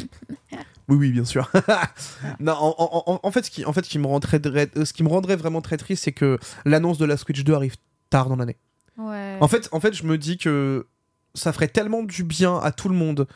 Oui, 0.88 0.96
oui, 0.96 1.12
bien 1.12 1.24
sûr. 1.24 1.50
non, 2.40 2.52
en, 2.52 2.74
en- 2.78 3.02
en- 3.14 3.20
en 3.22 3.30
fait, 3.30 3.44
ce 3.44 3.50
qui, 3.50 3.64
en 3.64 3.72
fait, 3.72 3.84
ce 3.84 3.90
qui 3.90 3.98
me 3.98 4.06
rendrait, 4.06 4.40
ce 4.84 4.92
qui 4.92 5.02
me 5.02 5.08
rendrait 5.08 5.36
vraiment 5.36 5.60
très 5.60 5.76
triste, 5.76 6.04
c'est 6.04 6.12
que 6.12 6.38
l'annonce 6.64 6.98
de 6.98 7.04
la 7.04 7.16
Switch 7.16 7.42
2 7.44 7.54
arrive 7.54 7.76
tard 8.10 8.28
dans 8.28 8.36
l'année. 8.36 8.56
Ouais. 8.98 9.36
En 9.40 9.48
fait, 9.48 9.68
en 9.72 9.80
fait, 9.80 9.94
je 9.94 10.04
me 10.04 10.18
dis 10.18 10.38
que 10.38 10.86
ça 11.34 11.52
ferait 11.52 11.68
tellement 11.68 12.02
du 12.02 12.24
bien 12.24 12.58
à 12.58 12.72
tout 12.72 12.88
le 12.88 12.94
monde 12.96 13.26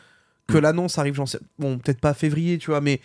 Mm. 0.48 0.52
que 0.52 0.58
l'annonce 0.58 0.98
arrive, 0.98 1.14
j'en 1.14 1.26
sais, 1.26 1.38
bon, 1.58 1.78
peut-être 1.78 2.00
pas 2.00 2.14
février, 2.14 2.58
tu 2.58 2.70
vois, 2.70 2.80
mais 2.80 3.00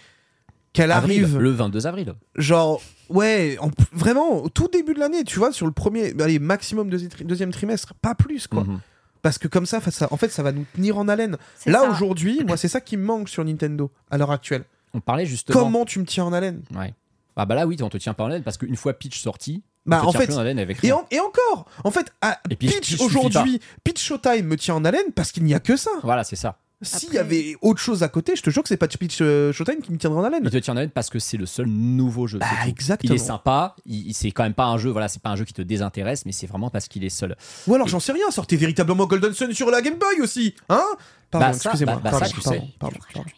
qu'elle 0.73 0.91
arrive, 0.91 1.38
le 1.38 1.49
22 1.52 1.85
avril. 1.88 2.14
genre, 2.35 2.81
ouais, 3.10 3.57
en- 3.60 3.72
vraiment, 3.91 4.43
au 4.43 4.49
tout 4.49 4.68
début 4.72 4.93
de 4.93 4.99
l'année, 4.99 5.23
tu 5.23 5.38
vois, 5.39 5.52
sur 5.52 5.65
le 5.65 5.72
premier, 5.72 6.14
allez, 6.22 6.39
maximum 6.39 6.89
deuxi- 6.89 7.23
deuxième 7.26 7.52
trimestre, 7.52 7.93
pas 7.95 8.15
plus, 8.15 8.48
quoi. 8.48 8.64
Mhm. 8.64 8.80
Parce 9.22 9.38
que 9.38 9.48
comme 9.48 9.65
ça, 9.65 9.80
ça- 9.81 10.07
en 10.11 10.18
fait, 10.18 10.30
ça 10.30 10.41
va 10.43 10.52
nous 10.52 10.65
tenir 10.73 10.98
en 10.98 11.07
haleine. 11.07 11.38
Là, 11.68 11.81
aujourd'hui, 11.91 12.41
moi, 12.48 12.57
c'est 12.57 12.68
ça 12.68 12.81
qui 12.81 12.98
me 12.98 13.03
manque 13.03 13.30
sur 13.30 13.43
Nintendo, 13.45 13.91
à 14.10 14.18
l'heure 14.18 14.31
actuelle. 14.31 14.64
On 14.93 14.99
parlait 14.99 15.26
justement. 15.26 15.60
Comment 15.60 15.85
tu 15.85 15.99
me 15.99 16.06
tiens 16.06 16.26
en 16.26 16.34
haleine 16.34 16.64
Ouais. 16.76 16.93
Ah 17.35 17.45
bah 17.45 17.56
là, 17.56 17.65
oui, 17.68 17.77
on 17.81 17.89
te 17.89 17.98
tient 17.98 18.14
pas 18.14 18.23
en 18.26 18.27
laine 18.27 18.43
parce 18.43 18.57
qu'une 18.57 18.76
fois 18.76 18.93
Peach 18.93 19.19
sorti, 19.22 19.64
Bah, 19.85 19.99
on 19.99 20.02
te 20.02 20.07
en 20.07 20.11
tient 20.11 20.19
fait, 20.22 20.26
plus 20.27 20.35
en 20.35 20.39
haleine 20.39 20.60
avec 20.60 20.84
Et, 20.84 20.91
en- 20.91 21.06
et 21.11 21.19
encore, 21.19 21.65
en 21.84 21.91
fait, 21.91 22.11
à 22.22 22.39
Et 22.49 22.56
puis, 22.56 22.68
Peach 22.68 22.99
aujourd'hui, 22.99 23.61
Peach 23.84 23.99
Showtime 24.02 24.45
me 24.45 24.57
tient 24.57 24.76
en 24.76 24.84
haleine 24.84 25.11
parce 25.15 25.31
qu'il 25.31 25.43
n'y 25.43 25.53
a 25.53 25.60
que 25.60 25.77
ça. 25.77 25.91
Voilà, 26.03 26.23
c'est 26.23 26.35
ça. 26.35 26.57
S'il 26.81 27.13
y 27.13 27.17
avait 27.17 27.55
autre 27.61 27.79
chose 27.79 28.01
à 28.03 28.07
côté, 28.09 28.35
je 28.35 28.41
te 28.41 28.49
jure 28.49 28.63
que 28.63 28.69
c'est 28.69 28.77
pas 28.77 28.87
Peach 28.87 29.19
euh, 29.21 29.53
Showtime 29.53 29.81
qui 29.81 29.91
me 29.91 29.97
tiendrait 29.97 30.19
en 30.21 30.23
haleine. 30.23 30.41
Il 30.45 30.49
te 30.49 30.57
tient 30.57 30.73
en 30.73 30.77
haleine 30.77 30.89
parce 30.89 31.09
que 31.09 31.19
c'est 31.19 31.37
le 31.37 31.45
seul 31.45 31.67
nouveau 31.67 32.25
jeu. 32.27 32.39
Bah, 32.39 32.47
c'est 32.49 32.63
tout. 32.63 32.69
exactement. 32.69 33.13
Il 33.13 33.15
est 33.15 33.23
sympa, 33.23 33.75
il, 33.85 34.07
il- 34.07 34.13
c'est 34.13 34.31
quand 34.31 34.43
même 34.43 34.53
pas 34.53 34.65
un 34.65 34.77
jeu, 34.77 34.89
voilà, 34.89 35.07
c'est 35.07 35.21
pas 35.21 35.29
un 35.29 35.35
jeu 35.35 35.45
qui 35.45 35.53
te 35.53 35.61
désintéresse, 35.61 36.25
mais 36.25 36.31
c'est 36.31 36.47
vraiment 36.47 36.69
parce 36.69 36.87
qu'il 36.87 37.03
est 37.03 37.09
seul. 37.09 37.35
Ou 37.67 37.75
alors 37.75 37.87
j'en 37.87 37.99
sais 37.99 38.11
rien, 38.13 38.29
sortez 38.31 38.55
véritablement 38.57 39.05
Golden 39.05 39.33
Sun 39.33 39.53
sur 39.53 39.69
la 39.69 39.81
Game 39.81 39.97
Boy 39.99 40.21
aussi, 40.21 40.55
hein? 40.69 40.83
Pardon, 41.31 41.47
Bah, 41.47 41.53
ça, 41.53 41.69
excusez-moi. 41.69 41.95
bah, 42.03 42.11
bah, 42.11 42.27
tu 42.27 42.41
sais. 42.41 42.71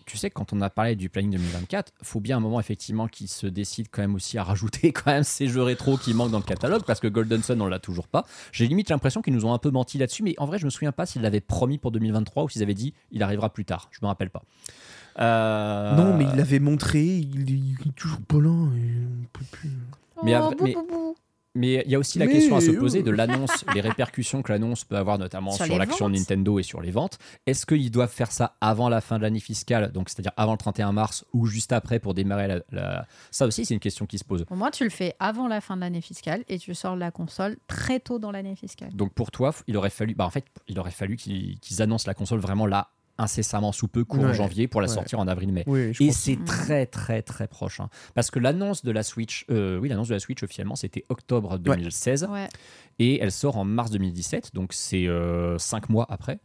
Tu 0.06 0.18
sais, 0.18 0.30
quand 0.30 0.52
on 0.52 0.62
a 0.62 0.70
parlé 0.70 0.96
du 0.96 1.10
planning 1.10 1.32
2024, 1.32 1.94
faut 2.02 2.20
bien 2.20 2.38
un 2.38 2.40
moment 2.40 2.60
effectivement 2.60 3.08
qu'ils 3.08 3.28
se 3.30 3.48
décident 3.48 3.88
quand 3.92 4.02
même 4.02 4.16
aussi 4.16 4.38
à 4.38 4.44
rajouter 4.44 4.92
quand 4.94 5.12
même 5.12 5.24
ces 5.24 5.48
jeux 5.48 5.62
rétro 5.64 5.98
qui 5.98 6.14
manquent 6.14 6.32
dans 6.32 6.40
le 6.40 6.44
catalogue 6.44 6.84
parce 6.86 7.00
que 7.00 7.08
Golden 7.08 7.42
Sun 7.44 7.62
on 7.62 7.68
l'a 7.68 7.80
toujours 7.80 8.08
pas. 8.08 8.26
J'ai 8.52 8.68
limite 8.68 8.90
l'impression 8.90 9.22
qu'ils 9.22 9.34
nous 9.34 9.46
ont 9.46 9.54
un 9.54 9.60
peu 9.60 9.70
menti 9.70 9.98
là-dessus, 9.98 10.24
mais 10.24 10.34
en 10.40 10.46
vrai 10.46 10.58
je 10.60 10.66
me 10.66 10.70
souviens 10.70 10.92
pas 10.92 11.06
s'ils 11.06 11.22
l'avaient 11.22 11.40
promis 11.42 11.78
pour 11.78 11.92
2023 11.92 12.44
ou 12.44 12.50
s'ils 12.50 12.64
avaient 12.64 12.74
dit 12.74 12.94
il 13.12 13.22
arrivera 13.24 13.52
plus 13.54 13.66
tard. 13.66 13.90
Je 13.92 14.00
me 14.02 14.08
rappelle 14.08 14.30
pas. 14.32 14.44
Euh, 15.20 15.96
Non, 15.96 16.18
mais 16.18 16.26
il 16.26 16.36
l'avait 16.38 16.60
montré, 16.60 17.04
il, 17.04 17.50
il 17.50 17.78
est 17.88 17.92
toujours 17.96 18.22
pas 18.22 18.38
là. 18.40 18.50
et 18.50 18.92
on 19.06 19.26
peut 19.32 19.46
plus. 19.52 19.70
Mais, 20.24 20.36
Oh, 20.42 20.52
mais-. 20.62 20.76
Mais 21.56 21.84
il 21.86 21.92
y 21.92 21.96
a 21.96 22.00
aussi 22.00 22.18
la 22.18 22.26
Mais, 22.26 22.34
question 22.34 22.56
à 22.56 22.62
se 22.62 22.72
poser 22.72 23.04
de 23.04 23.12
l'annonce, 23.12 23.64
les 23.76 23.82
répercussions 23.82 24.42
que 24.42 24.52
l'annonce 24.52 24.84
peut 24.86 24.98
avoir 24.98 25.20
notamment 25.20 25.52
Sur 25.52 25.78
l'action. 25.78 26.10
Nintendo 26.10 26.58
et 26.58 26.64
sur 26.64 26.82
les 26.82 26.90
ventes. 26.90 27.20
Est-ce 27.46 27.66
qu'ils 27.68 27.92
doivent 27.92 28.12
faire 28.12 28.32
ça 28.32 28.56
avant 28.60 28.90
la 28.90 29.02
fin 29.02 29.18
de 29.18 29.22
l'année 29.24 29.40
fiscale, 29.40 29.92
donc 29.92 30.10
c'est-à-dire 30.10 30.32
avant 30.36 30.54
le 30.54 30.58
31 30.58 30.92
mars 30.94 31.26
ou 31.34 31.46
juste 31.46 31.72
après 31.72 32.00
pour 32.00 32.14
démarrer 32.16 32.48
la... 32.48 32.60
la- 32.72 33.06
Ça 33.32 33.46
aussi, 33.46 33.66
c'est 33.66 33.74
une 33.76 33.80
question 33.80 34.06
qui 34.08 34.18
se 34.18 34.24
pose. 34.24 34.46
Pour 34.46 34.58
moi, 34.58 34.72
tu 34.72 34.84
le 34.84 34.90
fais 34.90 35.16
avant 35.20 35.48
la 35.48 35.62
fin 35.62 35.76
de 35.76 35.82
l'année 35.82 36.02
fiscale 36.02 36.44
et 36.48 36.58
tu 36.58 36.74
sors 36.74 36.96
la 36.96 37.12
console 37.12 37.58
très 37.68 38.00
tôt 38.00 38.18
dans 38.20 38.32
l'année 38.32 38.56
fiscale. 38.56 38.90
Donc 38.94 39.14
pour 39.14 39.30
toi, 39.30 39.54
il 39.68 39.78
aurait 39.78 39.90
fallu, 39.92 40.16
bah 40.16 40.26
en 40.26 40.32
fait, 40.32 40.46
il 40.68 40.80
aurait 40.80 40.92
fallu 40.92 41.16
qu'ils 41.18 41.60
qu'ils 41.60 41.82
annoncent 41.84 42.06
la 42.08 42.14
console 42.16 42.40
vraiment 42.40 42.66
là 42.66 42.90
incessamment 43.18 43.72
sous 43.72 43.88
peu, 43.88 44.04
courant 44.04 44.24
Ouais, 44.28 44.34
janvier, 44.34 44.68
pour 44.68 44.82
la 44.82 44.88
ouais. 44.88 44.94
sortir 44.94 45.20
en 45.20 45.28
avril-mai. 45.28 45.64
Oui, 45.68 45.94
Et 46.00 46.12
c'est 46.12 46.38
très 46.46 46.86
très 46.86 47.22
très 47.22 47.48
proche, 47.48 47.80
hein. 47.80 47.90
parce 48.16 48.32
que 48.32 48.40
l'annonce 48.40 48.84
de 48.84 48.92
la 48.92 49.04
Switch, 49.04 49.46
euh, 49.52 49.78
oui, 49.80 49.90
l'annonce 49.90 50.08
de 50.10 50.14
la 50.14 50.20
Switch 50.20 50.42
officiellement, 50.44 50.76
c'était 50.76 51.06
octobre 51.10 51.58
2016. 51.60 52.28
Ouais. 52.32 52.50
et 53.00 53.20
elle 53.22 53.32
sort 53.32 53.58
en 53.58 53.66
mars 53.66 53.92
2017, 53.92 54.54
donc 54.56 54.74
c'est 54.74 55.08
euh, 55.08 55.58
cinq 55.58 55.90
mois 55.90 56.06
après. 56.10 56.40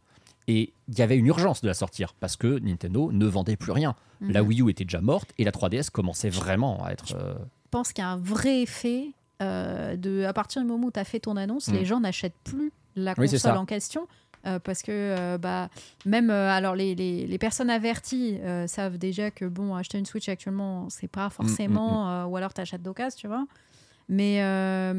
Et 0.47 0.73
il 0.87 0.97
y 0.97 1.01
avait 1.03 1.15
une 1.17 1.27
urgence 1.27 1.61
de 1.61 1.67
la 1.67 1.75
sortir 1.75 2.13
parce 2.19 2.35
que 2.35 2.59
Nintendo 2.59 3.11
ne 3.11 3.25
vendait 3.27 3.55
plus 3.55 3.71
rien. 3.71 3.95
Mhm. 4.21 4.31
La 4.31 4.41
Wii 4.43 4.61
U 4.63 4.69
était 4.71 4.83
déjà 4.83 4.99
morte 5.01 5.31
et 5.37 5.43
la 5.43 5.51
3DS 5.51 5.91
commençait 5.91 6.29
vraiment 6.29 6.83
à 6.83 6.91
être. 6.91 7.13
euh, 7.15 7.35
Je 7.35 7.69
pense 7.69 7.93
qu'il 7.93 8.03
y 8.03 8.05
a 8.07 8.09
un 8.09 8.17
vrai 8.17 8.61
effet 8.63 9.09
euh, 9.43 9.95
de, 9.95 10.23
à 10.23 10.33
partir 10.33 10.61
du 10.63 10.67
moment 10.67 10.87
où 10.87 10.91
tu 10.91 10.99
as 10.99 11.03
fait 11.05 11.19
ton 11.19 11.35
annonce, 11.37 11.67
Mm. 11.67 11.73
les 11.73 11.85
gens 11.85 11.99
n'achètent 11.99 12.33
plus 12.43 12.71
la 12.95 13.13
Oui, 13.17 13.27
c'est 13.29 13.35
console 13.37 13.53
ça. 13.53 13.59
en 13.59 13.65
question. 13.65 14.07
Euh, 14.45 14.59
parce 14.59 14.81
que 14.83 14.91
euh, 14.91 15.37
bah, 15.37 15.69
même 16.05 16.29
euh, 16.29 16.49
alors 16.49 16.75
les, 16.75 16.95
les- 16.95 17.27
les 17.27 17.37
personnes 17.37 17.69
averties 17.69 18.37
euh, 18.41 18.67
savent 18.67 18.97
déjà 18.97 19.31
que 19.31 19.45
bon 19.45 19.75
acheter 19.75 19.97
une 19.97 20.05
Switch 20.05 20.29
actuellement 20.29 20.87
c'est 20.89 21.07
pas 21.09 21.29
forcément 21.29 22.05
Mm, 22.05 22.09
euh, 22.09 22.25
ou 22.27 22.37
alors 22.37 22.53
t'achètes 22.53 22.81
d'occasion 22.83 23.17
tu 23.19 23.27
vois. 23.27 23.45
Mais 24.07 24.41
euh, 24.41 24.93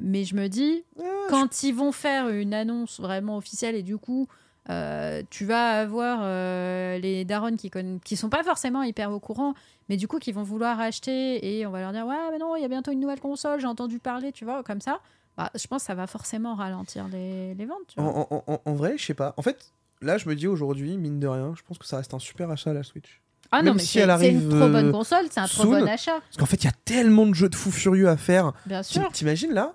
mais 0.00 0.24
je 0.24 0.34
me 0.34 0.48
dis 0.48 0.84
quand 1.28 1.62
ils 1.62 1.74
vont 1.74 1.92
faire 1.92 2.28
une 2.28 2.54
annonce 2.54 3.00
vraiment 3.00 3.36
officielle 3.36 3.74
et 3.74 3.82
du 3.82 3.98
coup 3.98 4.26
euh, 4.70 5.22
tu 5.28 5.44
vas 5.44 5.80
avoir 5.80 6.20
euh, 6.22 6.96
les 6.98 7.24
darons 7.24 7.56
qui 7.56 7.68
conna- 7.68 7.98
qui 8.04 8.16
sont 8.16 8.28
pas 8.30 8.44
forcément 8.44 8.82
hyper 8.84 9.10
au 9.10 9.18
courant 9.18 9.54
mais 9.88 9.96
du 9.96 10.06
coup 10.06 10.18
qui 10.18 10.30
vont 10.32 10.44
vouloir 10.44 10.78
acheter 10.80 11.58
et 11.58 11.66
on 11.66 11.70
va 11.70 11.80
leur 11.80 11.92
dire 11.92 12.06
ouais 12.06 12.30
mais 12.30 12.38
non 12.38 12.54
il 12.56 12.62
y 12.62 12.64
a 12.64 12.68
bientôt 12.68 12.92
une 12.92 13.00
nouvelle 13.00 13.18
console 13.20 13.60
j'ai 13.60 13.66
entendu 13.66 13.98
parler 13.98 14.30
tu 14.32 14.44
vois 14.44 14.62
comme 14.62 14.80
ça 14.80 15.00
bah, 15.36 15.50
je 15.54 15.66
pense 15.66 15.82
que 15.82 15.86
ça 15.86 15.94
va 15.94 16.06
forcément 16.06 16.54
ralentir 16.54 17.08
les, 17.08 17.54
les 17.54 17.66
ventes 17.66 17.78
tu 17.88 18.00
vois. 18.00 18.10
En, 18.12 18.26
en- 18.30 18.44
en- 18.46 18.60
en 18.64 18.74
vrai, 18.74 18.96
je 18.98 19.04
sais 19.04 19.14
pas. 19.14 19.34
En 19.36 19.42
fait, 19.42 19.72
là, 20.00 20.18
je 20.18 20.28
me 20.28 20.34
dis 20.34 20.46
aujourd'hui, 20.46 20.96
mine 20.98 21.18
de 21.20 21.26
rien, 21.26 21.54
je 21.56 21.62
pense 21.62 21.78
que 21.78 21.86
ça 21.86 21.96
reste 21.98 22.12
un 22.14 22.18
super 22.18 22.50
achat 22.50 22.72
la 22.72 22.82
Switch. 22.82 23.20
ah 23.50 23.62
non 23.62 23.74
mais 23.74 23.80
si 23.82 23.98
c'est 23.98 24.30
une 24.30 24.48
trop 24.48 24.68
bonne 24.68 24.88
euh, 24.88 24.92
console 24.92 25.26
c'est 25.30 25.40
un 25.40 25.46
trop 25.46 25.64
bon 25.64 25.86
achat 25.88 26.20
Parce 26.20 26.36
qu'en 26.38 26.46
fait, 26.46 26.56
il 26.62 26.64
y 26.64 26.68
a 26.68 26.74
tellement 26.84 27.26
de 27.26 27.34
jeux 27.34 27.48
de 27.48 27.54
fous 27.54 27.70
furieux 27.70 28.08
à 28.08 28.16
faire. 28.16 28.52
bien 28.66 28.82
sûr 28.82 29.10
T'imagines 29.12 29.52
là 29.52 29.74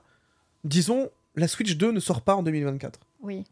Disons, 0.63 1.09
la 1.35 1.47
Switch 1.47 1.77
2 1.77 1.91
ne 1.91 1.99
sort 1.99 2.21
pas 2.21 2.35
en 2.35 2.43
2024. 2.43 2.99
oui 3.21 3.43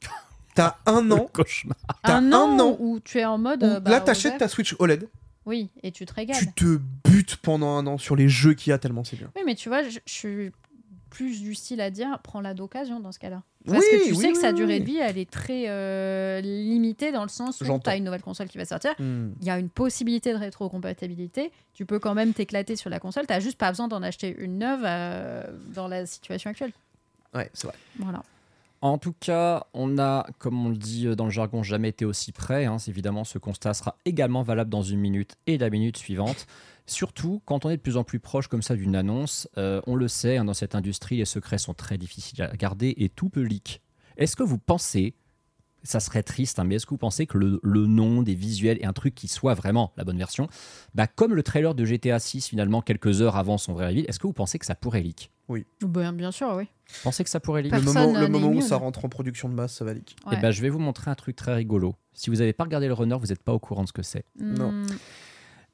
T'as 0.56 0.77
un 0.86 1.11
an. 1.11 1.27
cauchemar. 1.34 1.76
T'as 2.03 2.15
un 2.18 2.32
un 2.32 2.34
an, 2.60 2.60
an 2.60 2.77
où 2.80 2.99
tu 3.02 3.19
es 3.19 3.26
en 3.26 3.38
mode 3.38 3.61
où 3.64 3.65
euh, 3.65 3.80
bah, 3.80 3.91
là, 3.91 3.99
t'achètes 4.02 4.38
ta 4.38 4.48
Switch 4.48 4.76
OLED. 4.80 5.10
oui 5.45 5.69
et 5.84 5.91
tu 5.91 6.06
te 6.06 6.14
régales 6.14 6.38
Tu 6.38 6.52
te 6.53 6.80
butes 7.03 7.36
pendant 7.38 7.76
un 7.77 7.86
an 7.88 7.98
sur 7.98 8.15
les 8.15 8.30
jeux 8.30 8.53
qu'il 8.53 8.72
y 8.72 8.73
a 8.73 8.77
tellement 8.77 9.03
c'est 9.03 9.18
bien. 9.18 9.30
Oui, 9.36 9.41
mais 9.45 9.56
tu 9.56 9.69
vois, 9.69 9.84
je, 9.84 9.99
je 10.06 10.14
suis 10.14 10.52
plus 11.16 11.42
du 11.42 11.56
style 11.56 11.80
à 11.80 11.90
dire 11.90 12.20
prends-la 12.24 12.54
d'occasion 12.54 13.00
dans 13.00 13.14
ce 13.14 13.20
cas-là. 13.20 13.42
Parce 13.66 13.80
Oui, 13.80 13.86
que 13.90 14.04
tu 14.08 14.12
oui, 14.12 14.18
sais 14.18 14.32
que 14.34 14.38
sa 14.38 14.52
durée 14.52 14.76
oui. 14.76 14.80
de 14.82 14.86
vie, 14.86 14.98
elle 14.98 15.18
est 15.18 15.30
très 15.30 15.64
euh, 15.70 16.42
limitée 16.42 17.12
dans 17.14 17.24
le 17.24 17.30
sens 17.30 17.62
où 17.62 17.66
tu 17.80 17.90
as 17.90 17.96
une 17.96 18.04
nouvelle 18.04 18.22
console 18.22 18.48
qui 18.50 18.58
va 18.58 18.66
sortir. 18.66 18.92
Hmm. 19.00 19.30
Il 19.40 19.48
y 19.48 19.50
a 19.50 19.58
une 19.58 19.70
possibilité 19.70 20.34
de 20.34 20.38
rétrocompatibilité. 20.38 21.52
Tu 21.74 21.86
peux 21.86 22.00
quand 22.00 22.14
même 22.14 22.34
t'éclater 22.34 22.76
sur 22.76 22.90
la 22.90 23.00
console. 23.00 23.26
Tu 23.28 23.42
juste 23.42 23.58
pas 23.58 23.70
besoin 23.72 23.88
d'en 23.88 24.04
acheter 24.04 24.36
une 24.38 24.58
neuve 24.60 24.82
euh, 24.84 25.44
dans 25.74 25.88
la 25.88 26.06
situation 26.06 26.50
actuelle. 26.52 26.74
Ouais, 27.34 27.50
c'est 27.54 27.68
vrai. 27.68 27.76
Voilà. 28.00 28.22
En 28.82 28.98
tout 28.98 29.16
cas, 29.20 29.66
on 29.74 29.98
a, 29.98 30.28
comme 30.38 30.64
on 30.66 30.70
le 30.70 30.76
dit 30.78 31.08
euh, 31.08 31.16
dans 31.16 31.26
le 31.26 31.32
jargon, 31.32 31.64
jamais 31.64 31.90
été 31.90 32.06
aussi 32.06 32.32
près. 32.34 32.66
hein. 32.66 32.78
Évidemment, 32.88 33.24
ce 33.24 33.38
constat 33.40 33.74
sera 33.74 33.98
également 34.06 34.44
valable 34.44 34.70
dans 34.70 34.84
une 34.84 35.00
minute 35.00 35.36
et 35.48 35.58
la 35.58 35.70
minute 35.70 35.98
suivante. 35.98 36.46
Surtout 36.88 37.41
quand 37.45 37.66
on 37.66 37.70
est 37.70 37.78
de 37.78 37.82
plus 37.82 37.98
en 37.98 38.03
plus 38.03 38.20
proche 38.20 38.48
comme 38.48 38.62
ça 38.62 38.76
d'une 38.76 38.95
annonce, 38.95 39.48
euh, 39.57 39.82
on 39.88 39.95
le 39.95 40.07
sait, 40.07 40.38
hein, 40.38 40.45
dans 40.45 40.53
cette 40.53 40.76
industrie, 40.76 41.18
les 41.18 41.26
secrets 41.26 41.57
sont 41.57 41.74
très 41.74 41.98
difficiles 41.98 42.41
à 42.44 42.56
garder 42.56 42.94
et 42.98 43.10
tout 43.10 43.30
peut 43.30 43.41
leak. 43.41 43.82
Est-ce 44.18 44.36
que 44.36 44.44
vous 44.44 44.60
pensez, 44.60 45.16
ça 45.84 45.99
serait 45.99 46.24
triste, 46.24 46.60
hein, 46.60 46.64
mais 46.64 46.76
est-ce 46.76 46.86
que 46.86 46.91
vous 46.91 46.98
pensez 46.98 47.26
que 47.26 47.38
le, 47.38 47.60
le 47.64 47.88
nom, 47.88 48.22
des 48.22 48.36
visuels 48.36 48.78
et 48.82 48.86
un 48.86 48.94
truc 48.94 49.16
qui 49.16 49.28
soit 49.28 49.56
vraiment 49.56 49.94
la 49.98 50.03
bonne 50.03 50.18
version, 50.18 50.48
bah, 50.94 51.07
comme 51.07 51.34
le 51.34 51.41
trailer 51.44 51.74
de 51.76 51.86
GTA 51.86 52.20
6 52.20 52.48
finalement 52.48 52.82
quelques 52.82 53.22
heures 53.22 53.36
avant 53.36 53.57
son 53.57 53.74
vrai 53.74 53.88
reveal, 53.88 54.06
est-ce 54.07 54.20
que 54.20 54.28
vous 54.28 54.34
pensez 54.34 54.60
que 54.60 54.66
ça 54.66 54.76
pourrait 54.76 55.02
leak? 55.02 55.32
Ben, 55.82 56.12
bien 56.14 56.32
sûr, 56.32 56.53
oui. 56.56 56.64
Vous 56.64 56.99
pensez 57.03 57.24
que 57.24 57.30
ça 57.30 57.40
pourrait 57.40 57.62
leak? 57.64 57.74
Le 57.74 57.82
moment, 57.82 58.14
le 58.14 58.20
n'est 58.22 58.30
moment 58.30 58.49
où 58.49 58.62
ça 58.62 58.78
rentre 58.78 59.06
en 59.06 59.10
production 59.10 59.49
de 59.49 59.53
masse, 59.53 59.74
ça 59.76 59.86
va 59.86 59.94
leak. 59.94 60.16
Eh 60.26 60.30
Ouais. 60.36 60.41
ben, 60.41 60.52
je 60.52 60.62
vais 60.62 60.70
vous 60.70 60.80
montrer 60.80 61.12
un 61.12 61.16
truc 61.16 61.36
très 61.36 61.53
rigolo. 61.53 61.95
Si 62.14 62.30
vous 62.30 62.38
n'avez 62.38 62.53
pas 62.53 62.64
regardé 62.64 62.88
le 62.88 62.94
runner, 62.94 63.18
vous 63.20 63.28
n'êtes 63.28 63.44
pas 63.44 63.53
au 63.53 63.60
courant 63.60 63.84
de 63.84 63.88
ce 63.88 63.94
que 63.94 64.02
c'est. 64.03 64.26
Non. 64.40 64.72
Hmm, 64.72 64.88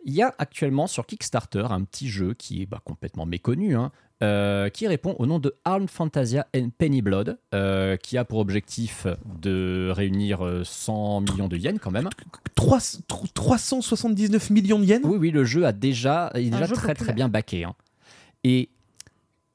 Il 0.03 0.14
y 0.14 0.22
a 0.22 0.34
actuellement 0.40 0.88
sur 0.88 1.06
Kickstarter 1.06 1.68
un 1.69 1.84
petit 1.84 2.10
jeu 2.10 2.34
qui 2.34 2.64
est 2.64 2.65
bah, 2.65 2.82
complètement 2.84 3.26
méconnu, 3.26 3.76
hein, 3.76 3.91
euh, 4.23 4.69
qui 4.69 4.88
répond 4.88 5.15
au 5.19 5.26
nom 5.26 5.40
de 5.40 5.56
Armed 5.64 5.90
Fantasia 5.90 6.48
and 6.56 6.69
Penny 6.78 7.02
Blood, 7.02 7.38
euh, 7.53 7.98
qui 7.98 8.18
a 8.18 8.26
pour 8.26 8.40
objectif 8.40 9.06
de 9.41 9.91
réunir 9.94 10.45
euh, 10.45 10.64
100 10.64 11.22
millions 11.22 11.48
de 11.48 11.57
yens 11.57 11.80
quand 11.80 11.91
même. 11.91 12.10
3, 12.56 12.80
379 13.34 14.49
millions 14.49 14.80
de 14.80 14.86
yens? 14.86 15.02
Oui, 15.03 15.18
oui, 15.18 15.32
le 15.32 15.44
jeu 15.44 15.65
a 15.65 15.72
déjà, 15.72 16.32
est 16.36 16.49
déjà 16.49 16.68
très 16.68 16.94
très 16.95 17.14
bien 17.14 17.30
backé. 17.30 17.64
hein. 17.64 17.76
Et 18.44 18.69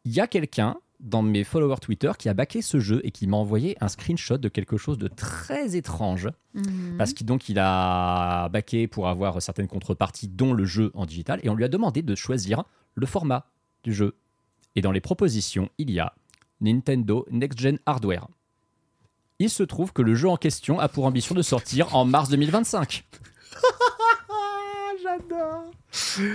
il 0.05 0.12
y 0.12 0.20
a 0.20 0.27
quelqu'un 0.28 0.77
dans 1.01 1.23
mes 1.23 1.44
followers 1.44 1.81
Twitter 1.81 2.12
qui 2.18 2.28
a 2.28 2.35
backé 2.35 2.62
ce 2.62 2.81
jeu 2.81 3.01
et 3.05 3.10
qui 3.10 3.27
m'a 3.27 3.36
envoyé 3.36 3.77
un 3.81 3.89
screenshot 3.89 4.39
de 4.39 4.48
quelque 4.48 4.77
chose 4.77 4.98
de 4.98 5.09
très 5.09 5.77
étrange. 5.77 6.28
mhm. 6.55 6.97
Parce 6.98 7.12
qu'il 7.12 7.27
donc 7.27 7.48
il 7.48 7.59
a 7.59 8.48
baqué 8.48 8.86
pour 8.89 9.09
avoir 9.09 9.40
certaines 9.43 9.68
contreparties, 9.68 10.28
dont 10.28 10.52
le 10.52 10.64
jeu 10.64 10.90
en 10.94 11.06
digital, 11.06 11.40
et 11.43 11.48
on 11.48 11.55
lui 11.55 11.64
a 11.64 11.68
demandé 11.68 12.02
de 12.02 12.14
choisir 12.14 12.64
le 12.94 13.06
format 13.06 13.47
du 13.85 13.93
jeu. 13.93 14.16
Et 14.74 14.81
dans 14.81 14.93
les 14.93 15.01
propositions, 15.01 15.68
il 15.78 15.90
y 15.90 16.01
a 16.01 16.14
Nintendo 16.60 17.27
Next 17.31 17.59
Gen 17.59 17.78
Hardware. 17.86 18.28
Il 19.39 19.51
se 19.51 19.62
trouve 19.62 19.93
que 19.93 20.02
le 20.02 20.14
jeu 20.14 20.28
en 20.28 20.36
question 20.36 20.78
a 20.78 20.89
pour 20.89 21.05
ambition 21.05 21.35
de 21.35 21.43
sortir 21.43 21.94
en 21.94 22.05
mars 22.05 22.31
2025. 22.31 23.05
J'adore 25.20 25.64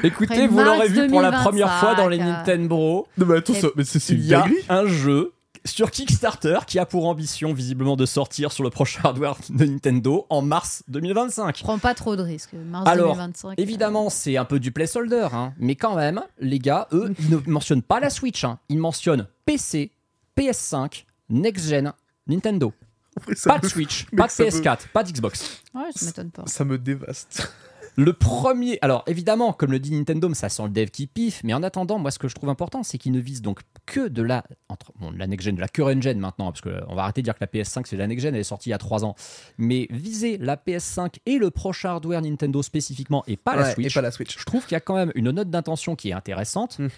Écoutez, 0.03 0.33
Après 0.33 0.47
vous 0.47 0.59
l'aurez 0.59 0.87
vu 0.87 1.07
pour 1.07 1.21
la 1.21 1.31
première 1.31 1.71
fois 1.79 1.95
dans 1.95 2.07
les 2.07 2.17
2025. 2.17 2.37
Nintendo. 2.47 3.07
Non, 3.17 3.25
mais 3.25 3.37
attends, 3.37 3.53
mais 3.75 3.83
c'est 3.83 3.99
c'est 3.99 4.13
Il 4.13 4.21
une 4.21 4.25
y 4.27 4.33
a 4.33 4.41
dinguerie 4.41 4.65
un 4.69 4.85
jeu 4.87 5.33
sur 5.63 5.91
Kickstarter 5.91 6.57
qui 6.65 6.79
a 6.79 6.85
pour 6.87 7.05
ambition 7.05 7.53
visiblement 7.53 7.95
de 7.95 8.07
sortir 8.07 8.51
sur 8.51 8.63
le 8.63 8.71
prochain 8.71 9.01
hardware 9.03 9.37
de 9.49 9.65
Nintendo 9.65 10.25
en 10.29 10.41
mars 10.41 10.83
2025. 10.87 11.59
Prends 11.61 11.77
pas 11.77 11.93
trop 11.93 12.15
de 12.15 12.23
risques. 12.23 12.53
Mars 12.53 12.87
Alors, 12.89 13.13
2025. 13.15 13.49
euh, 13.49 13.53
Évidemment, 13.57 14.09
c'est 14.09 14.37
un 14.37 14.45
peu 14.45 14.59
du 14.59 14.71
placeholder, 14.71 15.27
hein, 15.33 15.53
mais 15.59 15.75
quand 15.75 15.95
même, 15.95 16.21
les 16.39 16.57
gars, 16.57 16.87
eux, 16.93 17.13
ils 17.19 17.29
ne 17.29 17.37
mentionnent 17.47 17.83
pas 17.83 17.99
la 17.99 18.09
Switch. 18.09 18.43
hein. 18.43 18.57
Ils 18.69 18.79
mentionnent 18.79 19.27
PC, 19.45 19.91
PS5, 20.35 21.05
Next 21.29 21.67
Gen, 21.69 21.93
Nintendo. 22.27 22.73
Après, 23.17 23.33
Pas 23.45 23.59
de 23.59 23.67
Switch, 23.67 24.07
mais 24.13 24.17
pas 24.19 24.27
de 24.27 24.31
ça 24.31 24.43
me- 24.45 24.49
PS4, 24.49 24.87
pas 24.93 25.03
d'Xbox. 25.03 25.61
Ouais, 25.75 25.81
ça 25.93 26.05
m'étonne 26.07 26.31
pas. 26.31 26.43
Ça 26.47 26.63
me 26.65 26.77
dévaste. 26.79 27.53
Le 27.95 28.13
premier, 28.13 28.77
alors 28.81 29.03
évidemment, 29.07 29.53
comme 29.53 29.71
le 29.71 29.79
dit 29.79 29.91
Nintendo, 29.91 30.33
ça 30.33 30.49
sent 30.49 30.63
le 30.63 30.69
dev 30.69 30.87
qui 30.87 31.07
piffe, 31.07 31.41
mais 31.43 31.53
en 31.53 31.63
attendant, 31.63 31.99
moi 31.99 32.11
ce 32.11 32.19
que 32.19 32.27
je 32.27 32.35
trouve 32.35 32.49
important, 32.49 32.83
c'est 32.83 32.97
qu'ils 32.97 33.11
ne 33.11 33.19
visent 33.19 33.41
donc 33.41 33.61
que 33.85 34.07
de 34.07 34.21
la, 34.21 34.43
entre, 34.69 34.93
bon, 34.99 35.11
de 35.11 35.17
la 35.17 35.27
next 35.27 35.45
gen, 35.45 35.55
de 35.55 35.61
la 35.61 35.67
current 35.67 36.01
gen 36.01 36.19
maintenant, 36.19 36.51
parce 36.51 36.61
qu'on 36.61 36.95
va 36.95 37.03
arrêter 37.03 37.21
de 37.21 37.25
dire 37.25 37.35
que 37.35 37.41
la 37.41 37.47
PS5 37.47 37.83
c'est 37.85 37.97
la 37.97 38.07
next 38.07 38.23
gen, 38.23 38.33
elle 38.33 38.41
est 38.41 38.45
sortie 38.45 38.69
il 38.69 38.71
y 38.71 38.75
a 38.75 38.77
3 38.77 39.03
ans, 39.03 39.15
mais 39.57 39.87
viser 39.89 40.37
la 40.37 40.55
PS5 40.55 41.15
et 41.25 41.37
le 41.37 41.51
prochain 41.51 41.89
hardware 41.89 42.21
Nintendo 42.21 42.61
spécifiquement 42.61 43.23
et 43.27 43.37
pas 43.37 43.55
la 43.55 43.73
Switch. 43.73 43.91
Et 43.91 43.93
pas 43.93 44.01
la 44.01 44.11
Switch. 44.11 44.37
Je 44.37 44.45
trouve 44.45 44.63
qu'il 44.65 44.73
y 44.73 44.77
a 44.77 44.81
quand 44.81 44.95
même 44.95 45.11
une 45.15 45.31
note 45.31 45.49
d'intention 45.49 45.95
qui 45.95 46.09
est 46.09 46.13
intéressante. 46.13 46.79
Mhm. 46.79 46.89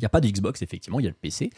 Il 0.00 0.04
n'y 0.04 0.06
a 0.06 0.08
pas 0.08 0.22
de 0.22 0.28
Xbox, 0.28 0.62
effectivement, 0.62 0.98
il 0.98 1.02
y 1.02 1.06
a 1.06 1.10
le 1.10 1.14
PC. 1.20 1.50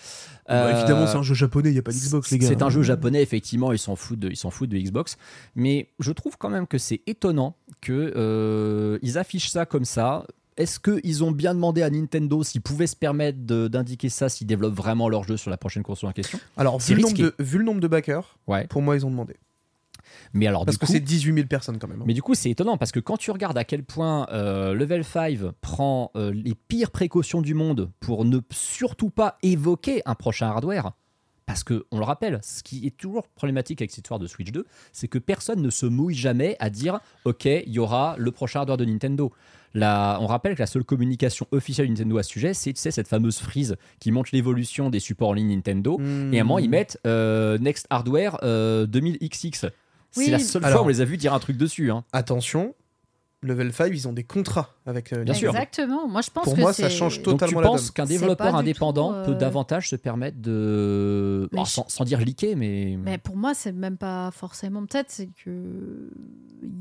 Bah, 0.49 0.67
Euh, 0.67 0.77
évidemment, 0.77 1.07
c'est 1.07 1.17
un 1.17 1.23
jeu 1.23 1.35
japonais, 1.35 1.69
il 1.71 1.75
n'y 1.75 1.79
a 1.79 1.83
pas 1.83 1.93
d'Xbox, 1.93 2.29
les 2.33 2.39
gars. 2.39 2.49
C'est 2.49 2.61
un 2.63 2.71
jeu 2.71 2.83
japonais, 2.83 3.23
effectivement, 3.23 3.71
ils 3.73 3.79
s'en 3.79 3.95
foutent 3.95 4.19
de, 4.19 4.29
ils 4.31 4.37
s'en 4.37 4.51
foutent 4.51 4.71
de 4.71 4.79
Xbox. 4.79 5.17
Mais 5.55 5.91
je 6.01 6.11
trouve 6.11 6.37
quand 6.37 6.51
même 6.51 6.67
que 6.67 6.77
c'est 6.77 7.03
étonnant 7.07 7.55
qu'ils 7.81 9.19
affichent 9.19 9.51
ça 9.51 9.65
comme 9.67 9.85
ça. 9.85 10.27
Est-ce 10.57 10.81
qu'ils 10.81 11.25
ont 11.25 11.31
bien 11.31 11.55
demandé 11.55 11.83
à 11.83 11.89
Nintendo 11.89 12.43
s'ils 12.43 12.61
pouvaient 12.61 12.87
se 12.87 12.97
permettre 12.97 13.39
d'indiquer 13.39 14.09
ça 14.11 14.29
s'ils 14.29 14.47
développent 14.47 14.75
vraiment 14.75 15.09
leur 15.09 15.25
jeu 15.25 15.37
sur 15.37 15.51
la 15.51 15.57
prochaine 15.57 15.83
console 15.83 16.11
en 16.11 16.13
question? 16.13 16.39
Alors, 16.57 16.79
vu 16.79 16.95
le, 16.95 17.01
nombre 17.03 17.17
de, 17.17 17.35
vu 17.39 17.59
le 17.59 17.65
nombre 17.65 17.81
de 17.81 17.89
backers, 17.89 18.37
Ouais. 18.49 18.67
pour 18.67 18.83
moi, 18.83 18.97
ils 18.97 19.07
ont 19.07 19.11
demandé. 19.11 19.35
Mais 20.35 20.47
alors, 20.47 20.65
Parce 20.65 20.77
du 20.77 20.81
que 20.81 20.87
coup, 20.87 20.93
c'est 20.93 21.01
18 21.01 21.35
000 21.35 21.47
personnes 21.47 21.79
quand 21.79 21.89
même. 21.89 22.01
hein. 22.01 22.05
Mais 22.07 22.15
du 22.15 22.23
coup, 22.23 22.35
c'est 22.35 22.51
étonnant 22.51 22.77
parce 22.79 22.91
que 22.93 23.01
quand 23.01 23.17
tu 23.19 23.31
regardes 23.31 23.59
à 23.59 23.65
quel 23.65 23.85
point 23.85 24.27
euh, 24.33 24.73
Level 24.75 25.05
5 25.05 25.39
prend 25.61 26.11
euh, 26.17 26.33
les 26.33 26.55
pires 26.55 26.91
précautions 26.91 27.43
du 27.43 27.55
monde 27.55 27.91
pour 28.01 28.25
ne 28.25 28.39
surtout 28.51 29.11
pas 29.11 29.37
évoquer 29.43 30.01
un 30.07 30.15
prochain 30.15 30.47
hardware, 30.49 30.93
parce 31.45 31.65
que, 31.65 31.85
on 31.91 31.99
le 31.99 32.05
rappelle, 32.05 32.39
ce 32.43 32.63
qui 32.63 32.87
est 32.87 32.97
toujours 32.97 33.29
problématique 33.29 33.83
avec 33.83 33.91
cette 33.91 33.99
histoire 34.07 34.21
de 34.21 34.27
Switch 34.27 34.53
2, 34.53 34.65
c'est 34.93 35.09
que 35.09 35.19
personne 35.19 35.61
ne 35.61 35.71
se 35.71 35.85
mouille 35.87 36.15
jamais 36.15 36.57
à 36.61 36.71
dire 36.71 37.01
Ok, 37.25 37.45
il 37.45 37.69
y 37.69 37.79
aura 37.79 38.15
le 38.17 38.31
prochain 38.31 38.61
hardware 38.61 38.77
de 38.79 38.85
Nintendo. 38.85 39.33
La- 39.75 40.19
on 40.21 40.27
rappelle 40.27 40.55
que 40.55 40.61
la 40.61 40.67
seule 40.67 40.85
communication 40.85 41.47
officielle 41.51 41.87
de 41.89 41.93
Nintendo 41.93 42.19
à 42.19 42.23
ce 42.23 42.31
sujet, 42.31 42.55
c'est 42.55 42.73
tu 42.73 42.81
sais, 42.81 42.91
cette 42.91 43.09
fameuse 43.09 43.39
frise 43.39 43.77
qui 44.01 44.13
montre 44.13 44.31
l'évolution 44.33 44.89
des 44.89 45.01
supports 45.01 45.31
en 45.31 45.33
ligne 45.33 45.49
Nintendo. 45.55 45.99
Hmm. 45.99 46.33
Et 46.33 46.39
à 46.39 46.43
un 46.43 46.45
moment, 46.45 46.59
ils 46.59 46.71
mettent 46.71 46.99
euh, 47.07 47.59
Next 47.59 47.87
Hardware 47.91 48.39
euh, 48.45 48.87
2000XX. 48.87 49.71
Oui. 50.17 50.25
C'est 50.27 50.31
la 50.31 50.39
seule 50.39 50.65
Alors- 50.65 50.79
fois 50.79 50.83
où 50.83 50.85
on 50.87 50.89
les 50.89 51.01
a 51.01 51.05
vus 51.05 51.17
dire 51.17 51.33
un 51.35 51.39
truc 51.39 51.57
dessus. 51.57 51.91
Hein. 51.91 52.05
Attention, 52.13 52.75
Level 53.45 53.73
5, 53.73 53.87
ils 53.93 54.07
ont 54.07 54.13
des 54.13 54.23
contrats 54.23 54.71
avec 54.87 55.13
euh, 55.13 55.25
Bien 55.25 55.35
sûr. 55.35 55.51
Exactement. 55.51 56.07
Moi, 56.07 56.21
je 56.21 56.31
pense 56.31 56.45
Pour 56.45 56.55
que 56.55 56.61
moi, 56.61 56.73
ça 56.73 56.89
change 56.89 57.17
Donc 57.23 57.25
tu 57.25 57.31
totalement 57.41 57.61
la 57.61 57.67
penses 57.69 57.91
qu'un 57.91 58.05
développeur 58.05 58.55
indépendant 58.55 59.09
tout, 59.11 59.15
euh, 59.19 59.25
peut 59.25 59.35
davantage 59.35 59.89
se 59.89 59.97
permettre 59.97 60.41
de... 60.41 61.49
Je- 61.53 61.65
sans, 61.65 61.89
sans 61.89 62.05
dire 62.05 62.21
liquer, 62.21 62.55
mais... 62.55 62.97
Mais 63.03 63.19
pour 63.19 63.37
moi, 63.37 63.53
c'est 63.55 63.73
même 63.73 63.97
pas 63.97 64.31
forcément 64.31 64.85
peut-être, 64.87 65.11
c'est 65.11 65.29
que 65.45 66.11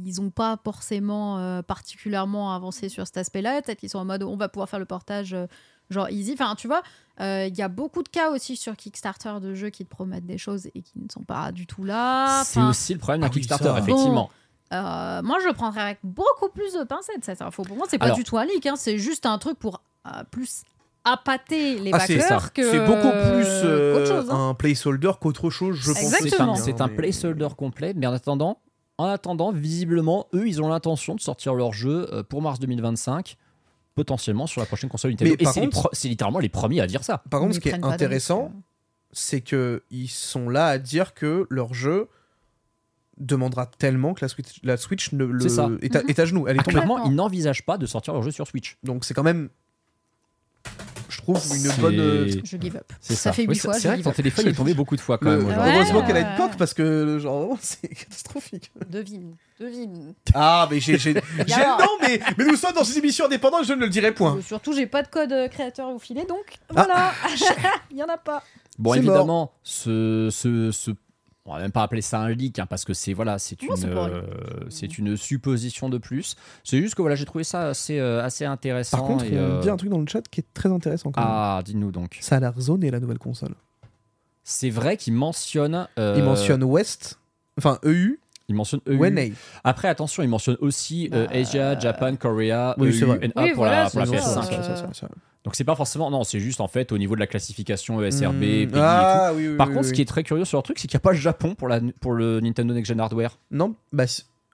ils 0.06 0.22
ont 0.22 0.30
pas 0.30 0.60
forcément 0.64 1.40
euh, 1.40 1.64
particulièrement 1.64 2.54
avancé 2.54 2.90
sur 2.90 3.08
cet 3.08 3.18
aspect-là. 3.18 3.62
Peut-être 3.64 3.80
qu'ils 3.80 3.90
sont 3.90 3.98
en 3.98 4.06
mode 4.06 4.22
on 4.22 4.38
va 4.38 4.48
pouvoir 4.48 4.70
faire 4.70 4.78
le 4.80 4.86
portage 4.86 5.34
euh, 5.34 5.48
genre 5.92 6.10
easy. 6.10 6.34
Enfin, 6.34 6.56
tu 6.56 6.66
vois, 6.68 6.82
euh, 7.20 7.46
il 7.48 7.56
y 7.56 7.62
a 7.62 7.68
beaucoup 7.68 8.02
de 8.02 8.10
cas 8.10 8.32
aussi 8.32 8.56
sur 8.58 8.76
Kickstarter 8.76 9.34
de 9.42 9.54
jeux 9.54 9.70
qui 9.70 9.86
te 9.86 9.90
promettent 9.90 10.26
des 10.26 10.40
choses 10.40 10.66
et 10.68 10.82
qui 10.82 10.94
ne 10.98 11.08
sont 11.14 11.24
pas 11.24 11.52
du 11.52 11.68
tout 11.68 11.84
là. 11.84 12.42
c'est 12.46 12.62
aussi 12.62 12.94
le 12.94 13.00
problème 13.00 13.22
d'un 13.22 13.28
Ah 13.28 13.30
Kickstarter, 13.30 13.66
ça. 13.66 13.78
effectivement. 13.80 14.30
euh, 14.74 15.22
moi, 15.22 15.38
je 15.42 15.48
le 15.48 15.54
prendrais 15.54 15.82
avec 15.82 16.00
beaucoup 16.04 16.50
plus 16.50 16.74
de 16.74 16.84
pincettes 16.84 17.24
cette 17.24 17.42
info. 17.44 17.62
Pour 17.64 17.76
moi, 17.78 17.86
c'est 17.90 17.98
pas 18.00 18.06
Alors- 18.06 18.18
du 18.18 18.24
tout 18.24 18.38
un 18.40 18.46
leak, 18.46 18.66
hein, 18.66 18.76
c'est 18.78 18.98
juste 18.98 19.26
un 19.28 19.38
truc 19.38 19.60
pour 19.60 19.82
euh, 20.08 20.24
plus 20.32 20.64
appâter 21.04 21.80
les 21.80 21.92
Ah, 21.94 22.00
c'est 22.00 22.18
backers 22.18 22.54
que 22.54 22.64
C'est 22.72 22.86
beaucoup 22.86 23.10
plus 23.10 23.46
euh, 23.48 24.06
chose. 24.06 24.30
hein. 24.32 24.50
un 24.50 24.54
placeholder 24.54 25.12
qu'autre 25.20 25.50
chose, 25.50 25.76
je 25.76 25.92
pense. 25.92 25.98
C'est 26.00 26.06
un, 26.06 26.18
Exactement. 26.26 26.56
c'est 26.56 26.80
un 26.82 26.88
Mais- 26.88 26.96
placeholder 26.96 27.50
complet, 27.58 27.94
mais 27.96 28.06
en 28.08 28.14
attendant, 28.14 28.60
en 28.98 29.06
attendant, 29.06 29.52
visiblement, 29.52 30.28
eux, 30.34 30.48
ils 30.48 30.62
ont 30.62 30.70
l'intention 30.70 31.16
de 31.16 31.22
sortir 31.22 31.56
leur 31.56 31.74
jeu 31.74 32.08
pour 32.30 32.42
mars 32.44 32.60
2025, 32.60 33.36
potentiellement 33.96 34.48
sur 34.48 34.62
la 34.62 34.66
prochaine 34.68 34.90
console 34.90 35.12
Nintendo. 35.12 35.36
Mais 35.40 35.44
Et 35.44 35.52
c'est 35.52 35.60
contre- 35.62 35.90
littéralement 36.04 36.40
les 36.40 36.50
premiers 36.50 36.82
à 36.82 36.88
dire 36.88 37.04
ça. 37.04 37.24
Par 37.30 37.40
contre, 37.42 37.56
ce 37.56 37.60
qui 37.60 37.70
est 37.70 37.84
intéressant, 37.84 38.46
risques. 38.46 38.56
c'est 39.12 39.42
que 39.42 39.84
ils 39.92 40.08
sont 40.08 40.50
là 40.50 40.68
à 40.68 40.78
dire 40.78 41.14
que 41.14 41.46
leur 41.50 41.74
jeu 41.74 42.08
demandera 43.18 43.66
tellement 43.68 44.14
que 44.14 44.24
la 44.26 44.30
Switch, 44.30 44.60
la 44.64 44.78
Switch 44.78 45.12
ne 45.12 45.26
le 45.26 45.40
C'est 45.42 45.50
ça. 45.50 45.70
est, 45.82 45.96
à, 45.96 46.02
est 46.08 46.18
à 46.20 46.26
genoux. 46.26 46.48
Elle 46.48 46.56
est 46.56 46.60
Ah, 46.60 46.64
tombée. 46.64 46.74
clairement, 46.76 47.04
ils 47.06 47.14
n'envisagent 47.14 47.66
pas 47.66 47.78
de 47.78 47.86
sortir 47.86 48.14
leur 48.14 48.24
jeu 48.24 48.32
sur 48.32 48.48
Switch. 48.48 48.78
Donc 48.84 49.06
c'est 49.06 49.14
quand 49.14 49.24
même, 49.24 49.50
je 51.12 51.18
trouve, 51.18 51.38
une 51.54 51.82
bonne. 51.82 52.00
euh, 52.00 52.28
Je 52.44 52.58
give 52.58 52.76
up. 52.76 52.92
Ça 53.02 53.32
fait 53.34 53.44
Oui, 53.44 53.50
huit 53.50 53.56
c'est- 53.56 53.62
fois, 53.68 53.74
C'est 53.76 53.88
vrai 53.90 53.98
que 54.00 54.04
ton 54.04 54.12
téléphone 54.12 54.48
est 54.48 54.54
tombé 54.54 54.74
beaucoup 54.74 54.96
de 54.96 55.02
fois 55.02 55.18
quand 55.18 55.30
le- 55.30 55.38
même. 55.38 55.46
Ouais. 55.48 55.52
aujourd'hui. 55.54 55.74
heureusement 55.76 56.04
qu'elle 56.08 56.18
a 56.18 56.32
une 56.32 56.38
coque 56.38 56.58
parce 56.58 56.74
que 56.74 57.20
genre 57.20 57.58
c'est 57.62 57.88
catastrophique. 57.96 58.72
Devine, 58.90 59.36
devine. 59.60 60.14
Ah 60.34 60.68
mais 60.72 60.80
j'ai 60.80 60.98
j'ai 60.98 61.14
j'ai- 61.48 61.54
alors. 61.54 61.80
non 61.80 61.88
mais 62.02 62.20
mais 62.38 62.46
nous 62.46 62.56
sommes 62.56 62.74
dans 62.74 62.84
une 62.84 62.98
émission 62.98 63.26
indépendante, 63.26 63.66
je 63.66 63.74
ne 63.74 63.80
le 63.82 63.90
dirai 63.90 64.14
point. 64.14 64.40
Surtout, 64.46 64.74
j'ai 64.74 64.88
pas 64.88 65.04
de 65.04 65.08
code 65.10 65.32
euh, 65.34 65.48
créateur 65.48 65.90
au 65.90 66.00
filet, 66.00 66.26
donc 66.26 66.46
Ah. 66.70 66.86
voilà. 66.86 67.12
Il 67.92 67.98
y 67.98 68.04
en 68.04 68.08
a 68.08 68.18
pas. 68.18 68.44
Bon, 68.80 68.94
C'est 68.94 69.00
évidemment, 69.00 69.52
ce, 69.64 70.30
ce, 70.32 70.72
ce- 70.72 70.92
on 71.46 71.54
va 71.54 71.60
même 71.60 71.72
pas 71.72 71.84
appeler 71.84 72.02
ça 72.02 72.20
un 72.20 72.30
leak, 72.30 72.60
hein, 72.60 72.68
parce 72.68 72.86
que 72.86 72.94
c'est 72.94 73.14
voilà, 73.14 73.40
c'est 73.40 73.62
une, 73.64 73.72
euh, 73.86 74.22
c'est 74.70 74.98
une 74.98 75.18
supposition 75.18 75.90
de 75.90 75.98
plus. 75.98 76.36
C'est 76.64 76.80
juste 76.82 76.96
que 76.96 77.02
voilà, 77.02 77.16
j'ai 77.16 77.26
trouvé 77.26 77.44
ça 77.44 77.70
assez, 77.70 78.00
euh, 78.00 78.24
assez 78.24 78.46
intéressant. 78.46 78.98
Par 78.98 79.08
contre, 79.08 79.26
et, 79.26 79.32
on 79.34 79.42
euh, 79.58 79.60
dit 79.62 79.70
un 79.70 79.78
truc 79.78 79.90
dans 79.90 79.98
le 80.00 80.06
chat 80.08 80.22
qui 80.30 80.42
est 80.42 80.54
très 80.54 80.70
intéressant. 80.70 81.12
Quand 81.12 81.22
même. 81.22 81.30
ah, 81.32 81.62
dis-nous 81.66 81.92
donc. 81.92 82.18
Ça 82.22 82.36
a 82.36 82.40
l'air 82.40 82.54
zoné 82.60 82.92
la 82.92 83.00
nouvelle 83.00 83.18
console. 83.20 83.56
C'est 84.44 84.70
vrai 84.70 84.98
qu'il 84.98 85.14
mentionne. 85.14 85.88
euh, 85.98 86.16
Il 86.18 86.24
mentionne 86.24 86.64
West, 86.64 87.20
enfin 87.58 87.80
EU, 87.86 88.20
Il 88.52 88.56
mentionne 88.56 88.82
EU. 88.88 89.00
Après, 89.64 89.88
attention, 89.88 90.22
il 90.24 90.30
mentionne 90.30 90.58
aussi 90.60 91.10
euh, 91.14 91.26
Asia, 91.32 91.80
Japan, 91.80 92.16
Korea, 92.18 92.76
Oui. 92.78 92.90
EU, 92.90 93.06
NA 93.08 93.16
Oui, 93.18 93.48
pour 93.50 93.56
voilà, 93.56 93.84
la, 93.84 93.90
pour 93.90 94.00
la 94.02 94.06
c'est 94.06 94.20
ça, 94.20 94.42
PS5. 94.42 94.44
ça, 94.44 94.64
ça, 94.64 94.76
ça, 94.76 94.90
ça. 94.94 95.08
Donc 95.44 95.56
c'est 95.56 95.64
pas 95.64 95.76
forcément. 95.76 96.12
Non, 96.12 96.24
c'est 96.24 96.40
juste 96.40 96.62
en 96.62 96.68
fait 96.68 96.92
au 96.92 96.98
niveau 97.00 97.16
de 97.16 97.20
la 97.22 97.28
classification 97.28 98.02
ESRB, 98.04 98.34
Hmm. 98.34 98.40
PEGI 98.42 98.64
et 98.64 98.68
tout. 98.68 98.74
Ah, 98.78 99.32
oui, 99.34 99.48
oui, 99.48 99.58
Par 99.58 99.70
oui, 99.70 99.74
contre, 99.74 99.86
oui. 99.86 99.90
ce 99.90 99.94
qui 99.96 100.02
est 100.02 100.06
très 100.06 100.24
curieux 100.24 100.46
sur 100.46 100.58
leur 100.58 100.64
truc, 100.64 100.78
c'est 100.78 100.88
qu'il 100.88 100.96
n'y 100.98 101.02
a 101.02 101.04
pas 101.04 101.12
le 101.14 101.18
Japon 101.18 101.56
pour, 101.56 101.68
la, 101.68 101.80
pour 102.02 102.12
le 102.14 102.40
Nintendo 102.42 102.74
Next 102.74 102.90
Gen 102.90 103.00
Hardware. 103.00 103.40
Non, 103.50 103.74
bah. 103.92 104.04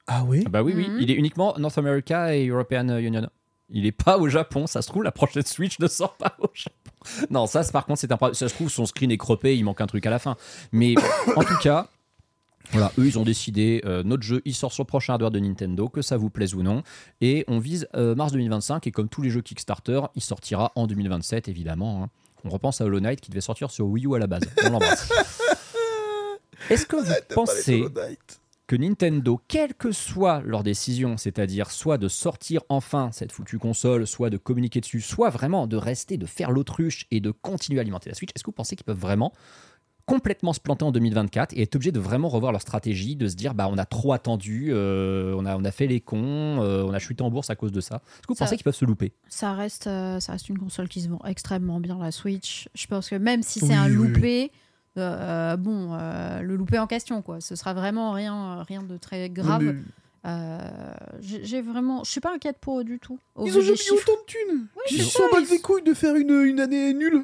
Ah 0.07 0.23
oui? 0.25 0.43
Ah 0.45 0.49
bah 0.49 0.63
oui, 0.63 0.73
oui. 0.75 0.87
Mhm. 0.87 0.97
Il 1.01 1.11
est 1.11 1.15
uniquement 1.15 1.53
North 1.57 1.77
America 1.77 2.33
et 2.33 2.47
European 2.47 2.87
Union. 2.99 3.27
Il 3.69 3.85
est 3.85 3.91
pas 3.91 4.17
au 4.17 4.29
Japon. 4.29 4.65
Ça 4.65 4.81
se 4.81 4.87
trouve, 4.87 5.03
la 5.03 5.11
prochaine 5.11 5.43
Switch 5.43 5.77
ne 5.79 5.87
sort 5.87 6.15
pas 6.15 6.35
au 6.39 6.47
Japon. 6.53 7.25
Non, 7.29 7.47
ça, 7.47 7.61
par 7.73 7.85
contre, 7.85 7.99
c'est 7.99 8.11
un. 8.13 8.15
problème. 8.15 8.33
Ça 8.35 8.47
se 8.47 8.53
trouve, 8.53 8.69
son 8.69 8.85
screen 8.85 9.11
est 9.11 9.17
croppé, 9.17 9.57
il 9.57 9.65
manque 9.65 9.81
un 9.81 9.87
truc 9.87 10.05
à 10.05 10.09
la 10.09 10.19
fin. 10.19 10.37
Mais 10.71 10.95
en 11.35 11.43
tout 11.43 11.57
cas. 11.61 11.87
Voilà, 12.71 12.91
eux 12.97 13.05
ils 13.05 13.17
ont 13.17 13.23
décidé, 13.23 13.81
euh, 13.85 14.03
notre 14.03 14.23
jeu 14.23 14.41
il 14.45 14.53
sort 14.53 14.73
sur 14.73 14.83
le 14.83 14.87
prochain 14.87 15.13
hardware 15.13 15.31
de 15.31 15.39
Nintendo, 15.39 15.87
que 15.87 16.01
ça 16.01 16.17
vous 16.17 16.29
plaise 16.29 16.53
ou 16.53 16.63
non, 16.63 16.83
et 17.21 17.45
on 17.47 17.59
vise 17.59 17.87
euh, 17.95 18.13
mars 18.13 18.33
2025, 18.33 18.85
et 18.87 18.91
comme 18.91 19.07
tous 19.07 19.21
les 19.21 19.29
jeux 19.29 19.41
Kickstarter, 19.41 20.01
il 20.15 20.21
sortira 20.21 20.73
en 20.75 20.85
2027 20.85 21.47
évidemment. 21.47 22.03
hein. 22.03 22.09
On 22.43 22.49
repense 22.49 22.81
à 22.81 22.85
Hollow 22.85 22.99
Knight 22.99 23.19
qui 23.21 23.31
devait 23.31 23.41
sortir 23.41 23.71
sur 23.71 23.87
Wii 23.87 24.05
U 24.05 24.15
à 24.15 24.19
la 24.19 24.27
base. 24.27 24.43
On 24.65 24.69
l'embrasse. 24.69 25.09
Est-ce 26.69 26.85
que 26.85 26.95
vous 26.97 27.11
pensez 27.33 27.85
que 28.67 28.75
Nintendo, 28.75 29.39
quelle 29.47 29.73
que 29.73 29.91
soit 29.93 30.41
leur 30.43 30.61
décision, 30.61 31.15
c'est-à-dire 31.17 31.71
soit 31.71 31.97
de 31.97 32.09
sortir 32.09 32.61
enfin 32.67 33.09
cette 33.13 33.31
foutue 33.31 33.57
console, 33.57 34.05
soit 34.05 34.29
de 34.29 34.35
communiquer 34.37 34.81
dessus, 34.81 34.99
soit 34.99 35.29
vraiment 35.29 35.67
de 35.67 35.77
rester, 35.77 36.17
de 36.17 36.25
faire 36.25 36.51
l'autruche 36.51 37.05
et 37.09 37.21
de 37.21 37.31
continuer 37.31 37.79
à 37.79 37.81
alimenter 37.81 38.09
la 38.09 38.15
Switch, 38.15 38.31
est-ce 38.35 38.43
que 38.43 38.49
vous 38.49 38.55
pensez 38.55 38.75
qu'ils 38.75 38.85
peuvent 38.85 38.99
vraiment 38.99 39.31
complètement 40.07 40.53
se 40.53 40.59
planter 40.59 40.83
en 40.85 40.91
2024 40.91 41.53
et 41.55 41.61
être 41.61 41.75
obligés 41.75 41.91
de 41.91 41.99
vraiment 41.99 42.29
revoir 42.29 42.51
leur 42.51 42.61
stratégie, 42.61 43.15
de 43.15 43.27
se 43.27 43.35
dire 43.35 43.53
bah 43.53 43.67
on 43.69 43.77
a 43.77 43.85
trop 43.85 44.13
attendu, 44.13 44.69
euh, 44.71 45.35
on, 45.37 45.45
a, 45.45 45.55
on 45.57 45.63
a 45.65 45.71
fait 45.71 45.85
les 45.85 45.99
cons, 45.99 46.17
euh, 46.63 46.83
on 46.83 46.93
a 46.93 46.99
chuté 46.99 47.21
en 47.23 47.29
bourse 47.29 47.49
à 47.51 47.55
cause 47.55 47.71
de 47.71 47.81
ça. 47.81 47.97
Est-ce 47.97 48.21
que 48.21 48.27
vous 48.29 48.35
Ça- 48.35 48.45
pensez 48.45 48.55
qu'ils 48.55 48.63
peuvent 48.63 48.73
se 48.73 48.85
louper? 48.85 49.11
Ça 49.27 49.53
reste, 49.53 49.85
euh, 49.87 50.19
ça 50.19 50.31
reste 50.31 50.49
une 50.49 50.57
console 50.57 50.87
qui 50.87 51.01
se 51.01 51.09
vend 51.09 51.19
extrêmement 51.27 51.79
bien, 51.79 51.99
la 51.99 52.11
Switch. 52.11 52.69
Je 52.73 52.87
pense 52.87 53.09
que 53.09 53.15
même 53.15 53.43
si 53.43 53.59
c'est 53.59 53.67
Oui, 53.67 53.73
un 53.75 53.89
oui, 53.89 53.97
oui. 53.97 54.07
loupé, 54.13 54.51
euh, 54.97 55.57
bon, 55.57 55.89
euh, 55.93 56.41
le 56.41 56.55
loupé 56.55 56.79
en 56.79 56.87
question, 56.87 57.21
quoi. 57.21 57.39
Ce 57.41 57.55
sera 57.55 57.73
vraiment 57.75 58.13
rien, 58.13 58.63
rien 58.63 58.81
de 58.83 58.97
très 58.97 59.29
grave. 59.29 59.61
Mais 59.61 59.75
Euh, 60.25 60.59
j'ai 61.21 61.61
vraiment, 61.61 62.03
je 62.03 62.11
suis 62.11 62.19
pas 62.19 62.33
inquiète 62.33 62.57
pour 62.59 62.79
eux 62.79 62.83
du 62.83 62.99
tout. 62.99 63.17
Au 63.35 63.45
Ils 63.45 63.57
ont 63.57 63.61
jamais 63.61 63.73
eu 63.73 63.77
chiffres. 63.77 63.93
autant 64.09 64.19
de 64.19 64.25
thunes 64.25 64.67
Ils 64.91 64.97
se 65.03 65.09
ça, 65.11 65.19
sont 65.19 65.29
battus 65.31 65.49
ils- 65.49 65.53
les 65.53 65.61
couilles 65.61 65.83
de 65.83 65.93
faire 65.93 66.15
une, 66.15 66.31
une 66.43 66.59
année 66.59 66.93
nulle 66.93 67.23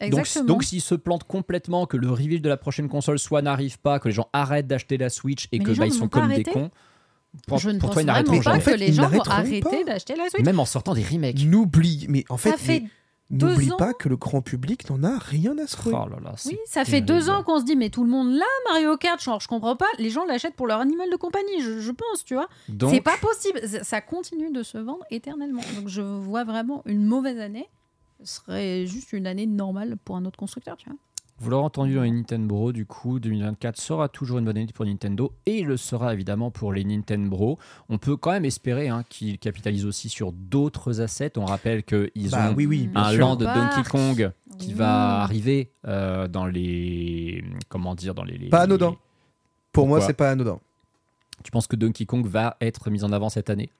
Exactement. 0.00 0.44
donc 0.46 0.64
s'ils 0.64 0.80
se 0.80 0.94
plantent 0.94 1.24
complètement, 1.24 1.86
que 1.86 1.96
le 1.96 2.10
reveal 2.10 2.42
de 2.42 2.48
la 2.48 2.56
prochaine 2.56 2.88
console 2.88 3.18
soit 3.18 3.42
n'arrive 3.42 3.78
pas, 3.78 3.98
que 3.98 4.08
les 4.08 4.14
gens 4.14 4.28
arrêtent 4.32 4.66
d'acheter 4.66 4.96
la 4.96 5.10
Switch 5.10 5.46
et 5.52 5.58
Mais 5.58 5.64
que 5.64 5.70
les 5.70 5.74
gens 5.74 5.82
bah, 5.82 5.86
ils 5.86 5.92
sont 5.92 6.08
comme 6.08 6.32
des 6.32 6.44
cons, 6.44 6.70
pour, 7.46 7.58
je 7.58 7.70
ne 7.70 7.78
pour 7.78 7.88
pense 7.88 7.94
toi 7.94 8.02
ils 8.02 8.06
n'arrêteront 8.06 8.36
pas 8.36 8.42
jamais. 8.42 8.58
En 8.58 8.60
fait, 8.60 8.72
que 8.72 8.78
les 8.78 8.92
gens 8.92 9.08
vont 9.08 9.22
arrêter 9.22 9.84
d'acheter 9.84 10.14
la 10.14 10.28
Switch. 10.28 10.44
Même 10.44 10.60
en 10.60 10.64
sortant 10.64 10.94
des 10.94 11.02
remakes. 11.02 11.44
N'oublie, 11.44 12.06
mais 12.08 12.24
en 12.28 12.36
fait, 12.36 12.50
ça 12.50 12.56
fait 12.56 12.84
mais 13.30 13.38
n'oublie 13.38 13.70
pas 13.78 13.94
que 13.94 14.08
le 14.08 14.16
grand 14.16 14.42
public 14.42 14.88
n'en 14.90 15.02
a 15.02 15.18
rien 15.18 15.56
à 15.58 15.64
Oh 15.86 15.90
là 15.90 16.18
là, 16.22 16.34
c'est 16.36 16.50
Oui, 16.50 16.58
ça 16.66 16.84
fait 16.84 17.00
deux 17.00 17.30
ans 17.30 17.42
qu'on 17.42 17.58
se 17.58 17.64
dit, 17.64 17.76
mais 17.76 17.90
tout 17.90 18.04
le 18.04 18.10
monde 18.10 18.32
là, 18.32 18.44
Mario 18.70 18.96
Kart, 18.96 19.22
genre, 19.22 19.40
je 19.40 19.48
comprends 19.48 19.76
pas, 19.76 19.86
les 19.98 20.10
gens 20.10 20.24
l'achètent 20.24 20.54
pour 20.54 20.66
leur 20.66 20.80
animal 20.80 21.10
de 21.10 21.16
compagnie, 21.16 21.60
je, 21.60 21.80
je 21.80 21.90
pense, 21.90 22.24
tu 22.24 22.34
vois. 22.34 22.48
Donc, 22.68 22.90
C'est 22.90 23.00
pas 23.00 23.16
possible, 23.16 23.60
ça 23.82 24.00
continue 24.00 24.52
de 24.52 24.62
se 24.62 24.78
vendre 24.78 25.04
éternellement. 25.10 25.62
Donc 25.76 25.88
je 25.88 26.02
vois 26.02 26.44
vraiment 26.44 26.82
une 26.86 27.04
mauvaise 27.04 27.38
année. 27.40 27.68
Ce 28.22 28.36
serait 28.36 28.86
juste 28.86 29.12
une 29.12 29.26
année 29.26 29.46
normale 29.46 29.96
pour 30.04 30.16
un 30.16 30.24
autre 30.24 30.38
constructeur, 30.38 30.76
tu 30.76 30.88
vois. 30.88 30.98
Vous 31.40 31.50
l'aurez 31.50 31.64
entendu 31.64 31.96
dans 31.96 32.02
les 32.02 32.12
Nintendo, 32.12 32.70
du 32.70 32.86
coup, 32.86 33.18
2024 33.18 33.76
sera 33.76 34.08
toujours 34.08 34.38
une 34.38 34.44
bonne 34.44 34.56
année 34.56 34.68
pour 34.72 34.86
Nintendo 34.86 35.32
et 35.46 35.58
il 35.58 35.66
le 35.66 35.76
sera 35.76 36.14
évidemment 36.14 36.52
pour 36.52 36.72
les 36.72 36.84
Nintendo. 36.84 37.58
On 37.88 37.98
peut 37.98 38.16
quand 38.16 38.30
même 38.30 38.44
espérer 38.44 38.88
hein, 38.88 39.02
qu'ils 39.08 39.40
capitalisent 39.40 39.84
aussi 39.84 40.08
sur 40.08 40.30
d'autres 40.30 41.00
assets. 41.00 41.32
On 41.36 41.44
rappelle 41.44 41.82
qu'ils 41.82 42.30
Bah 42.30 42.50
ont 42.50 42.54
oui, 42.54 42.66
oui, 42.66 42.86
bien 42.86 43.02
un 43.02 43.10
sûr. 43.10 43.18
land 43.20 43.34
de. 43.36 43.46
Donkey 43.46 43.82
Kong 43.90 44.30
qui 44.58 44.68
Oui. 44.68 44.72
va 44.74 45.22
arriver 45.22 45.72
euh, 45.88 46.28
dans 46.28 46.46
les. 46.46 47.42
Comment 47.68 47.96
dire 47.96 48.14
Dans 48.14 48.22
les. 48.24 48.38
les- 48.38 48.48
Pas 48.48 48.62
anodin. 48.62 48.94
Pour 49.72 49.88
moi, 49.88 50.00
c'est 50.00 50.14
pas 50.14 50.30
anodin. 50.30 50.60
Tu 51.42 51.50
penses 51.50 51.66
que 51.66 51.74
Donkey 51.74 52.06
Kong 52.06 52.24
va 52.28 52.56
être 52.60 52.90
mis 52.90 53.02
en 53.02 53.10
avant 53.10 53.28
cette 53.28 53.50
année? 53.50 53.70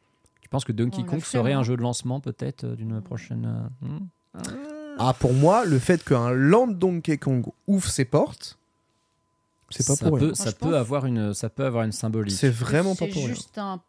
Tu 0.43 0.49
penses 0.49 0.65
que 0.65 0.73
Donkey 0.73 1.03
On 1.03 1.05
Kong 1.07 1.21
fait, 1.21 1.39
serait 1.39 1.53
hein. 1.53 1.61
un 1.61 1.63
jeu 1.63 1.77
de 1.77 1.83
lancement 1.83 2.19
peut-être 2.19 2.65
euh, 2.65 2.75
d'une 2.75 3.01
prochaine. 3.01 3.71
euh, 3.83 3.87
hmm? 3.87 4.07
Ah, 4.99 5.15
pour 5.19 5.33
moi, 5.33 5.65
le 5.65 5.79
fait 5.79 6.05
qu'un 6.05 6.31
Land 6.31 6.69
Donkey 6.69 7.19
Kong 7.19 7.45
ouvre 7.67 7.89
ses 7.89 8.05
portes, 8.05 8.59
c'est 9.71 9.87
pas 9.87 9.97
ça 9.97 10.09
pour 10.09 10.19
peut, 10.19 10.27
rien. 10.27 10.35
ça 10.35 10.53
peut 10.53 10.59
pense- 10.67 10.75
avoir 10.75 11.07
une, 11.07 11.35
ça 11.35 11.49
peut 11.49 11.65
avoir 11.65 11.85
une 11.85 11.93
symbolique. 11.93 12.37
C'est 12.37 12.49
vraiment 12.51 12.95
pas 12.95 13.07
C'est 13.07 13.13
pour 13.13 13.25
rien. 13.25 13.35
juste 13.35 13.59
un 13.59 13.81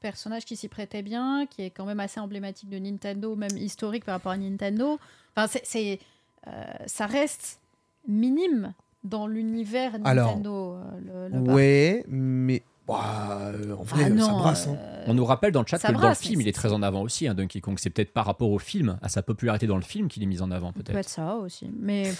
personnage 0.00 0.44
qui 0.44 0.56
s'y 0.56 0.68
prêtait 0.68 1.02
bien, 1.02 1.46
qui 1.46 1.62
est 1.62 1.70
quand 1.70 1.86
même 1.86 2.00
assez 2.00 2.20
emblématique 2.20 2.68
de 2.68 2.78
Nintendo, 2.78 3.34
même 3.36 3.56
historique 3.56 4.04
par 4.04 4.16
rapport 4.16 4.32
à 4.32 4.36
Nintendo. 4.36 4.98
Enfin, 5.34 5.48
c'est, 5.50 5.62
c'est, 5.64 5.98
euh, 6.46 6.64
ça 6.86 7.06
reste 7.06 7.58
minime 8.06 8.74
dans 9.02 9.26
l'univers 9.26 9.92
Alors, 10.04 10.28
Nintendo. 10.28 10.74
euh, 10.74 11.28
le, 11.30 11.38
le 11.38 11.44
parc. 11.44 11.56
Ouais, 11.56 12.04
mais 12.08 12.62
bah, 12.86 13.38
euh, 13.54 13.74
en 13.76 13.82
vrai, 13.82 14.04
Ah 14.04 14.08
ça 14.08 14.14
non, 14.14 14.38
brasse. 14.38 14.66
hein. 14.68 14.76
euh, 14.78 15.04
On 15.06 15.14
nous 15.14 15.24
rappelle 15.24 15.52
dans 15.52 15.60
le 15.62 15.66
chat 15.66 15.78
Ça 15.78 15.88
que 15.88 15.94
dans 16.00 16.08
le 16.08 16.14
film, 16.14 16.40
il 16.40 16.48
est 16.48 16.52
très 16.52 16.72
en 16.72 16.82
avant 16.82 17.02
aussi, 17.02 17.26
hein, 17.28 17.34
Donkey 17.34 17.60
Kong. 17.60 17.78
C'est 17.78 17.90
peut-être 17.90 18.12
par 18.12 18.26
rapport 18.26 18.50
au 18.50 18.58
film, 18.58 18.98
à 19.02 19.08
sa 19.08 19.22
popularité 19.22 19.66
dans 19.66 19.76
le 19.76 19.82
film, 19.82 20.08
qu'il 20.08 20.22
est 20.22 20.26
mis 20.26 20.42
en 20.42 20.50
avant, 20.50 20.72
peut 20.72 20.82
peut-être. 20.82 20.96
être 20.98 21.08
ça 21.08 21.36
aussi. 21.36 21.70
Mais 21.80 22.12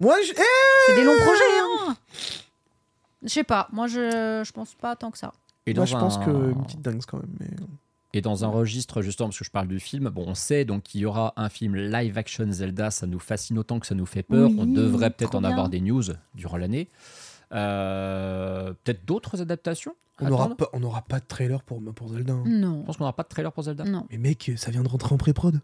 Moi, 0.00 0.16
je- 0.26 0.32
eh, 0.32 0.42
c'est 0.86 0.94
des 0.96 1.04
longs 1.04 1.16
projets, 1.16 1.58
hein 1.88 1.96
Je 3.22 3.28
sais 3.28 3.44
pas, 3.44 3.68
moi 3.72 3.86
je, 3.86 4.42
je 4.44 4.52
pense 4.52 4.74
pas 4.74 4.94
tant 4.96 5.10
que 5.10 5.18
ça. 5.18 5.32
Et 5.66 5.74
moi, 5.74 5.80
dans 5.80 5.86
je 5.86 5.96
pense 5.96 6.16
un- 6.18 6.24
que 6.24 6.52
une 6.52 6.64
petite 6.64 6.82
dingue 6.82 7.02
quand 7.06 7.18
même. 7.18 7.34
Mais... 7.40 7.48
Et 8.12 8.20
dans 8.22 8.44
un 8.44 8.48
registre, 8.48 9.02
justement, 9.02 9.28
parce 9.28 9.38
que 9.38 9.44
je 9.44 9.50
parle 9.50 9.68
du 9.68 9.80
film, 9.80 10.08
bon, 10.08 10.24
on 10.26 10.34
sait 10.34 10.64
donc 10.64 10.84
qu'il 10.84 11.00
y 11.00 11.06
aura 11.06 11.34
un 11.36 11.48
film 11.50 11.74
live 11.76 12.16
action 12.16 12.50
Zelda, 12.50 12.90
ça 12.90 13.06
nous 13.06 13.18
fascine 13.18 13.58
autant 13.58 13.78
que 13.80 13.86
ça 13.86 13.94
nous 13.94 14.06
fait 14.06 14.22
peur. 14.22 14.48
Oui, 14.50 14.56
on 14.58 14.64
devrait 14.64 15.10
peut-être 15.10 15.34
en 15.34 15.44
avoir 15.44 15.68
des 15.68 15.80
news 15.80 16.02
durant 16.34 16.56
l'année. 16.56 16.88
Euh, 17.52 18.72
peut-être 18.84 19.04
d'autres 19.04 19.40
adaptations 19.40 19.94
On 20.20 20.28
n'aura 20.28 20.54
pas, 20.56 20.68
on 20.72 20.82
aura 20.82 21.02
pas 21.02 21.20
de 21.20 21.24
trailer 21.26 21.62
pour, 21.62 21.80
pour 21.94 22.08
Zelda. 22.08 22.32
hein. 22.32 22.42
Non. 22.46 22.80
Je 22.80 22.86
pense 22.86 22.96
qu'on 22.96 23.04
n'aura 23.04 23.16
pas 23.16 23.22
de 23.22 23.28
trailer 23.28 23.52
pour 23.52 23.62
Zelda. 23.64 23.84
Non. 23.84 24.06
Mais 24.10 24.18
mec, 24.18 24.52
ça 24.56 24.70
vient 24.70 24.82
de 24.82 24.88
rentrer 24.88 25.14
en 25.14 25.18
pré-prod. 25.18 25.60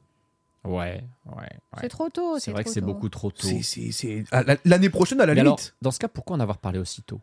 Ouais, 0.64 1.02
ouais. 1.26 1.34
ouais. 1.36 1.48
C'est 1.80 1.88
trop 1.88 2.09
tôt. 2.09 2.38
C'est 2.38 2.52
vrai 2.52 2.62
que 2.62 2.68
trop 2.68 2.74
c'est 2.74 2.80
tôt. 2.80 2.86
beaucoup 2.86 3.09
trop 3.09 3.30
tôt. 3.32 3.46
C'est- 3.48 3.62
c'est- 3.62 3.90
c'est- 3.90 4.24
à 4.30 4.44
la- 4.44 4.56
L'année 4.64 4.90
prochaine, 4.90 5.20
à 5.20 5.26
la 5.26 5.34
Mais 5.34 5.42
limite. 5.42 5.59
alors, 5.59 5.70
dans 5.82 5.90
ce 5.90 5.98
cas, 5.98 6.06
pourquoi 6.09 6.36
en 6.36 6.40
avoir 6.40 6.59
parlé 6.59 6.78
aussitôt? 6.78 7.20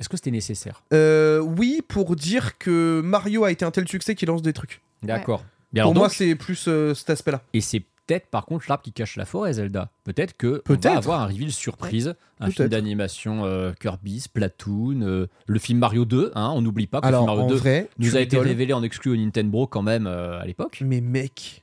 Est-ce 0.00 0.08
que 0.08 0.16
c'était 0.16 0.30
nécessaire? 0.32 0.82
Euh, 0.92 1.38
oui, 1.40 1.82
pour 1.86 2.16
dire 2.16 2.58
que 2.58 3.00
Mario 3.04 3.44
a 3.44 3.52
été 3.52 3.64
un 3.64 3.70
tel 3.70 3.86
succès 3.86 4.14
qu'il 4.16 4.26
lance 4.28 4.42
des 4.42 4.52
trucs. 4.54 4.80
D'accord. 5.02 5.44
Bien 5.72 5.84
pour 5.84 5.92
alors 5.92 6.00
moi, 6.00 6.08
donc- 6.08 6.14
c'est 6.16 6.34
plus 6.34 6.66
euh, 6.66 6.94
cet 6.94 7.10
aspect-là. 7.10 7.42
Et 7.52 7.60
c'est 7.60 7.84
peut-être 8.10 8.26
par 8.28 8.44
contre 8.46 8.64
l'arbre 8.68 8.82
qui 8.82 8.92
cache 8.92 9.16
la 9.16 9.24
forêt, 9.24 9.52
Zelda. 9.52 9.90
Peut-être 10.04 10.36
que 10.36 10.56
on 10.58 10.68
Peut-être. 10.68 10.82
va 10.92 10.96
avoir 10.96 11.20
un 11.20 11.26
reveal 11.26 11.52
surprise, 11.52 12.14
un 12.40 12.50
film 12.50 12.68
d'animation 12.68 13.44
euh, 13.44 13.72
Kirby, 13.78 14.20
Splatoon, 14.20 15.02
euh, 15.02 15.26
le 15.46 15.58
film 15.58 15.78
Mario 15.78 16.04
2. 16.04 16.32
Hein, 16.34 16.50
on 16.54 16.60
n'oublie 16.62 16.86
pas 16.88 17.00
que 17.00 17.06
Alors, 17.06 17.22
le 17.22 17.26
film 17.28 17.36
Mario 17.38 17.44
en 17.44 17.54
2 17.54 17.60
vrai, 17.60 17.88
nous 17.98 18.16
a 18.16 18.20
été 18.20 18.36
rigoles. 18.36 18.48
révélé 18.48 18.72
en 18.72 18.82
exclu 18.82 19.12
au 19.12 19.16
Nintendo 19.16 19.66
quand 19.66 19.82
même 19.82 20.06
euh, 20.06 20.40
à 20.40 20.44
l'époque. 20.46 20.78
Mais 20.84 21.00
mec, 21.00 21.62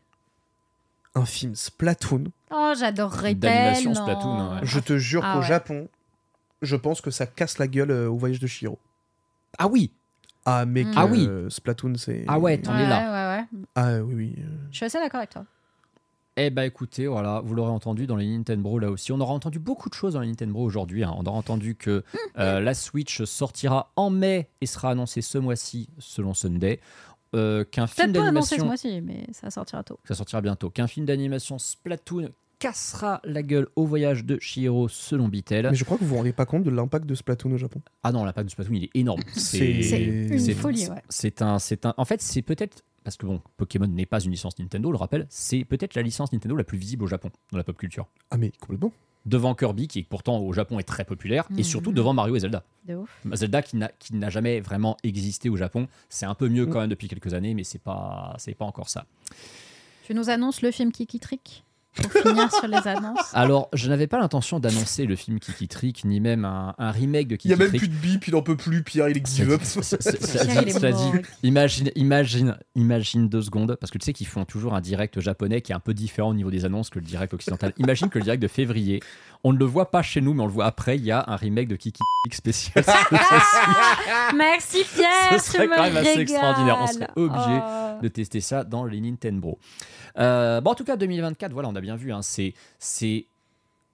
un 1.16 1.26
film 1.26 1.54
Splatoon, 1.56 2.26
Oh, 2.52 2.74
j'adorerais 2.80 3.36
D'animation. 3.36 3.94
Splatoon, 3.94 4.52
ouais. 4.54 4.60
je 4.64 4.80
te 4.80 4.98
jure 4.98 5.22
Ah 5.26 5.34
qu'au 5.34 5.40
ouais. 5.42 5.46
Japon, 5.48 5.90
je 6.62 6.76
pense 6.78 7.02
que 7.02 7.12
ça 7.12 7.26
casse 7.26 7.58
la 7.60 7.68
gueule 7.68 7.92
euh, 7.92 8.10
au 8.10 8.16
voyage 8.18 8.40
de 8.40 8.48
Shiro. 8.48 8.80
Ah 9.58 9.68
oui, 9.68 9.92
Ah 10.46 10.66
mec, 10.66 10.88
Ah 10.96 11.08
oui. 11.08 11.28
Splatoon 11.50 11.96
c'est. 11.98 12.24
Ah 12.28 12.40
ouais, 12.40 12.58
t'en 12.60 12.74
Ouais, 12.74 12.84
es 12.84 12.88
là. 12.88 13.34
ouais, 13.34 13.42
ouais. 13.42 13.66
Ah 13.76 13.98
oui 14.02 14.14
oui. 14.16 14.36
Je 14.72 14.78
suis 14.78 14.86
assez 14.86 14.98
d'accord 15.00 15.18
avec 15.18 15.32
toi. 15.32 15.44
Eh 16.40 16.52
ben 16.52 16.64
écoutez, 16.64 17.08
voilà, 17.08 17.42
vous 17.44 17.56
l'aurez 17.56 17.72
entendu 17.72 18.06
dans 18.06 18.16
les 18.16 18.28
Nintendo 18.28 18.78
là 18.78 18.92
aussi. 18.92 19.12
On 19.12 19.20
aura 19.20 19.34
entendu 19.34 19.58
beaucoup 19.58 19.90
de 19.90 19.96
choses 19.96 20.14
dans 20.14 20.22
les 20.22 20.28
Nintendo 20.28 20.60
aujourd'hui. 20.60 21.04
hein. 21.04 21.12
On 21.18 21.24
aura 21.26 21.38
entendu 21.38 21.76
que 21.76 22.04
euh, 22.38 22.60
la 22.60 22.74
Switch 22.76 23.24
sortira 23.24 23.92
en 23.96 24.12
mai 24.12 24.50
et 24.62 24.68
sera 24.68 24.92
annoncée 24.92 25.22
ce 25.24 25.40
mois-ci 25.40 25.90
selon 25.98 26.34
Sunday. 26.36 26.80
Euh, 27.36 27.64
qu'un 27.66 27.88
film 27.88 28.16
annoncé 28.16 28.56
ce 28.56 28.62
d'animation 28.62 28.66
mois-ci, 28.66 29.02
mais 29.02 29.26
ça 29.34 29.50
sortira 29.50 29.84
tôt. 29.84 30.00
ça 30.06 30.14
sortira 30.16 30.40
bientôt, 30.42 30.70
qu'un 30.70 30.88
film 30.88 31.06
d'animation 31.08 31.58
Splatoon 31.58 32.30
cassera 32.60 33.20
la 33.24 33.44
gueule 33.44 33.68
au 33.76 33.86
voyage 33.86 34.24
de 34.26 34.40
Shihiro 34.40 34.88
selon 34.88 35.28
Beatle. 35.28 35.68
Mais 35.70 35.76
je 35.76 35.84
crois 35.84 35.98
que 35.98 36.04
vous 36.04 36.10
vous 36.12 36.16
rendez 36.18 36.34
pas 36.34 36.46
compte 36.46 36.64
de 36.64 36.70
l'impact 36.72 37.06
de 37.06 37.14
Splatoon 37.16 37.52
au 37.52 37.58
Japon. 37.58 37.82
Ah 38.04 38.12
non, 38.12 38.24
l'impact 38.24 38.48
du 38.48 38.54
Splatoon, 38.54 38.74
il 38.76 38.84
est 38.86 38.92
énorme. 38.96 39.22
C'est- 39.36 39.82
C'est 39.84 40.04
une 40.04 40.56
folie, 40.56 40.88
ouais. 40.88 41.02
C'est 41.10 41.42
un, 41.42 41.60
c'est 41.60 41.86
un. 41.86 41.94
En 41.98 42.06
fait, 42.06 42.22
c'est 42.22 42.42
peut-être 42.42 42.84
parce 43.08 43.16
que 43.16 43.26
bon, 43.26 43.40
Pokémon 43.56 43.88
n'est 43.88 44.06
pas 44.06 44.20
une 44.20 44.32
licence 44.32 44.60
Nintendo, 44.60 44.92
le 44.92 44.98
rappelle. 44.98 45.28
C'est 45.30 45.64
peut-être 45.64 45.96
la 45.96 46.02
licence 46.02 46.34
Nintendo 46.34 46.58
la 46.58 46.66
plus 46.66 46.78
visible 46.78 47.06
au 47.06 47.08
Japon 47.08 47.30
dans 47.54 47.58
la 47.58 47.64
pop 47.64 47.78
culture. 47.78 48.06
Ah 48.32 48.38
mais 48.38 48.52
complètement. 48.60 48.92
Devant 49.26 49.56
Kirby, 49.56 49.88
qui 49.88 50.04
pourtant 50.04 50.40
au 50.40 50.52
Japon 50.52 50.78
est 50.78 50.84
très 50.84 51.06
populaire, 51.06 51.46
et 51.52 51.60
Mhm. 51.60 51.64
surtout 51.64 51.94
devant 51.94 52.12
Mario 52.12 52.36
et 52.36 52.42
Zelda. 52.42 52.64
De 52.86 52.96
ouf. 52.96 53.10
Zelda 53.32 53.62
qui 53.62 53.78
n'a 53.78 54.30
jamais 54.30 54.60
vraiment 54.60 54.98
existé 55.04 55.48
au 55.48 55.56
Japon. 55.56 55.88
C'est 56.10 56.26
un 56.26 56.36
peu 56.36 56.50
mieux 56.50 56.66
Mm. 56.66 56.70
quand 56.70 56.80
même 56.82 56.90
depuis 56.90 57.08
quelques 57.08 57.34
années, 57.34 57.54
mais 57.54 57.64
c'est 57.64 57.80
pas 57.82 58.36
c'est 58.40 58.56
pas 58.56 58.66
encore 58.66 58.90
ça. 58.90 59.06
Tu 60.06 60.14
nous 60.14 60.30
annonces 60.30 60.62
le 60.62 60.72
film 60.72 60.92
Kiki 60.92 61.20
Trick? 61.22 61.64
Pour 62.02 62.12
finir 62.12 62.52
sur 62.52 62.68
les 62.68 62.88
annonces. 62.88 63.20
Alors, 63.34 63.70
je 63.74 63.90
n'avais 63.90 64.08
pas 64.08 64.20
l'intention 64.20 64.60
d'annoncer 64.60 65.06
le 65.06 65.16
film 65.16 65.40
Kiki 65.40 65.68
Trick, 65.68 66.06
ni 66.06 66.20
même 66.20 66.46
un, 66.46 66.74
un 66.78 66.92
remake 66.92 67.28
de 67.28 67.36
Il 67.36 67.38
Kiki 67.38 67.50
y 67.50 67.54
a 67.54 67.58
même 67.58 67.68
Trick. 67.70 67.82
plus 67.82 67.88
de 67.90 67.94
bip, 67.96 68.28
il 68.28 68.36
en 68.36 68.42
peut 68.42 68.58
plus, 68.58 68.84
Pierre, 68.84 69.10
il 69.10 69.18
il 69.38 69.46
mort. 69.48 71.16
imagine, 71.44 71.92
imagine, 71.96 72.58
imagine 72.76 73.30
deux 73.30 73.42
secondes, 73.42 73.76
parce 73.80 73.92
que 73.92 73.98
tu 73.98 74.06
sais 74.06 74.14
qu'ils 74.14 74.28
font 74.28 74.46
toujours 74.46 74.74
un 74.74 74.82
direct 74.82 75.20
japonais 75.20 75.62
qui 75.62 75.72
est 75.72 75.76
un 75.76 75.80
peu 75.80 75.94
différent 75.94 76.30
au 76.30 76.34
niveau 76.34 76.52
des 76.52 76.66
annonces 76.66 76.90
que 76.90 77.00
le 77.00 77.06
direct 77.06 77.34
occidental. 77.34 77.74
Imagine 77.78 78.10
que 78.10 78.18
le 78.18 78.24
direct 78.24 78.42
de 78.42 78.48
février, 78.48 79.02
on 79.44 79.54
ne 79.54 79.58
le 79.58 79.66
voit 79.66 79.92
pas 79.92 80.02
chez 80.02 80.22
nous, 80.22 80.34
mais 80.34 80.44
on 80.44 80.48
le 80.48 80.52
voit 80.52 80.66
après. 80.66 80.98
Il 80.98 81.06
y 81.06 81.12
a 81.12 81.24
un 81.28 81.36
remake 81.36 81.68
de 81.68 81.76
Kiki 81.76 82.00
spécial. 82.32 82.84
Merci 84.36 84.84
Pierre, 84.94 85.40
Ce 85.40 85.52
serait 85.52 85.68
quand 85.68 85.82
même 85.82 85.98
assez 85.98 86.20
extraordinaire. 86.20 86.78
On 86.82 86.88
serait 86.88 87.10
obligé 87.16 87.62
Oh. 87.62 88.00
de 88.02 88.08
tester 88.10 88.42
ça 88.42 88.64
dans 88.64 88.86
les 88.86 89.00
Nintendo. 89.02 89.58
Euh, 90.18 90.62
bon, 90.62 90.72
en 90.72 90.76
tout 90.76 90.84
cas, 90.84 90.98
2024, 90.98 91.52
voilà, 91.54 91.70
on 91.70 91.76
a 91.76 91.82
bien 91.82 91.96
vu, 91.96 92.12
hein, 92.12 92.22
c'est, 92.22 92.54
c'est 92.80 93.26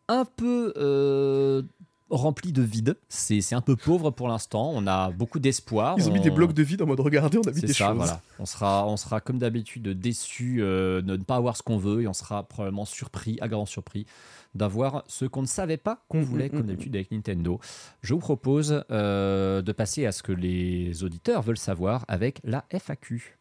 un 0.10 0.26
peu 0.26 0.74
euh, 0.78 1.62
rempli 2.10 2.52
de 2.52 2.62
vide. 2.62 2.98
C'est, 3.10 3.42
c'est 3.42 3.56
un 3.56 3.62
peu 3.62 3.76
pauvre 3.76 4.12
pour 4.12 4.28
l'instant. 4.28 4.72
On 4.74 4.86
a 4.88 5.12
beaucoup 5.12 5.40
d'espoir. 5.40 5.96
Ils 5.98 6.10
ont 6.10 6.14
mis 6.14 6.20
On- 6.20 6.24
des 6.24 6.32
blocs 6.32 6.54
de 6.54 6.64
vide 6.64 6.82
en 6.82 6.86
mode 6.86 7.00
regardez, 7.00 7.38
on 7.38 7.42
a 7.48 7.52
mis 7.52 7.60
c'est 7.62 7.68
des 7.68 7.74
ça, 7.74 7.88
choses. 7.88 7.98
voilà. 7.98 8.22
On 8.40 8.46
sera, 8.46 8.86
on 8.88 8.98
sera 8.98 9.22
comme 9.22 9.38
d'habitude 9.38 9.88
déçu 10.00 10.58
de 10.58 11.02
ne 11.06 11.18
pas 11.18 11.36
avoir 11.38 11.56
ce 11.58 11.64
qu'on 11.64 11.78
veut 11.78 12.02
et 12.02 12.08
on 12.08 12.14
sera 12.14 12.44
probablement 12.44 12.86
surpris, 12.86 13.34
agréablement 13.36 13.66
surpris 13.66 14.06
d'avoir 14.56 15.04
ce 15.08 15.26
qu'on 15.26 15.42
ne 15.42 15.48
savait 15.48 15.78
pas 15.78 16.04
qu'on 16.10 16.20
Mm, 16.20 16.24
voulait, 16.24 16.46
mm, 16.48 16.50
comme 16.50 16.60
mm, 16.62 16.68
d'habitude 16.68 16.96
avec 16.96 17.12
Nintendo. 17.12 17.60
Je 18.02 18.14
vous 18.14 18.20
propose 18.20 18.84
euh, 18.92 19.62
de 19.62 19.72
passer 19.72 20.06
à 20.06 20.12
ce 20.12 20.24
que 20.24 20.32
les 20.32 21.04
auditeurs 21.04 21.42
veulent 21.42 21.58
savoir 21.58 22.06
avec 22.08 22.40
la 22.44 22.66
FAQ. 22.70 23.38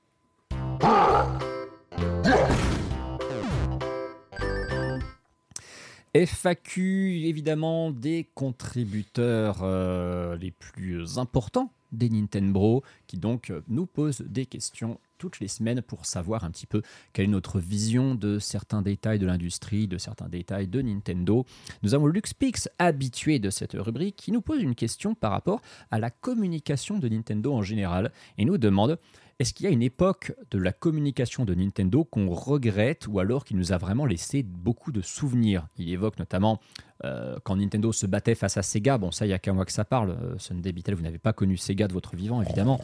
FAQ, 6.15 7.25
évidemment, 7.27 7.91
des 7.91 8.29
contributeurs 8.35 9.61
euh, 9.63 10.37
les 10.37 10.51
plus 10.51 11.19
importants 11.19 11.73
des 11.93 12.09
Nintendo, 12.09 12.83
qui 13.07 13.19
donc 13.19 13.51
euh, 13.51 13.63
nous 13.69 13.87
posent 13.87 14.23
des 14.23 14.47
questions 14.47 14.99
toutes 15.19 15.39
les 15.39 15.47
semaines 15.47 15.83
pour 15.83 16.05
savoir 16.05 16.43
un 16.43 16.51
petit 16.51 16.67
peu 16.67 16.83
quelle 17.13 17.27
est 17.27 17.29
notre 17.29 17.61
vision 17.61 18.17
de 18.17 18.41
certains 18.41 18.83
détails 18.83 19.21
de 19.21 19.27
l'industrie, 19.27 19.87
de 19.87 19.97
certains 19.97 20.29
détails 20.29 20.67
de 20.67 20.83
Nintendo. 20.83 21.47
Nous 21.85 21.95
avons 21.95 22.07
LuxPix, 22.07 22.69
habitué 22.81 23.39
de 23.39 23.49
cette 23.49 23.75
rubrique, 23.75 24.17
qui 24.17 24.33
nous 24.33 24.43
pose 24.43 24.61
une 24.61 24.75
question 24.75 25.15
par 25.15 25.31
rapport 25.31 25.61
à 25.93 26.01
la 26.01 26.11
communication 26.11 26.99
de 26.99 27.09
Nintendo 27.09 27.55
en 27.55 27.63
général 27.63 28.11
et 28.37 28.45
nous 28.45 28.59
demande 28.59 28.99
est-ce 29.39 29.55
qu'il 29.55 29.65
y 29.65 29.69
a 29.69 29.73
une 29.73 29.83
époque 29.83 30.33
de 30.53 30.59
la 30.59 30.73
communication 30.73 31.45
de 31.45 31.53
Nintendo 31.55 32.05
qu'on 32.05 32.31
regrette 32.31 33.09
ou 33.09 33.19
alors 33.19 33.45
qui 33.45 33.57
nous 33.57 33.73
a 33.73 33.77
vraiment 33.77 34.07
laissé 34.07 34.45
beaucoup 34.45 34.93
de 34.93 35.01
souvenirs? 35.01 35.67
Il 35.79 35.91
évoque 35.91 36.19
notamment 36.19 36.61
euh, 37.05 37.37
quand 37.45 37.57
Nintendo 37.57 37.93
se 37.93 38.07
battait 38.07 38.35
face 38.35 38.57
à 38.57 38.63
Sega. 38.63 38.99
Bon, 38.99 39.11
ça, 39.11 39.27
il 39.27 39.31
y 39.31 39.33
a 39.33 39.39
qu'un 39.39 39.53
mois 39.53 39.65
que 39.65 39.73
ça 39.73 39.85
parle. 39.85 40.11
Euh, 40.11 40.35
Sunday 40.39 40.73
Beatle, 40.73 40.95
vous 40.95 41.03
n'avez 41.03 41.19
pas 41.19 41.33
connu 41.33 41.57
Sega 41.57 41.89
de 41.89 41.93
votre 41.93 42.15
vivant, 42.17 42.43
évidemment. 42.43 42.81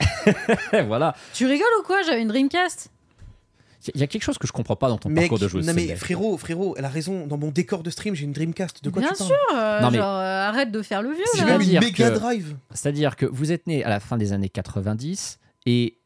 voilà. 0.86 1.14
Tu 1.34 1.46
rigoles 1.46 1.66
ou 1.80 1.82
quoi 1.84 2.02
J'avais 2.02 2.22
une 2.22 2.28
Dreamcast? 2.28 2.90
Il 3.94 4.00
y 4.00 4.04
a 4.04 4.06
quelque 4.06 4.22
chose 4.22 4.36
que 4.36 4.46
je 4.46 4.52
comprends 4.52 4.76
pas 4.76 4.88
dans 4.88 4.98
ton 4.98 5.08
Mec, 5.08 5.22
parcours 5.24 5.38
de 5.38 5.48
joueuse. 5.48 5.66
non 5.66 5.72
mais 5.72 5.96
frérot, 5.96 6.36
frérot, 6.36 6.74
elle 6.76 6.84
a 6.84 6.90
raison. 6.90 7.26
Dans 7.26 7.38
mon 7.38 7.50
décor 7.50 7.82
de 7.82 7.88
stream, 7.88 8.14
j'ai 8.14 8.24
une 8.24 8.32
Dreamcast. 8.32 8.84
De 8.84 8.90
quoi 8.90 9.00
Bien 9.00 9.12
tu 9.12 9.16
parles? 9.18 9.28
sûr, 9.30 9.56
euh, 9.56 9.80
Non, 9.80 9.90
mais- 9.90 9.96
genre 9.98 10.16
euh, 10.18 10.48
arrête 10.48 10.70
de 10.70 10.82
faire 10.82 11.00
le 11.02 11.12
vieux 11.12 11.24
J'ai 11.34 11.44
là. 11.46 11.56
même 11.58 11.62
une 11.62 11.92
que- 11.92 12.10
drive. 12.18 12.56
C'est-à-dire 12.72 13.16
que 13.16 13.24
vous 13.24 13.52
êtes 13.52 13.66
né 13.66 13.82
à 13.82 13.88
la 13.88 13.98
fin 13.98 14.18
des 14.18 14.34
années 14.34 14.50
90 14.50 15.38
et 15.64 15.96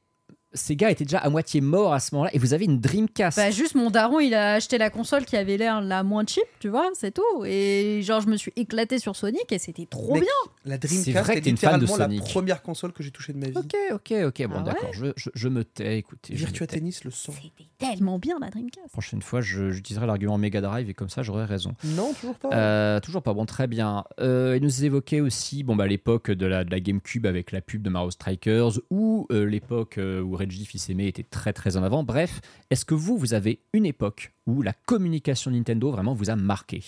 Sega 0.55 0.91
était 0.91 1.05
déjà 1.05 1.19
à 1.19 1.29
moitié 1.31 1.61
mort 1.61 1.93
à 1.93 2.01
ce 2.01 2.15
moment-là 2.15 2.31
et 2.35 2.39
vous 2.39 2.55
avez 2.55 2.65
une 2.65 2.81
Dreamcast. 2.81 3.37
Bah 3.37 3.51
juste 3.51 3.75
mon 3.75 3.91
daron 3.91 4.21
il 4.21 4.35
a 4.35 4.55
acheté 4.55 4.79
la 4.79 4.91
console 4.91 5.25
qui 5.25 5.37
avait 5.37 5.57
l'air 5.57 5.81
la 5.81 6.03
moins 6.03 6.25
cheap, 6.27 6.45
tu 6.61 6.69
vois, 6.69 6.91
c'est 6.95 7.13
tout. 7.13 7.45
Et 7.45 8.01
genre 8.03 8.21
je 8.21 8.29
me 8.29 8.37
suis 8.37 8.53
éclaté 8.57 8.99
sur 8.99 9.17
Sonic 9.17 9.51
et 9.51 9.59
c'était 9.59 9.87
trop 9.87 10.15
Mec, 10.15 10.23
bien. 10.23 10.53
La 10.65 10.77
C'est 10.81 10.87
Dreamcast 10.89 11.25
vrai 11.27 11.33
est 11.35 11.41
que 11.41 11.45
t'es 11.45 11.51
une 11.51 11.57
fan 11.57 11.77
de 11.81 11.85
littéralement 11.87 12.15
la 12.17 12.23
première 12.23 12.63
console 12.63 12.93
que 12.93 13.03
j'ai 13.03 13.11
touchée 13.11 13.33
de 13.33 13.39
ma 13.39 13.47
vie. 13.49 13.57
Ok, 13.57 13.75
ok, 13.93 14.13
ok. 14.27 14.47
Bon, 14.47 14.55
Ah 14.55 14.59
ouais 14.59 14.65
d'accord. 14.65 14.91
Je, 14.93 15.07
je- 15.17 15.31
je 15.35 15.49
me 15.49 15.65
tais. 15.65 15.99
Écoutez, 15.99 16.35
Virtua 16.35 16.67
tais. 16.67 16.79
Tennis, 16.79 17.05
le 17.05 17.11
son. 17.11 17.33
C'était 17.33 17.69
tellement 17.79 18.19
bien 18.19 18.39
la 18.41 18.49
Dreamcast. 18.51 18.89
Prochaine 18.93 19.23
fois, 19.23 19.41
je- 19.41 19.71
j'utiliserai 19.71 20.07
l'argument 20.07 20.39
Mega 20.39 20.61
Drive 20.61 20.89
et 20.89 20.95
comme 20.95 21.09
ça, 21.11 21.23
j'aurai 21.23 21.45
raison. 21.45 21.75
Non, 21.85 22.13
toujours 22.15 22.35
pas. 22.37 22.51
Euh, 22.53 23.01
toujours 23.01 23.23
pas 23.23 23.35
bon, 23.35 23.45
très 23.47 23.67
bien. 23.67 24.05
Euh, 24.21 24.55
il 24.57 24.63
nous 24.63 24.85
évoquait 24.85 25.21
aussi 25.21 25.63
bon, 25.65 25.77
bah, 25.77 25.87
l'époque 25.87 26.31
de 26.31 26.47
la, 26.47 26.65
de 26.65 26.71
la 26.71 26.81
GameCube 26.81 27.27
avec 27.27 27.53
la 27.53 27.61
pub 27.61 27.83
de 27.83 27.91
Mario 27.91 28.11
Strikers 28.11 28.81
ou 28.91 29.27
euh, 29.31 29.45
l'époque 29.45 29.99
euh, 29.99 30.21
où 30.23 30.37
Reggie 30.45 30.67
Fils-Aimé 30.67 31.07
était 31.07 31.23
très 31.23 31.53
très 31.53 31.77
en 31.77 31.83
avant. 31.83 32.03
Bref, 32.03 32.41
est-ce 32.71 32.85
que 32.85 32.95
vous, 32.95 33.17
vous 33.17 33.35
avez 33.35 33.61
une 33.73 33.87
époque 33.87 34.33
où 34.47 34.63
la 34.63 34.73
communication 34.73 35.51
Nintendo 35.51 35.91
vraiment 35.91 36.15
vous 36.15 36.31
a 36.31 36.37
marqué? 36.37 36.83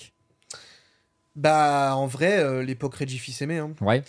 Bah, 1.34 1.94
en 1.96 2.06
vrai, 2.06 2.38
euh, 2.38 2.62
l'époque 2.62 2.94
Reggie 2.94 3.18
Fils-Aimé. 3.18 3.58
Hein. 3.58 3.72
Ouais. 3.80 4.02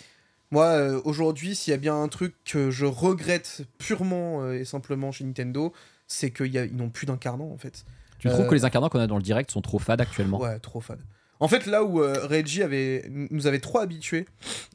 Moi, 0.50 0.64
euh, 0.64 1.00
aujourd'hui, 1.04 1.54
s'il 1.54 1.72
y 1.72 1.74
a 1.74 1.78
bien 1.78 2.00
un 2.00 2.08
truc 2.08 2.34
que 2.44 2.70
je 2.70 2.86
regrette 2.86 3.62
purement 3.78 4.42
euh, 4.42 4.58
et 4.58 4.64
simplement 4.64 5.12
chez 5.12 5.24
Nintendo, 5.24 5.72
c'est 6.06 6.30
qu'ils 6.30 6.74
n'ont 6.74 6.88
plus 6.90 7.06
d'incarnants, 7.06 7.50
en 7.50 7.58
fait. 7.58 7.84
Tu 8.18 8.28
trouves 8.28 8.48
que 8.48 8.54
les 8.54 8.64
incarnants 8.64 8.88
qu'on 8.88 8.98
a 8.98 9.06
dans 9.06 9.16
le 9.16 9.22
direct 9.22 9.50
sont 9.50 9.60
trop 9.60 9.78
fades 9.78 10.00
actuellement? 10.00 10.40
Ouais, 10.40 10.58
trop 10.58 10.80
fan. 10.80 10.98
En 11.38 11.48
fait, 11.48 11.66
là 11.66 11.84
où 11.84 11.98
Reggie 11.98 12.62
avait, 12.62 13.06
nous 13.08 13.46
avait 13.46 13.60
trop 13.60 13.78
habitués 13.78 14.26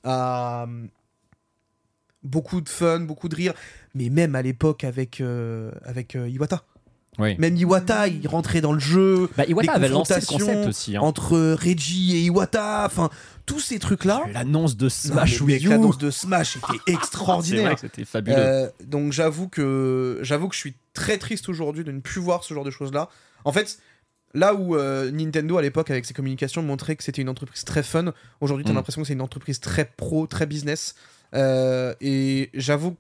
à 0.04 0.66
beaucoup 2.24 2.62
de 2.62 2.70
fun, 2.70 3.02
beaucoup 3.02 3.30
de 3.30 3.36
rire, 3.36 3.54
mais 3.96 4.10
même 4.10 4.36
à 4.36 4.42
l'époque 4.42 4.84
avec, 4.84 5.22
euh, 5.22 5.72
avec 5.84 6.16
euh, 6.16 6.30
Iwata. 6.30 6.64
Oui. 7.20 7.36
Même 7.38 7.56
Iwata, 7.56 8.08
il 8.08 8.28
rentrait 8.28 8.60
dans 8.62 8.74
le 8.74 8.80
jeu. 8.80 9.30
Bah, 9.38 9.46
Iwata 9.46 9.74
les 9.74 9.76
avait 9.78 9.90
lancé 9.90 10.16
le 10.16 10.26
concept 10.26 10.68
aussi. 10.68 10.98
hein. 10.98 11.02
Entre 11.02 11.38
Reggie 11.54 12.16
et 12.18 12.22
Iwata, 12.24 12.84
enfin, 12.88 13.12
tous 13.46 13.60
ces 13.60 13.78
trucs-là. 13.78 14.24
L'annonce 14.34 14.76
de 14.78 14.86
Non, 14.86 14.90
Smash 14.90 15.34
mec, 15.34 15.42
Wii 15.42 15.66
U. 15.68 15.70
L'annonce 15.70 16.00
de 16.00 16.10
Smash 16.10 16.58
était 16.58 16.80
extraordinaire. 16.92 17.78
c'était 17.78 18.04
fabuleux. 18.06 18.36
Euh, 18.38 18.68
donc 18.86 19.12
j'avoue 19.14 19.48
que 19.48 20.20
j'avoue 20.24 20.48
que 20.48 20.56
je 20.56 20.60
suis 20.60 20.74
très 20.94 21.20
triste 21.20 21.50
aujourd'hui 21.50 21.84
de 21.84 21.92
ne 21.92 22.00
plus 22.00 22.20
voir 22.20 22.44
ce 22.44 22.52
genre 22.56 22.64
de 22.66 22.72
choses 22.72 22.92
là. 22.92 23.10
En 23.46 23.52
fait, 23.52 23.78
là 24.34 24.56
où 24.56 24.76
euh, 24.76 25.12
Nintendo 25.12 25.58
à 25.60 25.62
l'époque 25.62 25.92
avec 25.92 26.06
ses 26.06 26.16
communications 26.16 26.64
montrait 26.64 26.96
que 26.96 27.04
c'était 27.04 27.22
une 27.22 27.30
entreprise 27.30 27.64
très 27.64 27.84
fun, 27.84 28.12
aujourd'hui 28.42 28.66
t'as 28.66 28.72
Mm. 28.72 28.76
l'impression 28.78 29.02
que 29.04 29.08
c'est 29.08 29.14
une 29.14 29.22
entreprise 29.22 29.60
très 29.60 29.86
pro, 29.86 30.26
très 30.26 30.48
business. 30.48 30.96
Euh, 31.34 31.94
et 32.02 32.50
j'avoue, 32.54 32.96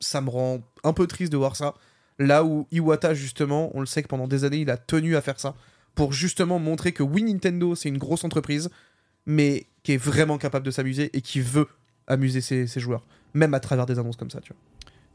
ça 0.00 0.20
me 0.20 0.30
rend 0.30 0.60
un 0.84 0.92
peu 0.92 1.06
triste 1.06 1.32
de 1.32 1.36
voir 1.36 1.56
ça. 1.56 1.74
Là 2.18 2.44
où 2.44 2.66
Iwata 2.70 3.14
justement, 3.14 3.70
on 3.74 3.80
le 3.80 3.86
sait 3.86 4.02
que 4.02 4.08
pendant 4.08 4.28
des 4.28 4.44
années 4.44 4.58
il 4.58 4.70
a 4.70 4.76
tenu 4.76 5.16
à 5.16 5.20
faire 5.20 5.40
ça 5.40 5.54
pour 5.94 6.12
justement 6.12 6.58
montrer 6.58 6.92
que 6.92 7.02
oui 7.02 7.22
Nintendo 7.22 7.74
c'est 7.74 7.88
une 7.88 7.98
grosse 7.98 8.24
entreprise, 8.24 8.70
mais 9.26 9.66
qui 9.82 9.92
est 9.92 9.96
vraiment 9.96 10.38
capable 10.38 10.66
de 10.66 10.70
s'amuser 10.70 11.10
et 11.14 11.20
qui 11.20 11.40
veut 11.40 11.68
amuser 12.06 12.40
ses, 12.40 12.66
ses 12.66 12.80
joueurs, 12.80 13.04
même 13.34 13.54
à 13.54 13.60
travers 13.60 13.86
des 13.86 13.98
annonces 13.98 14.16
comme 14.16 14.30
ça, 14.30 14.40
tu 14.40 14.52
vois. 14.52 14.60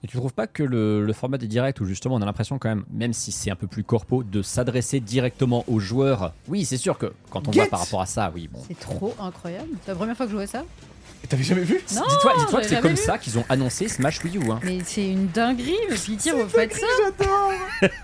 Et 0.04 0.08
tu 0.08 0.18
trouves 0.18 0.34
pas 0.34 0.46
que 0.46 0.62
le, 0.62 1.04
le 1.04 1.14
format 1.14 1.40
des 1.40 1.48
directs 1.48 1.82
où 1.82 1.86
justement 1.86 2.16
on 2.16 2.22
a 2.22 2.26
l'impression 2.26 2.60
quand 2.60 2.70
même, 2.70 2.86
même 2.92 3.14
si 3.14 3.32
c'est 3.32 3.50
un 3.50 3.56
peu 3.56 3.66
plus 3.66 3.84
corpo, 3.84 4.24
de 4.24 4.44
s'adresser 4.44 5.00
directement 5.00 5.64
aux 5.68 5.80
joueurs? 5.80 6.34
Oui, 6.48 6.66
c'est 6.66 6.78
sûr 6.78 7.00
que 7.00 7.12
quand 7.32 7.48
on 7.48 7.52
Get 7.52 7.62
voit 7.62 7.70
par 7.70 7.80
rapport 7.80 8.02
à 8.02 8.06
ça, 8.06 8.32
oui, 8.34 8.48
bon. 8.48 8.60
C'est 8.68 8.80
trop 8.80 9.16
incroyable. 9.20 9.70
C'est 9.84 9.92
la 9.92 9.96
première 9.96 10.16
fois 10.16 10.28
que 10.28 10.32
je 10.32 10.38
jouais 10.38 10.48
ça. 10.48 10.66
T'avais 11.30 11.44
jamais 11.44 11.64
vu 11.64 11.82
Non, 11.94 12.04
Dis-toi, 12.08 12.34
dis-toi 12.40 12.62
que 12.62 12.68
c'est 12.68 12.80
comme 12.82 12.92
vu. 12.92 12.98
ça 12.98 13.18
qu'ils 13.18 13.38
ont 13.38 13.44
annoncé 13.50 13.90
Smash 13.90 14.24
Wii 14.24 14.38
U. 14.38 14.50
hein. 14.52 14.60
Mais 14.64 14.78
c'est 14.86 15.06
une 15.10 15.28
dinguerie, 15.28 15.76
mais 15.90 15.98
pitié, 15.98 16.32
vous 16.32 16.48
faites 16.48 16.74
ça. 16.74 16.86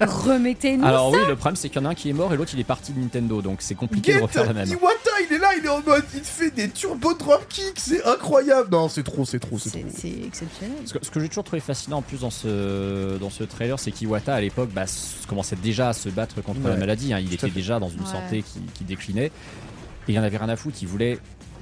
Remettez-nous 0.02 0.86
Alors 0.86 1.12
ça. 1.14 1.18
oui, 1.22 1.24
le 1.28 1.36
problème 1.36 1.56
c'est 1.56 1.70
qu'il 1.70 1.82
y 1.82 1.86
en 1.86 1.88
a 1.88 1.92
un 1.92 1.96
qui 1.96 2.10
est 2.10 2.14
mort 2.14 2.34
et 2.34 2.38
l'autre 2.38 2.52
il 2.54 2.60
est 2.60 2.64
parti 2.66 2.92
de 2.92 3.00
Nintendo, 3.00 3.42
donc 3.42 3.58
c'est 3.62 3.76
compliqué 3.76 4.12
Get 4.14 4.18
de 4.20 4.24
refaire 4.24 4.46
la 4.46 4.54
même. 4.54 4.68
Iwata, 4.68 5.10
il 5.30 5.36
est 5.36 5.40
là, 5.40 5.50
il 5.58 5.66
est 5.66 5.70
en 5.70 5.82
mode, 5.82 6.04
il 6.14 6.20
fait 6.22 6.52
des 6.52 6.70
turbo 6.70 7.14
dropkicks, 7.14 7.78
c'est 7.80 8.04
incroyable. 8.06 8.70
Non, 8.72 8.90
c'est 8.90 9.04
trop, 9.04 9.26
c'est 9.26 9.40
trop, 9.40 9.58
c'est 9.58 9.70
C'est 9.70 9.80
trop. 9.82 9.90
c'est 9.96 10.26
exceptionnel. 10.28 10.78
Ce 10.86 10.94
que, 10.94 11.06
ce 11.06 11.10
que 11.10 11.20
j'ai 11.20 11.30
toujours 11.30 11.44
trouvé 11.46 11.62
fascinant 11.62 11.98
en 11.98 12.02
plus 12.02 12.20
dans 12.22 12.30
ce, 12.32 13.18
dans 13.20 13.30
ce 13.30 13.44
trailer, 13.46 13.80
c'est 13.80 13.92
qu'Iwata 13.92 14.36
à 14.36 14.42
l'époque 14.42 14.70
bah, 14.74 14.84
s- 14.84 15.14
commençait 15.28 15.56
déjà 15.56 15.90
à 15.90 15.94
se 15.94 16.10
battre 16.10 16.42
contre 16.44 16.60
la 16.68 16.76
maladie. 16.76 17.14
hein. 17.14 17.20
Il 17.20 17.28
tout 17.28 17.32
à 17.32 17.36
était 17.36 17.48
fait. 17.48 17.54
déjà 17.54 17.80
dans 17.80 17.90
une 17.90 18.02
Ouais. 18.02 18.06
santé 18.12 18.42
qui, 18.44 18.60
qui 18.74 18.84
déclinait. 18.84 19.32
Et 20.08 20.12
il 20.12 20.20
en 20.20 20.24
avait 20.24 20.38
rien 20.38 20.50
à 20.50 20.58
foutre. 20.58 20.78
Il 20.82 20.88
voulait 20.90 21.18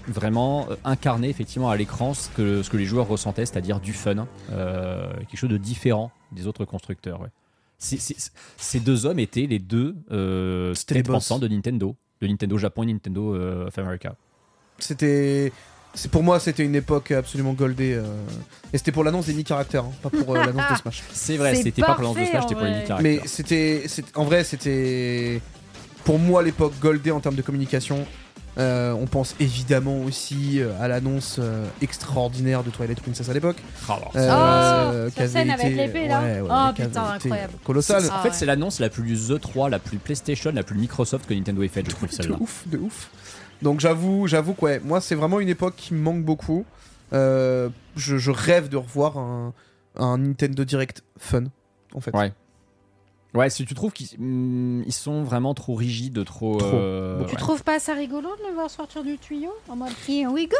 vraiment 0.07 0.67
euh, 0.69 0.75
incarner 0.83 1.29
effectivement 1.29 1.69
à 1.69 1.77
l'écran 1.77 2.13
ce 2.13 2.29
que, 2.29 2.63
ce 2.63 2.69
que 2.69 2.77
les 2.77 2.85
joueurs 2.85 3.07
ressentaient, 3.07 3.45
c'est-à-dire 3.45 3.79
du 3.79 3.93
fun, 3.93 4.27
euh, 4.51 5.11
quelque 5.19 5.37
chose 5.37 5.49
de 5.49 5.57
différent 5.57 6.11
des 6.31 6.47
autres 6.47 6.65
constructeurs. 6.65 7.21
ouais. 7.21 7.29
C'est- 7.77 7.99
c'est- 7.99 8.31
ces 8.57 8.79
deux 8.79 9.05
hommes 9.05 9.19
étaient 9.19 9.47
les 9.47 9.57
deux 9.59 9.95
euh, 10.11 10.73
têtes 10.85 11.07
pensantes 11.07 11.41
de 11.41 11.47
Nintendo, 11.47 11.95
de 12.21 12.27
Nintendo 12.27 12.57
Japon 12.57 12.83
et 12.83 12.93
Nintendo 12.93 13.35
euh, 13.35 13.67
of 13.67 13.77
America. 13.79 14.15
C'était. 14.79 15.51
C'est 15.93 16.09
pour 16.09 16.23
moi, 16.23 16.39
c'était 16.39 16.63
une 16.63 16.75
époque 16.75 17.11
absolument 17.11 17.51
goldée. 17.53 17.93
euh, 17.95 18.03
Et 18.71 18.77
c'était 18.77 18.93
pour 18.93 19.03
l'annonce 19.03 19.25
des 19.25 19.33
Nick 19.33 19.47
caractères, 19.47 19.83
hein, 19.83 19.91
pas 20.01 20.09
pour 20.09 20.33
euh, 20.35 20.45
l'annonce 20.45 20.71
de 20.71 20.75
Smash. 20.77 21.03
C'est 21.11 21.35
vrai, 21.35 21.53
C'est 21.55 21.63
c'était 21.63 21.81
pas 21.81 21.95
pour 21.95 22.03
l'annonce 22.03 22.17
de 22.17 22.23
Smash, 22.25 22.43
c'était 22.43 22.55
pour 22.55 22.63
les. 22.63 22.71
Nick 22.75 22.85
Caractères. 22.87 23.01
Mais 23.21 23.27
c'était, 23.27 23.83
c'est- 23.87 24.15
en 24.17 24.23
vrai, 24.23 24.43
c'était 24.45 25.41
pour 26.05 26.17
moi 26.17 26.43
l'époque 26.43 26.73
goldée 26.79 27.11
en 27.11 27.19
termes 27.19 27.35
de 27.35 27.41
communication. 27.41 28.05
Euh, 28.57 28.91
on 28.91 29.05
pense 29.07 29.35
évidemment 29.39 29.99
aussi 30.01 30.59
euh, 30.61 30.71
à 30.81 30.89
l'annonce 30.89 31.37
euh, 31.39 31.65
extraordinaire 31.81 32.63
de 32.63 32.69
Twilight 32.69 32.99
Princess 33.01 33.29
à 33.29 33.33
l'époque. 33.33 33.55
Ah, 33.87 33.93
alors, 33.93 34.11
Euh, 34.15 35.09
Oh, 35.17 35.27
scène 35.27 35.49
avec 35.51 35.75
l'épée, 35.75 36.07
là. 36.07 36.21
ouais, 36.21 36.41
ouais, 36.41 36.49
Oh, 36.51 36.73
putain, 36.75 37.03
incroyable. 37.13 37.53
Colossal. 37.63 38.03
Ah 38.11 38.19
en 38.19 38.21
fait, 38.23 38.29
ouais. 38.29 38.35
c'est 38.35 38.45
l'annonce 38.45 38.79
la 38.79 38.89
plus 38.89 39.31
E3, 39.31 39.69
la 39.69 39.79
plus 39.79 39.97
PlayStation, 39.99 40.51
la 40.53 40.63
plus 40.63 40.77
Microsoft 40.77 41.27
que 41.27 41.33
Nintendo 41.33 41.63
ait 41.63 41.69
faite, 41.69 41.85
je 41.89 41.95
trouve 41.95 42.09
de 42.09 42.13
celle-là. 42.13 42.35
ouf, 42.41 42.63
de 42.67 42.77
ouf. 42.77 43.09
Donc 43.61 43.79
j'avoue, 43.79 44.27
j'avoue 44.27 44.53
que 44.53 44.65
ouais, 44.65 44.81
moi 44.83 44.99
c'est 45.01 45.15
vraiment 45.15 45.39
une 45.39 45.49
époque 45.49 45.75
qui 45.77 45.93
me 45.93 45.99
manque 46.01 46.23
beaucoup. 46.25 46.65
Euh, 47.13 47.69
je, 47.95 48.17
je 48.17 48.31
rêve 48.31 48.67
de 48.69 48.77
revoir 48.77 49.17
un, 49.17 49.53
un 49.95 50.17
Nintendo 50.17 50.63
Direct 50.65 51.03
fun, 51.17 51.43
en 51.93 51.99
fait. 52.01 52.13
Ouais. 52.15 52.33
Ouais, 53.33 53.49
si 53.49 53.65
tu 53.65 53.73
trouves 53.73 53.91
qu'ils 53.93 54.09
ils 54.85 54.91
sont 54.93 55.23
vraiment 55.23 55.53
trop 55.53 55.73
rigides, 55.75 56.25
trop. 56.25 56.57
Trop. 56.57 56.67
euh, 56.75 57.23
Tu 57.25 57.31
ouais. 57.31 57.39
trouves 57.39 57.63
pas 57.63 57.79
ça 57.79 57.93
rigolo 57.93 58.27
de 58.43 58.47
le 58.49 58.53
voir 58.53 58.69
sortir 58.69 59.03
du 59.03 59.17
tuyau 59.17 59.53
en 59.69 59.75
mode 59.77 59.91
Here 60.07 60.27
we 60.29 60.47
go? 60.49 60.55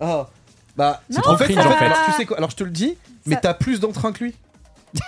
Ah, 0.00 0.28
bah, 0.76 1.02
C'est 1.10 1.20
trop 1.20 1.32
en 1.32 1.36
fait, 1.36 1.52
cringe, 1.52 1.66
en 1.66 1.70
fait, 1.72 1.84
alors, 1.86 1.98
tu 2.06 2.12
sais 2.12 2.24
quoi 2.24 2.36
Alors 2.36 2.50
je 2.50 2.56
te 2.56 2.62
le 2.64 2.70
dis, 2.70 2.96
mais 3.26 3.34
Ça- 3.34 3.40
t'as 3.40 3.54
plus 3.54 3.80
d'entrain 3.80 4.12
que 4.12 4.24
lui. 4.24 4.34
Ouais, 4.94 5.00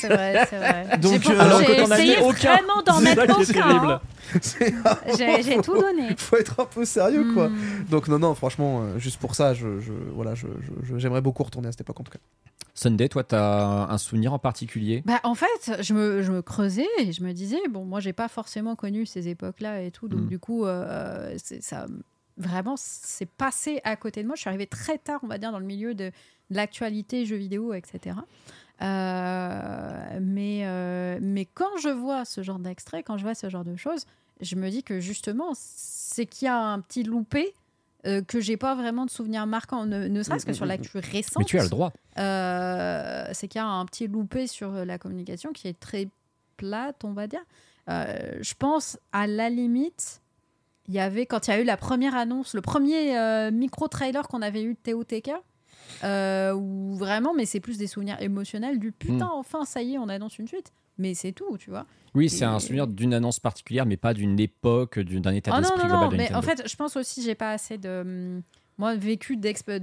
c'est 0.00 0.08
vrai, 0.08 0.46
c'est 0.50 0.58
vrai. 0.58 0.98
Donc, 0.98 1.22
J'ai 1.22 1.30
euh, 1.32 1.40
alors 1.40 1.60
j'ai 1.60 1.66
que 1.66 1.82
t'en 1.84 1.90
as 1.92 1.98
essayé 1.98 2.18
aucun. 2.20 2.52
vraiment 2.56 2.82
d'en 2.84 3.00
mettre 3.00 3.22
aucun. 3.40 3.90
hein. 3.92 4.00
J'ai 5.42 5.60
tout 5.60 5.74
donné. 5.78 6.14
Faut 6.16 6.36
être 6.36 6.60
un 6.60 6.64
peu 6.66 6.84
sérieux, 6.84 7.32
quoi. 7.34 7.48
Hmm. 7.48 7.84
Donc 7.90 8.08
non, 8.08 8.18
non, 8.18 8.34
franchement, 8.34 8.82
euh, 8.82 8.98
juste 8.98 9.18
pour 9.18 9.34
ça, 9.34 9.54
je, 9.54 9.80
je- 9.80 9.92
voilà, 10.14 10.34
je- 10.34 10.46
je- 10.60 10.86
je- 10.86 10.98
j'aimerais 10.98 11.20
beaucoup 11.20 11.42
retourner 11.42 11.68
à 11.68 11.72
cette 11.72 11.82
époque 11.82 12.00
en 12.00 12.04
tout 12.04 12.12
cas. 12.12 12.18
Sunday, 12.74 13.08
toi, 13.08 13.22
t'as 13.22 13.86
un 13.88 13.98
souvenir 13.98 14.32
en 14.32 14.38
particulier? 14.40 15.02
Bah, 15.06 15.20
en 15.22 15.34
fait, 15.36 15.80
je 15.82 15.94
me, 15.94 16.22
je 16.22 16.32
me 16.32 16.42
creusais 16.42 16.88
et 16.98 17.12
je 17.12 17.22
me 17.22 17.32
disais, 17.32 17.58
bon, 17.70 17.84
moi, 17.84 18.00
j'ai 18.00 18.12
pas 18.12 18.26
forcément 18.28 18.74
connu 18.74 19.06
ces 19.06 19.28
époques-là 19.28 19.82
et 19.82 19.92
tout. 19.92 20.08
Donc, 20.08 20.22
Mm. 20.22 20.28
du 20.28 20.38
coup, 20.40 20.64
euh, 20.66 21.34
c'est- 21.36 21.62
ça, 21.62 21.86
vraiment, 22.36 22.74
c'est 22.76 23.26
passé 23.30 23.80
à 23.84 23.94
côté 23.94 24.22
de 24.22 24.26
moi. 24.26 24.34
Je 24.34 24.40
suis 24.40 24.48
arrivée 24.48 24.66
très 24.66 24.98
tard, 24.98 25.20
on 25.22 25.28
va 25.28 25.38
dire, 25.38 25.52
dans 25.52 25.60
le 25.60 25.64
milieu 25.66 25.94
de, 25.94 26.06
de 26.06 26.56
l'actualité, 26.56 27.24
jeux 27.26 27.36
vidéo, 27.36 27.74
etc. 27.74 28.16
Euh, 28.82 30.18
mais, 30.20 30.62
euh, 30.64 31.18
mais 31.22 31.46
quand 31.46 31.76
je 31.80 31.88
vois 31.88 32.24
ce 32.24 32.42
genre 32.42 32.58
d'extrait, 32.58 33.02
quand 33.02 33.18
je 33.18 33.22
vois 33.24 33.34
ce 33.34 33.48
genre 33.48 33.64
de 33.64 33.76
choses, 33.76 34.04
je 34.40 34.56
me 34.56 34.68
dis 34.70 34.82
que 34.82 35.00
justement, 35.00 35.52
c'est 35.54 36.26
qu'il 36.26 36.46
y 36.46 36.48
a 36.48 36.58
un 36.58 36.80
petit 36.80 37.02
loupé 37.02 37.54
euh, 38.06 38.20
que 38.22 38.40
j'ai 38.40 38.56
pas 38.56 38.74
vraiment 38.74 39.06
de 39.06 39.10
souvenirs 39.10 39.46
marquants, 39.46 39.86
ne, 39.86 40.08
ne 40.08 40.22
serait-ce 40.22 40.44
que 40.44 40.52
sur 40.52 40.66
l'actu 40.66 40.98
récente. 40.98 41.38
Mais 41.38 41.44
tu 41.44 41.58
as 41.58 41.62
le 41.62 41.68
droit. 41.70 41.92
Euh, 42.18 43.24
c'est 43.32 43.48
qu'il 43.48 43.60
y 43.60 43.64
a 43.64 43.66
un 43.66 43.86
petit 43.86 44.08
loupé 44.08 44.46
sur 44.46 44.70
la 44.72 44.98
communication 44.98 45.52
qui 45.52 45.68
est 45.68 45.78
très 45.78 46.08
plate, 46.56 47.04
on 47.04 47.12
va 47.12 47.26
dire. 47.26 47.44
Euh, 47.88 48.38
je 48.40 48.54
pense, 48.54 48.98
à 49.12 49.26
la 49.26 49.50
limite, 49.50 50.22
il 50.88 50.94
y 50.94 51.00
avait, 51.00 51.26
quand 51.26 51.46
il 51.46 51.50
y 51.50 51.54
a 51.54 51.60
eu 51.60 51.64
la 51.64 51.76
première 51.76 52.14
annonce, 52.14 52.54
le 52.54 52.60
premier 52.60 53.18
euh, 53.18 53.50
micro-trailer 53.50 54.26
qu'on 54.28 54.42
avait 54.42 54.62
eu 54.62 54.74
de 54.74 54.92
TOTK, 54.92 55.30
euh, 56.02 56.52
où 56.54 56.94
vraiment, 56.94 57.34
mais 57.34 57.46
c'est 57.46 57.60
plus 57.60 57.78
des 57.78 57.86
souvenirs 57.86 58.20
émotionnels 58.20 58.78
du 58.78 58.92
putain, 58.92 59.28
enfin, 59.32 59.64
ça 59.64 59.82
y 59.82 59.94
est, 59.94 59.98
on 59.98 60.08
annonce 60.08 60.38
une 60.38 60.48
suite. 60.48 60.72
Mais 60.96 61.14
c'est 61.14 61.32
tout, 61.32 61.58
tu 61.58 61.70
vois. 61.70 61.86
Oui, 62.14 62.28
c'est 62.30 62.44
un 62.44 62.60
souvenir 62.60 62.86
d'une 62.86 63.14
annonce 63.14 63.40
particulière, 63.40 63.84
mais 63.84 63.96
pas 63.96 64.14
d'une 64.14 64.38
époque, 64.38 65.00
d'un 65.00 65.32
état 65.34 65.50
Oh 65.52 65.58
d'esprit 65.60 65.82
non, 65.82 65.88
global 65.88 66.04
non, 66.04 66.08
de 66.10 66.16
mais 66.16 66.22
Nintendo. 66.30 66.38
en 66.38 66.42
fait, 66.42 66.68
je 66.68 66.76
pense 66.76 66.96
aussi, 66.96 67.22
j'ai 67.22 67.34
pas 67.34 67.50
assez 67.50 67.78
de. 67.78 68.00
hum, 68.02 68.42
Moi, 68.78 68.94
vécu 68.94 69.36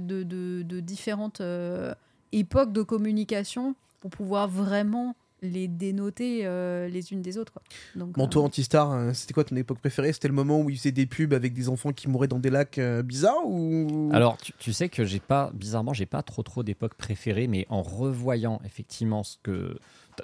de, 0.06 0.22
de, 0.22 0.62
de 0.62 0.80
différentes 0.80 1.42
euh, 1.42 1.94
époques 2.32 2.72
de 2.72 2.80
communication 2.82 3.74
pour 4.00 4.10
pouvoir 4.10 4.48
vraiment 4.48 5.14
les 5.42 5.68
dénoter 5.68 6.46
euh, 6.46 6.88
les 6.88 7.12
unes 7.12 7.20
des 7.20 7.36
autres. 7.36 7.52
Quoi. 7.52 7.62
Donc, 7.96 8.16
euh, 8.16 8.26
toi, 8.28 8.42
Antistar, 8.44 8.92
euh, 8.92 9.12
c'était 9.12 9.34
quoi 9.34 9.44
ton 9.44 9.56
époque 9.56 9.80
préférée? 9.80 10.12
C'était 10.12 10.28
le 10.28 10.34
moment 10.34 10.60
où 10.60 10.70
ils 10.70 10.76
faisaient 10.78 10.92
des 10.92 11.06
pubs 11.06 11.34
avec 11.34 11.52
des 11.52 11.68
enfants 11.68 11.92
qui 11.92 12.08
mouraient 12.08 12.28
dans 12.28 12.38
des 12.38 12.50
lacs 12.50 12.78
euh, 12.78 13.02
bizarres 13.02 13.44
ou? 13.46 14.08
Alors, 14.12 14.36
tu, 14.38 14.52
tu 14.58 14.72
sais 14.72 14.88
que 14.88 15.04
j'ai 15.04 15.20
pas, 15.20 15.50
bizarrement, 15.54 15.92
j'ai 15.92 16.06
pas 16.06 16.22
trop 16.22 16.42
trop 16.42 16.62
d'époque 16.62 16.94
préférée, 16.94 17.48
mais 17.48 17.66
en 17.68 17.82
revoyant 17.82 18.60
effectivement 18.64 19.22
ce 19.24 19.36
que. 19.42 19.76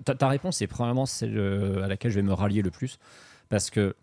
Ta, 0.04 0.14
ta 0.14 0.28
réponse 0.28 0.62
est 0.62 0.66
probablement 0.66 1.06
celle 1.06 1.38
à 1.82 1.88
laquelle 1.88 2.10
je 2.10 2.16
vais 2.16 2.22
me 2.22 2.32
rallier 2.32 2.62
le 2.62 2.70
plus, 2.70 2.98
parce 3.48 3.70
que 3.70 3.96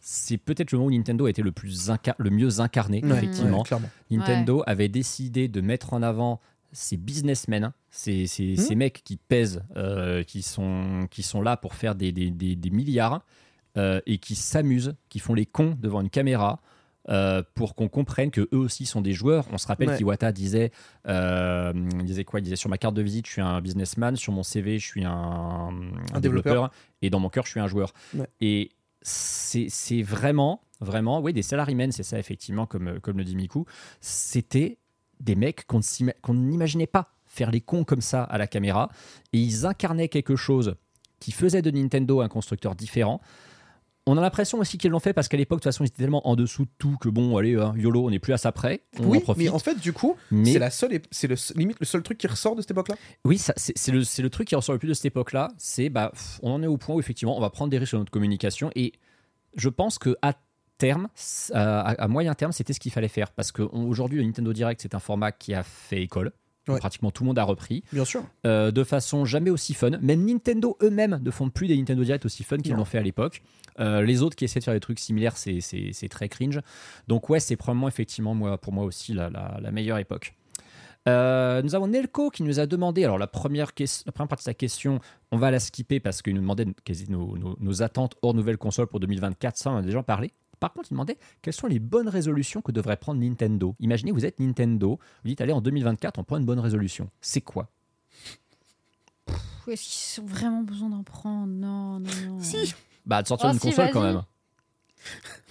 c'est 0.00 0.38
peut-être 0.38 0.70
le 0.70 0.78
moment 0.78 0.88
où 0.88 0.96
Nintendo 0.96 1.26
a 1.26 1.30
été 1.30 1.42
le, 1.42 1.50
plus 1.50 1.90
inca- 1.90 2.14
le 2.18 2.30
mieux 2.30 2.60
incarné, 2.60 3.04
Ouais, 3.04 3.10
effectivement. 3.10 3.64
ouais. 3.68 3.78
Nintendo 4.16 4.62
avait 4.66 4.88
décidé 4.88 5.48
de 5.48 5.60
mettre 5.60 5.92
en 5.94 6.02
avant 6.02 6.40
ces 6.76 6.96
businessmen, 6.98 7.64
hein, 7.64 7.74
ces, 7.90 8.26
ces, 8.26 8.56
ces 8.56 8.74
mecs 8.74 9.02
qui 9.02 9.16
pèsent, 9.16 9.62
euh, 9.76 10.22
qui, 10.22 10.42
sont, 10.42 11.06
qui 11.10 11.22
sont 11.22 11.40
là 11.40 11.56
pour 11.56 11.74
faire 11.74 11.94
des, 11.94 12.12
des, 12.12 12.30
des- 12.30 12.54
des 12.56 12.70
milliards 12.70 13.24
euh, 13.78 14.00
et 14.06 14.18
qui 14.18 14.34
s'amusent, 14.34 14.94
qui 15.08 15.18
font 15.18 15.34
les 15.34 15.46
cons 15.46 15.76
devant 15.80 16.00
une 16.02 16.10
caméra. 16.10 16.60
euh, 17.08 17.40
pour 17.54 17.76
qu'on 17.76 17.86
comprenne 17.88 18.32
que 18.32 18.40
eux 18.52 18.58
aussi 18.58 18.84
sont 18.84 19.00
des 19.00 19.12
joueurs. 19.12 19.46
On 19.52 19.58
se 19.58 19.68
rappelle 19.68 19.90
Ouais. 19.90 19.96
qu'Iwata 19.96 20.32
disait, 20.32 20.72
il 21.06 22.04
disait 22.04 22.24
quoi? 22.24 22.40
Il 22.40 22.42
disait 22.42 22.56
sur 22.56 22.68
ma 22.68 22.78
carte 22.78 22.94
de 22.96 23.02
visite, 23.02 23.26
je 23.28 23.32
suis 23.32 23.40
un 23.42 23.60
businessman, 23.60 24.16
sur 24.16 24.32
mon 24.32 24.42
CV, 24.42 24.80
je 24.80 24.86
suis 24.86 25.04
un, 25.04 25.12
un 25.12 25.70
Un 26.14 26.20
développeur, 26.20 26.52
développeur. 26.54 26.70
et 27.02 27.10
dans 27.10 27.20
mon 27.20 27.28
cœur, 27.28 27.44
je 27.46 27.50
suis 27.52 27.60
un 27.60 27.68
joueur. 27.68 27.92
Ouais. 28.12 28.26
Et 28.40 28.70
c'est 29.02 30.02
vraiment, 30.02 30.62
vraiment, 30.80 31.20
oui, 31.20 31.32
des 31.32 31.42
salarymen, 31.42 31.92
c'est 31.92 32.02
ça 32.02 32.18
effectivement, 32.18 32.66
comme, 32.66 32.98
comme 33.00 33.18
le 33.18 33.24
dit 33.24 33.36
Miku. 33.36 33.64
C'était 34.00 34.78
des 35.20 35.34
mecs 35.34 35.66
qu'on 35.66 35.80
n'imaginait 36.34 36.86
pas 36.86 37.12
faire 37.24 37.50
les 37.50 37.60
cons 37.60 37.84
comme 37.84 38.00
ça 38.00 38.22
à 38.22 38.38
la 38.38 38.46
caméra. 38.46 38.88
Et 39.32 39.38
ils 39.38 39.66
incarnaient 39.66 40.08
quelque 40.08 40.36
chose 40.36 40.76
qui 41.20 41.32
faisait 41.32 41.62
de 41.62 41.70
Nintendo 41.70 42.20
un 42.20 42.28
constructeur 42.28 42.74
différent. 42.74 43.20
On 44.08 44.16
a 44.16 44.20
l'impression 44.20 44.58
aussi 44.58 44.78
qu'ils 44.78 44.92
l'ont 44.92 45.00
fait 45.00 45.12
parce 45.12 45.26
qu'à 45.26 45.36
l'époque, 45.36 45.58
de 45.58 45.62
toute 45.64 45.72
façon, 45.72 45.82
ils 45.82 45.88
étaient 45.88 46.02
tellement 46.04 46.28
en 46.28 46.36
dessous 46.36 46.64
de 46.64 46.70
tout 46.78 46.96
que 47.00 47.08
bon, 47.08 47.36
allez, 47.38 47.56
hein, 47.56 47.74
YOLO, 47.76 48.06
on 48.06 48.10
n'est 48.10 48.20
plus 48.20 48.32
à 48.32 48.38
ça 48.38 48.52
près. 48.52 48.82
On 49.00 49.06
Oui, 49.08 49.18
en 49.18 49.20
profite. 49.20 49.42
mais 49.42 49.48
en 49.48 49.58
fait, 49.58 49.80
du 49.80 49.92
coup, 49.92 50.14
Mais- 50.30 50.52
c'est 50.52 50.60
la 50.60 50.70
seule, 50.70 51.00
c'est 51.10 51.26
le 51.26 51.34
limite 51.56 51.80
le 51.80 51.86
seul 51.86 52.04
truc 52.04 52.16
qui 52.18 52.28
ressort 52.28 52.54
de 52.54 52.60
cette 52.60 52.70
époque-là. 52.70 52.94
Oui, 53.24 53.36
c'est 53.38 53.90
le, 53.90 53.98
le 54.22 54.30
truc 54.30 54.46
qui 54.46 54.54
ressort 54.54 54.74
le 54.74 54.78
plus 54.78 54.88
de 54.88 54.94
cette 54.94 55.06
époque-là. 55.06 55.48
C'est 55.58 55.88
bah, 55.88 56.12
on 56.42 56.52
en 56.52 56.62
est 56.62 56.68
au 56.68 56.76
point 56.76 56.94
où 56.94 57.00
effectivement 57.00 57.36
on 57.36 57.40
va 57.40 57.50
prendre 57.50 57.68
des 57.70 57.78
risques 57.78 57.88
sur 57.90 57.98
notre 57.98 58.12
communication 58.12 58.70
et 58.76 58.92
je 59.56 59.68
pense 59.68 59.98
que 59.98 60.16
à 60.22 60.34
terme, 60.78 61.08
c- 61.14 61.52
à, 61.54 61.80
à 61.80 62.08
moyen 62.08 62.34
terme, 62.34 62.52
c'était 62.52 62.72
ce 62.72 62.80
qu'il 62.80 62.92
fallait 62.92 63.08
faire 63.08 63.30
parce 63.30 63.52
qu'aujourd'hui 63.52 64.18
le 64.18 64.24
Nintendo 64.24 64.52
Direct 64.52 64.80
c'est 64.80 64.94
un 64.94 64.98
format 65.00 65.32
qui 65.32 65.54
a 65.54 65.62
fait 65.62 66.02
école. 66.02 66.32
Ouais. 66.68 66.78
Pratiquement 66.78 67.12
tout 67.12 67.22
le 67.22 67.28
monde 67.28 67.38
a 67.38 67.44
repris 67.44 67.84
Bien 67.92 68.04
sûr. 68.04 68.24
euh, 68.44 68.72
de 68.72 68.82
façon 68.82 69.24
jamais 69.24 69.50
aussi 69.50 69.72
fun. 69.72 69.90
Même 70.02 70.24
Nintendo 70.26 70.76
eux-mêmes 70.82 71.20
ne 71.22 71.30
font 71.30 71.48
plus 71.48 71.68
des 71.68 71.76
Nintendo 71.76 72.02
Direct 72.02 72.24
aussi 72.26 72.42
fun 72.42 72.56
qu'ils 72.58 72.74
l'ont 72.74 72.84
fait 72.84 72.98
à 72.98 73.02
l'époque. 73.02 73.40
Euh, 73.78 74.02
les 74.02 74.20
autres 74.22 74.34
qui 74.34 74.44
essaient 74.46 74.58
de 74.58 74.64
faire 74.64 74.74
des 74.74 74.80
trucs 74.80 74.98
similaires, 74.98 75.36
c'est- 75.36 75.60
c'est 75.60 75.90
c'est 75.92 76.08
très 76.08 76.28
cringe. 76.28 76.58
Donc 77.06 77.28
ouais, 77.30 77.38
c'est 77.38 77.54
probablement 77.54 77.86
effectivement 77.86 78.34
moi, 78.34 78.58
pour 78.58 78.72
moi 78.72 78.84
aussi 78.84 79.12
la, 79.14 79.30
la- 79.30 79.58
la 79.62 79.70
meilleure 79.70 79.98
époque. 79.98 80.34
Euh, 81.08 81.62
nous 81.62 81.76
avons 81.76 81.86
Nelco 81.86 82.30
qui 82.30 82.42
nous 82.42 82.58
a 82.58 82.66
demandé, 82.66 83.04
alors 83.04 83.16
la 83.18 83.28
première, 83.28 83.74
ques- 83.74 84.02
la 84.06 84.10
première 84.10 84.26
partie 84.28 84.42
de 84.42 84.50
sa 84.50 84.54
question, 84.54 84.98
on 85.30 85.36
va 85.36 85.52
la 85.52 85.60
skipper 85.60 86.00
parce 86.00 86.20
qu'il 86.20 86.34
nous 86.34 86.40
demandait 86.40 86.66
nos- 87.08 87.36
nos 87.60 87.82
attentes 87.82 88.16
hors 88.22 88.34
nouvelle 88.34 88.58
console 88.58 88.88
pour 88.88 88.98
2024, 88.98 89.56
ça 89.56 89.70
on 89.70 89.74
en 89.74 89.76
a 89.78 89.82
déjà 89.82 90.02
parlé. 90.02 90.32
Par 90.60 90.72
contre, 90.72 90.88
il 90.90 90.94
demandait 90.94 91.18
quelles 91.42 91.54
sont 91.54 91.66
les 91.66 91.78
bonnes 91.78 92.08
résolutions 92.08 92.60
que 92.62 92.72
devrait 92.72 92.96
prendre 92.96 93.20
Nintendo. 93.20 93.74
Imaginez, 93.80 94.12
vous 94.12 94.24
êtes 94.24 94.40
Nintendo, 94.40 94.98
vous 95.22 95.28
dites, 95.28 95.40
allez, 95.40 95.52
en 95.52 95.60
2024, 95.60 96.18
on 96.18 96.24
prend 96.24 96.38
une 96.38 96.46
bonne 96.46 96.60
résolution. 96.60 97.10
C'est 97.20 97.40
quoi? 97.40 97.68
Est-ce 99.68 100.16
qu'ils 100.16 100.22
ont 100.22 100.26
vraiment 100.26 100.62
besoin 100.62 100.90
d'en 100.90 101.02
prendre? 101.02 101.52
Non, 101.52 101.98
non, 101.98 102.10
non. 102.26 102.38
Si. 102.40 102.74
Bah, 103.04 103.22
de 103.22 103.28
sortir 103.28 103.48
Oh, 103.50 103.52
une 103.52 103.58
si, 103.58 103.68
console 103.68 103.90
quand 103.90 104.02
même. 104.02 104.22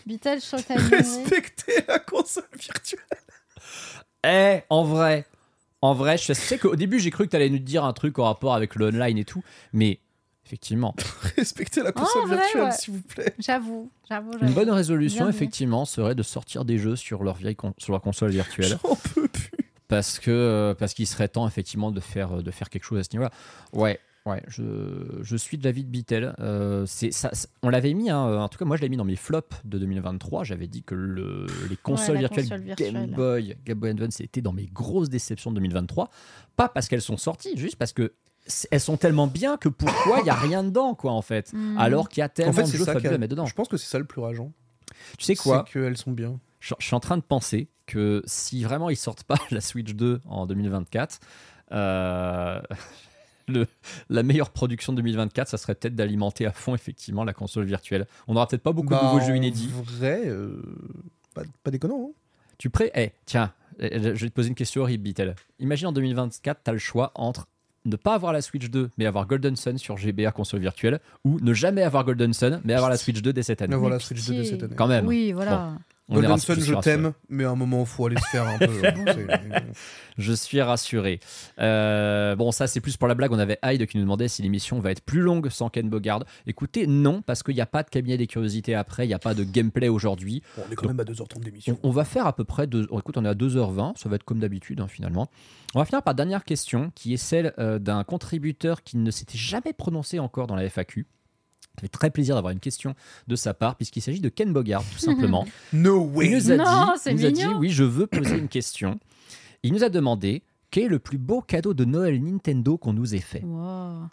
Vital, 0.05 0.39
je 0.39 0.45
crois 0.45 0.61
que. 0.61 0.89
Respecter 0.95 1.83
la 1.87 1.99
console 1.99 2.45
virtuelle. 2.57 2.99
Eh, 4.25 4.61
en 4.69 4.83
vrai, 4.83 5.25
en 5.81 5.93
vrai, 5.93 6.17
je 6.17 6.33
sais 6.33 6.57
qu'au 6.57 6.75
début, 6.75 6.99
j'ai 6.99 7.11
cru 7.11 7.25
que 7.25 7.31
tu 7.31 7.35
allais 7.35 7.49
nous 7.49 7.59
dire 7.59 7.83
un 7.83 7.93
truc 7.93 8.17
en 8.17 8.23
rapport 8.23 8.53
avec 8.55 8.75
le 8.75 8.87
online 8.87 9.17
et 9.17 9.25
tout, 9.25 9.43
mais 9.73 9.99
effectivement, 10.45 10.95
Respecter 11.37 11.81
la 11.83 11.91
console 11.91 12.23
En 12.23 12.27
vrai, 12.27 12.37
virtuelle, 12.37 12.63
ouais. 12.63 12.71
s'il 12.71 12.93
vous 12.93 13.01
plaît. 13.01 13.33
J'avoue, 13.39 13.91
j'avoue. 14.09 14.31
une 14.41 14.53
bonne 14.53 14.69
résolution, 14.69 15.27
effectivement, 15.29 15.85
serait 15.85 16.15
de 16.15 16.23
sortir 16.23 16.65
des 16.65 16.77
jeux 16.77 16.95
sur 16.95 17.23
leur 17.23 17.35
vieille 17.35 17.55
con- 17.55 17.73
sur 17.77 17.91
leur 17.93 18.01
console 18.01 18.31
virtuelle, 18.31 18.77
J'en 18.83 18.95
peux 19.15 19.27
plus. 19.27 19.49
parce 19.87 20.19
que 20.19 20.31
euh, 20.31 20.73
parce 20.75 20.93
qu'il 20.93 21.07
serait 21.07 21.27
temps 21.29 21.47
effectivement 21.47 21.91
de 21.91 21.99
faire 21.99 22.41
de 22.43 22.51
faire 22.51 22.69
quelque 22.69 22.83
chose 22.83 22.99
à 22.99 23.03
ce 23.03 23.09
niveau-là. 23.13 23.31
Ouais. 23.73 23.99
Ouais, 24.27 24.41
je, 24.47 24.63
je 25.21 25.35
suis 25.37 25.59
de 25.59 25.63
l'avis 25.63 25.83
de 25.83 25.89
Bitel. 25.89 26.33
Euh, 26.39 26.87
c'est 26.87 27.11
ça, 27.11 27.29
on 27.61 27.69
l'avait 27.69 27.93
mis, 27.93 28.09
hein, 28.09 28.17
en 28.39 28.49
tout 28.49 28.57
cas 28.57 28.65
moi 28.65 28.75
je 28.75 28.81
l'ai 28.81 28.89
mis 28.89 28.97
dans 28.97 29.05
mes 29.05 29.15
flops 29.15 29.55
de 29.65 29.77
2023. 29.77 30.43
J'avais 30.43 30.65
dit 30.65 30.81
que 30.81 30.95
le, 30.95 31.45
les 31.69 31.77
consoles 31.77 32.17
virtuelles 32.17 32.45
console 32.49 32.63
Game 32.65 32.75
virtuelle. 32.75 33.11
Boy, 33.15 33.55
Game 33.67 33.77
Boy 33.77 33.91
Advance 33.91 34.19
étaient 34.21 34.41
dans 34.41 34.51
mes 34.51 34.65
grosses 34.65 35.09
déceptions 35.09 35.51
de 35.51 35.57
2023. 35.57 36.09
Pas 36.55 36.69
parce 36.69 36.87
qu'elles 36.87 37.03
sont 37.03 37.17
sorties, 37.17 37.55
juste 37.55 37.75
parce 37.75 37.93
que 37.93 38.13
elles 38.71 38.79
sont 38.79 38.97
tellement 38.97 39.27
bien 39.27 39.57
que 39.57 39.69
pourquoi 39.69 40.19
il 40.19 40.23
n'y 40.23 40.29
a 40.29 40.35
rien 40.35 40.63
dedans, 40.63 40.93
quoi, 40.95 41.11
en 41.11 41.21
fait. 41.21 41.51
Hmm. 41.53 41.77
Alors 41.77 42.09
qu'il 42.09 42.19
y 42.19 42.23
a 42.23 42.29
tellement 42.29 42.51
En 42.51 42.53
fait, 42.53 42.63
de 42.63 42.67
qui 42.71 42.77
fabuleux 42.77 43.13
à 43.13 43.17
mettre 43.17 43.31
dedans. 43.31 43.45
Je 43.45 43.53
pense 43.53 43.67
que 43.67 43.77
c'est 43.77 43.87
ça 43.89 43.99
le 43.99 44.05
plus 44.05 44.21
rageant. 44.21 44.51
Tu 45.17 45.25
sais 45.25 45.35
quoi? 45.35 45.63
C'est 45.67 45.73
qu'elles 45.73 45.97
sont 45.97 46.11
bien. 46.11 46.39
je, 46.59 46.73
je 46.79 46.85
suis 46.85 46.95
en 46.95 46.99
train 46.99 47.17
de 47.17 47.21
penser 47.23 47.69
que 47.85 48.23
si 48.25 48.63
vraiment 48.63 48.89
ils 48.89 48.95
sortent 48.97 49.23
pas 49.23 49.37
la 49.51 49.61
Switch 49.61 49.93
2 49.93 50.21
en 50.25 50.45
2024, 50.47 51.19
euh, 51.71 52.61
le, 53.47 53.67
la 54.09 54.23
meilleure 54.23 54.49
production 54.51 54.93
de 54.93 54.97
2024, 54.97 55.47
ça 55.47 55.57
serait 55.57 55.75
peut-être 55.75 55.95
d'alimenter 55.95 56.45
à 56.45 56.51
fond 56.51 56.73
effectivement 56.75 57.23
la 57.23 57.33
console 57.33 57.65
virtuelle. 57.65 58.07
On 58.27 58.33
n'aura 58.33 58.47
peut-être 58.47 58.63
pas 58.63 58.71
beaucoup 58.73 58.93
de 58.93 58.99
Bah, 58.99 59.11
nouveaux 59.13 59.25
jeux 59.25 59.33
en 59.33 59.35
inédits. 59.35 59.69
vrai, 59.71 60.23
euh, 60.25 60.61
pas, 61.33 61.43
pas 61.63 61.71
déconnant. 61.71 62.09
hein. 62.09 62.13
Tu 62.57 62.69
prêt? 62.69 62.91
Eh, 62.95 63.11
tiens, 63.25 63.53
euh, 63.81 64.13
je 64.15 64.23
vais 64.25 64.29
te 64.29 64.33
poser 64.35 64.49
une 64.49 64.55
question 64.55 64.81
horrible, 64.81 65.03
Bitel. 65.03 65.35
Imagine 65.59 65.87
en 65.87 65.91
2024, 65.91 66.63
tu 66.63 66.69
as 66.69 66.73
le 66.73 66.79
choix 66.79 67.11
entre 67.15 67.47
ne 67.85 67.95
pas 67.95 68.13
avoir 68.15 68.33
la 68.33 68.41
Switch 68.41 68.69
2, 68.69 68.89
mais 68.97 69.05
avoir 69.05 69.27
Golden 69.27 69.55
Sun 69.55 69.77
sur 69.77 69.97
GBA 69.97 70.31
console 70.31 70.61
virtuelle, 70.61 70.99
ou 71.23 71.39
ne 71.39 71.53
jamais 71.53 71.83
avoir 71.83 72.03
Golden 72.03 72.33
Sun, 72.33 72.61
mais 72.63 72.73
avoir 72.73 72.89
la 72.89 72.97
Switch 72.97 73.21
2 73.21 73.33
dès 73.33 73.43
cette 73.43 73.61
année. 73.61 73.73
Mais 73.75 73.79
voilà, 73.79 73.99
Switch 73.99 74.25
2 74.25 74.33
de 74.33 74.39
pitié. 74.39 74.51
cette 74.51 74.63
année. 74.63 74.75
Quand 74.75 74.87
même. 74.87 75.07
Oui, 75.07 75.31
voilà. 75.31 75.73
On 76.07 76.15
Golden 76.15 76.37
Sun, 76.37 76.59
je 76.59 76.75
t'aime, 76.75 77.13
mais 77.29 77.45
à 77.45 77.49
un 77.49 77.55
moment, 77.55 77.79
il 77.79 77.85
faut 77.87 78.05
aller 78.05 78.17
se 78.17 78.27
faire 78.27 78.47
un 78.47 78.59
peu. 78.59 78.67
Je 80.17 80.33
suis 80.33 80.61
rassuré. 80.61 81.19
Euh, 81.59 82.35
bon, 82.35 82.51
ça, 82.51 82.67
c'est 82.67 82.79
plus 82.79 82.95
pour 82.95 83.07
la 83.07 83.15
blague. 83.15 83.31
On 83.31 83.39
avait 83.39 83.57
Hyde 83.63 83.87
qui 83.87 83.97
nous 83.97 84.03
demandait 84.03 84.27
si 84.27 84.43
l'émission 84.43 84.79
va 84.79 84.91
être 84.91 85.01
plus 85.01 85.21
longue 85.21 85.49
sans 85.49 85.69
Ken 85.69 85.89
Bogard. 85.89 86.23
Écoutez, 86.45 86.85
non, 86.85 87.23
parce 87.23 87.41
qu'il 87.41 87.55
n'y 87.55 87.61
a 87.61 87.65
pas 87.65 87.81
de 87.81 87.89
cabinet 87.89 88.17
des 88.17 88.27
curiosités 88.27 88.75
après, 88.75 89.05
il 89.05 89.07
n'y 89.07 89.15
a 89.15 89.19
pas 89.19 89.33
de 89.33 89.43
gameplay 89.43 89.89
aujourd'hui. 89.89 90.43
Bon, 90.55 90.63
on 90.67 90.71
est 90.71 90.75
quand 90.75 90.87
même 90.87 90.99
à 90.99 91.03
2h30 91.03 91.39
d'émission. 91.39 91.79
On, 91.81 91.89
on 91.89 91.91
va 91.91 92.05
faire 92.05 92.27
à 92.27 92.35
peu 92.35 92.43
près. 92.43 92.67
Deux, 92.67 92.87
oh, 92.91 92.99
écoute, 92.99 93.17
on 93.17 93.25
est 93.25 93.29
à 93.29 93.33
2h20, 93.33 93.97
ça 93.97 94.07
va 94.07 94.15
être 94.15 94.23
comme 94.23 94.39
d'habitude 94.39 94.81
hein, 94.81 94.87
finalement. 94.87 95.29
On 95.73 95.79
va 95.79 95.85
finir 95.85 96.03
par 96.03 96.13
dernière 96.13 96.45
question 96.45 96.91
qui 96.93 97.13
est 97.13 97.17
celle 97.17 97.53
euh, 97.57 97.79
d'un 97.79 98.03
contributeur 98.03 98.83
qui 98.83 98.97
ne 98.97 99.09
s'était 99.11 99.37
jamais 99.37 99.73
prononcé 99.73 100.19
encore 100.19 100.45
dans 100.47 100.55
la 100.55 100.69
FAQ. 100.69 101.07
Ça 101.75 101.81
fait 101.81 101.87
très 101.89 102.09
plaisir 102.09 102.35
d'avoir 102.35 102.51
une 102.51 102.59
question 102.59 102.95
de 103.27 103.35
sa 103.35 103.53
part, 103.53 103.75
puisqu'il 103.75 104.01
s'agit 104.01 104.21
de 104.21 104.29
Ken 104.29 104.51
Bogard, 104.53 104.83
tout 104.91 104.99
simplement. 104.99 105.45
No 105.73 106.09
Il 106.11 106.15
way 106.17 106.29
nous 106.29 106.51
a 106.51 106.55
Non, 106.57 106.63
dit, 106.63 106.99
c'est 107.01 107.11
il 107.11 107.17
nous 107.17 107.25
a 107.25 107.31
dit, 107.31 107.45
oui, 107.59 107.69
je 107.69 107.83
veux 107.83 108.07
poser 108.07 108.37
une 108.37 108.47
question. 108.47 108.99
Il 109.63 109.73
nous 109.73 109.83
a 109.83 109.89
demandé 109.89 110.43
quel 110.71 110.83
est 110.83 110.89
le 110.89 110.99
plus 110.99 111.17
beau 111.17 111.41
cadeau 111.41 111.73
de 111.73 111.85
Noël 111.85 112.21
Nintendo 112.23 112.77
qu'on 112.77 112.93
nous 112.93 113.15
ait 113.15 113.19
fait? 113.19 113.43
Wow. 113.43 114.07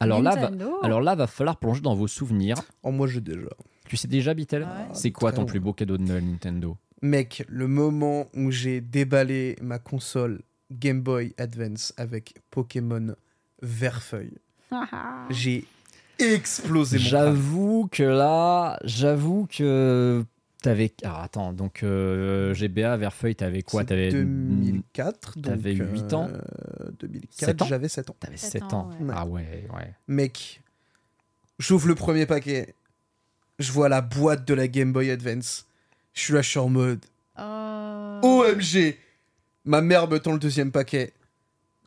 Alors 0.00 0.22
là, 0.22 0.36
va, 0.36 0.50
alors 0.82 1.00
là, 1.00 1.14
va 1.14 1.26
falloir 1.26 1.56
plonger 1.56 1.80
dans 1.80 1.94
vos 1.94 2.06
souvenirs. 2.06 2.56
Oh, 2.82 2.92
moi, 2.92 3.06
j'ai 3.08 3.20
déjà. 3.20 3.40
Tu 3.86 3.96
sais 3.96 4.06
déjà, 4.08 4.32
Bitel? 4.34 4.66
Ah 4.68 4.82
ouais. 4.82 4.88
C'est 4.92 5.10
quoi 5.10 5.32
Très 5.32 5.40
ton 5.40 5.46
plus 5.46 5.60
beau 5.60 5.72
cadeau 5.72 5.96
de 5.98 6.02
Noël 6.04 6.24
Nintendo? 6.24 6.76
Mec, 7.02 7.44
le 7.48 7.66
moment 7.66 8.26
où 8.34 8.50
j'ai 8.50 8.80
déballé 8.80 9.56
ma 9.60 9.78
console 9.78 10.42
Game 10.70 11.00
Boy 11.00 11.34
Advance 11.38 11.92
avec 11.96 12.34
Pokémon 12.50 13.14
Verfeuille, 13.62 14.38
j'ai 15.30 15.64
explosé. 16.18 16.98
J'avoue 16.98 17.88
que 17.90 18.02
là, 18.02 18.78
j'avoue 18.84 19.46
que 19.50 20.24
t'avais. 20.62 20.92
Alors 21.02 21.20
attends, 21.20 21.52
donc 21.52 21.82
euh, 21.82 22.54
GBA 22.54 22.96
Verfeuille, 22.96 23.36
t'avais 23.36 23.62
quoi? 23.62 23.84
T'avais 23.84 24.10
2004, 24.10 25.38
donc 25.38 25.44
t'avais 25.44 25.72
huit 25.74 26.12
ans 26.12 26.28
euh, 26.32 26.90
2004, 27.00 27.32
Sept 27.46 27.62
ans? 27.62 27.66
j'avais 27.66 27.88
7 27.88 28.10
ans. 28.10 28.16
T'avais 28.20 28.36
Sept 28.36 28.52
7 28.62 28.62
ans, 28.72 28.90
ouais. 29.00 29.12
Ah 29.14 29.26
ouais, 29.26 29.68
ouais. 29.74 29.94
Mec, 30.08 30.60
j'ouvre 31.58 31.88
le 31.88 31.94
premier 31.94 32.26
paquet, 32.26 32.74
je 33.58 33.70
vois 33.72 33.88
la 33.88 34.00
boîte 34.00 34.46
de 34.46 34.54
la 34.54 34.68
Game 34.68 34.92
Boy 34.92 35.10
Advance. 35.10 35.66
Je 36.14 36.20
suis 36.22 36.34
là, 36.34 36.42
je 36.42 36.48
suis 36.48 36.58
en 36.58 36.68
mode 36.68 37.04
Euh, 37.38 38.20
OMG 38.22 38.96
Ma 39.64 39.80
mère 39.82 40.08
me 40.08 40.18
tend 40.18 40.32
le 40.32 40.38
deuxième 40.38 40.72
paquet. 40.72 41.12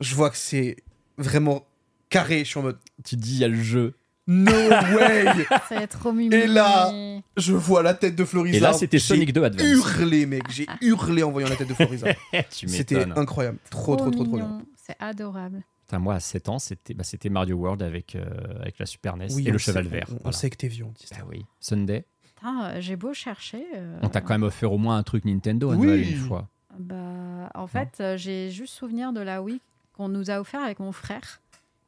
Je 0.01 0.14
vois 0.16 0.30
que 0.30 0.38
c'est 0.38 0.77
vraiment 1.18 1.66
carré. 2.10 2.40
Je 2.40 2.43
suis 2.50 2.60
en 2.60 2.64
mode 2.64 2.77
Tu 3.03 3.16
dis, 3.16 3.34
il 3.35 3.40
y 3.40 3.43
a 3.43 3.48
le 3.48 3.61
jeu. 3.61 3.93
No 4.27 4.51
way 4.51 5.25
Ça 5.69 5.75
va 5.75 5.82
être 5.83 6.00
trop 6.00 6.11
mignon. 6.11 6.38
Et 6.38 6.48
là, 6.48 6.91
Je 7.38 7.53
vois 7.53 7.82
la 7.83 7.93
tête 7.93 8.16
de 8.16 8.24
Florizard. 8.24 8.58
Et 8.58 8.59
là, 8.59 8.74
c'était 8.74 8.98
J'ai 9.00 9.06
Sonic 9.06 9.33
2 9.33 9.43
Advance. 9.43 9.67
hurlé, 9.67 10.25
mec. 10.25 10.43
J'ai 10.50 10.67
hurlé 10.82 11.24
en 11.24 11.32
voyant 11.32 11.50
la 11.50 11.56
tête 11.56 11.67
de 11.69 11.74
Florizard. 11.74 12.14
C'était 12.50 13.03
incroyable. 13.17 13.58
Trop, 13.69 13.95
trop, 13.95 14.11
trop, 14.11 14.24
trop 14.24 14.35
bien. 14.38 14.45
mignon. 14.48 14.66
C'est 14.75 14.95
adorable. 15.00 15.64
Putain, 15.88 16.00
moi, 16.00 16.16
à 16.16 16.19
7 16.19 16.50
ans, 16.50 16.59
c'était 16.59 16.93
bah, 16.93 17.03
c'était 17.03 17.30
Mario 17.30 17.56
World 17.58 17.82
avec, 17.82 18.16
euh, 18.16 18.24
avec 18.61 18.80
la 18.80 18.85
Super 18.85 19.17
NES 19.17 19.27
Oui, 19.33 19.48
et 19.48 19.51
le 19.51 19.58
cheval 19.58 19.88
vert. 19.88 20.06
On, 20.11 20.17
voilà. 20.24 20.38
sait 20.38 20.50
que 20.50 20.56
t'es 20.56 20.67
vieux, 20.67 20.85
on 20.85 20.91
dit 20.91 21.06
ça. 21.08 21.16
Bah 21.17 21.25
oui. 21.30 21.43
Sunday, 21.59 22.06
euh, 22.45 22.77
j'ai 22.80 22.95
beau 22.95 23.14
chercher. 23.14 23.66
euh, 23.75 24.00
on 24.01 24.08
t'a 24.09 24.22
quand 24.22 24.33
même 24.33 24.43
offert 24.43 24.72
au 24.72 24.77
moins 24.77 24.98
un 24.98 25.03
truc 25.03 25.25
Nintendo 25.25 25.72
à 25.72 25.75
Oui. 25.75 25.88
Noël 25.88 26.09
une 26.09 26.17
fois. 26.17 26.48
Bah, 26.80 27.50
en 27.56 27.67
fait, 27.67 28.01
j'ai 28.16 28.50
juste 28.51 28.74
souvenir 28.74 29.11
de 29.11 29.19
la 29.19 29.41
Wii 29.41 29.59
qu'on 29.93 30.08
nous 30.08 30.32
a 30.32 30.40
offert 30.40 30.61
avec 30.64 30.80
mon 30.80 30.93
frère 30.93 31.41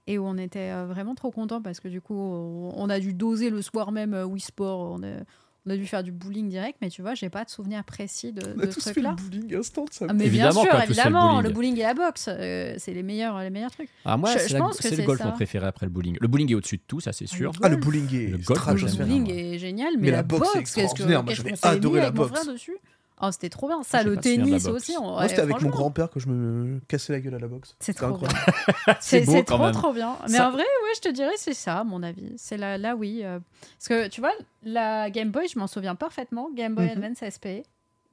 et 0.08 0.18
où 0.18 0.26
on 0.26 0.38
était 0.38 0.72
euh, 0.72 0.86
vraiment 0.86 1.16
trop 1.16 1.32
contents 1.32 1.62
parce 1.62 1.80
que 1.80 1.88
du 1.88 2.02
coup, 2.02 2.16
on, 2.16 2.90
a 2.90 3.00
dû 3.00 3.14
doser 3.14 3.50
le 3.50 3.62
soir 3.62 3.92
même 3.92 4.14
euh, 4.14 4.26
Wii 4.26 4.42
Sport. 4.42 4.92
On 5.00 5.04
a, 5.04 5.08
on 5.66 5.70
a 5.70 5.78
dû 5.78 5.86
faire 5.88 6.04
du 6.04 6.12
bowling 6.12 6.50
direct, 6.50 6.78
mais 6.82 6.90
tu 6.90 7.02
vois, 7.02 7.14
j'ai 7.14 7.30
pas 7.30 7.46
de 7.46 7.50
souvenir 7.50 7.86
précis 7.86 8.34
de, 8.34 8.42
On 8.54 8.58
de 8.60 8.64
a 8.64 8.70
ce 8.70 8.74
tous 8.74 8.84
fait 8.84 8.92
truc-là. 8.92 9.16
le 9.18 9.30
bowling 9.40 9.56
instant, 9.56 9.86
ça. 9.90 10.08
Ah, 10.10 10.14
mais 10.14 10.26
Évidemment 10.26 10.52
bien 10.52 10.62
sûr, 10.64 10.72
fait 10.72 10.78
le 10.78 10.84
évidemment, 10.92 11.30
bowling. 11.36 11.44
le 11.48 11.50
bowling 11.54 11.78
et 11.80 11.84
la 11.84 11.94
boxe, 11.94 12.26
euh, 12.28 12.76
c'est 12.80 12.94
les 12.94 13.02
meilleurs, 13.02 13.40
les 13.40 13.50
meilleurs 13.50 13.72
trucs. 13.72 13.88
Ah, 14.04 14.18
moi, 14.18 14.30
Je- 14.34 14.40
c'est 14.40 14.48
je 14.50 14.54
la- 14.56 14.60
pense 14.60 14.76
que 14.78 14.90
c'est 14.90 14.98
le 14.98 15.04
golf 15.04 15.20
ça. 15.20 15.26
mon 15.28 15.32
préféré 15.32 15.66
après 15.66 15.86
le 15.86 15.92
bowling. 15.94 16.18
Le 16.20 16.28
bowling 16.28 16.52
est 16.52 16.56
au-dessus 16.56 16.76
de 16.78 16.84
tout, 16.86 17.00
ça 17.00 17.14
c'est 17.14 17.28
sûr. 17.28 17.54
Ah, 17.62 17.70
le 17.70 17.78
bowling 17.78 18.14
est 18.14 18.28
Le 18.28 18.38
golf, 18.40 18.66
Le 18.68 18.98
bowling 18.98 19.32
est 19.32 19.58
génial, 19.58 19.94
mais, 19.96 20.02
Mais 20.02 20.12
la, 20.12 20.18
la 20.18 20.24
boxe, 20.24 20.50
c'est 20.54 20.60
qu'est-ce 20.60 20.74
que- 20.74 21.04
qu'est-ce 21.04 21.42
qu'on 21.62 21.70
adoré 21.70 22.02
la 22.02 22.12
boxe. 22.12 22.46
dessus? 22.46 22.76
Oh, 23.26 23.32
c'était 23.32 23.50
trop 23.50 23.68
bien. 23.68 23.82
Ça, 23.84 24.00
J'ai 24.04 24.10
le 24.10 24.18
tennis 24.18 24.66
aussi. 24.68 24.96
on- 24.98 25.04
Moi, 25.12 25.22
ouais, 25.22 25.30
c'était 25.30 25.42
avec 25.42 25.62
mon 25.62 25.70
grand-père 25.70 26.10
que 26.10 26.20
je 26.20 26.28
me 26.28 26.80
cassais 26.88 27.14
la 27.14 27.20
gueule 27.22 27.36
à 27.36 27.40
la 27.40 27.48
boxe. 27.48 27.76
C'est 27.80 27.94
trop 27.94 28.08
incroyable. 28.08 28.40
C'est 29.00 29.22
beau 29.26 29.32
c'est 29.32 29.44
quand 29.46 29.56
trop 29.56 29.64
même. 29.66 29.74
trop 29.74 29.94
bien. 29.94 30.18
Mais 30.24 30.38
Ça- 30.38 30.48
en 30.50 30.52
vrai, 30.52 30.64
ouais, 30.64 30.92
je 30.96 31.02
te 31.02 31.10
dirais 31.10 31.34
c'est 31.38 31.54
ça, 31.54 31.80
à 31.80 31.84
mon 31.84 32.04
avis. 32.04 32.34
C'est 32.38 32.58
là, 32.58 32.78
là 32.78 32.96
oui. 32.96 33.22
euh, 33.24 33.40
Parce 33.80 33.88
que 33.88 34.08
tu 34.10 34.20
vois, 34.22 34.34
la 34.64 35.10
Game 35.10 35.32
Boy, 35.32 35.48
je 35.48 35.58
m'en 35.58 35.68
souviens 35.68 35.96
parfaitement. 35.96 36.50
Game 36.54 36.76
Boy 36.76 36.86
Mhm. 36.86 37.04
Advance 37.04 37.24
SP, 37.24 37.64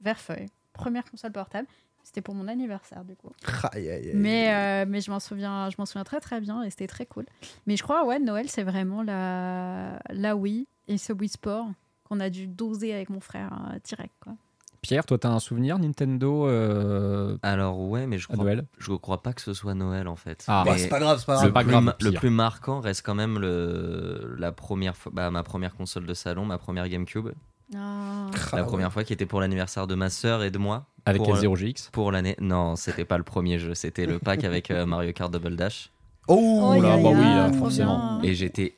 Verfeuille, 0.01 0.47
première 0.73 1.03
console 1.09 1.31
portable. 1.31 1.67
C'était 2.03 2.21
pour 2.21 2.33
mon 2.33 2.47
anniversaire 2.47 3.03
du 3.03 3.15
coup. 3.15 3.29
Aïe, 3.73 3.87
aïe, 3.89 4.09
aïe. 4.09 4.11
Mais, 4.15 4.51
euh, 4.53 4.85
mais 4.89 5.01
je 5.01 5.11
m'en 5.11 5.19
souviens, 5.19 5.69
je 5.69 5.75
m'en 5.77 5.85
souviens 5.85 6.03
très 6.03 6.19
très 6.19 6.41
bien 6.41 6.63
et 6.63 6.69
c'était 6.71 6.87
très 6.87 7.05
cool. 7.05 7.25
Mais 7.67 7.77
je 7.77 7.83
crois 7.83 8.05
ouais, 8.05 8.17
Noël 8.19 8.49
c'est 8.49 8.63
vraiment 8.63 9.03
la 9.03 9.99
la 10.09 10.35
Wii 10.35 10.67
et 10.87 10.97
ce 10.97 11.13
Wii 11.13 11.29
Sport 11.29 11.67
qu'on 12.05 12.19
a 12.19 12.29
dû 12.31 12.47
doser 12.47 12.91
avec 12.93 13.09
mon 13.11 13.19
frère 13.19 13.51
euh, 13.71 13.77
direct 13.83 14.13
quoi. 14.19 14.33
Pierre, 14.81 15.05
toi, 15.05 15.19
t'as 15.19 15.29
un 15.29 15.39
souvenir 15.39 15.77
Nintendo 15.77 16.47
euh, 16.47 17.37
Alors 17.43 17.79
ouais, 17.79 18.07
mais 18.07 18.17
je 18.17 18.27
crois, 18.27 18.37
Noël? 18.43 18.65
je 18.79 18.91
crois 18.93 19.21
pas 19.21 19.31
que 19.33 19.41
ce 19.41 19.53
soit 19.53 19.75
Noël 19.75 20.07
en 20.07 20.15
fait. 20.15 20.43
Ah. 20.47 20.63
Bah, 20.65 20.75
c'est 20.77 20.87
pas 20.89 20.99
grave, 20.99 21.19
c'est 21.19 21.25
pas 21.27 21.35
grave. 21.35 21.45
le, 21.47 21.53
pas 21.53 21.61
plus 21.61 21.69
grave, 21.71 21.83
ma- 21.83 21.95
le 22.01 22.09
pire. 22.11 22.19
plus 22.19 22.29
marquant 22.31 22.79
reste 22.79 23.03
quand 23.05 23.13
même 23.13 23.37
le, 23.37 24.35
la 24.39 24.51
première 24.51 24.97
fois, 24.97 25.11
bah, 25.13 25.29
ma 25.29 25.43
première 25.43 25.75
console 25.75 26.07
de 26.07 26.13
salon, 26.15 26.45
ma 26.45 26.57
première 26.57 26.89
GameCube. 26.89 27.29
Ah. 27.75 28.25
Ah, 28.33 28.55
la 28.55 28.61
ouais. 28.63 28.67
première 28.67 28.91
fois 28.91 29.03
qui 29.03 29.13
était 29.13 29.27
pour 29.27 29.39
l'anniversaire 29.39 29.85
de 29.85 29.93
ma 29.95 30.09
sœur 30.09 30.43
et 30.43 30.49
de 30.49 30.57
moi. 30.57 30.87
avec 31.05 31.21
pour, 31.21 31.35
euh, 31.35 31.39
F0GX 31.39 31.91
Pour 31.91 32.11
l'année. 32.11 32.35
Non, 32.39 32.75
c'était 32.75 33.05
pas 33.05 33.17
le 33.19 33.23
premier 33.23 33.59
jeu, 33.59 33.75
c'était 33.75 34.05
le 34.07 34.17
pack 34.19 34.43
avec 34.43 34.71
euh, 34.71 34.85
Mario 34.87 35.13
Kart 35.13 35.31
Double 35.31 35.55
Dash. 35.55 35.91
Oh, 36.27 36.73
Oh, 36.75 36.81
là, 36.81 36.97
bah 36.97 37.09
oui, 37.11 37.23
là, 37.23 37.51
forcément. 37.53 38.19
bien. 38.19 38.29
Et 38.29 38.33
j'étais 38.35 38.75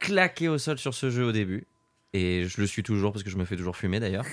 claqué 0.00 0.48
au 0.48 0.58
sol 0.58 0.78
sur 0.78 0.94
ce 0.94 1.10
jeu 1.10 1.24
au 1.26 1.32
début. 1.32 1.66
Et 2.12 2.44
je 2.48 2.60
le 2.60 2.66
suis 2.66 2.82
toujours 2.82 3.12
parce 3.12 3.22
que 3.22 3.30
je 3.30 3.36
me 3.36 3.44
fais 3.44 3.56
toujours 3.56 3.76
fumer 3.76 4.00
d'ailleurs. 4.00 4.24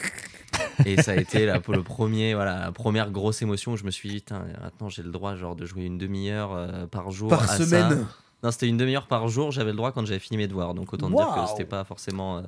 Et 0.85 1.01
ça 1.01 1.11
a 1.11 1.15
été 1.15 1.45
la, 1.45 1.59
le 1.67 1.83
premier, 1.83 2.33
voilà, 2.33 2.59
la 2.59 2.71
première 2.71 3.11
grosse 3.11 3.41
émotion 3.41 3.73
où 3.73 3.77
je 3.77 3.83
me 3.83 3.91
suis 3.91 4.09
dit, 4.09 4.15
Putain, 4.15 4.45
maintenant 4.61 4.89
j'ai 4.89 5.03
le 5.03 5.11
droit 5.11 5.35
genre, 5.35 5.55
de 5.55 5.65
jouer 5.65 5.83
une 5.85 5.97
demi-heure 5.97 6.53
euh, 6.53 6.87
par 6.87 7.11
jour. 7.11 7.29
Par 7.29 7.43
à 7.43 7.47
ça. 7.47 7.65
semaine. 7.65 8.05
Non, 8.43 8.51
c'était 8.51 8.67
une 8.67 8.77
demi-heure 8.77 9.07
par 9.07 9.27
jour, 9.27 9.51
j'avais 9.51 9.71
le 9.71 9.77
droit 9.77 9.91
quand 9.91 10.05
j'avais 10.05 10.19
fini 10.19 10.37
mes 10.37 10.47
devoirs. 10.47 10.73
Donc 10.73 10.93
autant 10.93 11.09
dire 11.09 11.33
que 11.43 11.49
c'était 11.49 11.65
pas 11.65 11.83
forcément. 11.83 12.37
euh, 12.37 12.41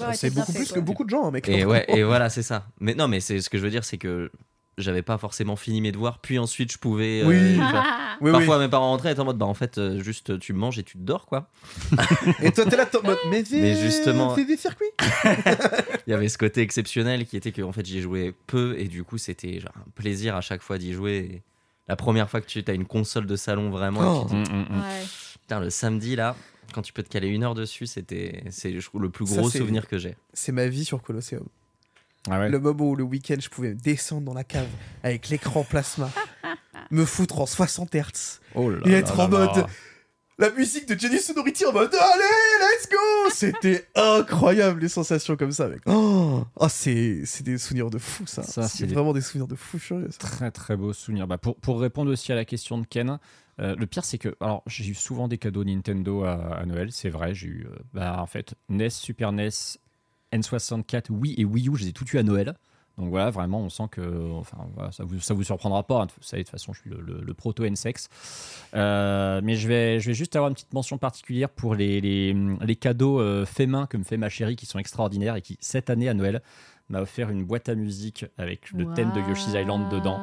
Ah, 0.00 0.12
C'est 0.14 0.30
beaucoup 0.34 0.52
plus 0.52 0.70
que 0.72 0.80
beaucoup 0.80 1.04
de 1.04 1.10
gens, 1.10 1.26
hein, 1.26 1.30
mec. 1.30 1.48
Et 1.48 1.64
ouais, 1.64 1.84
et 1.88 2.02
voilà, 2.02 2.30
c'est 2.30 2.42
ça. 2.42 2.66
Mais 2.80 2.94
non, 2.94 3.08
mais 3.08 3.20
c'est 3.20 3.40
ce 3.40 3.50
que 3.50 3.58
je 3.58 3.62
veux 3.64 3.70
dire, 3.70 3.84
c'est 3.84 3.98
que 3.98 4.30
j'avais 4.78 5.02
pas 5.02 5.18
forcément 5.18 5.56
fini 5.56 5.80
mes 5.80 5.92
devoirs, 5.92 6.18
puis 6.18 6.38
ensuite 6.38 6.72
je 6.72 6.78
pouvais. 6.78 7.22
euh, 7.22 7.26
Oui. 7.26 7.60
Oui, 8.20 8.30
Parfois 8.30 8.60
mes 8.60 8.68
parents 8.68 8.90
rentraient 8.90 9.08
et 9.08 9.12
étaient 9.12 9.20
en 9.20 9.24
mode 9.24 9.38
bah 9.38 9.46
en 9.46 9.54
fait 9.54 9.76
euh, 9.76 10.00
juste 10.00 10.38
tu 10.38 10.52
manges 10.52 10.78
et 10.78 10.84
tu 10.84 10.96
te 10.98 11.02
dors 11.02 11.26
quoi. 11.26 11.50
Et 12.42 12.52
toi, 12.52 12.64
t'es 12.64 12.76
là, 12.76 12.88
en 13.02 13.04
mode. 13.04 13.18
Mais, 13.28 13.42
Mais 13.50 13.74
justement- 13.74 14.36
Fais 14.36 14.44
des 14.44 14.56
circuits. 14.56 14.86
Il 16.06 16.10
y 16.10 16.12
avait 16.14 16.28
ce 16.28 16.38
côté 16.38 16.60
exceptionnel 16.60 17.26
qui 17.26 17.36
était 17.36 17.50
que 17.50 17.60
en 17.62 17.72
fait 17.72 17.84
j'y 17.84 17.98
ai 17.98 18.02
joué 18.02 18.32
peu 18.46 18.76
et 18.78 18.84
du 18.86 19.02
coup 19.02 19.18
c'était 19.18 19.58
genre 19.58 19.72
un 19.76 19.90
plaisir 19.96 20.36
à 20.36 20.40
chaque 20.42 20.62
fois 20.62 20.78
d'y 20.78 20.92
jouer. 20.92 21.16
Et 21.16 21.42
la 21.88 21.96
première 21.96 22.30
fois 22.30 22.40
que 22.40 22.46
tu 22.46 22.62
as 22.66 22.72
une 22.72 22.86
console 22.86 23.26
de 23.26 23.34
salon 23.36 23.70
vraiment, 23.70 24.02
et 24.02 24.06
Oh. 24.06 24.26
tu 24.28 24.36
te 24.36 24.42
dis, 24.44 24.52
Mm, 24.52 24.56
mm, 24.58 24.66
mm. 24.76 24.80
Ouais. 24.80 25.04
putain 25.40 25.58
le 25.60 25.70
samedi 25.70 26.14
là 26.14 26.36
quand 26.72 26.82
tu 26.82 26.92
peux 26.92 27.02
te 27.02 27.08
caler 27.08 27.28
une 27.28 27.42
heure 27.42 27.54
dessus 27.54 27.86
c'était 27.86 28.44
c'est 28.50 28.70
le 28.72 29.10
plus 29.10 29.24
gros 29.24 29.50
c'est- 29.50 29.58
souvenir 29.58 29.88
que 29.88 29.98
j'ai. 29.98 30.16
C'est 30.34 30.52
ma 30.52 30.68
vie 30.68 30.84
sur 30.84 31.02
Colosseum. 31.02 31.44
Ah 32.30 32.40
ouais. 32.40 32.48
Le 32.48 32.58
moment 32.58 32.84
où 32.90 32.96
le 32.96 33.04
week-end, 33.04 33.36
je 33.40 33.48
pouvais 33.48 33.74
descendre 33.74 34.22
dans 34.22 34.34
la 34.34 34.44
cave 34.44 34.66
avec 35.02 35.28
l'écran 35.28 35.62
plasma, 35.64 36.10
me 36.90 37.04
foutre 37.04 37.40
en 37.40 37.46
60 37.46 37.94
Hz 37.94 38.40
Oh 38.54 38.72
et 38.86 38.92
être 38.92 39.16
là 39.18 39.24
en 39.24 39.28
là. 39.28 39.46
mode. 39.54 39.66
La 40.36 40.50
musique 40.50 40.88
de 40.88 40.98
Jenny 40.98 41.20
Sonority 41.20 41.64
en 41.64 41.72
mode 41.72 41.94
Allez, 41.94 42.24
let's 42.60 42.88
go 42.90 43.30
C'était 43.30 43.86
incroyable 43.94 44.80
les 44.80 44.88
sensations 44.88 45.36
comme 45.36 45.52
ça, 45.52 45.68
mec. 45.68 45.80
Oh, 45.86 46.44
oh, 46.56 46.66
c'est 46.68 47.22
c'est 47.24 47.44
des 47.44 47.56
souvenirs 47.56 47.88
de 47.88 47.98
fou, 47.98 48.26
ça. 48.26 48.42
Ça, 48.42 48.66
c'est 48.66 48.86
vraiment 48.86 49.12
des 49.12 49.20
souvenirs 49.20 49.46
de 49.46 49.54
fou 49.54 49.78
furieux, 49.78 50.08
ça. 50.10 50.18
Très 50.18 50.50
très 50.50 50.76
beau 50.76 50.92
souvenir. 50.92 51.28
Bah, 51.28 51.38
pour, 51.38 51.54
pour 51.56 51.80
répondre 51.80 52.10
aussi 52.10 52.32
à 52.32 52.34
la 52.34 52.44
question 52.44 52.78
de 52.78 52.86
Ken, 52.86 53.18
euh, 53.60 53.76
le 53.78 53.86
pire 53.86 54.04
c'est 54.04 54.18
que 54.18 54.34
alors 54.40 54.64
j'ai 54.66 54.84
eu 54.88 54.94
souvent 54.94 55.28
des 55.28 55.38
cadeaux 55.38 55.62
Nintendo 55.62 56.24
à, 56.24 56.32
à 56.56 56.66
Noël, 56.66 56.90
c'est 56.90 57.10
vrai. 57.10 57.32
J'ai 57.32 57.46
eu 57.46 57.66
euh, 57.70 57.76
bah, 57.92 58.16
en 58.20 58.26
fait 58.26 58.54
NES, 58.68 58.90
Super 58.90 59.30
NES, 59.30 59.50
N64, 60.34 61.10
Wii 61.10 61.34
et 61.38 61.44
Wii 61.44 61.68
U, 61.68 61.76
je 61.76 61.82
les 61.84 61.88
ai 61.88 61.92
tous 61.92 62.12
eu 62.12 62.18
à 62.18 62.22
Noël. 62.22 62.54
Donc 62.96 63.08
voilà, 63.08 63.30
vraiment, 63.30 63.60
on 63.60 63.70
sent 63.70 63.88
que 63.90 64.30
enfin, 64.34 64.58
voilà, 64.74 64.92
ça 64.92 65.02
vous, 65.04 65.18
ça 65.18 65.34
vous 65.34 65.42
surprendra 65.42 65.82
pas. 65.82 66.02
hein. 66.02 66.06
Vous 66.16 66.22
savez, 66.22 66.42
de 66.44 66.46
toute 66.46 66.52
façon, 66.52 66.72
je 66.72 66.80
suis 66.80 66.90
le, 66.90 67.00
le- 67.00 67.22
le 67.22 67.34
proto 67.34 67.64
N-Sex. 67.64 68.08
Euh, 68.74 69.40
mais 69.42 69.56
je 69.56 69.66
vais, 69.66 69.98
je 69.98 70.06
vais 70.06 70.14
juste 70.14 70.36
avoir 70.36 70.48
une 70.48 70.54
petite 70.54 70.72
mention 70.72 70.96
particulière 70.96 71.48
pour 71.50 71.74
les, 71.74 72.00
les, 72.00 72.36
les 72.60 72.76
cadeaux 72.76 73.20
euh, 73.20 73.44
faits 73.46 73.68
main 73.68 73.86
que 73.86 73.96
me 73.96 74.04
fait 74.04 74.16
ma 74.16 74.28
chérie 74.28 74.54
qui 74.54 74.66
sont 74.66 74.78
extraordinaires 74.78 75.34
et 75.34 75.42
qui, 75.42 75.56
cette 75.60 75.90
année 75.90 76.08
à 76.08 76.14
Noël, 76.14 76.40
m'a 76.88 77.00
offert 77.00 77.30
une 77.30 77.44
boîte 77.44 77.68
à 77.68 77.74
musique 77.74 78.26
avec 78.38 78.70
le 78.70 78.92
thème 78.94 79.10
de 79.12 79.20
Yoshi's 79.28 79.54
Island 79.54 79.90
dedans. 79.90 80.18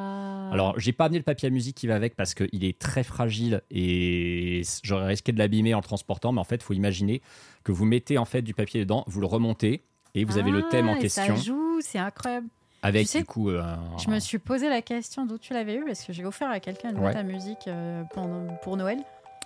Alors, 0.50 0.78
j'ai 0.78 0.92
pas 0.92 1.06
amené 1.06 1.18
le 1.18 1.24
papier 1.24 1.48
à 1.48 1.50
musique 1.50 1.76
qui 1.76 1.86
va 1.86 1.94
avec 1.96 2.14
parce 2.14 2.34
qu'il 2.34 2.64
est 2.64 2.78
très 2.78 3.02
fragile 3.02 3.62
et 3.70 4.62
j'aurais 4.82 5.08
risqué 5.08 5.32
de 5.32 5.38
l'abîmer 5.38 5.74
en 5.74 5.78
le 5.78 5.82
transportant. 5.82 6.32
Mais 6.32 6.40
en 6.40 6.44
fait, 6.44 6.56
il 6.56 6.62
faut 6.62 6.74
imaginer 6.74 7.20
que 7.64 7.72
vous 7.72 7.84
mettez 7.84 8.16
en 8.16 8.24
fait 8.24 8.42
du 8.42 8.54
papier 8.54 8.80
dedans, 8.80 9.04
vous 9.08 9.20
le 9.20 9.26
remontez 9.26 9.82
et 10.14 10.24
vous 10.24 10.38
avez 10.38 10.50
le 10.50 10.62
thème 10.68 10.88
en 10.88 10.94
Ah, 10.94 10.98
et 10.98 11.00
question 11.00 11.36
Ça 11.36 11.42
joue, 11.42 11.80
c'est 11.80 11.98
incroyable. 11.98 12.46
avec 12.82 13.02
Tu 13.06 13.12
sais, 13.12 13.18
du 13.20 13.24
coup 13.24 13.50
euh, 13.50 13.62
Je 14.04 14.10
me 14.10 14.18
suis 14.18 14.38
posé 14.38 14.68
la 14.68 14.82
question 14.82 15.24
d'où 15.26 15.38
tu 15.38 15.52
l'avais 15.54 15.74
eu 15.76 15.84
parce 15.84 16.02
que 16.04 16.12
j'ai 16.12 16.24
offert 16.24 16.50
à 16.50 16.60
quelqu'un 16.60 16.90
une 16.90 16.96
boîte 16.98 17.14
Ouais. 17.14 17.20
à 17.20 17.22
musique 17.24 17.66
euh, 17.68 18.02
pendant, 18.14 18.46
pour 18.62 18.76
Noël. 18.76 18.98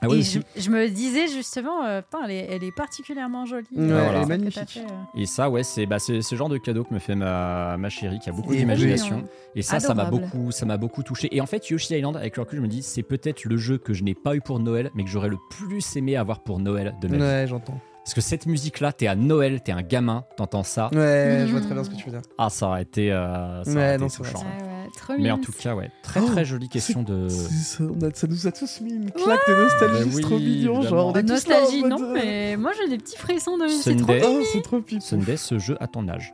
Ah 0.03 0.09
et 0.13 0.21
je, 0.21 0.41
je 0.59 0.69
me 0.69 0.89
disais 0.91 1.27
justement, 1.27 1.83
euh, 1.87 2.03
putain, 2.03 2.19
elle 2.27 2.31
est, 2.31 2.47
elle 2.51 2.63
est 2.65 2.75
particulièrement 2.77 3.47
jolie. 3.47 3.67
Ouais, 3.75 3.87
elle 3.89 4.17
est 4.23 4.27
magnifique. 4.27 4.69
fait, 4.69 4.81
euh. 4.81 4.85
Et 5.15 5.25
ça, 5.25 5.49
ouais, 5.49 5.63
c'est 5.63 5.87
bah, 5.87 5.99
ce 5.99 6.35
genre 6.37 6.51
de 6.51 6.59
cadeau 6.59 6.85
que 6.85 6.93
me 6.93 6.99
fait 6.99 7.15
ma, 7.15 7.79
ma 7.79 7.89
chérie 7.89 8.19
qui 8.19 8.29
a 8.29 8.33
beaucoup 8.33 8.55
d'imagination. 8.55 9.17
mignon. 9.17 9.29
Et 9.55 9.63
ça, 9.63 9.81
ça 9.81 9.95
m'a 9.95 10.05
beaucoup, 10.05 10.51
ça 10.51 10.67
m'a 10.67 10.77
beaucoup 10.77 11.03
touché. 11.03 11.35
Et 11.35 11.41
en 11.41 11.47
fait, 11.47 11.71
Yoshi 11.71 11.95
Island, 11.97 12.15
avec 12.15 12.37
le 12.37 12.43
recul, 12.43 12.59
je 12.59 12.63
me 12.63 12.69
dis, 12.69 12.83
c'est 12.83 13.03
peut-être 13.03 13.45
le 13.45 13.57
jeu 13.57 13.79
que 13.79 13.95
je 13.95 14.05
n'ai 14.05 14.13
pas 14.15 14.37
eu 14.37 14.43
pour 14.43 14.59
Noël, 14.61 14.91
mais 14.95 15.03
que 15.03 15.09
j'aurais 15.09 15.31
le 15.31 15.39
plus 15.49 15.97
aimé 15.97 16.15
avoir 16.17 16.41
pour 16.41 16.59
Noël 16.59 16.95
de 17.01 17.09
ma 17.09 17.17
vie. 17.17 17.23
Ouais, 17.23 17.47
j'entends. 17.49 17.81
Parce 18.07 18.15
que 18.15 18.21
cette 18.21 18.47
musique-là, 18.47 18.93
t'es 18.93 19.09
à 19.09 19.17
Noël, 19.17 19.61
t'es 19.63 19.73
un 19.73 19.83
gamin, 19.83 20.25
t'entends 20.37 20.63
ça. 20.63 20.91
Ouais, 20.93 21.43
je 21.45 21.51
vois 21.51 21.61
très 21.61 21.75
bien 21.75 21.83
ce 21.83 21.91
que 21.91 21.97
tu 21.97 22.05
veux 22.05 22.13
dire. 22.13 22.23
Ah, 22.39 22.49
ça 22.51 22.69
aurait 22.69 22.83
été, 22.83 23.11
euh, 23.11 23.65
ça 23.65 23.71
Ouais, 23.73 23.77
aurait 23.79 23.95
été 23.95 24.03
non, 24.05 24.09
c'est 24.09 24.23
vrai, 24.23 24.33
touchant. 24.33 24.45
Ouais, 24.45 24.63
ouais, 24.63 24.91
trop 24.97 25.13
Mais 25.19 25.31
en 25.33 25.39
tout 25.39 25.51
cas, 25.51 25.75
ouais, 25.75 25.91
très 26.05 26.21
Oh, 26.21 26.27
très 26.27 26.45
jolie 26.45 26.69
question 26.69 27.03
de. 27.03 27.27
C'est 27.29 27.53
ça, 27.53 27.83
on 27.83 28.01
a- 28.07 28.15
ça 28.15 28.29
nous 28.29 28.47
a 28.47 28.53
tous 28.53 28.81
mis 28.81 28.93
une 28.93 29.11
claque 29.11 29.41
de 29.49 29.55
nostalgie, 29.61 29.93
Bah 30.05 30.11
c'est 30.11 30.17
oui, 30.17 30.23
trop 30.23 30.39
mignon. 30.39 30.83
Genre, 30.83 31.07
on 31.09 31.11
est 31.15 31.15
là 31.17 31.23
Nostalgie, 31.25 31.81
mode, 31.81 31.91
non, 31.91 32.03
euh, 32.03 32.13
mais 32.15 32.57
moi 32.57 32.71
j'ai 32.81 32.89
des 32.89 32.99
petits 32.99 33.17
frissons 33.17 33.59
de. 33.59 33.67
C'est 33.67 33.97
trop. 33.97 34.13
Oh, 34.25 34.41
c'est 34.53 34.63
trop. 34.63 34.81
Sunday, 35.01 35.37
ce 35.37 35.59
jeu 35.59 35.77
à 35.81 35.89
ton 35.89 36.07
âge. 36.09 36.33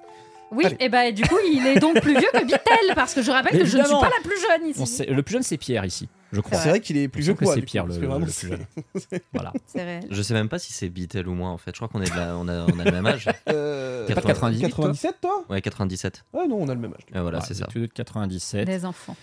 Oui, 0.52 0.66
Allez. 0.66 0.76
et 0.80 0.88
bah 0.88 1.10
du 1.12 1.22
coup, 1.22 1.36
il 1.50 1.66
est 1.66 1.78
donc 1.80 2.00
plus 2.00 2.12
vieux 2.12 2.28
que 2.32 2.44
Bitel, 2.44 2.94
parce 2.94 3.14
que 3.14 3.22
je 3.22 3.30
rappelle 3.30 3.52
que 3.58 3.64
je 3.64 3.78
ne 3.78 3.84
suis 3.84 3.92
pas 3.94 4.10
la 4.10 4.22
plus 4.22 4.38
jeune 4.40 4.68
ici. 4.68 4.80
On 4.80 4.86
sait- 4.86 5.06
le 5.06 5.22
plus 5.22 5.32
jeune, 5.32 5.42
c'est 5.42 5.56
Pierre 5.56 5.84
ici, 5.84 6.08
je 6.32 6.40
crois. 6.40 6.58
C'est 6.58 6.68
vrai 6.68 6.80
qu'il 6.80 6.96
est 6.98 7.08
plus 7.08 7.22
Je 7.22 7.26
vieux 7.26 7.34
que 7.34 7.38
que 7.40 7.44
moi. 7.44 7.54
c'est 7.54 7.60
du 7.60 7.66
coup, 7.66 7.70
Pierre 7.72 7.84
parce 7.86 7.96
le, 7.96 8.02
que 8.02 8.06
vraiment, 8.06 8.26
le 8.26 8.30
plus 8.32 8.48
jeune. 8.48 9.20
voilà. 9.32 9.52
C'est 9.66 9.82
réel. 9.82 10.04
Je 10.10 10.22
sais 10.22 10.34
même 10.34 10.48
pas 10.48 10.58
si 10.58 10.72
c'est 10.72 10.88
Beatle 10.90 11.26
ou 11.28 11.34
moi 11.34 11.48
en 11.50 11.56
fait. 11.58 11.70
Je 11.72 11.76
crois 11.76 11.88
qu'on 11.88 12.02
est 12.02 12.10
de 12.10 12.16
la- 12.16 12.36
on 12.36 12.46
a, 12.48 12.66
on 12.66 12.78
a 12.78 12.84
le 12.84 12.92
même 12.92 13.06
âge. 13.06 13.28
Euh, 13.48 14.06
T'es 14.06 14.14
pas 14.14 14.20
de 14.20 14.26
98, 14.26 14.68
toi 14.70 14.84
97 14.86 15.16
toi? 15.20 15.44
Ouais, 15.48 15.60
97. 15.62 16.24
Ah 16.34 16.44
non, 16.48 16.56
on 16.60 16.68
a 16.68 16.74
le 16.74 16.80
même 16.80 16.92
âge. 16.92 17.04
Et 17.14 17.20
voilà, 17.20 17.40
c'est 17.40 17.54
ça. 17.54 17.64
êtes 17.64 17.70
tous 17.70 17.78
deux 17.80 17.86
de 17.88 17.92
97. 17.92 18.66
Des 18.66 18.84
enfants. 18.84 19.16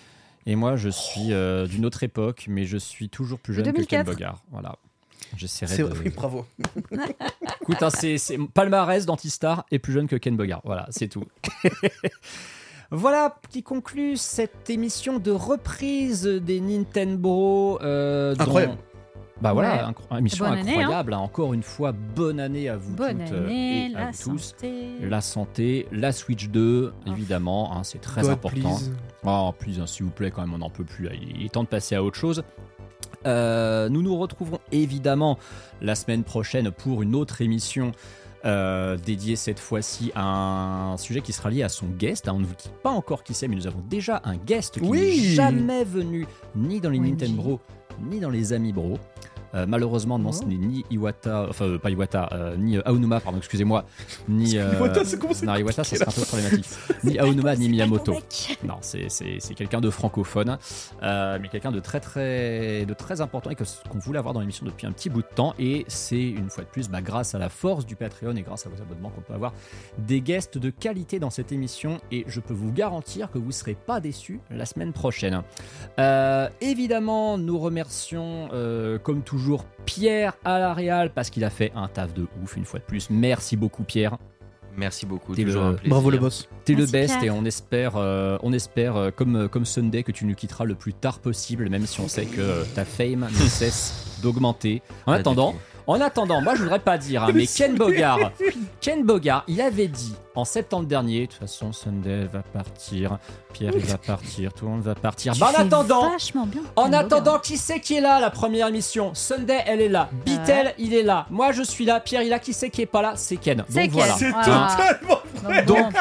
Et 0.45 0.55
moi, 0.55 0.75
je 0.77 0.89
suis 0.89 1.31
euh, 1.33 1.67
d'une 1.67 1.85
autre 1.85 2.03
époque, 2.03 2.45
mais 2.47 2.65
je 2.65 2.77
suis 2.77 3.09
toujours 3.09 3.39
plus 3.39 3.53
jeune 3.53 3.65
que 3.65 3.69
Ken 3.83 4.03
2004. 4.03 4.05
Bogard. 4.05 4.43
Voilà. 4.51 4.75
J'essaierai 5.37 5.75
C'est 5.75 5.83
de. 5.83 5.87
vrai, 5.87 6.09
bravo. 6.09 6.45
Écoute, 7.61 7.81
hein, 7.81 7.89
c'est 7.89 8.17
c'est 8.17 8.37
palmarès 8.53 9.05
d'Antistar 9.05 9.65
et 9.71 9.79
plus 9.79 9.93
jeune 9.93 10.07
que 10.07 10.15
Ken 10.15 10.35
Bogard. 10.35 10.61
Voilà, 10.65 10.87
c'est 10.89 11.07
tout. 11.07 11.23
Voilà 12.91 13.35
qui 13.51 13.61
conclut 13.61 14.17
cette 14.17 14.67
émission 14.69 15.19
de 15.19 15.29
reprise 15.31 16.23
des 16.25 16.59
Nintendo. 16.59 17.77
euh, 17.83 18.33
dont- 18.33 18.43
Incroyable. 18.45 18.77
Bah 19.41 19.53
voilà, 19.53 19.85
Ouais. 19.87 19.93
incro- 19.93 20.17
émission 20.17 20.45
Bonne 20.45 20.57
année, 20.57 20.71
hein. 20.73 20.79
incroyable. 20.79 21.13
hein. 21.13 21.17
Encore 21.19 21.53
une 21.53 21.63
fois, 21.63 21.93
bonne 21.93 22.39
année 22.41 22.67
à 22.67 22.75
vous 22.75 22.93
Bonne 22.95 23.23
toutes 23.23 23.37
année, 23.37 23.91
et 23.91 23.95
à 23.95 24.05
la 24.05 24.11
vous 24.11 24.31
tous. 24.35 24.53
La 25.01 25.21
santé, 25.21 25.87
la 25.93 26.11
Switch 26.11 26.49
2, 26.49 26.91
évidemment, 27.07 27.77
hein, 27.77 27.83
c'est 27.85 28.01
très 28.01 28.21
God, 28.23 28.31
important. 28.31 28.75
please. 28.75 28.91
Oh, 29.23 29.53
plus, 29.57 29.79
hein, 29.79 29.85
s'il 29.87 30.05
vous 30.05 30.11
plaît, 30.11 30.29
quand 30.31 30.41
même, 30.41 30.53
on 30.53 30.57
n'en 30.57 30.69
peut 30.69 30.83
plus. 30.83 31.07
Il 31.37 31.45
est 31.45 31.49
temps 31.53 31.63
de 31.63 31.69
passer 31.69 31.95
à 31.95 32.03
autre 32.03 32.17
chose. 32.17 32.43
Euh, 33.25 33.89
nous 33.89 34.01
nous 34.01 34.17
retrouverons 34.17 34.59
évidemment 34.71 35.37
la 35.81 35.95
semaine 35.95 36.23
prochaine 36.23 36.71
pour 36.71 37.01
une 37.03 37.15
autre 37.15 37.41
émission 37.41 37.91
euh, 38.45 38.95
dédiée 38.97 39.35
cette 39.35 39.59
fois-ci 39.59 40.11
à 40.15 40.23
un 40.23 40.97
sujet 40.97 41.19
qui 41.21 41.33
sera 41.33 41.49
lié 41.49 41.63
à 41.63 41.69
son 41.69 41.87
guest. 41.87 42.27
hein. 42.29 42.33
On 42.35 42.39
ne 42.39 42.45
vous 42.45 42.55
dit 42.55 42.69
pas 42.81 42.89
encore 42.91 43.23
qui 43.23 43.33
c'est, 43.33 43.47
mais 43.49 43.55
nous 43.57 43.67
avons 43.67 43.83
déjà 43.89 44.21
un 44.23 44.37
guest 44.37 44.79
qui 44.79 44.87
Oui. 44.87 44.99
n'est 44.99 45.35
jamais 45.35 45.83
venu 45.83 46.25
ni 46.55 46.79
dans 46.79 46.89
les 46.89 46.99
OMG. 46.99 47.09
Nintendo 47.09 47.59
ni 48.01 48.19
dans 48.21 48.29
les 48.29 48.53
Amis 48.53 48.71
Bro. 48.71 48.97
Euh, 49.55 49.65
malheureusement, 49.67 50.19
non, 50.19 50.31
ce 50.31 50.43
n'est 50.43 50.57
ni 50.57 50.85
Iwata, 50.91 51.47
enfin 51.49 51.65
euh, 51.65 51.77
pas 51.79 51.89
Iwata, 51.89 52.29
euh, 52.33 52.55
ni 52.55 52.77
Aonuma, 52.85 53.19
pardon, 53.19 53.39
excusez-moi, 53.39 53.85
ni 54.27 54.57
euh, 54.57 54.73
Iwata, 54.77 55.01
non, 55.43 55.55
Iwata, 55.55 55.83
ça 55.83 55.95
serait 55.95 56.07
un 56.07 56.11
peu 56.11 56.21
problématique. 56.21 56.65
Ni 57.03 57.17
Aonuma, 57.19 57.55
ni 57.55 57.69
Miyamoto. 57.69 58.13
Non, 58.63 58.75
c'est 58.81 59.55
quelqu'un 59.55 59.81
de 59.81 59.89
francophone, 59.89 60.57
mais 61.01 61.47
quelqu'un 61.51 61.71
de 61.71 61.79
très 61.79 61.99
très 61.99 62.85
de 62.85 62.93
très 62.93 63.21
important 63.21 63.49
et 63.49 63.55
que- 63.55 63.63
qu'on 63.89 63.97
voulait 63.99 64.19
avoir 64.19 64.33
dans 64.33 64.39
l'émission 64.41 64.65
depuis 64.65 64.85
un 64.85 64.91
petit 64.91 65.09
bout 65.09 65.21
de 65.21 65.27
temps. 65.35 65.53
Et 65.57 65.85
c'est 65.87 66.21
une 66.21 66.49
fois 66.49 66.63
de 66.63 66.69
plus, 66.69 66.87
bah, 66.89 67.01
grâce 67.01 67.33
à 67.33 67.39
la 67.39 67.49
force 67.49 67.85
du 67.85 67.95
Patreon 67.95 68.35
et 68.35 68.41
grâce 68.43 68.65
à 68.67 68.69
vos 68.69 68.81
abonnements 68.81 69.09
qu'on 69.09 69.21
peut 69.21 69.33
avoir 69.33 69.53
des 69.97 70.21
guests 70.21 70.57
de 70.57 70.69
qualité 70.69 71.19
dans 71.19 71.29
cette 71.31 71.51
émission. 71.51 71.99
Et 72.11 72.23
je 72.27 72.39
peux 72.39 72.53
vous 72.53 72.71
garantir 72.71 73.31
que 73.31 73.37
vous 73.39 73.47
ne 73.47 73.51
serez 73.51 73.75
pas 73.75 73.99
déçus 73.99 74.39
la 74.51 74.65
semaine 74.65 74.93
prochaine. 74.93 75.41
Évidemment, 76.61 77.37
nous 77.37 77.57
remercions 77.57 78.49
comme 79.03 79.21
toujours 79.23 79.38
Pierre 79.85 80.33
à 80.45 80.59
la 80.59 80.73
Real 80.73 81.11
parce 81.13 81.29
qu'il 81.29 81.43
a 81.43 81.49
fait 81.49 81.71
un 81.75 81.87
taf 81.87 82.13
de 82.13 82.27
ouf 82.43 82.55
une 82.57 82.65
fois 82.65 82.79
de 82.79 82.85
plus. 82.85 83.09
Merci 83.09 83.55
beaucoup 83.57 83.83
Pierre. 83.83 84.17
Merci 84.77 85.05
beaucoup. 85.05 85.35
T'es 85.35 85.43
Toujours 85.43 85.63
le- 85.63 85.69
un 85.69 85.73
plaisir. 85.73 85.89
Bravo 85.89 86.09
le 86.09 86.17
boss. 86.19 86.47
T'es 86.63 86.73
le 86.73 86.85
best 86.85 87.19
Pierre. 87.19 87.23
et 87.33 87.37
on 87.37 87.43
espère, 87.43 87.93
euh, 87.97 88.37
on 88.43 88.53
espère 88.53 88.95
euh, 88.95 89.11
comme, 89.11 89.49
comme 89.49 89.65
Sunday 89.65 90.03
que 90.03 90.11
tu 90.11 90.25
nous 90.25 90.35
quitteras 90.35 90.63
le 90.63 90.75
plus 90.75 90.93
tard 90.93 91.19
possible, 91.19 91.67
même 91.69 91.85
si 91.85 91.99
on 91.99 92.07
sait 92.07 92.25
que 92.25 92.39
euh, 92.39 92.63
ta 92.75 92.85
fame 92.85 93.27
ne 93.29 93.47
cesse 93.47 94.19
d'augmenter. 94.21 94.81
En 95.05 95.13
Pas 95.13 95.17
attendant. 95.19 95.55
En 95.93 96.01
attendant, 96.01 96.41
moi 96.41 96.55
je 96.55 96.63
voudrais 96.63 96.79
pas 96.79 96.97
dire, 96.97 97.23
hein, 97.23 97.31
mais 97.33 97.45
Ken 97.47 97.75
Bogard, 97.75 98.31
Ken 98.81 99.03
Bogard, 99.03 99.43
il 99.47 99.59
avait 99.61 99.87
dit 99.87 100.13
en 100.35 100.45
septembre 100.45 100.85
dernier, 100.87 101.21
de 101.21 101.31
toute 101.31 101.39
façon 101.41 101.73
Sunday 101.73 102.25
va 102.31 102.41
partir, 102.43 103.17
Pierre 103.53 103.73
il 103.75 103.83
va 103.85 103.97
partir, 103.97 104.53
tout 104.53 104.65
le 104.65 104.71
monde 104.71 104.81
va 104.81 104.95
partir. 104.95 105.33
Tu 105.33 105.39
Bah, 105.39 105.47
en 105.49 105.51
fais 105.51 105.61
attendant, 105.63 106.11
Vachement 106.11 106.45
bien. 106.45 106.61
en 106.77 106.93
attendant, 106.93 107.23
Bogard. 107.25 107.41
qui 107.41 107.57
c'est 107.57 107.79
qui 107.81 107.95
est 107.95 108.01
là 108.01 108.19
la 108.21 108.29
première 108.29 108.67
émission? 108.67 109.11
Sunday, 109.13 109.59
elle 109.65 109.81
est 109.81 109.89
là. 109.89 110.09
Beatle, 110.25 110.73
il 110.77 110.93
est 110.93 111.03
là. 111.03 111.25
Moi, 111.29 111.51
je 111.51 111.63
suis 111.63 111.83
là. 111.83 111.99
Pierre, 111.99 112.21
il 112.21 112.27
est 112.27 112.29
là. 112.29 112.39
Qui 112.39 112.53
c'est 112.53 112.69
qui 112.69 112.81
est 112.83 112.85
pas 112.85 113.01
là? 113.01 113.13
C'est 113.17 113.35
Ken. 113.37 113.65
C'est 113.67 113.81
Donc 113.87 113.91
voilà. 113.91 114.13
C'est 114.13 114.29
Voilà. 114.31 114.77
totalement 114.77 115.65
Donc, 115.65 115.65
Donc, 115.65 115.93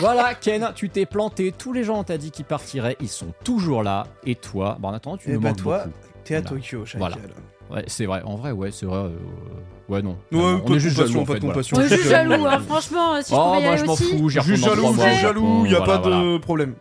voilà, 0.00 0.34
Ken, 0.34 0.72
tu 0.74 0.88
t'es 0.88 1.06
planté. 1.06 1.52
Tous 1.56 1.72
les 1.72 1.84
gens, 1.84 1.98
on 2.00 2.04
t'a 2.04 2.18
dit 2.18 2.30
qu'ils 2.32 2.46
partiraient. 2.46 2.96
Ils 3.00 3.08
sont 3.08 3.32
toujours 3.44 3.82
là. 3.84 4.06
Et 4.24 4.34
toi, 4.34 4.76
bon, 4.80 4.88
en 4.88 4.92
attendant, 4.94 5.18
tu 5.18 5.30
Et 5.30 5.34
nous 5.34 5.40
bah 5.40 5.50
manques 5.50 5.58
toi, 5.58 5.78
beaucoup. 5.84 5.96
t'es 6.24 6.34
à 6.34 6.40
Voilà. 6.40 6.56
Tokyo. 6.56 6.84
Voilà. 6.96 7.16
Ouais, 7.74 7.84
c'est 7.88 8.06
vrai. 8.06 8.22
En 8.24 8.36
vrai, 8.36 8.52
ouais, 8.52 8.70
c'est 8.70 8.86
vrai. 8.86 8.96
euh, 8.98 9.08
Ouais, 9.88 10.00
non. 10.00 10.16
Ouais, 10.32 10.38
Non, 10.38 10.58
pas 10.60 10.64
on 10.66 10.70
de 10.70 10.76
est 10.76 10.80
juste 10.80 10.96
compassion, 10.96 11.12
jaloux. 11.14 11.22
en 11.22 11.24
pas 11.26 11.34
de 11.34 11.38
fait, 11.40 11.40
voilà. 11.46 11.52
compassion. 11.54 11.76
On 11.76 11.80
est 11.80 11.88
juste 11.88 12.02
Je- 12.04 12.08
jaloux, 12.08 12.46
hein, 12.46 12.58
franchement. 12.66 13.22
Si 13.22 13.30
je 13.30 13.36
Oh, 13.38 13.52
aller 13.54 13.76
je 13.78 13.84
m'en 13.84 13.92
aussi. 13.92 14.04
fous. 14.16 14.28
Je 14.30 14.38
dans 14.38 14.44
jaloux, 14.44 14.94
je 14.94 15.00
suis 15.02 15.20
jaloux, 15.20 15.66
y 15.66 15.74
a 15.74 15.78
voilà, 15.78 15.84
pas 15.84 15.98
voilà. 15.98 16.16
de 16.32 16.38
problème. 16.38 16.74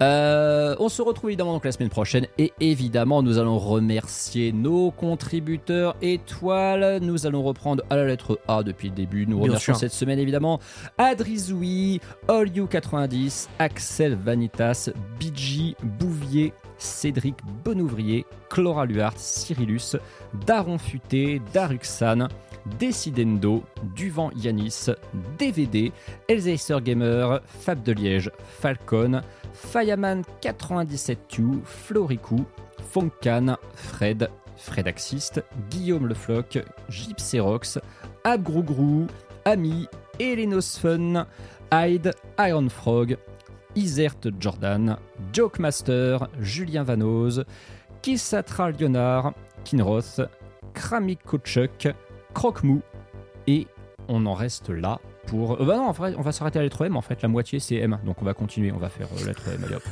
Euh, 0.00 0.74
on 0.80 0.88
se 0.88 1.00
retrouve 1.00 1.30
évidemment 1.30 1.52
donc 1.52 1.64
la 1.64 1.70
semaine 1.70 1.88
prochaine 1.88 2.26
et 2.36 2.52
évidemment 2.58 3.22
nous 3.22 3.38
allons 3.38 3.56
remercier 3.56 4.52
nos 4.52 4.90
contributeurs 4.90 5.94
étoiles. 6.02 6.98
Nous 7.02 7.24
allons 7.24 7.44
reprendre 7.44 7.84
à 7.88 7.94
la 7.96 8.04
lettre 8.06 8.40
A 8.48 8.64
depuis 8.64 8.88
le 8.88 8.96
début. 8.96 9.26
Nous 9.28 9.38
remercions 9.40 9.74
cette 9.74 9.92
semaine 9.92 10.18
évidemment 10.18 10.58
Adrizoui, 10.98 12.00
All 12.28 12.48
You 12.56 12.66
90, 12.66 13.48
Axel 13.60 14.16
Vanitas, 14.16 14.90
Bidji, 15.20 15.76
Bouvier, 16.00 16.52
Cédric 16.82 17.36
Bonouvrier, 17.64 18.26
Clara 18.50 18.84
Luart, 18.84 19.16
Cyrillus, 19.16 19.96
Daron 20.46 20.78
Futé, 20.78 21.40
Daruxan, 21.52 22.28
Decidendo, 22.78 23.62
Duvan 23.94 24.30
Yanis, 24.36 24.90
DVD, 25.38 25.92
Elzeiser 26.28 26.80
Gamer, 26.80 27.40
Fab 27.46 27.82
de 27.82 27.92
Liège, 27.92 28.30
Falcon, 28.60 29.20
Fireman 29.52 30.22
97Q, 30.42 31.60
Floricou, 31.64 32.44
Fonkan, 32.90 33.56
Fred, 33.74 34.28
Fred 34.56 34.88
Axiste, 34.88 35.44
Guillaume 35.70 36.08
Le 36.08 36.14
Floc, 36.14 36.58
Gypserox, 36.88 37.78
Abgrougrou, 38.24 39.06
Ami, 39.44 39.86
Elenos 40.18 40.78
Fun, 40.78 41.26
Hyde, 41.72 42.12
Iron 42.38 42.68
Frog, 42.68 43.16
Isert 43.76 44.28
Jordan, 44.38 44.96
Joke 45.32 45.58
Master, 45.58 46.28
Julien 46.40 46.82
Vanoz, 46.82 47.44
Kissatra 48.02 48.70
Lionard, 48.70 49.32
Kinroth, 49.64 50.20
Kramik 50.74 51.22
Kochuk, 51.24 51.88
Croque-Mou, 52.34 52.82
et 53.46 53.66
on 54.08 54.26
en 54.26 54.34
reste 54.34 54.68
là 54.68 55.00
pour. 55.26 55.60
Euh, 55.60 55.64
bah 55.64 55.76
non, 55.76 55.86
en 55.86 55.92
vrai, 55.92 56.14
on 56.16 56.22
va 56.22 56.32
s'arrêter 56.32 56.58
à 56.58 56.62
lettre 56.62 56.84
M. 56.84 56.96
En 56.96 57.02
fait, 57.02 57.22
la 57.22 57.28
moitié 57.28 57.58
c'est 57.60 57.76
M. 57.76 57.98
Donc 58.04 58.20
on 58.20 58.24
va 58.24 58.34
continuer. 58.34 58.72
On 58.72 58.78
va 58.78 58.88
faire 58.88 59.08
euh, 59.20 59.26
lettre 59.26 59.48
M. 59.48 59.62
Allez 59.64 59.74
hop. 59.74 59.82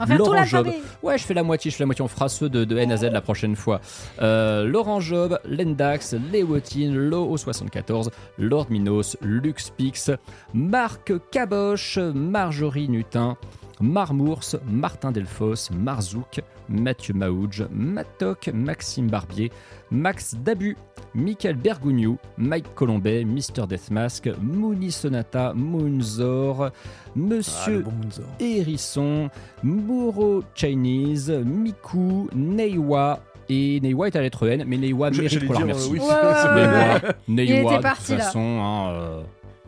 On 0.00 0.04
va 0.04 0.06
faire 0.06 0.18
tout 0.18 0.32
Laurent 0.32 0.44
Job. 0.44 0.68
Ouais, 1.02 1.18
je 1.18 1.24
fais 1.24 1.34
la 1.34 1.42
moitié. 1.42 1.70
Je 1.70 1.76
fais 1.76 1.82
la 1.82 1.86
moitié. 1.86 2.04
On 2.04 2.08
fera 2.08 2.28
ceux 2.28 2.48
de, 2.48 2.64
de 2.64 2.78
N 2.78 2.92
à 2.92 2.96
Z 2.96 3.04
la 3.12 3.20
prochaine 3.20 3.56
fois. 3.56 3.80
Euh, 4.20 4.64
Laurent 4.64 5.00
Job, 5.00 5.38
Lendax, 5.44 6.14
Léotine, 6.32 6.96
Lo74, 7.10 8.10
Lord 8.38 8.66
Minos, 8.70 9.16
Luxpix, 9.22 10.10
Marc 10.54 11.12
Caboche, 11.30 11.98
Marjorie 11.98 12.88
Nutin. 12.88 13.36
Marmours, 13.80 14.56
Martin 14.64 15.10
Delfos, 15.10 15.70
Marzouk, 15.72 16.40
Mathieu 16.72 17.14
Maouj, 17.14 17.66
Matok, 17.70 18.50
Maxime 18.52 19.08
Barbier, 19.08 19.50
Max 19.90 20.34
Dabu, 20.42 20.76
Michael 21.14 21.56
Bergugnou, 21.56 22.16
Mike 22.38 22.74
Colombet, 22.74 23.24
Mr. 23.24 23.66
Deathmask, 23.68 24.30
Mouni 24.40 24.90
Sonata, 24.90 25.52
Moonzor, 25.54 26.64
Ah, 26.64 26.72
Monsieur 27.14 27.74
le 27.78 27.82
bon 27.82 27.90
Moonzor. 27.92 28.24
Hérisson, 28.40 29.28
Muro 29.62 30.42
Chinese, 30.54 31.30
Miku, 31.30 32.28
Neiwa. 32.34 33.20
Et 33.48 33.80
Neiwa 33.80 34.06
est 34.06 34.16
à 34.16 34.20
la 34.20 34.24
lettre 34.24 34.46
N, 34.48 34.64
mais 34.66 34.78
Neiwa 34.78 35.10
mérite 35.10 35.46
qu'on 35.46 35.52
la 35.52 35.58
remercie. 35.60 35.90
euh, 35.90 35.92
oui, 35.92 35.98
Ouais, 35.98 37.14
Neiwa. 37.28 37.58
Neiwa, 37.68 37.78
de 37.78 37.82
toute 37.82 38.16
façon, 38.18 38.38
hein, 38.40 38.90
euh, 38.92 39.22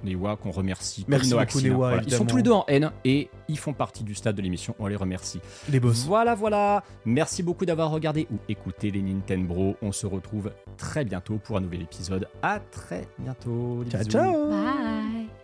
Neiwa 0.04 0.36
qu'on 0.36 0.50
remercie. 0.50 1.04
Merci 1.08 1.32
beaucoup, 1.32 1.76
voilà. 1.76 2.02
Ils 2.06 2.12
sont 2.12 2.24
tous 2.24 2.36
les 2.36 2.42
deux 2.42 2.52
en 2.52 2.64
N 2.68 2.90
et 3.04 3.28
ils 3.48 3.58
font 3.58 3.72
partie 3.72 4.04
du 4.04 4.14
stade 4.14 4.36
de 4.36 4.42
l'émission. 4.42 4.74
On 4.78 4.86
les 4.86 4.96
remercie. 4.96 5.40
Les 5.70 5.80
boss. 5.80 6.04
Voilà, 6.06 6.34
voilà. 6.34 6.82
Merci 7.04 7.42
beaucoup 7.42 7.66
d'avoir 7.66 7.90
regardé 7.90 8.26
ou 8.30 8.36
écouté 8.48 8.90
les 8.90 9.02
Nintendo 9.02 9.46
Bros. 9.46 9.76
On 9.82 9.92
se 9.92 10.06
retrouve 10.06 10.52
très 10.76 11.04
bientôt 11.04 11.38
pour 11.42 11.56
un 11.56 11.60
nouvel 11.60 11.82
épisode. 11.82 12.28
À 12.42 12.60
très 12.60 13.06
bientôt. 13.18 13.84
Ciao, 13.90 14.00
bisous. 14.00 14.10
ciao. 14.10 14.48
Bye. 14.50 15.43